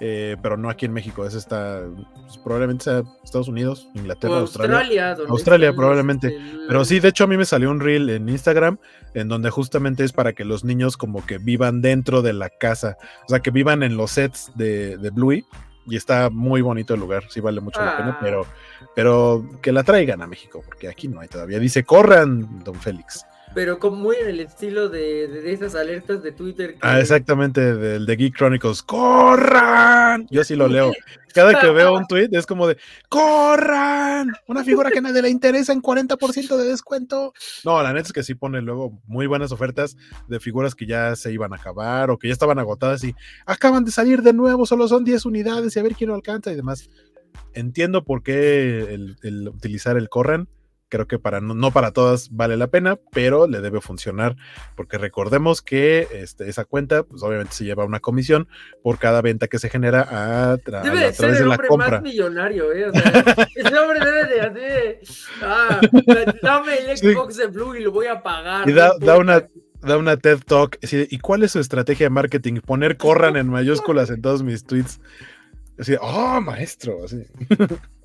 eh, 0.00 0.36
pero 0.42 0.56
no 0.56 0.70
aquí 0.70 0.86
en 0.86 0.92
México. 0.92 1.26
Ese 1.26 1.38
está 1.38 1.82
pues, 2.22 2.38
probablemente 2.38 2.84
sea 2.84 3.02
Estados 3.22 3.48
Unidos, 3.48 3.88
Inglaterra, 3.94 4.38
Australia. 4.38 5.16
Australia, 5.28 5.72
probablemente. 5.74 6.36
Pero 6.66 6.84
sí, 6.84 7.00
de 7.00 7.08
hecho 7.08 7.24
a 7.24 7.26
mí 7.26 7.36
me 7.36 7.44
salió 7.44 7.70
un 7.70 7.80
reel 7.80 8.08
en 8.10 8.28
Instagram 8.28 8.78
en 9.14 9.28
donde 9.28 9.50
justamente 9.50 10.04
es 10.04 10.12
para 10.12 10.32
que 10.32 10.44
los 10.44 10.64
niños 10.64 10.96
como 10.96 11.24
que 11.26 11.38
vivan 11.38 11.82
dentro 11.82 12.22
de 12.22 12.32
la 12.32 12.48
casa, 12.48 12.96
o 13.26 13.28
sea, 13.28 13.40
que 13.40 13.50
vivan 13.50 13.82
en 13.82 13.96
los 13.96 14.12
sets 14.12 14.52
de, 14.54 14.96
de 14.96 15.10
Bluey. 15.10 15.44
Y 15.86 15.96
está 15.96 16.30
muy 16.30 16.60
bonito 16.60 16.94
el 16.94 17.00
lugar, 17.00 17.24
sí 17.30 17.40
vale 17.40 17.60
mucho 17.60 17.80
la 17.80 17.96
pena, 17.96 18.10
Ah. 18.10 18.18
pero, 18.20 18.46
pero 18.94 19.44
que 19.60 19.72
la 19.72 19.82
traigan 19.82 20.22
a 20.22 20.26
México, 20.26 20.62
porque 20.64 20.88
aquí 20.88 21.08
no 21.08 21.20
hay 21.20 21.26
todavía. 21.26 21.58
Dice, 21.58 21.84
corran, 21.84 22.62
don 22.62 22.74
Félix. 22.76 23.24
Pero 23.52 23.80
como 23.80 23.96
muy 23.96 24.16
en 24.16 24.28
el 24.28 24.40
estilo 24.40 24.88
de, 24.88 25.26
de, 25.26 25.52
esas 25.52 25.74
alertas 25.74 26.22
de 26.22 26.30
Twitter. 26.30 26.74
que- 26.74 26.78
Ah, 26.82 27.00
exactamente, 27.00 27.74
del 27.74 28.06
de 28.06 28.16
Geek 28.16 28.36
Chronicles. 28.36 28.82
¡Corran! 28.82 30.26
Yo 30.30 30.44
sí 30.44 30.54
lo 30.54 30.68
leo. 30.68 30.92
Cada 31.34 31.58
que 31.60 31.70
veo 31.70 31.94
un 31.96 32.06
tweet 32.06 32.28
es 32.32 32.46
como 32.46 32.66
de 32.68 32.76
¡Corran! 33.08 34.32
Una 34.46 34.62
figura 34.64 34.90
que 34.90 35.00
nadie 35.00 35.22
le 35.22 35.30
interesa 35.30 35.72
en 35.72 35.82
40% 35.82 36.56
de 36.56 36.64
descuento. 36.64 37.32
No, 37.64 37.82
la 37.82 37.92
neta 37.92 38.06
es 38.08 38.12
que 38.12 38.22
sí 38.22 38.34
pone 38.34 38.60
luego 38.60 39.00
muy 39.06 39.26
buenas 39.26 39.50
ofertas 39.50 39.96
de 40.28 40.38
figuras 40.38 40.74
que 40.76 40.86
ya 40.86 41.16
se 41.16 41.32
iban 41.32 41.52
a 41.52 41.56
acabar 41.56 42.10
o 42.10 42.18
que 42.18 42.28
ya 42.28 42.32
estaban 42.32 42.58
agotadas 42.60 43.02
y 43.04 43.14
acaban 43.46 43.84
de 43.84 43.90
salir 43.90 44.22
de 44.22 44.32
nuevo, 44.32 44.64
solo 44.66 44.86
son 44.86 45.04
10 45.04 45.24
unidades 45.26 45.74
y 45.74 45.78
a 45.80 45.82
ver 45.82 45.94
quién 45.94 46.08
lo 46.08 46.14
alcanza 46.14 46.52
y 46.52 46.56
demás. 46.56 46.88
Entiendo 47.52 48.04
por 48.04 48.22
qué 48.22 48.94
el 49.22 49.48
utilizar 49.48 49.96
el 49.96 50.08
corran. 50.08 50.48
Creo 50.90 51.06
que 51.06 51.18
para 51.18 51.40
no, 51.40 51.54
no 51.54 51.70
para 51.70 51.92
todas 51.92 52.28
vale 52.30 52.58
la 52.58 52.66
pena, 52.66 52.98
pero 53.12 53.46
le 53.46 53.60
debe 53.62 53.80
funcionar 53.80 54.36
porque 54.76 54.98
recordemos 54.98 55.62
que 55.62 56.06
este, 56.12 56.50
esa 56.50 56.66
cuenta, 56.66 57.04
pues 57.04 57.22
obviamente 57.22 57.54
se 57.54 57.64
lleva 57.64 57.84
una 57.86 58.00
comisión 58.00 58.46
por 58.82 58.98
cada 58.98 59.22
venta 59.22 59.48
que 59.48 59.58
se 59.58 59.70
genera 59.70 60.00
a, 60.02 60.58
tra- 60.58 60.82
Debe 60.82 60.98
a 60.98 61.06
de 61.06 61.12
ser 61.12 61.16
través 61.16 61.36
de 61.38 61.42
el 61.44 61.48
la 61.48 61.54
hombre 61.54 61.68
compra. 61.68 61.90
más 61.92 62.02
millonario, 62.02 62.72
¿eh? 62.72 62.88
O 62.88 62.92
sea, 62.92 63.02
ese 63.56 63.78
hombre 63.78 64.00
debe 64.04 64.24
de 64.26 64.40
así 64.42 64.54
de, 64.60 65.00
ah, 65.42 65.80
dame 66.42 66.76
el 66.90 66.98
Sí. 66.98 67.12
Xbox 67.12 67.36
de 67.38 67.46
Blue 67.46 67.74
y 67.76 67.80
lo 67.84 67.92
voy 67.92 68.06
a 68.08 68.22
pagar. 68.22 68.68
Y 68.68 68.72
da- 68.74 68.92
da 69.00 69.16
una- 69.16 69.46
Da 69.82 69.96
una 69.96 70.18
TED 70.18 70.40
Talk. 70.44 70.76
¿Y 70.92 71.18
cuál 71.20 71.42
es 71.42 71.52
su 71.52 71.58
estrategia 71.58 72.04
de 72.04 72.10
marketing? 72.10 72.60
Poner 72.60 72.98
corran 72.98 73.38
en 73.38 73.48
mayúsculas 73.48 74.10
en 74.10 74.20
todos 74.20 74.42
mis 74.42 74.62
tweets. 74.66 75.00
Así, 75.78 75.94
oh, 75.98 76.38
maestro. 76.42 76.98
Así. 77.02 77.22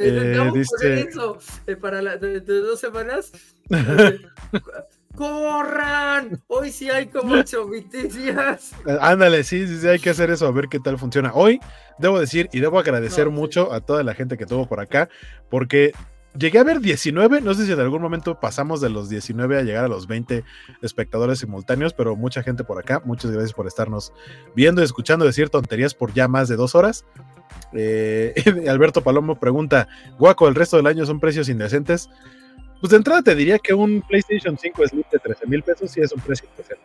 Eh, 0.00 0.34
Eh, 0.36 0.50
dice- 0.54 1.00
eso 1.08 1.38
eh, 1.66 1.76
para 1.76 2.00
la, 2.02 2.16
de, 2.16 2.40
de 2.40 2.60
dos 2.60 2.80
semanas. 2.80 3.30
Eh, 3.70 4.20
¡Corran! 5.16 6.40
Hoy 6.46 6.70
sí 6.70 6.88
hay 6.88 7.08
como 7.08 7.34
ocho 7.34 7.66
noticias. 7.68 8.72
Ándale, 9.00 9.42
sí, 9.44 9.66
sí, 9.66 9.78
sí, 9.78 9.88
hay 9.88 9.98
que 9.98 10.10
hacer 10.10 10.30
eso, 10.30 10.46
a 10.46 10.52
ver 10.52 10.68
qué 10.68 10.78
tal 10.78 10.98
funciona. 10.98 11.32
Hoy 11.34 11.60
debo 11.98 12.18
decir 12.20 12.48
y 12.52 12.60
debo 12.60 12.78
agradecer 12.78 13.26
No, 13.26 13.32
sí. 13.32 13.36
mucho 13.38 13.72
a 13.72 13.80
toda 13.80 14.02
la 14.04 14.14
gente 14.14 14.38
que 14.38 14.46
tuvo 14.46 14.66
por 14.68 14.80
acá, 14.80 15.08
porque 15.50 15.92
llegué 16.38 16.58
a 16.60 16.64
ver 16.64 16.80
19, 16.80 17.40
no 17.40 17.54
sé 17.54 17.66
si 17.66 17.72
en 17.72 17.80
algún 17.80 18.00
momento 18.02 18.38
pasamos 18.38 18.80
de 18.80 18.88
los 18.88 19.08
19 19.08 19.58
a 19.58 19.62
llegar 19.62 19.84
a 19.84 19.88
los 19.88 20.06
20 20.06 20.44
espectadores 20.80 21.40
simultáneos, 21.40 21.92
pero 21.92 22.14
mucha 22.14 22.42
gente 22.44 22.62
por 22.62 22.78
acá, 22.78 23.02
muchas 23.04 23.30
gracias 23.32 23.52
por 23.52 23.66
estarnos 23.66 24.12
viendo 24.54 24.80
y 24.80 24.84
escuchando 24.84 25.24
decir 25.24 25.50
tonterías 25.50 25.92
por 25.92 26.14
ya 26.14 26.28
más 26.28 26.48
de 26.48 26.54
dos 26.56 26.74
horas. 26.76 27.04
Eh, 27.72 28.34
Alberto 28.68 29.02
Palomo 29.02 29.38
pregunta, 29.38 29.88
Guaco, 30.18 30.48
¿el 30.48 30.54
resto 30.54 30.76
del 30.76 30.86
año 30.86 31.06
son 31.06 31.20
precios 31.20 31.48
indecentes? 31.48 32.08
Pues 32.80 32.90
de 32.90 32.96
entrada 32.96 33.22
te 33.22 33.34
diría 33.34 33.58
que 33.58 33.74
un 33.74 34.02
PlayStation 34.02 34.56
5 34.58 34.88
Slim 34.88 35.04
de 35.12 35.18
13 35.18 35.46
mil 35.46 35.62
pesos 35.62 35.90
sí 35.90 36.00
es 36.00 36.12
un 36.12 36.20
precio 36.20 36.48
indecente. 36.50 36.82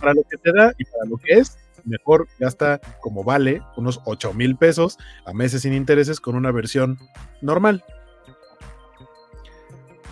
Para 0.00 0.14
lo 0.14 0.22
que 0.22 0.36
te 0.36 0.52
da 0.52 0.72
y 0.78 0.84
para 0.84 1.04
lo 1.08 1.16
que 1.16 1.32
es, 1.34 1.58
mejor 1.84 2.28
gasta 2.38 2.80
como 3.00 3.24
vale 3.24 3.60
unos 3.76 4.00
8 4.04 4.32
mil 4.34 4.56
pesos 4.56 4.98
a 5.24 5.32
meses 5.32 5.62
sin 5.62 5.74
intereses 5.74 6.20
con 6.20 6.36
una 6.36 6.52
versión 6.52 6.98
normal. 7.40 7.82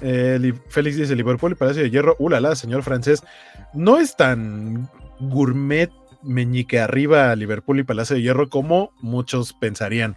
Eh, 0.00 0.38
Li- 0.40 0.54
Félix 0.68 0.96
dice 0.96 1.16
Liverpool 1.16 1.56
Palacio 1.56 1.82
de 1.82 1.90
Hierro, 1.90 2.14
ulala, 2.18 2.54
señor 2.54 2.82
francés, 2.82 3.22
no 3.74 3.98
es 3.98 4.16
tan 4.16 4.88
gourmet 5.20 5.90
meñique 6.22 6.80
arriba 6.80 7.34
Liverpool 7.36 7.80
y 7.80 7.84
Palacio 7.84 8.16
de 8.16 8.22
Hierro 8.22 8.48
como 8.48 8.92
muchos 9.00 9.52
pensarían. 9.52 10.16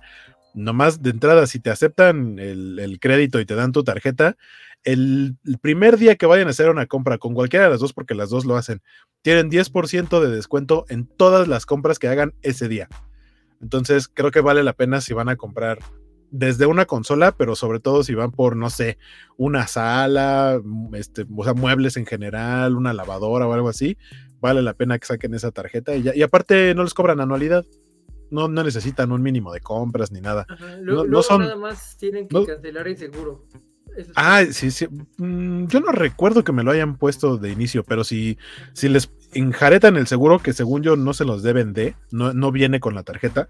Nomás 0.54 1.02
de 1.02 1.12
entrada, 1.12 1.48
si 1.48 1.60
te 1.60 1.70
aceptan 1.70 2.38
el, 2.40 2.80
el 2.80 3.00
crédito 3.00 3.40
y 3.40 3.46
te 3.46 3.56
dan 3.56 3.72
tu 3.72 3.84
tarjeta, 3.84 4.36
el, 4.84 5.38
el 5.46 5.58
primer 5.60 5.98
día 5.98 6.16
que 6.16 6.26
vayan 6.26 6.48
a 6.48 6.52
hacer 6.52 6.70
una 6.70 6.88
compra 6.88 7.18
con 7.18 7.34
cualquiera 7.34 7.66
de 7.66 7.72
las 7.72 7.80
dos, 7.80 7.94
porque 7.94 8.16
las 8.16 8.30
dos 8.30 8.46
lo 8.46 8.58
hacen, 8.58 8.82
tienen 9.22 9.50
10% 9.50 10.20
de 10.20 10.36
descuento 10.36 10.86
en 10.90 11.06
todas 11.06 11.48
las 11.48 11.66
compras 11.66 12.00
que 12.00 12.08
hagan 12.08 12.34
ese 12.42 12.68
día. 12.68 12.90
Entonces, 13.62 14.08
creo 14.08 14.32
que 14.32 14.42
vale 14.42 14.64
la 14.64 14.74
pena 14.74 15.02
si 15.02 15.14
van 15.14 15.30
a 15.30 15.36
comprar 15.36 15.80
desde 16.32 16.66
una 16.66 16.86
consola, 16.86 17.34
pero 17.34 17.56
sobre 17.56 17.80
todo 17.80 18.04
si 18.04 18.16
van 18.16 18.32
por, 18.32 18.56
no 18.56 18.70
sé, 18.70 18.98
una 19.38 19.68
sala, 19.68 20.60
este, 20.94 21.26
o 21.36 21.44
sea, 21.44 21.54
muebles 21.54 21.98
en 21.98 22.06
general, 22.06 22.76
una 22.76 22.94
lavadora 22.94 23.48
o 23.48 23.54
algo 23.54 23.70
así, 23.70 23.98
vale 24.42 24.62
la 24.62 24.74
pena 24.74 24.98
que 25.00 25.06
saquen 25.06 25.34
esa 25.34 25.52
tarjeta 25.52 25.96
y, 25.96 26.04
ya, 26.04 26.16
y 26.16 26.22
aparte 26.24 26.74
no 26.76 26.84
les 26.84 26.94
cobran 26.94 27.22
anualidad. 27.22 27.66
No, 28.30 28.48
no 28.48 28.64
necesitan 28.64 29.12
un 29.12 29.22
mínimo 29.22 29.52
de 29.54 29.60
compras 29.60 30.12
ni 30.12 30.22
nada. 30.22 30.46
Ajá, 30.50 30.78
No- 30.78 30.82
luego, 30.84 31.04
no 31.04 31.10
luego 31.10 31.24
son- 31.24 31.42
nada 31.42 31.56
más 31.58 31.98
tienen 31.98 32.28
que 32.28 32.34
no- 32.34 32.46
cancelar 32.46 32.88
el 32.88 32.98
seguro. 32.98 33.46
Eso. 33.98 34.12
Ah, 34.16 34.44
sí, 34.50 34.72
sí. 34.72 34.88
Mm, 35.18 35.66
yo 35.68 35.82
no 35.82 35.92
recuerdo 35.92 36.46
que 36.46 36.54
me 36.54 36.64
lo 36.64 36.72
hayan 36.72 36.96
puesto 36.98 37.36
de 37.38 37.52
inicio, 37.52 37.84
pero 37.84 38.06
si, 38.06 38.38
si 38.72 38.88
les 38.88 39.12
enjaretan 39.34 39.98
el 39.98 40.08
seguro, 40.08 40.40
que 40.40 40.54
según 40.54 40.82
yo 40.82 40.96
no 40.96 41.14
se 41.14 41.26
los 41.26 41.44
deben 41.44 41.74
de, 41.74 41.96
no, 42.10 42.32
no 42.34 42.54
viene 42.54 42.80
con 42.80 42.96
la 42.96 43.04
tarjeta, 43.04 43.50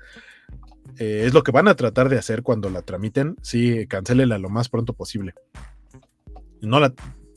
eh, 0.98 1.26
es 1.28 1.34
lo 1.36 1.44
que 1.44 1.52
van 1.52 1.68
a 1.68 1.76
tratar 1.76 2.10
de 2.10 2.18
hacer 2.18 2.42
cuando 2.42 2.72
la 2.72 2.82
tramiten. 2.82 3.36
Sí, 3.44 3.86
cancélela 3.88 4.40
lo 4.40 4.50
más 4.50 4.68
pronto 4.68 4.94
posible. 4.94 5.36
No 6.62 6.80
la, 6.80 6.92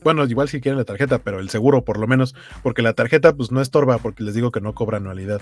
bueno, 0.05 0.25
igual 0.25 0.49
si 0.49 0.61
quieren 0.61 0.79
la 0.79 0.85
tarjeta, 0.85 1.19
pero 1.19 1.41
el 1.41 1.49
seguro 1.49 1.85
por 1.85 1.99
lo 1.99 2.07
menos, 2.07 2.35
porque 2.63 2.83
la 2.83 2.93
tarjeta 2.93 3.35
pues 3.35 3.51
no 3.51 3.61
estorba, 3.61 3.99
porque 3.99 4.23
les 4.23 4.35
digo 4.35 4.53
que 4.53 4.61
no 4.61 4.75
cobra 4.75 4.99
anualidad. 4.99 5.41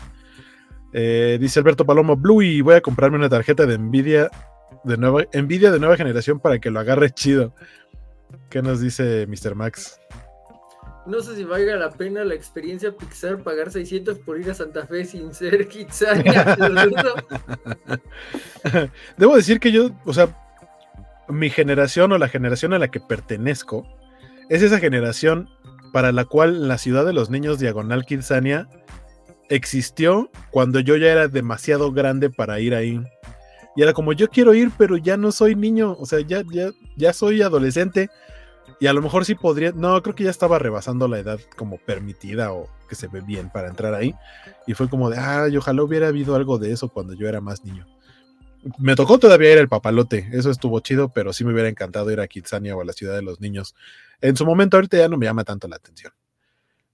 Eh, 0.93 1.39
dice 1.41 1.59
Alberto 1.59 1.85
Palomo, 1.85 2.17
Blue 2.17 2.43
y 2.43 2.61
voy 2.61 2.77
a 2.77 2.81
comprarme 2.81 3.17
una 3.17 3.29
tarjeta 3.29 3.67
de 3.67 3.79
Nvidia 3.79 4.31
de 4.85 4.97
nueva, 4.97 5.25
Nvidia 5.35 5.71
de 5.71 5.81
nueva 5.81 5.97
generación 5.97 6.41
para 6.41 6.59
que 6.59 6.71
lo 6.71 6.81
agarre 6.81 7.11
chido. 7.11 7.55
¿Qué 8.49 8.63
nos 8.63 8.81
dice 8.81 9.27
Mr. 9.27 9.55
Max? 9.55 9.99
No 11.05 11.21
sé 11.21 11.35
si 11.35 11.45
valga 11.45 11.75
la 11.77 11.91
pena 11.91 12.25
la 12.25 12.35
experiencia 12.35 12.97
Pixar 12.97 13.43
pagar 13.43 13.73
600 13.73 14.21
por 14.21 14.41
ir 14.41 14.51
a 14.51 14.55
Santa 14.55 14.87
Fe 14.87 15.05
sin 15.05 15.35
ser 15.35 15.67
Kitsania. 15.69 16.57
Debo 19.19 19.35
decir 19.35 19.59
que 19.59 19.73
yo, 19.73 19.91
o 20.05 20.13
sea, 20.13 20.29
mi 21.29 21.51
generación 21.51 22.13
o 22.13 22.19
la 22.19 22.29
generación 22.29 22.73
a 22.73 22.79
la 22.79 22.89
que 22.89 23.01
pertenezco 23.01 23.85
es 24.53 24.61
esa 24.61 24.79
generación 24.79 25.49
para 25.95 26.13
la 26.13 26.27
cual 26.27 26.69
la 26.69 26.77
ciudad 26.77 27.07
de 27.07 27.15
los 27.15 27.31
niños 27.31 27.59
diagonal 27.59 28.05
Kitsania 28.05 28.69
existió 29.49 30.31
cuando 30.51 30.79
yo 30.79 30.95
ya 30.99 31.11
era 31.11 31.27
demasiado 31.27 31.91
grande 31.91 32.29
para 32.29 32.61
ir 32.61 32.75
ahí. 32.75 33.03
Y 33.75 33.83
era 33.83 33.95
como, 33.95 34.13
yo 34.13 34.29
quiero 34.29 34.53
ir, 34.53 34.71
pero 34.77 34.99
ya 34.99 35.17
no 35.17 35.33
soy 35.33 35.55
niño, 35.55 35.97
o 35.99 36.05
sea, 36.05 36.21
ya, 36.21 36.43
ya, 36.53 36.71
ya 36.97 37.15
soy 37.15 37.41
adolescente. 37.41 38.11
Y 38.79 38.89
a 38.89 38.93
lo 38.93 39.01
mejor 39.01 39.25
sí 39.25 39.35
podría, 39.35 39.73
no, 39.73 40.03
creo 40.03 40.15
que 40.15 40.25
ya 40.25 40.31
estaba 40.31 40.59
rebasando 40.59 41.09
la 41.09 41.19
edad 41.19 41.41
como 41.57 41.79
permitida 41.79 42.53
o 42.53 42.69
que 42.91 42.95
se 42.95 43.09
ve 43.09 43.23
bien 43.23 43.49
para 43.49 43.69
entrar 43.69 43.95
ahí. 43.95 44.15
Y 44.67 44.75
fue 44.75 44.91
como 44.91 45.09
de, 45.09 45.17
ah, 45.17 45.47
ojalá 45.57 45.83
hubiera 45.83 46.09
habido 46.09 46.37
algo 46.37 46.59
de 46.59 46.73
eso 46.73 46.91
cuando 46.91 47.15
yo 47.15 47.27
era 47.27 47.41
más 47.41 47.65
niño. 47.65 47.87
Me 48.79 48.95
tocó 48.97 49.19
todavía 49.19 49.53
ir 49.53 49.59
al 49.59 49.69
papalote, 49.69 50.29
eso 50.33 50.51
estuvo 50.51 50.79
chido, 50.81 51.09
pero 51.09 51.33
sí 51.33 51.43
me 51.43 51.53
hubiera 51.53 51.71
encantado 51.71 52.11
ir 52.11 52.21
a 52.21 52.29
Kitsania 52.29 52.77
o 52.77 52.83
a 52.83 52.85
la 52.85 52.93
ciudad 52.93 53.17
de 53.17 53.23
los 53.23 53.41
niños. 53.41 53.75
En 54.23 54.37
su 54.37 54.47
momento 54.47 54.77
ahorita 54.77 54.97
ya 54.97 55.09
no 55.09 55.19
me 55.19 55.27
llama 55.27 55.45
tanto 55.45 55.69
la 55.69 55.77
atención. 55.77 56.13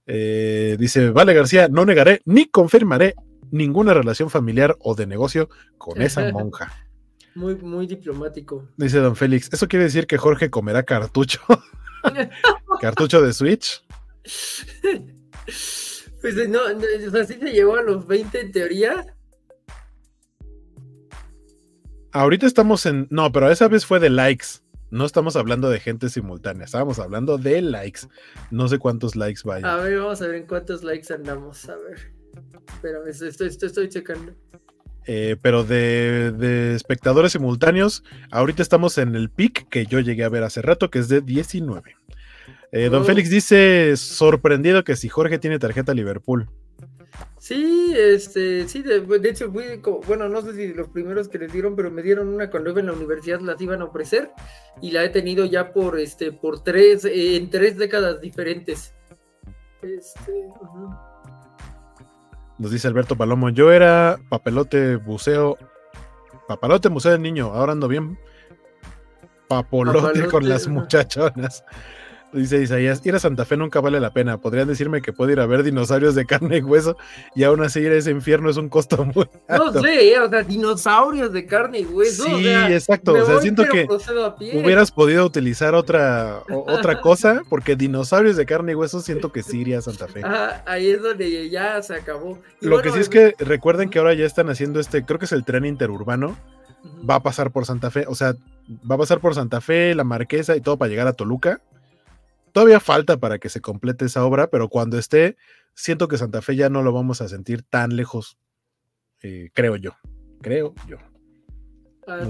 Eh, 0.05 0.75
dice, 0.79 1.11
vale 1.11 1.33
García, 1.33 1.67
no 1.69 1.85
negaré 1.85 2.21
ni 2.25 2.47
confirmaré 2.47 3.13
ninguna 3.51 3.93
relación 3.93 4.29
familiar 4.29 4.75
o 4.79 4.95
de 4.95 5.05
negocio 5.05 5.49
con 5.77 6.01
esa 6.01 6.31
monja. 6.31 6.73
Muy, 7.35 7.55
muy 7.55 7.85
diplomático. 7.85 8.67
Dice 8.75 8.97
don 8.97 9.15
Félix, 9.15 9.53
¿eso 9.53 9.67
quiere 9.67 9.85
decir 9.85 10.07
que 10.07 10.17
Jorge 10.17 10.49
comerá 10.49 10.83
cartucho? 10.83 11.39
¿Cartucho 12.81 13.21
de 13.21 13.33
Switch? 13.33 13.83
Pues 16.21 16.49
no, 16.49 16.59
así 17.19 17.35
se 17.35 17.51
llegó 17.51 17.75
a 17.75 17.83
los 17.83 18.07
20 18.07 18.41
en 18.41 18.51
teoría. 18.51 19.15
Ahorita 22.11 22.47
estamos 22.47 22.85
en. 22.87 23.07
No, 23.11 23.31
pero 23.31 23.51
esa 23.51 23.67
vez 23.67 23.85
fue 23.85 23.99
de 23.99 24.09
likes. 24.09 24.47
No 24.91 25.05
estamos 25.05 25.35
hablando 25.35 25.69
de 25.69 25.79
gente 25.79 26.09
simultánea, 26.09 26.65
estábamos 26.65 26.99
hablando 26.99 27.37
de 27.37 27.61
likes. 27.61 28.01
No 28.49 28.67
sé 28.67 28.79
cuántos 28.79 29.15
likes 29.15 29.41
vayan. 29.45 29.69
A 29.69 29.77
ver, 29.77 29.99
vamos 29.99 30.21
a 30.21 30.27
ver 30.27 30.35
en 30.35 30.47
cuántos 30.47 30.83
likes 30.83 31.13
andamos. 31.13 31.69
A 31.69 31.75
ver. 31.77 32.13
Pero 32.81 33.05
esto, 33.05 33.45
estoy 33.45 33.89
checando. 33.89 34.33
Eh, 35.05 35.37
pero 35.41 35.63
de, 35.63 36.75
espectadores 36.75 37.31
simultáneos, 37.31 38.03
ahorita 38.31 38.61
estamos 38.61 38.97
en 38.97 39.15
el 39.15 39.29
pic 39.29 39.67
que 39.69 39.85
yo 39.85 39.99
llegué 39.99 40.23
a 40.23 40.29
ver 40.29 40.43
hace 40.43 40.61
rato, 40.61 40.89
que 40.89 40.99
es 40.99 41.07
de 41.07 41.21
19. 41.21 41.95
Eh, 42.71 42.89
don 42.89 43.01
oh. 43.01 43.05
Félix 43.05 43.29
dice, 43.29 43.95
sorprendido 43.97 44.83
que 44.83 44.95
si 44.95 45.09
Jorge 45.09 45.39
tiene 45.39 45.59
tarjeta 45.59 45.93
Liverpool. 45.93 46.49
Sí, 47.37 47.93
este, 47.95 48.67
sí, 48.67 48.83
de, 48.83 49.29
hecho 49.29 49.51
fui, 49.51 49.81
bueno, 50.07 50.27
no 50.27 50.41
sé 50.41 50.53
si 50.53 50.73
los 50.73 50.89
primeros 50.89 51.29
que 51.29 51.39
les 51.39 51.51
dieron, 51.51 51.75
pero 51.75 51.89
me 51.89 52.01
dieron 52.01 52.27
una 52.27 52.49
cuando 52.49 52.71
iba 52.71 52.81
en 52.81 52.87
la 52.87 52.93
universidad, 52.93 53.39
las 53.39 53.61
iban 53.61 53.81
a 53.81 53.85
ofrecer 53.85 54.31
y 54.81 54.91
la 54.91 55.03
he 55.03 55.09
tenido 55.09 55.45
ya 55.45 55.71
por, 55.71 55.99
este, 55.99 56.31
por 56.31 56.63
tres, 56.63 57.05
eh, 57.05 57.37
en 57.37 57.49
tres 57.49 57.77
décadas 57.77 58.19
diferentes. 58.21 58.93
Este, 59.81 60.33
nos 62.57 62.71
dice 62.71 62.87
Alberto 62.87 63.15
Palomo, 63.15 63.49
yo 63.49 63.71
era 63.71 64.19
papelote 64.27 64.97
buceo, 64.97 65.57
papalote 66.47 66.89
museo 66.89 67.13
de 67.13 67.19
niño, 67.19 67.53
ahora 67.53 67.71
ando 67.71 67.87
bien 67.87 68.17
papolote 69.49 70.27
con 70.27 70.47
las 70.47 70.67
muchachonas. 70.67 71.65
Dice 72.31 72.61
Isaías, 72.61 73.03
ir 73.05 73.15
a 73.15 73.19
Santa 73.19 73.43
Fe 73.43 73.57
nunca 73.57 73.79
vale 73.79 73.99
la 73.99 74.11
pena. 74.11 74.37
Podrían 74.37 74.67
decirme 74.67 75.01
que 75.01 75.11
puedo 75.11 75.31
ir 75.31 75.39
a 75.39 75.47
ver 75.47 75.63
dinosaurios 75.63 76.13
de 76.13 76.25
carne 76.27 76.57
y 76.57 76.61
hueso 76.61 76.95
y 77.33 77.43
aún 77.43 77.63
así 77.63 77.79
ir 77.79 77.91
a 77.91 77.95
ese 77.95 78.11
infierno 78.11 78.51
es 78.51 78.57
un 78.57 78.69
costo 78.69 79.03
muy 79.15 79.27
alto. 79.47 79.73
No 79.73 79.81
sé, 79.81 80.19
o 80.19 80.29
sea, 80.29 80.43
dinosaurios 80.43 81.33
de 81.33 81.45
carne 81.47 81.79
y 81.79 81.85
hueso. 81.85 82.25
Sí, 82.25 82.47
exacto. 82.47 83.13
O 83.13 83.25
sea, 83.25 83.41
siento 83.41 83.65
que 83.65 83.87
hubieras 84.53 84.91
podido 84.91 85.25
utilizar 85.25 85.73
otra, 85.73 86.43
otra 86.49 87.01
cosa 87.01 87.41
porque 87.49 87.75
dinosaurios 87.75 88.37
de 88.37 88.45
carne 88.45 88.73
y 88.73 88.75
hueso 88.75 89.01
siento 89.01 89.31
que 89.31 89.41
sí 89.41 89.61
iría 89.61 89.79
a 89.79 89.81
Santa 89.81 90.07
Fe. 90.07 90.21
ahí 90.65 90.91
es 90.91 91.01
donde 91.01 91.49
ya 91.49 91.81
se 91.81 91.95
acabó. 91.95 92.39
Lo 92.61 92.81
que 92.81 92.91
sí 92.91 92.99
es 92.99 93.09
que 93.09 93.33
recuerden 93.39 93.89
que 93.89 93.97
ahora 93.97 94.13
ya 94.13 94.25
están 94.25 94.49
haciendo 94.49 94.79
este, 94.79 95.03
creo 95.03 95.17
que 95.17 95.25
es 95.25 95.31
el 95.31 95.45
tren 95.45 95.65
interurbano. 95.65 96.37
Va 97.09 97.15
a 97.15 97.23
pasar 97.23 97.51
por 97.51 97.65
Santa 97.65 97.91
Fe, 97.91 98.05
o 98.07 98.15
sea, 98.15 98.35
va 98.89 98.95
a 98.95 98.97
pasar 98.99 99.19
por 99.19 99.35
Santa 99.35 99.59
Fe, 99.59 99.93
la 99.95 100.05
Marquesa 100.05 100.55
y 100.55 100.61
todo 100.61 100.77
para 100.77 100.89
llegar 100.89 101.07
a 101.07 101.13
Toluca 101.13 101.59
Todavía 102.51 102.79
falta 102.79 103.17
para 103.19 103.39
que 103.39 103.49
se 103.49 103.61
complete 103.61 104.05
esa 104.05 104.25
obra, 104.25 104.49
pero 104.49 104.69
cuando 104.69 104.97
esté, 104.97 105.37
siento 105.73 106.07
que 106.07 106.17
Santa 106.17 106.41
Fe 106.41 106.55
ya 106.55 106.69
no 106.69 106.83
lo 106.83 106.91
vamos 106.91 107.21
a 107.21 107.27
sentir 107.27 107.63
tan 107.63 107.95
lejos, 107.95 108.37
eh, 109.21 109.49
creo 109.53 109.75
yo. 109.75 109.95
Creo 110.41 110.73
yo. 110.87 110.97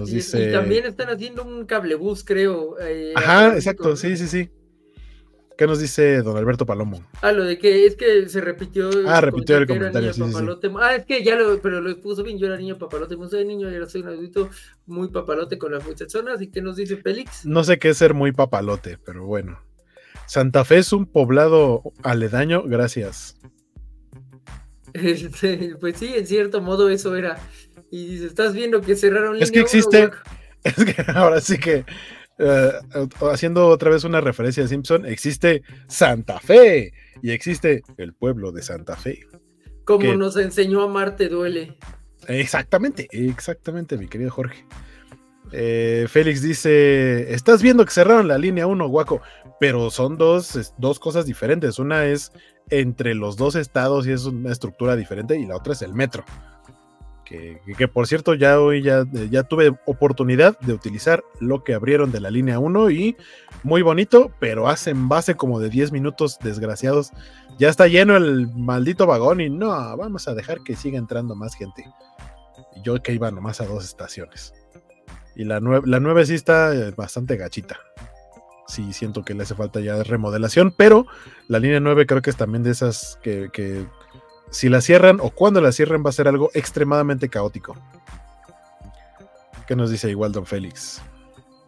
Y 0.08 0.52
también 0.52 0.86
están 0.86 1.10
haciendo 1.10 1.44
un 1.44 1.66
cablebús, 1.66 2.24
creo. 2.24 2.78
Eh, 2.80 3.14
Ajá, 3.16 3.56
exacto, 3.56 3.96
sí, 3.96 4.18
sí, 4.18 4.28
sí. 4.28 4.52
¿Qué 5.58 5.68
nos 5.68 5.80
dice 5.80 6.22
don 6.22 6.38
Alberto 6.38 6.66
Palomo? 6.66 7.04
Ah, 7.22 7.34
lo 7.34 7.44
de 7.44 7.58
que 7.58 7.86
es 7.86 7.98
que 7.98 8.30
se 8.30 8.40
repitió. 8.40 8.90
Ah, 9.06 9.20
repitió 9.20 9.58
el 9.58 9.68
comentario. 9.68 10.14
Sí, 10.14 10.22
Ah, 10.80 10.96
es 10.96 11.06
que 11.06 11.22
ya 11.22 11.36
lo, 11.36 11.62
pero 11.62 11.82
lo 11.82 12.00
puso 12.00 12.24
bien. 12.24 12.38
Yo 12.38 12.48
era 12.48 12.56
niño 12.56 12.78
papalote, 12.78 13.18
no 13.18 13.28
soy 13.28 13.46
niño, 13.46 13.70
yo 13.70 13.86
soy 13.86 14.02
un 14.02 14.08
adulto 14.08 14.50
muy 14.86 15.10
papalote 15.10 15.58
con 15.58 15.74
las 15.74 15.86
muchachonas. 15.86 16.42
¿Y 16.42 16.50
qué 16.50 16.62
nos 16.62 16.78
dice 16.78 16.96
Félix? 16.96 17.46
No 17.46 17.66
sé 17.66 17.78
qué 17.78 17.90
es 17.90 17.98
ser 17.98 18.14
muy 18.14 18.32
papalote, 18.32 18.98
pero 19.04 19.26
bueno. 19.26 19.60
Santa 20.30 20.64
Fe 20.64 20.78
es 20.78 20.94
un 20.94 21.08
poblado 21.08 21.82
aledaño, 22.04 22.62
gracias. 22.62 23.36
Este, 24.94 25.76
pues 25.80 25.98
sí, 25.98 26.14
en 26.16 26.28
cierto 26.28 26.62
modo 26.62 26.88
eso 26.90 27.16
era. 27.16 27.40
Y 27.90 28.24
estás 28.24 28.54
viendo 28.54 28.80
que 28.80 28.96
cerraron 28.96 29.42
Es 29.42 29.52
que 29.52 29.60
existe, 29.60 30.12
es 30.64 30.86
que 30.86 31.04
ahora 31.16 31.42
sí 31.42 31.58
que, 31.58 31.84
eh, 32.38 32.72
haciendo 33.22 33.70
otra 33.70 33.90
vez 33.90 34.04
una 34.04 34.22
referencia 34.22 34.64
a 34.64 34.68
Simpson, 34.68 35.08
existe 35.08 35.64
Santa 35.88 36.40
Fe 36.40 36.94
y 37.24 37.32
existe 37.32 37.82
el 37.98 38.14
pueblo 38.14 38.52
de 38.52 38.62
Santa 38.62 38.96
Fe. 38.96 39.22
Como 39.84 40.14
nos 40.14 40.38
enseñó 40.38 40.84
a 40.84 40.88
Marte 40.88 41.28
duele. 41.28 41.76
Exactamente, 42.28 43.08
exactamente, 43.10 43.98
mi 43.98 44.08
querido 44.08 44.30
Jorge. 44.30 44.64
Eh, 45.52 46.06
Félix 46.08 46.44
dice: 46.44 47.34
Estás 47.34 47.64
viendo 47.64 47.84
que 47.84 47.92
cerraron 47.92 48.28
la 48.28 48.38
línea 48.38 48.68
1, 48.68 48.88
guaco, 48.88 49.22
pero 49.60 49.92
son 49.92 50.18
dos, 50.18 50.74
dos 50.78 51.00
cosas 51.00 51.26
diferentes. 51.26 51.80
Una 51.80 52.06
es 52.06 52.32
entre 52.70 53.16
los 53.16 53.36
dos 53.38 53.56
estados 53.56 54.08
y 54.08 54.12
es 54.12 54.26
una 54.26 54.52
estructura 54.52 54.96
diferente, 54.96 55.38
y 55.38 55.46
la 55.46 55.58
otra 55.58 55.74
es 55.74 55.82
el 55.82 55.94
metro. 55.94 56.24
Que, 57.26 57.62
que, 57.78 57.88
por 57.88 58.08
cierto, 58.08 58.34
ya 58.34 58.60
hoy 58.60 58.82
ya, 58.82 59.06
ya, 59.30 59.44
tuve 59.44 59.78
oportunidad 59.86 60.58
de 60.62 60.74
utilizar 60.74 61.24
lo 61.40 61.64
que 61.64 61.76
abrieron 61.76 62.12
de 62.12 62.20
la 62.20 62.32
línea 62.32 62.58
1 62.58 62.90
y 62.90 63.18
muy 63.62 63.84
bonito, 63.84 64.32
pero 64.40 64.68
hacen 64.68 65.08
base 65.10 65.36
como 65.36 65.60
de 65.60 65.70
10 65.70 65.92
minutos 65.92 66.40
desgraciados. 66.42 67.12
Ya 67.60 67.70
está 67.70 67.88
lleno 67.88 68.18
el 68.18 68.48
maldito 68.48 69.06
vagón 69.06 69.42
y 69.42 69.50
no, 69.52 69.68
vamos 69.96 70.28
a 70.28 70.34
dejar 70.34 70.62
que 70.64 70.76
siga 70.76 70.98
entrando 70.98 71.36
más 71.36 71.54
gente. 71.54 71.86
Yo 72.84 73.00
que 73.04 73.14
iba 73.14 73.30
nomás 73.30 73.62
a 73.62 73.66
dos 73.66 73.86
estaciones. 73.86 74.56
Y 75.36 75.44
la, 75.44 75.60
la 75.60 76.00
9 76.00 76.26
sí 76.26 76.34
está 76.34 76.74
eh, 76.74 76.94
bastante 76.98 77.38
gachita. 77.38 77.78
Sí, 78.70 78.94
siento 78.94 79.26
que 79.26 79.34
le 79.34 79.42
hace 79.42 79.56
falta 79.56 79.80
ya 79.80 80.04
remodelación, 80.04 80.72
pero 80.72 81.08
la 81.48 81.58
línea 81.58 81.80
9 81.80 82.06
creo 82.06 82.22
que 82.22 82.30
es 82.30 82.36
también 82.36 82.62
de 82.62 82.70
esas 82.70 83.18
que, 83.24 83.50
si 84.52 84.70
la 84.70 84.80
cierran 84.80 85.18
o 85.22 85.32
cuando 85.32 85.60
la 85.60 85.72
cierren 85.72 86.04
va 86.06 86.12
a 86.12 86.14
ser 86.14 86.28
algo 86.28 86.52
extremadamente 86.54 87.30
caótico. 87.30 87.76
¿Qué 89.68 89.76
nos 89.76 89.90
dice 89.90 90.12
igual 90.12 90.32
Don 90.34 90.46
Félix? 90.46 91.02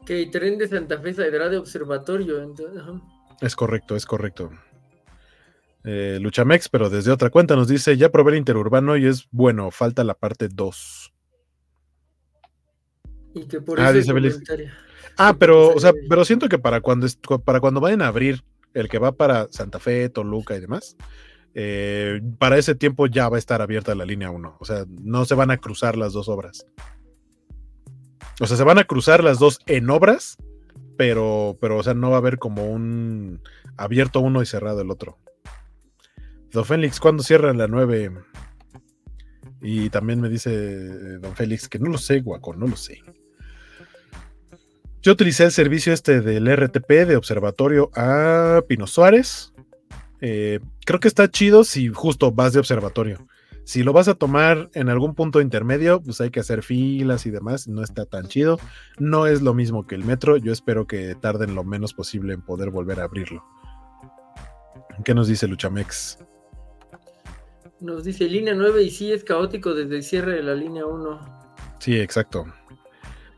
Que 0.05 0.21
el 0.21 0.29
tren 0.29 0.59
de 0.59 0.67
Santa 0.67 0.99
Fe 0.99 1.15
saldrá 1.15 1.49
de 1.49 1.57
observatorio. 1.57 2.53
Es 3.41 3.55
correcto, 3.55 3.95
es 3.95 4.05
correcto. 4.05 4.51
Eh, 5.83 6.19
Luchamex, 6.21 6.69
pero 6.69 6.91
desde 6.91 7.11
otra 7.11 7.31
cuenta 7.31 7.55
nos 7.55 7.67
dice, 7.67 7.97
ya 7.97 8.11
probé 8.11 8.33
el 8.33 8.37
interurbano 8.37 8.95
y 8.95 9.07
es 9.07 9.27
bueno, 9.31 9.71
falta 9.71 10.03
la 10.03 10.13
parte 10.13 10.49
2. 10.49 11.13
Y 13.33 13.47
que 13.47 13.59
por 13.59 13.79
ah, 13.79 13.89
eso 13.89 14.13
Ah, 15.17 15.35
pero, 15.37 15.73
o 15.73 15.79
sea, 15.79 15.93
pero 16.09 16.25
siento 16.25 16.49
que 16.49 16.59
para 16.59 16.81
cuando, 16.81 17.07
para 17.43 17.59
cuando 17.59 17.81
vayan 17.81 18.01
a 18.01 18.07
abrir 18.07 18.43
el 18.73 18.89
que 18.89 18.99
va 18.99 19.11
para 19.11 19.47
Santa 19.51 19.79
Fe, 19.79 20.09
Toluca 20.09 20.55
y 20.55 20.61
demás, 20.61 20.95
eh, 21.53 22.21
para 22.37 22.57
ese 22.57 22.75
tiempo 22.75 23.07
ya 23.07 23.29
va 23.29 23.35
a 23.35 23.39
estar 23.39 23.61
abierta 23.61 23.95
la 23.95 24.05
línea 24.05 24.31
1. 24.31 24.57
O 24.59 24.65
sea, 24.65 24.85
no 24.87 25.25
se 25.25 25.35
van 25.35 25.51
a 25.51 25.57
cruzar 25.57 25.97
las 25.97 26.13
dos 26.13 26.29
obras. 26.29 26.65
O 28.39 28.47
sea, 28.47 28.57
se 28.57 28.63
van 28.63 28.79
a 28.79 28.85
cruzar 28.85 29.23
las 29.23 29.39
dos 29.39 29.59
en 29.67 29.89
obras, 29.89 30.37
pero, 30.97 31.57
pero, 31.59 31.77
o 31.77 31.83
sea, 31.83 31.93
no 31.93 32.09
va 32.09 32.15
a 32.15 32.19
haber 32.19 32.39
como 32.39 32.65
un 32.71 33.41
abierto 33.77 34.19
uno 34.19 34.41
y 34.41 34.45
cerrado 34.45 34.81
el 34.81 34.91
otro. 34.91 35.17
Don 36.51 36.65
Félix, 36.65 36.99
¿cuándo 36.99 37.23
cierra 37.23 37.53
la 37.53 37.67
9? 37.67 38.11
Y 39.61 39.89
también 39.89 40.19
me 40.19 40.27
dice 40.27 40.51
eh, 40.51 41.17
Don 41.19 41.35
Félix 41.35 41.69
que 41.69 41.79
no 41.79 41.89
lo 41.89 41.97
sé, 41.97 42.21
guaco, 42.21 42.55
no 42.55 42.67
lo 42.67 42.75
sé. 42.75 42.99
Yo 45.01 45.13
utilicé 45.13 45.45
el 45.45 45.51
servicio 45.51 45.93
este 45.93 46.21
del 46.21 46.45
RTP 46.55 47.07
de 47.07 47.15
observatorio 47.15 47.89
a 47.95 48.61
Pino 48.67 48.85
Suárez. 48.85 49.51
Eh, 50.21 50.59
creo 50.85 50.99
que 50.99 51.07
está 51.07 51.27
chido 51.27 51.63
si 51.63 51.87
justo 51.87 52.31
vas 52.31 52.53
de 52.53 52.59
observatorio. 52.59 53.27
Si 53.63 53.81
lo 53.81 53.93
vas 53.93 54.07
a 54.07 54.13
tomar 54.13 54.69
en 54.75 54.89
algún 54.89 55.15
punto 55.15 55.41
intermedio, 55.41 56.01
pues 56.03 56.21
hay 56.21 56.29
que 56.29 56.39
hacer 56.39 56.61
filas 56.61 57.25
y 57.25 57.31
demás. 57.31 57.67
No 57.67 57.81
está 57.81 58.05
tan 58.05 58.27
chido. 58.27 58.59
No 58.99 59.25
es 59.25 59.41
lo 59.41 59.55
mismo 59.55 59.87
que 59.87 59.95
el 59.95 60.03
metro. 60.03 60.37
Yo 60.37 60.53
espero 60.53 60.85
que 60.85 61.15
tarden 61.15 61.55
lo 61.55 61.63
menos 61.63 61.95
posible 61.95 62.33
en 62.33 62.43
poder 62.43 62.69
volver 62.69 62.99
a 62.99 63.05
abrirlo. 63.05 63.43
¿Qué 65.03 65.15
nos 65.15 65.27
dice 65.27 65.47
Luchamex? 65.47 66.19
Nos 67.79 68.03
dice 68.03 68.25
línea 68.25 68.53
9 68.53 68.83
y 68.83 68.91
sí 68.91 69.11
es 69.11 69.23
caótico 69.23 69.73
desde 69.73 69.95
el 69.95 70.03
cierre 70.03 70.35
de 70.35 70.43
la 70.43 70.53
línea 70.53 70.85
1. 70.85 71.41
Sí, 71.79 71.99
exacto. 71.99 72.45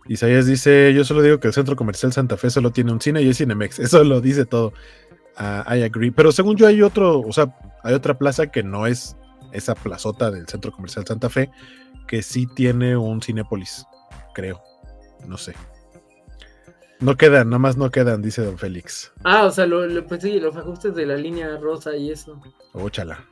Isaías 0.08 0.46
dice, 0.46 0.94
yo 0.94 1.06
solo 1.06 1.22
digo 1.22 1.40
que 1.40 1.48
el 1.48 1.54
centro 1.54 1.76
comercial 1.76 2.12
Santa 2.12 2.38
Fe 2.38 2.50
solo 2.50 2.72
tiene 2.72 2.92
un 2.92 3.00
cine 3.00 3.22
y 3.22 3.30
es 3.30 3.38
Cinemex. 3.38 3.80
Eso 3.80 4.04
lo 4.04 4.22
dice 4.22 4.46
todo. 4.46 4.74
Uh, 5.40 5.74
I 5.74 5.84
agree. 5.84 6.12
Pero 6.12 6.32
según 6.32 6.58
yo 6.58 6.68
hay 6.68 6.82
otro, 6.82 7.22
o 7.22 7.32
sea, 7.32 7.56
hay 7.84 7.94
otra 7.94 8.18
plaza 8.18 8.48
que 8.48 8.64
no 8.64 8.86
es 8.86 9.16
esa 9.52 9.76
plazota 9.76 10.32
del 10.32 10.48
centro 10.48 10.72
comercial 10.72 11.06
Santa 11.08 11.30
Fe, 11.30 11.50
que 12.08 12.22
sí 12.22 12.48
tiene 12.48 12.98
un 12.98 13.22
Cinépolis, 13.22 13.86
creo. 14.34 14.62
No 15.28 15.38
sé. 15.38 15.54
No 17.00 17.16
quedan, 17.16 17.50
nada 17.50 17.60
más 17.60 17.78
no 17.78 17.90
quedan, 17.92 18.22
dice 18.22 18.44
don 18.44 18.58
Félix. 18.58 19.12
Ah, 19.24 19.46
o 19.46 19.52
sea, 19.52 19.66
lo, 19.66 20.06
pues 20.08 20.22
sí, 20.22 20.40
los 20.40 20.56
ajustes 20.56 20.96
de 20.96 21.06
la 21.06 21.16
línea 21.16 21.58
rosa 21.58 21.96
y 21.96 22.12
eso. 22.12 22.40
Óchala. 22.74 23.26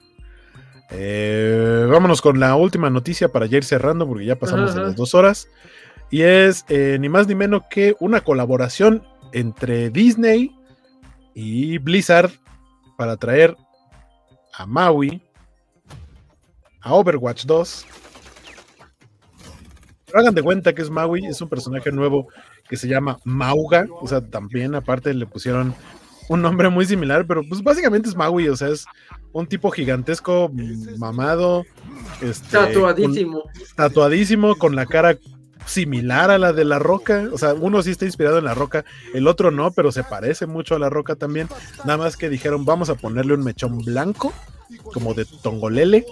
Eh, 0.92 1.88
vámonos 1.90 2.22
con 2.22 2.40
la 2.40 2.56
última 2.56 2.90
noticia 2.90 3.30
para 3.30 3.46
ya 3.46 3.58
ir 3.58 3.64
cerrando, 3.64 4.06
porque 4.06 4.26
ya 4.26 4.36
pasamos 4.36 4.76
de 4.76 4.82
las 4.82 4.96
dos 4.96 5.16
horas. 5.16 5.48
Y 6.12 6.22
es 6.22 6.66
eh, 6.68 6.98
ni 7.00 7.10
más 7.10 7.28
ni 7.28 7.36
menos 7.36 7.64
que 7.70 7.96
una 8.00 8.22
colaboración 8.22 9.02
entre 9.32 9.90
Disney 9.90 10.54
y 11.34 11.78
Blizzard 11.78 12.32
para 12.98 13.16
traer 13.16 13.56
a 14.54 14.66
Maui, 14.66 15.22
a 16.82 16.94
Overwatch 16.94 17.46
2. 17.46 17.86
Pero 20.06 20.20
hagan 20.20 20.36
de 20.36 20.44
cuenta 20.44 20.74
que 20.74 20.82
es 20.82 20.90
Maui, 20.90 21.26
es 21.26 21.42
un 21.42 21.48
personaje 21.48 21.92
nuevo 21.92 22.28
que 22.68 22.76
se 22.76 22.90
llama 22.90 23.18
Mauga, 23.24 23.88
o 24.02 24.08
sea, 24.08 24.22
también 24.22 24.76
aparte 24.76 25.14
le 25.14 25.26
pusieron 25.26 25.74
un 26.28 26.42
nombre 26.42 26.70
muy 26.70 26.86
similar, 26.86 27.26
pero 27.26 27.42
pues 27.48 27.62
básicamente 27.64 28.10
es 28.10 28.16
Maui, 28.16 28.48
o 28.50 28.56
sea, 28.56 28.70
es 28.70 28.86
un 29.34 29.48
tipo 29.48 29.72
gigantesco, 29.72 30.52
mamado, 30.98 31.66
este, 32.22 32.50
tatuadísimo. 32.50 33.44
tatuadísimo, 33.76 34.56
con 34.56 34.76
la 34.76 34.86
cara 34.86 35.18
similar 35.66 36.32
a 36.32 36.38
la 36.38 36.54
de 36.54 36.66
la 36.66 36.80
roca. 36.80 37.30
O 37.32 37.38
sea, 37.38 37.54
uno 37.54 37.82
sí 37.82 37.92
está 37.92 38.06
inspirado 38.06 38.38
en 38.38 38.46
la 38.46 38.54
roca, 38.54 38.86
el 39.14 39.28
otro 39.28 39.52
no, 39.52 39.72
pero 39.72 39.92
se 39.92 40.04
parece 40.04 40.46
mucho 40.46 40.76
a 40.76 40.80
la 40.80 40.90
roca 40.90 41.16
también. 41.16 41.48
Nada 41.86 41.98
más 41.98 42.18
que 42.18 42.30
dijeron, 42.30 42.66
vamos 42.66 42.90
a 42.90 42.96
ponerle 42.96 43.34
un 43.34 43.44
mechón 43.44 43.80
blanco, 43.80 44.34
como 44.94 45.14
de 45.14 45.26
tongolele. 45.26 46.06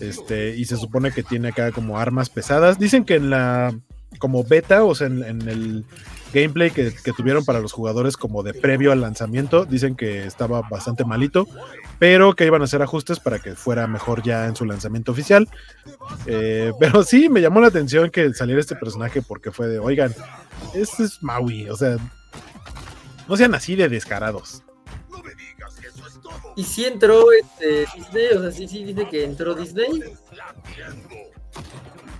Este, 0.00 0.56
y 0.56 0.64
se 0.64 0.76
supone 0.76 1.12
que 1.12 1.22
tiene 1.22 1.48
acá 1.48 1.72
como 1.72 1.98
armas 1.98 2.30
pesadas. 2.30 2.78
Dicen 2.78 3.04
que 3.04 3.16
en 3.16 3.30
la 3.30 3.74
como 4.18 4.44
beta, 4.44 4.84
o 4.84 4.94
sea, 4.94 5.06
en, 5.06 5.48
el 5.48 5.84
gameplay 6.32 6.70
que, 6.70 6.92
tuvieron 7.16 7.44
para 7.44 7.60
los 7.60 7.72
jugadores 7.72 8.16
como 8.16 8.42
de 8.42 8.54
previo 8.54 8.92
al 8.92 9.00
lanzamiento, 9.00 9.64
dicen 9.64 9.94
que 9.94 10.26
estaba 10.26 10.62
bastante 10.62 11.04
malito, 11.04 11.46
pero 11.98 12.34
que 12.34 12.46
iban 12.46 12.62
a 12.62 12.64
hacer 12.64 12.82
ajustes 12.82 13.20
para 13.20 13.38
que 13.38 13.54
fuera 13.54 13.86
mejor 13.86 14.22
ya 14.22 14.46
en 14.46 14.56
su 14.56 14.64
lanzamiento 14.64 15.12
oficial. 15.12 15.48
Eh, 16.26 16.72
pero 16.80 17.02
sí, 17.02 17.28
me 17.28 17.40
llamó 17.40 17.60
la 17.60 17.68
atención 17.68 18.10
que 18.10 18.32
saliera 18.34 18.60
este 18.60 18.76
personaje 18.76 19.22
porque 19.22 19.52
fue 19.52 19.68
de, 19.68 19.78
oigan, 19.78 20.14
este 20.74 21.04
es 21.04 21.22
Maui, 21.22 21.68
o 21.68 21.76
sea, 21.76 21.96
no 23.28 23.36
sean 23.36 23.54
así 23.54 23.76
de 23.76 23.88
descarados. 23.88 24.62
¿Y 26.54 26.64
si 26.64 26.84
entró 26.84 27.32
este, 27.32 27.86
Disney? 27.96 28.26
O 28.36 28.42
sea, 28.42 28.52
sí, 28.52 28.68
sí 28.68 28.84
dice 28.84 29.08
que 29.08 29.24
entró 29.24 29.54
Disney. 29.54 30.02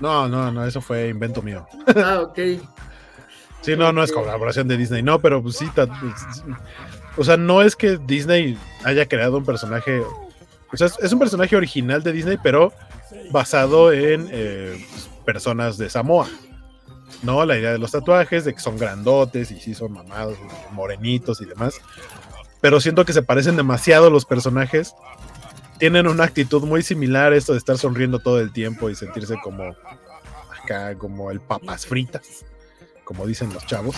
No, 0.00 0.28
no, 0.28 0.50
no, 0.50 0.64
eso 0.64 0.80
fue 0.80 1.08
invento 1.08 1.42
mío. 1.42 1.66
Ah, 1.96 2.20
ok. 2.22 2.38
sí, 3.62 3.76
no, 3.76 3.92
no 3.92 4.02
es 4.02 4.12
colaboración 4.12 4.68
de 4.68 4.76
Disney, 4.76 5.02
no, 5.02 5.20
pero 5.20 5.42
pues 5.42 5.56
sí, 5.56 5.66
o 7.16 7.24
sea, 7.24 7.36
no 7.36 7.62
es 7.62 7.76
que 7.76 7.98
Disney 7.98 8.58
haya 8.84 9.06
creado 9.06 9.38
un 9.38 9.44
personaje, 9.44 10.02
o 10.72 10.76
sea, 10.76 10.88
es 11.00 11.12
un 11.12 11.18
personaje 11.18 11.56
original 11.56 12.02
de 12.02 12.12
Disney, 12.12 12.38
pero 12.42 12.72
basado 13.30 13.92
en 13.92 14.28
eh, 14.30 14.84
personas 15.24 15.78
de 15.78 15.88
Samoa. 15.88 16.28
¿no? 17.22 17.44
La 17.44 17.56
idea 17.56 17.70
de 17.70 17.78
los 17.78 17.92
tatuajes, 17.92 18.44
de 18.44 18.52
que 18.52 18.60
son 18.60 18.76
grandotes 18.76 19.52
y 19.52 19.60
sí 19.60 19.74
son 19.74 19.92
mamados, 19.92 20.36
morenitos 20.72 21.40
y 21.40 21.44
demás. 21.44 21.74
Pero 22.60 22.80
siento 22.80 23.04
que 23.04 23.12
se 23.12 23.22
parecen 23.22 23.56
demasiado 23.56 24.10
los 24.10 24.24
personajes 24.24 24.94
tienen 25.82 26.06
una 26.06 26.22
actitud 26.22 26.62
muy 26.62 26.80
similar, 26.84 27.32
esto 27.32 27.50
de 27.50 27.58
estar 27.58 27.76
sonriendo 27.76 28.20
todo 28.20 28.38
el 28.38 28.52
tiempo 28.52 28.88
y 28.88 28.94
sentirse 28.94 29.34
como 29.42 29.74
acá, 30.62 30.96
como 30.96 31.32
el 31.32 31.40
papas 31.40 31.86
fritas, 31.86 32.44
como 33.04 33.26
dicen 33.26 33.52
los 33.52 33.66
chavos. 33.66 33.96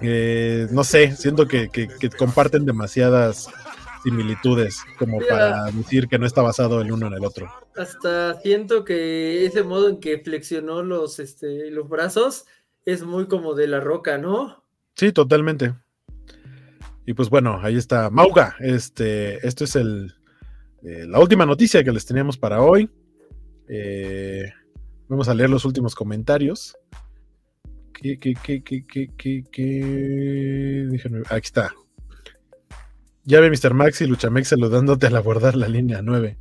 Eh, 0.00 0.68
no 0.70 0.84
sé, 0.84 1.16
siento 1.16 1.48
que, 1.48 1.68
comparten 2.16 2.64
demasiadas 2.64 3.48
similitudes 4.04 4.84
como 4.96 5.18
para 5.28 5.64
decir 5.72 6.06
que 6.06 6.18
no 6.18 6.26
está 6.26 6.40
basado 6.40 6.80
el 6.80 6.92
uno 6.92 7.08
en 7.08 7.14
el 7.14 7.24
otro. 7.24 7.50
Hasta 7.76 8.40
siento 8.40 8.84
que 8.84 9.44
ese 9.44 9.64
modo 9.64 9.88
en 9.88 9.98
que 9.98 10.18
flexionó 10.18 10.82
los, 10.82 11.18
este, 11.18 11.70
los 11.70 11.88
brazos 11.88 12.46
es 12.84 13.02
muy 13.02 13.26
como 13.26 13.54
de 13.54 13.66
la 13.66 13.80
roca, 13.80 14.18
¿no? 14.18 14.64
Sí, 14.94 15.12
totalmente. 15.12 15.74
Y 17.06 17.14
pues 17.14 17.30
bueno, 17.30 17.58
ahí 17.62 17.76
está 17.76 18.10
Mauga. 18.10 18.56
Este, 18.60 19.46
esto 19.46 19.64
es 19.64 19.76
el, 19.76 20.14
eh, 20.82 21.06
la 21.06 21.18
última 21.20 21.46
noticia 21.46 21.82
que 21.82 21.92
les 21.92 22.06
teníamos 22.06 22.36
para 22.36 22.60
hoy. 22.60 22.90
Eh, 23.68 24.50
vamos 25.08 25.28
a 25.28 25.34
leer 25.34 25.50
los 25.50 25.64
últimos 25.64 25.94
comentarios. 25.94 26.76
¿Qué, 28.00 28.16
qué, 28.16 28.34
qué, 28.34 28.62
qué, 28.62 28.84
qué, 29.16 29.44
qué, 29.50 30.88
Aquí 31.30 31.46
está. 31.46 31.74
Ya 33.24 33.40
ve 33.40 33.50
Mr. 33.50 33.74
Max 33.74 34.00
y 34.00 34.06
Luchamex 34.06 34.48
saludándote 34.48 35.08
al 35.08 35.16
abordar 35.16 35.56
la 35.56 35.66
línea 35.66 36.00
9. 36.00 36.38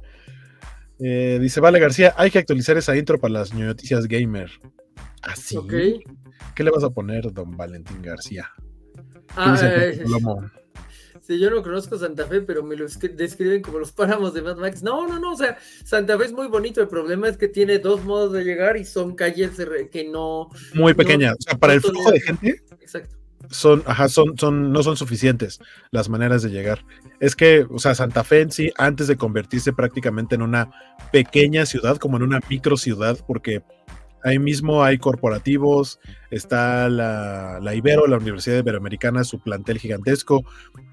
Eh, 1.00 1.40
dice 1.42 1.60
Vale 1.60 1.80
García, 1.80 2.14
hay 2.16 2.30
que 2.30 2.38
actualizar 2.38 2.78
esa 2.78 2.96
intro 2.96 3.20
para 3.20 3.34
las 3.34 3.56
noticias 3.56 4.08
gamer. 4.08 4.52
Así. 5.24 5.58
¿Ah, 5.58 5.64
¿Qué 6.54 6.64
le 6.64 6.70
vas 6.70 6.84
a 6.84 6.92
poner, 6.92 7.34
don 7.34 7.58
Valentín 7.58 8.04
García? 8.04 8.52
Ah, 9.36 9.58
Sí, 11.28 11.38
yo 11.40 11.50
no 11.50 11.62
conozco 11.62 11.98
Santa 11.98 12.26
Fe, 12.26 12.40
pero 12.40 12.64
me 12.64 12.78
lo 12.78 12.86
describen 12.88 13.62
como 13.62 13.80
los 13.80 13.92
páramos 13.92 14.34
de 14.34 14.42
Mad 14.42 14.56
Max. 14.56 14.82
No, 14.82 15.06
no, 15.10 15.20
no, 15.20 15.34
o 15.34 15.36
sea, 15.36 15.58
Santa 15.84 16.18
Fe 16.18 16.24
es 16.24 16.32
muy 16.32 16.48
bonito. 16.48 16.80
El 16.80 16.88
problema 16.88 17.28
es 17.28 17.36
que 17.36 17.50
tiene 17.50 17.80
dos 17.80 18.06
modos 18.06 18.32
de 18.32 18.46
llegar 18.46 18.78
y 18.78 18.86
son 18.86 19.14
calles 19.14 19.52
que 19.92 20.08
no. 20.10 20.50
Muy 20.74 20.94
pequeñas. 20.94 21.36
o 21.38 21.42
sea, 21.42 21.58
para 21.58 21.74
el 21.74 21.82
flujo 21.82 22.12
de 22.12 22.22
gente. 22.22 22.64
Exacto. 22.80 23.18
Son, 23.50 23.84
ajá, 23.86 24.08
son, 24.08 24.38
son, 24.38 24.72
no 24.72 24.82
son 24.84 24.96
suficientes 24.96 25.60
las 25.92 26.08
maneras 26.08 26.44
de 26.44 26.50
llegar. 26.50 26.86
Es 27.20 27.36
que, 27.36 27.68
o 27.70 27.78
sea, 27.78 27.94
Santa 27.94 28.24
Fe 28.24 28.40
en 28.40 28.52
sí, 28.54 28.72
antes 28.78 29.08
de 29.08 29.18
convertirse 29.18 29.74
prácticamente 29.74 30.36
en 30.36 30.44
una 30.44 30.72
pequeña 31.12 31.66
ciudad, 31.66 31.98
como 31.98 32.16
en 32.16 32.24
una 32.24 32.40
micro 32.50 32.78
ciudad, 32.78 33.20
porque 33.28 33.64
Ahí 34.28 34.40
mismo 34.40 34.84
hay 34.84 34.98
corporativos, 34.98 36.02
está 36.32 36.90
la, 36.90 37.62
Ibero, 37.74 38.08
la 38.08 38.18
Universidad 38.18 38.58
Iberoamericana, 38.58 39.24
su 39.24 39.40
plantel 39.40 39.80
gigantesco, 39.80 40.44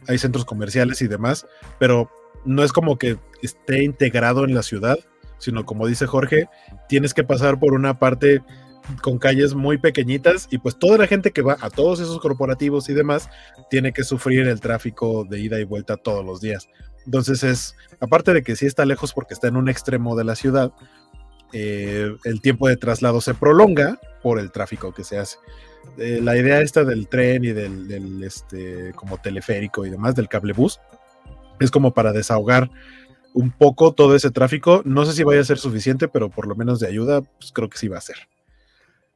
hay 0.07 0.19
centros 0.19 0.45
comerciales 0.45 1.03
y 1.03 1.09
demás, 1.09 1.45
pero 1.81 2.09
no 2.45 2.63
es 2.63 2.73
como 2.73 2.97
que 2.97 3.19
esté 3.43 3.83
integrado 3.83 4.45
en 4.45 4.55
la 4.55 4.63
ciudad, 4.63 5.01
sino 5.39 5.67
como 5.67 5.89
dice 5.89 6.07
Jorge, 6.07 6.47
tienes 6.89 7.13
que 7.13 7.25
pasar 7.25 7.59
por 7.59 7.75
una 7.75 7.99
parte 7.99 8.41
con 9.03 9.19
calles 9.19 9.53
muy 9.57 9.79
pequeñitas 9.79 10.47
y 10.53 10.59
pues 10.59 10.79
toda 10.79 10.97
la 10.97 11.09
gente 11.09 11.33
que 11.33 11.43
va 11.43 11.57
a 11.61 11.71
todos 11.71 11.99
esos 11.99 12.21
corporativos 12.21 12.89
y 12.89 12.95
demás 12.95 13.29
tiene 13.69 13.93
que 13.93 14.05
sufrir 14.05 14.47
el 14.47 14.61
tráfico 14.61 15.25
de 15.29 15.41
ida 15.41 15.59
y 15.59 15.65
vuelta 15.65 15.97
todos 15.97 16.25
los 16.25 16.41
días. 16.41 16.69
Entonces 17.05 17.43
es, 17.43 17.77
aparte 17.99 18.33
de 18.33 18.45
que 18.45 18.55
sí 18.55 18.67
está 18.67 18.85
lejos 18.85 19.13
porque 19.13 19.35
está 19.35 19.49
en 19.49 19.57
un 19.57 19.69
extremo 19.69 20.15
de 20.15 20.23
la 20.23 20.37
ciudad, 20.37 20.73
eh, 21.57 22.17
el 22.25 22.41
tiempo 22.41 22.67
de 22.67 22.77
traslado 22.77 23.21
se 23.21 23.33
prolonga 23.33 24.01
por 24.25 24.41
el 24.41 24.51
tráfico 24.51 24.93
que 24.93 25.05
se 25.05 25.19
hace. 25.19 25.39
Eh, 25.99 26.19
la 26.21 26.37
idea 26.37 26.61
esta 26.61 26.83
del 26.83 27.07
tren 27.07 27.45
y 27.45 27.53
del, 27.53 28.23
este, 28.25 28.93
como 28.97 29.19
teleférico 29.19 29.87
y 29.87 29.91
demás, 29.91 30.17
del 30.17 30.29
cable 30.29 30.53
bus, 30.53 30.81
es 31.61 31.71
como 31.71 31.95
para 31.95 32.13
desahogar 32.13 32.71
un 33.35 33.53
poco 33.53 33.93
todo 33.93 34.17
ese 34.17 34.33
tráfico. 34.33 34.83
No 34.85 35.05
sé 35.05 35.13
si 35.13 35.23
vaya 35.23 35.43
a 35.43 35.45
ser 35.45 35.59
suficiente, 35.59 36.09
pero 36.09 36.29
por 36.29 36.49
lo 36.49 36.57
menos 36.57 36.81
de 36.81 36.89
ayuda, 36.89 37.23
pues 37.23 37.53
creo 37.53 37.69
que 37.71 37.79
sí 37.79 37.87
va 37.87 37.99
a 37.99 38.03
ser. 38.03 38.17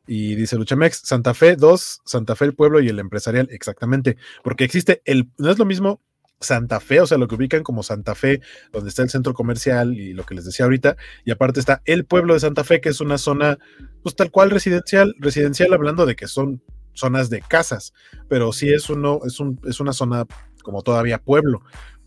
Y 0.07 0.37
dice 0.37 0.57
Luchamex, 0.57 1.01
Santa 1.05 1.35
Fe 1.35 1.57
2, 1.57 2.03
Santa 2.05 2.37
Fe 2.37 2.45
el 2.45 2.55
pueblo 2.55 2.81
y 2.81 2.89
el 2.89 3.01
empresarial, 3.01 3.49
exactamente, 3.51 4.17
porque 4.45 4.63
existe 4.63 5.03
el, 5.05 5.29
no 5.39 5.51
es 5.51 5.59
lo 5.59 5.65
mismo 5.65 6.01
Santa 6.41 6.81
Fe, 6.81 7.01
o 7.01 7.07
sea, 7.07 7.19
lo 7.19 7.29
que 7.29 7.35
ubican 7.35 7.63
como 7.63 7.83
Santa 7.83 8.15
Fe, 8.15 8.41
donde 8.73 8.89
está 8.89 9.03
el 9.03 9.11
centro 9.11 9.35
comercial 9.35 9.95
y 9.95 10.13
lo 10.13 10.25
que 10.25 10.35
les 10.35 10.45
decía 10.45 10.67
ahorita, 10.67 10.97
y 11.25 11.31
aparte 11.31 11.61
está 11.61 11.83
el 11.85 12.05
pueblo 12.05 12.35
de 12.35 12.41
Santa 12.41 12.65
Fe, 12.65 12.81
que 12.81 12.89
es 12.89 13.01
una 13.01 13.19
zona, 13.19 13.59
pues 14.03 14.15
tal 14.15 14.31
cual 14.31 14.51
residencial, 14.51 15.15
residencial 15.19 15.73
hablando 15.73 16.07
de 16.07 16.17
que 16.17 16.29
son 16.29 16.63
zonas 16.93 17.31
de 17.31 17.41
casas, 17.41 17.93
pero 18.29 18.53
sí 18.53 18.73
es 18.73 18.91
uno, 18.91 19.21
es 19.25 19.41
un, 19.41 19.61
es 19.65 19.81
una 19.81 19.93
zona 19.93 20.27
como 20.63 20.83
todavía 20.83 21.19
pueblo, 21.19 21.63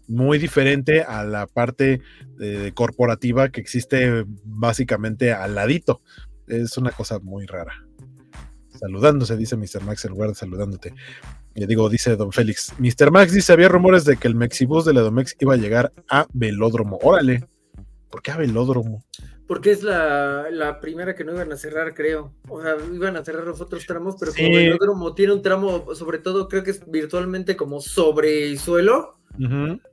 muy 0.08 0.38
diferente 0.38 1.04
a 1.04 1.24
la 1.24 1.48
parte 1.48 2.02
eh, 2.40 2.72
corporativa 2.74 3.50
que 3.50 3.62
existe 3.62 4.26
básicamente 4.44 5.32
al 5.32 5.56
ladito. 5.56 6.02
Es 6.48 6.78
una 6.78 6.92
cosa 6.92 7.20
muy 7.20 7.46
rara. 7.46 7.86
Saludándose, 8.78 9.38
dice 9.38 9.56
Mr. 9.56 9.84
Max 9.86 10.04
en 10.06 10.12
lugar 10.12 10.36
saludándote. 10.36 10.94
Le 11.56 11.68
digo, 11.68 11.90
dice 11.90 12.16
Don 12.16 12.32
Félix. 12.32 12.74
Mr. 12.80 13.12
Max 13.12 13.34
dice: 13.34 13.52
había 13.54 13.68
rumores 13.68 14.06
de 14.06 14.18
que 14.18 14.28
el 14.28 14.36
Mexibus 14.36 14.86
de 14.86 14.94
la 14.94 15.02
Domex 15.02 15.36
iba 15.40 15.54
a 15.54 15.58
llegar 15.58 15.92
a 16.10 16.28
Velódromo. 16.34 16.98
Órale. 17.02 17.46
¿Por 18.10 18.22
qué 18.22 18.32
a 18.32 18.38
Velódromo? 18.38 19.04
Porque 19.48 19.72
es 19.72 19.84
la, 19.84 20.78
primera 20.82 21.14
que 21.14 21.26
no 21.26 21.34
iban 21.34 21.52
a 21.52 21.58
cerrar, 21.58 21.94
creo. 21.94 22.34
O 22.48 22.62
sea, 22.62 22.78
iban 22.94 23.18
a 23.18 23.26
cerrar 23.26 23.46
los 23.46 23.60
otros 23.60 23.86
tramos, 23.86 24.16
pero 24.18 24.32
como 24.34 24.48
Velódromo 24.48 25.14
tiene 25.14 25.34
un 25.34 25.42
tramo, 25.42 25.94
sobre 25.94 26.20
todo 26.20 26.48
creo 26.48 26.64
que 26.64 26.72
es 26.72 26.90
virtualmente 26.90 27.58
como 27.58 27.82
sobre 27.82 28.56
suelo. 28.58 29.18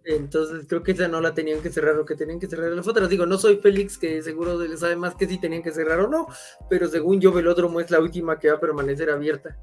Entonces 0.05 0.67
creo 0.69 0.83
que 0.83 0.93
esa 0.93 1.09
no 1.09 1.21
la 1.21 1.35
tenían 1.35 1.61
que 1.61 1.71
cerrar, 1.71 1.95
lo 1.95 2.05
que 2.05 2.17
tenían 2.17 2.39
que 2.39 2.49
cerrar 2.49 2.71
las 2.71 2.87
otras. 2.87 3.09
Digo, 3.09 3.27
no 3.27 3.39
soy 3.39 3.57
Félix, 3.57 3.99
que 3.99 4.23
seguro 4.23 4.59
le 4.59 4.77
sabe 4.77 4.95
más 4.95 5.17
que 5.17 5.27
si 5.27 5.39
tenían 5.39 5.63
que 5.63 5.73
cerrar 5.73 6.01
o 6.01 6.09
no, 6.09 6.29
pero 6.71 6.89
según 6.89 7.21
yo, 7.21 7.33
Velódromo 7.33 7.81
es 7.81 7.91
la 7.91 8.01
última 8.01 8.39
que 8.39 8.49
va 8.49 8.57
a 8.57 8.61
permanecer 8.61 9.11
abierta 9.11 9.57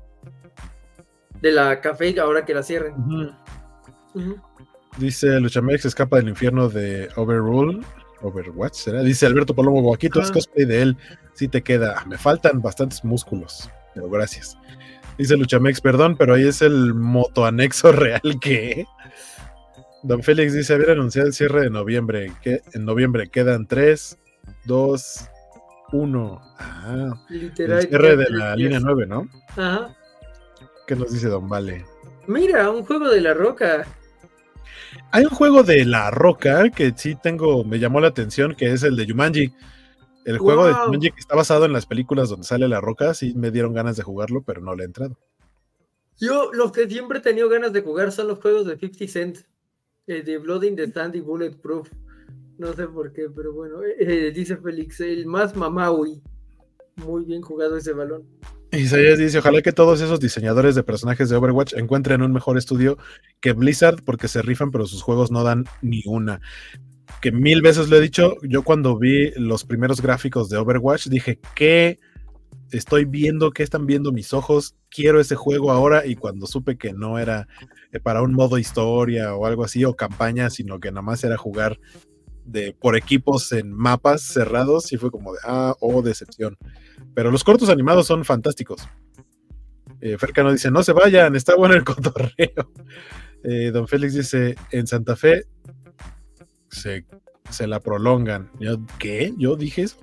de 1.42 1.52
la 1.52 1.82
café 1.82 2.20
ahora 2.20 2.46
que 2.46 2.54
la 2.54 2.64
cierren. 2.64 2.96
Dice 4.98 5.40
Luchamex 5.40 5.86
escapa 5.86 6.18
del 6.18 6.30
infierno 6.30 6.70
de 6.70 7.10
Overrule. 7.16 7.82
Overwatch, 8.22 8.74
¿será? 8.74 9.02
Dice 9.02 9.26
Alberto 9.26 9.54
Palomo 9.54 9.82
Boaquito, 9.82 10.22
es 10.22 10.32
cosplay 10.32 10.66
de 10.66 10.82
él. 10.82 10.98
Sí 11.34 11.48
te 11.48 11.62
queda. 11.62 12.04
Me 12.08 12.18
faltan 12.18 12.62
bastantes 12.62 13.04
músculos, 13.04 13.70
pero 13.94 14.10
gracias. 14.10 14.58
Dice 15.18 15.38
Luchamex, 15.38 15.82
perdón, 15.82 16.16
pero 16.18 16.34
ahí 16.34 16.48
es 16.48 16.62
el 16.62 16.94
motoanexo 16.94 17.92
real 17.92 18.40
que. 18.42 18.86
Don 20.04 20.24
Félix 20.24 20.54
dice: 20.54 20.74
haber 20.74 20.92
anunciado 20.92 21.28
el 21.28 21.34
cierre 21.34 21.62
de 21.62 21.70
noviembre. 21.70 22.32
Que 22.42 22.62
en 22.74 22.86
noviembre 22.86 23.30
quedan 23.30 23.68
3, 23.68 24.18
2, 24.66 25.30
1. 25.92 26.42
Ah, 26.60 27.14
Literal, 27.30 27.80
el 27.80 27.88
cierre 27.88 28.16
de 28.18 28.30
la 28.30 28.56
línea 28.56 28.80
9, 28.80 29.06
¿no? 29.08 29.28
Ajá. 29.50 29.96
¿Qué 30.88 30.96
nos 30.96 31.12
dice 31.12 31.28
Don 31.28 31.50
Vale? 31.50 31.86
Mira, 32.28 32.70
un 32.70 32.86
juego 32.86 33.10
de 33.10 33.22
la 33.22 33.34
roca. 33.34 33.86
Hay 35.12 35.24
un 35.24 35.32
juego 35.32 35.64
de 35.64 35.86
la 35.86 36.12
roca 36.12 36.70
que 36.70 36.94
sí 36.96 37.16
tengo, 37.16 37.64
me 37.64 37.80
llamó 37.80 38.00
la 38.00 38.08
atención, 38.08 38.56
que 38.56 38.72
es 38.72 38.84
el 38.84 38.96
de 38.96 39.06
Yumanji. 39.06 39.54
El 40.26 40.38
juego 40.40 40.66
de 40.66 40.74
Yumanji 40.74 41.12
que 41.12 41.20
está 41.20 41.36
basado 41.36 41.66
en 41.66 41.74
las 41.74 41.86
películas 41.86 42.30
donde 42.30 42.46
sale 42.46 42.68
la 42.68 42.82
roca, 42.82 43.14
sí 43.14 43.34
me 43.36 43.52
dieron 43.52 43.74
ganas 43.74 43.96
de 43.96 44.04
jugarlo, 44.04 44.44
pero 44.44 44.62
no 44.62 44.76
le 44.76 44.84
he 44.84 44.86
entrado. 44.86 45.18
Yo, 46.20 46.52
los 46.54 46.72
que 46.72 46.90
siempre 46.90 47.20
he 47.20 47.22
tenido 47.22 47.50
ganas 47.50 47.74
de 47.74 47.82
jugar 47.82 48.12
son 48.12 48.28
los 48.28 48.40
juegos 48.40 48.66
de 48.66 48.78
50 48.78 49.08
Cent, 49.08 49.38
el 50.08 50.24
de 50.24 50.38
Blood 50.38 50.64
in 50.64 50.76
the 50.76 50.84
Stand 50.84 51.16
y 51.16 51.20
Bulletproof. 51.20 51.90
No 52.58 52.74
sé 52.74 52.88
por 52.88 53.12
qué, 53.12 53.30
pero 53.30 53.54
bueno, 53.54 53.84
eh, 53.84 53.96
eh, 54.00 54.32
dice 54.32 54.56
Félix, 54.58 55.02
el 55.02 55.26
más 55.26 55.56
mamaui. 55.56 56.22
Muy 56.96 57.26
bien 57.26 57.42
jugado 57.42 57.76
ese 57.76 57.92
balón. 57.92 58.24
Isaías 58.78 59.18
dice, 59.18 59.40
ojalá 59.40 59.62
que 59.62 59.72
todos 59.72 60.02
esos 60.02 60.20
diseñadores 60.20 60.76
de 60.76 60.84
personajes 60.84 61.30
de 61.30 61.36
Overwatch 61.36 61.74
encuentren 61.74 62.22
un 62.22 62.34
mejor 62.34 62.58
estudio 62.58 62.98
que 63.40 63.54
Blizzard 63.54 64.04
porque 64.04 64.28
se 64.28 64.42
rifan, 64.42 64.72
pero 64.72 64.86
sus 64.86 65.02
juegos 65.02 65.32
no 65.32 65.44
dan 65.44 65.66
ni 65.82 66.02
una. 66.06 66.42
Que 67.22 67.32
mil 67.32 67.62
veces 67.62 67.90
lo 67.90 67.98
he 67.98 68.02
dicho, 68.02 68.38
yo 68.44 68.64
cuando 68.64 68.98
vi 68.98 69.32
los 69.36 69.64
primeros 69.64 70.02
gráficos 70.02 70.50
de 70.50 70.58
Overwatch 70.58 71.08
dije, 71.08 71.40
¿qué 71.56 72.00
estoy 72.72 73.06
viendo? 73.06 73.52
¿Qué 73.52 73.64
están 73.64 73.86
viendo 73.86 74.12
mis 74.12 74.34
ojos? 74.34 74.76
Quiero 74.90 75.20
ese 75.20 75.36
juego 75.36 75.72
ahora 75.72 76.06
y 76.06 76.16
cuando 76.16 76.46
supe 76.48 76.78
que 76.78 76.94
no 76.94 77.20
era 77.20 77.48
eh, 77.92 78.00
para 78.00 78.22
un 78.22 78.34
modo 78.34 78.58
historia 78.58 79.36
o 79.36 79.46
algo 79.46 79.64
así 79.64 79.86
o 79.86 79.96
campaña, 79.96 80.50
sino 80.50 80.80
que 80.80 80.92
nada 80.92 81.02
más 81.02 81.24
era 81.24 81.38
jugar 81.38 81.80
de, 82.46 82.74
por 82.74 82.96
equipos 82.96 83.52
en 83.52 83.72
mapas 83.72 84.22
cerrados, 84.22 84.92
y 84.94 84.98
fue 84.98 85.12
como 85.12 85.34
de, 85.34 85.40
ah, 85.44 85.76
oh, 85.80 86.02
decepción. 86.02 86.58
Pero 87.16 87.32
los 87.32 87.44
cortos 87.44 87.70
animados 87.70 88.06
son 88.06 88.24
fantásticos. 88.26 88.88
Eh, 90.02 90.18
Fercano 90.20 90.52
dice, 90.52 90.70
no 90.70 90.84
se 90.84 90.94
vayan, 90.94 91.36
está 91.36 91.56
bueno 91.56 91.74
el 91.74 91.84
cotorreo. 91.86 92.72
Eh, 93.44 93.72
don 93.72 93.88
Félix 93.88 94.14
dice, 94.14 94.56
en 94.72 94.86
Santa 94.86 95.16
Fe 95.16 95.46
se, 96.70 97.06
se 97.50 97.66
la 97.66 97.80
prolongan. 97.80 98.52
¿Qué? 99.00 99.34
¿Yo 99.38 99.56
dije 99.56 99.84
eso? 99.84 99.98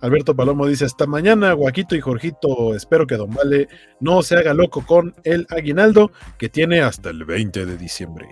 Alberto 0.00 0.34
Palomo 0.34 0.66
dice, 0.66 0.86
hasta 0.86 1.06
mañana, 1.06 1.52
Guaquito 1.52 1.94
y 1.94 2.00
Jorgito, 2.00 2.74
espero 2.74 3.06
que 3.06 3.16
Don 3.16 3.30
Vale 3.30 3.68
no 4.00 4.22
se 4.22 4.36
haga 4.36 4.54
loco 4.54 4.84
con 4.86 5.14
el 5.24 5.46
aguinaldo 5.50 6.10
que 6.38 6.48
tiene 6.48 6.80
hasta 6.80 7.10
el 7.10 7.24
20 7.24 7.66
de 7.66 7.76
diciembre. 7.76 8.28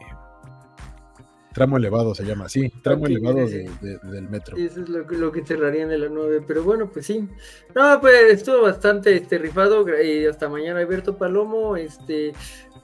Tramo 1.58 1.76
elevado 1.76 2.14
se 2.14 2.24
llama 2.24 2.44
así, 2.44 2.68
tramo 2.82 3.08
elevado 3.08 3.44
del 3.44 4.28
metro. 4.30 4.56
Eso 4.56 4.80
es 4.80 4.88
lo, 4.88 5.32
que 5.32 5.44
cerrarían 5.44 5.90
en 5.90 6.02
la 6.02 6.08
9, 6.08 6.44
pero 6.46 6.62
bueno, 6.62 6.88
pues 6.88 7.06
sí. 7.06 7.28
No, 7.74 8.00
pues 8.00 8.32
estuvo 8.32 8.62
bastante 8.62 9.16
este, 9.16 9.38
rifado 9.38 9.84
y 10.00 10.24
hasta 10.26 10.48
mañana 10.48 10.78
Alberto 10.78 11.16
Palomo, 11.16 11.76
este... 11.76 12.32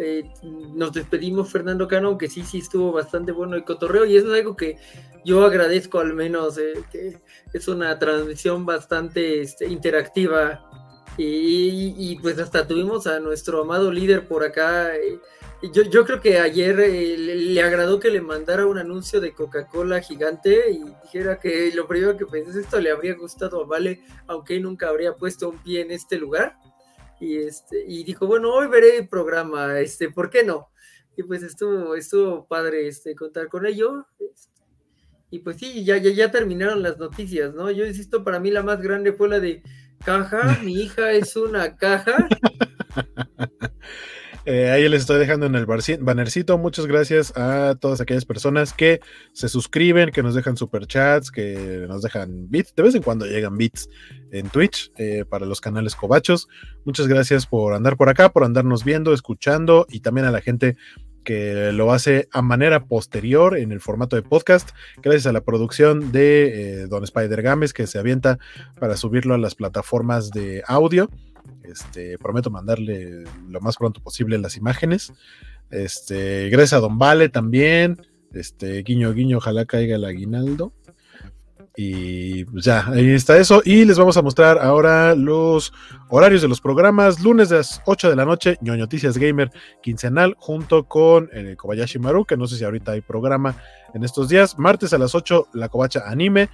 Eh, 0.01 0.25
nos 0.43 0.93
despedimos 0.93 1.53
Fernando 1.53 1.87
Cano, 1.87 2.19
que 2.19 2.29
sí, 2.29 2.43
sí 2.43 2.59
estuvo 2.59 2.91
bastante 2.91 3.31
bueno 3.31 3.55
el 3.55 3.63
cotorreo 3.63 4.05
y 4.05 4.17
eso 4.17 4.35
es 4.35 4.41
algo 4.41 4.57
que 4.57 4.77
yo 5.25 5.45
agradezco 5.45 6.01
al 6.01 6.15
menos, 6.15 6.59
eh, 6.59 6.83
que 6.91 7.21
es 7.53 7.69
una 7.69 7.97
transmisión 7.97 8.67
bastante 8.67 9.41
este, 9.41 9.69
interactiva 9.69 10.69
y, 11.17 12.19
pues 12.21 12.41
hasta 12.41 12.67
tuvimos 12.67 13.07
a 13.07 13.21
nuestro 13.21 13.63
amado 13.63 13.93
líder 13.93 14.27
por 14.27 14.43
acá, 14.43 14.91
eh, 15.65 15.71
yo, 15.91 16.05
creo 16.05 16.21
que 16.21 16.39
ayer 16.39 16.79
eh, 16.81 17.17
le, 17.17 17.63
agradó 17.63 17.99
que 17.99 18.11
le 18.11 18.21
mandara 18.21 18.67
un 18.67 18.79
anuncio 18.79 19.21
de 19.21 19.33
Coca-Cola 19.33 20.01
gigante 20.01 20.71
y 20.71 20.85
dijera 21.03 21.39
que 21.41 21.73
lo 21.75 21.87
primero 21.87 22.17
que 22.17 22.27
pensé 22.27 22.51
es 22.51 22.57
esto 22.57 22.81
le 22.81 22.91
habría 22.91 23.15
gustado 23.15 23.63
a 23.63 23.67
Vale, 23.67 24.03
aunque 24.27 24.61
nunca 24.61 24.89
habría 24.89 25.15
puesto 25.15 25.49
un 25.51 25.59
pie 25.59 25.81
en 25.81 25.91
este 25.91 26.19
lugar. 26.19 26.57
Y, 27.21 27.39
este, 27.39 27.83
y 27.87 28.05
dijo, 28.05 28.27
bueno, 28.27 28.53
hoy 28.53 28.67
veré 28.67 28.99
el 28.99 29.09
programa, 29.09 29.81
este, 29.81 30.11
¿por 30.11 30.29
qué 30.29 30.45
no? 30.45 30.69
Y 31.17 31.23
pues 31.23 31.43
estuvo, 31.43 31.95
estuvo 31.95 32.47
padre 32.47 32.89
este, 32.89 33.15
contar 33.15 33.49
con 33.49 33.65
ello. 33.65 34.07
Este, 34.19 34.53
y 35.31 35.39
pues 35.39 35.57
sí, 35.57 35.85
ya, 35.85 35.97
ya, 35.97 36.11
ya 36.11 36.31
terminaron 36.31 36.83
las 36.83 36.99
noticias, 36.99 37.55
¿no? 37.55 37.71
Yo 37.71 37.87
insisto, 37.87 38.23
para 38.23 38.39
mí 38.39 38.51
la 38.51 38.63
más 38.63 38.81
grande 38.81 39.13
fue 39.13 39.29
la 39.29 39.41
de 39.41 39.63
caja, 40.05 40.59
mi 40.63 40.75
hija 40.75 41.13
es 41.13 41.37
una 41.37 41.77
caja. 41.77 42.29
Eh, 44.47 44.71
ahí 44.71 44.87
les 44.91 45.03
estoy 45.03 45.19
dejando 45.19 45.47
en 45.47 45.55
el 45.55 45.65
bannercito. 45.65 46.59
Muchas 46.59 46.87
gracias 46.87 47.33
a 47.37 47.77
todas 47.81 48.01
aquellas 48.03 48.27
personas 48.27 48.75
que 48.75 49.01
se 49.33 49.49
suscriben, 49.49 50.11
que 50.11 50.23
nos 50.23 50.35
dejan 50.35 50.57
superchats, 50.57 51.31
que 51.31 51.87
nos 51.89 52.03
dejan 52.03 52.51
bits. 52.51 52.75
De 52.75 52.83
vez 52.83 52.95
en 52.95 53.03
cuando 53.03 53.25
llegan 53.25 53.57
bits 53.57 53.89
en 54.33 54.49
Twitch 54.51 54.93
eh, 54.99 55.25
para 55.29 55.47
los 55.47 55.63
canales 55.63 55.97
Cobachos. 55.97 56.49
Muchas 56.85 57.07
gracias 57.07 57.47
por 57.47 57.73
andar 57.73 57.97
por 57.97 58.11
acá, 58.11 58.31
por 58.31 58.45
andarnos 58.45 58.85
viendo, 58.85 59.15
escuchando 59.15 59.87
y 59.89 60.01
también 60.01 60.27
a 60.27 60.31
la 60.31 60.43
gente 60.43 60.77
que 61.25 61.73
lo 61.73 61.91
hace 61.91 62.29
a 62.33 62.43
manera 62.43 62.85
posterior 62.85 63.57
en 63.57 63.73
el 63.73 63.81
formato 63.81 64.15
de 64.15 64.23
podcast, 64.23 64.71
gracias 65.03 65.27
a 65.27 65.33
la 65.33 65.41
producción 65.41 66.13
de 66.13 66.83
eh, 66.83 66.87
Don 66.87 67.03
Spider 67.03 67.41
Games 67.41 67.73
que 67.73 67.87
se 67.87 67.99
avienta 67.99 68.39
para 68.79 68.97
subirlo 68.97 69.33
a 69.33 69.39
las 69.39 69.55
plataformas 69.55 70.31
de 70.31 70.63
audio. 70.67 71.09
Este, 71.65 72.19
prometo 72.19 72.51
mandarle 72.51 73.25
lo 73.49 73.61
más 73.61 73.77
pronto 73.77 74.03
posible 74.03 74.39
las 74.39 74.57
imágenes. 74.57 75.13
Este, 75.71 76.51
Don 76.51 76.99
Vale 76.99 77.29
también. 77.29 78.01
Este, 78.33 78.83
guiño, 78.83 79.13
guiño, 79.13 79.39
ojalá 79.39 79.65
caiga 79.65 79.97
el 79.97 80.05
aguinaldo. 80.05 80.73
Y 81.77 82.45
pues 82.45 82.65
ya, 82.65 82.87
ahí 82.89 83.11
está 83.11 83.37
eso. 83.37 83.61
Y 83.65 83.85
les 83.85 83.99
vamos 83.99 84.17
a 84.17 84.23
mostrar 84.23 84.59
ahora 84.59 85.15
los 85.15 85.73
horarios 86.09 86.43
de 86.43 86.49
los 86.49 86.61
programas. 86.61 87.21
Lunes 87.21 87.51
a 87.51 87.57
las 87.57 87.83
8 87.85 88.11
de 88.11 88.17
la 88.17 88.25
noche, 88.25 88.59
ñoño 88.61 88.85
Noticias 88.85 89.19
Gamer 89.19 89.51
quincenal, 89.83 90.37
junto 90.39 90.85
con 90.85 91.31
eh, 91.33 91.57
Kobayashi 91.57 91.99
Maru, 91.99 92.25
que 92.25 92.37
no 92.37 92.47
sé 92.47 92.57
si 92.57 92.65
ahorita 92.65 92.93
hay 92.93 93.01
programa 93.01 93.57
en 93.93 94.05
estos 94.05 94.29
días. 94.29 94.57
Martes 94.59 94.93
a 94.93 94.99
las 94.99 95.15
8, 95.15 95.49
la 95.55 95.69
Cobacha 95.69 96.05
Anime. 96.07 96.49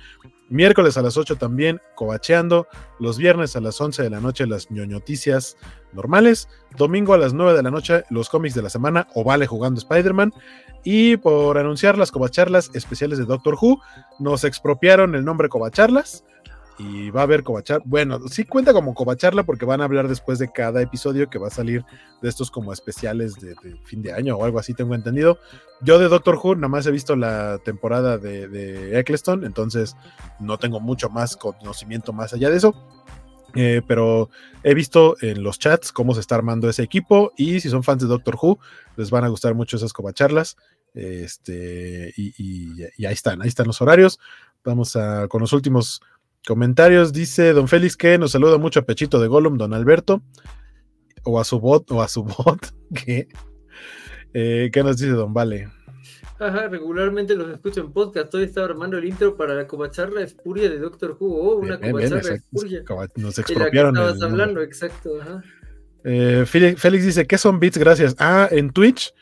Miércoles 0.50 0.96
a 0.96 1.02
las 1.02 1.16
8 1.16 1.36
también, 1.36 1.80
cobacheando. 1.94 2.66
Los 2.98 3.18
viernes 3.18 3.54
a 3.54 3.60
las 3.60 3.80
11 3.80 4.02
de 4.02 4.10
la 4.10 4.20
noche, 4.20 4.48
las 4.48 4.68
ñoñoticias 4.68 5.56
normales. 5.92 6.48
Domingo 6.76 7.14
a 7.14 7.18
las 7.18 7.32
9 7.32 7.56
de 7.56 7.62
la 7.62 7.70
noche, 7.70 8.02
los 8.10 8.28
cómics 8.28 8.56
de 8.56 8.62
la 8.62 8.68
semana 8.68 9.06
o 9.14 9.22
vale 9.22 9.46
jugando 9.46 9.78
Spider-Man. 9.78 10.34
Y 10.82 11.18
por 11.18 11.56
anunciar 11.56 11.96
las 11.96 12.10
cobacharlas 12.10 12.72
especiales 12.74 13.18
de 13.18 13.26
Doctor 13.26 13.56
Who, 13.60 13.80
nos 14.18 14.42
expropiaron 14.42 15.14
el 15.14 15.24
nombre 15.24 15.48
cobacharlas. 15.48 16.24
Y 16.78 17.10
va 17.10 17.20
a 17.20 17.24
haber 17.24 17.42
covachar. 17.42 17.82
Bueno, 17.84 18.20
sí 18.28 18.44
cuenta 18.44 18.72
como 18.72 18.94
covacharla 18.94 19.44
porque 19.44 19.64
van 19.64 19.80
a 19.80 19.84
hablar 19.84 20.08
después 20.08 20.38
de 20.38 20.50
cada 20.50 20.80
episodio 20.80 21.28
que 21.28 21.38
va 21.38 21.48
a 21.48 21.50
salir 21.50 21.84
de 22.22 22.28
estos 22.28 22.50
como 22.50 22.72
especiales 22.72 23.34
de, 23.34 23.54
fin 23.84 24.02
de 24.02 24.12
año 24.12 24.36
o 24.36 24.44
algo 24.44 24.58
así, 24.58 24.74
tengo 24.74 24.94
entendido. 24.94 25.38
Yo 25.82 25.98
de 25.98 26.08
Doctor 26.08 26.38
Who 26.42 26.56
nada 26.56 26.68
más 26.68 26.86
he 26.86 26.90
visto 26.90 27.16
la 27.16 27.58
temporada 27.58 28.18
de, 28.18 28.48
de 28.48 28.98
Eccleston, 28.98 29.44
entonces 29.44 29.96
no 30.38 30.58
tengo 30.58 30.80
mucho 30.80 31.10
más 31.10 31.36
conocimiento 31.36 32.12
más 32.12 32.32
allá 32.32 32.50
de 32.50 32.56
eso. 32.56 32.74
Eh, 33.54 33.82
pero 33.86 34.30
he 34.62 34.74
visto 34.74 35.16
en 35.20 35.42
los 35.42 35.58
chats 35.58 35.92
cómo 35.92 36.14
se 36.14 36.20
está 36.20 36.36
armando 36.36 36.68
ese 36.68 36.82
equipo 36.82 37.32
y 37.36 37.60
si 37.60 37.68
son 37.68 37.82
fans 37.82 38.02
de 38.02 38.08
Doctor 38.08 38.36
Who, 38.40 38.58
les 38.96 39.10
van 39.10 39.24
a 39.24 39.28
gustar 39.28 39.54
mucho 39.54 39.76
esas 39.76 39.92
covacharlas. 39.92 40.56
Este, 40.94 42.12
y, 42.16 42.34
y, 42.36 43.04
ahí 43.04 43.12
están, 43.12 43.42
ahí 43.42 43.48
están 43.48 43.66
los 43.66 43.80
horarios. 43.80 44.18
Vamos 44.64 44.96
a 44.96 45.28
con 45.28 45.40
los 45.40 45.52
últimos 45.52 46.02
Comentarios, 46.46 47.12
dice 47.12 47.52
Don 47.52 47.68
Félix 47.68 47.96
que 47.96 48.18
nos 48.18 48.32
saluda 48.32 48.58
mucho 48.58 48.80
a 48.80 48.82
Pechito 48.82 49.20
de 49.20 49.28
Gollum, 49.28 49.58
Don 49.58 49.74
Alberto, 49.74 50.22
o 51.24 51.38
a 51.38 51.44
su 51.44 51.60
bot, 51.60 51.90
o 51.92 52.02
a 52.02 52.08
su 52.08 52.24
bot, 52.24 52.74
que, 52.94 53.28
eh, 54.32 54.70
¿qué 54.72 54.82
nos 54.82 54.96
dice 54.96 55.12
Don 55.12 55.34
Vale? 55.34 55.68
Ajá, 56.38 56.68
regularmente 56.68 57.36
los 57.36 57.50
escucho 57.50 57.82
en 57.82 57.92
podcast. 57.92 58.34
Hoy 58.34 58.44
estaba 58.44 58.66
armando 58.66 58.96
el 58.96 59.04
intro 59.04 59.36
para 59.36 59.54
la 59.54 59.66
covacharla 59.66 60.22
espuria 60.22 60.70
de 60.70 60.78
Doctor 60.78 61.14
Who. 61.20 61.26
Oh, 61.26 61.56
una 61.56 61.78
covacharla 61.78 62.34
espuria. 62.34 62.82
Nos 63.16 63.38
expropiaron. 63.38 63.92
De 63.92 64.00
estabas 64.00 64.22
hablando, 64.22 64.62
exacto. 64.62 65.20
Ajá. 65.20 65.42
Eh, 66.04 66.44
Félix 66.46 67.04
dice, 67.04 67.26
¿qué 67.26 67.36
son 67.36 67.60
bits? 67.60 67.76
Gracias. 67.76 68.16
Ah, 68.18 68.48
en 68.50 68.70
Twitch 68.70 69.12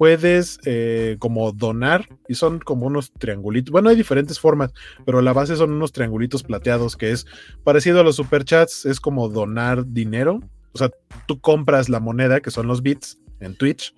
puedes 0.00 0.58
eh, 0.64 1.16
como 1.18 1.52
donar 1.52 2.08
y 2.26 2.34
son 2.34 2.58
como 2.58 2.86
unos 2.86 3.12
triangulitos. 3.12 3.70
Bueno, 3.70 3.90
hay 3.90 3.96
diferentes 3.96 4.40
formas, 4.40 4.72
pero 5.04 5.20
la 5.20 5.34
base 5.34 5.56
son 5.56 5.72
unos 5.72 5.92
triangulitos 5.92 6.42
plateados 6.42 6.96
que 6.96 7.10
es 7.10 7.26
parecido 7.64 8.00
a 8.00 8.02
los 8.02 8.16
superchats, 8.16 8.86
es 8.86 8.98
como 8.98 9.28
donar 9.28 9.84
dinero. 9.86 10.40
O 10.72 10.78
sea, 10.78 10.88
tú 11.26 11.38
compras 11.38 11.90
la 11.90 12.00
moneda, 12.00 12.40
que 12.40 12.50
son 12.50 12.66
los 12.66 12.80
bits, 12.80 13.18
en 13.40 13.54
Twitch, 13.54 13.94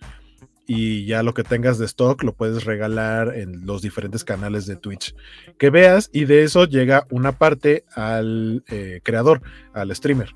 y 0.67 1.07
ya 1.07 1.23
lo 1.23 1.35
que 1.35 1.45
tengas 1.45 1.79
de 1.79 1.87
stock 1.87 2.25
lo 2.25 2.35
puedes 2.35 2.65
regalar 2.65 3.37
en 3.39 3.65
los 3.65 3.81
diferentes 3.81 4.25
canales 4.25 4.67
de 4.67 4.75
Twitch 4.75 5.15
que 5.57 5.71
veas 5.71 6.11
y 6.13 6.25
de 6.25 6.43
eso 6.43 6.65
llega 6.65 7.07
una 7.11 7.31
parte 7.31 7.85
al 7.95 8.65
eh, 8.67 9.03
creador, 9.05 9.41
al 9.73 9.95
streamer. 9.95 10.35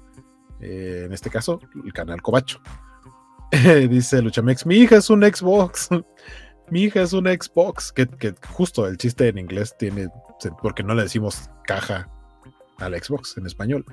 Eh, 0.60 1.02
en 1.06 1.12
este 1.12 1.28
caso, 1.28 1.58
el 1.84 1.92
canal 1.92 2.22
Cobacho. 2.22 2.60
Dice 3.88 4.22
Luchamex, 4.22 4.66
mi 4.66 4.76
hija 4.76 4.96
es 4.96 5.10
un 5.10 5.22
Xbox. 5.22 5.88
mi 6.70 6.84
hija 6.84 7.02
es 7.02 7.12
un 7.12 7.26
Xbox. 7.26 7.92
Que, 7.92 8.08
justo 8.48 8.86
el 8.86 8.96
chiste 8.96 9.28
en 9.28 9.38
inglés 9.38 9.74
tiene, 9.78 10.08
porque 10.62 10.82
no 10.82 10.94
le 10.94 11.02
decimos 11.02 11.50
caja 11.64 12.08
al 12.78 13.00
Xbox 13.00 13.36
en 13.38 13.46
español. 13.46 13.84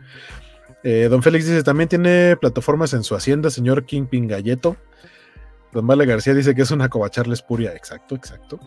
Eh, 0.83 1.07
don 1.09 1.23
Félix 1.23 1.45
dice, 1.45 1.63
también 1.63 1.87
tiene 1.87 2.35
plataformas 2.35 2.93
en 2.93 3.03
su 3.03 3.15
hacienda, 3.15 3.49
señor 3.49 3.85
Kingpin 3.85 4.27
Galleto. 4.27 4.75
Don 5.71 5.87
Vale 5.87 6.05
García 6.05 6.33
dice 6.33 6.53
que 6.53 6.61
es 6.61 6.71
una 6.71 6.89
covacharla 6.89 7.33
espuria. 7.33 7.73
Exacto, 7.73 8.15
exacto. 8.15 8.59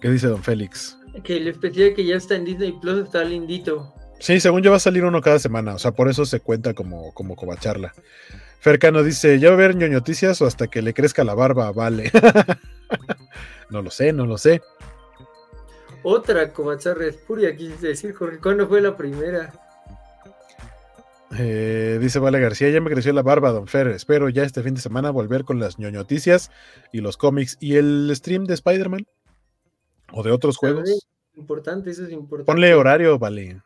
¿Qué 0.00 0.10
dice 0.10 0.28
Don 0.28 0.42
Félix? 0.42 0.98
Que 1.24 1.38
el 1.38 1.48
especial 1.48 1.94
que 1.94 2.04
ya 2.04 2.16
está 2.16 2.36
en 2.36 2.44
Disney 2.44 2.72
Plus 2.80 3.04
está 3.04 3.24
lindito. 3.24 3.94
Sí, 4.20 4.38
según 4.40 4.62
yo 4.62 4.70
va 4.70 4.76
a 4.76 4.80
salir 4.80 5.04
uno 5.04 5.20
cada 5.20 5.38
semana, 5.38 5.74
o 5.74 5.78
sea, 5.78 5.92
por 5.92 6.08
eso 6.08 6.24
se 6.24 6.40
cuenta 6.40 6.74
como, 6.74 7.12
como 7.12 7.36
covacharla. 7.36 7.92
Fercano 8.60 9.02
dice, 9.02 9.38
¿ya 9.38 9.48
va 9.48 9.54
a 9.54 9.58
ver 9.58 9.76
ñoñoticias 9.76 10.40
o 10.42 10.46
hasta 10.46 10.66
que 10.66 10.82
le 10.82 10.94
crezca 10.94 11.24
la 11.24 11.34
barba? 11.34 11.70
Vale. 11.72 12.10
no 13.70 13.82
lo 13.82 13.90
sé, 13.90 14.12
no 14.12 14.26
lo 14.26 14.38
sé. 14.38 14.62
Otra 16.02 16.52
covacharla 16.52 17.06
espuria, 17.06 17.56
quise 17.56 17.88
decir, 17.88 18.14
Jorge. 18.14 18.38
¿Cuándo 18.38 18.68
fue 18.68 18.80
la 18.80 18.96
primera? 18.96 19.52
Eh, 21.38 21.98
dice 22.00 22.18
Vale 22.18 22.38
García, 22.40 22.70
ya 22.70 22.80
me 22.80 22.90
creció 22.90 23.12
la 23.12 23.22
barba, 23.22 23.50
don 23.50 23.66
Fer. 23.66 23.88
Espero 23.88 24.28
ya 24.28 24.44
este 24.44 24.62
fin 24.62 24.74
de 24.74 24.80
semana 24.80 25.10
volver 25.10 25.44
con 25.44 25.58
las 25.58 25.78
ñoñoticias 25.78 26.50
y 26.92 27.00
los 27.00 27.16
cómics 27.16 27.56
y 27.60 27.76
el 27.76 28.10
stream 28.14 28.44
de 28.44 28.54
Spider-Man 28.54 29.06
o 30.12 30.22
de 30.22 30.30
otros 30.30 30.56
juegos. 30.56 31.06
Importante, 31.34 31.90
eso 31.90 32.04
es 32.04 32.12
importante. 32.12 32.50
Ponle 32.50 32.72
horario, 32.74 33.18
vale. 33.18 33.60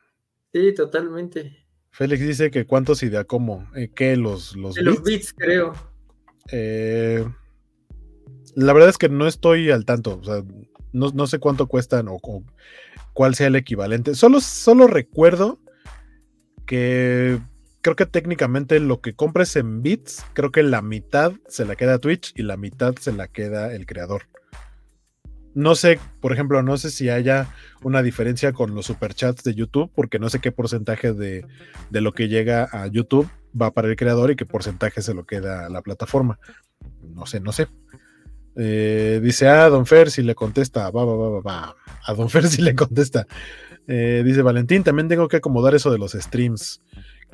Sí, 0.53 0.75
totalmente. 0.75 1.65
Félix 1.91 2.21
dice 2.21 2.51
que 2.51 2.67
cuántos 2.67 3.03
y 3.03 3.09
de 3.09 3.19
a 3.19 3.25
cómo. 3.25 3.69
Eh, 3.75 3.91
¿Qué? 3.95 4.17
¿Los, 4.17 4.57
los 4.57 4.75
bits? 4.75 4.85
los 4.85 5.03
bits, 5.03 5.35
creo. 5.37 5.75
Eh, 6.53 7.25
la 8.55 8.73
verdad 8.73 8.89
es 8.89 8.99
que 8.99 9.09
no 9.09 9.27
estoy 9.27 9.71
al 9.71 9.85
tanto. 9.85 10.19
O 10.19 10.25
sea, 10.25 10.43
no, 10.93 11.27
sé 11.27 11.39
cuánto 11.39 11.67
cuestan 11.67 12.09
o, 12.09 12.19
cuál 13.13 13.35
sea 13.35 13.49
el 13.49 13.57
equivalente. 13.57 14.15
Solo, 14.15 14.41
solo 14.41 14.87
recuerdo 14.87 15.61
que 16.67 17.39
creo 17.83 17.97
que 17.97 18.07
técnicamente 18.07 18.81
lo 18.81 19.01
que 19.01 19.15
compres 19.15 19.57
en 19.57 19.83
bits, 19.83 20.25
creo 20.33 20.51
que 20.51 20.63
la 20.63 20.83
mitad 20.83 21.33
se 21.49 21.65
la 21.65 21.77
queda 21.77 21.99
Twitch 21.99 22.33
y 22.37 22.43
la 22.43 22.57
mitad 22.57 22.95
se 22.97 23.13
la 23.13 23.29
queda 23.29 23.75
el 23.75 23.87
creador. 23.87 24.23
No 25.55 25.75
sé, 25.75 25.99
por 26.21 26.33
ejemplo, 26.33 26.63
no 26.63 26.77
sé 26.77 26.91
si 26.91 27.09
haya 27.09 27.49
una 27.83 28.03
diferencia 28.03 28.53
con 28.53 28.75
los 28.75 28.87
superchats 28.87 29.43
de 29.43 29.55
YouTube, 29.55 29.91
porque 29.95 30.19
no 30.19 30.31
sé 30.31 30.39
qué 30.39 30.53
porcentaje 30.53 31.13
de, 31.13 31.45
lo 31.91 32.13
que 32.13 32.29
llega 32.29 32.69
a 32.71 32.87
YouTube 32.87 33.29
va 33.61 33.73
para 33.73 33.89
el 33.89 33.97
creador 33.97 34.31
y 34.31 34.37
qué 34.37 34.47
porcentaje 34.47 35.03
se 35.03 35.15
lo 35.15 35.25
queda 35.25 35.67
a 35.67 35.69
la 35.69 35.83
plataforma. 35.83 36.39
No 37.03 37.27
sé, 37.27 37.41
no 37.41 37.51
sé. 37.51 37.67
Eh, 38.57 39.21
dice, 39.23 39.49
a 39.49 39.65
ah, 39.65 39.69
Don 39.69 39.87
Fer 39.87 40.11
si 40.11 40.23
le 40.23 40.35
contesta, 40.35 40.91
va, 40.91 41.05
va, 41.05 41.17
va, 41.17 41.41
va, 41.41 41.77
A 42.05 42.15
Don 42.15 42.31
Fer 42.31 42.47
si 42.49 42.63
le 42.63 42.75
contesta. 42.75 43.27
Eh, 43.89 44.23
dice 44.25 44.43
Valentín, 44.43 44.85
también 44.85 45.09
tengo 45.09 45.27
que 45.27 45.39
acomodar 45.39 45.75
eso 45.75 45.91
de 45.91 45.99
los 45.99 46.13
streams. 46.13 46.81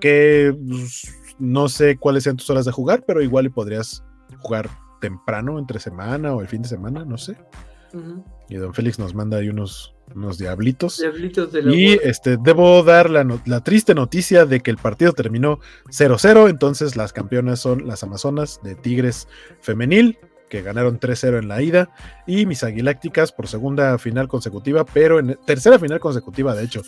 Que 0.01 0.57
pues, 0.69 1.12
no 1.39 1.69
sé 1.69 1.99
cuáles 1.99 2.25
sean 2.25 2.36
tus 2.36 2.49
horas 2.49 2.65
de 2.65 2.73
jugar, 2.73 3.05
pero 3.07 3.23
igual 3.23 3.51
podrías 3.51 4.03
jugar 4.39 4.70
temprano, 5.01 5.59
entre 5.59 5.81
semana 5.81 6.35
o 6.35 6.41
el 6.41 6.49
fin 6.49 6.62
de 6.62 6.69
semana, 6.69 7.05
no 7.05 7.19
sé. 7.19 7.36
Y 8.49 8.57
don 8.57 8.75
Félix 8.75 8.99
nos 8.99 9.15
manda 9.15 9.39
ahí 9.39 9.49
unos, 9.49 9.94
unos 10.15 10.39
diablitos. 10.39 11.02
y 11.66 11.92
este, 12.02 12.36
debo 12.36 12.83
dar 12.83 13.10
la, 13.10 13.26
la, 13.44 13.60
triste 13.62 13.94
noticia 13.94 14.47
de 14.47 14.60
que 14.60 14.70
el 14.70 14.76
partido 14.76 15.12
terminó 15.12 15.58
0-0. 15.86 16.49
Entonces 16.49 16.97
las 16.97 17.12
campeonas 17.12 17.60
son 17.60 17.86
las 17.86 18.02
Amazonas 18.02 18.60
de 18.62 18.75
Tigres 18.75 19.28
Femenil, 19.60 20.18
que 20.49 20.62
ganaron 20.62 21.00
3-0 21.00 21.39
en 21.41 21.49
la 21.49 21.62
ida. 21.62 21.91
Y 22.26 22.47
mis 22.47 22.62
Aguilácticas 22.62 23.33
por 23.33 23.49
segunda 23.49 23.99
final 23.99 24.28
consecutiva, 24.28 24.84
pero 24.84 25.18
en 25.18 25.39
tercera 25.44 25.78
final 25.78 26.00
consecutiva, 26.00 26.55
de 26.55 26.65
hecho, 26.65 26.83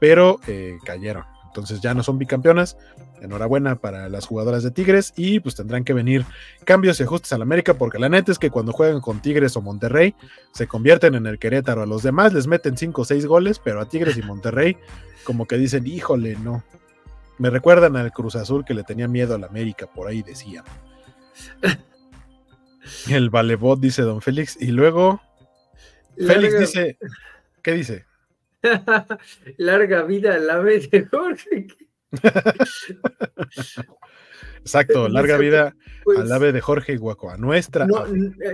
pero 0.00 0.40
eh, 0.46 0.78
cayeron. 0.84 1.24
Entonces 1.52 1.82
ya 1.82 1.92
no 1.92 2.02
son 2.02 2.18
bicampeonas. 2.18 2.78
Enhorabuena 3.20 3.76
para 3.76 4.08
las 4.08 4.26
jugadoras 4.26 4.62
de 4.62 4.70
Tigres 4.70 5.12
y 5.16 5.38
pues 5.38 5.54
tendrán 5.54 5.84
que 5.84 5.92
venir 5.92 6.24
cambios 6.64 6.98
y 6.98 7.02
ajustes 7.02 7.30
al 7.34 7.42
América 7.42 7.74
porque 7.74 7.98
la 7.98 8.08
neta 8.08 8.32
es 8.32 8.38
que 8.38 8.48
cuando 8.48 8.72
juegan 8.72 9.02
con 9.02 9.20
Tigres 9.20 9.54
o 9.56 9.60
Monterrey 9.60 10.14
se 10.52 10.66
convierten 10.66 11.14
en 11.14 11.26
el 11.26 11.38
Querétaro. 11.38 11.82
A 11.82 11.86
los 11.86 12.02
demás 12.02 12.32
les 12.32 12.46
meten 12.46 12.78
5 12.78 13.02
o 13.02 13.04
6 13.04 13.26
goles, 13.26 13.60
pero 13.62 13.82
a 13.82 13.88
Tigres 13.88 14.16
y 14.16 14.22
Monterrey 14.22 14.78
como 15.24 15.46
que 15.46 15.58
dicen, 15.58 15.86
híjole, 15.86 16.36
no. 16.36 16.64
Me 17.38 17.50
recuerdan 17.50 17.96
al 17.96 18.12
Cruz 18.12 18.34
Azul 18.36 18.64
que 18.64 18.72
le 18.72 18.82
tenía 18.82 19.08
miedo 19.08 19.34
al 19.34 19.44
América, 19.44 19.86
por 19.86 20.08
ahí 20.08 20.22
decía. 20.22 20.64
El 23.08 23.28
Valebot 23.28 23.78
dice 23.78 24.02
Don 24.02 24.22
Félix 24.22 24.56
y 24.60 24.68
luego 24.68 25.20
Félix 26.16 26.58
dice, 26.58 26.98
¿qué 27.62 27.72
dice? 27.72 28.06
Larga 29.58 30.02
vida 30.02 30.34
al 30.34 30.48
ave 30.50 30.80
de 30.80 31.04
Jorge. 31.06 31.66
Exacto, 34.62 35.08
larga 35.10 35.36
vida 35.38 35.74
pues, 36.04 36.20
al 36.20 36.32
ave 36.32 36.52
de 36.52 36.60
Jorge 36.60 36.96
a 37.30 37.36
nuestra. 37.36 37.86
No, 37.86 38.06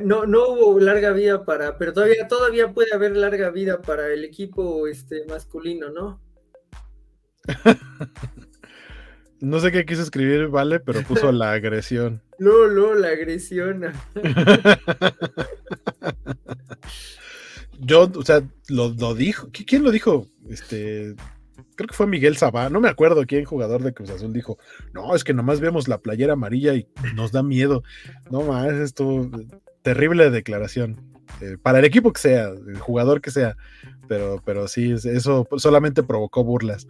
no, 0.03 0.27
no, 0.27 0.49
hubo 0.49 0.81
larga 0.81 1.13
vida 1.13 1.45
para, 1.45 1.79
pero 1.79 1.93
todavía, 1.93 2.27
todavía 2.27 2.73
puede 2.73 2.95
haber 2.95 3.17
larga 3.17 3.51
vida 3.51 3.81
para 3.81 4.09
el 4.09 4.25
equipo 4.25 4.87
este, 4.87 5.25
masculino, 5.27 5.91
¿no? 5.91 6.21
no 9.41 9.61
sé 9.61 9.73
qué 9.73 9.87
quiso 9.87 10.03
escribir, 10.03 10.49
vale, 10.49 10.81
pero 10.81 11.03
puso 11.03 11.31
la 11.33 11.53
agresión. 11.53 12.23
No, 12.39 12.69
no, 12.69 12.95
la 12.95 13.09
agresión. 13.09 13.93
Yo, 17.81 18.11
o 18.15 18.23
sea, 18.23 18.43
lo, 18.69 19.15
dijo. 19.15 19.49
¿Quién 19.53 19.83
lo 19.83 19.91
dijo? 19.91 20.27
Este, 20.49 21.15
creo 21.75 21.89
que 21.89 21.95
fue 21.95 22.07
Miguel 22.07 22.37
Sabá, 22.37 22.69
no 22.71 22.81
me 22.81 22.89
acuerdo 22.89 23.25
quién 23.27 23.45
jugador 23.45 23.83
de 23.83 23.95
Cruz 23.95 24.11
Azul 24.11 24.33
dijo, 24.33 24.59
no, 24.93 25.15
es 25.15 25.25
que 25.25 25.35
nomás 25.35 25.61
vemos 25.61 25.89
la 25.89 25.99
playera 25.99 26.35
amarilla 26.35 26.75
y 26.75 26.87
nos 27.15 27.33
da 27.33 27.43
miedo. 27.43 27.83
No 28.31 28.43
más, 28.43 28.73
esto, 28.73 29.31
terrible 29.83 30.31
declaración. 30.31 31.01
Eh, 31.41 31.57
para 31.61 31.79
el 31.79 31.85
equipo 31.85 32.13
que 32.13 32.21
sea, 32.21 32.49
el 32.49 32.79
jugador 32.79 33.21
que 33.21 33.31
sea, 33.31 33.57
pero, 34.09 34.43
pero 34.45 34.67
sí, 34.67 34.93
eso 34.93 35.47
solamente 35.57 36.03
provocó 36.03 36.43
burlas. 36.43 36.89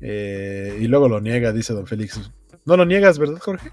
Eh, 0.00 0.78
y 0.80 0.86
luego 0.88 1.08
lo 1.08 1.20
niega, 1.20 1.52
dice 1.52 1.72
don 1.72 1.86
Félix. 1.86 2.30
No 2.64 2.76
lo 2.76 2.84
niegas, 2.84 3.18
¿verdad, 3.18 3.38
Jorge? 3.38 3.72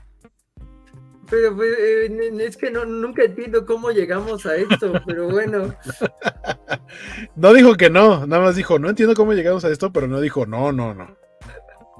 Pues, 1.31 1.79
eh, 1.79 2.37
es 2.41 2.57
que 2.57 2.69
no, 2.69 2.83
nunca 2.83 3.23
entiendo 3.23 3.65
cómo 3.65 3.91
llegamos 3.91 4.45
a 4.45 4.57
esto, 4.57 4.93
pero 5.05 5.29
bueno. 5.29 5.73
No 7.35 7.53
dijo 7.53 7.75
que 7.75 7.89
no, 7.89 8.27
nada 8.27 8.43
más 8.43 8.57
dijo, 8.57 8.77
no 8.77 8.89
entiendo 8.89 9.15
cómo 9.15 9.31
llegamos 9.31 9.63
a 9.63 9.69
esto, 9.69 9.93
pero 9.93 10.07
no 10.07 10.19
dijo, 10.19 10.45
no, 10.45 10.73
no, 10.73 10.93
no. 10.93 11.15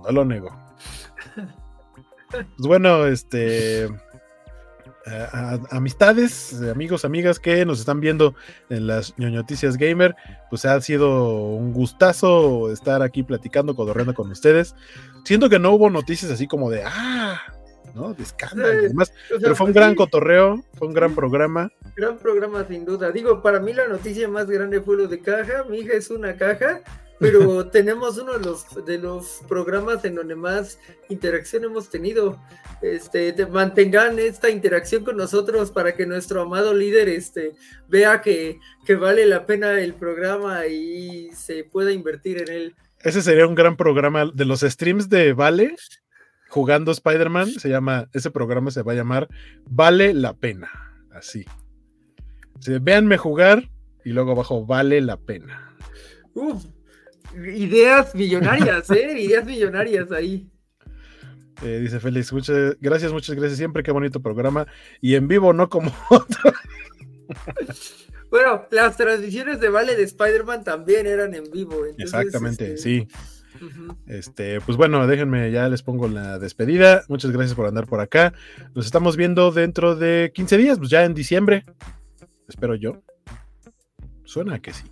No 0.04 0.12
lo 0.12 0.26
nego. 0.26 0.50
Pues 2.30 2.68
bueno, 2.68 3.06
este 3.08 3.90
amistades, 5.72 6.62
amigos, 6.72 7.06
amigas 7.06 7.40
que 7.40 7.66
nos 7.66 7.80
están 7.80 8.00
viendo 8.00 8.36
en 8.70 8.88
las 8.88 9.18
ñoñoticias 9.18 9.78
gamer, 9.78 10.16
pues 10.50 10.66
ha 10.66 10.80
sido 10.82 11.36
un 11.56 11.74
gustazo 11.74 12.72
estar 12.72 13.02
aquí 13.02 13.24
platicando, 13.24 13.76
codorreando 13.76 14.14
con 14.14 14.30
ustedes. 14.32 14.76
Siento 15.24 15.50
que 15.50 15.60
no 15.60 15.72
hubo 15.72 15.90
noticias 15.90 16.32
así 16.32 16.48
como 16.48 16.70
de, 16.70 16.84
ah, 16.86 17.42
¿no? 17.94 18.14
De 18.14 18.24
escándalo 18.24 18.92
pero 19.42 19.56
fue 19.56 19.68
un 19.68 19.74
gran 19.74 19.96
cotorreo, 19.96 20.64
fue 20.78 20.88
un 20.88 20.94
gran 20.94 21.16
programa. 21.16 21.72
Gran 21.96 22.18
programa, 22.18 22.66
sin 22.68 22.86
duda. 22.86 23.12
Digo, 23.12 23.42
para 23.42 23.60
mí 23.60 23.74
la 23.74 23.88
noticia 23.88 24.28
más 24.28 24.48
grande 24.48 24.82
fue 24.82 24.98
lo 24.98 25.08
de 25.08 25.20
caja. 25.20 25.64
Mi 25.70 25.80
hija 25.80 25.94
es 25.94 26.10
una 26.10 26.36
caja 26.36 26.82
pero 27.22 27.68
tenemos 27.72 28.18
uno 28.18 28.38
de 28.38 28.46
los, 28.46 28.86
de 28.86 28.98
los 28.98 29.42
programas 29.48 30.04
en 30.04 30.16
donde 30.16 30.36
más 30.36 30.80
interacción 31.08 31.64
hemos 31.64 31.90
tenido. 31.90 32.42
Este, 32.82 33.46
mantengan 33.46 34.18
esta 34.18 34.50
interacción 34.50 35.06
con 35.06 35.16
nosotros 35.16 35.70
para 35.70 35.96
que 35.96 36.08
nuestro 36.08 36.42
amado 36.42 36.74
líder 36.74 37.08
este, 37.08 37.54
vea 37.88 38.22
que, 38.22 38.60
que 38.86 38.96
vale 38.96 39.28
la 39.28 39.46
pena 39.46 39.80
el 39.80 39.94
programa 39.94 40.66
y 40.66 41.30
se 41.34 41.64
pueda 41.64 41.92
invertir 41.92 42.42
en 42.42 42.50
él. 42.50 42.76
Ese 43.04 43.22
sería 43.22 43.48
un 43.48 43.56
gran 43.56 43.78
programa 43.78 44.32
de 44.34 44.46
los 44.46 44.62
streams 44.62 45.10
de 45.10 45.34
Vale 45.34 45.76
jugando 46.52 46.92
Spider-Man. 46.92 47.48
Se 47.48 47.70
llama, 47.70 48.10
ese 48.14 48.30
programa 48.30 48.72
se 48.72 48.84
va 48.84 48.92
a 48.92 48.96
llamar 48.96 49.28
Vale 49.70 50.14
la 50.14 50.34
pena. 50.34 50.70
Así. 51.12 51.46
véanme 52.82 53.18
jugar 53.18 53.70
y 54.04 54.12
luego 54.12 54.32
abajo 54.32 54.66
Vale 54.66 55.02
la 55.02 55.18
pena. 55.18 55.76
Uf, 56.34 56.66
Ideas 57.36 58.14
millonarias, 58.14 58.90
¿eh? 58.92 59.20
Ideas 59.20 59.46
millonarias 59.46 60.12
ahí. 60.12 60.48
Eh, 61.64 61.80
dice 61.80 62.00
Félix, 62.00 62.34
muchas 62.34 62.76
gracias, 62.82 63.14
muchas 63.14 63.36
gracias. 63.36 63.58
Siempre 63.58 63.84
qué 63.84 63.92
bonito 63.92 64.22
programa. 64.22 64.68
Y 65.00 65.16
en 65.16 65.28
vivo, 65.28 65.54
no 65.54 65.70
como 65.70 65.94
otro. 66.10 66.52
Bueno, 68.30 68.66
las 68.72 68.98
transmisiones 68.98 69.60
de 69.62 69.70
Vale 69.70 69.96
de 69.96 70.04
Spider-Man 70.04 70.64
también 70.64 71.08
eran 71.08 71.34
en 71.34 71.50
vivo. 71.52 71.86
Exactamente, 71.98 72.74
este, 72.74 72.78
sí. 72.78 73.08
Este, 74.08 74.62
pues 74.62 74.78
bueno, 74.78 75.06
déjenme, 75.08 75.52
ya 75.52 75.70
les 75.70 75.84
pongo 75.84 76.08
la 76.08 76.40
despedida. 76.40 77.04
Muchas 77.08 77.32
gracias 77.32 77.56
por 77.56 77.68
andar 77.68 77.88
por 77.88 78.00
acá. 78.00 78.34
Nos 78.76 78.86
estamos 78.86 79.18
viendo 79.18 79.52
dentro 79.52 79.96
de 79.96 80.32
15 80.34 80.58
días, 80.58 80.78
pues 80.78 80.90
ya 80.90 81.04
en 81.04 81.14
diciembre. 81.14 81.66
Espero 82.48 82.76
yo. 82.76 83.02
Suena 84.24 84.60
que 84.60 84.74
sí. 84.74 84.84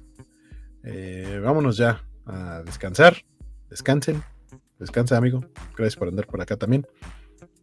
Eh, 0.83 1.39
vámonos 1.43 1.77
ya 1.77 2.03
a 2.25 2.61
descansar. 2.63 3.17
Descansen. 3.69 4.21
Descansa, 4.79 5.17
amigo. 5.17 5.43
Gracias 5.75 5.95
por 5.95 6.07
andar 6.07 6.25
por 6.25 6.41
acá 6.41 6.57
también. 6.57 6.87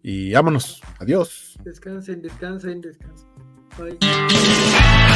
Y 0.03 0.33
vámonos. 0.33 0.83
Adiós. 0.99 1.59
Descansen, 1.65 2.23
descansen, 2.23 2.81
descansen. 2.81 3.29
Bye. 3.79 5.16